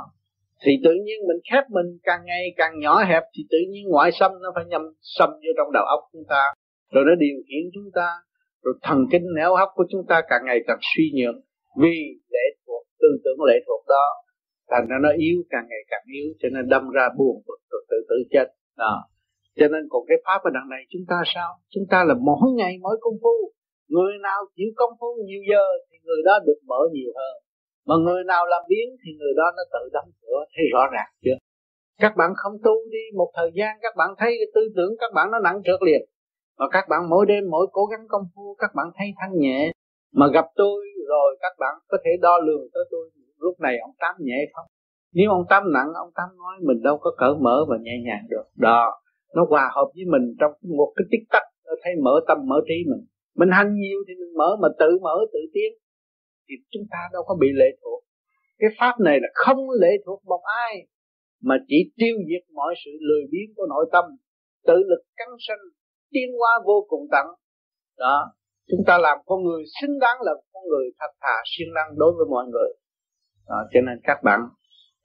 Thì 0.64 0.72
tự 0.86 0.94
nhiên 1.06 1.20
mình 1.28 1.40
khép 1.50 1.64
mình, 1.78 1.90
càng 2.04 2.22
ngày 2.26 2.44
càng 2.60 2.74
nhỏ 2.84 3.04
hẹp, 3.10 3.24
thì 3.34 3.42
tự 3.52 3.58
nhiên 3.72 3.84
ngoại 3.88 4.10
xâm 4.20 4.32
nó 4.44 4.50
phải 4.56 4.66
nhâm 4.72 4.82
xâm 5.18 5.30
vô 5.30 5.52
trong 5.58 5.70
đầu 5.74 5.86
óc 5.96 6.02
chúng 6.14 6.26
ta. 6.30 6.44
Rồi 6.94 7.04
nó 7.08 7.14
điều 7.16 7.38
khiển 7.48 7.64
chúng 7.76 7.90
ta, 7.98 8.10
rồi 8.64 8.74
thần 8.82 9.00
kinh 9.12 9.26
não 9.38 9.56
óc 9.56 9.70
của 9.76 9.86
chúng 9.92 10.06
ta 10.10 10.22
càng 10.30 10.42
ngày 10.46 10.60
càng 10.68 10.80
suy 10.92 11.06
nhược 11.18 11.36
vì 11.82 11.98
lệ 12.34 12.46
thuộc, 12.66 12.84
tư 13.02 13.08
tưởng 13.24 13.46
lệ 13.50 13.58
thuộc 13.68 13.84
đó 13.88 14.06
thành 14.72 14.86
ra 14.90 14.98
nó 15.06 15.10
yếu 15.26 15.38
càng 15.50 15.66
ngày 15.70 15.84
càng 15.92 16.06
yếu 16.18 16.28
cho 16.40 16.48
nên 16.54 16.64
đâm 16.74 16.84
ra 16.98 17.06
buồn 17.18 17.36
bực 17.48 17.60
rồi 17.72 17.82
tự 17.90 17.98
tử 18.10 18.18
chết. 18.34 18.48
Đó. 18.78 18.96
Cho 19.60 19.68
nên 19.74 19.82
còn 19.92 20.02
cái 20.08 20.18
pháp 20.26 20.40
ở 20.48 20.50
đằng 20.54 20.70
này 20.74 20.82
chúng 20.92 21.06
ta 21.12 21.18
sao? 21.34 21.50
Chúng 21.74 21.86
ta 21.92 22.04
là 22.04 22.16
mỗi 22.28 22.48
ngày 22.60 22.74
mỗi 22.82 22.98
công 23.02 23.18
phu. 23.24 23.36
Người 23.96 24.14
nào 24.28 24.40
chịu 24.56 24.70
công 24.76 24.94
phu 25.00 25.10
nhiều 25.28 25.42
giờ 25.52 25.66
thì 25.88 25.96
người 26.06 26.22
đó 26.28 26.34
được 26.48 26.60
mở 26.70 26.82
nhiều 26.96 27.12
hơn. 27.20 27.36
Mà 27.88 27.96
người 28.06 28.24
nào 28.24 28.44
làm 28.46 28.64
biến 28.70 28.88
thì 29.02 29.10
người 29.20 29.34
đó 29.40 29.48
nó 29.58 29.64
tự 29.74 29.84
đóng 29.94 30.10
cửa. 30.22 30.40
Thấy 30.54 30.66
rõ 30.74 30.84
ràng 30.94 31.10
chưa? 31.24 31.38
Các 32.04 32.14
bạn 32.18 32.32
không 32.36 32.54
tu 32.66 32.76
đi 32.92 33.04
một 33.18 33.30
thời 33.36 33.52
gian 33.58 33.72
các 33.82 33.94
bạn 33.98 34.10
thấy 34.18 34.32
cái 34.40 34.48
tư 34.56 34.62
tưởng 34.76 34.94
các 35.00 35.12
bạn 35.16 35.32
nó 35.32 35.40
nặng 35.40 35.62
trượt 35.66 35.82
liền. 35.88 36.02
Mà 36.60 36.66
các 36.72 36.86
bạn 36.90 37.02
mỗi 37.10 37.26
đêm 37.26 37.44
mỗi 37.50 37.68
cố 37.72 37.86
gắng 37.86 38.06
công 38.10 38.26
phu 38.36 38.56
các 38.60 38.72
bạn 38.76 38.88
thấy 38.98 39.08
thanh 39.20 39.40
nhẹ. 39.40 39.72
Mà 40.14 40.26
gặp 40.34 40.46
tôi 40.56 40.86
rồi 41.08 41.38
các 41.42 41.54
bạn 41.60 41.76
có 41.88 41.98
thể 42.06 42.12
đo 42.22 42.38
lường 42.48 42.68
tới 42.74 42.84
tôi 42.92 43.10
lúc 43.40 43.60
này 43.60 43.76
ông 43.88 43.96
tám 44.00 44.16
nhẹ 44.20 44.40
không? 44.54 44.66
Nếu 45.14 45.30
ông 45.32 45.46
tám 45.50 45.64
nặng, 45.74 45.90
ông 46.04 46.12
tám 46.16 46.30
nói 46.38 46.56
mình 46.68 46.84
đâu 46.84 46.98
có 46.98 47.12
cởi 47.18 47.34
mở 47.42 47.66
và 47.70 47.78
nhẹ 47.82 47.96
nhàng 48.06 48.26
được. 48.30 48.46
Đó, 48.56 49.02
nó 49.36 49.46
hòa 49.50 49.72
hợp 49.76 49.88
với 49.96 50.06
mình 50.14 50.36
trong 50.40 50.52
một 50.78 50.94
cái 50.96 51.06
tích 51.12 51.26
tắc, 51.30 51.44
nó 51.66 51.74
thấy 51.84 51.94
mở 52.04 52.14
tâm, 52.28 52.38
mở 52.50 52.56
trí 52.68 52.78
mình. 52.92 53.04
Mình 53.36 53.50
hành 53.52 53.74
nhiều 53.74 54.00
thì 54.08 54.14
mình 54.22 54.34
mở, 54.38 54.50
mà 54.62 54.68
tự 54.80 54.90
mở, 55.02 55.16
tự 55.34 55.40
tiến. 55.54 55.72
Thì 56.50 56.56
chúng 56.72 56.84
ta 56.92 56.98
đâu 57.14 57.24
có 57.28 57.36
bị 57.42 57.48
lệ 57.54 57.70
thuộc. 57.82 58.04
Cái 58.60 58.70
pháp 58.80 58.96
này 59.00 59.18
là 59.22 59.28
không 59.34 59.70
lệ 59.82 59.92
thuộc 60.06 60.26
một 60.26 60.42
ai, 60.68 60.88
mà 61.42 61.56
chỉ 61.68 61.92
tiêu 61.98 62.16
diệt 62.30 62.44
mọi 62.54 62.74
sự 62.86 62.92
lười 63.10 63.24
biếng 63.32 63.56
của 63.56 63.66
nội 63.70 63.86
tâm. 63.92 64.06
Tự 64.68 64.78
lực 64.90 65.04
căng 65.16 65.36
sanh, 65.48 65.64
tiến 66.12 66.30
hóa 66.40 66.52
vô 66.66 66.86
cùng 66.90 67.08
tận 67.12 67.26
đó, 67.98 68.18
chúng 68.70 68.84
ta 68.88 68.98
làm 68.98 69.18
con 69.26 69.44
người 69.44 69.64
xứng 69.82 70.00
đáng 70.00 70.18
là 70.22 70.34
con 70.54 70.64
người 70.70 70.86
thật 71.00 71.12
thà, 71.22 71.36
siêng 71.46 71.74
năng 71.74 71.90
đối 71.98 72.12
với 72.18 72.26
mọi 72.30 72.46
người 72.52 72.70
đó, 73.50 73.60
cho 73.72 73.80
nên 73.88 73.98
các 74.04 74.20
bạn 74.24 74.40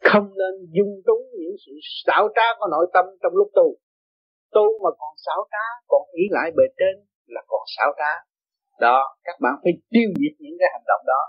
không 0.09 0.27
nên 0.41 0.55
dung 0.77 0.95
túng 1.07 1.23
những 1.39 1.57
sự 1.67 1.73
xảo 2.07 2.29
trá 2.37 2.47
của 2.59 2.69
nội 2.71 2.87
tâm 2.95 3.05
trong 3.23 3.33
lúc 3.41 3.49
tu. 3.55 3.67
Tu 4.55 4.67
mà 4.85 4.91
còn 5.01 5.13
xảo 5.27 5.41
trá 5.53 5.65
còn 5.89 6.03
ý 6.13 6.25
lại 6.31 6.51
bề 6.57 6.65
trên 6.79 6.95
là 7.35 7.43
còn 7.51 7.63
xảo 7.77 7.91
trá. 7.99 8.13
Đó 8.81 8.99
các 9.25 9.37
bạn 9.41 9.55
phải 9.63 9.73
tiêu 9.93 10.09
diệt 10.21 10.35
những 10.39 10.57
cái 10.61 10.69
hành 10.73 10.87
động 10.91 11.03
đó 11.07 11.23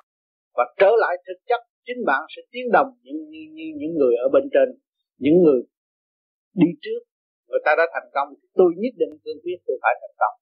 và 0.58 0.66
trở 0.80 0.92
lại 1.04 1.14
thực 1.28 1.40
chất. 1.50 1.62
Chính 1.86 2.02
bạn 2.06 2.22
sẽ 2.36 2.42
tiến 2.52 2.66
đồng 2.76 2.90
những 3.04 3.20
như, 3.32 3.42
như 3.56 3.68
những 3.80 3.94
người 4.00 4.16
ở 4.26 4.28
bên 4.34 4.44
trên 4.54 4.68
những 5.24 5.38
người 5.44 5.62
đi 6.62 6.70
trước. 6.84 7.02
Người 7.50 7.62
ta 7.66 7.72
đã 7.80 7.86
thành 7.94 8.10
công 8.16 8.28
tôi 8.60 8.70
nhất 8.82 8.94
định 9.02 9.14
tôi 9.24 9.36
quyết 9.44 9.58
tôi 9.68 9.78
phải 9.84 9.94
thành 10.02 10.16
công 10.22 10.36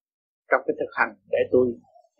trong 0.49 0.61
cái 0.65 0.75
thực 0.79 0.91
hành 0.99 1.11
để 1.33 1.41
tôi 1.51 1.65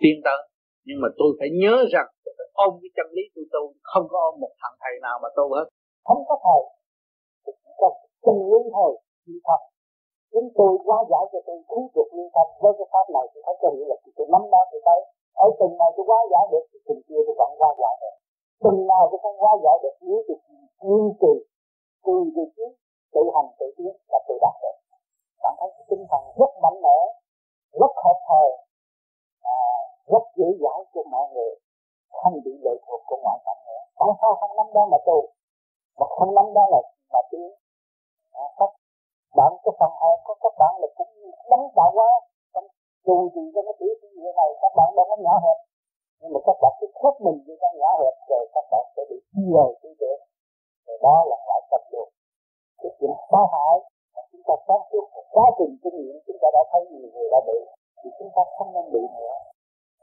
tiến 0.01 0.15
tới. 0.25 0.41
Nhưng 0.87 0.99
mà 1.01 1.07
tôi 1.19 1.29
phải 1.39 1.49
nhớ 1.61 1.75
rằng 1.93 2.07
tôi 2.23 2.33
ôm 2.63 2.71
cái 2.81 2.91
chân 2.95 3.07
lý 3.15 3.23
tôi 3.33 3.45
tu 3.53 3.63
không 3.91 4.05
có 4.11 4.17
ôm 4.29 4.35
một 4.43 4.53
thằng 4.61 4.75
thầy 4.81 4.93
nào 5.05 5.15
mà 5.23 5.29
tu 5.37 5.45
hết. 5.55 5.67
Không 6.07 6.21
có 6.27 6.35
thầy. 6.45 6.61
Chỉ 7.45 7.71
cần 7.81 7.93
chân 8.25 8.37
lý 8.51 8.59
thôi 8.75 8.91
như 9.25 9.37
thật. 9.47 9.61
Chúng 10.33 10.47
tôi 10.57 10.71
quá 10.87 10.97
giải 11.11 11.23
cho 11.31 11.39
tôi 11.47 11.57
cứu 11.69 11.83
được 11.95 12.09
liên 12.15 12.29
tâm 12.35 12.47
với 12.61 12.71
cái 12.77 12.87
pháp 12.93 13.05
này 13.15 13.25
thì 13.31 13.39
thấy 13.45 13.55
có 13.61 13.67
nghĩa 13.73 13.87
là 13.91 13.97
tôi 14.17 14.27
nắm 14.33 14.43
đó 14.53 14.61
tôi 14.71 14.81
tới 14.87 14.99
ở 15.45 15.47
từng 15.59 15.73
này 15.81 15.89
tôi 15.95 16.05
quá 16.09 16.19
giải 16.31 16.45
được 16.51 16.63
thì 16.69 16.77
từng 16.87 17.01
kia 17.07 17.21
tôi 17.25 17.35
vẫn 17.41 17.51
quá 17.59 17.69
giải 17.81 17.95
được. 18.01 18.15
Từng 18.63 18.79
nào 18.91 19.03
tôi 19.11 19.19
không 19.23 19.37
quá 19.43 19.53
giải 19.65 19.77
được 19.83 19.95
nếu 20.07 20.19
tôi 20.27 20.37
kiên 20.81 21.03
trì 21.21 21.33
từ 22.05 22.13
vị 22.35 22.45
trí 22.55 22.65
tự 23.13 23.23
hành 23.35 23.49
tự 23.59 23.67
tiến 23.77 23.93
là 24.11 24.19
tôi 24.27 24.37
đạt 24.43 24.55
được. 24.63 24.77
Bạn 25.43 25.53
thấy 25.59 25.69
cái 25.75 25.85
tinh 25.89 26.03
thần 26.11 26.21
rất 26.39 26.51
mạnh 26.63 26.79
mẽ 26.85 26.97
rất 27.81 27.93
hợp 28.03 28.17
thời 28.29 28.49
à, 29.57 29.59
rất 30.11 30.23
dễ 30.37 30.47
dãi 30.63 30.79
cho 30.93 31.01
mọi 31.13 31.25
người 31.33 31.51
không 32.19 32.35
bị 32.45 32.53
lệ 32.65 32.73
thuộc 32.85 33.01
của 33.07 33.17
ngoại 33.23 33.39
cảnh 33.45 33.61
nữa. 33.67 33.81
Tại 33.99 34.09
sao 34.21 34.31
không 34.39 34.53
nắm 34.57 34.67
đó 34.75 34.83
mà 34.91 34.97
tu 35.07 35.19
mà 35.99 36.05
không 36.15 36.31
nắm 36.37 36.47
đó 36.57 36.63
là 36.73 36.79
mà 37.13 37.21
tiến 37.31 37.49
à, 38.43 38.45
các 38.59 38.69
bạn 39.37 39.51
cái 39.63 39.73
phần 39.79 39.91
hồn 39.99 40.17
có 40.25 40.33
các 40.43 40.53
bạn 40.59 40.73
là 40.81 40.87
cũng 40.97 41.11
đánh 41.49 41.65
tạo 41.75 41.89
quá. 41.97 42.09
Trong 42.53 42.67
dù 43.05 43.15
gì 43.35 43.43
cho 43.53 43.61
nó 43.67 43.71
tiểu 43.79 43.93
như 44.01 44.21
thế 44.23 44.31
này 44.39 44.49
các 44.61 44.71
bạn 44.77 44.89
đâu 44.95 45.05
có 45.09 45.15
nhỏ 45.25 45.35
hẹp. 45.45 45.57
Nhưng 46.19 46.33
mà 46.33 46.39
các 46.47 46.57
bạn 46.61 46.73
cứ 46.79 46.87
khép 46.99 47.13
mình 47.25 47.37
như 47.45 47.55
cái 47.61 47.71
nhỏ 47.79 47.89
hẹp 48.01 48.15
rồi 48.29 48.43
các 48.55 48.65
bạn 48.71 48.83
sẽ 48.95 49.01
bị 49.09 49.17
nhiều 49.33 49.69
tư 49.81 49.89
tưởng. 49.99 50.21
Rồi 50.87 50.97
đó 51.05 51.15
là 51.29 51.35
ngoại 51.45 51.61
cảnh 51.71 51.85
được. 51.91 52.09
cái 52.81 52.91
chuyện 52.99 53.13
tai 53.31 53.45
hại 53.53 53.75
chúng 54.31 54.43
ta 54.47 54.53
sáng 54.67 54.83
suốt 54.91 55.05
quá 55.35 55.45
trình 55.57 55.73
kinh 55.83 55.95
nghiệm 56.01 56.15
chúng 56.27 56.37
ta 56.41 56.47
đã 56.55 56.63
thấy 56.71 56.81
nhiều 56.91 57.09
người 57.13 57.27
đã 57.31 57.39
bị 57.47 57.59
thì 58.03 58.09
chúng 58.19 58.31
ta 58.35 58.41
không 58.57 58.73
nên 58.73 58.85
bị 58.93 59.03
nữa. 59.15 59.35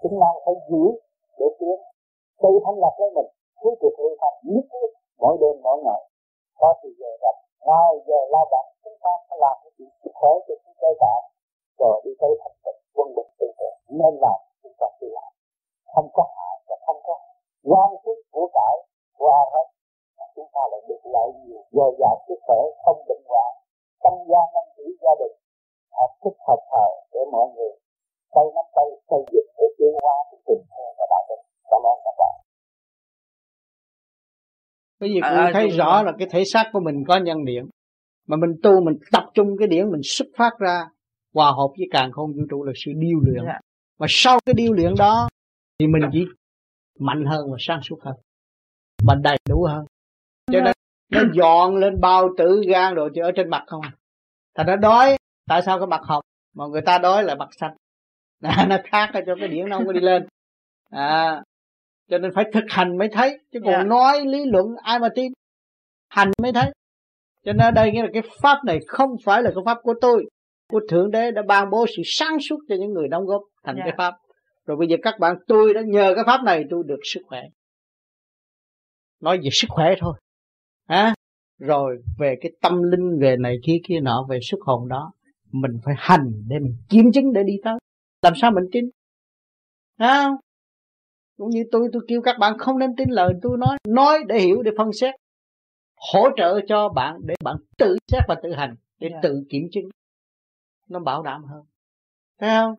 Chúng 0.03 0.17
ta 0.21 0.29
phải 0.45 0.55
giữ 0.69 0.85
để 1.39 1.47
tiến 1.59 1.79
tự 2.43 2.53
thanh 2.65 2.79
lập 2.83 2.95
lấy 3.01 3.11
mình 3.17 3.31
cứ 3.61 3.71
việc 3.81 3.95
lưu 4.01 4.15
thanh 4.21 4.37
nhất 4.53 4.65
quyết 4.71 4.91
mỗi 5.23 5.35
đêm 5.41 5.55
mỗi 5.67 5.79
ngày. 5.85 6.03
Có 6.61 6.69
thì 6.81 6.89
giờ 7.01 7.11
rảnh, 7.23 7.41
ngoài 7.67 7.91
giờ 8.09 8.21
lao 8.35 8.47
động, 8.55 8.69
chúng 8.85 8.99
ta 9.05 9.13
phải 9.27 9.39
làm 9.45 9.57
những 9.63 9.75
chuyện 9.77 9.91
sức 10.01 10.13
khỏe 10.19 10.33
cho 10.47 10.55
chúng 10.63 10.77
cơ 10.83 10.91
bản 11.03 11.21
rồi 11.81 11.95
đi 12.05 12.13
tới 12.21 12.33
thành 12.41 12.57
tựu 12.65 12.77
quân 12.95 13.09
bình 13.17 13.31
tự 13.39 13.47
tưởng 13.59 13.77
nên 14.01 14.13
làm 14.25 14.39
chúng 14.63 14.77
ta 14.81 14.87
tự 15.01 15.09
làm 15.19 15.31
không 15.93 16.09
có 16.17 16.25
hại 16.37 16.57
và 16.69 16.77
không 16.87 17.01
có 17.07 17.15
gian 17.71 17.89
sức 18.05 18.19
của 18.33 18.47
cải 18.59 18.75
qua 19.19 19.39
hết. 19.53 19.67
Chúng 20.37 20.51
ta 20.55 20.63
lại 20.71 20.81
được 20.89 21.03
lợi 21.15 21.29
nhiều, 21.41 21.61
dồi 21.77 21.91
dào 22.01 22.15
sức 22.29 22.39
khỏe, 22.47 22.61
không 22.85 22.99
bệnh 23.09 23.25
hoạn, 23.29 23.53
tâm 24.03 24.15
gia 24.31 24.43
năng 24.55 24.69
chỉ 24.77 24.85
gia 25.03 25.15
đình, 25.21 25.37
hợp 25.99 26.11
thức 26.23 26.35
hợp 26.47 26.61
thờ 26.71 26.87
để 27.13 27.21
mọi 27.33 27.47
người 27.55 27.73
tay 28.35 28.45
nắm 28.55 28.67
tay, 28.77 28.89
xây 29.11 29.23
dựng 29.33 29.49
để 29.59 29.67
tiến 29.79 29.93
hóa 30.03 30.15
cái 30.31 30.39
tình 30.47 30.65
thương 30.73 30.93
và 30.99 31.07
đạo 31.13 31.25
đức 31.29 31.41
cảm 31.71 31.81
ơn 31.91 31.99
các 32.05 32.15
bạn. 32.19 32.35
Bởi 35.01 35.11
vì 35.11 35.21
à, 35.23 35.51
thấy 35.53 35.69
rõ 35.69 36.03
là 36.03 36.13
cái 36.19 36.29
thể 36.31 36.45
xác 36.45 36.71
của 36.73 36.81
mình 36.81 37.05
có 37.09 37.17
nhân 37.17 37.45
điện 37.45 37.69
Mà 38.27 38.37
mình 38.37 38.51
tu 38.63 38.85
mình 38.85 38.99
tập 39.13 39.25
trung 39.35 39.57
cái 39.59 39.69
điển 39.69 39.91
mình 39.91 40.01
xuất 40.05 40.29
phát 40.37 40.59
ra 40.59 40.89
Hòa 41.35 41.47
hợp 41.51 41.69
với 41.79 41.89
càng 41.91 42.13
không 42.13 42.33
vũ 42.33 42.43
trụ 42.51 42.65
là 42.65 42.73
sự 42.85 42.93
điêu 42.97 43.19
luyện. 43.21 43.45
Yeah. 43.45 43.47
Dạ. 43.47 43.61
Mà 43.99 44.07
sau 44.11 44.39
cái 44.47 44.55
điêu 44.55 44.73
luyện 44.73 44.95
đó 44.99 45.29
Thì 45.79 45.87
mình 45.87 46.03
chỉ 46.13 46.25
mạnh 46.99 47.25
hơn 47.25 47.51
và 47.51 47.57
sáng 47.61 47.81
suốt 47.83 47.99
hơn. 48.03 48.15
Mà 49.05 49.15
đầy 49.23 49.39
đủ 49.49 49.65
hơn. 49.65 49.87
Cho 50.53 50.61
nên 50.61 50.73
nó 51.13 51.21
dọn 51.35 51.77
lên 51.77 52.01
bao 52.01 52.29
tử 52.39 52.63
gan 52.69 52.95
rồi 52.95 53.11
chỉ 53.15 53.21
ở 53.21 53.33
trên 53.37 53.51
mặt 53.51 53.65
không 53.67 53.81
Thành 54.57 54.67
nó 54.67 54.77
đói 54.77 55.17
Tại 55.49 55.63
sao 55.63 55.79
cái 55.79 55.87
mặt 55.87 56.01
hồng 56.03 56.23
Mà 56.55 56.67
người 56.67 56.83
ta 56.83 56.99
đói 56.99 57.25
là 57.25 57.35
mặt 57.35 57.49
xanh 57.53 57.77
à, 58.43 58.67
Nó 58.69 58.77
khác 58.85 59.11
cho 59.13 59.35
cái 59.41 59.49
điển 59.49 59.69
nó 59.69 59.77
không 59.77 59.87
có 59.87 59.93
đi 59.93 60.01
lên. 60.01 60.27
À, 60.91 61.43
cho 62.09 62.19
nên 62.19 62.31
phải 62.35 62.45
thực 62.53 62.65
hành 62.69 62.99
mới 62.99 63.09
thấy 63.13 63.39
chứ 63.53 63.59
còn 63.65 63.73
yeah. 63.73 63.83
Dạ. 63.83 63.89
nói 63.89 64.25
lý 64.27 64.45
luận 64.45 64.67
ai 64.83 64.99
mà 64.99 65.09
tin 65.15 65.33
hành 66.09 66.31
mới 66.43 66.53
thấy 66.53 66.73
cho 67.45 67.53
nên 67.53 67.59
ở 67.59 67.71
đây 67.71 67.93
nghĩa 67.93 68.03
là 68.03 68.09
cái 68.13 68.23
pháp 68.43 68.65
này 68.65 68.79
không 68.87 69.11
phải 69.25 69.43
là 69.43 69.51
cái 69.55 69.63
pháp 69.65 69.79
của 69.83 69.95
tôi 70.01 70.29
của 70.71 70.81
thượng 70.91 71.11
đế 71.11 71.31
đã 71.31 71.43
ban 71.49 71.71
bố 71.71 71.87
sự 71.97 72.03
sáng 72.05 72.41
suốt 72.41 72.59
cho 72.69 72.75
những 72.75 72.93
người 72.93 73.09
đóng 73.09 73.27
góp 73.27 73.43
thành 73.65 73.77
yeah. 73.77 73.87
cái 73.87 73.95
dạ. 73.99 74.05
pháp 74.05 74.15
rồi 74.67 74.77
bây 74.77 74.89
giờ 74.89 74.97
các 75.03 75.15
bạn 75.21 75.37
tôi 75.47 75.75
đã 75.75 75.81
nhờ 75.87 76.13
cái 76.15 76.25
pháp 76.27 76.45
này 76.45 76.65
tôi 76.71 76.83
được 76.87 77.01
sức 77.05 77.21
khỏe 77.27 77.43
nói 79.21 79.39
về 79.43 79.49
sức 79.53 79.69
khỏe 79.71 79.95
thôi 80.01 80.15
à, 80.87 81.15
rồi 81.59 81.97
về 82.19 82.35
cái 82.41 82.53
tâm 82.63 82.83
linh 82.83 83.19
về 83.21 83.37
này 83.37 83.57
kia 83.63 83.77
kia 83.89 84.01
nọ 84.01 84.27
về 84.29 84.39
sức 84.43 84.59
hồn 84.61 84.89
đó 84.89 85.13
mình 85.53 85.73
phải 85.85 85.95
hành 85.99 86.33
để 86.49 86.59
mình 86.59 86.77
kiểm 86.89 87.13
chứng 87.13 87.33
để 87.33 87.43
đi 87.43 87.55
tới 87.65 87.79
làm 88.23 88.33
sao 88.37 88.51
mình 88.51 88.65
tin 88.73 88.85
à, 89.97 90.29
cũng 91.37 91.51
như 91.51 91.65
tôi 91.73 91.89
tôi 91.93 92.03
kêu 92.09 92.21
các 92.23 92.37
bạn 92.39 92.59
không 92.59 92.79
nên 92.79 92.91
tin 92.97 93.09
lời 93.11 93.33
tôi 93.43 93.59
nói. 93.59 93.79
Nói 93.89 94.19
để 94.29 94.39
hiểu 94.39 94.63
để 94.63 94.71
phân 94.79 94.93
xét. 94.93 95.15
Hỗ 96.13 96.29
trợ 96.37 96.61
cho 96.69 96.89
bạn 96.89 97.17
để 97.25 97.35
bạn 97.45 97.57
tự 97.79 97.97
xét 98.13 98.23
và 98.29 98.37
tự 98.43 98.53
hành 98.53 98.75
để 99.01 99.09
yeah. 99.09 99.23
Dạ. 99.23 99.29
tự 99.29 99.45
kiểm 99.51 99.63
chứng. 99.73 99.85
Nó 100.89 101.01
bảo 101.01 101.23
đảm 101.23 101.45
hơn. 101.45 101.63
Thấy 102.41 102.51
không? 102.51 102.75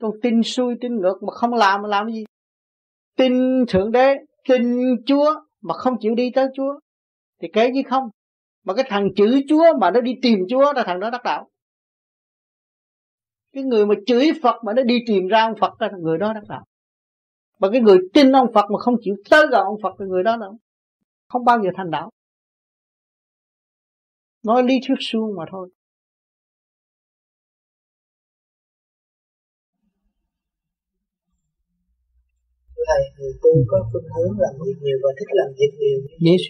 Còn 0.00 0.10
tin 0.22 0.42
xuôi 0.42 0.74
tin 0.80 0.96
ngược 0.96 1.22
mà 1.22 1.32
không 1.32 1.54
làm 1.54 1.82
mà 1.82 1.88
làm 1.88 2.06
cái 2.06 2.14
gì? 2.14 2.24
Tin 3.16 3.64
thượng 3.68 3.92
đế 3.92 4.14
tin 4.48 4.80
chúa 5.06 5.34
mà 5.62 5.74
không 5.74 5.94
chịu 6.00 6.14
đi 6.14 6.30
tới 6.34 6.46
chúa 6.54 6.80
thì 7.42 7.48
cái 7.52 7.72
gì 7.74 7.82
không? 7.82 8.08
Mà 8.64 8.74
cái 8.74 8.84
thằng 8.88 9.08
chửi 9.16 9.44
chúa 9.48 9.64
mà 9.80 9.90
nó 9.90 10.00
đi 10.00 10.14
tìm 10.22 10.38
chúa 10.48 10.72
là 10.72 10.82
thằng 10.86 11.00
đó 11.00 11.10
đắc 11.10 11.20
đạo. 11.24 11.48
Cái 13.52 13.64
người 13.64 13.86
mà 13.86 13.94
chửi 14.06 14.30
phật 14.42 14.64
mà 14.64 14.72
nó 14.72 14.82
đi 14.82 14.98
tìm 15.06 15.26
ra 15.26 15.42
ông 15.42 15.54
phật 15.60 15.82
là 15.82 15.90
người 15.98 16.18
đó 16.18 16.32
đắc 16.32 16.42
đạo 16.48 16.64
mà 17.60 17.68
cái 17.72 17.80
người 17.80 17.98
tin 18.12 18.32
ông 18.32 18.52
Phật 18.54 18.70
mà 18.70 18.78
không 18.78 18.94
chịu 19.00 19.14
tới 19.30 19.46
gần 19.50 19.64
ông 19.64 19.80
Phật 19.82 19.94
thì 19.98 20.04
người 20.08 20.22
đó 20.22 20.36
đâu 20.40 20.58
không 21.30 21.44
bao 21.44 21.58
giờ 21.62 21.70
thành 21.76 21.90
đạo. 21.90 22.10
Nói 24.44 24.62
lý 24.62 24.74
thuyết 24.86 24.98
suông 25.00 25.36
mà 25.36 25.44
thôi. 25.50 25.70
Thầy 32.86 33.02
người 33.18 33.32
tu 33.42 33.50
có 33.68 33.90
phương 33.92 34.02
hướng 34.02 34.38
làm 34.38 34.54
việc 34.66 34.78
nhiều 34.82 34.98
và 35.02 35.10
thích 35.18 35.28
làm 35.32 35.48
việc 35.58 35.72
nhiều 35.80 35.98
yes. 36.26 36.40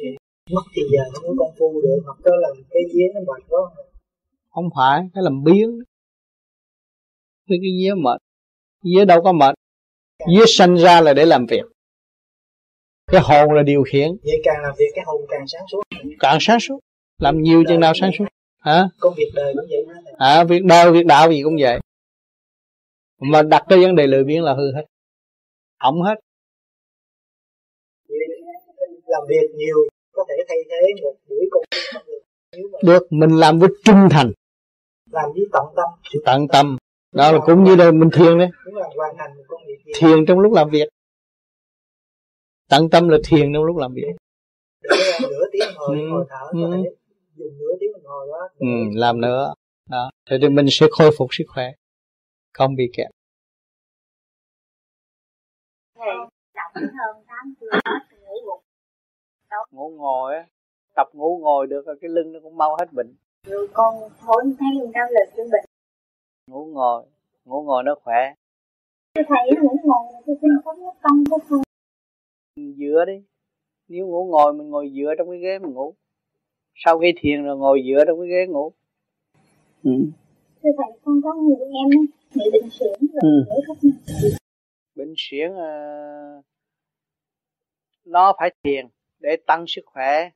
mất 0.50 0.62
thì 0.74 0.82
giờ 0.92 1.02
không 1.12 1.24
có 1.26 1.34
công 1.38 1.54
phu 1.58 1.80
được 1.82 2.00
hoặc 2.04 2.18
có 2.24 2.30
làm 2.40 2.56
cái 2.70 2.82
vía 2.94 3.06
nó 3.14 3.20
mệt 3.20 3.42
quá. 3.48 3.60
Không 4.50 4.68
phải 4.76 5.00
cái 5.14 5.22
làm 5.22 5.44
biến. 5.44 5.78
Cái 7.48 7.58
cái 7.62 7.70
vía 7.78 7.94
mệt. 7.94 8.20
Vía 8.84 9.04
đâu 9.04 9.22
có 9.22 9.32
mệt 9.32 9.54
Vía 10.28 10.44
sanh 10.46 10.76
ra 10.76 11.00
là 11.00 11.14
để 11.14 11.24
làm 11.24 11.46
việc. 11.46 11.62
Cái 13.06 13.20
hồn 13.20 13.52
là 13.52 13.62
điều 13.62 13.82
khiển. 13.82 14.08
Vậy 14.22 14.40
càng 14.44 14.62
làm 14.62 14.72
việc 14.78 14.90
cái 14.94 15.04
hồn 15.06 15.20
càng 15.28 15.44
sáng 15.46 15.62
suốt. 15.72 15.82
Càng 16.18 16.38
sáng 16.40 16.60
suốt. 16.60 16.78
Làm 17.18 17.42
nhiều 17.42 17.64
chừng 17.68 17.80
nào 17.80 17.92
sáng 17.94 18.10
suốt. 18.18 18.24
Hả? 18.58 18.88
Công 19.00 19.14
việc 19.16 19.30
đời 19.34 19.54
cũng 19.56 19.66
vậy 19.70 20.04
À 20.18 20.44
việc 20.44 20.64
đời, 20.64 20.92
việc 20.92 21.06
đạo 21.06 21.30
gì 21.30 21.42
cũng 21.42 21.56
vậy. 21.60 21.80
Mà 23.20 23.42
đặt 23.42 23.62
cái 23.68 23.78
vấn 23.78 23.94
đề 23.94 24.06
lười 24.06 24.24
biếng 24.24 24.42
là 24.42 24.54
hư 24.54 24.74
hết. 24.74 24.84
Hỏng 25.78 26.02
hết. 26.02 26.14
Làm 29.06 29.22
việc 29.28 29.50
nhiều 29.56 29.76
Có 30.12 30.24
thể 30.28 30.34
thay 30.48 30.58
thế 30.70 31.02
một 31.02 31.14
buổi 31.28 31.48
công 31.50 31.62
việc. 32.06 32.22
Được 32.84 33.06
mình 33.10 33.30
làm 33.30 33.58
với 33.58 33.68
trung 33.84 34.08
thành. 34.10 34.32
Làm 35.10 35.32
với 35.32 35.44
tận 35.52 35.64
tâm. 35.76 35.88
Tận 36.24 36.48
tâm 36.48 36.76
đó 37.12 37.32
là 37.32 37.38
cũng 37.46 37.64
như 37.64 37.76
là 37.76 37.90
mình 37.90 38.10
thiền 38.12 38.38
đấy. 38.38 38.48
Thiền. 40.00 40.26
Trong 40.26 40.38
lúc 40.38 40.52
làm 40.52 40.70
việc. 40.70 40.88
Tận 42.68 42.90
tâm 42.90 43.08
là 43.08 43.18
thiền 43.24 43.52
trong 43.54 43.64
lúc 43.64 43.76
làm 43.76 43.94
việc. 43.94 44.16
Nửa 45.22 45.44
tiếng 45.52 45.68
hồi 45.76 45.98
ừ. 45.98 46.10
hồi 46.10 46.24
thở 46.28 46.46
thể 46.52 46.90
dùng 47.34 47.58
nửa 47.58 47.74
tiếng 47.80 47.92
đồng 47.92 48.04
hồ 48.04 48.26
đó 48.32 48.48
ừ, 48.58 48.66
làm 48.94 49.20
nữa. 49.20 49.54
Đó 49.90 50.10
thì 50.30 50.48
mình 50.48 50.66
sẽ 50.70 50.86
khôi 50.90 51.10
phục 51.18 51.28
sức 51.30 51.44
khỏe. 51.48 51.72
Không 52.52 52.74
bị 52.74 52.90
kẹt. 52.92 53.06
Ngủ 59.70 59.88
ngồi 59.96 60.34
á 60.34 60.46
tập 60.96 61.08
ngủ 61.12 61.38
ngồi 61.42 61.66
được 61.66 61.86
rồi 61.86 61.96
cái 62.00 62.08
lưng 62.08 62.32
nó 62.32 62.40
cũng 62.42 62.56
mau 62.56 62.76
hết 62.80 62.92
bệnh. 62.92 63.14
Rồi 63.46 63.68
con 63.72 63.94
thôi 64.20 64.42
thấy 64.58 64.68
lưng 64.80 64.92
đau 64.92 65.06
là 65.10 65.20
chữa 65.36 65.42
bệnh 65.52 65.69
ngủ 66.50 66.66
ngồi 66.72 67.04
ngủ 67.44 67.62
ngồi 67.62 67.82
nó 67.82 67.94
khỏe. 68.02 68.34
Thầy 69.14 69.50
ngủ 69.62 69.76
ngồi 69.84 70.22
tôi 70.26 70.36
xin 70.40 70.50
có 70.64 70.74
tâm 71.02 71.24
có 71.30 71.38
không? 71.48 71.62
Dựa 72.56 73.04
đi. 73.06 73.22
Nếu 73.88 74.06
ngủ 74.06 74.26
ngồi 74.30 74.52
mình 74.52 74.70
ngồi 74.70 74.92
dựa 74.96 75.14
trong 75.18 75.30
cái 75.30 75.38
ghế 75.38 75.58
mình 75.58 75.72
ngủ. 75.72 75.94
Sau 76.74 76.98
khi 76.98 77.12
thiền 77.16 77.44
rồi 77.44 77.56
ngồi 77.56 77.82
dựa 77.86 78.04
trong 78.06 78.20
cái 78.20 78.28
ghế 78.28 78.46
ngủ. 78.46 78.72
Ừ. 79.84 79.90
thưa 80.62 80.70
thầy 80.76 80.98
con 81.04 81.20
có 81.24 81.34
người 81.34 81.56
em 81.56 82.06
bị 82.34 82.44
bệnh 82.52 82.70
suyễn 82.70 82.98
rồi 83.00 83.20
ừ. 83.22 83.54
bệnh 84.94 85.14
suyễn 85.16 85.50
uh, 85.50 86.44
nó 88.04 88.32
phải 88.38 88.54
thiền 88.62 88.86
để 89.18 89.36
tăng 89.46 89.64
sức 89.66 89.82
khỏe. 89.86 90.30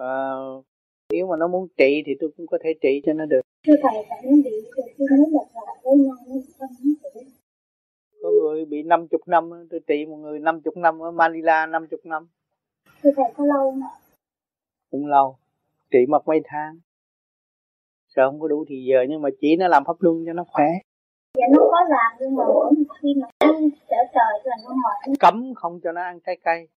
Uh, 0.00 0.64
nếu 1.10 1.26
mà 1.26 1.36
nó 1.36 1.48
muốn 1.48 1.68
trị 1.76 2.02
thì 2.06 2.12
tôi 2.20 2.30
cũng 2.36 2.46
có 2.46 2.58
thể 2.64 2.74
trị 2.82 3.02
cho 3.06 3.12
nó 3.12 3.24
được 3.26 3.43
thưa 3.66 3.74
thầy 3.82 4.06
tại 4.10 4.18
nó 4.24 4.30
bị 4.44 4.50
tôi 4.98 5.08
nói 5.10 5.26
là 5.30 5.74
với 5.82 5.96
nhau 5.96 6.14
nó 6.28 6.66
có 8.22 8.30
người 8.30 8.64
bị 8.64 8.82
50 8.82 9.18
năm 9.26 9.50
tôi 9.70 9.80
trị 9.86 10.06
một 10.06 10.16
người 10.16 10.38
50 10.38 10.72
năm 10.76 11.02
ở 11.02 11.10
Manila 11.10 11.66
50 11.66 12.00
năm. 12.04 12.26
Thưa 13.02 13.10
thầy 13.16 13.24
có 13.36 13.44
lâu 13.44 13.70
không 13.70 13.80
cũng 14.90 15.06
lâu 15.06 15.36
trị 15.90 15.98
mất 16.08 16.28
mấy 16.28 16.40
tháng. 16.44 16.78
Sợ 18.08 18.30
không 18.30 18.40
có 18.40 18.48
đủ 18.48 18.64
thì 18.68 18.84
giờ 18.84 18.98
nhưng 19.08 19.22
mà 19.22 19.28
chỉ 19.40 19.56
nó 19.56 19.68
làm 19.68 19.84
pháp 19.84 19.96
luân 20.00 20.24
cho 20.26 20.32
nó 20.32 20.44
khỏe. 20.48 20.66
Dạ 21.34 21.46
nó 21.50 21.60
có 21.70 21.80
làm 21.88 22.12
nhưng 22.20 22.34
mà 22.34 22.44
mỗi 22.46 22.74
khi 23.00 23.14
mà 23.20 23.28
nó 23.40 23.60
trở 23.88 23.96
trời 24.14 24.40
là 24.44 24.56
nó 24.64 24.74
mệt. 24.74 25.16
Cấm 25.20 25.54
không 25.54 25.80
cho 25.82 25.92
nó 25.92 26.02
ăn 26.02 26.20
trái 26.20 26.38
cây. 26.44 26.68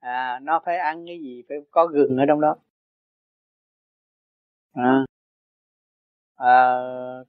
À 0.00 0.40
nó 0.42 0.60
phải 0.64 0.78
ăn 0.78 1.06
cái 1.06 1.18
gì 1.18 1.42
phải 1.48 1.58
có 1.70 1.86
gừng 1.86 2.16
ở 2.16 2.24
trong 2.28 2.40
đó 2.40 2.56
à, 4.76 5.04
à 6.34 6.78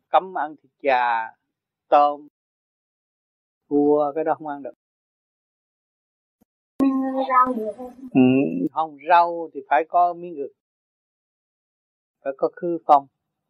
cấm 0.09 0.37
ăn 0.37 0.55
thịt 0.61 0.71
gà 0.81 1.27
tôm. 1.89 2.27
Cua 3.69 4.11
cái 4.15 4.23
đó 4.23 4.35
không 4.37 4.47
ăn 4.47 4.63
được. 4.63 4.73
Rau 7.29 7.53
được 7.53 7.71
không? 7.77 7.91
Ừ, 8.13 8.21
không 8.71 8.97
rau 9.09 9.49
thì 9.53 9.59
phải 9.69 9.85
có 9.89 10.13
miếng 10.13 10.35
gừng. 10.35 10.51
Phải 12.23 12.33
có 12.37 12.49
khư 12.55 12.77
phong. 12.85 13.07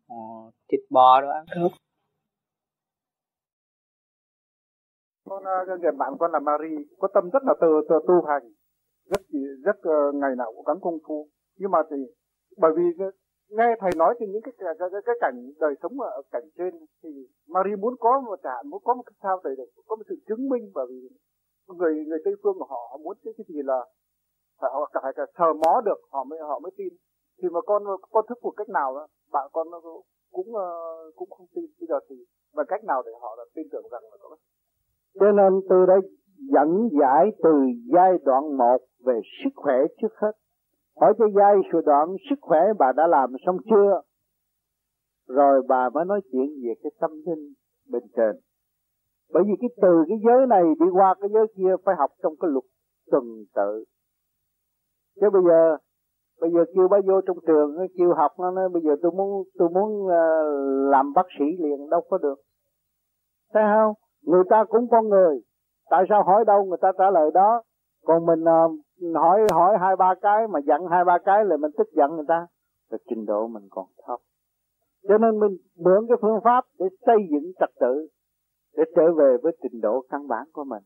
Ờ, 0.07 0.15
thịt 0.71 0.79
bò 0.89 1.21
đó 1.21 1.31
ăn. 1.31 1.45
Được. 1.55 1.67
Con 5.25 5.43
người 5.81 5.91
bạn 5.91 6.13
con 6.19 6.31
là 6.31 6.39
Marie 6.39 6.77
có 6.99 7.07
tâm 7.13 7.29
rất 7.29 7.43
là 7.43 7.53
tu, 7.61 7.67
tu, 7.89 7.95
tu 8.07 8.25
hành. 8.27 8.53
Rất 9.05 9.21
rất 9.63 9.77
uh, 9.77 10.15
ngày 10.15 10.31
nào 10.37 10.53
cũng 10.55 10.65
gắng 10.65 10.77
công 10.81 10.97
phu. 11.07 11.29
Nhưng 11.55 11.71
mà 11.71 11.79
thì 11.89 11.97
bởi 12.57 12.71
vì 12.77 12.83
nghe 13.49 13.75
thầy 13.79 13.91
nói 13.97 14.15
thì 14.19 14.25
những 14.27 14.41
cái 14.41 14.53
cái, 14.57 14.73
cái, 14.79 15.01
cái 15.05 15.15
cảnh 15.21 15.51
đời 15.59 15.75
sống 15.81 15.99
ở 15.99 16.21
cảnh 16.31 16.47
trên 16.57 16.73
thì 17.03 17.09
Marie 17.47 17.75
muốn 17.75 17.95
có 17.99 18.21
một 18.25 18.39
trạng 18.43 18.69
muốn 18.69 18.81
có 18.83 18.93
một 18.93 19.03
cái 19.05 19.13
sao 19.23 19.41
được 19.43 19.69
có 19.87 19.95
một 19.95 20.03
sự 20.09 20.15
chứng 20.27 20.49
minh 20.49 20.71
bởi 20.73 20.85
vì 20.89 21.09
người 21.67 22.05
người 22.07 22.19
tây 22.25 22.33
phương 22.43 22.57
của 22.59 22.65
họ, 22.65 22.87
họ 22.91 22.97
muốn 22.97 23.17
cái, 23.23 23.33
cái 23.37 23.45
gì 23.47 23.61
là 23.63 23.79
phải 24.61 24.69
họ 24.73 24.91
phải 25.03 25.13
cả 25.15 25.25
sờ 25.37 25.53
mó 25.53 25.81
được 25.85 25.99
họ 26.11 26.23
mới 26.23 26.39
họ 26.39 26.59
mới 26.59 26.71
tin. 26.77 26.93
Thì 27.41 27.49
mà 27.49 27.61
con 27.61 27.83
con 28.11 28.25
thức 28.29 28.37
phục 28.41 28.53
cách 28.57 28.69
nào 28.69 28.95
đó 28.95 29.07
bạn 29.31 29.49
con 29.53 29.71
nó 29.71 29.79
cũng 29.83 30.01
cũng 30.31 30.55
ờ, 30.55 30.67
không 31.37 31.47
tin. 31.55 31.65
Bây 31.79 31.87
giờ 31.89 31.99
thì 32.09 32.15
và 32.53 32.63
cách 32.67 32.83
nào 32.83 33.03
để 33.05 33.11
họ 33.21 33.35
là 33.37 33.43
tin 33.55 33.67
tưởng 33.71 33.85
rằng 33.91 34.03
là 34.11 34.17
có 34.21 34.37
cho 35.19 35.31
nên 35.31 35.61
tôi 35.69 35.87
đã 35.87 35.95
dẫn 36.37 36.89
giải 37.01 37.31
từ 37.43 37.53
giai 37.93 38.11
đoạn 38.25 38.57
một 38.57 38.77
về 39.05 39.19
sức 39.43 39.49
khỏe 39.55 39.75
trước 40.01 40.13
hết 40.15 40.31
hỏi 40.99 41.13
cho 41.17 41.25
giai 41.35 41.55
đoạn 41.85 42.15
sức 42.29 42.39
khỏe 42.41 42.59
bà 42.79 42.91
đã 42.91 43.07
làm 43.07 43.33
xong 43.45 43.57
chưa? 43.69 44.01
Rồi 45.27 45.61
bà 45.67 45.89
mới 45.89 46.05
nói 46.05 46.21
chuyện 46.31 46.49
về 46.63 46.73
cái 46.83 46.91
tâm 46.99 47.11
linh 47.25 47.53
bên 47.91 48.03
trên. 48.15 48.35
Bởi 49.33 49.43
vì 49.47 49.53
cái 49.61 49.69
từ 49.81 50.03
cái 50.09 50.17
giới 50.25 50.47
này 50.47 50.63
đi 50.79 50.85
qua 50.93 51.15
cái 51.21 51.29
giới 51.33 51.47
kia 51.57 51.75
phải 51.85 51.95
học 51.97 52.11
trong 52.23 52.33
cái 52.39 52.49
luật 52.51 52.65
tuần 53.11 53.23
tự. 53.55 53.83
Chứ 55.21 55.29
bây 55.33 55.41
giờ 55.43 55.77
bây 56.41 56.51
giờ 56.51 56.59
kêu 56.75 56.87
bác 56.87 57.05
vô 57.07 57.21
trong 57.21 57.37
trường, 57.47 57.77
kêu 57.97 58.13
học 58.13 58.31
nó 58.39 58.51
nói, 58.51 58.69
bây 58.69 58.81
giờ 58.81 58.95
tôi 59.01 59.11
muốn 59.11 59.43
tôi 59.59 59.69
muốn 59.69 60.07
ờ, 60.07 60.49
làm 60.91 61.13
bác 61.13 61.25
sĩ 61.39 61.45
liền, 61.59 61.89
đâu 61.89 62.01
có 62.09 62.17
được. 62.17 62.39
Thấy 63.53 63.63
không? 63.75 63.93
Người 64.25 64.43
ta 64.49 64.63
cũng 64.69 64.87
con 64.91 65.09
người. 65.09 65.41
Tại 65.89 66.03
sao 66.09 66.23
hỏi 66.23 66.45
đâu, 66.47 66.65
người 66.65 66.77
ta 66.81 66.91
trả 66.97 67.11
lời 67.11 67.31
đó 67.33 67.61
còn 68.07 68.25
mình 68.25 68.41
uh, 68.41 69.15
hỏi 69.15 69.41
hỏi 69.53 69.77
hai 69.81 69.95
ba 69.95 70.13
cái 70.21 70.47
mà 70.47 70.59
giận 70.59 70.81
hai 70.91 71.05
ba 71.05 71.17
cái 71.25 71.45
là 71.45 71.57
mình 71.57 71.71
tức 71.77 71.88
giận 71.91 72.15
người 72.15 72.25
ta. 72.27 72.47
Rồi 72.89 72.99
trình 73.09 73.25
độ 73.25 73.47
mình 73.47 73.63
còn 73.69 73.85
thấp. 74.07 74.19
Cho 75.07 75.17
nên 75.17 75.39
mình 75.39 75.57
mượn 75.77 76.05
cái 76.07 76.17
phương 76.21 76.39
pháp 76.43 76.65
để 76.79 76.85
xây 77.05 77.17
dựng 77.31 77.51
trật 77.59 77.69
tự 77.79 78.07
để 78.77 78.84
trở 78.95 79.13
về 79.17 79.38
với 79.43 79.57
trình 79.63 79.81
độ 79.81 80.05
căn 80.09 80.27
bản 80.27 80.47
của 80.53 80.63
mình. 80.63 80.84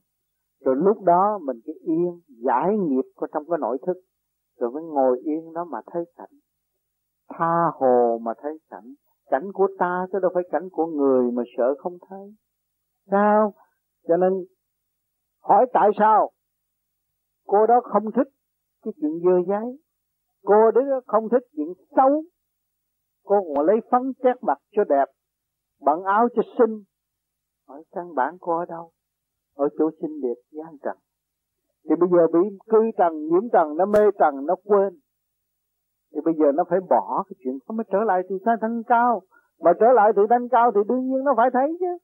Rồi 0.66 0.76
lúc 0.76 1.04
đó 1.04 1.40
mình 1.46 1.58
cái 1.66 1.76
yên 1.82 2.20
giải 2.28 2.78
nghiệp 2.78 3.06
của 3.16 3.28
trong 3.34 3.44
cái 3.50 3.58
nội 3.62 3.78
thức. 3.88 3.98
Rồi 4.60 4.72
mới 4.72 4.84
ngồi 4.84 5.20
yên 5.24 5.54
đó 5.54 5.64
mà 5.64 5.80
thấy 5.92 6.04
cảnh. 6.18 6.40
Tha 7.30 7.72
hồ 7.74 8.20
mà 8.22 8.34
thấy 8.42 8.58
cảnh. 8.70 8.94
Cảnh 9.30 9.52
của 9.54 9.68
ta 9.80 10.08
chứ 10.12 10.20
đâu 10.22 10.32
phải 10.34 10.44
cảnh 10.52 10.70
của 10.72 10.86
người 10.86 11.32
mà 11.32 11.44
sợ 11.58 11.74
không 11.78 11.98
thấy. 12.10 12.34
Sao? 13.12 13.54
Cho 14.08 14.18
nên 14.18 14.34
hỏi 15.44 15.66
tại 15.74 15.90
sao? 16.00 16.30
Cô 17.52 17.66
đó 17.68 17.82
không 17.84 18.12
thích 18.16 18.28
cái 18.84 18.94
chuyện 19.02 19.12
dơ 19.24 19.36
giấy 19.48 19.78
cô 20.46 20.72
đó 20.72 20.82
không 21.08 21.30
thích 21.30 21.44
chuyện 21.56 21.74
xấu. 21.96 22.24
Cô 23.26 23.36
còn 23.56 23.66
lấy 23.66 23.78
phấn 23.92 24.02
chét 24.24 24.44
mặt 24.44 24.58
cho 24.72 24.84
đẹp 24.84 25.06
bận 25.82 26.04
áo 26.04 26.28
cho 26.36 26.42
xinh. 26.58 26.84
Hỏi, 27.68 27.84
căn 27.92 28.16
bản 28.16 28.38
cô 28.40 28.58
ở 28.58 28.66
đâu? 28.66 28.92
Ở 29.56 29.70
chỗ 29.80 29.90
xinh 30.02 30.22
đẹp 30.22 30.36
gian 30.52 30.78
trần. 30.84 30.98
Thì 31.90 31.96
bây 32.00 32.10
giờ 32.10 32.28
bị 32.34 32.58
cư 32.70 32.92
trần, 32.98 33.14
nhiễm 33.28 33.50
trần, 33.54 33.78
nó 33.78 33.86
mê 33.86 34.00
trần, 34.20 34.46
nó 34.46 34.56
quên. 34.64 35.00
Thì 36.14 36.22
bây 36.26 36.34
giờ 36.34 36.52
nó 36.56 36.64
phải 36.70 36.80
bỏ 36.90 37.24
cái 37.30 37.36
chuyện 37.44 37.58
nó 37.70 37.76
mới 37.76 37.84
trở 37.92 38.00
lại 38.06 38.22
từ 38.30 38.38
thanh 38.62 38.84
cao. 38.88 39.22
Mà 39.60 39.72
trở 39.80 39.86
lại 39.96 40.12
từ 40.16 40.22
thanh 40.30 40.50
cao 40.50 40.72
thì 40.76 40.82
đương 40.88 41.08
nhiên 41.08 41.24
nó 41.24 41.34
phải 41.38 41.50
thấy 41.54 41.78
chứ 41.80 41.98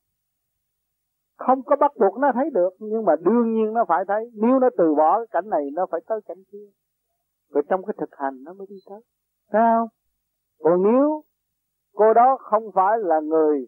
không 1.37 1.63
có 1.63 1.75
bắt 1.75 1.91
buộc 1.99 2.17
nó 2.17 2.31
thấy 2.33 2.49
được, 2.49 2.69
nhưng 2.79 3.05
mà 3.05 3.15
đương 3.15 3.53
nhiên 3.53 3.73
nó 3.73 3.85
phải 3.87 4.05
thấy. 4.07 4.31
Nếu 4.33 4.59
nó 4.59 4.69
từ 4.77 4.95
bỏ 4.95 5.17
cái 5.17 5.27
cảnh 5.31 5.49
này, 5.49 5.69
nó 5.73 5.85
phải 5.91 6.01
tới 6.07 6.21
cảnh 6.25 6.43
kia. 6.51 6.67
Rồi 7.49 7.63
trong 7.69 7.85
cái 7.85 7.93
thực 7.97 8.09
hành 8.11 8.43
nó 8.43 8.53
mới 8.53 8.67
đi 8.69 8.75
tới. 8.89 9.01
Thấy 9.51 9.61
không? 9.75 9.87
Còn 10.59 10.83
nếu 10.83 11.23
cô 11.93 12.13
đó 12.13 12.37
không 12.39 12.63
phải 12.75 12.97
là 12.99 13.19
người 13.19 13.67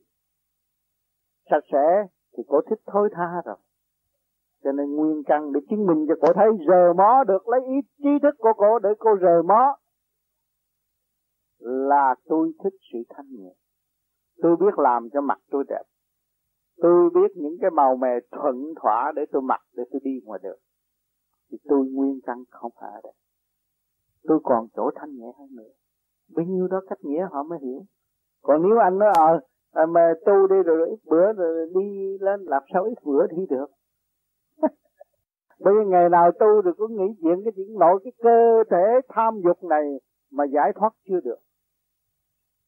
sạch 1.50 1.64
sẽ, 1.72 2.08
thì 2.38 2.44
cô 2.48 2.62
thích 2.70 2.80
thôi 2.86 3.10
tha 3.14 3.42
rồi. 3.46 3.56
Cho 4.64 4.72
nên 4.72 4.96
nguyên 4.96 5.24
căn 5.26 5.54
để 5.54 5.60
chứng 5.70 5.86
minh 5.86 6.06
cho 6.08 6.16
cô 6.22 6.34
thấy 6.34 6.48
rờ 6.68 6.94
mó 6.94 7.24
được, 7.24 7.48
lấy 7.48 7.62
ý 7.66 7.82
trí 7.98 8.10
thức 8.22 8.36
của 8.38 8.54
cô 8.58 8.80
để 8.80 8.90
cô 9.00 9.18
rờ 9.22 9.42
mó 9.42 9.78
là 11.60 12.16
tôi 12.26 12.52
thích 12.64 12.74
sự 12.94 13.00
thanh 13.10 13.28
nhẹ. 13.30 13.54
Tôi 14.42 14.56
biết 14.56 14.80
làm 14.80 15.10
cho 15.14 15.22
mặt 15.22 15.40
tôi 15.50 15.64
đẹp 15.68 15.84
tôi 16.82 17.10
biết 17.16 17.32
những 17.36 17.58
cái 17.62 17.72
màu 17.72 17.96
mè 17.96 18.10
thuận 18.32 18.74
thỏa 18.82 19.12
để 19.16 19.22
tôi 19.32 19.42
mặc 19.42 19.62
để 19.74 19.84
tôi 19.92 20.02
đi 20.04 20.12
ngoài 20.24 20.40
đường. 20.44 20.60
Thì 21.52 21.58
tôi 21.70 21.86
nguyên 21.92 22.20
căn 22.24 22.44
không 22.50 22.72
phải 22.82 22.92
ở 22.94 23.02
đây. 23.04 23.14
Tôi 24.24 24.40
còn 24.44 24.68
chỗ 24.76 24.92
thanh 24.96 25.16
nhẹ 25.16 25.32
hơn 25.40 25.48
nữa. 25.56 25.72
Bấy 26.36 26.46
nhiêu 26.46 26.68
đó 26.68 26.82
cách 26.90 27.00
nghĩa 27.02 27.28
họ 27.32 27.44
mới 27.44 27.60
hiểu. 27.62 27.82
Còn 28.42 28.62
nếu 28.62 28.80
anh 28.80 28.98
nói 28.98 29.10
ờ 29.18 29.40
à, 29.72 29.86
mà 29.86 30.14
tu 30.26 30.48
đi 30.48 30.56
rồi, 30.56 30.78
rồi 30.78 30.90
ít 30.90 31.00
bữa 31.06 31.34
rồi 31.34 31.70
đi 31.76 32.18
lên 32.20 32.40
làm 32.44 32.64
sao 32.74 32.84
ít 32.84 32.98
bữa 33.04 33.28
thì 33.28 33.46
được? 33.50 33.66
Bây 35.60 35.74
giờ 35.74 35.82
ngày 35.88 36.10
nào 36.10 36.32
tu 36.40 36.62
được 36.62 36.78
cũng 36.78 36.96
nghĩ 36.96 37.14
chuyện 37.22 37.42
cái 37.44 37.52
chuyện 37.56 37.80
nội 37.80 38.00
cái 38.04 38.14
cơ 38.24 38.64
thể 38.72 38.86
tham 39.10 39.42
dục 39.44 39.64
này 39.64 39.84
mà 40.32 40.44
giải 40.54 40.72
thoát 40.76 40.94
chưa 41.10 41.20
được. 41.24 41.40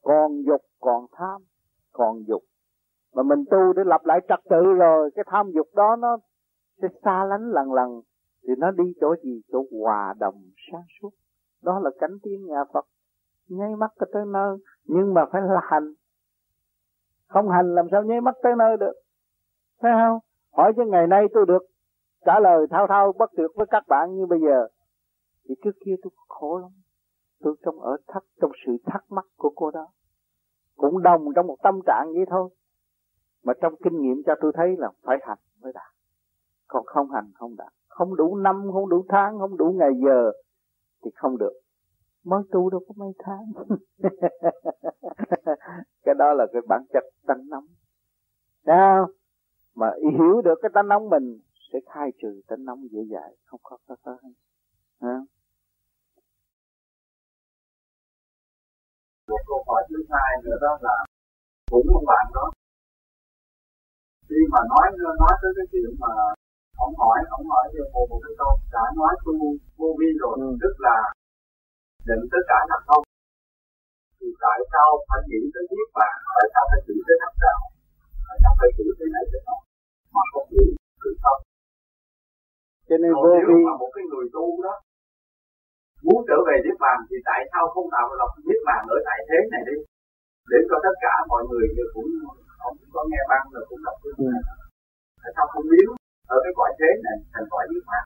Còn 0.02 0.44
dục 0.46 0.62
còn 0.80 1.06
tham, 1.12 1.42
còn 1.92 2.24
dục. 2.28 2.44
Mà 3.16 3.24
mình 3.24 3.44
tu 3.52 3.74
để 3.74 3.84
lập 3.86 4.02
lại 4.04 4.20
trật 4.30 4.40
tự 4.50 4.64
rồi, 4.64 5.12
cái 5.16 5.26
tham 5.28 5.52
dục 5.52 5.68
đó 5.76 5.96
nó 5.96 6.18
sẽ 6.82 6.88
xa 7.04 7.26
lánh 7.26 7.52
lần 7.52 7.74
lần. 7.74 8.02
Thì 8.48 8.54
nó 8.58 8.72
đi 8.72 8.94
chỗ 9.02 9.16
gì? 9.24 9.42
Chỗ 9.52 9.64
hòa 9.82 10.14
đồng 10.20 10.36
sáng 10.72 10.86
suốt. 11.02 11.10
Đó 11.64 11.80
là 11.84 11.90
cảnh 12.00 12.18
tiếng 12.24 12.46
nhà 12.46 12.64
Phật. 12.74 12.86
Nháy 13.50 13.76
mắt 13.76 13.92
tới 14.14 14.26
nơi, 14.28 14.58
nhưng 14.86 15.14
mà 15.14 15.26
phải 15.32 15.42
là 15.42 15.62
hành. 15.64 15.94
Không 17.28 17.50
hành 17.50 17.76
làm 17.76 17.88
sao 17.92 18.04
nháy 18.04 18.22
mắt 18.22 18.36
tới 18.44 18.54
nơi 18.58 18.78
được. 18.78 18.94
Thấy 19.82 19.92
không? 19.92 20.20
Hỏi 20.54 20.74
cho 20.78 20.84
ngày 20.86 21.08
nay 21.08 21.26
tôi 21.34 21.46
được 21.46 21.64
trả 22.26 22.40
lời 22.40 22.68
thao 22.70 22.88
thao 22.88 23.14
bất 23.20 23.32
tuyệt 23.38 23.52
với 23.56 23.66
các 23.70 23.84
bạn 23.88 24.16
như 24.16 24.26
bây 24.26 24.40
giờ 24.40 24.68
thì 25.50 25.56
trước 25.64 25.72
kia 25.86 25.96
tôi 26.04 26.12
khổ 26.28 26.58
lắm 26.58 26.72
tôi 27.40 27.56
trong 27.66 27.80
ở 27.80 27.98
thắc 28.08 28.24
trong 28.42 28.52
sự 28.66 28.72
thắc 28.86 29.04
mắc 29.10 29.26
của 29.38 29.52
cô 29.56 29.72
đó 29.72 29.88
cũng 30.76 31.04
đồng 31.04 31.26
trong 31.36 31.48
một 31.48 31.58
tâm 31.64 31.80
trạng 31.86 32.06
vậy 32.14 32.26
thôi 32.30 32.50
mà 33.44 33.54
trong 33.62 33.74
kinh 33.84 34.02
nghiệm 34.02 34.24
cho 34.26 34.34
tôi 34.42 34.52
thấy 34.56 34.76
là 34.78 34.90
phải 35.04 35.18
hành 35.22 35.38
mới 35.62 35.74
đạt. 35.74 35.94
Còn 36.68 36.86
không 36.86 37.12
hành 37.12 37.32
không 37.36 37.56
đạt. 37.58 37.74
Không 37.88 38.16
đủ 38.16 38.36
năm, 38.36 38.70
không 38.74 38.90
đủ 38.90 39.06
tháng, 39.10 39.40
không 39.40 39.58
đủ 39.58 39.76
ngày 39.80 39.90
giờ 40.06 40.32
thì 41.04 41.12
không 41.16 41.38
được. 41.38 41.54
Mới 42.24 42.42
tu 42.52 42.70
đâu 42.70 42.82
có 42.88 42.94
mấy 42.98 43.12
tháng. 43.20 43.52
Cái 46.04 46.16
đó 46.18 46.34
là 46.34 46.48
cái 46.54 46.62
bản 46.70 46.86
chất 46.94 47.04
tánh 47.28 47.50
nóng. 47.50 47.66
Sao 48.66 49.08
mà 49.76 49.92
hiểu 50.12 50.42
được 50.42 50.60
cái 50.62 50.72
tánh 50.74 50.88
nóng 50.88 51.10
mình 51.10 51.40
sẽ 51.74 51.80
khai 51.94 52.12
trừ 52.22 52.42
tánh 52.48 52.66
nóng 52.66 52.80
dễ 52.92 53.00
dàng, 53.12 53.34
không 53.46 53.60
có 53.64 53.78
khó 53.88 53.96
khăn. 54.06 54.32
Ha 55.02 55.20
một 59.32 59.42
câu 59.48 59.64
hỏi 59.68 59.82
thứ 59.90 60.00
hai 60.12 60.32
nữa 60.44 60.58
đó 60.62 60.74
là, 60.82 60.98
cũng 61.72 61.88
một 61.94 62.04
bạn 62.08 62.26
đó 62.34 62.52
khi 64.32 64.42
mà 64.54 64.62
nói 64.72 64.86
nói 65.22 65.34
tới 65.42 65.52
cái 65.58 65.66
chuyện 65.72 65.92
mà 66.04 66.12
ông 66.86 66.94
hỏi 67.02 67.18
ông 67.38 67.46
hỏi 67.52 67.66
về 67.74 67.84
một 67.94 68.06
một 68.12 68.20
cái 68.26 68.34
câu 68.40 68.52
đã 68.76 68.84
nói 69.00 69.14
tu 69.26 69.34
vô 69.80 69.90
vi 70.00 70.10
rồi 70.22 70.36
ừ. 70.46 70.50
tức 70.62 70.74
là 70.86 70.98
định 72.08 72.24
tất 72.32 72.44
cả 72.52 72.60
là 72.70 72.78
không. 72.88 73.04
Thì 74.18 74.28
tại 74.44 74.60
sao 74.72 74.88
phải 75.08 75.22
nghĩ 75.30 75.42
tới 75.54 75.64
niết 75.78 75.90
bàn 75.98 76.16
tại 76.36 76.48
sao 76.54 76.64
phải 76.70 76.82
nghĩ 76.86 76.98
tới 77.08 77.18
thất 77.22 77.34
đạo 77.46 77.62
tại 78.28 78.38
sao 78.42 78.54
phải 78.60 78.70
nghĩ 78.76 78.88
tới 78.98 79.08
này 79.16 79.24
tới 79.32 79.42
nọ 79.48 79.58
mà 80.16 80.24
không 80.32 80.48
nghĩ 80.54 80.66
từ 81.02 81.10
không 81.24 81.42
cho 82.88 82.96
nên 83.02 83.12
vô 83.24 83.34
vi 83.48 83.58
mà 83.68 83.74
một 83.82 83.90
cái 83.96 84.04
người 84.10 84.28
tu 84.36 84.46
đó 84.66 84.76
muốn 86.06 86.20
trở 86.28 86.38
về 86.48 86.56
niết 86.64 86.78
bàn 86.84 86.98
thì 87.08 87.18
tại 87.30 87.42
sao 87.52 87.64
không 87.74 87.88
tạo 87.96 88.08
lập 88.20 88.32
niết 88.48 88.62
bàn 88.68 88.82
ở 88.96 88.98
tại 89.08 89.20
thế 89.28 89.40
này 89.54 89.64
đi? 89.70 89.78
Để 90.52 90.60
cho 90.70 90.78
tất 90.86 90.96
cả 91.04 91.14
mọi 91.32 91.44
người 91.50 91.66
cũng 91.94 92.10
không 92.62 92.76
có 92.96 93.02
nghe 93.10 93.22
băng 93.32 93.46
rồi 93.54 93.64
cũng 93.70 93.82
đọc 93.86 93.98
cái 94.04 94.12
này 94.34 94.44
tại 95.22 95.32
sao 95.36 95.46
không 95.54 95.66
biết? 95.72 95.88
Ở 96.36 96.38
cái 96.44 96.54
cõi 96.58 96.72
thế 96.80 96.90
này, 97.06 97.18
thành 97.34 97.48
cõi 97.52 97.64
niết 97.72 97.84
bàn 97.90 98.04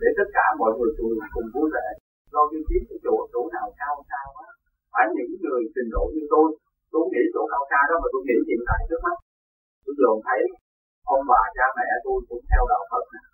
để 0.00 0.08
tất 0.18 0.28
cả 0.36 0.46
mọi 0.60 0.72
người 0.76 0.92
cùng 0.98 1.14
cùng 1.34 1.48
vui 1.54 1.68
vẻ. 1.74 1.86
Lo 2.34 2.42
đi 2.52 2.60
kiếm 2.68 2.82
cái 2.88 2.98
chỗ 3.04 3.14
chỗ 3.32 3.40
nào 3.54 3.66
cao 3.80 3.94
cao 4.12 4.28
á, 4.46 4.48
phải 4.92 5.04
những 5.16 5.32
người 5.42 5.62
trình 5.74 5.90
độ 5.94 6.04
như 6.14 6.24
tôi. 6.32 6.48
Tôi 6.92 7.04
nghĩ 7.10 7.22
chỗ 7.34 7.42
cao 7.52 7.62
xa 7.70 7.80
đó 7.90 7.96
mà 8.02 8.08
tôi 8.12 8.22
nghĩ 8.26 8.36
hiện 8.48 8.60
tại 8.68 8.80
trước 8.88 9.00
mắt. 9.06 9.16
Tôi 9.84 9.94
dồn 10.00 10.16
thấy 10.26 10.40
ông 11.14 11.22
bà, 11.30 11.42
cha 11.56 11.66
mẹ 11.78 11.88
tôi 12.04 12.18
cũng 12.28 12.42
theo 12.50 12.62
đạo 12.72 12.84
Phật 12.90 13.04
này 13.14 13.26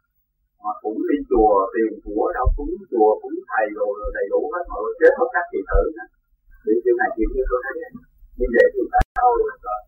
mà 0.64 0.72
cũng 0.84 0.98
đi 1.08 1.18
chùa, 1.30 1.52
tiền 1.74 1.92
của 2.04 2.24
đâu 2.36 2.46
cúng, 2.56 2.74
chùa 2.90 3.10
cúng 3.22 3.36
thầy 3.50 3.66
rồi 3.78 3.92
đầy 4.16 4.26
đủ 4.32 4.40
hết 4.52 4.64
mọi 4.72 4.82
chết 5.00 5.12
hết 5.18 5.28
các 5.34 5.44
kỳ 5.52 5.60
tử 5.70 5.82
những 6.64 6.80
chuyện 6.82 6.96
này 7.00 7.10
chuyện 7.14 7.28
như 7.34 7.42
tôi 7.50 7.60
thấy 7.64 7.74
vậy 7.80 7.92
như 8.38 8.46
vậy 8.54 8.66
thì 8.74 8.82
tại 8.92 9.04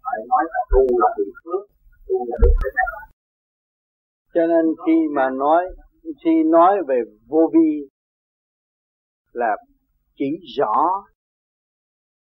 phải 0.05 0.18
nói 0.31 0.44
là 0.52 0.60
tu 0.73 0.82
là 1.02 1.08
được 1.18 1.32
phước, 1.44 1.62
tu 2.08 2.16
là 2.28 2.36
được 2.42 2.55
thế 2.62 2.70
này 2.78 2.89
cho 4.34 4.47
nên 4.47 4.64
khi 4.86 4.92
mà 5.16 5.31
nói, 5.31 5.64
khi 6.24 6.42
nói 6.47 6.76
về 6.89 7.02
vô 7.28 7.50
vi 7.55 7.89
là 9.32 9.56
chỉ 10.14 10.26
rõ 10.58 11.05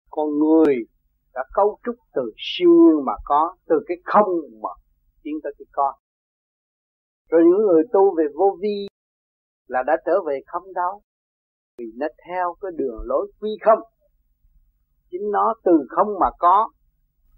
con 0.10 0.30
người 0.40 0.76
đã 1.34 1.44
cấu 1.54 1.80
trúc 1.86 1.96
từ 2.14 2.22
siêu 2.38 3.02
mà 3.06 3.14
có, 3.26 3.56
từ 3.68 3.76
cái 3.88 3.98
không 4.06 4.30
mà 4.62 4.70
tiến 5.24 5.34
tới 5.44 5.54
cái 5.60 5.66
con. 5.72 5.96
Rồi 7.30 7.42
những 7.46 7.66
người 7.68 7.84
tu 7.94 8.16
về 8.18 8.24
vô 8.36 8.58
vi 8.62 8.88
là 9.68 9.84
đã 9.88 9.94
trở 10.06 10.14
về 10.28 10.40
không 10.48 10.74
đâu. 10.74 11.02
Vì 11.78 11.86
nó 11.96 12.08
theo 12.28 12.56
cái 12.62 12.72
đường 12.76 13.02
lối 13.06 13.32
quy 13.40 13.50
không 13.66 13.80
chính 15.14 15.32
nó 15.32 15.54
từ 15.64 15.72
không 15.90 16.08
mà 16.20 16.30
có, 16.40 16.70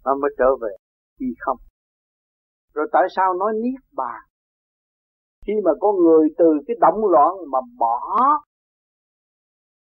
nó 0.06 0.16
mới 0.22 0.32
trở 0.38 0.56
về 0.62 0.70
đi 1.20 1.28
không. 1.40 1.58
Rồi 2.74 2.88
tại 2.92 3.04
sao 3.16 3.34
nói 3.34 3.54
niết 3.64 3.82
bàn? 3.95 4.22
Khi 5.48 5.54
mà 5.64 5.72
có 5.80 5.94
người 5.94 6.30
từ 6.38 6.45
cái 6.68 6.76
động 6.80 7.06
loạn 7.12 7.32
mà 7.52 7.60
bỏ 7.78 8.00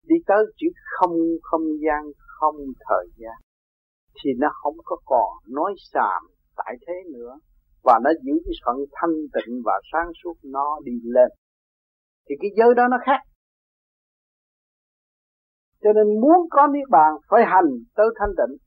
đi 0.07 0.15
tới 0.27 0.37
chữ 0.57 0.67
không 0.99 1.15
không 1.41 1.61
gian, 1.83 2.11
không 2.39 2.55
thời 2.89 3.07
gian, 3.17 3.37
thì 4.15 4.31
nó 4.37 4.47
không 4.53 4.75
có 4.85 4.97
còn 5.05 5.31
nói 5.47 5.73
xàm 5.93 6.21
tại 6.55 6.75
thế 6.87 6.93
nữa. 7.13 7.33
Và 7.83 7.99
nó 8.03 8.09
giữ 8.23 8.33
cái 8.45 8.53
phận 8.65 8.75
thanh 8.91 9.15
tịnh 9.33 9.61
và 9.65 9.73
sáng 9.91 10.11
suốt 10.23 10.33
nó 10.43 10.79
đi 10.83 10.91
lên. 11.03 11.29
Thì 12.29 12.35
cái 12.39 12.51
giới 12.57 12.75
đó 12.75 12.83
nó 12.91 12.97
khác 13.05 13.21
cho 15.87 15.93
nên 15.93 16.21
muốn 16.21 16.39
có 16.49 16.67
niết 16.67 16.89
bàn 16.89 17.11
phải 17.29 17.41
hành 17.45 17.69
tới 17.95 18.05
thanh 18.19 18.29
tịnh. 18.37 18.57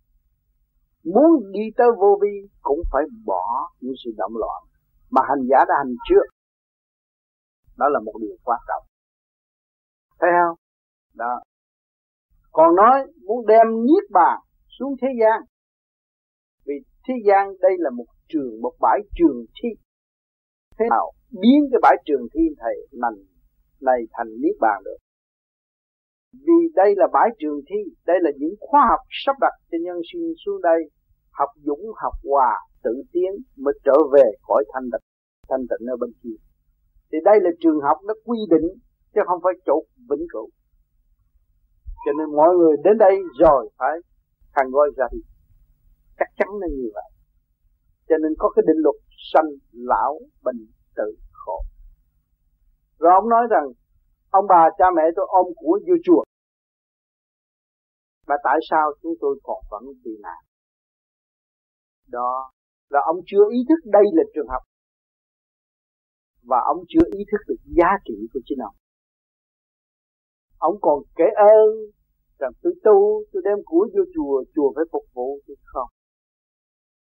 Muốn 1.15 1.53
đi 1.53 1.61
tới 1.77 1.89
vô 2.01 2.19
vi 2.23 2.49
cũng 2.61 2.81
phải 2.93 3.03
bỏ 3.25 3.45
những 3.81 3.95
sự 4.05 4.11
động 4.17 4.33
loạn 4.37 4.63
mà 5.11 5.23
hành 5.29 5.43
giả 5.51 5.59
đã 5.69 5.75
hành 5.79 5.95
trước. 6.09 6.25
Đó 7.79 7.89
là 7.89 8.01
một 8.01 8.13
điều 8.21 8.37
quan 8.45 8.61
trọng. 8.69 8.85
Thấy 10.21 10.31
không? 10.41 10.57
Đó. 11.15 11.41
Còn 12.53 12.77
nói 12.77 13.07
muốn 13.27 13.47
đem 13.47 13.67
niết 13.87 14.11
bàn 14.11 14.41
xuống 14.79 14.95
thế 15.03 15.09
gian. 15.21 15.43
Vì 16.67 16.75
thế 17.09 17.15
gian 17.27 17.49
đây 17.61 17.73
là 17.79 17.91
một 17.91 18.07
trường, 18.29 18.61
một 18.63 18.73
bãi 18.81 19.01
trường 19.15 19.45
thi. 19.63 19.69
Thế 20.79 20.85
nào? 20.91 21.13
Biến 21.31 21.61
cái 21.73 21.79
bãi 21.83 21.97
trường 22.05 22.27
thi 22.35 22.41
thầy 22.59 22.75
này 22.93 23.13
này 23.81 24.01
thành 24.13 24.29
niết 24.43 24.57
bàn 24.61 24.83
được 24.85 24.97
vì 26.33 26.60
đây 26.75 26.94
là 26.97 27.07
bãi 27.12 27.28
trường 27.39 27.60
thi, 27.68 27.81
đây 28.07 28.18
là 28.20 28.31
những 28.36 28.55
khoa 28.60 28.86
học 28.89 29.00
sắp 29.25 29.36
đặt 29.41 29.55
cho 29.70 29.78
nhân 29.83 29.97
sinh 30.12 30.34
xuống 30.44 30.62
đây, 30.62 30.81
học 31.31 31.49
dũng, 31.67 31.84
học 32.02 32.15
hòa, 32.31 32.52
tự 32.83 33.02
tiến 33.12 33.31
mới 33.57 33.75
trở 33.84 33.97
về 34.12 34.25
khỏi 34.47 34.65
thanh 34.73 34.84
tịnh 34.92 35.07
thanh 35.49 35.65
tịnh 35.70 35.86
ở 35.89 35.97
bên 36.00 36.10
kia. 36.23 36.39
Thì 37.12 37.18
đây 37.25 37.39
là 37.41 37.50
trường 37.60 37.81
học 37.81 37.99
nó 38.07 38.15
quy 38.25 38.39
định, 38.50 38.68
chứ 39.15 39.20
không 39.26 39.41
phải 39.44 39.52
chỗ 39.67 39.83
vĩnh 40.10 40.26
cửu. 40.33 40.49
Cho 42.05 42.12
nên 42.18 42.36
mọi 42.36 42.57
người 42.57 42.76
đến 42.84 42.99
đây 42.99 43.17
rồi 43.39 43.70
phải 43.78 43.94
thằng 44.55 44.70
gọi 44.70 44.91
ra 44.97 45.07
thì 45.12 45.18
chắc 46.18 46.28
chắn 46.39 46.49
là 46.60 46.67
như 46.76 46.91
vậy. 46.94 47.10
Cho 48.09 48.17
nên 48.23 48.33
có 48.39 48.50
cái 48.50 48.62
định 48.67 48.83
luật 48.84 48.97
sanh 49.33 49.50
lão 49.73 50.18
bệnh 50.42 50.67
tử 50.97 51.17
khổ. 51.33 51.62
Rồi 52.99 53.12
ông 53.12 53.28
nói 53.28 53.47
rằng 53.50 53.67
ông 54.31 54.47
bà 54.49 54.62
cha 54.78 54.84
mẹ 54.97 55.02
tôi 55.17 55.26
ôm 55.28 55.47
của 55.57 55.81
vô 55.86 55.94
chùa. 56.05 56.23
Và 58.26 58.36
tại 58.44 58.59
sao 58.70 58.92
chúng 59.02 59.15
tôi 59.20 59.41
còn 59.42 59.65
vẫn 59.70 59.83
bị 60.05 60.12
nạn? 60.23 60.42
Đó 62.07 62.50
là 62.89 63.00
ông 63.05 63.17
chưa 63.26 63.44
ý 63.50 63.59
thức 63.68 63.91
đây 63.91 64.05
là 64.12 64.23
trường 64.34 64.49
học 64.49 64.62
và 66.42 66.59
ông 66.67 66.81
chưa 66.89 67.05
ý 67.18 67.25
thức 67.31 67.42
được 67.49 67.60
giá 67.76 67.91
trị 68.05 68.15
của 68.33 68.41
chính 68.44 68.59
ông. 68.59 68.76
Ông 70.59 70.76
còn 70.81 70.99
kể 71.17 71.25
ơn 71.36 71.68
rằng 72.39 72.52
tôi 72.62 72.73
tu, 72.84 73.25
tôi 73.33 73.42
đem 73.44 73.59
của 73.65 73.89
vô 73.94 74.02
chùa 74.15 74.44
chùa 74.55 74.73
phải 74.76 74.84
phục 74.92 75.05
vụ 75.15 75.41
tôi 75.47 75.57
không? 75.65 75.89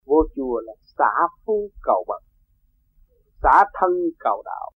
Vô 0.07 0.23
chùa 0.36 0.60
là 0.60 0.73
xã 0.99 1.12
phu 1.47 1.70
cầu 1.82 2.05
bậc, 2.08 2.23
xã 3.42 3.65
thân 3.74 3.91
cầu 4.18 4.42
đạo 4.44 4.70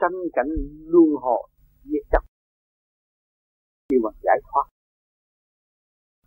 tranh 0.00 0.16
cảnh 0.32 0.50
luân 0.92 1.08
hồi 1.22 1.48
diệt 1.84 2.04
chấp 2.12 2.22
khi 3.88 3.96
mà 4.04 4.10
giải 4.22 4.38
thoát, 4.48 4.66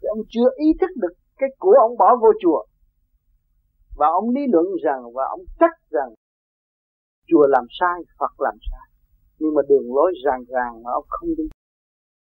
thì 0.01 0.05
ông 0.15 0.21
chưa 0.29 0.49
ý 0.55 0.67
thức 0.81 0.91
được 0.95 1.13
cái 1.37 1.49
của 1.59 1.75
ông 1.79 1.97
bỏ 1.97 2.15
vô 2.21 2.31
chùa. 2.41 2.65
Và 3.95 4.07
ông 4.07 4.29
lý 4.35 4.41
luận 4.53 4.65
rằng 4.83 5.01
và 5.15 5.23
ông 5.29 5.41
trách 5.59 5.77
rằng 5.89 6.09
chùa 7.27 7.47
làm 7.47 7.65
sai, 7.79 7.97
Phật 8.19 8.33
làm 8.37 8.57
sai. 8.71 8.87
Nhưng 9.39 9.53
mà 9.55 9.61
đường 9.69 9.95
lối 9.95 10.13
ràng 10.25 10.43
ràng 10.47 10.83
mà 10.83 10.91
ông 10.91 11.05
không 11.09 11.29
đi, 11.37 11.43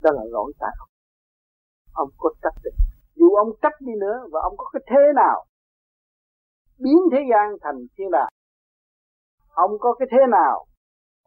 đó 0.04 0.12
là 0.14 0.24
lỗi 0.30 0.54
tại 0.60 0.72
ông. 0.80 0.90
Ông 1.94 2.10
có 2.18 2.30
trách 2.42 2.58
được. 2.64 2.76
Dù 3.16 3.36
ông 3.36 3.50
trách 3.62 3.78
đi 3.80 3.94
nữa 4.00 4.18
và 4.32 4.40
ông 4.44 4.58
có 4.58 4.70
cái 4.74 4.82
thế 4.88 5.02
nào 5.16 5.46
biến 6.84 6.98
thế 7.12 7.18
gian 7.32 7.48
thành 7.62 7.80
thiên 7.98 8.12
đàng 8.12 8.32
ông 9.54 9.72
có 9.80 9.94
cái 10.00 10.08
thế 10.12 10.18
nào 10.32 10.66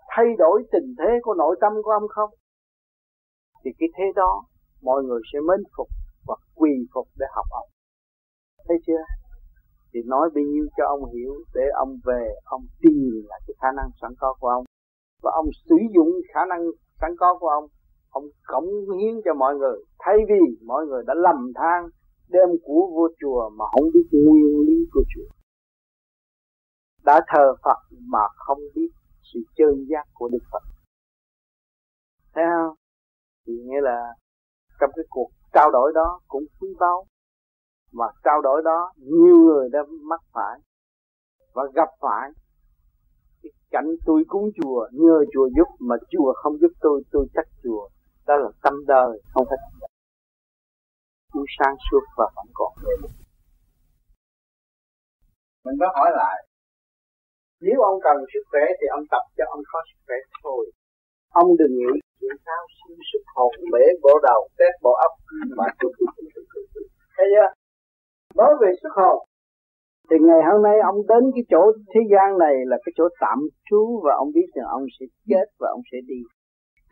thay 0.08 0.26
đổi 0.39 0.62
tình 0.73 0.94
thế 0.99 1.10
của 1.23 1.34
nội 1.34 1.57
tâm 1.60 1.73
của 1.84 1.91
ông 1.91 2.08
không? 2.08 2.31
Thì 3.65 3.70
cái 3.78 3.89
thế 3.97 4.05
đó, 4.16 4.44
mọi 4.83 5.02
người 5.02 5.20
sẽ 5.33 5.39
mến 5.41 5.62
phục 5.76 5.89
và 6.26 6.36
quỳ 6.55 6.70
phục 6.94 7.08
để 7.18 7.26
học 7.36 7.47
ông. 7.50 7.68
Thấy 8.68 8.76
chưa? 8.86 9.02
Thì 9.92 10.00
nói 10.07 10.31
bao 10.34 10.44
nhiêu 10.44 10.66
cho 10.76 10.84
ông 10.86 11.12
hiểu 11.15 11.34
để 11.55 11.62
ông 11.74 11.97
về, 12.05 12.34
ông 12.44 12.62
tìm 12.83 13.23
lại 13.28 13.41
cái 13.47 13.55
khả 13.60 13.68
năng 13.76 13.89
sẵn 14.00 14.10
có 14.18 14.34
của 14.41 14.49
ông. 14.49 14.65
Và 15.23 15.31
ông 15.34 15.47
sử 15.68 15.76
dụng 15.94 16.10
khả 16.34 16.41
năng 16.49 16.60
sẵn 17.00 17.10
có 17.18 17.39
của 17.41 17.49
ông 17.49 17.66
ông 18.18 18.24
cống 18.47 18.68
hiến 18.99 19.15
cho 19.24 19.34
mọi 19.34 19.55
người. 19.57 19.78
Thay 19.99 20.16
vì 20.28 20.66
mọi 20.66 20.86
người 20.86 21.02
đã 21.07 21.15
lầm 21.15 21.52
than, 21.55 21.89
đem 22.28 22.49
của 22.62 22.91
vua 22.94 23.08
chùa 23.20 23.50
mà 23.58 23.65
không 23.73 23.91
biết 23.94 24.07
nguyên 24.12 24.60
lý 24.66 24.76
của 24.92 25.05
chùa. 25.15 25.31
Đã 27.05 27.20
thờ 27.28 27.55
Phật 27.65 27.78
mà 28.12 28.24
không 28.36 28.58
biết 28.74 28.91
sự 29.34 29.40
chân 29.56 29.86
giác 29.88 30.04
của 30.14 30.28
Đức 30.28 30.44
Phật. 30.52 30.62
Thấy 32.34 32.44
không? 32.56 32.76
Thì 33.46 33.52
nghĩa 33.52 33.80
là 33.80 34.14
trong 34.80 34.90
cái 34.96 35.04
cuộc 35.08 35.30
trao 35.52 35.70
đổi 35.70 35.92
đó 35.94 36.20
cũng 36.28 36.44
quý 36.60 36.68
báu. 36.80 37.06
Mà 37.92 38.06
trao 38.24 38.40
đổi 38.42 38.62
đó 38.64 38.92
nhiều 38.96 39.36
người 39.36 39.68
đã 39.72 39.78
mắc 40.02 40.20
phải 40.32 40.58
và 41.52 41.62
gặp 41.74 41.88
phải. 42.00 42.30
Cái 43.42 43.50
cảnh 43.70 43.86
tôi 44.06 44.24
cúng 44.28 44.50
chùa, 44.62 44.88
nhờ 44.92 45.24
chùa 45.32 45.48
giúp 45.56 45.68
mà 45.80 45.96
chùa 46.10 46.32
không 46.36 46.58
giúp 46.60 46.72
tôi 46.80 47.02
tôi 47.10 47.26
trách 47.34 47.48
chùa. 47.62 47.88
Đó 48.26 48.36
là 48.36 48.48
tâm 48.62 48.74
đời, 48.86 49.22
không 49.34 49.44
phải 49.48 49.58
tâm 49.62 49.78
đời. 49.80 49.88
Tôi 51.32 51.46
sáng 51.58 51.74
suốt 51.90 52.00
và 52.16 52.30
vẫn 52.36 52.46
còn. 52.54 52.72
Mình 55.64 55.76
có 55.80 55.86
hỏi 55.94 56.10
lại 56.16 56.46
nếu 57.67 57.78
ông 57.91 57.99
cần 58.07 58.17
sức 58.33 58.44
khỏe 58.51 58.65
thì 58.78 58.86
ông 58.97 59.05
tập 59.12 59.25
cho 59.36 59.44
ông 59.55 59.62
có 59.73 59.78
sức 59.89 60.01
khỏe 60.07 60.18
thôi. 60.43 60.62
Ông 61.41 61.49
đừng 61.60 61.75
nghĩ 61.81 61.93
chuyện 62.20 62.36
sao 62.47 62.62
sinh 62.76 62.99
sức 63.10 63.23
hồn 63.34 63.52
bể 63.73 63.84
bộ 64.02 64.15
đầu, 64.28 64.41
tét 64.59 64.75
bộ 64.84 64.93
óc 65.07 65.12
mà 65.59 65.67
thấy 67.17 67.26
chưa? 67.34 67.49
Nói 68.39 68.52
về 68.60 68.70
sức 68.83 68.93
hồn, 68.99 69.18
thì 70.10 70.17
ngày 70.28 70.43
hôm 70.49 70.62
nay 70.62 70.76
ông 70.91 70.99
đến 71.10 71.25
cái 71.34 71.44
chỗ 71.52 71.62
thế 71.93 72.01
gian 72.12 72.39
này 72.44 72.55
là 72.70 72.76
cái 72.84 72.93
chỗ 72.97 73.05
tạm 73.20 73.39
trú 73.68 74.01
và 74.05 74.12
ông 74.23 74.31
biết 74.36 74.49
rằng 74.55 74.67
ông 74.78 74.84
sẽ 74.97 75.07
chết 75.28 75.47
và 75.60 75.68
ông 75.76 75.83
sẽ 75.93 75.99
đi. 76.07 76.20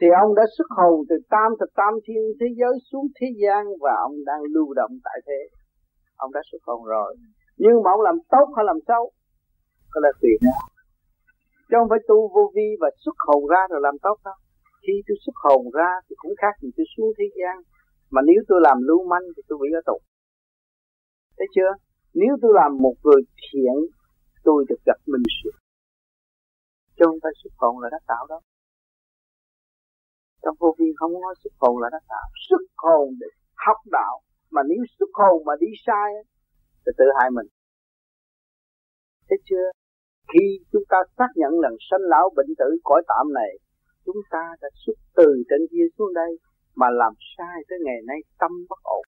Thì 0.01 0.07
ông 0.23 0.35
đã 0.35 0.45
xuất 0.57 0.69
hồn 0.77 0.95
từ 1.09 1.17
tam 1.31 1.51
thập 1.61 1.69
tam 1.75 1.93
thiên 2.07 2.23
thế 2.41 2.47
giới 2.59 2.75
xuống 2.93 3.07
thế 3.21 3.27
gian 3.43 3.63
và 3.81 3.93
ông 4.07 4.17
đang 4.27 4.43
lưu 4.55 4.75
động 4.75 4.91
tại 5.05 5.19
thế. 5.27 5.41
Ông 6.17 6.33
đã 6.33 6.41
xuất 6.53 6.59
hồn 6.67 6.85
rồi. 6.85 7.17
Nhưng 7.57 7.83
mà 7.83 7.91
ông 7.91 8.01
làm 8.01 8.17
tốt 8.31 8.47
hay 8.57 8.65
làm 8.65 8.79
xấu? 8.89 9.11
Có 9.93 10.01
là 10.05 10.13
tùy 10.21 10.33
nữa 10.45 10.57
chứ 11.73 11.79
không 11.81 11.93
phải 11.93 12.03
tu 12.09 12.19
vô 12.35 12.45
vi 12.55 12.69
và 12.81 12.89
xuất 13.05 13.17
hồn 13.27 13.43
ra 13.53 13.63
rồi 13.71 13.81
làm 13.87 13.95
tốt 14.07 14.17
đâu. 14.25 14.35
Khi 14.83 14.95
tôi 15.07 15.17
xuất 15.25 15.37
hồn 15.45 15.71
ra 15.79 15.91
thì 16.07 16.15
cũng 16.19 16.35
khác 16.43 16.55
gì 16.63 16.69
tôi 16.77 16.87
xuống 16.97 17.11
thế 17.19 17.25
gian. 17.39 17.57
Mà 18.11 18.21
nếu 18.29 18.41
tôi 18.49 18.61
làm 18.63 18.79
lưu 18.89 19.01
manh 19.11 19.27
thì 19.37 19.43
tôi 19.49 19.59
bị 19.63 19.69
ở 19.79 19.81
tù. 19.87 19.99
Thấy 21.39 21.47
chưa? 21.55 21.73
Nếu 22.15 22.33
tôi 22.43 22.53
làm 22.61 22.71
một 22.85 22.95
người 23.05 23.23
thiện, 23.45 23.77
tôi 24.45 24.65
được 24.69 24.81
gặp 24.87 24.99
minh 25.07 25.27
sự. 25.39 25.51
Chứ 26.97 27.05
không 27.07 27.19
phải 27.23 27.33
xuất 27.43 27.53
hồn 27.57 27.75
là 27.83 27.89
đã 27.93 27.99
tạo 28.07 28.27
đâu. 28.29 28.41
Trong 30.43 30.57
vô 30.61 30.75
vi 30.79 30.87
không 30.97 31.13
nói 31.13 31.35
xuất 31.43 31.55
hồn 31.61 31.83
là 31.83 31.89
đã 31.93 32.01
tạo 32.09 32.29
xuất 32.49 32.63
hồn 32.77 33.09
để 33.21 33.27
học 33.67 33.81
đạo. 33.93 34.21
Mà 34.51 34.63
nếu 34.69 34.79
xuất 34.99 35.11
hồn 35.13 35.45
mà 35.47 35.53
đi 35.61 35.71
sai 35.87 36.09
thì 36.87 36.93
tự 36.99 37.05
hại 37.19 37.31
mình. 37.31 37.47
Thấy 39.29 39.39
chưa? 39.45 39.82
Khi 40.33 40.45
chúng 40.73 40.83
ta 40.89 40.99
xác 41.19 41.31
nhận 41.35 41.61
lần 41.61 41.75
sanh 41.91 42.01
lão 42.01 42.31
bệnh 42.37 42.53
tử 42.59 42.69
cõi 42.85 43.03
tạm 43.09 43.33
này, 43.33 43.53
chúng 44.07 44.17
ta 44.31 44.45
đã 44.61 44.69
xuất 44.87 44.97
từ 45.17 45.43
trên 45.49 45.61
kia 45.71 45.87
xuống 45.99 46.15
đây 46.15 46.39
mà 46.77 46.87
làm 46.91 47.13
sai 47.37 47.59
tới 47.69 47.79
ngày 47.85 48.01
nay 48.07 48.19
tâm 48.39 48.51
bất 48.71 48.79
ổn. 48.83 49.05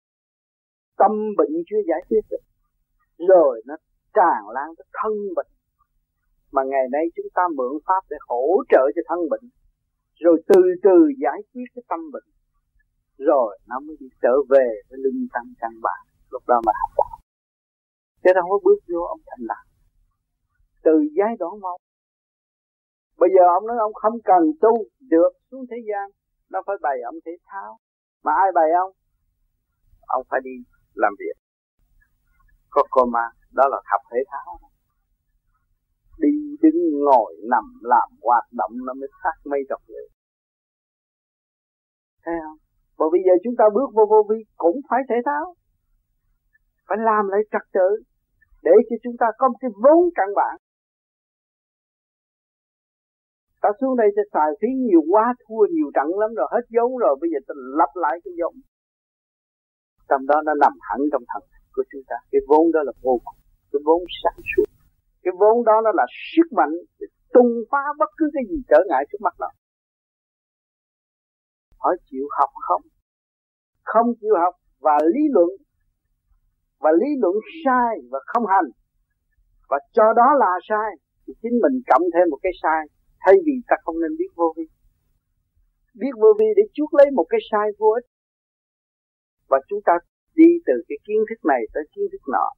Tâm 0.97 1.13
bệnh 1.39 1.55
chưa 1.69 1.83
giải 1.89 2.01
quyết 2.09 2.25
được, 2.31 2.45
rồi 3.29 3.63
nó 3.67 3.77
tràn 4.15 4.41
lan 4.55 4.69
tới 4.79 4.87
thân 5.03 5.13
bệnh. 5.37 5.53
Mà 6.53 6.63
ngày 6.65 6.87
nay 6.93 7.05
chúng 7.17 7.31
ta 7.35 7.43
mượn 7.57 7.73
pháp 7.87 8.03
để 8.11 8.17
hỗ 8.29 8.63
trợ 8.69 8.85
cho 8.95 9.03
thân 9.09 9.19
bệnh, 9.31 9.47
rồi 10.25 10.43
từ 10.49 10.61
từ 10.83 10.97
giải 11.23 11.41
quyết 11.53 11.65
cái 11.75 11.83
tâm 11.89 12.01
bệnh, 12.13 12.29
rồi 13.19 13.59
nó 13.69 13.81
mới 13.81 13.97
đi 14.01 14.07
trở 14.23 14.35
về 14.51 14.67
với 14.89 14.99
lưng 15.05 15.27
tâm 15.33 15.55
căn 15.61 15.71
bản 15.83 16.01
lúc 16.31 16.43
đó 16.49 16.61
mà 16.67 16.73
học 16.81 16.93
đạo 16.99 17.19
chứ 18.23 18.31
đâu 18.35 18.45
có 18.51 18.59
bước 18.65 18.79
vô 18.93 19.01
ông 19.15 19.21
thành 19.27 19.47
đạt 19.49 19.67
từ 20.85 20.95
giai 21.19 21.35
đoạn 21.39 21.61
một. 21.61 21.79
Bây 23.19 23.31
giờ 23.35 23.43
ông 23.57 23.67
nói 23.67 23.77
ông 23.81 23.95
không 23.95 24.17
cần 24.25 24.43
tu 24.61 24.85
được 25.01 25.33
xuống 25.51 25.65
thế 25.71 25.77
gian, 25.89 26.11
nó 26.51 26.63
phải 26.67 26.77
bày 26.83 26.97
ông 27.05 27.15
thể 27.27 27.33
thao. 27.45 27.79
Mà 28.25 28.33
ai 28.45 28.53
bày 28.55 28.71
ông? 28.85 28.93
Ông 30.07 30.23
phải 30.31 30.41
đi 30.45 30.57
làm 30.95 31.13
việc. 31.19 31.37
Có 32.71 32.83
coma 32.91 33.27
đó 33.53 33.65
là 33.69 33.81
học 33.91 34.01
thể 34.13 34.19
thao. 34.31 34.59
Đi 36.19 36.29
đứng 36.63 36.79
ngồi 37.05 37.35
nằm 37.51 37.65
làm 37.83 38.09
hoạt 38.23 38.45
động 38.53 38.73
nó 38.87 38.93
mới 38.95 39.09
khác 39.23 39.37
mây 39.45 39.61
độc 39.69 39.81
người 39.89 40.09
thấy 42.25 42.35
không? 42.45 42.59
Và 42.99 43.07
bây 43.13 43.21
giờ 43.27 43.33
chúng 43.45 43.57
ta 43.59 43.65
bước 43.75 43.89
vô 43.97 44.05
vô 44.11 44.21
vi 44.31 44.39
cũng 44.57 44.77
phải 44.89 45.01
thể 45.09 45.19
thao. 45.25 45.55
Phải 46.89 46.99
làm 47.09 47.29
lại 47.33 47.41
trật 47.53 47.65
tự 47.73 47.89
để 48.63 48.75
cho 48.89 48.97
chúng 49.03 49.17
ta 49.21 49.27
có 49.39 49.49
một 49.49 49.59
cái 49.61 49.71
vốn 49.83 50.01
căn 50.15 50.29
bản 50.37 50.55
ta 53.65 53.71
xuống 53.81 53.97
đây 54.01 54.09
sẽ 54.17 54.23
xài 54.35 54.51
phí 54.61 54.69
nhiều 54.89 55.03
quá, 55.13 55.25
thua 55.43 55.63
nhiều 55.77 55.89
trận 55.97 56.09
lắm 56.21 56.31
rồi, 56.39 56.49
hết 56.55 56.65
vốn 56.75 56.91
rồi, 57.03 57.15
bây 57.21 57.29
giờ 57.33 57.39
ta 57.49 57.55
lặp 57.81 57.93
lại 58.05 58.15
cái 58.25 58.33
vốn. 58.39 58.55
Trong 60.09 60.23
đó 60.31 60.37
nó 60.47 60.53
nằm 60.65 60.75
hẳn 60.89 61.01
trong 61.13 61.25
thần 61.31 61.43
của 61.75 61.85
chúng 61.91 62.05
ta. 62.11 62.17
Cái 62.33 62.41
vốn 62.49 62.65
đó 62.75 62.81
là 62.89 62.93
vô 63.05 63.15
cùng, 63.25 63.39
cái 63.73 63.81
vốn 63.87 64.01
sản 64.23 64.37
xuất. 64.51 64.69
cái 65.25 65.35
vốn 65.41 65.57
đó 65.69 65.77
nó 65.85 65.91
là 66.01 66.07
sức 66.33 66.49
mạnh 66.59 66.75
để 66.99 67.07
tung 67.35 67.53
phá 67.71 67.85
bất 68.01 68.11
cứ 68.19 68.27
cái 68.35 68.45
gì 68.51 68.59
trở 68.71 68.81
ngại 68.89 69.03
trước 69.11 69.21
mắt 69.27 69.35
đó 69.39 69.51
hỏi 71.85 71.97
chịu 72.11 72.27
học 72.39 72.51
không? 72.69 72.83
Không 73.85 74.07
chịu 74.21 74.35
học 74.43 74.55
và 74.81 74.97
lý 75.15 75.23
luận, 75.31 75.51
và 76.81 76.91
lý 77.01 77.11
luận 77.23 77.35
sai 77.65 77.93
và 78.11 78.19
không 78.27 78.47
hành. 78.47 78.71
Và 79.69 79.79
cho 79.93 80.13
đó 80.17 80.29
là 80.39 80.53
sai, 80.69 80.91
thì 81.27 81.33
chính 81.43 81.57
mình 81.63 81.75
cộng 81.91 82.03
thêm 82.15 82.27
một 82.31 82.39
cái 82.43 82.53
sai 82.63 82.83
thay 83.25 83.35
vì 83.47 83.53
ta 83.69 83.77
không 83.85 84.01
nên 84.01 84.13
biết 84.19 84.31
vô 84.35 84.55
vi. 84.57 84.65
Biết 85.95 86.15
vô 86.21 86.31
vi 86.39 86.47
để 86.57 86.63
chuốc 86.73 86.95
lấy 86.95 87.07
một 87.11 87.27
cái 87.29 87.41
sai 87.51 87.69
vô 87.79 87.89
ích. 87.99 88.07
Và 89.51 89.59
chúng 89.69 89.81
ta 89.85 89.93
đi 90.35 90.51
từ 90.67 90.73
cái 90.89 90.99
kiến 91.07 91.21
thức 91.29 91.41
này 91.53 91.63
tới 91.75 91.85
kiến 91.93 92.05
thức 92.13 92.23
nọ. 92.33 92.49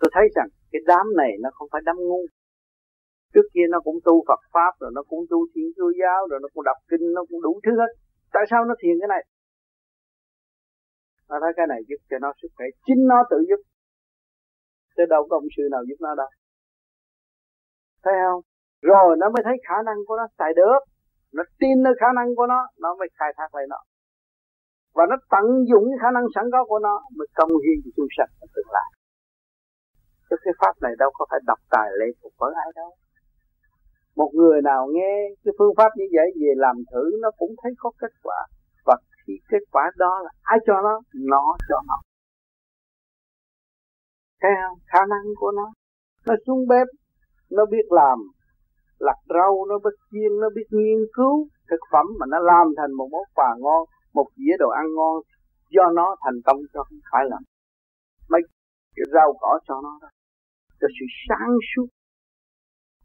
Tôi 0.00 0.10
thấy 0.14 0.26
rằng 0.36 0.48
cái 0.72 0.82
đám 0.86 1.06
này 1.16 1.32
nó 1.40 1.48
không 1.52 1.68
phải 1.72 1.82
đám 1.84 1.96
ngu. 1.96 2.22
Trước 3.34 3.46
kia 3.54 3.66
nó 3.70 3.80
cũng 3.80 3.98
tu 4.04 4.24
Phật 4.28 4.40
pháp, 4.52 4.72
rồi 4.80 4.90
nó 4.94 5.02
cũng 5.02 5.20
tu 5.30 5.38
Thiên 5.54 5.68
Chúa 5.76 5.92
giáo, 6.00 6.20
rồi 6.30 6.38
nó 6.42 6.48
cũng 6.54 6.64
đọc 6.64 6.76
kinh, 6.88 7.12
nó 7.14 7.24
cũng 7.28 7.42
đủ 7.42 7.60
thứ 7.64 7.72
hết. 7.80 7.90
Tại 8.32 8.44
sao 8.50 8.64
nó 8.64 8.74
thiền 8.82 8.96
cái 9.00 9.08
này? 9.08 9.22
Nó 11.28 11.36
thấy 11.42 11.52
cái 11.56 11.66
này 11.66 11.80
giúp 11.88 12.00
cho 12.10 12.18
nó 12.18 12.32
sức 12.42 12.48
khỏe 12.56 12.66
chính 12.86 13.06
nó 13.06 13.18
tự 13.30 13.36
giúp. 13.48 13.60
Chứ 14.96 15.02
đâu 15.08 15.26
có 15.28 15.36
ông 15.36 15.48
sư 15.56 15.62
nào 15.70 15.82
giúp 15.88 15.96
nó 16.00 16.14
đâu. 16.14 16.30
Thấy 18.02 18.14
không? 18.24 18.42
Rồi, 18.92 19.16
nó 19.20 19.26
mới 19.34 19.42
thấy 19.44 19.56
khả 19.68 19.78
năng 19.88 19.98
của 20.06 20.16
nó 20.20 20.26
xài 20.38 20.50
được. 20.60 20.80
Nó 21.36 21.42
tin 21.60 21.82
nơi 21.82 21.94
khả 22.00 22.10
năng 22.18 22.28
của 22.36 22.46
nó 22.52 22.60
nó 22.82 22.90
mới 22.98 23.08
khai 23.18 23.30
thác 23.36 23.54
lại 23.54 23.66
nó. 23.68 23.80
Và 24.96 25.04
nó 25.10 25.16
tận 25.32 25.46
dụng 25.70 25.84
cái 25.90 25.98
khả 26.02 26.10
năng 26.16 26.26
sẵn 26.34 26.44
có 26.52 26.64
của 26.70 26.78
nó 26.86 26.94
mới 27.16 27.26
công 27.38 27.52
hiến 27.64 27.76
cho 27.84 27.90
chúng 27.96 28.10
sanh 28.16 28.30
ở 28.44 28.46
tương 28.54 28.70
lai. 28.76 28.88
Chứ 30.30 30.36
cái 30.44 30.54
pháp 30.60 30.74
này 30.84 30.92
đâu 30.98 31.10
có 31.14 31.26
phải 31.30 31.40
đọc 31.46 31.58
tài 31.70 31.88
lệ 31.98 32.06
thuộc 32.22 32.32
với 32.38 32.52
ai 32.64 32.68
đâu. 32.74 32.90
Một 34.16 34.30
người 34.34 34.62
nào 34.62 34.82
nghe 34.94 35.14
cái 35.44 35.52
phương 35.58 35.74
pháp 35.76 35.90
như 35.96 36.04
vậy 36.16 36.28
về 36.40 36.52
làm 36.56 36.76
thử, 36.90 37.04
nó 37.22 37.30
cũng 37.38 37.52
thấy 37.62 37.72
có 37.78 37.90
kết 38.00 38.12
quả. 38.22 38.40
Và 38.86 38.96
khi 39.26 39.32
kết 39.50 39.62
quả 39.72 39.90
đó 39.96 40.20
là 40.24 40.30
ai 40.42 40.58
cho 40.66 40.74
nó 40.82 41.00
nó 41.14 41.56
cho 41.68 41.78
nó. 41.88 41.98
Thấy 44.40 44.50
không? 44.62 44.78
Khả 44.92 45.00
năng 45.08 45.26
của 45.36 45.52
nó. 45.56 45.72
Nó 46.26 46.34
xuống 46.46 46.68
bếp, 46.68 46.86
nó 47.50 47.66
biết 47.66 47.86
làm 47.90 48.18
lặt 48.98 49.18
rau 49.28 49.66
nó 49.68 49.78
biết 49.84 49.96
chiên, 50.10 50.30
nó 50.40 50.48
biết 50.54 50.66
nghiên 50.70 51.00
cứu. 51.12 51.48
Thực 51.70 51.80
phẩm 51.92 52.06
mà 52.18 52.26
nó 52.28 52.38
làm 52.38 52.66
thành 52.76 52.92
một 52.92 53.08
món 53.12 53.24
quà 53.34 53.50
ngon, 53.58 53.82
một 54.14 54.28
dĩa 54.36 54.56
đồ 54.58 54.68
ăn 54.68 54.86
ngon, 54.96 55.16
do 55.70 55.82
nó 55.94 56.16
thành 56.24 56.38
công 56.44 56.60
cho 56.72 56.84
không 56.84 56.98
phải 57.12 57.24
là 57.30 57.38
mấy 58.28 58.42
cái 58.96 59.04
rau 59.14 59.32
cỏ 59.40 59.58
cho 59.68 59.80
nó 59.82 59.98
đó 60.02 60.08
cho 60.80 60.88
sự 61.00 61.06
sáng 61.28 61.52
suốt 61.74 61.86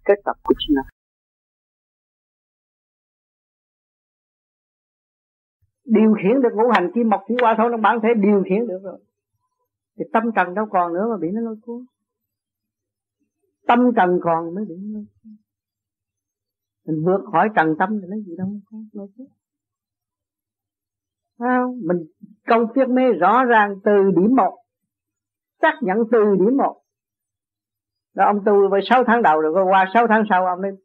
kết 0.05 0.19
tập 0.25 0.35
của 0.43 0.53
chính 0.59 0.75
nó. 0.75 0.81
Điều 5.85 6.13
khiển 6.13 6.41
được 6.41 6.49
ngũ 6.53 6.69
hành 6.73 6.91
kim 6.95 7.09
mộc 7.09 7.21
thủy 7.27 7.37
hỏa 7.41 7.55
thổ 7.57 7.69
nó 7.69 7.77
bản 7.77 7.99
thể 8.03 8.09
điều 8.21 8.43
khiển 8.49 8.67
được 8.67 8.79
rồi. 8.83 8.99
Thì 9.97 10.05
tâm 10.13 10.23
trần 10.35 10.53
đâu 10.53 10.65
còn 10.71 10.93
nữa 10.93 11.05
mà 11.09 11.17
bị 11.21 11.27
nó 11.33 11.41
lôi 11.41 11.55
cuốn. 11.61 11.85
Tâm 13.67 13.79
trần 13.95 14.19
còn 14.23 14.55
mới 14.55 14.65
bị 14.69 14.75
nó 14.79 14.89
lôi 14.93 15.05
cuốn 15.23 15.35
mình 16.91 17.05
vượt 17.05 17.21
khỏi 17.31 17.49
trần 17.55 17.75
tâm 17.79 17.89
thì 18.01 18.07
nó 18.09 18.17
gì 18.17 18.35
đâu 18.37 18.47
có 18.71 18.77
lôi 18.91 19.07
không? 19.17 19.27
mình 21.87 21.97
công 22.47 22.65
thuyết 22.75 22.89
mê 22.89 23.03
rõ 23.19 23.43
ràng 23.43 23.75
từ 23.83 23.91
điểm 24.15 24.35
một. 24.35 24.57
Xác 25.61 25.73
nhận 25.81 25.97
từ 26.11 26.19
điểm 26.39 26.57
một. 26.57 26.81
Đó 28.15 28.25
ông 28.25 28.43
tu 28.45 28.69
với 28.69 28.81
sáu 28.89 29.03
tháng 29.07 29.21
đầu 29.21 29.41
rồi 29.41 29.65
qua 29.65 29.85
sáu 29.93 30.07
tháng 30.07 30.23
sau 30.29 30.45
ông 30.45 30.59
lên 30.59 30.75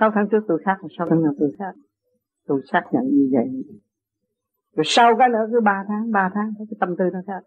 sáu 0.00 0.10
tháng 0.14 0.28
trước 0.30 0.40
tôi 0.48 0.62
khác, 0.64 0.78
sáu 0.98 1.06
tháng 1.10 1.22
nào 1.22 1.32
tôi 1.38 1.52
khác. 1.58 1.74
Tôi 2.46 2.60
xác 2.72 2.82
nhận 2.92 3.04
như 3.04 3.30
vậy. 3.32 3.46
Rồi 4.76 4.84
sau 4.86 5.16
cái 5.18 5.28
nữa 5.28 5.46
cứ 5.52 5.60
ba 5.60 5.84
tháng 5.88 6.12
ba 6.12 6.30
tháng, 6.34 6.52
cái 6.58 6.76
tâm 6.80 6.96
tư 6.98 7.04
nó 7.12 7.20
khác. 7.26 7.42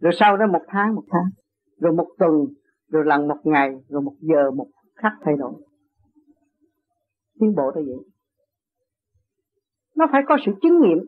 Rồi 0.00 0.12
sau 0.20 0.36
đó 0.36 0.46
một 0.46 0.62
tháng 0.68 0.94
một 0.94 1.04
tháng. 1.10 1.24
Rồi 1.80 1.92
một 1.92 2.08
tuần, 2.18 2.32
rồi 2.90 3.04
lần 3.04 3.28
một 3.28 3.38
ngày, 3.44 3.70
rồi 3.88 4.02
một 4.02 4.14
giờ, 4.20 4.50
một 4.50 4.66
khắc 4.94 5.12
thay 5.24 5.36
đổi 5.36 5.65
tiến 7.40 7.54
bộ 7.54 7.70
tới 7.74 7.84
vậy. 7.86 8.04
Nó 9.96 10.06
phải 10.12 10.22
có 10.28 10.36
sự 10.46 10.52
chứng 10.62 10.80
nghiệm. 10.80 10.98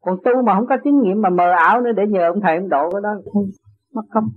Còn 0.00 0.18
tu 0.24 0.42
mà 0.46 0.54
không 0.54 0.66
có 0.68 0.76
chứng 0.84 1.00
nghiệm 1.02 1.20
mà 1.20 1.30
mờ 1.30 1.50
ảo 1.58 1.80
nữa 1.80 1.92
để 1.96 2.02
nhờ 2.08 2.26
ông 2.26 2.40
thầy 2.42 2.56
ông 2.56 2.68
độ 2.68 2.90
cái 2.92 3.00
đó 3.02 3.10
không, 3.32 3.44
mất 3.92 4.02
công. 4.10 4.28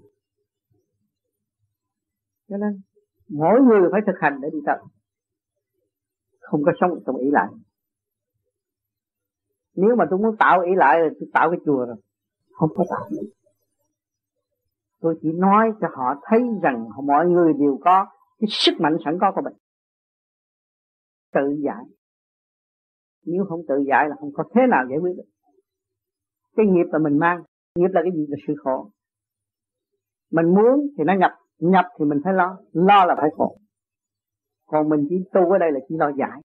Cho 2.50 2.58
nên, 2.58 2.82
mỗi 3.30 3.62
người 3.62 3.90
phải 3.92 4.02
thực 4.08 4.16
hành 4.20 4.40
để 4.42 4.50
đi 4.54 4.60
tập. 4.66 4.78
Không 6.40 6.64
có 6.64 6.72
sống 6.82 6.92
trong 7.06 7.16
ý 7.16 7.32
lại. 7.32 7.48
Nếu 9.76 9.96
mà 9.96 10.06
tôi 10.10 10.20
muốn 10.20 10.38
tạo 10.38 10.62
ý 10.62 10.72
lại 10.76 10.98
thì 11.04 11.18
tôi 11.20 11.30
tạo 11.34 11.50
cái 11.52 11.60
chùa 11.66 11.86
rồi. 11.86 11.96
Không 12.52 12.70
có 12.76 12.84
tạo 12.90 13.10
nữa. 13.12 13.28
Tôi 15.02 15.20
chỉ 15.22 15.30
nói 15.32 15.72
cho 15.82 15.88
họ 15.96 16.22
thấy 16.24 16.42
rằng 16.64 16.90
mọi 17.04 17.26
người 17.26 17.54
đều 17.54 17.80
có 17.82 18.06
cái 18.40 18.48
sức 18.50 18.74
mạnh 18.80 18.98
sẵn 19.06 19.18
có 19.22 19.32
của 19.36 19.42
mình 19.42 19.54
tự 21.36 21.56
giải. 21.66 21.86
Nếu 23.26 23.46
không 23.50 23.62
tự 23.68 23.76
giải 23.88 24.10
là 24.10 24.16
không 24.20 24.32
có 24.34 24.44
thế 24.56 24.62
nào 24.70 24.84
giải 24.90 25.00
quyết 25.02 25.14
được. 25.18 25.30
Cái 26.56 26.66
nghiệp 26.66 26.86
là 26.92 27.00
mình 27.00 27.18
mang 27.20 27.44
nghiệp 27.76 27.92
là 27.94 28.02
cái 28.04 28.12
gì? 28.16 28.26
Là 28.30 28.38
sự 28.48 28.54
khổ. 28.64 28.90
Mình 30.32 30.46
muốn 30.46 30.88
thì 30.98 31.04
nó 31.04 31.14
nhập 31.14 31.32
nhập 31.60 31.86
thì 32.00 32.06
mình 32.06 32.20
phải 32.24 32.34
lo 32.34 32.58
lo 32.74 33.06
là 33.06 33.16
phải 33.18 33.30
khổ. 33.38 33.58
Còn 34.66 34.90
mình 34.90 35.06
chỉ 35.10 35.16
tu 35.34 35.52
ở 35.52 35.58
đây 35.58 35.72
là 35.72 35.80
chỉ 35.90 35.96
lo 35.98 36.12
giải. 36.18 36.42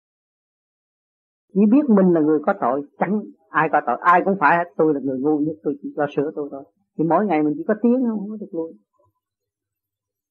Chỉ 1.55 1.61
biết 1.73 1.83
mình 1.89 2.13
là 2.15 2.21
người 2.21 2.39
có 2.47 2.55
tội 2.61 2.83
chẳng 2.99 3.23
ai 3.49 3.69
có 3.73 3.81
tội. 3.87 3.97
Ai 4.01 4.21
cũng 4.25 4.35
phải 4.41 4.65
tôi 4.77 4.95
là 4.95 5.01
người 5.05 5.19
ngu 5.21 5.39
nhất 5.39 5.57
tôi 5.63 5.75
chỉ 5.83 5.89
lo 5.97 6.07
sửa 6.17 6.31
tôi 6.35 6.49
thôi. 6.53 6.65
Thì 6.99 7.05
mỗi 7.05 7.27
ngày 7.27 7.43
mình 7.43 7.55
chỉ 7.57 7.65
có 7.69 7.75
tiếng 7.83 8.05
không, 8.09 8.19
không 8.19 8.31
có 8.31 8.37
được 8.41 8.51
lui. 8.53 8.73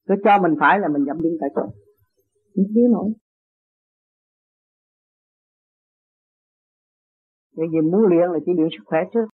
Cứ 0.07 0.15
cho 0.23 0.37
mình 0.41 0.55
phải 0.59 0.79
là 0.79 0.87
mình 0.87 1.05
dậm 1.05 1.21
đứng 1.21 1.37
tại 1.41 1.49
chỗ. 1.55 1.61
Chỉ 2.55 2.61
thiếu 2.75 2.87
nổi 2.91 3.13
Bởi 7.59 7.67
vì 7.71 7.81
muốn 7.91 8.01
luyện 8.09 8.31
là 8.31 8.39
chỉ 8.45 8.51
luyện 8.57 8.69
sức 8.71 8.83
khỏe 8.85 8.99
trước 9.13 9.27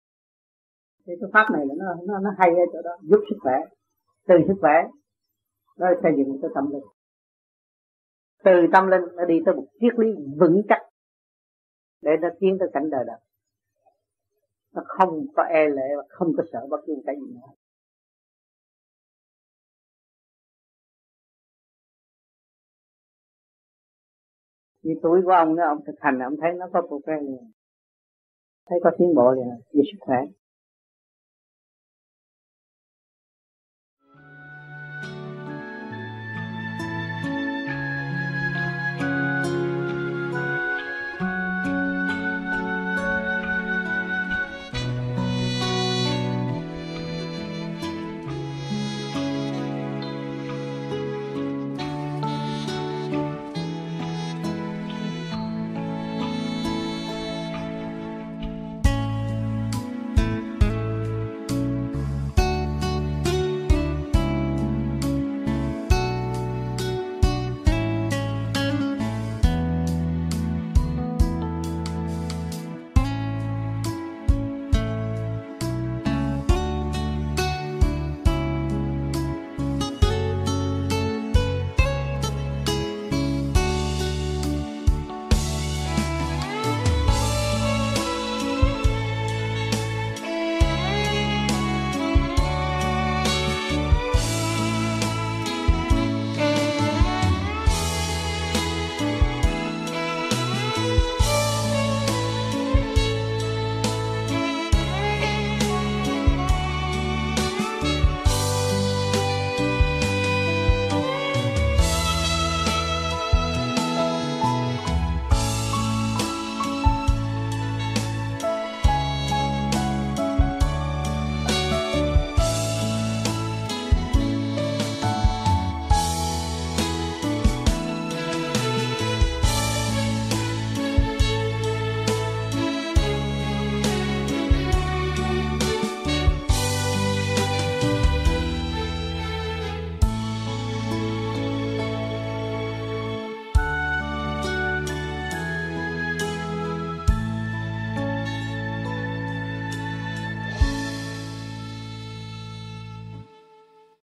thì 1.07 1.13
cái 1.21 1.31
pháp 1.33 1.47
này 1.53 1.67
là 1.67 1.75
nó 1.79 1.87
nó 2.07 2.19
nó 2.19 2.31
hay 2.39 2.51
ở 2.51 2.65
chỗ 2.73 2.83
đó, 2.83 2.91
giúp 3.03 3.21
sức 3.31 3.37
khỏe, 3.41 3.57
từ 4.29 4.35
sức 4.49 4.55
khỏe, 4.61 4.77
nó 5.79 5.87
xây 6.03 6.13
dựng 6.17 6.39
cái 6.43 6.51
tâm 6.55 6.71
linh. 6.71 6.83
Từ 8.45 8.53
tâm 8.73 8.87
linh 8.87 9.01
nó 9.17 9.25
đi 9.25 9.35
tới 9.47 9.55
một 9.55 9.67
triết 9.81 9.99
lý 9.99 10.07
vững 10.41 10.63
chắc, 10.69 10.79
để 12.03 12.11
nó 12.23 12.29
tiến 12.41 12.57
tới 12.61 12.69
cảnh 12.73 12.91
đời 12.91 13.05
đời. 13.07 13.21
Nó 14.75 14.83
không 14.87 15.27
có 15.37 15.43
e 15.43 15.69
lệ 15.69 15.89
và 15.97 16.03
không 16.09 16.33
có 16.37 16.43
sợ 16.53 16.67
bất 16.71 16.81
cứ 16.87 16.95
cái 17.07 17.17
gì 17.21 17.35
nữa. 17.35 17.53
Như 24.83 24.95
tuổi 25.03 25.23
của 25.25 25.31
ông 25.31 25.57
đó, 25.57 25.65
ông 25.69 25.85
thực 25.87 25.95
hành, 26.01 26.19
ông 26.19 26.35
thấy 26.41 26.53
nó 26.53 26.67
có 26.73 26.83
progress 26.83 27.23
liền 27.23 27.54
thấy 28.71 28.79
có 28.85 28.91
tiến 28.99 29.15
bộ 29.15 29.31
liền 29.33 29.49
về 29.73 29.83
sức 29.93 29.99
khỏe. 30.01 30.19